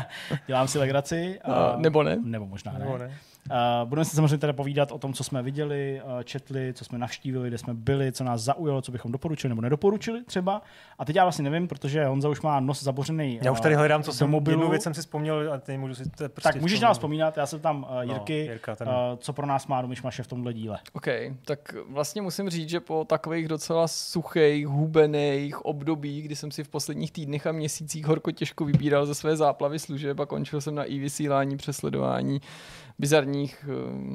Dělám 0.46 0.68
si 0.68 0.78
legraci. 0.78 1.40
A, 1.44 1.76
nebo 1.76 2.02
ne. 2.02 2.16
Nebo 2.24 2.46
možná 2.46 2.72
Nebo 2.72 2.98
ne. 2.98 3.18
Uh, 3.50 3.88
budeme 3.88 4.04
se 4.04 4.16
samozřejmě 4.16 4.38
teda 4.38 4.52
povídat 4.52 4.92
o 4.92 4.98
tom, 4.98 5.12
co 5.12 5.24
jsme 5.24 5.42
viděli, 5.42 6.00
uh, 6.04 6.22
četli, 6.22 6.72
co 6.76 6.84
jsme 6.84 6.98
navštívili, 6.98 7.48
kde 7.48 7.58
jsme 7.58 7.74
byli, 7.74 8.12
co 8.12 8.24
nás 8.24 8.40
zaujalo, 8.42 8.82
co 8.82 8.92
bychom 8.92 9.12
doporučili 9.12 9.48
nebo 9.48 9.62
nedoporučili 9.62 10.24
třeba. 10.24 10.62
A 10.98 11.04
teď 11.04 11.16
já 11.16 11.24
vlastně 11.24 11.50
nevím, 11.50 11.68
protože 11.68 12.04
Honza 12.04 12.28
už 12.28 12.40
má 12.40 12.60
nos 12.60 12.82
zabořený. 12.82 13.38
Já 13.42 13.52
už 13.52 13.60
tady 13.60 13.74
hledám, 13.74 14.02
co 14.02 14.12
jsem, 14.12 14.30
mobilu. 14.30 14.58
jednu 14.60 14.70
věc 14.70 14.82
jsem 14.82 14.94
si 14.94 15.00
vzpomněl 15.00 15.52
a 15.52 15.58
teď 15.58 15.78
můžu 15.78 15.94
si 15.94 16.04
to 16.10 16.28
prostě 16.28 16.42
Tak 16.42 16.54
můžeš 16.60 16.76
vzpomněl. 16.76 16.88
nás 16.90 16.96
vzpomínat, 16.98 17.36
já 17.36 17.46
jsem 17.46 17.60
tam 17.60 17.86
uh, 17.90 18.00
Jirky, 18.00 18.44
No, 18.46 18.52
Jirka, 18.52 18.76
ten- 18.76 18.88
uh, 18.88 18.94
co 19.18 19.32
pro 19.32 19.46
nás 19.46 19.66
má 19.66 19.82
do 19.82 19.88
myšmaše 19.88 20.22
v 20.22 20.26
tomhle 20.26 20.52
díle. 20.54 20.78
OK, 20.92 21.06
tak 21.44 21.74
vlastně 21.88 22.22
musím 22.22 22.50
říct, 22.50 22.68
že 22.68 22.80
po 22.80 23.04
takových 23.04 23.48
docela 23.48 23.88
suchých, 23.88 24.66
hubených 24.66 25.64
období, 25.64 26.22
kdy 26.22 26.36
jsem 26.36 26.50
si 26.50 26.64
v 26.64 26.68
posledních 26.68 27.12
týdnech 27.12 27.46
a 27.46 27.52
měsících 27.52 28.06
horko 28.06 28.30
těžko 28.30 28.64
vybíral 28.64 29.06
ze 29.06 29.14
své 29.14 29.36
záplavy 29.36 29.78
služeb 29.78 30.20
a 30.20 30.26
končil 30.26 30.60
jsem 30.60 30.74
na 30.74 30.84
i 30.84 30.98
vysílání, 30.98 31.56
přesledování 31.56 32.40
eh, 33.34 33.66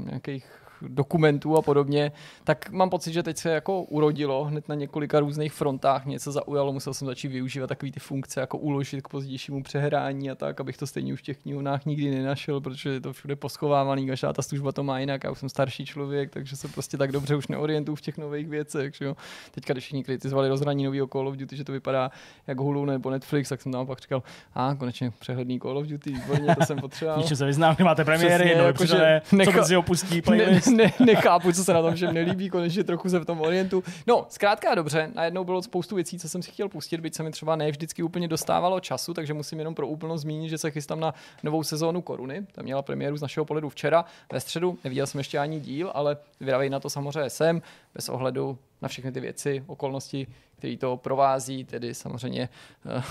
nějakých 0.05 0.64
dokumentů 0.81 1.57
a 1.57 1.61
podobně, 1.61 2.11
tak 2.43 2.69
mám 2.69 2.89
pocit, 2.89 3.13
že 3.13 3.23
teď 3.23 3.37
se 3.37 3.49
jako 3.49 3.83
urodilo 3.83 4.43
hned 4.43 4.69
na 4.69 4.75
několika 4.75 5.19
různých 5.19 5.53
frontách, 5.53 6.05
něco 6.05 6.31
zaujalo, 6.31 6.73
musel 6.73 6.93
jsem 6.93 7.05
začít 7.07 7.27
využívat 7.27 7.67
takové 7.67 7.91
ty 7.91 7.99
funkce, 7.99 8.39
jako 8.39 8.57
uložit 8.57 9.01
k 9.01 9.07
pozdějšímu 9.07 9.63
přehrání 9.63 10.31
a 10.31 10.35
tak, 10.35 10.59
abych 10.61 10.77
to 10.77 10.87
stejně 10.87 11.13
už 11.13 11.19
v 11.19 11.23
těch 11.23 11.37
knihovnách 11.37 11.85
nikdy 11.85 12.11
nenašel, 12.11 12.61
protože 12.61 12.89
je 12.89 13.01
to 13.01 13.13
všude 13.13 13.35
poschovávaný, 13.35 14.07
každá 14.07 14.33
ta 14.33 14.41
služba 14.41 14.71
to 14.71 14.83
má 14.83 14.99
jinak, 14.99 15.23
já 15.23 15.31
už 15.31 15.39
jsem 15.39 15.49
starší 15.49 15.85
člověk, 15.85 16.29
takže 16.29 16.55
se 16.55 16.67
prostě 16.67 16.97
tak 16.97 17.11
dobře 17.11 17.35
už 17.35 17.47
neorientuju 17.47 17.95
v 17.95 18.01
těch 18.01 18.17
nových 18.17 18.47
věcech, 18.47 18.95
že 18.95 19.05
jo. 19.05 19.15
Teďka, 19.51 19.73
když 19.73 19.83
všichni 19.83 20.03
kritizovali 20.03 20.49
rozhraní 20.49 20.83
nového 20.83 21.07
Call 21.07 21.27
of 21.27 21.35
Duty, 21.35 21.57
že 21.57 21.63
to 21.63 21.71
vypadá 21.71 22.11
jako 22.47 22.63
Hulu 22.63 22.85
nebo 22.85 23.09
Netflix, 23.09 23.49
tak 23.49 23.61
jsem 23.61 23.71
tam 23.71 23.87
pak 23.87 23.99
říkal, 23.99 24.23
a 24.55 24.75
konečně 24.79 25.11
přehledný 25.19 25.59
Call 25.59 25.77
of 25.77 25.87
Duty, 25.87 26.11
výborně, 26.11 26.55
to 26.55 26.65
jsem 26.65 26.77
potřeboval. 26.81 27.21
Ničem 27.21 27.37
se 27.37 27.45
vyznám, 27.45 27.75
máte 27.83 28.05
premiéry, 28.05 28.43
Přesně, 28.43 28.61
no, 28.61 28.67
jakože 28.67 28.95
jakože 28.95 29.45
co 29.45 29.51
brzy 29.51 29.75
opustí 29.75 30.21
playlist. 30.21 30.64
ne, 30.75 30.93
nechápu, 31.05 31.51
co 31.51 31.63
se 31.63 31.73
na 31.73 31.81
tom 31.81 31.95
všem 31.95 32.13
nelíbí, 32.13 32.49
konečně 32.49 32.83
trochu 32.83 33.09
se 33.09 33.19
v 33.19 33.25
tom 33.25 33.41
orientu. 33.41 33.83
No, 34.07 34.25
zkrátka 34.29 34.75
dobře, 34.75 35.11
najednou 35.15 35.43
bylo 35.43 35.61
spoustu 35.61 35.95
věcí, 35.95 36.19
co 36.19 36.29
jsem 36.29 36.41
si 36.41 36.51
chtěl 36.51 36.69
pustit, 36.69 37.01
byť 37.01 37.15
se 37.15 37.23
mi 37.23 37.31
třeba 37.31 37.55
ne 37.55 37.71
vždycky 37.71 38.03
úplně 38.03 38.27
dostávalo 38.27 38.79
času, 38.79 39.13
takže 39.13 39.33
musím 39.33 39.59
jenom 39.59 39.75
pro 39.75 39.87
úplnost 39.87 40.21
zmínit, 40.21 40.49
že 40.49 40.57
se 40.57 40.71
chystám 40.71 40.99
na 40.99 41.13
novou 41.43 41.63
sezónu 41.63 42.01
Koruny. 42.01 42.45
Ta 42.51 42.61
měla 42.61 42.81
premiéru 42.81 43.17
z 43.17 43.21
našeho 43.21 43.45
pohledu 43.45 43.69
včera 43.69 44.05
ve 44.31 44.39
středu. 44.39 44.77
Neviděl 44.83 45.07
jsem 45.07 45.19
ještě 45.19 45.39
ani 45.39 45.59
díl, 45.59 45.91
ale 45.93 46.17
zvědavý 46.39 46.69
na 46.69 46.79
to 46.79 46.89
samozřejmě 46.89 47.29
jsem, 47.29 47.61
bez 47.93 48.09
ohledu 48.09 48.57
na 48.81 48.87
všechny 48.87 49.11
ty 49.11 49.19
věci, 49.19 49.63
okolnosti, 49.67 50.27
který 50.57 50.77
to 50.77 50.97
provází, 50.97 51.63
tedy 51.63 51.93
samozřejmě 51.93 52.49
eh, 52.85 53.03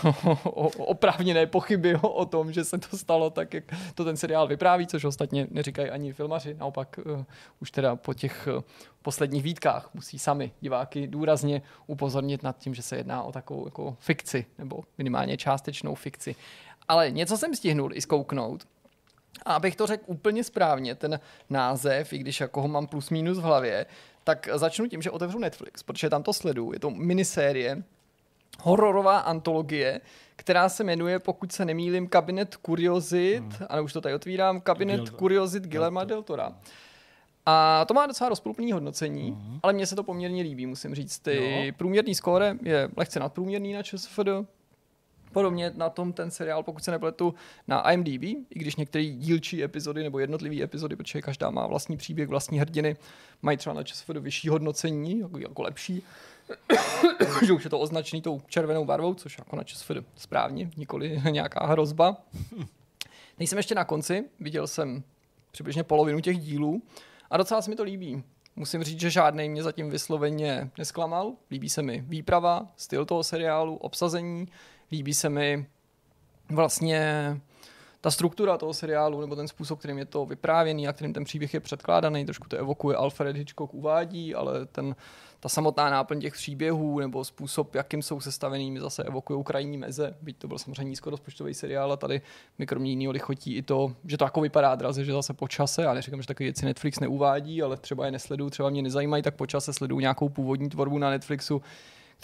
oprávněné 0.78 1.46
pochyby 1.46 1.96
o, 1.96 2.24
tom, 2.24 2.52
že 2.52 2.64
se 2.64 2.78
to 2.78 2.96
stalo 2.96 3.30
tak, 3.30 3.54
jak 3.54 3.64
to 3.94 4.04
ten 4.04 4.16
seriál 4.16 4.46
vypráví, 4.46 4.86
což 4.86 5.04
ostatně 5.04 5.46
neříkají 5.50 5.90
ani 5.90 6.12
filmaři, 6.12 6.54
naopak 6.54 7.00
uh, 7.06 7.24
už 7.60 7.70
teda 7.70 7.96
po 7.96 8.14
těch 8.14 8.48
uh, 8.56 8.62
posledních 9.02 9.42
výtkách 9.42 9.90
musí 9.94 10.18
sami 10.18 10.52
diváky 10.60 11.06
důrazně 11.06 11.62
upozornit 11.86 12.42
nad 12.42 12.58
tím, 12.58 12.74
že 12.74 12.82
se 12.82 12.96
jedná 12.96 13.22
o 13.22 13.32
takovou 13.32 13.64
jako 13.64 13.96
fikci, 14.00 14.46
nebo 14.58 14.84
minimálně 14.98 15.36
částečnou 15.36 15.94
fikci. 15.94 16.36
Ale 16.88 17.10
něco 17.10 17.36
jsem 17.36 17.54
stihnul 17.54 17.90
i 17.94 18.00
zkouknout, 18.00 18.66
a 19.42 19.54
abych 19.54 19.76
to 19.76 19.86
řekl 19.86 20.04
úplně 20.06 20.44
správně, 20.44 20.94
ten 20.94 21.20
název, 21.50 22.12
i 22.12 22.18
když 22.18 22.40
jako 22.40 22.62
ho 22.62 22.68
mám 22.68 22.86
plus 22.86 23.10
minus 23.10 23.38
v 23.38 23.42
hlavě, 23.42 23.86
tak 24.24 24.48
začnu 24.52 24.88
tím, 24.88 25.02
že 25.02 25.10
otevřu 25.10 25.38
Netflix, 25.38 25.82
protože 25.82 26.10
tam 26.10 26.22
to 26.22 26.32
sleduju. 26.32 26.72
Je 26.72 26.80
to 26.80 26.90
minisérie, 26.90 27.82
hororová 28.60 29.18
antologie, 29.18 30.00
která 30.36 30.68
se 30.68 30.84
jmenuje, 30.84 31.18
pokud 31.18 31.52
se 31.52 31.64
nemýlím, 31.64 32.08
Kabinet 32.08 32.56
kuriozit, 32.56 33.42
hmm. 33.42 33.66
ale 33.68 33.80
už 33.80 33.92
to 33.92 34.00
tady 34.00 34.14
otvírám, 34.14 34.60
Kabinet 34.60 35.00
Gil- 35.00 35.16
kuriozit 35.16 35.66
Guillerma 35.66 36.04
del 36.04 36.22
Tora. 36.22 36.52
A 37.46 37.84
to 37.88 37.94
má 37.94 38.06
docela 38.06 38.28
rozpolupný 38.28 38.72
hodnocení, 38.72 39.30
mm. 39.30 39.60
ale 39.62 39.72
mně 39.72 39.86
se 39.86 39.96
to 39.96 40.02
poměrně 40.02 40.42
líbí, 40.42 40.66
musím 40.66 40.94
říct. 40.94 41.18
Ty 41.18 41.36
Jo. 41.36 41.72
průměrný 41.76 42.14
skóre 42.14 42.56
je 42.62 42.88
lehce 42.96 43.20
nadprůměrný 43.20 43.72
na 43.72 43.82
ČSFD. 43.82 44.28
Podobně 45.34 45.72
na 45.76 45.90
tom 45.90 46.12
ten 46.12 46.30
seriál, 46.30 46.62
pokud 46.62 46.84
se 46.84 46.90
nepletu, 46.90 47.34
na 47.68 47.92
IMDb, 47.92 48.22
i 48.22 48.46
když 48.50 48.76
některé 48.76 49.04
dílčí 49.04 49.64
epizody 49.64 50.02
nebo 50.02 50.18
jednotlivé 50.18 50.62
epizody, 50.62 50.96
protože 50.96 51.22
každá 51.22 51.50
má 51.50 51.66
vlastní 51.66 51.96
příběh, 51.96 52.28
vlastní 52.28 52.58
hrdiny, 52.58 52.96
mají 53.42 53.56
třeba 53.56 53.74
na 53.74 53.82
ČSFD 53.82 54.08
vyšší 54.08 54.48
hodnocení, 54.48 55.18
jako, 55.18 55.38
jako 55.38 55.62
lepší, 55.62 56.02
že 57.46 57.52
už 57.52 57.64
je 57.64 57.70
to 57.70 57.78
označený 57.78 58.22
tou 58.22 58.40
červenou 58.46 58.84
barvou, 58.84 59.14
což 59.14 59.38
jako 59.38 59.56
na 59.56 59.64
ČSFD 59.64 59.96
správně, 60.16 60.70
nikoli 60.76 61.22
nějaká 61.30 61.66
hrozba. 61.66 62.16
Nejsem 63.38 63.58
ještě 63.58 63.74
na 63.74 63.84
konci, 63.84 64.24
viděl 64.40 64.66
jsem 64.66 65.02
přibližně 65.50 65.82
polovinu 65.82 66.20
těch 66.20 66.38
dílů 66.38 66.82
a 67.30 67.36
docela 67.36 67.62
se 67.62 67.70
mi 67.70 67.76
to 67.76 67.82
líbí. 67.82 68.22
Musím 68.56 68.84
říct, 68.84 69.00
že 69.00 69.10
žádný 69.10 69.48
mě 69.48 69.62
zatím 69.62 69.90
vysloveně 69.90 70.70
nesklamal. 70.78 71.32
Líbí 71.50 71.68
se 71.68 71.82
mi 71.82 72.04
výprava, 72.06 72.68
styl 72.76 73.04
toho 73.04 73.24
seriálu, 73.24 73.76
obsazení, 73.76 74.48
líbí 74.94 75.14
se 75.14 75.28
mi 75.28 75.66
vlastně 76.50 77.40
ta 78.00 78.10
struktura 78.10 78.58
toho 78.58 78.74
seriálu 78.74 79.20
nebo 79.20 79.36
ten 79.36 79.48
způsob, 79.48 79.78
kterým 79.78 79.98
je 79.98 80.04
to 80.04 80.26
vyprávěný 80.26 80.88
a 80.88 80.92
kterým 80.92 81.12
ten 81.12 81.24
příběh 81.24 81.54
je 81.54 81.60
předkládaný, 81.60 82.24
trošku 82.24 82.48
to 82.48 82.56
evokuje 82.56 82.96
Alfred 82.96 83.36
Hitchcock 83.36 83.74
uvádí, 83.74 84.34
ale 84.34 84.66
ten, 84.66 84.96
ta 85.40 85.48
samotná 85.48 85.90
náplň 85.90 86.20
těch 86.20 86.32
příběhů 86.32 87.00
nebo 87.00 87.24
způsob, 87.24 87.74
jakým 87.74 88.02
jsou 88.02 88.20
sestavený, 88.20 88.70
mi 88.70 88.80
zase 88.80 89.04
evokují 89.04 89.44
krajní 89.44 89.78
meze, 89.78 90.16
byť 90.22 90.36
to 90.36 90.48
byl 90.48 90.58
samozřejmě 90.58 90.84
nízkorozpočtový 90.84 91.54
seriál 91.54 91.92
a 91.92 91.96
tady 91.96 92.22
mi 92.58 92.66
kromě 92.66 92.90
jiného 92.90 93.12
lichotí 93.12 93.56
i 93.56 93.62
to, 93.62 93.92
že 94.04 94.18
to 94.18 94.24
jako 94.24 94.40
vypadá 94.40 94.74
draze, 94.74 95.04
že 95.04 95.12
zase 95.12 95.32
po 95.32 95.48
čase, 95.48 95.82
já 95.82 95.94
neříkám, 95.94 96.22
že 96.22 96.28
takové 96.28 96.44
věci 96.44 96.64
Netflix 96.64 97.00
neuvádí, 97.00 97.62
ale 97.62 97.76
třeba 97.76 98.06
je 98.06 98.12
nesleduju, 98.12 98.50
třeba 98.50 98.70
mě 98.70 98.82
nezajímají, 98.82 99.22
tak 99.22 99.34
po 99.34 99.46
čase 99.46 99.72
sleduju 99.72 100.00
nějakou 100.00 100.28
původní 100.28 100.68
tvorbu 100.68 100.98
na 100.98 101.10
Netflixu, 101.10 101.62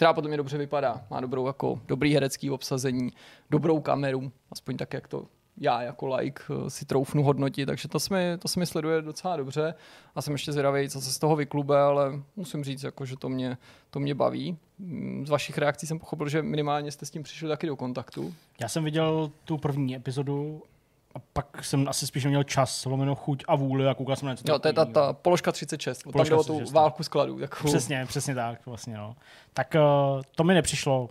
která 0.01 0.13
podle 0.13 0.27
mě 0.27 0.37
dobře 0.37 0.57
vypadá. 0.57 1.05
Má 1.09 1.21
dobrou 1.21 1.47
jako 1.47 1.81
dobrý 1.87 2.13
herecký 2.13 2.49
obsazení, 2.49 3.09
dobrou 3.49 3.79
kameru, 3.79 4.31
aspoň 4.51 4.77
tak, 4.77 4.93
jak 4.93 5.07
to 5.07 5.25
já 5.57 5.81
jako 5.81 6.15
like 6.15 6.43
eh, 6.49 6.69
si 6.69 6.85
troufnu 6.85 7.23
hodnotit, 7.23 7.65
takže 7.65 7.87
to 7.87 7.99
se 7.99 8.13
mi, 8.13 8.37
to 8.37 8.47
se 8.47 8.59
mi 8.59 8.65
sleduje 8.65 9.01
docela 9.01 9.37
dobře 9.37 9.73
a 10.15 10.21
jsem 10.21 10.33
ještě 10.33 10.51
zvědavý, 10.51 10.89
co 10.89 11.01
se 11.01 11.13
z 11.13 11.19
toho 11.19 11.35
vyklube, 11.35 11.79
ale 11.79 12.21
musím 12.35 12.63
říct, 12.63 12.83
jako, 12.83 13.05
že 13.05 13.17
to 13.17 13.29
mě, 13.29 13.57
to 13.89 13.99
mě 13.99 14.15
baví. 14.15 14.57
Mm, 14.79 15.25
Z 15.27 15.29
vašich 15.29 15.57
reakcí 15.57 15.87
jsem 15.87 15.99
pochopil, 15.99 16.29
že 16.29 16.41
minimálně 16.41 16.91
jste 16.91 17.05
s 17.05 17.11
tím 17.11 17.23
přišli 17.23 17.49
taky 17.49 17.67
do 17.67 17.75
kontaktu. 17.75 18.33
Já 18.61 18.67
jsem 18.67 18.83
viděl 18.83 19.31
tu 19.45 19.57
první 19.57 19.95
epizodu 19.95 20.63
a 21.15 21.19
pak 21.33 21.65
jsem 21.65 21.87
asi 21.87 22.07
spíš 22.07 22.23
neměl 22.23 22.43
čas, 22.43 22.85
lomeno 22.85 23.15
chuť 23.15 23.43
a 23.47 23.55
vůli 23.55 23.87
a 23.87 23.93
koukal 23.93 24.15
jsem 24.15 24.25
na 24.25 24.33
něco 24.33 24.43
Jo, 24.47 24.59
to 24.59 24.67
je 24.67 24.73
ta, 24.73 24.85
ta 24.85 25.13
položka 25.13 25.51
36, 25.51 26.03
tam 26.03 26.11
Položka 26.11 26.35
jde 26.35 26.39
o 26.39 26.43
tu 26.43 26.53
36, 26.53 26.71
válku 26.71 27.03
skladů. 27.03 27.39
Takovou. 27.39 27.73
Přesně, 27.73 28.05
přesně 28.05 28.35
tak, 28.35 28.65
vlastně, 28.65 28.97
no. 28.97 29.15
Tak 29.53 29.75
uh, 29.75 30.21
to 30.35 30.43
mi 30.43 30.53
nepřišlo. 30.53 31.09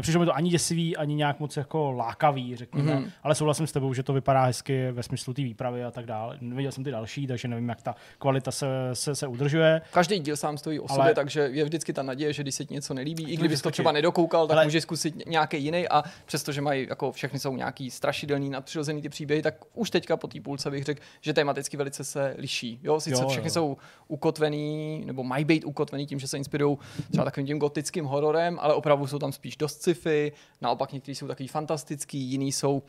Nepřišlo 0.00 0.20
mi 0.20 0.26
to 0.26 0.34
ani 0.36 0.50
děsivý, 0.50 0.96
ani 0.96 1.14
nějak 1.14 1.40
moc 1.40 1.56
jako 1.56 1.90
lákavý, 1.92 2.56
řekněme, 2.56 2.94
Mhm. 2.94 3.04
mm-hmm. 3.04 3.10
ale 3.22 3.34
souhlasím 3.34 3.66
s 3.66 3.72
tebou, 3.72 3.94
že 3.94 4.02
to 4.02 4.12
vypadá 4.12 4.44
hezky 4.44 4.90
ve 4.92 5.02
smyslu 5.02 5.34
té 5.34 5.42
výpravy 5.42 5.84
a 5.84 5.90
tak 5.90 6.06
dále. 6.06 6.38
Neviděl 6.40 6.72
jsem 6.72 6.84
ty 6.84 6.90
další, 6.90 7.26
takže 7.26 7.48
nevím, 7.48 7.68
jak 7.68 7.82
ta 7.82 7.94
kvalita 8.18 8.50
se, 8.50 8.66
se, 8.92 9.14
se 9.14 9.26
udržuje. 9.26 9.80
Každý 9.92 10.18
díl 10.18 10.36
sám 10.36 10.58
stojí 10.58 10.80
o 10.80 10.86
Ale- 10.90 10.96
sobě, 10.98 11.14
takže 11.14 11.40
je 11.52 11.64
vždycky 11.64 11.92
ta 11.92 12.02
naděje, 12.02 12.32
že 12.32 12.42
když 12.42 12.54
se 12.54 12.64
ti 12.64 12.74
něco 12.74 12.94
nelíbí, 12.94 13.24
i 13.24 13.36
To 13.36 13.40
kdybys 13.40 13.62
to 13.62 13.70
třeba 13.70 13.92
nedokoukal, 13.92 14.46
tak 14.46 14.56
Ale- 14.56 14.64
můžeš 14.64 14.82
zkusit 14.82 15.26
nějaký 15.26 15.64
jiný 15.64 15.88
a 15.88 16.02
přestože 16.26 16.60
mají 16.60 16.86
jako 16.90 17.12
všechny 17.12 17.38
jsou 17.38 17.56
nějaký 17.56 17.90
strašidelný, 17.90 18.50
nadpřirozený 18.50 19.02
ty 19.02 19.08
příběhy, 19.08 19.42
tak 19.42 19.54
už 19.74 19.90
teďka 19.90 20.16
po 20.16 20.26
té 20.26 20.40
půlce 20.40 20.70
bych 20.70 20.84
řekl, 20.84 21.02
že 21.20 21.32
tematicky 21.32 21.76
velice 21.76 22.04
se 22.04 22.34
liší. 22.38 22.80
Jo, 22.82 23.00
sice 23.00 23.22
Jo, 23.22 23.28
všechny 23.28 23.48
jo. 23.48 23.52
jsou 23.52 23.76
ukotvený, 24.08 25.02
nebo 25.06 25.24
mají 25.24 25.44
být 25.44 25.64
ukotvený 25.64 26.06
tím, 26.06 26.18
že 26.18 26.28
se 26.28 26.36
inspirují 26.38 26.78
třeba 27.10 27.24
takovým 27.24 27.46
tím 27.46 27.58
gotickým 27.58 28.04
hororem, 28.04 28.58
ale 28.60 28.74
opravdu 28.74 29.06
jsou 29.06 29.18
tam 29.18 29.32
spíš 29.32 29.56
dost 29.56 29.82
sci-fi, 29.94 30.32
naopak 30.60 30.92
některý 30.92 31.14
jsou 31.14 31.26
takový 31.26 31.48
fantastický, 31.48 32.18
jiný 32.18 32.52
jsou 32.52 32.82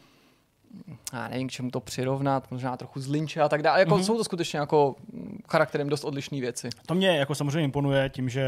já 1.13 1.27
nevím, 1.27 1.47
k 1.47 1.51
čemu 1.51 1.71
to 1.71 1.79
přirovnat, 1.79 2.51
možná 2.51 2.77
trochu 2.77 2.99
z 2.99 3.07
Lynče 3.07 3.41
a 3.41 3.49
tak 3.49 3.63
dále. 3.63 3.79
Jako 3.79 3.95
Mhm. 3.95 4.03
jsou 4.03 4.17
to 4.17 4.23
skutečně 4.23 4.59
jako 4.59 4.95
mm, 5.13 5.37
charakterem 5.49 5.89
dost 5.89 6.03
odlišné 6.03 6.39
věci. 6.39 6.69
To 6.85 6.93
mě 6.95 7.17
jako 7.17 7.35
samozřejmě 7.35 7.63
imponuje 7.63 8.09
tím, 8.09 8.29
že 8.29 8.43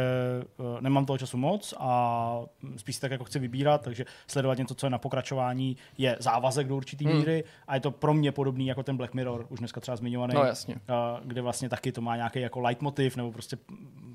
eh, 0.59 0.81
nemám 0.81 1.05
toho 1.05 1.17
času 1.17 1.37
moc 1.37 1.73
a 1.79 2.39
spíš 2.77 2.95
si 2.95 3.01
tak 3.01 3.11
jako 3.11 3.23
chci 3.23 3.39
vybírat, 3.39 3.81
takže 3.81 4.05
sledovat 4.27 4.57
něco, 4.57 4.75
co 4.75 4.85
je 4.85 4.89
na 4.89 4.97
pokračování, 4.97 5.77
je 5.97 6.17
závazek 6.19 6.67
do 6.67 6.75
určitý 6.75 7.05
Hmm. 7.05 7.17
míry 7.17 7.43
a 7.67 7.75
je 7.75 7.81
to 7.81 7.91
pro 7.91 8.13
mě 8.13 8.31
podobný 8.31 8.67
jako 8.67 8.83
ten 8.83 8.97
Black 8.97 9.13
Mirror, 9.13 9.45
už 9.49 9.59
dneska 9.59 9.81
třeba 9.81 9.95
zmiňovaný. 9.95 10.33
No, 10.33 10.43
jasně. 10.43 10.75
eh, 10.89 10.93
Kde 11.23 11.41
vlastně 11.41 11.69
taky 11.69 11.91
to 11.91 12.01
má 12.01 12.15
nějaký 12.15 12.39
jako 12.39 12.59
leitmotiv, 12.59 13.17
nebo 13.17 13.31
prostě 13.31 13.57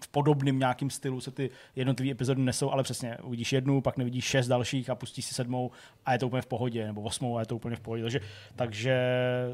v 0.04 0.08
podobným 0.08 0.58
nějakým 0.58 0.90
stylu 0.90 1.20
se 1.20 1.30
ty 1.30 1.50
jednotlivé 1.76 2.10
epizody 2.12 2.42
nesou, 2.42 2.70
ale 2.70 2.82
přesně 2.82 3.16
uvidíš 3.22 3.52
jednu, 3.52 3.80
pak 3.80 3.96
nevidíš 3.96 4.24
šest 4.24 4.48
dalších 4.48 4.90
a 4.90 4.94
pustíš 4.94 5.24
si 5.24 5.34
sedmou 5.34 5.70
a 6.06 6.12
je 6.12 6.18
to 6.18 6.26
úplně 6.26 6.42
v 6.42 6.46
pohodě, 6.46 6.86
nebo 6.86 7.02
osmou 7.02 7.36
a 7.36 7.40
je 7.40 7.46
to 7.46 7.56
úplně 7.56 7.76
v 7.76 7.80
pohodě. 7.80 7.97
Takže, 8.02 8.20
takže 8.56 8.96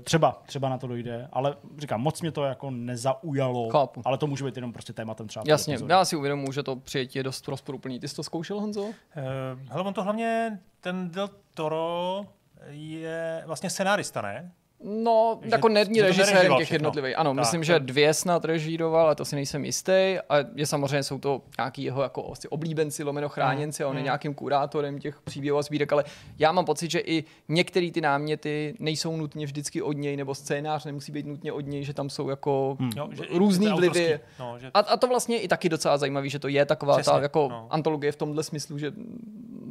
třeba, 0.05 0.43
třeba 0.47 0.69
na 0.69 0.79
to 0.79 0.87
dojde, 0.87 1.29
ale 1.33 1.57
říkám, 1.79 2.01
moc 2.01 2.21
mě 2.21 2.31
to 2.31 2.45
jako 2.45 2.71
nezaujalo, 2.71 3.71
Chápu. 3.71 4.03
ale 4.05 4.19
to 4.19 4.27
může 4.27 4.45
být 4.45 4.57
jenom 4.57 4.73
prostě 4.73 4.93
tématem 4.93 5.29
třeba. 5.29 5.45
Jasně, 5.49 5.79
já 5.87 6.05
si 6.05 6.17
uvědomuji, 6.17 6.53
že 6.53 6.63
to 6.63 6.77
přijetí 6.77 7.19
je 7.19 7.23
dost 7.23 7.49
rozporuplný. 7.49 8.01
Ty 8.01 8.09
jsi 8.09 8.17
to 8.17 8.23
zkoušel, 8.23 8.61
Honzo? 8.61 8.87
Eh, 9.17 9.23
hele, 9.69 9.83
on 9.83 9.95
to 9.95 10.03
hlavně, 10.03 10.59
ten 10.81 11.11
Del 11.11 11.31
Toro 11.55 12.27
je 12.69 13.43
vlastně 13.47 13.71
scenárista, 13.71 14.23
ne? 14.23 14.53
No, 14.87 15.39
Že- 15.43 15.49
jako 15.53 15.69
to 15.69 15.75
režisér 15.75 16.27
těch 16.27 16.57
všechno. 16.57 16.75
jednotlivých. 16.75 17.19
Ano, 17.19 17.31
Tak, 17.35 17.39
myslím, 17.39 17.65
že 17.65 17.79
dvě 17.81 18.15
snad 18.15 18.45
režíroval, 18.45 19.07
ale 19.07 19.15
to 19.15 19.25
si 19.25 19.37
nejsem 19.37 19.65
jistý. 19.65 19.93
A 20.29 20.35
je 20.55 20.67
samozřejmě, 20.67 21.03
jsou 21.03 21.19
to 21.19 21.43
nějaký 21.59 21.83
jeho 21.83 22.03
jako 22.03 22.33
asi 22.33 22.49
oblíbenci, 22.49 23.03
lomeno 23.05 23.29
chráněnci 23.29 23.85
a 23.85 23.89
on 23.89 23.97
je 23.97 24.01
Mm. 24.01 24.05
nějakým 24.05 24.35
kurátorem 24.35 24.99
těch 24.99 25.21
příběhů 25.21 25.59
a 25.59 25.63
sbírek, 25.63 25.93
ale 25.93 26.05
já 26.39 26.53
mám 26.53 26.65
pocit, 26.65 26.91
že 26.91 26.99
i 27.01 27.25
některé 27.49 27.91
ty 27.91 28.01
náměty 28.01 28.75
nejsou 28.79 29.17
nutně 29.17 29.47
vždycky 29.47 29.83
od 29.83 29.93
něj, 29.93 30.17
nebo 30.17 30.35
scénář 30.35 30.85
nemusí 30.85 31.13
být 31.13 31.27
nutně 31.27 31.53
od 31.53 31.67
něj, 31.67 31.85
že 31.85 31.95
tam 31.95 32.11
jsou 32.11 32.29
jako 32.29 32.77
že 33.13 33.25
i- 33.25 33.39
různý 33.39 33.67
je 33.67 33.73
vlivy. 33.75 34.21
No, 34.41 34.57
že- 34.59 34.71
A, 34.75 34.79
a 34.79 34.97
to 34.97 35.07
vlastně 35.07 35.37
je 35.37 35.41
i 35.43 35.49
taky 35.49 35.69
docela 35.69 35.97
zajímavý, 35.99 36.31
že 36.31 36.39
to 36.39 36.49
je 36.49 36.65
taková 36.67 36.95
Přesně, 36.95 37.13
ta 37.13 37.21
jako 37.23 37.49
no. 37.51 37.67
antologie 37.71 38.13
v 38.13 38.17
tomhle 38.17 38.43
smyslu, 38.43 38.79
že 38.79 38.93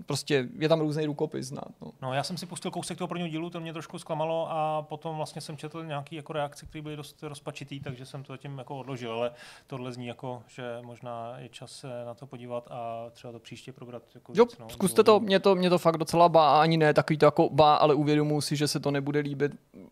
prostě 0.06 0.48
je 0.60 0.70
tam 0.70 0.80
různý 0.80 1.06
rukopis 1.06 1.48
znát. 1.48 1.68
No. 1.82 1.92
No, 2.02 2.14
já 2.14 2.24
jsem 2.24 2.38
si 2.38 2.46
pustil 2.46 2.72
kousek 2.72 2.98
toho 2.98 3.08
prvního 3.08 3.30
dílu, 3.30 3.50
to 3.50 3.60
mě 3.60 3.74
trošku 3.74 4.00
zklamalo 4.00 4.48
a 4.52 4.82
potom 4.82 5.18
vlastně 5.18 5.42
jsem 5.42 5.58
četl 5.58 5.86
nějaký 5.86 6.16
jako 6.16 6.34
reakce, 6.34 6.66
které 6.66 6.82
byly 6.82 6.96
dost 6.96 7.24
rozpačitý, 7.24 7.80
takže 7.80 8.06
jsem 8.06 8.24
to 8.24 8.34
zatím 8.34 8.58
jako 8.58 8.78
odložil, 8.78 9.14
ale 9.14 9.32
tohle 9.68 9.92
zní 9.92 10.08
jako, 10.08 10.44
že 10.48 10.64
možná 10.82 11.34
je 11.38 11.50
čas 11.50 11.72
se 11.72 11.88
na 12.06 12.14
to 12.14 12.28
podívat 12.28 12.68
a 12.72 13.10
třeba 13.12 13.32
to 13.34 13.40
příště 13.40 13.74
probrat. 13.74 14.04
Jako 14.16 14.34
Jo, 14.36 14.46
víc, 14.46 14.58
no, 14.58 14.70
zkuste 14.70 15.04
to, 15.04 15.20
mě 15.20 15.40
to, 15.40 15.56
mě 15.56 15.70
to 15.70 15.78
fakt 15.78 15.98
docela 15.98 16.30
bá, 16.30 16.62
ani 16.62 16.78
ne 16.78 16.94
takový 16.94 17.18
to 17.18 17.26
jako 17.26 17.50
bá, 17.50 17.76
ale 17.76 17.94
uvědomuji 17.96 18.42
si, 18.42 18.56
že 18.56 18.68
se 18.68 18.80
to 18.80 18.92
nebude 18.92 19.20
líbit. 19.20 19.52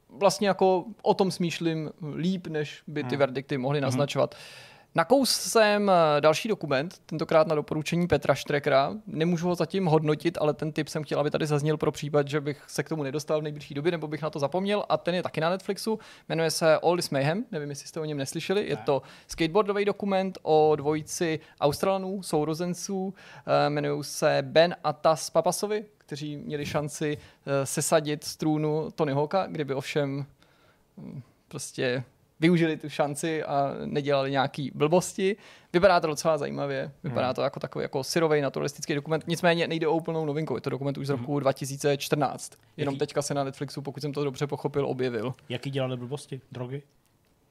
Vlastně 0.09 0.47
jako 0.47 0.85
o 1.01 1.13
tom 1.13 1.31
smýšlím 1.31 1.91
líp, 2.15 2.47
než 2.47 2.83
by 2.87 3.03
ty 3.03 3.09
Hmm. 3.09 3.19
verdikty 3.19 3.57
mohly 3.57 3.79
Mhm. 3.79 3.83
naznačovat. 3.83 4.35
Nakous 4.95 5.29
jsem 5.29 5.89
eh, 5.89 6.21
další 6.21 6.49
dokument, 6.49 7.01
tentokrát 7.05 7.47
na 7.47 7.55
doporučení 7.55 8.07
Petra 8.07 8.35
Štrekra. 8.35 8.93
Nemůžu 9.07 9.47
ho 9.47 9.55
zatím 9.55 9.85
hodnotit, 9.85 10.37
ale 10.41 10.53
ten 10.53 10.71
tip 10.71 10.87
jsem 10.87 11.03
chtěl, 11.03 11.19
aby 11.19 11.31
tady 11.31 11.47
zazněl 11.47 11.77
pro 11.77 11.91
případ, 11.91 12.27
že 12.27 12.41
bych 12.41 12.63
se 12.67 12.83
k 12.83 12.89
tomu 12.89 13.03
nedostal 13.03 13.39
v 13.39 13.43
nejbližší 13.43 13.73
době, 13.73 13.91
nebo 13.91 14.07
bych 14.07 14.21
na 14.21 14.29
to 14.29 14.39
zapomněl. 14.39 14.85
A 14.89 14.97
ten 14.97 15.15
je 15.15 15.23
taky 15.23 15.41
na 15.41 15.49
Netflixu. 15.49 15.99
Jmenuje 16.29 16.51
se 16.51 16.77
All 16.77 16.99
is 16.99 17.09
Mayhem. 17.09 17.45
Nevím, 17.51 17.69
jestli 17.69 17.87
jste 17.87 17.99
o 17.99 18.05
něm 18.05 18.17
neslyšeli. 18.17 18.67
Je 18.67 18.77
to 18.77 19.01
skateboardový 19.27 19.85
dokument 19.85 20.37
o 20.41 20.75
dvojici 20.75 21.39
Australanů, 21.61 22.23
sourozenců. 22.23 23.13
Eh, 23.45 23.69
Jmenují 23.69 24.03
se 24.03 24.37
Ben 24.41 24.75
a 24.83 24.93
Tas 24.93 25.29
Papasovi, 25.29 25.85
kteří 25.97 26.37
měli 26.37 26.65
šanci 26.65 27.17
eh, 27.17 27.65
sesadit 27.65 28.23
z 28.23 28.37
trůnu 28.37 28.91
Tony 28.95 29.13
Hawka, 29.13 29.47
kdyby 29.47 29.73
ovšem 29.73 30.25
hm, 30.97 31.21
prostě 31.47 32.03
využili 32.41 32.77
tu 32.77 32.89
šanci 32.89 33.43
a 33.43 33.73
nedělali 33.85 34.31
nějaký 34.31 34.71
blbosti. 34.75 35.35
Vypadá 35.73 35.99
to 35.99 36.07
docela 36.07 36.37
zajímavě, 36.37 36.91
vypadá 37.03 37.27
Hmm. 37.27 37.35
to 37.35 37.41
jako 37.41 37.59
takový 37.59 37.83
jako 37.83 38.03
syrový 38.03 38.41
naturalistický 38.41 38.95
dokument, 38.95 39.23
nicméně 39.27 39.67
nejde 39.67 39.87
o 39.87 39.91
úplnou 39.95 40.25
novinku, 40.25 40.55
je 40.55 40.61
to 40.61 40.69
dokument 40.69 40.97
už 40.97 41.07
z 41.07 41.09
roku 41.09 41.39
2014. 41.39 42.53
Jenom 42.77 42.93
Jaký? 42.93 42.99
teďka 42.99 43.21
se 43.21 43.33
na 43.33 43.43
Netflixu, 43.43 43.81
pokud 43.81 44.01
jsem 44.01 44.13
to 44.13 44.23
dobře 44.23 44.47
pochopil, 44.47 44.85
objevil. 44.87 45.33
Jaký 45.49 45.69
dělali 45.69 45.97
blbosti? 45.97 46.41
Drogy? 46.51 46.81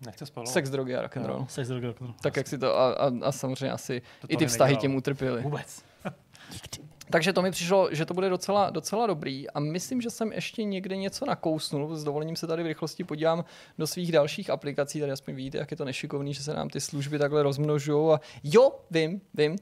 Nechce 0.07 0.27
spolovat. 0.27 0.53
Sex, 0.53 0.71
drogy 0.71 0.97
a 0.97 1.03
rock 1.03 1.17
and 1.17 1.27
roll. 1.27 1.47
sex, 1.49 1.69
drogy 1.69 1.87
a 1.87 1.89
rock 1.89 2.01
and 2.03 2.07
roll. 2.09 2.15
Tak 2.23 2.37
jak 2.37 2.47
si 2.49 2.59
to, 2.59 2.79
a, 2.79 2.93
a, 2.93 3.11
a 3.23 3.33
samozřejmě 3.33 3.71
asi 3.73 4.03
To 4.21 4.27
i 4.31 4.37
ty 4.37 4.47
vztahy 4.47 4.69
nedělal. 4.69 4.81
těm 4.81 4.95
utrpěli. 4.95 5.43
Vůbec. 5.43 5.83
Takže 7.11 7.32
to 7.32 7.43
mi 7.43 7.51
přišlo, 7.51 7.89
že 7.93 8.07
to 8.07 8.15
bude 8.15 8.28
docela, 8.28 8.70
docela 8.70 9.07
dobrý 9.07 9.51
a 9.51 9.61
myslím, 9.61 10.01
že 10.01 10.11
jsem 10.11 10.32
ještě 10.32 10.65
někde 10.65 10.97
něco 10.97 11.27
nakousnul. 11.27 11.97
S 11.97 12.05
dovolením 12.05 12.37
se 12.37 12.47
tady 12.47 12.62
v 12.62 12.66
rychlosti 12.66 13.05
podívám 13.05 13.45
do 13.78 13.87
svých 13.87 14.12
dalších 14.12 14.51
aplikací, 14.51 15.01
tady 15.01 15.12
aspoň 15.12 15.35
vidíte, 15.35 15.59
jak 15.59 15.70
je 15.70 15.77
to 15.77 15.85
nešikovný, 15.85 16.35
že 16.35 16.43
se 16.43 16.55
nám 16.55 16.69
ty 16.69 16.81
služby 16.81 17.19
takhle 17.19 17.43
rozmnožují. 17.43 18.15
A 18.15 18.20
jo, 18.45 18.73
vím, 18.91 19.20
vím. 19.35 19.57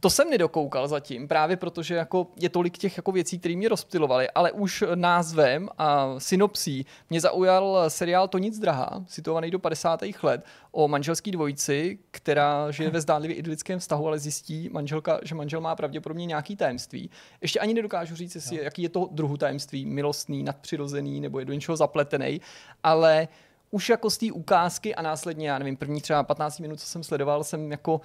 To 0.00 0.10
jsem 0.10 0.30
nedokoukal 0.30 0.88
zatím, 0.88 1.28
právě 1.28 1.56
protože 1.56 1.94
jako 1.94 2.26
je 2.40 2.48
tolik 2.48 2.78
těch 2.78 2.96
jako 2.96 3.12
věcí, 3.12 3.38
které 3.38 3.56
mě 3.56 3.68
rozptilovaly, 3.68 4.30
ale 4.30 4.52
už 4.52 4.84
názvem 4.94 5.68
a 5.78 6.14
synopsí 6.18 6.86
mě 7.10 7.20
zaujal 7.20 7.84
seriál 7.88 8.28
To 8.28 8.38
nic 8.38 8.58
drahá, 8.58 9.04
situovaný 9.08 9.50
do 9.50 9.58
50. 9.58 10.00
let, 10.22 10.44
o 10.72 10.88
manželský 10.88 11.30
dvojici, 11.30 11.98
která 12.10 12.70
žije 12.70 12.90
ve 12.90 13.00
zdánlivě 13.00 13.36
idylickém 13.36 13.78
vztahu, 13.78 14.06
ale 14.06 14.18
zjistí 14.18 14.68
manželka, 14.72 15.20
že 15.22 15.34
manžel 15.34 15.60
má 15.60 15.76
pravděpodobně 15.76 16.26
nějaký 16.26 16.56
tajemství. 16.56 17.10
Ještě 17.40 17.60
ani 17.60 17.74
nedokážu 17.74 18.16
říct, 18.16 18.34
jestli, 18.34 18.64
jaký 18.64 18.82
je 18.82 18.88
to 18.88 19.08
druhu 19.12 19.36
tajemství, 19.36 19.86
milostný, 19.86 20.42
nadpřirozený 20.42 21.20
nebo 21.20 21.38
je 21.38 21.44
do 21.44 21.52
něčeho 21.52 21.76
zapletený, 21.76 22.40
ale 22.82 23.28
už 23.70 23.88
jako 23.88 24.10
z 24.10 24.18
té 24.18 24.32
ukázky 24.32 24.94
a 24.94 25.02
následně, 25.02 25.50
já 25.50 25.58
nevím, 25.58 25.76
první 25.76 26.00
třeba 26.00 26.22
15 26.22 26.58
minut, 26.58 26.80
co 26.80 26.86
jsem 26.86 27.02
sledoval, 27.04 27.44
jsem 27.44 27.70
jako 27.70 28.00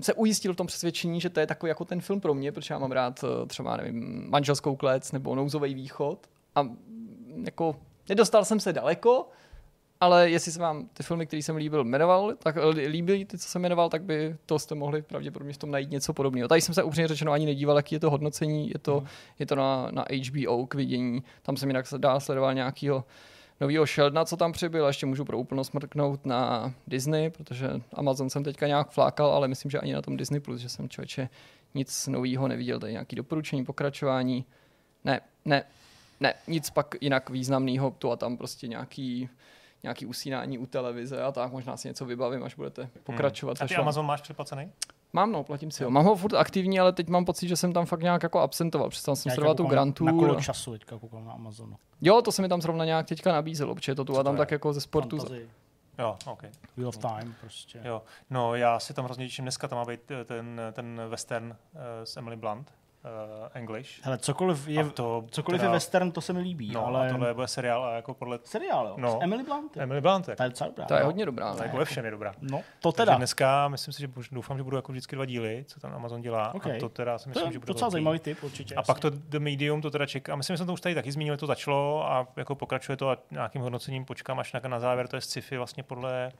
se 0.00 0.14
ujistil 0.14 0.52
v 0.52 0.56
tom 0.56 0.66
přesvědčení, 0.66 1.20
že 1.20 1.30
to 1.30 1.40
je 1.40 1.46
takový 1.46 1.68
jako 1.68 1.84
ten 1.84 2.00
film 2.00 2.20
pro 2.20 2.34
mě, 2.34 2.52
protože 2.52 2.74
já 2.74 2.78
mám 2.78 2.92
rád 2.92 3.24
eh, 3.24 3.46
třeba, 3.46 3.76
nevím, 3.76 4.24
manželskou 4.30 4.76
klec 4.76 5.12
nebo 5.12 5.34
nouzový 5.34 5.74
východ 5.74 6.26
a 6.54 6.62
mm, 6.62 7.42
jako 7.46 7.76
nedostal 8.08 8.44
jsem 8.44 8.60
se 8.60 8.72
daleko, 8.72 9.28
ale 10.00 10.30
jestli 10.30 10.52
se 10.52 10.60
vám 10.60 10.88
ty 10.92 11.02
filmy, 11.02 11.26
které 11.26 11.42
jsem 11.42 11.56
líbil, 11.56 11.84
jmenoval, 11.84 12.34
tak 12.38 12.56
eh, 12.56 12.68
líbí 12.88 13.24
ty, 13.24 13.38
co 13.38 13.48
jsem 13.48 13.62
jmenoval, 13.62 13.88
tak 13.88 14.02
by 14.02 14.36
to 14.46 14.58
jste 14.58 14.74
mohli 14.74 15.02
pravděpodobně 15.02 15.52
v 15.54 15.58
tom 15.58 15.70
najít 15.70 15.90
něco 15.90 16.12
podobného. 16.12 16.48
Tady 16.48 16.60
jsem 16.60 16.74
se 16.74 16.82
upřímně 16.82 17.08
řečeno 17.08 17.32
ani 17.32 17.46
nedíval, 17.46 17.76
jaký 17.76 17.94
je 17.94 18.00
to 18.00 18.10
hodnocení, 18.10 18.68
je 18.68 18.78
to, 18.78 18.96
Mhm. 18.96 19.06
je 19.38 19.46
to 19.46 19.54
na, 19.54 19.88
na 19.90 20.04
HBO 20.30 20.66
k 20.66 20.74
vidění, 20.74 21.22
tam 21.42 21.56
jsem 21.56 21.68
jinak 21.68 21.86
dál 21.96 22.20
sledoval 22.20 22.54
nějakýho 22.54 23.04
novýho 23.60 23.86
Sheldona, 23.86 24.24
co 24.24 24.36
tam 24.36 24.52
přibyl, 24.52 24.84
a 24.84 24.88
ještě 24.88 25.06
můžu 25.06 25.24
pro 25.24 25.38
úplnost 25.38 25.74
mrknout 25.74 26.26
na 26.26 26.72
Disney, 26.86 27.30
protože 27.30 27.70
Amazon 27.92 28.30
jsem 28.30 28.44
teďka 28.44 28.66
nějak 28.66 28.90
flákal, 28.90 29.30
ale 29.30 29.48
myslím, 29.48 29.70
že 29.70 29.80
ani 29.80 29.92
na 29.92 30.02
tom 30.02 30.16
Disney+, 30.16 30.40
Plus, 30.40 30.60
že 30.60 30.68
jsem 30.68 30.88
člověče 30.88 31.28
nic 31.74 32.06
nového 32.06 32.48
neviděl, 32.48 32.80
tady 32.80 32.92
nějaký 32.92 33.16
doporučení, 33.16 33.64
pokračování, 33.64 34.44
ne, 35.04 35.20
ne, 35.44 35.64
ne, 36.20 36.34
nic 36.46 36.70
pak 36.70 36.94
jinak 37.00 37.30
významného, 37.30 37.90
tu 37.90 38.10
a 38.10 38.16
tam 38.16 38.36
prostě 38.36 38.68
nějaký 38.68 39.28
nějaký 39.84 40.06
usínání 40.06 40.58
u 40.58 40.66
televize 40.66 41.22
a 41.22 41.32
tak, 41.32 41.52
možná 41.52 41.76
si 41.76 41.88
něco 41.88 42.04
vybavím, 42.04 42.42
až 42.42 42.54
budete 42.54 42.90
pokračovat. 43.02 43.58
Hmm. 43.58 43.64
A 43.64 43.68
ty 43.68 43.74
Amazon 43.76 44.06
máš 44.06 44.20
předplacený? 44.20 44.72
Mám, 45.14 45.32
no, 45.32 45.44
platím 45.44 45.70
si 45.70 45.84
ho. 45.84 45.90
Mám 45.90 46.04
ho 46.04 46.16
furt 46.16 46.34
aktivní, 46.34 46.80
ale 46.80 46.92
teď 46.92 47.08
mám 47.08 47.24
pocit, 47.24 47.48
že 47.48 47.56
jsem 47.56 47.72
tam 47.72 47.86
fakt 47.86 48.02
nějak 48.02 48.22
jako 48.22 48.40
absentoval. 48.40 48.88
Přestal 48.88 49.16
jsem 49.16 49.32
sledovat 49.32 49.56
tu 49.56 49.62
koukám 49.62 49.70
Grantu. 49.70 50.04
Na 50.04 50.12
kolo 50.12 50.40
času 50.40 50.72
teďka 50.72 50.98
koukám 50.98 51.24
na 51.24 51.32
Amazonu. 51.32 51.76
Jo, 52.00 52.22
to 52.22 52.32
se 52.32 52.42
mi 52.42 52.48
tam 52.48 52.62
zrovna 52.62 52.84
nějak 52.84 53.06
teďka 53.06 53.32
nabízelo, 53.32 53.74
protože 53.74 53.94
to 53.94 54.04
tu 54.04 54.18
a 54.18 54.22
tam 54.22 54.36
tak 54.36 54.50
jako 54.50 54.72
ze 54.72 54.80
sportu. 54.80 55.16
Fantasy. 55.16 55.48
Jo, 55.98 56.16
OK. 56.26 56.42
Wheel 56.76 56.88
of 56.88 56.98
Time 56.98 57.34
prostě. 57.40 57.80
Jo. 57.84 58.02
No, 58.30 58.54
já 58.54 58.80
si 58.80 58.94
tam 58.94 59.04
hrozně 59.04 59.26
těším. 59.26 59.44
Dneska 59.44 59.68
tam 59.68 59.78
má 59.78 59.84
být 59.84 60.10
eh, 60.10 60.24
ten, 60.24 60.60
ten 60.72 61.00
western 61.08 61.46
uh, 61.46 61.80
s 62.04 62.16
Emily 62.16 62.36
Blunt, 62.36 62.72
uh, 63.04 63.48
English. 63.54 64.00
Hele, 64.02 64.18
cokoliv 64.18 64.68
je, 64.68 64.80
A 64.82 64.88
to 64.90 65.24
cokoliv 65.30 65.60
teda- 65.60 65.70
je 65.70 65.74
western, 65.74 66.12
to 66.12 66.20
se 66.20 66.32
mi 66.32 66.40
líbí, 66.40 66.70
No, 66.72 66.86
ale... 66.86 67.08
a 67.08 67.12
tohle 67.12 67.34
bude 67.34 67.48
seriál 67.48 67.84
a 67.84 67.94
jako 67.94 68.14
podle... 68.14 68.38
Seriál, 68.44 68.86
jo? 68.86 68.94
No. 68.98 69.10
S 69.10 69.22
Emily 69.22 69.42
Blunt? 69.42 69.76
Emily 69.76 70.00
Blunt. 70.00 70.28
Ta 70.36 70.44
je 70.44 70.50
docela 70.50 70.68
dobrá. 70.68 70.84
Ta 70.84 70.94
je 70.94 71.00
no. 71.00 71.06
hodně 71.06 71.26
dobrá. 71.26 71.52
To 71.52 71.58
no. 71.58 71.64
jako 71.64 71.76
ve 71.76 71.84
všem 71.84 72.04
je 72.04 72.10
dobrá. 72.10 72.34
No, 72.40 72.62
to 72.80 72.92
Takže 72.92 73.06
teda. 73.06 73.16
dneska, 73.16 73.68
myslím 73.68 73.92
si, 73.94 74.02
že 74.02 74.08
doufám, 74.32 74.56
že 74.56 74.62
budou 74.62 74.76
jako 74.76 74.92
vždycky 74.92 75.16
dva 75.16 75.24
díly, 75.24 75.64
co 75.68 75.80
tam 75.80 75.94
Amazon 75.94 76.20
dělá. 76.20 76.54
Okay. 76.54 76.76
A 76.76 76.80
to 76.80 76.88
teda 76.88 77.18
si 77.18 77.24
To 77.24 77.28
myslím, 77.28 77.46
je 77.46 77.52
že 77.52 77.58
bude 77.58 77.72
docela 77.72 77.90
zajímavý 77.90 78.18
tip, 78.18 78.42
určitě, 78.42 78.74
A 78.74 78.82
pak 78.82 79.00
to 79.00 79.10
The 79.10 79.38
Medium, 79.38 79.82
to 79.82 79.90
teda 79.90 80.06
čeká. 80.06 80.32
A 80.32 80.36
myslím, 80.36 80.54
že 80.54 80.58
jsem 80.58 80.66
to 80.66 80.72
už 80.72 80.80
tady 80.80 80.94
taky 80.94 81.12
zmínil, 81.12 81.36
to 81.36 81.46
začalo 81.46 82.12
a 82.12 82.26
jako 82.36 82.54
pokračuje 82.54 82.96
to 82.96 83.10
a 83.10 83.16
nějakým 83.30 83.62
hodnocením 83.62 84.04
počkám 84.04 84.38
až 84.38 84.52
na, 84.52 84.60
na 84.68 84.80
závěr, 84.80 85.08
to 85.08 85.16
je 85.16 85.20
sci-fi 85.20 85.56
vlastně 85.56 85.82
podle 85.82 86.32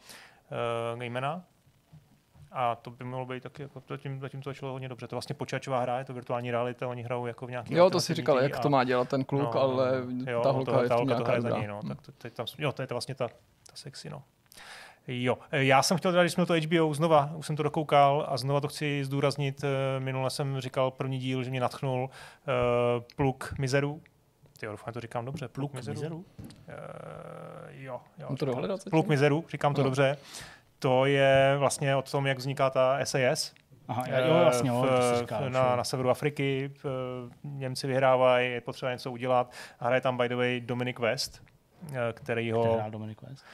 uh, 0.94 1.00
Gamena. 1.00 1.42
A 2.56 2.74
to 2.74 2.90
by 2.90 3.04
mohlo 3.04 3.26
být 3.26 3.42
taky, 3.42 3.62
jako 3.62 3.82
zatím, 3.88 4.20
zatím 4.20 4.42
to 4.42 4.50
začalo 4.50 4.72
hodně 4.72 4.88
dobře. 4.88 5.06
To 5.08 5.14
je 5.14 5.16
vlastně 5.16 5.34
počítačová 5.34 5.80
hra, 5.80 5.98
je 5.98 6.04
to 6.04 6.14
virtuální 6.14 6.50
realita, 6.50 6.88
oni 6.88 7.02
hrajou 7.02 7.26
jako 7.26 7.46
v 7.46 7.50
nějaký 7.50 7.74
Jo, 7.74 7.90
to 7.90 8.00
si 8.00 8.14
říkal, 8.14 8.38
jak 8.38 8.58
to 8.58 8.70
má 8.70 8.84
dělat 8.84 9.08
ten 9.08 9.24
kluk, 9.24 9.56
ale 9.56 9.92
ta 10.42 10.50
holka 10.50 10.72
to, 10.72 10.82
je 10.82 10.88
ta 10.88 10.94
holka 10.94 10.96
to 10.96 11.04
nějaká 11.04 11.24
hraje 11.24 11.40
za 11.40 11.50
něj, 11.58 11.66
no. 11.66 11.80
Hm. 11.84 11.88
Tak 11.88 12.00
to, 12.00 12.12
teď 12.12 12.34
tam, 12.34 12.46
jo, 12.58 12.72
to 12.72 12.82
je 12.82 12.86
to 12.86 12.94
vlastně 12.94 13.14
ta, 13.14 13.28
ta 13.28 13.74
sexy, 13.74 14.10
no. 14.10 14.22
Jo, 15.08 15.38
e, 15.52 15.64
já 15.64 15.82
jsem 15.82 15.96
chtěl 15.96 16.10
teda, 16.12 16.22
když 16.22 16.32
jsme 16.32 16.46
to 16.46 16.54
HBO 16.54 16.94
znova, 16.94 17.30
už 17.36 17.46
jsem 17.46 17.56
to 17.56 17.62
dokoukal 17.62 18.26
a 18.28 18.36
znova 18.36 18.60
to 18.60 18.68
chci 18.68 19.04
zdůraznit. 19.04 19.64
e, 19.64 20.00
Minule 20.00 20.30
jsem 20.30 20.60
říkal 20.60 20.90
první 20.90 21.18
díl, 21.18 21.42
že 21.44 21.50
mě 21.50 21.60
natchnul 21.60 22.02
uh, 22.04 22.10
pluk 23.16 23.54
mizeru. 23.58 24.02
Ty 24.60 24.66
doufám, 24.66 24.94
to 24.94 25.00
říkám 25.00 25.24
dobře. 25.24 25.48
Pluk, 25.48 25.70
Pluk 25.72 25.86
mizeru? 25.88 26.16
Uh, 26.16 26.24
jo, 27.70 28.00
jo. 28.18 28.26
Mám 28.28 28.36
to 28.36 28.44
dohledat? 28.46 28.80
Pluk 28.90 29.06
mizeru, 29.06 29.44
říkám 29.48 29.74
to 29.74 29.80
No. 29.80 29.84
dobře. 29.84 30.16
To 30.84 31.06
je 31.06 31.54
vlastně 31.58 31.96
o 31.96 32.02
tom, 32.02 32.26
jak 32.26 32.38
vzniká 32.38 32.70
ta 32.70 32.98
SAS. 33.04 33.52
Aha, 33.88 34.04
Eh, 34.08 34.28
jo, 34.28 34.34
jasně, 34.34 34.68
jo, 34.68 34.82
v, 34.82 35.18
říkal, 35.18 35.40
v, 35.40 35.44
že 35.44 35.50
na, 35.50 35.76
na 35.76 35.84
severu 35.84 36.10
Afriky. 36.10 36.70
v, 36.82 37.30
Němci 37.44 37.86
vyhrávají, 37.86 38.52
je 38.52 38.60
potřeba 38.60 38.92
něco 38.92 39.12
udělat. 39.12 39.52
A 39.80 39.86
hraje 39.86 40.00
tam 40.00 40.16
by 40.16 40.28
the 40.28 40.36
way 40.36 40.60
Dominic 40.60 40.98
West, 40.98 41.42
eh, 41.92 42.12
který 42.12 42.52
ho... 42.52 42.74
hrál 42.74 42.90
Dominic 42.90 43.18
West? 43.22 43.44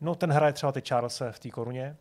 No, 0.00 0.14
ten 0.14 0.32
hraje 0.32 0.52
třeba 0.52 0.72
ty 0.72 0.80
Charlese 0.88 1.32
v 1.32 1.38
té 1.38 1.50
koruně. 1.50 1.96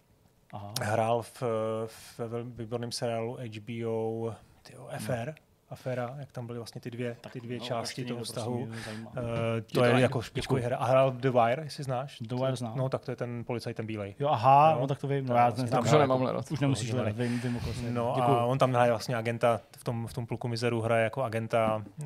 Aha. 0.54 0.74
Hrál 0.82 1.22
v, 1.22 1.44
v 1.88 2.20
velmi 2.20 2.52
výborném 2.52 2.92
seriálu 2.92 3.38
HBO 3.38 4.36
tyjo, 4.64 4.90
FR. 4.98 5.34
Aféra, 5.70 6.16
jak 6.20 6.32
tam 6.32 6.48
byly 6.48 6.60
vlastně 6.60 6.82
ty 6.82 6.92
dvě, 6.92 7.18
ty 7.32 7.40
dvě 7.42 7.60
no, 7.60 7.66
části 7.66 8.06
toho 8.06 8.24
vztahu. 8.24 8.66
prosím. 8.68 9.06
Uh, 9.08 9.14
Je 9.56 9.62
to 9.62 9.84
je 9.84 9.94
ani- 9.94 10.02
jako 10.02 10.22
špičkový 10.22 10.62
hra. 10.62 10.78
A 10.78 10.86
hrál 10.86 11.12
The 11.12 11.30
Wire, 11.30 11.64
jestli 11.64 11.84
znáš. 11.84 12.18
The 12.22 12.36
Wire 12.36 12.56
znám. 12.56 12.78
No, 12.78 12.90
tak 12.90 13.06
to 13.06 13.12
je 13.12 13.16
ten 13.16 13.44
policajt, 13.48 13.78
ten 13.78 13.86
bílej. 13.86 14.16
Jo, 14.20 14.28
aha, 14.28 14.78
no 14.80 14.88
tak 14.88 15.00
to 15.00 15.08
vím, 15.08 15.26
no 15.28 15.36
já 15.36 15.50
neznám. 15.50 15.68
tam 15.70 15.84
Už 15.84 15.92
nemám 15.92 16.10
jako- 16.10 16.18
hledat. 16.18 16.52
Už 16.52 16.60
nemusíš 16.60 16.94
hledat, 16.94 17.16
vím, 17.16 17.40
vím, 17.40 17.60
No 17.90 18.14
Děkuju. 18.16 18.38
a 18.38 18.46
on 18.46 18.58
tam 18.58 18.74
hraje 18.74 18.92
vlastně 18.92 19.16
agenta, 19.16 19.62
v 19.78 19.84
tom, 19.84 20.08
v 20.08 20.14
tom 20.14 20.26
pluku 20.26 20.48
Mizeru 20.48 20.82
hraje 20.82 21.04
jako 21.04 21.24
agenta 21.24 21.84
uh, 22.02 22.06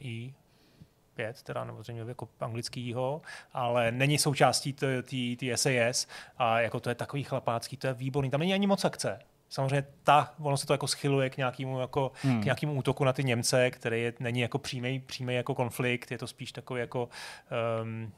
I, 0.00 0.34
5, 1.14 1.42
teda 1.42 1.64
nebo 1.64 1.82
zřejmě 1.82 2.02
jako 2.08 2.28
anglickýho, 2.40 3.22
ale 3.52 3.92
není 3.92 4.18
součástí 4.18 4.72
té 5.38 5.56
SAS 5.56 6.06
a 6.38 6.60
jako 6.60 6.80
to 6.80 6.88
je 6.88 6.94
takový 6.94 7.22
chlapácký, 7.24 7.76
to 7.76 7.86
je 7.86 7.94
výborný, 7.94 8.30
tam 8.30 8.40
není 8.40 8.54
ani 8.54 8.66
moc 8.66 8.84
akce. 8.84 9.18
Samozřejmě 9.50 9.84
ta, 10.02 10.34
ono 10.40 10.56
se 10.56 10.66
to 10.66 10.74
jako 10.74 10.86
schyluje 10.86 11.30
k 11.30 11.36
nějakému, 11.36 11.80
jako, 11.80 12.12
Hmm. 12.22 12.40
k 12.40 12.44
nějakému 12.44 12.72
útoku 12.74 13.04
na 13.04 13.12
ty 13.12 13.24
Němce, 13.24 13.70
který 13.70 14.02
je, 14.02 14.12
není 14.20 14.40
jako 14.40 14.58
přímý, 14.58 15.00
přímý 15.00 15.34
jako 15.34 15.54
konflikt, 15.54 16.10
je 16.10 16.18
to 16.18 16.26
spíš 16.26 16.52
takový 16.52 16.80
jako, 16.80 17.08
um, 17.82 18.12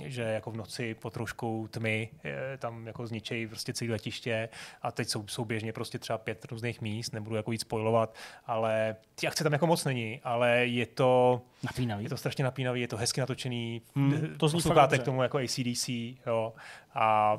že 0.00 0.22
jako 0.22 0.50
v 0.50 0.56
noci 0.56 0.94
pod 0.94 1.12
trošku 1.12 1.68
tmy 1.70 2.08
je, 2.24 2.58
tam 2.58 2.86
jako 2.86 3.06
zničejí 3.06 3.46
prostě 3.46 3.72
celé 3.72 3.90
letiště 3.90 4.48
a 4.82 4.92
teď 4.92 5.08
jsou 5.08 5.26
souběžně 5.28 5.72
prostě 5.72 5.98
třeba 5.98 6.18
pět 6.18 6.44
různých 6.50 6.80
míst, 6.80 7.12
nebudu 7.12 7.36
jako 7.36 7.50
víc 7.50 7.60
spojovat, 7.60 8.14
ale 8.46 8.96
ty 9.14 9.26
akce 9.26 9.44
tam 9.44 9.52
jako 9.52 9.66
moc 9.66 9.84
není, 9.84 10.20
ale 10.24 10.50
je 10.66 10.86
to 10.86 11.40
Napínavý. 11.62 12.04
je 12.04 12.08
to 12.10 12.16
strašně 12.16 12.44
napínavý, 12.44 12.80
je 12.80 12.88
to 12.88 12.96
hezky 12.96 13.20
natočený, 13.20 13.82
Hmm, 13.96 14.34
to 14.38 14.48
posloucháte 14.48 14.98
k 14.98 15.02
tomu 15.02 15.22
jako 15.22 15.38
ACDC, 15.38 15.88
jo, 16.26 16.52
a 16.94 17.38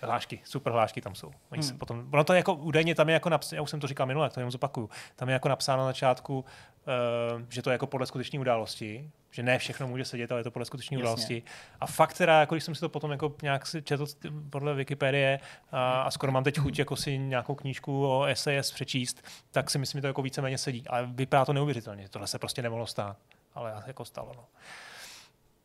hlášky, 0.00 0.40
super 0.44 0.72
hlášky 0.72 1.00
tam 1.00 1.14
jsou. 1.14 1.32
Oni 1.50 1.62
se 1.62 1.70
Hmm. 1.70 1.78
potom, 1.78 2.08
ono 2.12 2.24
to 2.24 2.32
je 2.32 2.36
jako, 2.36 2.54
údajně 2.54 2.94
tam 2.94 3.08
je 3.08 3.12
jako 3.12 3.28
napsáno, 3.28 3.56
já 3.56 3.62
už 3.62 3.70
jsem 3.70 3.80
to 3.80 3.86
říkal 3.86 4.06
minule, 4.06 4.30
to 4.30 4.40
jenom 4.40 4.50
zopakuju, 4.50 4.90
tam 5.16 5.28
je 5.28 5.32
jako 5.32 5.48
napsáno 5.48 5.82
na 5.82 5.88
začátku, 5.88 6.38
uh, 6.38 7.42
že 7.48 7.62
to 7.62 7.70
je 7.70 7.74
jako 7.74 7.86
podle 7.86 8.06
skutečné 8.06 8.38
události, 8.38 9.10
že 9.30 9.42
ne 9.42 9.58
všechno 9.58 9.88
může 9.88 10.04
sedět, 10.04 10.32
ale 10.32 10.40
je 10.40 10.44
to 10.44 10.50
podle 10.50 10.66
skutečné 10.66 10.98
události. 10.98 11.42
A 11.80 11.86
fakt 11.86 12.12
teda, 12.18 12.40
jako 12.40 12.54
když 12.54 12.64
jsem 12.64 12.74
si 12.74 12.80
to 12.80 12.88
potom 12.88 13.10
jako 13.10 13.34
nějak 13.42 13.64
četl 13.84 14.06
podle 14.50 14.74
Wikipedie 14.74 15.40
a, 15.72 16.02
a 16.02 16.10
skoro 16.10 16.32
mám 16.32 16.44
teď 16.44 16.58
chuť 16.58 16.78
jako 16.78 16.96
si 16.96 17.18
nějakou 17.18 17.54
knížku 17.54 18.06
o 18.06 18.26
SAS 18.34 18.72
přečíst, 18.72 19.22
tak 19.50 19.70
si 19.70 19.78
myslím, 19.78 19.98
že 19.98 20.02
to 20.02 20.06
jako 20.06 20.22
víceméně 20.22 20.58
sedí. 20.58 20.84
Ale 20.88 21.06
vypadá 21.06 21.44
to 21.44 21.52
neuvěřitelně. 21.52 22.08
Tohle 22.08 22.26
se 22.28 22.38
prostě 22.38 22.62
nemohlo 22.62 22.86
stát. 22.86 23.16
Ale 23.54 23.82
jako 23.86 24.04
stalo. 24.04 24.32
No. 24.36 24.44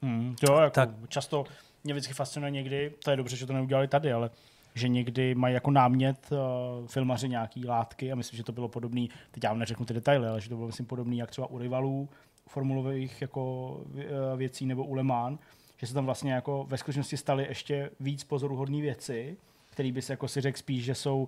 Hmm, 0.02 0.36
jo, 0.50 0.58
jako 0.58 0.74
tak. 0.74 0.90
často 1.08 1.44
mě 1.84 1.94
vždycky 1.94 2.14
fascinuje 2.14 2.52
někdy, 2.52 2.94
to 3.04 3.12
je 3.12 3.18
dobře, 3.18 3.36
že 3.36 3.46
to 3.46 3.54
neudělali 3.54 3.88
tady, 3.88 4.14
ale 4.14 4.30
že 4.76 4.88
někdy 4.88 5.36
mají 5.36 5.54
jako 5.54 5.72
námět 5.72 6.30
uh, 6.32 6.88
filmaři 6.88 7.30
nějaký 7.30 7.66
látky 7.66 8.12
a 8.12 8.16
myslím, 8.16 8.38
že 8.38 8.44
to 8.44 8.52
bylo 8.52 8.68
podobný, 8.68 9.10
teď 9.32 9.44
já 9.44 9.50
vám 9.50 9.60
neřeknu 9.60 9.86
ty 9.86 9.94
detaily, 9.94 10.28
ale 10.28 10.42
že 10.42 10.50
to 10.50 10.56
bylo 10.56 10.68
myslím 10.68 10.86
podobný 10.86 11.18
jak 11.18 11.32
třeba 11.32 11.50
u 11.50 11.58
rivalů 11.58 12.10
formulových 12.50 13.22
jako 13.22 13.78
eh, 13.98 14.38
věcí 14.38 14.66
nebo 14.66 14.84
u 14.84 14.94
Le 14.94 15.04
Mans, 15.04 15.40
že 15.78 15.88
se 15.88 15.94
tam 15.94 16.06
vlastně 16.06 16.34
jako 16.34 16.66
ve 16.70 16.78
skutečnosti 16.78 17.18
staly 17.18 17.46
ještě 17.50 17.90
víc 18.00 18.24
pozoruhodné 18.24 18.82
věci, 18.82 19.38
které 19.72 19.92
by 19.92 20.02
se 20.02 20.14
jako 20.14 20.28
si 20.28 20.42
řekl 20.42 20.58
spíš, 20.58 20.84
že 20.84 20.96
jsou 20.96 21.28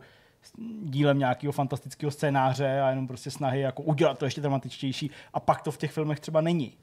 dílem 0.83 1.19
nějakého 1.19 1.53
fantastického 1.53 2.11
scénáře 2.11 2.81
a 2.81 2.89
jenom 2.89 3.07
prostě 3.07 3.31
snahy 3.31 3.59
jako 3.59 3.83
udělat 3.83 4.19
to 4.19 4.25
ještě 4.25 4.41
dramatičtější 4.41 5.11
a 5.33 5.39
pak 5.39 5.61
to 5.61 5.71
v 5.71 5.77
těch 5.77 5.91
filmech 5.91 6.19
třeba 6.19 6.41
není. 6.41 6.77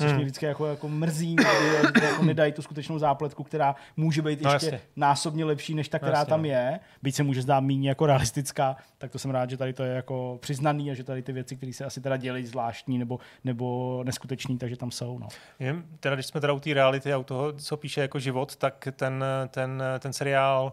Což 0.00 0.06
Hmm. 0.06 0.16
mě 0.16 0.24
vždycky 0.24 0.46
jako, 0.46 0.66
jako 0.66 0.88
mrzí, 0.88 1.36
že 1.98 2.06
jako 2.06 2.22
nedají 2.24 2.52
tu 2.52 2.62
skutečnou 2.62 2.98
zápletku, 2.98 3.44
která 3.44 3.74
může 3.96 4.22
být 4.22 4.40
No 4.42 4.52
ještě 4.52 4.66
jasně. 4.66 4.80
násobně 4.96 5.44
lepší, 5.44 5.74
než 5.74 5.88
ta, 5.88 5.98
která 5.98 6.18
jasně, 6.18 6.30
tam 6.30 6.42
no. 6.42 6.48
je. 6.48 6.80
Byť 7.02 7.14
se 7.14 7.22
může 7.22 7.42
zdát 7.42 7.60
méně 7.60 7.88
jako 7.88 8.06
realistická, 8.06 8.76
tak 8.98 9.10
to 9.12 9.18
jsem 9.18 9.30
rád, 9.30 9.50
že 9.50 9.56
tady 9.56 9.72
to 9.72 9.82
je 9.82 9.94
jako 9.94 10.38
přiznaný 10.40 10.90
a 10.90 10.94
že 10.94 11.04
tady 11.04 11.22
ty 11.22 11.32
věci, 11.32 11.56
které 11.56 11.72
se 11.72 11.84
asi 11.84 12.00
teda 12.00 12.16
dělají 12.16 12.46
zvláštní 12.46 12.98
nebo, 12.98 13.18
nebo 13.44 14.00
neskutečný, 14.04 14.58
takže 14.58 14.76
tam 14.76 14.90
jsou. 14.90 15.18
No. 15.18 15.28
Jen, 15.58 15.84
teda, 16.00 16.14
když 16.14 16.26
jsme 16.26 16.40
teda 16.40 16.52
u 16.52 16.60
té 16.60 16.74
reality 16.74 17.12
a 17.12 17.18
u 17.18 17.24
toho, 17.24 17.52
co 17.52 17.76
píše 17.76 18.00
jako 18.00 18.18
život, 18.18 18.56
tak 18.56 18.88
ten, 18.96 19.24
ten, 19.48 19.82
ten 19.98 20.12
seriál 20.12 20.72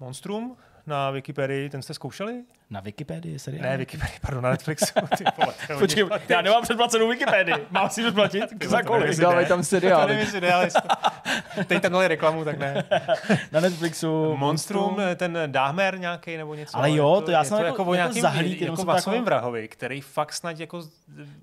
Monstrum 0.00 0.56
na 0.86 1.10
Wikipedii, 1.10 1.70
ten 1.70 1.82
jste 1.82 1.94
zkoušeli? 1.94 2.42
Na 2.72 2.80
Wikipedii, 2.80 3.38
seriál? 3.38 3.62
Ne, 3.62 3.76
Wikipedii, 3.76 4.18
pardon, 4.20 4.42
na 4.44 4.50
Netflixu. 4.50 4.94
Ty 5.18 5.24
vole, 5.38 5.54
Počkej, 5.78 6.04
já 6.28 6.42
nemám 6.42 6.62
předplacenou 6.62 7.08
Wikipedii. 7.08 7.54
Mám 7.70 7.90
si 7.90 8.02
předplatit? 8.02 8.44
Za 8.64 8.82
kolik? 8.82 9.16
Dávají 9.16 9.46
tam. 9.46 9.62
To 9.62 10.06
nevím, 10.06 10.52
ale 10.54 10.64
jestli- 10.66 10.80
Teď 11.66 11.82
tam 11.82 11.92
dali 11.92 12.08
reklamu, 12.08 12.44
tak 12.44 12.58
ne. 12.58 12.84
Na 13.52 13.60
Netflixu. 13.60 14.36
Monstrum, 14.36 14.96
ten 15.16 15.38
Dahmer 15.46 15.98
nějaký 15.98 16.36
nebo 16.36 16.54
něco. 16.54 16.76
Ale 16.76 16.90
jo, 16.90 17.22
to 17.24 17.30
já 17.30 17.38
je 17.38 17.44
jsem 17.44 17.58
to 17.58 17.64
jako- 17.64 17.82
jako, 17.82 17.90
o 17.90 17.94
jako 17.94 18.18
jenom 18.18 18.60
jako 18.60 18.82
vlasovým 18.84 19.16
jako- 19.16 19.24
vrahovi, 19.26 19.68
který 19.68 20.00
fakt 20.00 20.32
snad 20.32 20.60
jako 20.60 20.82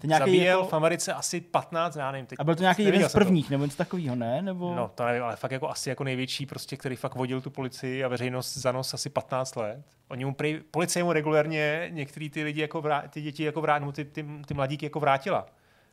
zabíjel 0.03 0.57
jako- 0.59 0.69
v 0.69 0.73
Americe 0.73 1.13
asi 1.13 1.41
15, 1.41 1.95
já 1.95 2.11
nevím. 2.11 2.25
Teď 2.25 2.39
A 2.39 2.43
byl 2.43 2.55
to 2.55 2.61
nějaký 2.61 2.83
jeden 2.83 3.09
z 3.09 3.13
prvních, 3.13 3.49
nebo 3.49 3.63
něco 3.65 3.77
takového, 3.77 4.15
ne? 4.15 4.41
Nebo... 4.41 4.75
No, 4.75 4.91
to 4.95 5.05
nevím, 5.05 5.23
ale 5.23 5.35
fakt 5.35 5.51
jako 5.51 5.69
asi 5.69 5.89
jako 5.89 6.03
největší, 6.03 6.45
prostě, 6.45 6.77
který 6.77 6.95
fakt 6.95 7.15
vodil 7.15 7.41
tu 7.41 7.49
policii 7.49 8.03
a 8.03 8.07
veřejnost 8.07 8.57
za 8.57 8.71
nos 8.71 8.93
asi 8.93 9.09
15 9.09 9.55
let. 9.55 9.79
Oni 10.09 10.25
mu 10.25 10.33
prej, 10.33 10.59
policie 10.71 11.03
mu 11.03 11.13
regulérně 11.19 11.87
některý 11.89 12.29
ty 12.29 12.43
lidi 12.43 12.61
jako 12.61 12.81
vrá, 12.81 13.07
ty 13.07 13.21
děti 13.21 13.43
jako 13.43 13.61
vrát, 13.61 13.95
ty, 13.95 14.05
ty, 14.05 14.25
ty, 14.47 14.53
mladíky 14.53 14.85
jako 14.85 14.99
vrátila. 14.99 15.45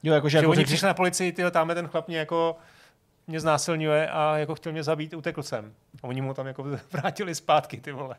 Jo, 0.03 0.15
jakože 0.15 0.33
že 0.33 0.39
jako 0.39 0.51
oni 0.51 0.57
řekl- 0.57 0.67
přišli 0.67 0.87
na 0.87 0.95
policii, 0.95 1.33
ty 1.33 1.51
tamhle 1.51 1.75
ten 1.75 1.89
chlap 1.89 2.09
mě 2.09 2.19
jako 2.19 2.57
mě 3.27 3.41
znásilňuje 3.41 4.11
a 4.11 4.39
jako 4.39 4.55
chtěl 4.55 4.73
mě 4.73 4.83
zabít, 4.83 5.15
utekl 5.15 5.43
jsem. 5.43 5.75
A 6.03 6.05
oni 6.05 6.21
mu 6.21 6.35
tam 6.35 6.47
jako 6.47 6.63
vrátili 6.93 7.35
zpátky, 7.35 7.81
ty 7.81 7.93
vole. 7.93 8.17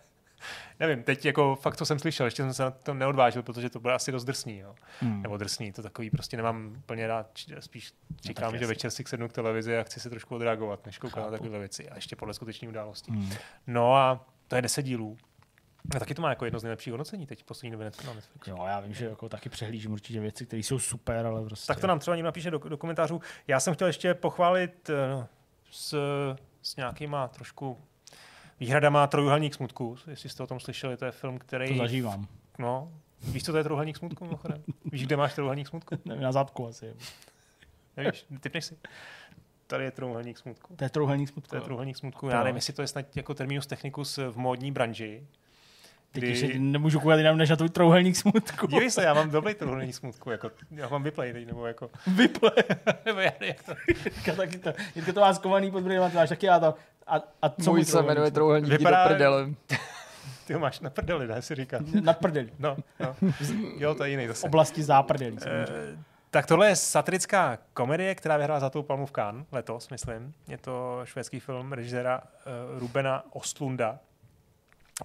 Nevím, 0.80 1.04
teď 1.04 1.26
jako 1.26 1.56
fakt, 1.56 1.78
co 1.78 1.86
jsem 1.86 2.00
slyšel, 2.00 2.26
ještě 2.26 2.44
jsem 2.44 2.54
se 2.54 2.64
na 2.64 2.72
to 2.72 2.94
neodvážil, 2.94 3.44
protože 3.44 3.70
to 3.70 3.80
bylo 3.80 3.94
asi 3.94 4.12
dost 4.12 4.24
drsný, 4.26 4.58
jo. 4.58 4.76
Hmm. 5.00 5.22
Nebo 5.22 5.38
drsný, 5.38 5.72
to 5.72 5.84
takový 5.84 6.10
prostě 6.10 6.38
nemám 6.38 6.74
úplně 6.78 7.08
rád, 7.08 7.30
spíš 7.60 7.94
čekám, 8.22 8.52
taky 8.52 8.60
že 8.60 8.68
večer 8.68 8.92
si 8.92 9.04
sednu 9.08 9.28
k 9.28 9.34
televizi 9.34 9.78
a 9.78 9.84
chci 9.84 10.00
se 10.00 10.10
trošku 10.10 10.36
odreagovat, 10.36 10.86
než 10.86 10.98
koukat 10.98 11.24
na 11.24 11.32
takové 11.32 11.60
věci. 11.60 11.90
A 11.90 11.96
ještě 11.96 12.16
podle 12.16 12.34
skutečné 12.34 12.68
události. 12.68 13.12
Hmm. 13.12 13.30
No 13.68 13.96
a 13.96 14.26
to 14.48 14.56
je 14.56 14.62
deset 14.62 14.82
dílů. 14.82 15.18
A 15.96 16.00
taky 16.00 16.16
to 16.16 16.22
má 16.22 16.30
jako 16.30 16.46
jedno 16.46 16.60
z 16.60 16.64
nejlepších 16.64 16.92
hodnocení 16.92 17.26
teď 17.28 17.42
v 17.42 17.46
poslední 17.46 17.72
době 17.72 17.92
na 18.06 18.14
Netflixu. 18.14 18.50
Jo, 18.50 18.66
já 18.68 18.80
vím, 18.80 18.94
že 18.94 19.06
jako 19.06 19.30
taky 19.30 19.50
přehlížím 19.50 19.92
určitě 19.92 20.20
věci, 20.20 20.46
které 20.46 20.60
jsou 20.60 20.80
super, 20.80 21.26
ale 21.26 21.46
prostě... 21.46 21.68
Tak 21.68 21.80
to 21.80 21.88
nám 21.88 22.00
třeba 22.00 22.16
někdo 22.16 22.26
napíše 22.26 22.52
do, 22.52 22.58
do 22.58 22.78
komentářů. 22.78 23.22
Já 23.48 23.60
jsem 23.60 23.74
chtěl 23.74 23.88
ještě 23.88 24.14
pochválit 24.14 24.90
eh, 24.90 25.28
s, 25.72 25.96
s 26.62 26.76
nějakýma 26.76 27.28
trošku 27.28 27.78
výhradama 28.60 29.08
Trojuhelník 29.08 29.54
smutku, 29.54 29.96
jestli 30.08 30.30
jste 30.30 30.44
o 30.44 30.48
tom 30.48 30.60
slyšeli, 30.60 30.98
to 30.98 31.06
je 31.06 31.12
film, 31.12 31.38
který... 31.38 31.68
To 31.68 31.78
zažívám. 31.78 32.28
No, 32.60 32.92
víš, 33.24 33.44
co 33.44 33.52
to 33.52 33.58
je 33.58 33.64
Trojuhelník 33.64 33.98
smutku, 33.98 34.26
mimochodem? 34.26 34.64
Víš, 34.92 35.06
kde 35.06 35.18
máš 35.18 35.34
Trojuhelník 35.34 35.68
smutku? 35.68 35.96
Nevím, 36.06 36.24
na 36.24 36.32
zadku 36.32 36.68
asi. 36.68 36.94
Nevíš, 37.98 38.26
typneš 38.40 38.66
si? 38.66 38.78
Tady 39.68 39.84
je 39.84 39.92
Trojuhelník 39.92 40.38
smutku. 40.38 40.76
To 40.76 40.84
je 40.84 40.90
trouhelník 40.90 41.30
smutku. 41.30 41.50
To 41.50 41.56
je 41.56 41.60
jo. 41.60 41.64
Trojuhelník 41.64 41.98
smutku. 41.98 42.28
Já 42.28 42.44
nevím, 42.44 42.56
jestli 42.56 42.74
to 42.74 42.82
je 42.82 42.88
snad 42.88 43.18
jako 43.18 43.34
terminus 43.34 43.68
technicus 43.68 44.18
v 44.18 44.38
módní 44.38 44.72
branži. 44.72 45.28
Teď 46.12 46.24
už 46.24 46.46
nemůžu 46.58 47.00
koukat 47.00 47.18
jinam 47.18 47.38
než 47.38 47.50
na 47.50 47.56
tvůj 47.56 47.70
trouhelník 47.70 48.16
smutku. 48.16 48.68
Dívej 48.68 48.92
se, 48.92 49.04
já 49.04 49.14
mám 49.14 49.30
dobrý 49.30 49.54
trojuhelník 49.56 49.96
smutku, 49.96 50.32
jako, 50.32 50.52
já 50.72 50.90
mám 50.90 51.04
vyplay 51.04 51.34
teď, 51.34 51.48
nebo 51.48 51.66
jako... 51.66 51.90
Vyplay. 52.08 52.52
nebo 53.06 53.20
já 53.20 53.32
jak 53.40 53.64
to... 53.64 53.74
Jirka, 53.88 54.34
taky 54.36 54.58
to, 54.58 54.74
Jirka 54.96 55.14
to 55.14 55.20
má 55.20 55.34
skovaný 55.34 55.72
pod 55.72 55.84
brýlema, 55.84 56.12
máš 56.16 56.30
taky 56.30 56.46
já 56.46 56.60
to. 56.60 56.76
A, 57.08 57.16
a 57.42 57.50
co 57.50 57.72
Můj 57.72 57.86
se 57.86 58.02
jmenuje 58.02 58.32
trouhelník 58.32 58.70
jdi 58.70 58.78
do 58.78 58.90
Vypadá- 58.90 59.08
prdele. 59.08 59.50
Ty 60.48 60.54
ho 60.54 60.60
máš 60.60 60.80
na 60.80 60.90
prdeli, 60.90 61.28
ne, 61.28 61.42
si 61.42 61.56
říká. 61.56 61.80
Na 62.04 62.14
prdeli. 62.14 62.50
No, 62.60 62.78
no. 63.00 63.16
Jo, 63.78 63.96
to 63.96 64.04
je 64.04 64.10
jiný 64.10 64.28
zase. 64.28 64.48
Oblasti 64.48 64.84
záprdelí. 64.84 65.40
samozřejmě. 65.40 65.66
Eh, 65.94 65.98
tak 66.32 66.46
tohle 66.46 66.68
je 66.68 66.76
satirická 66.76 67.58
komedie, 67.74 68.16
která 68.16 68.38
vyhrála 68.38 68.60
za 68.60 68.70
tou 68.70 68.84
palmu 68.84 69.06
v 69.06 69.12
Cannes 69.12 69.46
letos, 69.52 69.90
myslím. 69.90 70.34
Je 70.48 70.58
to 70.58 71.02
švédský 71.04 71.40
film 71.40 71.74
režiséra 71.74 72.22
uh, 72.22 72.80
Rubena 72.80 73.24
Ostlunda, 73.32 74.00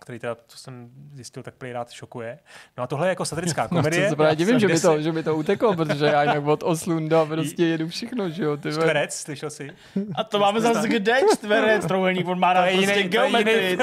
který 0.01 0.19
teda, 0.19 0.37
co 0.47 0.59
jsem 0.59 0.89
zjistil, 1.15 1.43
tak 1.43 1.55
rád 1.73 1.91
šokuje. 1.91 2.39
No 2.79 2.85
a 2.85 2.87
tohle 2.87 3.07
je 3.07 3.09
jako 3.09 3.25
satirická 3.25 3.63
No, 3.63 3.69
komedie. 3.69 4.09
se 4.11 4.17
právě 4.17 4.37
divím, 4.37 4.59
že 4.59 4.69
mi, 4.69 4.81
to, 4.81 5.01
že 5.03 5.13
mi 5.13 5.23
to 5.23 5.37
uteklo, 5.37 5.77
protože 5.77 6.07
já 6.07 6.23
jinak 6.23 6.47
od 6.47 6.63
Oslunda 6.63 7.27
prostě 7.27 7.67
jedu 7.67 7.89
všechno, 7.89 8.31
že 8.31 8.45
jo. 8.45 8.57
Ty. 8.57 8.71
Čtverec, 8.73 9.15
slyšel 9.15 9.51
jsi? 9.51 9.71
A 10.15 10.25
to 10.25 10.39
máme 10.39 10.61
zase 10.61 10.89
kde 10.89 11.21
čtverec, 11.37 11.87
trouhelník, 11.87 12.29
on 12.29 12.39
má 12.41 12.53
rád 12.53 12.67
To 12.71 12.77
prostě 12.77 12.95
jiný- 12.99 13.09
geometrii. 13.09 13.79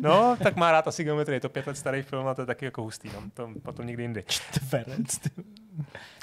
No, 0.00 0.36
tak 0.42 0.56
má 0.56 0.72
rád 0.72 0.88
asi 0.88 1.04
geometrii. 1.04 1.36
Je 1.36 1.40
to 1.40 1.48
pět 1.48 1.66
let 1.66 1.76
starý 1.78 2.02
film 2.02 2.26
a 2.26 2.34
to 2.34 2.42
je 2.42 2.46
taky 2.46 2.64
jako 2.64 2.82
hustý. 2.82 3.08
No. 3.14 3.22
To 3.34 3.48
potom 3.62 3.86
někdy 3.86 4.02
jindy. 4.02 4.24
Čtverec. 4.26 5.18
ty. 5.18 5.30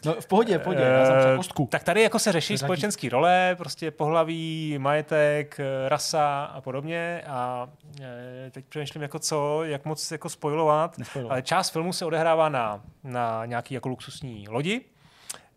No 0.06 0.14
v 0.22 0.28
pohodě, 0.28 0.58
v 0.58 0.62
pohodě, 0.62 0.82
já 0.82 1.06
jsem 1.06 1.16
Eh, 1.34 1.38
kostku. 1.38 1.68
Tak 1.72 1.84
tady 1.84 2.02
jako 2.02 2.20
se 2.20 2.32
řeší 2.32 2.58
společenské 2.58 3.10
role, 3.10 3.56
prostě 3.58 3.92
pohlaví, 3.92 4.76
majetek, 4.80 5.60
eh, 5.60 5.90
rasa 5.90 6.44
a 6.44 6.62
podobně 6.62 7.22
a 7.28 7.68
eh, 8.02 8.52
teď 8.52 8.66
přemýšlím 8.92 9.02
jako 9.02 9.20
co, 9.20 9.64
jak 9.64 9.86
moc 9.86 10.12
jako 10.12 10.30
spojovat, 10.30 10.96
ale 11.30 11.42
část 11.42 11.70
filmu 11.70 11.94
se 11.94 12.06
odehrává 12.06 12.50
na, 12.50 12.82
na 13.04 13.46
nějaký 13.46 13.74
jako 13.74 13.90
luxusní 13.90 14.48
lodi, 14.50 14.82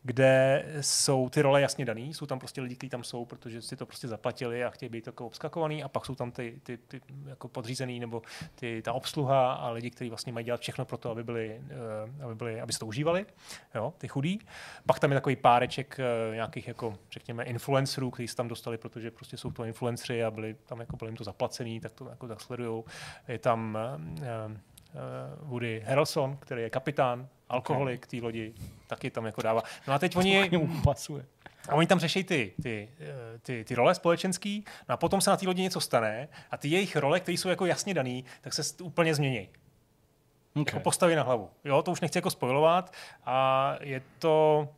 kde 0.07 0.65
jsou 0.81 1.29
ty 1.29 1.43
role 1.43 1.61
jasně 1.61 1.85
daný, 1.85 2.15
jsou 2.15 2.27
tam 2.27 2.39
prostě 2.39 2.61
lidi, 2.61 2.77
kteří 2.77 2.91
tam 2.91 3.05
jsou, 3.05 3.25
protože 3.25 3.63
si 3.63 3.77
to 3.77 3.87
prostě 3.87 4.09
zaplatili 4.09 4.65
a 4.65 4.71
chtějí 4.71 4.91
být 4.91 5.07
jako 5.07 5.27
obskakovaný 5.27 5.83
a 5.83 5.89
pak 5.89 6.07
jsou 6.07 6.15
tam 6.15 6.31
ty, 6.31 6.61
ty, 6.63 6.77
ty 6.77 7.01
jako 7.27 7.49
podřízený 7.49 8.01
nebo 8.01 8.23
ty, 8.55 8.83
ta 8.83 8.93
obsluha 8.93 9.53
a 9.53 9.71
lidi, 9.71 9.91
kteří 9.91 10.11
vlastně 10.11 10.33
mají 10.33 10.45
dělat 10.47 10.61
všechno 10.61 10.85
pro 10.85 10.97
to, 10.97 11.11
aby 11.11 11.25
byli, 11.25 11.61
eh, 12.21 12.25
aby, 12.25 12.35
byli, 12.35 12.61
aby 12.61 12.73
si 12.73 12.79
to 12.79 12.87
užívali, 12.87 13.27
jo, 13.75 13.95
ty 13.99 14.09
chudí. 14.09 14.41
Pak 14.87 14.99
tam 14.99 15.11
je 15.11 15.17
takový 15.17 15.37
páreček 15.37 16.01
eh, 16.01 16.35
nějakých 16.35 16.69
jako, 16.69 16.99
řekněme, 17.11 17.45
influencerů, 17.45 18.11
kteří 18.11 18.29
se 18.29 18.37
tam 18.37 18.49
dostali, 18.49 18.79
protože 18.79 19.11
prostě 19.11 19.37
jsou 19.37 19.51
to 19.51 19.65
influencery 19.65 20.25
a 20.25 20.31
byli 20.31 20.55
tam 20.55 20.81
jako 20.81 20.97
byli 20.97 21.09
jim 21.09 21.17
to 21.17 21.25
zaplacený, 21.25 21.81
tak 21.81 21.93
to 21.93 22.09
jako 22.09 22.29
tak 22.29 22.41
sledujou. 22.41 22.85
Je 23.29 23.39
tam 23.39 23.79
eh, 24.23 24.74
Woody 25.43 25.83
Harrelson, 25.87 26.37
který 26.37 26.63
je 26.63 26.71
kapitán, 26.71 27.29
alkoholik 27.49 28.07
té 28.07 28.17
lodi, 28.17 28.55
taky 28.87 29.11
tam 29.11 29.27
jako 29.27 29.43
dává. 29.43 29.63
No 29.89 29.95
a 29.95 29.99
teď 29.99 30.17
oni... 30.17 30.51
Pasuje. 30.85 31.25
A 31.69 31.75
oni 31.75 31.87
tam 31.87 31.99
řeší 31.99 32.25
ty, 32.25 32.53
ty, 32.63 32.89
eh, 33.01 33.39
ty, 33.39 33.65
ty 33.65 33.75
role 33.75 33.95
společenský, 33.95 34.65
no 34.89 34.93
a 34.93 34.97
potom 34.97 35.21
se 35.21 35.31
na 35.31 35.37
té 35.37 35.47
lodi 35.47 35.63
něco 35.63 35.81
stane 35.81 36.29
a 36.51 36.57
ty 36.57 36.69
jejich 36.69 36.97
role, 36.97 37.21
které 37.21 37.39
jsou 37.39 37.49
jako 37.49 37.67
jasně 37.67 37.95
daný, 37.95 38.25
tak 38.41 38.53
se 38.55 38.63
úplně 38.83 39.15
změní. 39.15 39.49
Okay. 40.57 40.65
Jako 40.67 40.81
postaví 40.81 41.15
na 41.15 41.23
hlavu. 41.23 41.51
Jo, 41.65 41.83
to 41.83 41.91
už 41.91 42.01
nechci 42.01 42.19
jako 42.19 42.31
spojovat 42.31 42.93
a 43.25 43.77
je 43.81 44.03
to 44.19 44.69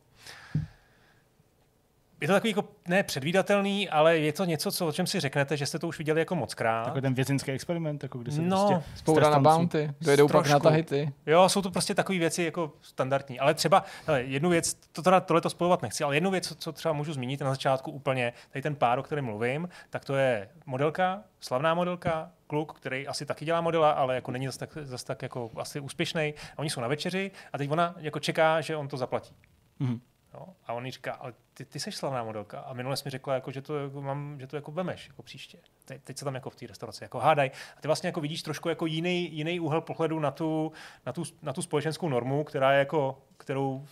je 2.21 2.27
to 2.27 2.33
takový 2.33 2.49
jako 2.49 2.65
ne 2.87 3.03
předvídatelný, 3.03 3.89
ale 3.89 4.17
je 4.17 4.33
to 4.33 4.45
něco, 4.45 4.71
co, 4.71 4.87
o 4.87 4.91
čem 4.91 5.07
si 5.07 5.19
řeknete, 5.19 5.57
že 5.57 5.65
jste 5.65 5.79
to 5.79 5.87
už 5.87 5.97
viděli 5.97 6.19
jako 6.19 6.35
moc 6.35 6.53
krát. 6.53 6.83
Takový 6.83 7.01
ten 7.01 7.13
vězinský 7.13 7.51
experiment, 7.51 8.03
jako 8.03 8.17
kdy 8.17 8.31
se 8.31 8.41
No, 8.41 8.67
prostě 8.67 8.97
Spoura 8.99 9.29
na 9.29 9.39
bounty, 9.39 9.91
dojedou 10.01 10.27
pak 10.27 10.49
na. 10.49 10.59
Tahiti. 10.59 11.13
Jo, 11.25 11.49
jsou 11.49 11.61
to 11.61 11.71
prostě 11.71 11.95
takové 11.95 12.19
věci 12.19 12.43
jako 12.43 12.71
standardní. 12.81 13.39
Ale 13.39 13.53
třeba, 13.53 13.83
hele, 14.07 14.23
jednu 14.23 14.49
věc, 14.49 14.73
to 14.73 15.01
teda 15.01 15.19
tohle 15.19 15.41
to 15.41 15.49
spojovat 15.49 15.81
nechci, 15.81 16.03
ale 16.03 16.15
jednu 16.15 16.31
věc, 16.31 16.47
co, 16.47 16.55
co 16.55 16.71
třeba 16.71 16.93
můžu 16.93 17.13
zmínit 17.13 17.41
na 17.41 17.49
začátku 17.49 17.91
úplně, 17.91 18.33
tady 18.49 18.61
ten 18.63 18.75
pár, 18.75 18.99
o 18.99 19.03
kterém 19.03 19.25
mluvím, 19.25 19.69
tak 19.89 20.05
to 20.05 20.15
je 20.15 20.49
modelka, 20.65 21.23
slavná 21.39 21.73
modelka, 21.73 22.31
kluk, 22.47 22.73
který 22.73 23.07
asi 23.07 23.25
taky 23.25 23.45
dělá 23.45 23.61
modela, 23.61 23.91
ale 23.91 24.15
jako 24.15 24.31
není 24.31 24.45
zase 24.45 24.59
tak, 24.59 24.69
zas 24.81 25.03
tak 25.03 25.21
jako 25.21 25.51
asi 25.55 25.79
úspěšný. 25.79 26.33
Oni 26.55 26.69
jsou 26.69 26.81
na 26.81 26.87
večeři 26.87 27.31
a 27.53 27.57
teď 27.57 27.71
ona 27.71 27.95
jako 27.97 28.19
čeká, 28.19 28.61
že 28.61 28.75
on 28.75 28.87
to 28.87 28.97
zaplatí. 28.97 29.35
Mhm. 29.79 29.99
Jo? 30.37 30.47
A 30.67 30.73
on 30.73 30.85
jí 30.85 30.91
říká, 30.91 31.13
ale 31.13 31.33
ty, 31.53 31.65
ty 31.65 31.79
jsi 31.79 31.91
slavná 31.91 32.23
modelka. 32.23 32.59
A 32.59 32.73
minule 32.73 32.97
jsi 32.97 33.03
mi 33.05 33.11
řekla, 33.11 33.33
jako, 33.33 33.51
že, 33.51 33.61
to, 33.61 33.77
jako 33.77 34.01
mám, 34.01 34.39
že 34.39 34.47
to 34.47 34.55
jako 34.55 34.71
vemeš 34.71 35.07
jako 35.07 35.23
příště. 35.23 35.57
Te, 35.85 35.99
teď 35.99 36.17
se 36.17 36.25
tam 36.25 36.35
jako 36.35 36.49
v 36.49 36.55
té 36.55 36.67
restauraci 36.67 37.03
jako 37.03 37.19
hádaj. 37.19 37.51
A 37.77 37.81
ty 37.81 37.87
vlastně 37.87 38.07
jako 38.07 38.21
vidíš 38.21 38.43
trošku 38.43 38.69
jako 38.69 38.85
jiný, 38.85 39.35
jiný 39.35 39.59
úhel 39.59 39.81
pohledu 39.81 40.19
na 40.19 40.31
tu, 40.31 40.71
na, 41.05 41.13
tu, 41.13 41.23
na 41.41 41.53
tu 41.53 41.61
společenskou 41.61 42.09
normu, 42.09 42.43
která 42.43 42.71
je 42.71 42.79
jako, 42.79 43.21
kterou 43.37 43.85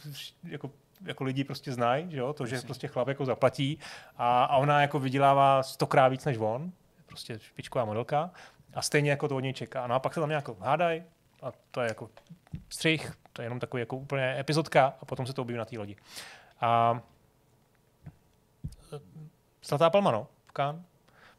jako 0.43 0.72
jako 1.06 1.24
lidi 1.24 1.43
prostě 1.43 1.72
znají, 1.72 2.11
že 2.11 2.19
jo? 2.19 2.33
to, 2.33 2.45
že 2.45 2.61
prostě 2.61 2.88
chlap 2.88 3.07
jako 3.07 3.25
zaplatí 3.25 3.80
a, 4.17 4.43
a 4.43 4.57
ona 4.57 4.82
jako 4.82 4.99
vydělává 4.99 5.64
stokrát 5.64 6.07
víc 6.07 6.25
než 6.25 6.38
on, 6.38 6.72
prostě 7.06 7.40
špičková 7.40 7.85
modelka 7.85 8.32
a 8.74 8.82
stejně 8.82 9.09
jako 9.09 9.27
to 9.27 9.35
od 9.35 9.40
něj 9.40 9.53
čeká. 9.53 9.88
No 9.88 9.95
a 9.95 9.99
pak 9.99 10.14
se 10.14 10.19
tam 10.19 10.30
nějak 10.30 10.59
hádaj 10.59 11.03
a 11.41 11.51
to 11.72 11.82
je 11.82 11.88
jako 11.88 12.09
střih, 12.69 13.17
to 13.36 13.42
je 13.42 13.46
jenom 13.46 13.60
takový 13.60 13.82
jako 13.82 13.98
úplně 13.98 14.40
epizodka 14.40 14.94
a 15.02 15.06
potom 15.06 15.26
se 15.26 15.34
to 15.34 15.42
objeví 15.42 15.58
na 15.58 15.66
té 15.66 15.78
lodi. 15.78 15.96
A 16.62 17.00
Zlatá 19.66 19.90
palma, 19.90 20.12
no, 20.12 20.28
v 20.48 20.52
Cannes. 20.54 20.82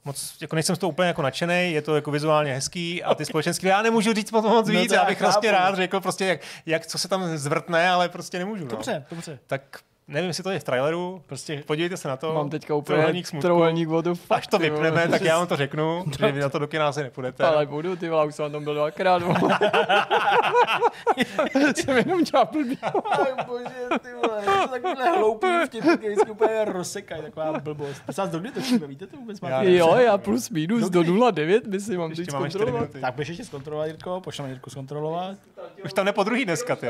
Moc, 0.05 0.36
jako 0.41 0.57
nejsem 0.57 0.76
z 0.76 0.78
toho 0.78 0.91
úplně 0.91 1.08
jako 1.08 1.23
nadšený, 1.23 1.73
je 1.73 1.83
to 1.83 1.97
jako 1.97 2.10
vizuálně 2.10 2.55
hezký 2.55 3.02
a 3.02 3.15
ty 3.15 3.25
společenské, 3.25 3.68
já 3.68 3.83
nemůžu 3.83 4.12
říct 4.12 4.33
moc, 4.33 4.44
moc 4.44 4.68
No 4.68 4.81
víc, 4.81 4.89
to 4.89 4.94
já 4.94 5.05
bych 5.05 5.18
prostě 5.18 5.50
rád 5.50 5.75
řekl 5.75 6.00
prostě, 6.00 6.25
jak, 6.26 6.41
jak, 6.66 6.86
co 6.86 6.99
se 6.99 7.08
tam 7.08 7.36
zvrtne, 7.36 7.91
ale 7.91 8.08
prostě 8.08 8.39
nemůžu. 8.39 8.66
Dobře, 8.66 8.94
no. 8.99 9.05
dobře. 9.10 9.39
Tak 9.47 9.81
nevím, 10.08 10.28
jestli 10.28 10.42
to 10.42 10.50
je 10.50 10.58
v 10.58 10.64
traileru, 10.64 11.22
prostě 11.26 11.62
podívejte 11.66 11.96
se 11.96 12.08
na 12.08 12.16
to. 12.16 12.34
Mám 12.34 12.50
teďka 12.50 12.74
úplně 12.74 12.86
Trojuhelník 12.96 13.26
smutku. 13.26 13.42
trojuhelník 13.42 13.88
the 14.02 14.10
fuck, 14.14 14.30
Až 14.30 14.46
to 14.46 14.58
vole. 14.58 14.70
vypneme, 14.70 15.08
tak 15.08 15.22
já 15.22 15.38
vám 15.38 15.46
to 15.46 15.56
řeknu, 15.56 16.04
že 16.18 16.32
vy 16.32 16.40
na 16.40 16.48
to 16.48 16.58
do 16.58 16.66
kina 16.68 16.88
asi 16.88 17.02
nepůjdete. 17.02 17.44
Ale 17.44 17.66
budu, 17.66 17.96
ty 17.96 18.08
vole, 18.08 18.26
už 18.26 18.34
jsem 18.34 18.42
na 18.44 18.50
tom 18.50 18.64
byl 18.64 18.74
dvakrát. 18.74 19.22
jsem 21.76 21.96
jenom 21.96 22.24
dělal 22.24 22.48
blbý. 22.52 22.78
Ach 23.10 23.46
bože, 23.46 23.64
ty 24.02 24.08
vole, 24.14 24.42
to 24.44 24.68
takovýhle 24.68 25.16
hloupý 25.16 25.46
vtipy, 25.66 25.88
který 25.96 26.12
vždycky 26.12 26.30
úplně 26.30 26.64
rozsekají, 26.64 27.22
taková 27.22 27.60
blbost. 27.60 28.02
Vás, 28.18 28.30
dokdy 28.30 28.50
točíme, 28.50 28.86
víte 28.86 29.06
to 29.06 29.16
vůbec? 29.16 29.40
máte? 29.40 29.72
Jo, 29.72 29.94
já 29.96 30.18
plus 30.18 30.50
minus 30.50 30.90
do 30.90 31.00
0,9 31.00 31.60
myslím, 31.68 31.98
mám 32.00 32.14
teď 32.14 32.30
zkontrolovat. 32.30 32.80
minuty. 32.80 33.00
Tak 33.00 33.14
běž 33.14 33.28
ještě 33.28 33.44
zkontrolovat, 33.44 33.86
Jirko, 33.86 34.20
pošleme 34.20 34.50
Jirku 34.50 34.70
zkontrolovat. 34.70 35.36
Už 35.84 35.92
tam 35.92 36.06
nepo 36.06 36.24
druhý 36.24 36.44
dneska, 36.44 36.76
ty. 36.76 36.86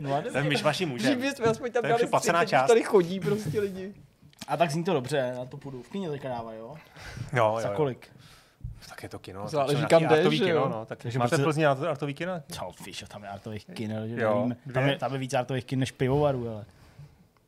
No 0.00 0.14
a 0.14 0.22
Ten 0.22 0.48
myš 0.48 0.62
vaší 0.62 0.86
může. 0.86 1.06
Že 1.08 1.16
bychom 1.16 1.48
aspoň 1.48 1.72
tam 1.72 1.82
To 1.82 1.86
je 1.86 1.92
dali 1.92 2.06
teď 2.38 2.48
část. 2.48 2.68
tady 2.68 2.82
chodí 2.82 3.20
prostě 3.20 3.60
lidi. 3.60 3.94
A 4.48 4.56
tak 4.56 4.70
zní 4.70 4.84
to 4.84 4.92
dobře, 4.92 5.34
na 5.38 5.44
to 5.44 5.56
půjdu. 5.56 5.82
V 5.82 5.88
kyně 5.88 6.10
teďka 6.10 6.28
dávají, 6.28 6.58
jo? 6.58 6.76
Jo, 7.32 7.56
Za 7.62 7.68
jo, 7.68 7.72
jo. 7.72 7.76
kolik? 7.76 8.08
Tak 8.88 9.02
je 9.02 9.08
to 9.08 9.18
kino. 9.18 9.48
Záleží, 9.48 9.86
kam 9.86 10.02
jdeš, 10.02 10.18
artový 10.18 10.40
kino, 10.40 10.68
no. 10.68 10.86
Tak 10.86 10.98
Takže 11.02 11.18
máte 11.18 11.28
prostě- 11.28 11.42
v 11.42 11.44
Plzni 11.44 11.66
art- 11.66 11.88
artový 11.90 12.14
kino? 12.14 12.32
Co, 12.52 12.70
víš, 12.84 13.00
jo, 13.02 13.08
tam 13.08 13.22
je 13.22 13.28
artových 13.28 13.66
kin, 13.66 13.90
Jo, 13.90 14.00
nevím. 14.46 14.56
Tam 14.74 14.88
je, 14.88 14.98
tam 14.98 15.12
je 15.12 15.18
víc 15.18 15.34
artových 15.34 15.64
kin 15.64 15.78
než 15.78 15.90
pivovarů, 15.92 16.48
ale 16.48 16.64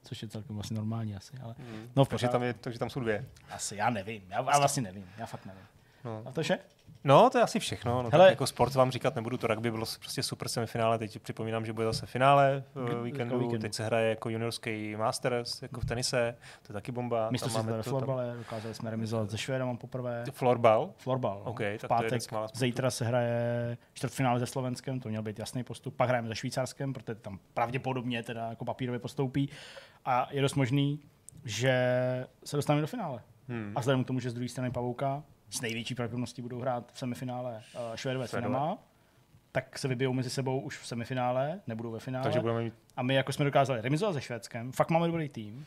což 0.04 0.22
je 0.22 0.28
celkem 0.28 0.56
vlastně 0.56 0.76
normální 0.76 1.16
asi, 1.16 1.32
ale 1.42 1.54
no 1.96 2.04
v 2.04 2.08
takže, 2.08 2.28
tam 2.28 2.42
je, 2.42 2.54
takže 2.54 2.78
tam 2.78 2.90
jsou 2.90 3.00
dvě. 3.00 3.24
Asi, 3.50 3.76
já 3.76 3.90
nevím, 3.90 4.22
já, 4.28 4.36
já 4.36 4.58
vlastně 4.58 4.82
nevím, 4.82 5.04
já 5.18 5.26
fakt 5.26 5.46
nevím. 5.46 5.62
No. 6.04 6.22
A 6.26 6.32
to 6.32 6.42
vše? 6.42 6.58
No, 7.04 7.30
to 7.30 7.38
je 7.38 7.44
asi 7.44 7.60
všechno. 7.60 8.02
No, 8.02 8.10
Hele- 8.10 8.24
tak 8.24 8.30
jako 8.30 8.46
sport 8.46 8.74
vám 8.74 8.90
říkat 8.90 9.14
nebudu, 9.16 9.36
to 9.36 9.46
rugby 9.46 9.70
bylo 9.70 9.86
prostě 9.98 10.22
super 10.22 10.48
semifinále, 10.48 10.98
teď 10.98 11.18
připomínám, 11.18 11.66
že 11.66 11.72
bude 11.72 11.86
zase 11.86 12.06
finále 12.06 12.64
uh, 12.74 13.02
víkendu, 13.04 13.38
víkendu. 13.38 13.58
teď 13.58 13.74
se 13.74 13.84
hraje 13.84 14.08
jako 14.08 14.28
juniorský 14.28 14.96
Masters, 14.96 15.62
jako 15.62 15.80
v 15.80 15.84
tenise, 15.84 16.34
to 16.62 16.72
je 16.72 16.74
taky 16.74 16.92
bomba. 16.92 17.30
Si 17.36 17.52
Tam 17.52 17.66
ve 17.66 17.82
florbale, 17.82 18.34
dokázali 18.38 18.74
jsme 18.74 18.90
remizovat 18.90 19.30
se 19.30 19.38
Švédem 19.38 19.76
poprvé. 19.76 20.24
Florbal? 20.32 20.90
Florbal. 20.96 21.42
no. 21.44 21.50
OK, 21.50 21.58
tak 21.58 21.82
v 21.82 21.88
pátek, 21.88 22.22
zítra 22.54 22.90
se 22.90 23.04
hraje 23.04 23.78
čtvrtfinále 23.94 24.40
se 24.40 24.46
Slovenskem, 24.46 25.00
to 25.00 25.08
měl 25.08 25.22
být 25.22 25.38
jasný 25.38 25.64
postup. 25.64 25.96
Pak 25.96 26.08
hrajeme 26.08 26.28
se 26.28 26.34
Švýcarskem, 26.34 26.92
protože 26.92 27.14
tam 27.14 27.38
pravděpodobně 27.54 28.22
teda 28.22 28.48
jako 28.48 28.64
papírově 28.64 28.98
postoupí. 28.98 29.48
A 30.04 30.28
je 30.30 30.42
dost 30.42 30.54
možný, 30.54 31.00
že 31.44 31.72
se 32.44 32.56
dostaneme 32.56 32.80
do 32.80 32.86
finále. 32.86 33.22
Hmm. 33.48 33.72
A 33.74 33.80
vzhledem 33.80 34.04
k 34.04 34.06
tomu, 34.06 34.20
že 34.20 34.30
z 34.30 34.34
druhé 34.34 34.48
strany 34.48 34.70
Pavouka 34.70 35.22
s 35.52 35.60
největší 35.60 35.94
pravděpodobností 35.94 36.42
budou 36.42 36.60
hrát 36.60 36.92
v 36.92 36.98
semifinále 36.98 37.62
uh, 37.74 37.80
Švédové 37.94 38.28
s. 38.28 38.30
Finama, 38.30 38.78
tak 39.52 39.78
se 39.78 39.88
vybijou 39.88 40.12
mezi 40.12 40.30
sebou 40.30 40.60
už 40.60 40.78
v 40.78 40.86
semifinále, 40.86 41.60
nebudou 41.66 41.90
ve 41.90 42.00
finále. 42.00 42.22
Takže 42.22 42.40
budeme 42.40 42.62
mít 42.62 42.74
A 42.96 43.02
my 43.02 43.14
jako 43.14 43.32
jsme 43.32 43.44
dokázali 43.44 43.80
remizovat 43.80 44.14
se 44.14 44.20
Švédskem, 44.20 44.72
fakt 44.72 44.90
máme 44.90 45.06
dobrý 45.06 45.28
tým. 45.28 45.66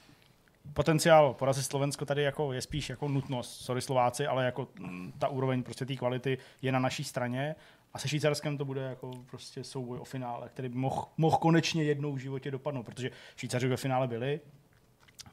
Potenciál 0.73 1.33
porazit 1.33 1.65
Slovensko 1.65 2.05
tady 2.05 2.23
jako 2.23 2.53
je 2.53 2.61
spíš 2.61 2.89
jako 2.89 3.07
nutnost, 3.07 3.61
sorry 3.61 3.81
Slováci, 3.81 4.27
ale 4.27 4.45
jako 4.45 4.67
mm, 4.79 5.13
ta 5.19 5.27
úroveň 5.27 5.63
prostě 5.63 5.85
té 5.85 5.95
kvality 5.95 6.37
je 6.61 6.71
na 6.71 6.79
naší 6.79 7.03
straně. 7.03 7.55
A 7.93 7.99
se 7.99 8.07
Švýcarskem 8.07 8.57
to 8.57 8.65
bude 8.65 8.81
jako 8.81 9.11
prostě 9.29 9.63
souboj 9.63 9.99
o 9.99 10.03
finále, 10.03 10.49
který 10.49 10.69
by 10.69 10.75
mohl 10.75 11.05
mohl 11.17 11.37
konečně 11.37 11.83
jednou 11.83 12.13
v 12.13 12.17
životě 12.17 12.51
dopadnout, 12.51 12.83
protože 12.83 13.11
Švýcaři 13.35 13.67
ve 13.67 13.77
finále 13.77 14.07
byli, 14.07 14.41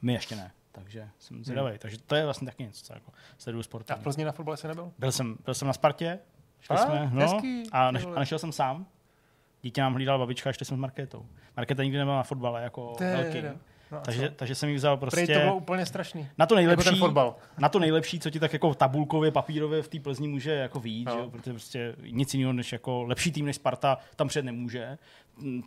my 0.01 0.13
ještě 0.13 0.35
ne. 0.35 0.51
Takže 0.75 1.09
jsem 1.19 1.43
zvědavý. 1.43 1.69
Hmm. 1.69 1.77
Takže 1.77 1.97
to 2.07 2.15
je 2.15 2.23
vlastně 2.23 2.45
taky 2.45 2.63
něco, 2.63 2.83
co 2.85 2.93
jako 2.93 3.11
sleduju 3.37 3.63
sport. 3.63 3.91
A 3.91 3.95
v 3.95 3.99
Plzni 4.03 4.25
na 4.25 4.31
fotbale 4.31 4.57
se 4.57 4.67
nebyl? 4.67 4.91
Byl 4.99 5.11
jsem, 5.11 5.37
byl 5.45 5.53
jsem 5.53 5.67
na 5.67 5.73
Spartě, 5.73 6.19
šli 6.61 6.75
A, 6.75 6.77
jsme, 6.77 7.09
no, 7.13 7.21
hezký, 7.21 7.63
a, 7.71 7.91
neš, 7.91 8.05
a 8.15 8.19
nešel 8.19 8.39
jsem 8.39 8.51
sám. 8.51 8.85
Dítě 9.61 9.81
nám 9.81 9.93
hlídal 9.93 10.19
babička, 10.19 10.49
a 10.49 10.53
šli 10.53 10.65
jsme 10.65 10.77
s 10.77 10.79
Markétou. 10.79 11.25
Markéta 11.57 11.83
nikdy 11.83 11.97
nebyla 11.97 12.15
na 12.17 12.23
fotbale 12.23 12.63
jako 12.63 12.93
Teda. 12.97 13.17
velký. 13.21 13.41
No 13.91 13.99
takže, 14.05 14.29
co? 14.29 14.35
takže 14.35 14.55
jsem 14.55 14.69
jí 14.69 14.75
vzal 14.75 14.97
prostě... 14.97 15.25
Prej 15.25 15.37
to 15.37 15.41
bylo 15.43 15.55
úplně 15.55 15.85
strašný. 15.85 16.27
Na 16.37 16.45
to 16.45 16.55
nejlepší, 16.55 16.85
Jako 16.85 16.89
ten 16.95 16.99
fotbal. 16.99 17.35
na 17.57 17.69
to 17.69 17.79
nejlepší, 17.79 18.19
co 18.19 18.29
ti 18.29 18.39
tak 18.39 18.53
jako 18.53 18.73
tabulkově, 18.73 19.31
papírově 19.31 19.81
v 19.81 19.87
té 19.87 19.99
Plzni 19.99 20.27
může 20.27 20.51
jako 20.51 20.79
výjít, 20.79 21.05
No. 21.07 21.13
že 21.13 21.19
jo? 21.19 21.29
protože 21.29 21.51
prostě 21.51 21.95
nic 22.11 22.33
jiného 22.33 22.53
než 22.53 22.71
jako 22.71 23.03
lepší 23.03 23.31
tým 23.31 23.45
než 23.45 23.55
Sparta 23.55 23.97
tam 24.15 24.27
před 24.27 24.45
nemůže, 24.45 24.97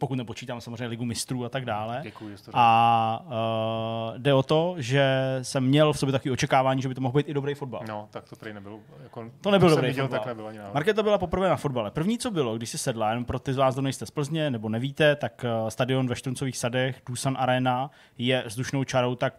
pokud 0.01 0.15
nepočítám 0.15 0.61
samozřejmě 0.61 0.87
ligu 0.87 1.05
mistrů 1.05 1.45
a 1.45 1.49
tak 1.49 1.65
dále. 1.65 2.01
Děkuji, 2.03 2.37
a 2.53 3.23
uh, 3.27 4.19
jde 4.19 4.35
o 4.35 4.43
to, 4.43 4.75
že 4.79 5.39
jsem 5.43 5.65
měl 5.65 5.93
v 5.93 5.99
sobě 5.99 6.13
takový 6.13 6.31
očekávání, 6.31 6.83
že 6.83 6.89
by 6.89 6.95
to 6.95 7.01
mohl 7.01 7.17
být 7.19 7.29
i 7.29 7.35
dobrý 7.35 7.55
fotbal. 7.55 7.83
No, 7.89 8.09
tak 8.11 8.29
to 8.29 8.37
prej 8.37 8.55
nebylo. 8.55 8.81
Jako, 9.03 9.31
To 9.41 9.51
nebyl 9.51 9.71
dobrý 9.71 9.87
viděl, 9.87 10.05
fotbal. 10.05 10.19
tak 10.21 10.27
nebyl 10.27 10.47
ani. 10.47 10.59
Markéta 10.75 11.03
byla 11.03 11.19
poprvé 11.19 11.49
na 11.49 11.57
fotbale. 11.57 11.91
První, 11.91 12.19
co 12.19 12.31
bylo, 12.31 12.57
když 12.57 12.71
si 12.71 12.79
sedla, 12.79 13.09
jenom 13.09 13.25
pro 13.25 13.39
ty 13.39 13.53
z 13.53 13.57
vás, 13.57 13.75
kdo 13.75 13.83
nejste 13.83 14.07
z 14.07 14.11
Plzně 14.11 14.51
nebo 14.51 14.69
nevíte, 14.69 15.17
tak 15.17 15.45
uh, 15.63 15.69
stadion 15.69 16.09
ve 16.09 16.17
Štruncových 16.17 16.59
sadech, 16.59 17.03
Dusan 17.07 17.37
Arena, 17.41 17.91
je 18.19 18.45
vzdušnou 18.47 18.85
čarou 18.85 19.15
tak 19.15 19.35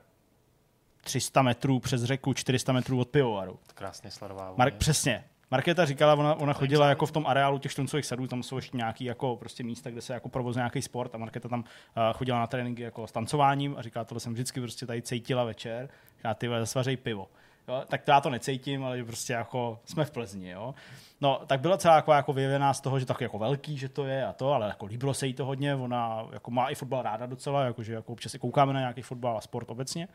300 1.02 1.42
metrů 1.42 1.80
přes 1.80 2.04
řeku, 2.04 2.34
400 2.34 2.74
metrů 2.74 3.00
od 3.00 3.08
pivovaru. 3.10 3.60
Krásně 3.74 4.12
sledová. 4.12 4.54
Mark, 4.58 4.76
přesně. 4.76 5.24
Markéta 5.52 5.86
říkala, 5.86 6.14
ona, 6.14 6.36
ona 6.36 6.54
chodila 6.54 6.90
jako 6.90 7.06
v 7.06 7.12
tom 7.12 7.28
areálu 7.28 7.58
těch 7.58 7.72
štuncových 7.72 8.06
sadů, 8.06 8.28
tam 8.28 8.44
jsou 8.44 8.56
ještě 8.56 8.78
nějaký 8.78 9.06
jako 9.06 9.36
prostě 9.36 9.64
místa, 9.64 9.90
kde 9.90 10.02
se 10.02 10.14
jako 10.14 10.30
provozuje 10.30 10.62
nějaký 10.62 10.82
sport 10.82 11.16
a 11.16 11.18
Markéta 11.18 11.50
tam 11.50 11.60
uh, 11.60 11.66
chodila 12.14 12.40
na 12.40 12.48
tréninky 12.48 12.82
jako 12.82 13.08
s 13.08 13.12
tancováním 13.12 13.76
a 13.78 13.82
říkala, 13.82 14.06
tohle 14.06 14.20
jsem 14.20 14.34
vždycky 14.34 14.62
prostě 14.62 14.86
tady 14.86 15.02
cítila 15.02 15.44
večer, 15.44 15.90
říká, 16.18 16.34
ty 16.34 16.50
zasvařej 16.60 16.98
pivo. 16.98 17.28
Jo, 17.68 17.84
tak 17.88 18.02
to 18.02 18.12
já 18.12 18.22
to 18.22 18.30
necítím, 18.30 18.84
ale 18.84 19.04
prostě 19.04 19.34
jako 19.34 19.80
jsme 19.86 20.06
v 20.06 20.12
Plzni, 20.12 20.50
jo. 20.50 20.76
No, 21.22 21.42
tak 21.48 21.60
byla 21.60 21.78
celá 21.78 21.96
jako, 21.96 22.12
jako 22.12 22.34
vyjevená 22.34 22.74
z 22.74 22.82
toho, 22.82 23.00
že 23.00 23.06
tak 23.06 23.22
jako 23.22 23.38
velký, 23.38 23.78
že 23.78 23.90
to 23.90 24.06
je 24.06 24.26
a 24.26 24.34
to, 24.34 24.54
ale 24.54 24.68
jako 24.68 24.86
líbilo 24.86 25.14
se 25.14 25.28
jí 25.28 25.34
to 25.34 25.46
hodně, 25.46 25.76
ona 25.76 26.26
jako 26.34 26.52
má 26.52 26.70
i 26.70 26.76
fotbal 26.76 27.02
ráda 27.02 27.26
docela, 27.26 27.64
jakože 27.64 27.94
jako 27.94 28.14
občas 28.14 28.32
si 28.32 28.40
koukáme 28.40 28.74
na 28.74 28.80
nějaký 28.80 29.02
fotbal 29.02 29.38
a 29.38 29.42
sport 29.42 29.70
obecně. 29.70 30.08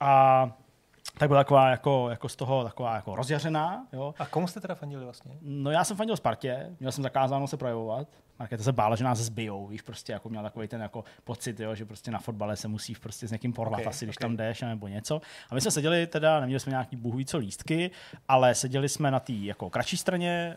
A 0.00 0.50
tak 1.18 1.28
byla 1.28 1.40
taková 1.40 1.70
jako, 1.70 2.06
jako 2.10 2.28
z 2.28 2.36
toho 2.36 2.64
taková 2.64 2.94
jako 2.94 3.16
rozjařená. 3.16 3.86
Jo. 3.92 4.14
A 4.18 4.26
komu 4.26 4.46
jste 4.46 4.60
teda 4.60 4.74
fandili 4.74 5.04
vlastně? 5.04 5.32
No 5.40 5.70
já 5.70 5.84
jsem 5.84 5.96
fandil 5.96 6.16
Spartě, 6.16 6.76
měl 6.80 6.92
jsem 6.92 7.02
zakázáno 7.02 7.46
se 7.46 7.56
projevovat. 7.56 8.08
Markéta 8.38 8.64
se 8.64 8.72
bála, 8.72 8.96
že 8.96 9.04
nás 9.04 9.18
zbijou, 9.18 9.66
víš, 9.66 9.82
prostě 9.82 10.12
jako 10.12 10.28
měl 10.28 10.42
takový 10.42 10.68
ten 10.68 10.80
jako 10.80 11.04
pocit, 11.24 11.60
jo, 11.60 11.74
že 11.74 11.84
prostě 11.84 12.10
na 12.10 12.18
fotbale 12.18 12.56
se 12.56 12.68
musí 12.68 12.94
prostě 12.94 13.28
s 13.28 13.32
někým 13.32 13.52
porvat 13.52 13.80
Ok, 13.80 13.86
asi, 13.86 14.04
když 14.04 14.16
ok. 14.16 14.20
tam 14.20 14.36
jdeš, 14.36 14.60
nebo 14.60 14.88
něco. 14.88 15.20
A 15.50 15.54
my 15.54 15.60
jsme 15.60 15.70
seděli 15.70 16.06
teda, 16.06 16.40
neměli 16.40 16.60
jsme 16.60 16.70
nějaký 16.70 16.96
bůh 16.96 17.24
co 17.24 17.38
lístky, 17.38 17.90
ale 18.28 18.54
seděli 18.54 18.88
jsme 18.88 19.10
na 19.10 19.20
té 19.20 19.32
jako 19.32 19.70
kratší 19.70 19.96
straně, 19.96 20.56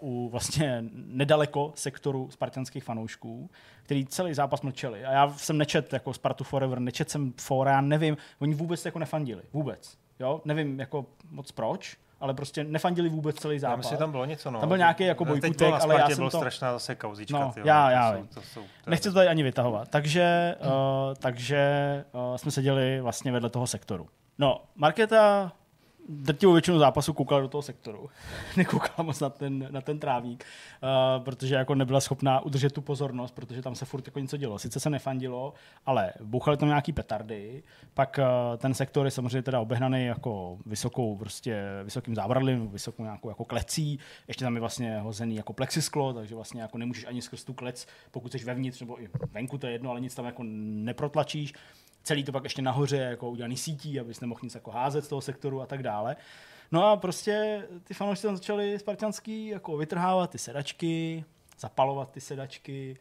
uh, 0.00 0.08
u 0.10 0.28
vlastně 0.28 0.84
nedaleko 0.92 1.72
sektoru 1.74 2.30
spartanských 2.30 2.84
fanoušků, 2.84 3.50
který 3.82 4.06
celý 4.06 4.34
zápas 4.34 4.62
mlčeli. 4.62 5.04
A 5.04 5.12
já 5.12 5.28
jsem 5.36 5.58
nečet 5.58 5.92
jako 5.92 6.14
Spartu 6.14 6.44
Forever, 6.44 6.78
nečet 6.78 7.10
jsem 7.10 7.32
fora, 7.40 7.70
já 7.70 7.80
nevím, 7.80 8.16
oni 8.40 8.54
vůbec 8.54 8.84
jako 8.84 8.98
nefandili, 8.98 9.42
vůbec. 9.52 9.91
Jo, 10.22 10.40
nevím 10.44 10.80
jako 10.80 11.06
moc 11.30 11.52
proč, 11.52 11.96
ale 12.20 12.34
prostě 12.34 12.64
nefandili 12.64 13.08
vůbec 13.08 13.36
celý 13.36 13.58
zápas. 13.58 13.72
Já 13.72 13.76
myslím, 13.76 13.94
že 13.94 13.98
tam 13.98 14.10
bylo 14.10 14.24
něco, 14.24 14.50
no. 14.50 14.60
Tam 14.60 14.68
byl 14.68 14.78
nějaký 14.78 15.04
jako 15.04 15.24
bojkutek, 15.24 15.74
ale 15.80 15.94
já 15.94 16.08
jsem 16.08 16.16
bylo 16.16 16.30
to... 16.30 16.38
strašná 16.38 16.72
zase 16.72 16.94
kauzička, 16.94 17.38
No, 17.38 17.52
tyjo, 17.52 17.66
já, 17.66 17.86
to 17.86 17.92
já 17.92 18.10
jsou- 18.12 18.16
vím. 18.16 18.26
to 18.26 18.42
jsou- 18.42 18.60
to 18.84 18.90
Nechci 18.90 19.08
to 19.08 19.14
tady 19.14 19.28
ani 19.28 19.42
vytahovat. 19.42 19.88
Takže, 19.88 20.56
uh, 20.60 20.70
takže 21.18 21.64
uh, 22.12 22.36
jsme 22.36 22.50
seděli 22.50 23.00
vlastně 23.00 23.32
vedle 23.32 23.50
toho 23.50 23.66
sektoru. 23.66 24.08
No, 24.38 24.62
Markéta 24.74 25.52
drtivou 26.08 26.52
většinu 26.52 26.78
zápasu 26.78 27.12
koukala 27.12 27.40
do 27.40 27.48
toho 27.48 27.62
sektoru. 27.62 28.10
Nekoukala 28.56 29.02
moc 29.02 29.20
na 29.20 29.30
ten, 29.30 29.68
na 29.70 29.80
ten 29.80 29.98
trávník, 29.98 30.44
uh, 30.82 31.24
protože 31.24 31.54
jako 31.54 31.74
nebyla 31.74 32.00
schopná 32.00 32.40
udržet 32.40 32.72
tu 32.72 32.80
pozornost, 32.80 33.34
protože 33.34 33.62
tam 33.62 33.74
se 33.74 33.84
furt 33.84 34.06
jako 34.06 34.18
něco 34.18 34.36
dělo. 34.36 34.58
Sice 34.58 34.80
se 34.80 34.90
nefandilo, 34.90 35.54
ale 35.86 36.12
bouchaly 36.20 36.56
tam 36.56 36.68
nějaký 36.68 36.92
petardy, 36.92 37.62
pak 37.94 38.18
uh, 38.18 38.56
ten 38.56 38.74
sektor 38.74 39.04
je 39.06 39.10
samozřejmě 39.10 39.42
teda 39.42 39.60
obehnaný 39.60 40.06
jako 40.06 40.58
vysokou, 40.66 41.16
prostě 41.16 41.64
vysokým 41.84 42.14
zábradlím, 42.14 42.68
vysokou 42.68 43.02
nějakou 43.02 43.28
jako 43.28 43.44
klecí, 43.44 43.98
ještě 44.28 44.44
tam 44.44 44.54
je 44.54 44.60
vlastně 44.60 44.98
hozený 44.98 45.36
jako 45.36 45.52
plexisklo, 45.52 46.12
takže 46.12 46.34
vlastně 46.34 46.62
jako 46.62 46.78
nemůžeš 46.78 47.06
ani 47.06 47.22
skrz 47.22 47.44
tu 47.44 47.52
klec, 47.52 47.86
pokud 48.10 48.32
jsi 48.32 48.44
vevnitř 48.44 48.80
nebo 48.80 49.02
i 49.02 49.08
venku, 49.32 49.58
to 49.58 49.66
je 49.66 49.72
jedno, 49.72 49.90
ale 49.90 50.00
nic 50.00 50.14
tam 50.14 50.24
jako 50.24 50.42
neprotlačíš 50.44 51.54
celý 52.02 52.24
to 52.24 52.32
pak 52.32 52.44
ještě 52.44 52.62
nahoře 52.62 52.96
jako 52.96 53.30
udělaný 53.30 53.56
sítí, 53.56 54.00
abys 54.00 54.20
nemohl 54.20 54.40
nic 54.42 54.54
jako 54.54 54.70
házet 54.70 55.04
z 55.04 55.08
toho 55.08 55.20
sektoru 55.20 55.60
a 55.60 55.66
tak 55.66 55.82
dále. 55.82 56.16
No 56.72 56.86
a 56.86 56.96
prostě 56.96 57.62
ty 57.84 57.94
fanoušci 57.94 58.26
tam 58.26 58.36
začali 58.36 58.78
spartanský 58.78 59.46
jako 59.46 59.76
vytrhávat 59.76 60.30
ty 60.30 60.38
sedačky, 60.38 61.24
zapalovat 61.58 62.10
ty 62.10 62.20
sedačky. 62.20 62.96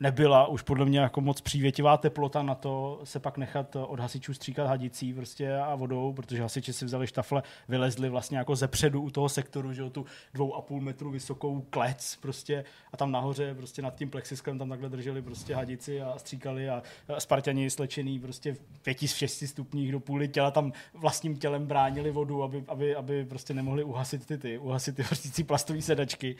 Nebyla 0.00 0.46
už 0.46 0.62
podle 0.62 0.86
mě 0.86 1.00
jako 1.00 1.20
moc 1.20 1.40
přívětivá 1.40 1.96
teplota 1.96 2.42
na 2.42 2.54
to 2.54 3.00
se 3.04 3.20
pak 3.20 3.38
nechat 3.38 3.76
od 3.76 4.00
hasičů 4.00 4.34
stříkat 4.34 4.66
hadicí 4.66 5.14
prostě 5.14 5.56
a 5.56 5.74
vodou, 5.74 6.12
protože 6.12 6.42
hasiči 6.42 6.72
si 6.72 6.84
vzali 6.84 7.06
štafle, 7.06 7.42
vylezli 7.68 8.08
vlastně 8.08 8.38
jako 8.38 8.56
ze 8.56 8.68
předu 8.68 9.02
u 9.02 9.10
toho 9.10 9.28
sektoru, 9.28 9.72
že 9.72 9.82
jo, 9.82 9.90
tu 9.90 10.06
dvou 10.34 10.54
a 10.54 10.62
půl 10.62 10.80
metru 10.80 11.10
vysokou 11.10 11.60
klec 11.70 12.18
prostě 12.22 12.64
a 12.92 12.96
tam 12.96 13.12
nahoře 13.12 13.54
prostě 13.54 13.82
nad 13.82 13.94
tím 13.94 14.10
plexisklem 14.10 14.58
tam 14.58 14.68
takhle 14.68 14.88
drželi 14.88 15.22
prostě 15.22 15.54
hadici 15.54 16.02
a 16.02 16.18
stříkali 16.18 16.68
a 16.68 16.82
Spartani 17.18 17.70
slečený 17.70 18.20
prostě 18.20 18.54
v 18.54 18.60
pěti 18.82 19.08
z 19.08 19.14
šesti 19.14 19.46
stupních 19.46 19.92
do 19.92 20.00
půly 20.00 20.28
těla 20.28 20.50
tam 20.50 20.72
vlastním 20.94 21.36
tělem 21.36 21.66
bránili 21.66 22.10
vodu, 22.10 22.42
aby, 22.42 22.64
aby, 22.68 22.96
aby 22.96 23.24
prostě 23.24 23.54
nemohli 23.54 23.84
uhasit 23.84 24.26
ty, 24.26 24.38
ty 24.38 24.58
uhasit 24.58 24.96
ty 25.36 25.44
plastové 25.44 25.82
sedačky. 25.82 26.36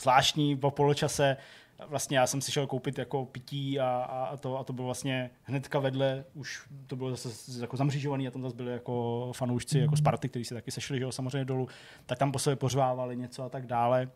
zvláštní 0.00 0.56
po 0.56 0.70
poločase. 0.70 1.36
Vlastně 1.86 2.18
já 2.18 2.26
jsem 2.26 2.40
si 2.40 2.52
šel 2.52 2.66
koupit 2.66 2.98
jako 2.98 3.24
pití 3.24 3.80
a, 3.80 3.88
a, 3.88 4.36
to, 4.36 4.58
a 4.58 4.64
to 4.64 4.72
bylo 4.72 4.84
vlastně 4.84 5.30
hnedka 5.42 5.78
vedle, 5.78 6.24
už 6.34 6.68
to 6.86 6.96
bylo 6.96 7.10
zase 7.10 7.60
jako 7.60 7.76
zamřížovaný 7.76 8.28
a 8.28 8.30
tam 8.30 8.42
zase 8.42 8.56
byli 8.56 8.72
jako 8.72 9.30
fanoušci 9.36 9.78
jako 9.78 9.96
Sparty, 9.96 10.28
kteří 10.28 10.44
se 10.44 10.54
taky 10.54 10.70
sešli, 10.70 10.98
že 10.98 11.04
jo, 11.04 11.12
samozřejmě 11.12 11.44
dolů, 11.44 11.68
tak 12.06 12.18
tam 12.18 12.32
po 12.32 12.38
sobě 12.38 12.56
pořvávali 12.56 13.16
něco 13.16 13.42
a 13.42 13.48
tak 13.48 13.66
dále. 13.66 14.08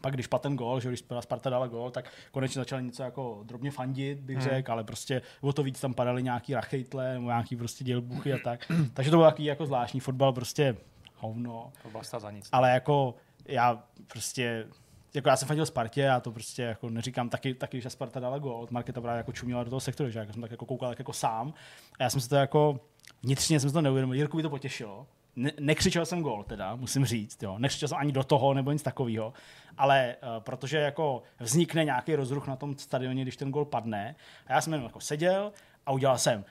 Pak 0.00 0.14
když 0.14 0.26
padl 0.26 0.42
ten 0.42 0.56
gol, 0.56 0.80
že 0.80 0.88
když 0.88 1.04
Sparta 1.20 1.50
dala 1.50 1.66
gol, 1.66 1.90
tak 1.90 2.10
konečně 2.30 2.60
začali 2.60 2.82
něco 2.82 3.02
jako 3.02 3.40
drobně 3.44 3.70
fandit, 3.70 4.20
bych 4.20 4.36
Hmm. 4.36 4.44
řekl, 4.48 4.72
ale 4.72 4.84
prostě 4.84 5.22
o 5.40 5.52
to 5.52 5.62
víc 5.62 5.80
tam 5.80 5.94
padaly 5.94 6.22
nějaký 6.22 6.54
rachejtle 6.54 7.16
nějaký 7.20 7.56
prostě 7.56 7.84
dělbuchy 7.84 8.32
a 8.32 8.38
tak. 8.44 8.72
Takže 8.94 9.10
to 9.10 9.16
byl 9.16 9.26
takový 9.26 9.44
jako 9.44 9.66
zvláštní 9.66 10.00
fotbal, 10.00 10.32
prostě 10.32 10.76
hovno. 11.16 11.72
Byla 11.90 12.02
za 12.02 12.30
nic. 12.30 12.48
Ale 12.52 12.70
jako 12.70 13.14
já 13.46 13.84
prostě 14.06 14.66
jako 15.14 15.28
já 15.28 15.36
jsem 15.36 15.48
fandil 15.48 15.66
Spartě, 15.66 16.00
já 16.00 16.20
to 16.20 16.32
prostě 16.32 16.62
jako 16.62 16.90
neříkám 16.90 17.28
taky, 17.28 17.54
taky 17.54 17.80
že 17.80 17.90
Sparta 17.90 18.20
dala 18.20 18.38
gol, 18.38 18.66
Marketa 18.70 19.00
právě 19.00 19.18
jako 19.18 19.32
čuměla 19.32 19.64
do 19.64 19.70
toho 19.70 19.80
sektoru, 19.80 20.10
že 20.10 20.18
já 20.18 20.32
jsem 20.32 20.42
tak 20.42 20.50
jako 20.50 20.66
koukal 20.66 20.88
tak 20.88 20.98
jako 20.98 21.12
sám 21.12 21.54
a 21.98 22.02
já 22.02 22.10
jsem 22.10 22.20
se 22.20 22.28
to 22.28 22.36
jako 22.36 22.80
vnitřně 23.22 23.60
jsem 23.60 23.70
se 23.70 23.74
to 23.74 23.80
neuvědomil, 23.82 24.14
Jirku 24.16 24.36
by 24.36 24.42
to 24.42 24.50
potěšilo. 24.50 25.06
Ne, 25.36 25.52
nekřičel 25.60 26.06
jsem 26.06 26.22
gol 26.22 26.44
teda, 26.44 26.76
musím 26.76 27.04
říct, 27.04 27.42
jo. 27.42 27.58
nekřičel 27.58 27.88
jsem 27.88 27.98
ani 27.98 28.12
do 28.12 28.24
toho 28.24 28.54
nebo 28.54 28.72
nic 28.72 28.82
takového, 28.82 29.32
ale 29.78 30.16
uh, 30.22 30.42
protože 30.42 30.78
jako 30.78 31.22
vznikne 31.40 31.84
nějaký 31.84 32.16
rozruch 32.16 32.46
na 32.46 32.56
tom 32.56 32.78
stadioně, 32.78 33.22
když 33.22 33.36
ten 33.36 33.50
gol 33.50 33.64
padne 33.64 34.16
a 34.46 34.52
já 34.52 34.60
jsem 34.60 34.72
jenom 34.72 34.86
jako 34.86 35.00
seděl 35.00 35.52
a 35.86 35.92
udělal 35.92 36.18
jsem 36.18 36.44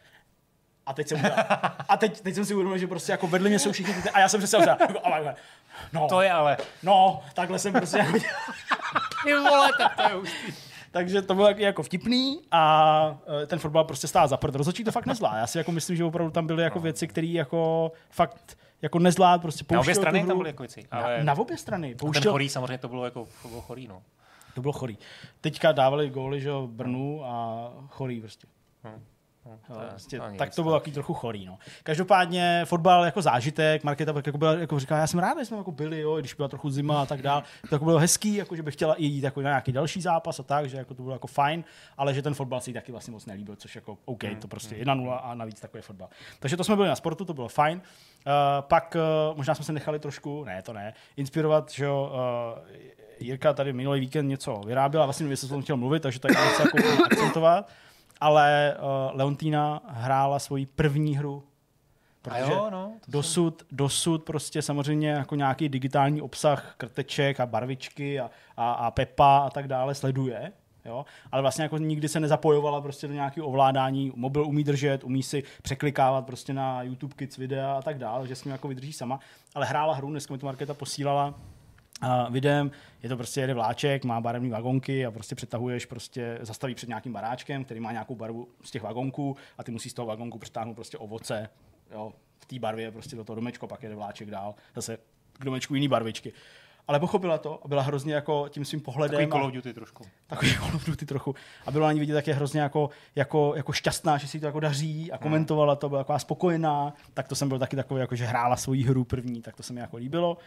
a 0.86 0.94
teď 0.94 1.08
jsem 1.08 1.20
udělal, 1.20 1.38
a 1.90 1.98
teď, 1.98 2.22
teď 2.22 2.36
jsem 2.36 2.46
si 2.46 2.54
uvědomil, 2.54 2.78
že 2.78 2.88
prostě 2.88 3.12
jako 3.12 3.28
vedle 3.28 3.50
mě 3.50 3.60
jsou 3.60 3.72
všichni 3.72 3.94
ty, 3.94 4.10
a 4.10 4.20
já 4.20 4.30
jsem 4.30 4.40
přesně 4.40 4.60
udělal, 4.60 4.78
jako, 4.88 5.00
ale, 5.04 5.36
no, 5.94 6.08
To 6.08 6.22
je 6.22 6.32
ale. 6.32 6.58
no, 6.84 7.22
takhle 7.34 7.60
jsem 7.60 7.74
prostě. 7.74 7.98
Ty 9.24 9.34
vole, 9.34 9.70
tak 9.78 9.96
to 9.96 10.02
je 10.02 10.10
hustý. 10.10 10.54
Takže 10.92 11.22
to 11.22 11.36
bylo 11.36 11.50
jako- 11.58 11.84
vtipný 11.84 12.42
a 12.52 13.18
eh, 13.44 13.48
ten 13.48 13.60
fotbal 13.60 13.84
prostě 13.84 14.08
stál 14.08 14.28
za 14.28 14.38
prd. 14.38 14.56
Rozhodčí 14.56 14.84
to 14.84 14.92
fakt 14.92 15.06
nezvládl. 15.06 15.38
Já 15.38 15.48
si 15.48 15.58
jako 15.58 15.72
myslím, 15.72 15.96
že 15.98 16.04
opravdu 16.04 16.32
tam 16.32 16.48
byly 16.48 16.64
jako 16.64 16.80
věci, 16.80 17.08
které 17.08 17.28
jako 17.28 17.92
fakt 18.10 18.58
jako 18.82 19.00
nezvlád, 19.00 19.42
prostě 19.42 19.66
Na 19.72 19.80
obě 19.80 19.86
pouštěl 19.86 20.02
strany 20.02 20.26
tam 20.28 20.38
byly 20.38 20.50
jako 20.50 20.64
věci. 20.64 20.86
Ale... 20.92 21.18
Na, 21.18 21.24
na 21.34 21.42
obě 21.42 21.58
strany. 21.58 21.88
A 21.88 21.90
ten 21.92 21.98
Pouštěl, 21.98 22.32
chorý 22.32 22.50
samozřejmě 22.50 22.78
to 22.78 22.88
bylo 22.88 23.06
jako 23.06 23.28
to 23.42 23.48
bylo 23.48 23.62
chorý, 23.62 23.88
no. 23.88 24.02
to 24.56 24.62
bylo 24.62 24.74
chorý. 24.74 24.98
Teďka 25.42 25.72
dávali 25.72 26.10
góly, 26.10 26.42
že 26.42 26.52
Brnu 26.66 27.26
a 27.26 27.70
chorý 27.88 28.20
prostě. 28.20 28.48
Hmm. 28.84 29.04
Hmm, 29.46 29.58
Jo, 29.70 29.76
to 29.76 29.82
je- 29.82 29.88
prostě, 29.90 30.20
to 30.20 30.26
tak 30.38 30.56
to 30.56 30.64
bylo 30.64 30.76
takový 30.80 30.92
trochu 30.92 31.14
chorý. 31.14 31.46
No. 31.46 31.58
Každopádně 31.84 32.62
fotbal 32.66 33.06
jako 33.06 33.22
zážitek, 33.22 33.84
Markéta 33.84 34.14
pak 34.14 34.26
jako 34.26 34.38
byla, 34.38 34.54
jako 34.54 34.80
říká, 34.80 34.98
já 34.98 35.08
jsem 35.08 35.20
rád, 35.20 35.40
že 35.40 35.46
jsme 35.46 35.58
jako 35.58 35.72
byli, 35.72 36.00
jo, 36.00 36.18
i 36.18 36.22
když 36.22 36.34
byla 36.34 36.48
trochu 36.48 36.70
zima 36.70 37.02
a 37.02 37.06
tak 37.06 37.22
dál. 37.22 37.44
To 37.70 37.76
jako 37.76 37.86
bylo 37.86 38.00
hezký, 38.00 38.36
jako, 38.36 38.56
že 38.56 38.64
bych 38.64 38.74
chtěla 38.74 38.94
i 38.94 39.06
jít 39.06 39.24
jako 39.24 39.42
na 39.42 39.50
nějaký 39.50 39.72
další 39.72 40.02
zápas 40.02 40.40
a 40.40 40.44
tak, 40.44 40.70
že 40.70 40.78
jako 40.78 40.94
to 40.94 41.04
bylo 41.04 41.16
jako 41.16 41.28
fajn, 41.28 41.64
ale 41.98 42.14
že 42.14 42.22
ten 42.22 42.34
fotbal 42.34 42.62
si 42.62 42.70
jí 42.70 42.74
taky 42.74 42.92
vlastně 42.92 43.12
moc 43.12 43.26
nelíbil, 43.26 43.56
což 43.56 43.76
jako 43.76 43.98
OK, 44.06 44.24
Hmm, 44.24 44.36
to 44.36 44.48
prostě 44.48 44.76
1-0 44.76 45.20
a 45.24 45.36
navíc 45.36 45.60
takový 45.60 45.82
fotbal. 45.84 46.10
Takže 46.40 46.58
to 46.58 46.64
jsme 46.64 46.76
byli 46.76 46.88
na 46.88 46.96
sportu, 46.96 47.26
to 47.26 47.34
bylo 47.34 47.48
fajn. 47.48 47.82
Uh, 48.28 48.34
pak 48.62 48.96
uh, 49.32 49.38
možná 49.38 49.56
jsme 49.56 49.66
se 49.66 49.74
nechali 49.74 50.00
trošku, 50.00 50.44
ne, 50.44 50.62
to 50.62 50.74
ne, 50.74 50.94
inspirovat, 51.18 51.72
že 51.72 51.86
jo, 51.86 52.12
uh, 52.14 52.60
Jirka 53.20 53.54
tady 53.54 53.74
minulý 53.74 54.00
víkend 54.00 54.28
něco 54.28 54.62
vyráběla, 54.66 55.06
vlastně 55.06 55.24
nevím, 55.24 55.32
jestli 55.32 55.48
jsem 55.48 55.62
chtěl 55.62 55.78
mluvit, 55.78 56.00
takže 56.04 56.20
tak 56.20 56.32
něco 56.32 56.62
jako 56.62 57.04
akcentovat 57.12 57.70
ale 58.22 58.76
uh, 58.78 59.18
Leontína 59.18 59.82
hrála 59.88 60.40
svoji 60.40 60.66
první 60.66 61.18
hru. 61.18 61.44
Protože 62.22 62.52
jo, 62.52 62.68
no, 62.72 62.94
dosud, 63.08 63.64
dosud 63.72 64.24
prostě 64.24 64.62
samozřejmě 64.62 65.10
jako 65.10 65.36
nějaký 65.36 65.70
digitální 65.70 66.22
obsah 66.22 66.74
krteček 66.78 67.40
a 67.40 67.46
barvičky 67.46 68.20
a, 68.20 68.30
a, 68.58 68.72
a 68.72 68.92
Pepa 68.92 69.38
a 69.38 69.50
tak 69.50 69.68
dále 69.68 69.96
sleduje, 69.96 70.52
jo? 70.86 71.06
ale 71.32 71.42
vlastně 71.42 71.64
jako 71.64 71.78
nikdy 71.78 72.10
se 72.10 72.20
nezapojovala 72.20 72.82
prostě 72.82 73.08
do 73.08 73.14
nějakého 73.14 73.48
ovládání, 73.48 74.12
mobil 74.16 74.46
umí 74.46 74.64
držet, 74.64 75.04
umí 75.04 75.24
si 75.24 75.44
překlikávat 75.62 76.26
prostě 76.26 76.54
na 76.54 76.84
YouTube 76.84 77.14
Kids 77.16 77.38
videa 77.38 77.74
a 77.74 77.82
tak 77.82 77.98
dále, 77.98 78.28
že 78.28 78.36
s 78.36 78.44
ním 78.44 78.52
jako 78.52 78.68
vydrží 78.68 78.94
sama, 78.94 79.20
ale 79.56 79.66
hrála 79.66 79.94
hru, 79.94 80.10
dneska 80.10 80.34
mi 80.34 80.38
to 80.38 80.46
Markéta 80.46 80.74
posílala, 80.74 81.28
a 81.28 81.34
videem, 82.30 82.72
je 83.04 83.10
to 83.10 83.18
prostě 83.18 83.42
jede 83.42 83.54
vláček, 83.54 84.06
má 84.06 84.22
barevné 84.22 84.50
vagonky 84.50 85.06
a 85.06 85.12
prostě 85.12 85.36
přetahuješ, 85.36 85.86
prostě 85.86 86.38
zastaví 86.42 86.76
před 86.76 86.90
nějakým 86.90 87.14
baráčkem, 87.14 87.64
který 87.66 87.80
má 87.80 87.92
nějakou 87.92 88.16
barvu 88.16 88.48
z 88.64 88.72
těch 88.72 88.84
vagonků 88.84 89.38
a 89.58 89.64
ty 89.64 89.72
musíš 89.72 89.92
z 89.92 89.96
toho 89.96 90.06
vagonku 90.06 90.40
přetáhnout 90.40 90.76
prostě 90.76 90.98
ovoce, 90.98 91.50
jo, 91.92 92.14
v 92.40 92.46
té 92.46 92.60
barvě 92.60 92.92
prostě 92.92 93.16
do 93.16 93.24
toho 93.24 93.36
domečku, 93.36 93.68
pak 93.68 93.84
jede 93.84 93.96
vláček 93.96 94.30
dál, 94.30 94.56
zase 94.76 94.98
k 95.34 95.46
domečku 95.46 95.76
jiný 95.76 95.88
barvičky. 95.88 96.34
Ale 96.88 97.00
pochopila 97.00 97.38
to 97.38 97.60
a 97.64 97.68
byla 97.68 97.82
hrozně 97.82 98.14
jako 98.14 98.46
tím 98.50 98.66
svým 98.66 98.82
pohledem. 98.82 99.18
Takový 99.20 99.32
Call 99.32 99.46
of 99.46 99.54
Duty 99.54 99.74
trošku. 99.74 100.04
takový 100.28 100.54
Call 100.60 100.76
of 100.76 100.86
Duty 100.86 101.06
trochu. 101.06 101.36
A 101.66 101.72
bylo 101.72 101.86
na 101.86 101.92
ní 101.92 102.00
vidět, 102.00 102.16
jak 102.16 102.28
je 102.28 102.34
hrozně 102.34 102.62
jako, 102.62 102.90
jako, 103.16 103.54
jako 103.56 103.72
šťastná, 103.72 104.18
že 104.18 104.28
si 104.28 104.40
to 104.40 104.46
jako 104.46 104.60
daří 104.60 105.12
a 105.12 105.18
komentovala 105.18 105.76
to, 105.76 105.90
byla 105.90 106.02
taková 106.02 106.20
spokojená. 106.20 106.94
Tak 107.14 107.28
to 107.28 107.36
jsem 107.36 107.50
byl 107.50 107.60
taky 107.60 107.76
takový, 107.76 108.00
jako, 108.02 108.16
že 108.16 108.26
hrála 108.26 108.56
svoji 108.56 108.84
hru 108.84 109.04
první, 109.04 109.42
tak 109.42 109.56
to 109.56 109.64
se 109.64 109.74
mi 109.74 109.80
jako 109.80 109.98
líbilo. 109.98 110.38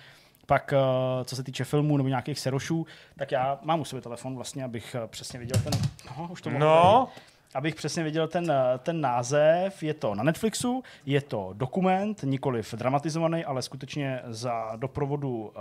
Pak, 0.46 0.72
eh, 0.72 1.24
co 1.24 1.36
se 1.36 1.42
týče 1.42 1.64
filmů 1.64 1.96
nebo 1.96 2.08
nějakých 2.08 2.38
serošů, 2.40 2.86
tak 3.16 3.32
já 3.32 3.58
mám 3.62 3.80
u 3.80 3.84
sebe 3.84 4.02
telefon 4.02 4.36
vlastně, 4.36 4.64
abych 4.64 4.94
eh, 5.04 5.06
přesně 5.06 5.38
viděl 5.38 5.60
ten... 5.64 5.72
No, 6.18 6.28
už 6.30 6.42
to 6.42 6.50
No. 6.50 7.08
tady. 7.14 7.20
Abych 7.54 7.74
přesně 7.74 8.02
viděl 8.04 8.28
ten, 8.28 8.50
eh, 8.50 8.78
ten 8.78 9.00
název, 9.00 9.82
je 9.82 9.94
to 9.94 10.14
na 10.14 10.22
Netflixu, 10.24 10.82
je 11.06 11.20
to 11.20 11.50
dokument, 11.52 12.22
nikoliv 12.22 12.74
dramatizovaný, 12.74 13.44
ale 13.44 13.62
skutečně 13.62 14.20
za 14.26 14.72
doprovodu, 14.76 15.36
uh, 15.46 15.52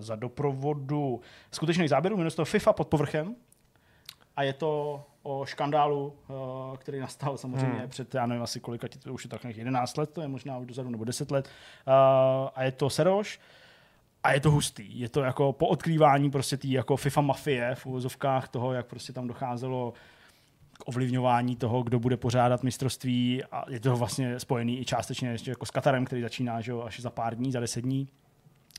za 0.00 0.16
doprovodu 0.16 1.20
skutečných 1.52 1.88
záběrů, 1.90 2.16
jmenuje 2.16 2.30
se 2.30 2.36
to 2.36 2.44
FIFA 2.44 2.72
pod 2.72 2.88
povrchem 2.88 3.34
a 4.36 4.42
je 4.42 4.52
to 4.52 5.02
o 5.22 5.44
škandálu, 5.46 6.06
uh, 6.28 6.76
který 6.76 6.98
nastal 7.00 7.36
samozřejmě 7.38 7.78
Hmm. 7.78 7.88
před, 7.88 8.14
já 8.14 8.26
nevím 8.26 8.42
asi 8.42 8.60
kolika, 8.60 8.88
to 9.02 9.12
už 9.12 9.24
je 9.24 9.30
to 9.30 9.36
tak 9.36 9.42
nějakých 9.42 9.58
11 9.58 9.96
let, 9.96 10.10
to 10.10 10.20
je 10.20 10.28
možná 10.28 10.58
už 10.58 10.66
dozadu, 10.66 10.90
nebo 10.90 11.04
10 11.04 11.30
let. 11.30 11.48
Uh, 11.86 11.92
a 12.54 12.62
je 12.62 12.72
to 12.72 12.90
Seroš, 12.90 13.40
a 14.24 14.32
je 14.32 14.40
to 14.40 14.50
hustý. 14.50 15.00
Je 15.00 15.08
to 15.08 15.20
jako 15.20 15.52
po 15.52 15.66
odkrývání 15.66 16.30
prostě 16.30 16.56
té 16.56 16.68
jako 16.68 16.96
FIFA 16.96 17.20
mafie 17.20 17.74
v 17.74 17.86
uvozovkách 17.86 18.48
toho, 18.48 18.72
jak 18.72 18.86
prostě 18.86 19.12
tam 19.12 19.26
docházelo 19.26 19.92
k 20.72 20.88
ovlivňování 20.88 21.56
toho, 21.56 21.82
kdo 21.82 21.98
bude 21.98 22.16
pořádat 22.16 22.62
mistrovství 22.62 23.44
a 23.44 23.64
je 23.70 23.80
to 23.80 23.96
vlastně 23.96 24.40
spojený 24.40 24.80
i 24.80 24.84
částečně 24.84 25.28
ještě 25.28 25.50
jako 25.50 25.66
s 25.66 25.70
Katarem, 25.70 26.04
který 26.04 26.22
začíná 26.22 26.60
že 26.60 26.70
jo, 26.70 26.82
až 26.82 27.00
za 27.00 27.10
pár 27.10 27.36
dní, 27.36 27.52
za 27.52 27.60
deset 27.60 27.80
dní. 27.80 28.08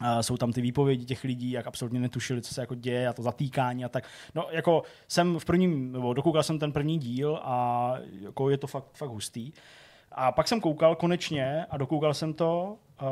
A 0.02 0.24
jsou 0.24 0.38
tam 0.38 0.54
ty 0.54 0.62
výpovědi 0.62 1.06
těch 1.06 1.24
lidí, 1.24 1.52
jak 1.52 1.68
absolutně 1.68 2.00
netušili, 2.00 2.42
co 2.42 2.54
se 2.54 2.62
jako 2.62 2.76
děje 2.76 3.08
a 3.08 3.14
to 3.14 3.24
zatýkání 3.24 3.86
a 3.86 3.90
tak. 3.90 4.08
No 4.36 4.48
jako 4.52 4.84
jsem 5.08 5.40
v 5.40 5.46
prvním, 5.46 5.92
nebo 5.92 6.14
dokoukal 6.14 6.44
jsem 6.44 6.60
ten 6.60 6.72
první 6.72 7.00
díl 7.00 7.40
a 7.44 7.94
jako 8.22 8.50
je 8.50 8.58
to 8.58 8.68
fakt, 8.68 8.88
fakt 8.94 9.10
hustý. 9.10 9.52
A 10.18 10.32
pak 10.32 10.48
jsem 10.48 10.62
koukal 10.62 10.96
konečně 10.96 11.66
a 11.70 11.78
dokoukal 11.78 12.14
jsem 12.14 12.34
to, 12.34 12.78
uh, 13.02 13.08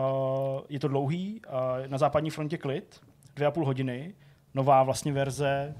je 0.69 0.79
to 0.79 0.87
dlouhý, 0.87 1.41
uh, 1.47 1.87
na 1.87 1.97
západní 1.97 2.29
frontě 2.29 2.57
klid, 2.57 3.01
dvě 3.35 3.47
a 3.47 3.51
půl 3.51 3.65
hodiny, 3.65 4.13
nová 4.53 4.83
vlastně 4.83 5.13
verze 5.13 5.75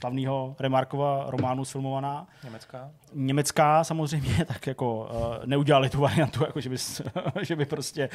slavného 0.00 0.56
Remarkova 0.58 1.24
románu 1.28 1.64
sfilmovaná. 1.64 2.26
Německá. 2.44 2.90
Německá 3.12 3.84
samozřejmě, 3.84 4.44
tak 4.44 4.66
jako 4.66 4.96
uh, 4.96 5.46
neudělali 5.46 5.90
tu 5.90 6.00
variantu, 6.00 6.44
jako 6.44 6.60
že 6.60 6.70
by, 6.70 6.76
že 7.42 7.56
by 7.56 7.64
prostě 7.64 8.08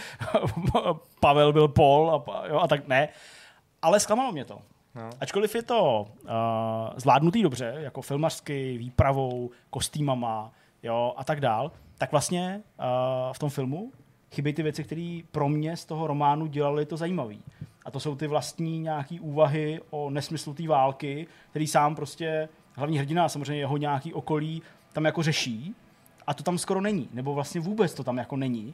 Pavel 1.19 1.53
byl 1.53 1.67
Paul 1.67 2.11
a, 2.11 2.47
jo, 2.47 2.59
a 2.59 2.67
tak 2.67 2.87
ne. 2.87 3.09
Ale 3.81 3.99
zklamalo 3.99 4.31
mě 4.31 4.45
to. 4.45 4.59
No. 4.95 5.09
Ačkoliv 5.19 5.55
je 5.55 5.63
to 5.63 6.07
uh, 6.23 6.29
zvládnutý 6.95 7.43
dobře, 7.43 7.75
jako 7.77 8.01
filmařsky, 8.01 8.77
výpravou, 8.77 9.49
kostýmama 9.69 10.51
jo, 10.83 11.13
a 11.17 11.23
tak 11.23 11.39
dál, 11.39 11.71
tak 12.01 12.11
vlastně 12.11 12.61
uh, 12.79 13.33
v 13.33 13.39
tom 13.39 13.49
filmu 13.49 13.91
chybí 14.31 14.53
ty 14.53 14.63
věci, 14.63 14.83
které 14.83 15.19
pro 15.31 15.49
mě 15.49 15.77
z 15.77 15.85
toho 15.85 16.07
románu 16.07 16.47
dělaly 16.47 16.85
to 16.85 16.97
zajímavý. 16.97 17.41
A 17.85 17.91
to 17.91 17.99
jsou 17.99 18.15
ty 18.15 18.27
vlastní 18.27 18.79
nějaký 18.79 19.19
úvahy 19.19 19.79
o 19.89 20.09
nesmyslu 20.09 20.53
té 20.53 20.67
války, 20.67 21.27
který 21.49 21.67
sám 21.67 21.95
prostě 21.95 22.49
hlavní 22.73 22.97
hrdina 22.97 23.25
a 23.25 23.29
samozřejmě 23.29 23.55
jeho 23.55 23.77
nějaký 23.77 24.13
okolí 24.13 24.61
tam 24.93 25.05
jako 25.05 25.23
řeší. 25.23 25.75
A 26.27 26.33
to 26.33 26.43
tam 26.43 26.57
skoro 26.57 26.81
není, 26.81 27.09
nebo 27.13 27.33
vlastně 27.33 27.61
vůbec 27.61 27.93
to 27.93 28.03
tam 28.03 28.17
jako 28.17 28.37
není. 28.37 28.73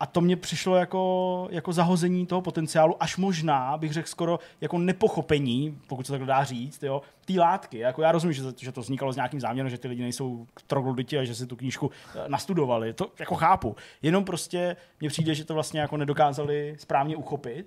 A 0.00 0.06
to 0.06 0.20
mě 0.20 0.36
přišlo 0.36 0.76
jako, 0.76 1.48
jako 1.50 1.72
zahození 1.72 2.26
toho 2.26 2.42
potenciálu, 2.42 3.02
až 3.02 3.16
možná, 3.16 3.78
bych 3.78 3.92
řekl 3.92 4.08
skoro 4.08 4.38
jako 4.60 4.78
nepochopení, 4.78 5.78
pokud 5.86 6.06
se 6.06 6.12
tak 6.12 6.24
dá 6.24 6.44
říct, 6.44 6.82
jo, 6.82 7.02
té 7.24 7.32
látky. 7.40 7.78
Jako 7.78 8.02
já 8.02 8.12
rozumím, 8.12 8.32
že, 8.32 8.42
to- 8.42 8.52
že 8.58 8.72
to 8.72 8.80
vznikalo 8.80 9.12
s 9.12 9.16
nějakým 9.16 9.40
záměrem, 9.40 9.70
že 9.70 9.78
ty 9.78 9.88
lidi 9.88 10.02
nejsou 10.02 10.46
trogloditi 10.66 11.18
a 11.18 11.24
že 11.24 11.34
si 11.34 11.46
tu 11.46 11.56
knížku 11.56 11.90
eh, 12.14 12.28
nastudovali. 12.28 12.92
To 12.92 13.10
jako 13.18 13.34
chápu. 13.34 13.76
Jenom 14.02 14.24
prostě 14.24 14.76
mně 15.00 15.08
přijde, 15.08 15.34
že 15.34 15.44
to 15.44 15.54
vlastně 15.54 15.80
jako 15.80 15.96
nedokázali 15.96 16.76
správně 16.78 17.16
uchopit. 17.16 17.66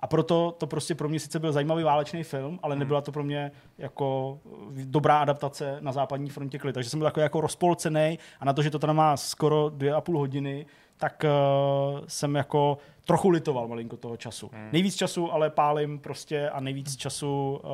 A 0.00 0.06
proto 0.06 0.54
to 0.58 0.66
prostě 0.66 0.94
pro 0.94 1.08
mě 1.08 1.20
sice 1.20 1.38
byl 1.38 1.52
zajímavý 1.52 1.82
válečný 1.82 2.22
film, 2.22 2.58
ale 2.62 2.76
nebyla 2.76 3.00
to 3.00 3.12
pro 3.12 3.24
mě 3.24 3.50
jako 3.78 4.38
dobrá 4.84 5.18
adaptace 5.18 5.76
na 5.80 5.92
západní 5.92 6.30
frontě 6.30 6.58
klid. 6.58 6.72
Takže 6.72 6.90
jsem 6.90 6.98
byl 6.98 7.06
takový 7.08 7.22
jako 7.22 7.40
rozpolcený 7.40 8.18
a 8.40 8.44
na 8.44 8.52
to, 8.52 8.62
že 8.62 8.70
to 8.70 8.78
tam 8.78 8.96
má 8.96 9.16
skoro 9.16 9.68
dvě 9.68 9.94
a 9.94 10.00
půl 10.00 10.18
hodiny, 10.18 10.66
tak 10.98 11.24
uh, 11.24 12.00
jsem 12.08 12.34
jako 12.34 12.78
trochu 13.04 13.28
litoval 13.28 13.68
malinko 13.68 13.96
toho 13.96 14.16
času. 14.16 14.50
Hmm. 14.52 14.68
Nejvíc 14.72 14.94
času 14.94 15.32
ale 15.32 15.50
pálím 15.50 15.98
prostě 15.98 16.50
a 16.50 16.60
nejvíc 16.60 16.96
času 16.96 17.60
uh, 17.64 17.70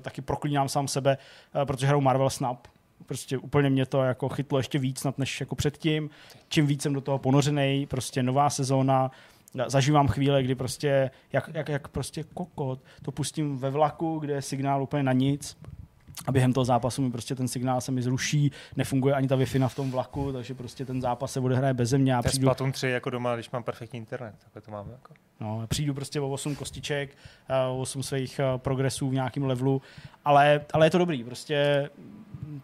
taky 0.00 0.20
proklínám 0.20 0.68
sám 0.68 0.88
sebe, 0.88 1.18
uh, 1.54 1.64
protože 1.64 1.86
hraju 1.86 2.00
Marvel 2.00 2.30
Snap. 2.30 2.66
Prostě 3.06 3.38
úplně 3.38 3.70
mě 3.70 3.86
to 3.86 4.02
jako 4.02 4.28
chytlo 4.28 4.58
ještě 4.58 4.78
víc 4.78 4.98
snad 4.98 5.18
než 5.18 5.40
jako 5.40 5.54
předtím. 5.54 6.10
Čím 6.48 6.66
víc 6.66 6.82
jsem 6.82 6.92
do 6.92 7.00
toho 7.00 7.18
ponořený, 7.18 7.86
prostě 7.86 8.22
nová 8.22 8.50
sezóna, 8.50 9.10
zažívám 9.66 10.08
chvíle, 10.08 10.42
kdy 10.42 10.54
prostě, 10.54 11.10
jak, 11.32 11.50
jak, 11.54 11.68
jak 11.68 11.88
prostě 11.88 12.24
kokot, 12.34 12.80
to 13.02 13.12
pustím 13.12 13.58
ve 13.58 13.70
vlaku, 13.70 14.18
kde 14.18 14.34
je 14.34 14.42
signál 14.42 14.82
úplně 14.82 15.02
na 15.02 15.12
nic, 15.12 15.56
a 16.26 16.32
během 16.32 16.52
toho 16.52 16.64
zápasu 16.64 17.02
mi 17.02 17.10
prostě 17.10 17.34
ten 17.34 17.48
signál 17.48 17.80
se 17.80 17.92
mi 17.92 18.02
zruší, 18.02 18.52
nefunguje 18.76 19.14
ani 19.14 19.28
ta 19.28 19.36
wi 19.36 19.46
v 19.46 19.74
tom 19.74 19.90
vlaku, 19.90 20.32
takže 20.32 20.54
prostě 20.54 20.84
ten 20.84 21.00
zápas 21.00 21.32
se 21.32 21.40
odehraje 21.40 21.74
bez 21.74 21.92
mě. 21.92 22.12
Já 22.12 22.22
přijdu, 22.22 22.44
Splatoon 22.44 22.72
3 22.72 22.88
jako 22.88 23.10
doma, 23.10 23.34
když 23.34 23.50
mám 23.50 23.62
perfektní 23.62 23.98
internet. 23.98 24.34
Takhle 24.44 24.62
to 24.62 24.70
máme 24.70 24.92
jako. 24.92 25.14
No, 25.40 25.66
přijdu 25.66 25.94
prostě 25.94 26.20
o 26.20 26.30
8 26.30 26.56
kostiček, 26.56 27.16
eh, 27.48 27.66
o 27.66 27.78
8 27.78 28.02
svých 28.02 28.38
eh, 28.38 28.58
progresů 28.58 29.08
v 29.08 29.14
nějakém 29.14 29.44
levelu, 29.44 29.82
ale, 30.24 30.60
ale 30.72 30.86
je 30.86 30.90
to 30.90 30.98
dobrý. 30.98 31.24
Prostě 31.24 31.90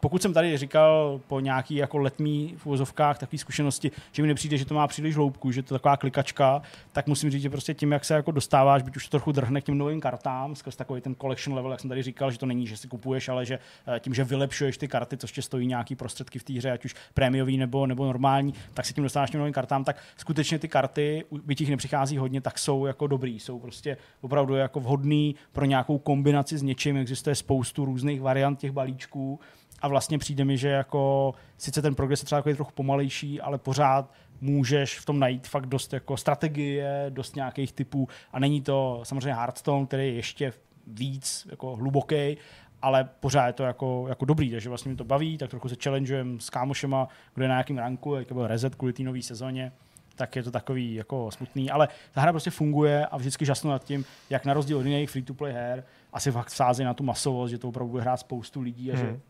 pokud 0.01 0.23
jsem 0.23 0.33
tady 0.33 0.57
říkal 0.57 1.21
po 1.27 1.41
nějaký 1.41 1.75
jako 1.75 1.99
letní 1.99 2.55
v 2.57 2.67
uvozovkách 2.67 3.19
takové 3.19 3.39
zkušenosti, 3.39 3.91
že 4.13 4.23
mi 4.23 4.29
nepřijde, 4.29 4.57
že 4.57 4.65
to 4.65 4.75
má 4.75 4.87
příliš 4.87 5.17
hloubku, 5.17 5.53
že 5.53 5.63
to 5.63 5.75
je 5.75 5.79
taková 5.79 5.97
klikačka, 5.97 6.63
tak 6.93 7.07
musím 7.07 7.31
říct, 7.31 7.43
že 7.43 7.51
prostě 7.51 7.75
tím, 7.75 7.93
jak 7.93 8.05
se 8.05 8.15
jako 8.15 8.31
dostáváš, 8.31 8.83
byť 8.83 8.97
už 8.97 9.05
to 9.05 9.11
trochu 9.11 9.33
drhne 9.33 9.61
k 9.61 9.65
těm 9.65 9.79
novým 9.79 10.01
kartám, 10.01 10.57
skrz 10.57 10.77
takový 10.77 11.01
ten 11.01 11.15
collection 11.15 11.57
level, 11.57 11.71
jak 11.71 11.81
jsem 11.81 11.89
tady 11.89 12.03
říkal, 12.03 12.31
že 12.31 12.39
to 12.39 12.47
není, 12.47 12.67
že 12.67 12.77
si 12.77 12.89
kupuješ, 12.89 13.29
ale 13.29 13.47
že 13.47 13.59
eh, 13.97 14.01
tím, 14.01 14.15
že 14.15 14.25
vylepšuješ 14.25 14.79
ty 14.79 14.89
karty, 14.89 15.17
což 15.17 15.33
tě 15.33 15.43
stojí 15.43 15.67
nějaký 15.67 15.97
prostředky 15.97 16.39
v 16.39 16.45
té 16.45 16.53
hře, 16.53 16.71
ať 16.71 16.85
už 16.85 16.95
prémiový 17.15 17.57
nebo, 17.57 17.87
nebo 17.87 18.05
normální, 18.05 18.55
tak 18.75 18.87
si 18.87 18.95
tím 18.95 19.05
dostáváš 19.05 19.29
k 19.29 19.33
těm 19.33 19.41
novým 19.41 19.55
kartám, 19.55 19.85
tak 19.85 19.97
skutečně 20.17 20.59
ty 20.59 20.69
karty, 20.69 21.25
byť 21.45 21.61
jich 21.61 21.71
nepřichází 21.71 22.19
hodně, 22.19 22.41
tak 22.41 22.59
jsou 22.59 22.87
jako 22.87 23.07
dobrý, 23.07 23.41
jsou 23.41 23.59
prostě 23.59 23.97
opravdu 24.21 24.55
jako 24.55 24.81
vhodný 24.81 25.35
pro 25.53 25.65
nějakou 25.65 25.99
kombinaci 25.99 26.59
s 26.59 26.63
něčím, 26.63 26.97
existuje 26.97 27.35
spoustu 27.35 27.85
různých 27.85 28.21
variant 28.21 28.59
těch 28.59 28.73
balíčků 28.73 29.41
a 29.83 29.89
vlastně 29.89 30.19
přijde 30.19 30.45
mi, 30.45 30.59
že 30.59 30.69
jako 30.69 31.35
sice 31.57 31.83
ten 31.83 31.95
progres 31.95 32.21
je 32.21 32.25
třeba 32.25 32.39
takový 32.39 32.55
trochu 32.55 32.73
pomalejší, 32.73 33.41
ale 33.41 33.59
pořád 33.59 34.13
můžeš 34.41 34.99
v 34.99 35.05
tom 35.05 35.19
najít 35.19 35.49
fakt 35.49 35.67
dost 35.67 35.93
jako 35.93 36.17
strategie, 36.17 37.07
dost 37.09 37.37
nějakých 37.37 37.73
typů. 37.73 38.09
A 38.33 38.39
není 38.39 38.63
to 38.63 39.01
samozřejmě 39.03 39.35
Hearthstone, 39.35 39.87
který 39.87 40.07
je 40.07 40.15
ještě 40.15 40.53
víc 40.87 41.47
jako 41.51 41.77
hluboký, 41.77 42.37
ale 42.83 43.09
pořád 43.21 43.47
je 43.47 43.53
to 43.53 43.63
jako, 43.63 44.07
jako 44.09 44.25
dobrý, 44.25 44.51
takže 44.51 44.69
vlastně 44.69 44.91
mi 44.91 44.97
to 44.97 45.05
baví, 45.05 45.39
tak 45.39 45.51
trochu 45.51 45.69
se 45.69 45.77
challengeujem 45.85 46.41
s 46.41 46.51
kámošema, 46.51 47.09
kdo 47.35 47.45
je 47.45 47.49
na 47.49 47.55
nějakém 47.55 47.79
ranku, 47.79 48.15
jak 48.15 48.33
byl 48.33 48.47
reset 48.47 48.75
kvůli 48.75 48.93
té 48.93 49.03
nové 49.03 49.23
sezóně, 49.23 49.73
tak 50.15 50.37
je 50.37 50.43
to 50.43 50.51
takový 50.51 50.95
jako 50.95 51.31
smutný, 51.31 51.71
ale 51.71 51.89
ta 52.13 52.21
hra 52.21 52.33
prostě 52.33 52.51
funguje 52.51 53.07
a 53.07 53.17
vždycky 53.17 53.45
žasnu 53.45 53.71
nad 53.71 53.85
tím, 53.85 54.05
jak 54.31 54.45
na 54.45 54.55
rozdíl 54.55 54.79
od 54.79 54.87
jiných 54.87 55.11
free-to-play 55.11 55.53
her 55.53 55.85
asi 56.13 56.31
fakt 56.33 56.51
sází 56.51 56.85
na 56.85 56.95
tu 56.95 57.05
masovost, 57.05 57.51
že 57.51 57.59
to 57.59 57.69
opravdu 57.69 57.91
bude 57.91 58.03
hrát 58.03 58.17
spoustu 58.17 58.61
lidí 58.61 58.93
a 58.93 58.97
že 58.97 59.03
Hmm. 59.03 59.21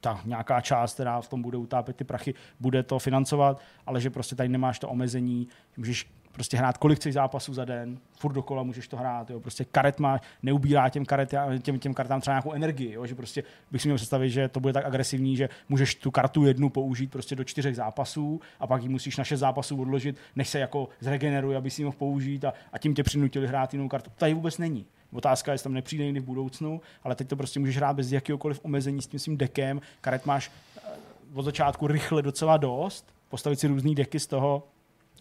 Ta 0.00 0.20
nějaká 0.24 0.60
část, 0.60 0.94
která 0.94 1.20
v 1.20 1.28
tom 1.28 1.42
bude 1.42 1.58
utápět 1.58 1.96
ty 1.96 2.04
prachy, 2.04 2.34
bude 2.60 2.82
to 2.82 2.98
financovat, 2.98 3.60
ale 3.86 4.00
že 4.00 4.10
prostě 4.10 4.36
tady 4.36 4.48
nemáš 4.48 4.78
to 4.78 4.88
omezení, 4.88 5.48
že 5.76 5.80
můžeš 5.80 6.06
prostě 6.32 6.56
hrát 6.56 6.78
kolik 6.78 6.98
chceš 6.98 7.14
zápasů 7.14 7.54
za 7.54 7.64
den, 7.64 7.98
furt 8.18 8.32
dokola 8.32 8.62
můžeš 8.62 8.88
to 8.88 8.96
hrát, 8.96 9.30
jo. 9.30 9.40
prostě 9.40 9.64
karet 9.64 9.98
máš, 9.98 10.20
neubírá 10.42 10.88
těm, 10.88 11.04
karet, 11.04 11.34
těm, 11.62 11.78
těm 11.78 11.94
kartám 11.94 12.20
třeba 12.20 12.34
nějakou 12.34 12.52
energii, 12.52 12.92
jo. 12.92 13.06
že 13.06 13.14
prostě 13.14 13.42
bych 13.70 13.82
si 13.82 13.88
měl 13.88 13.96
představit, 13.96 14.30
že 14.30 14.48
to 14.48 14.60
bude 14.60 14.72
tak 14.72 14.84
agresivní, 14.84 15.36
že 15.36 15.48
můžeš 15.68 15.94
tu 15.94 16.10
kartu 16.10 16.44
jednu 16.44 16.68
použít 16.70 17.10
prostě 17.10 17.36
do 17.36 17.44
čtyřech 17.44 17.76
zápasů 17.76 18.40
a 18.60 18.66
pak 18.66 18.82
ji 18.82 18.88
musíš 18.88 19.16
na 19.16 19.24
šest 19.24 19.40
zápasů 19.40 19.80
odložit, 19.80 20.16
než 20.36 20.48
se 20.48 20.58
jako 20.58 20.88
zregeneruje, 21.00 21.56
aby 21.56 21.70
si 21.70 21.82
ji 21.82 21.84
mohl 21.84 21.96
použít 21.96 22.44
a, 22.44 22.52
a 22.72 22.78
tím 22.78 22.94
tě 22.94 23.02
přinutili 23.02 23.46
hrát 23.46 23.72
jinou 23.72 23.88
kartu. 23.88 24.10
To 24.10 24.16
tady 24.16 24.34
vůbec 24.34 24.58
není. 24.58 24.86
Otázka 25.12 25.50
je, 25.50 25.54
jestli 25.54 25.64
tam 25.64 25.74
nepřijde 25.74 26.04
někdy 26.04 26.20
v 26.20 26.24
budoucnu, 26.24 26.80
ale 27.04 27.14
teď 27.14 27.28
to 27.28 27.36
prostě 27.36 27.60
můžeš 27.60 27.76
hrát 27.76 27.96
bez 27.96 28.12
jakéhokoliv 28.12 28.60
omezení 28.62 29.02
s 29.02 29.06
tím 29.06 29.20
svým 29.20 29.36
dekem. 29.36 29.80
Karet 30.00 30.26
máš 30.26 30.50
eh, 30.76 30.80
od 31.34 31.42
začátku 31.42 31.86
rychle 31.86 32.22
docela 32.22 32.56
dost, 32.56 33.14
postavit 33.28 33.60
si 33.60 33.66
různý 33.66 33.94
deky 33.94 34.20
z 34.20 34.26
toho, 34.26 34.62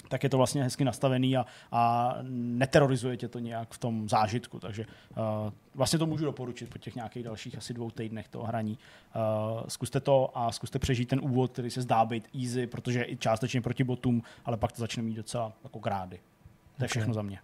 tak 0.08 0.24
je 0.24 0.30
to 0.30 0.38
vlastně 0.38 0.64
hezky 0.64 0.86
nastavený 0.86 1.38
a, 1.38 1.46
a 1.72 2.16
neterorizuje 2.30 3.18
tě 3.18 3.28
to 3.28 3.40
nějak 3.40 3.74
v 3.74 3.78
tom 3.78 4.10
zážitku. 4.10 4.60
Takže 4.60 4.86
uh, 4.86 5.26
vlastně 5.76 6.00
to 6.00 6.06
můžu 6.06 6.26
doporučit 6.26 6.70
po 6.70 6.78
těch 6.78 6.96
nějakých 6.96 7.24
dalších 7.24 7.58
asi 7.58 7.74
dvou 7.74 7.92
týdnech 7.92 8.28
toho 8.28 8.46
hraní. 8.46 8.78
Uh, 9.16 9.68
zkuste 9.68 10.00
to 10.00 10.38
a 10.38 10.52
zkuste 10.52 10.80
přežít 10.80 11.10
ten 11.10 11.20
úvod, 11.24 11.52
který 11.52 11.72
se 11.72 11.82
zdá 11.82 12.06
být 12.06 12.30
easy, 12.42 12.68
protože 12.68 13.00
je 13.00 13.12
i 13.12 13.18
částečně 13.18 13.62
proti 13.62 13.84
botům, 13.84 14.24
ale 14.46 14.58
pak 14.58 14.72
to 14.72 14.80
začne 14.80 15.04
mít 15.04 15.16
docela 15.16 15.54
jako 15.64 15.80
grády. 15.80 16.20
To 16.78 16.84
je 16.84 16.88
všechno 16.88 17.14
za 17.14 17.22
mě. 17.22 17.40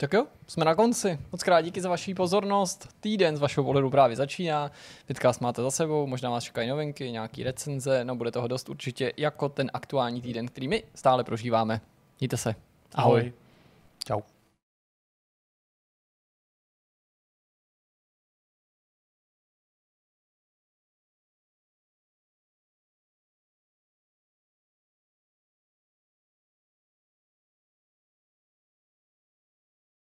Tak 0.00 0.12
jo, 0.12 0.26
jsme 0.46 0.64
na 0.64 0.74
konci. 0.74 1.18
Moc 1.32 1.42
krát 1.42 1.60
díky 1.60 1.80
za 1.80 1.88
vaši 1.88 2.14
pozornost. 2.14 2.88
Týden 3.00 3.36
z 3.36 3.40
vašeho 3.40 3.64
pohledu 3.64 3.90
právě 3.90 4.16
začíná. 4.16 4.70
Vidcast 5.08 5.40
máte 5.40 5.62
za 5.62 5.70
sebou, 5.70 6.06
možná 6.06 6.30
vás 6.30 6.44
čekají 6.44 6.68
novinky, 6.68 7.10
nějaký 7.12 7.42
recenze, 7.42 8.04
no 8.04 8.16
bude 8.16 8.30
toho 8.30 8.48
dost 8.48 8.68
určitě 8.68 9.12
jako 9.16 9.48
ten 9.48 9.70
aktuální 9.74 10.22
týden, 10.22 10.46
který 10.46 10.68
my 10.68 10.82
stále 10.94 11.24
prožíváme. 11.24 11.80
Mějte 12.20 12.36
se. 12.36 12.54
Ahoj. 12.94 13.20
Ahoj. 13.20 13.32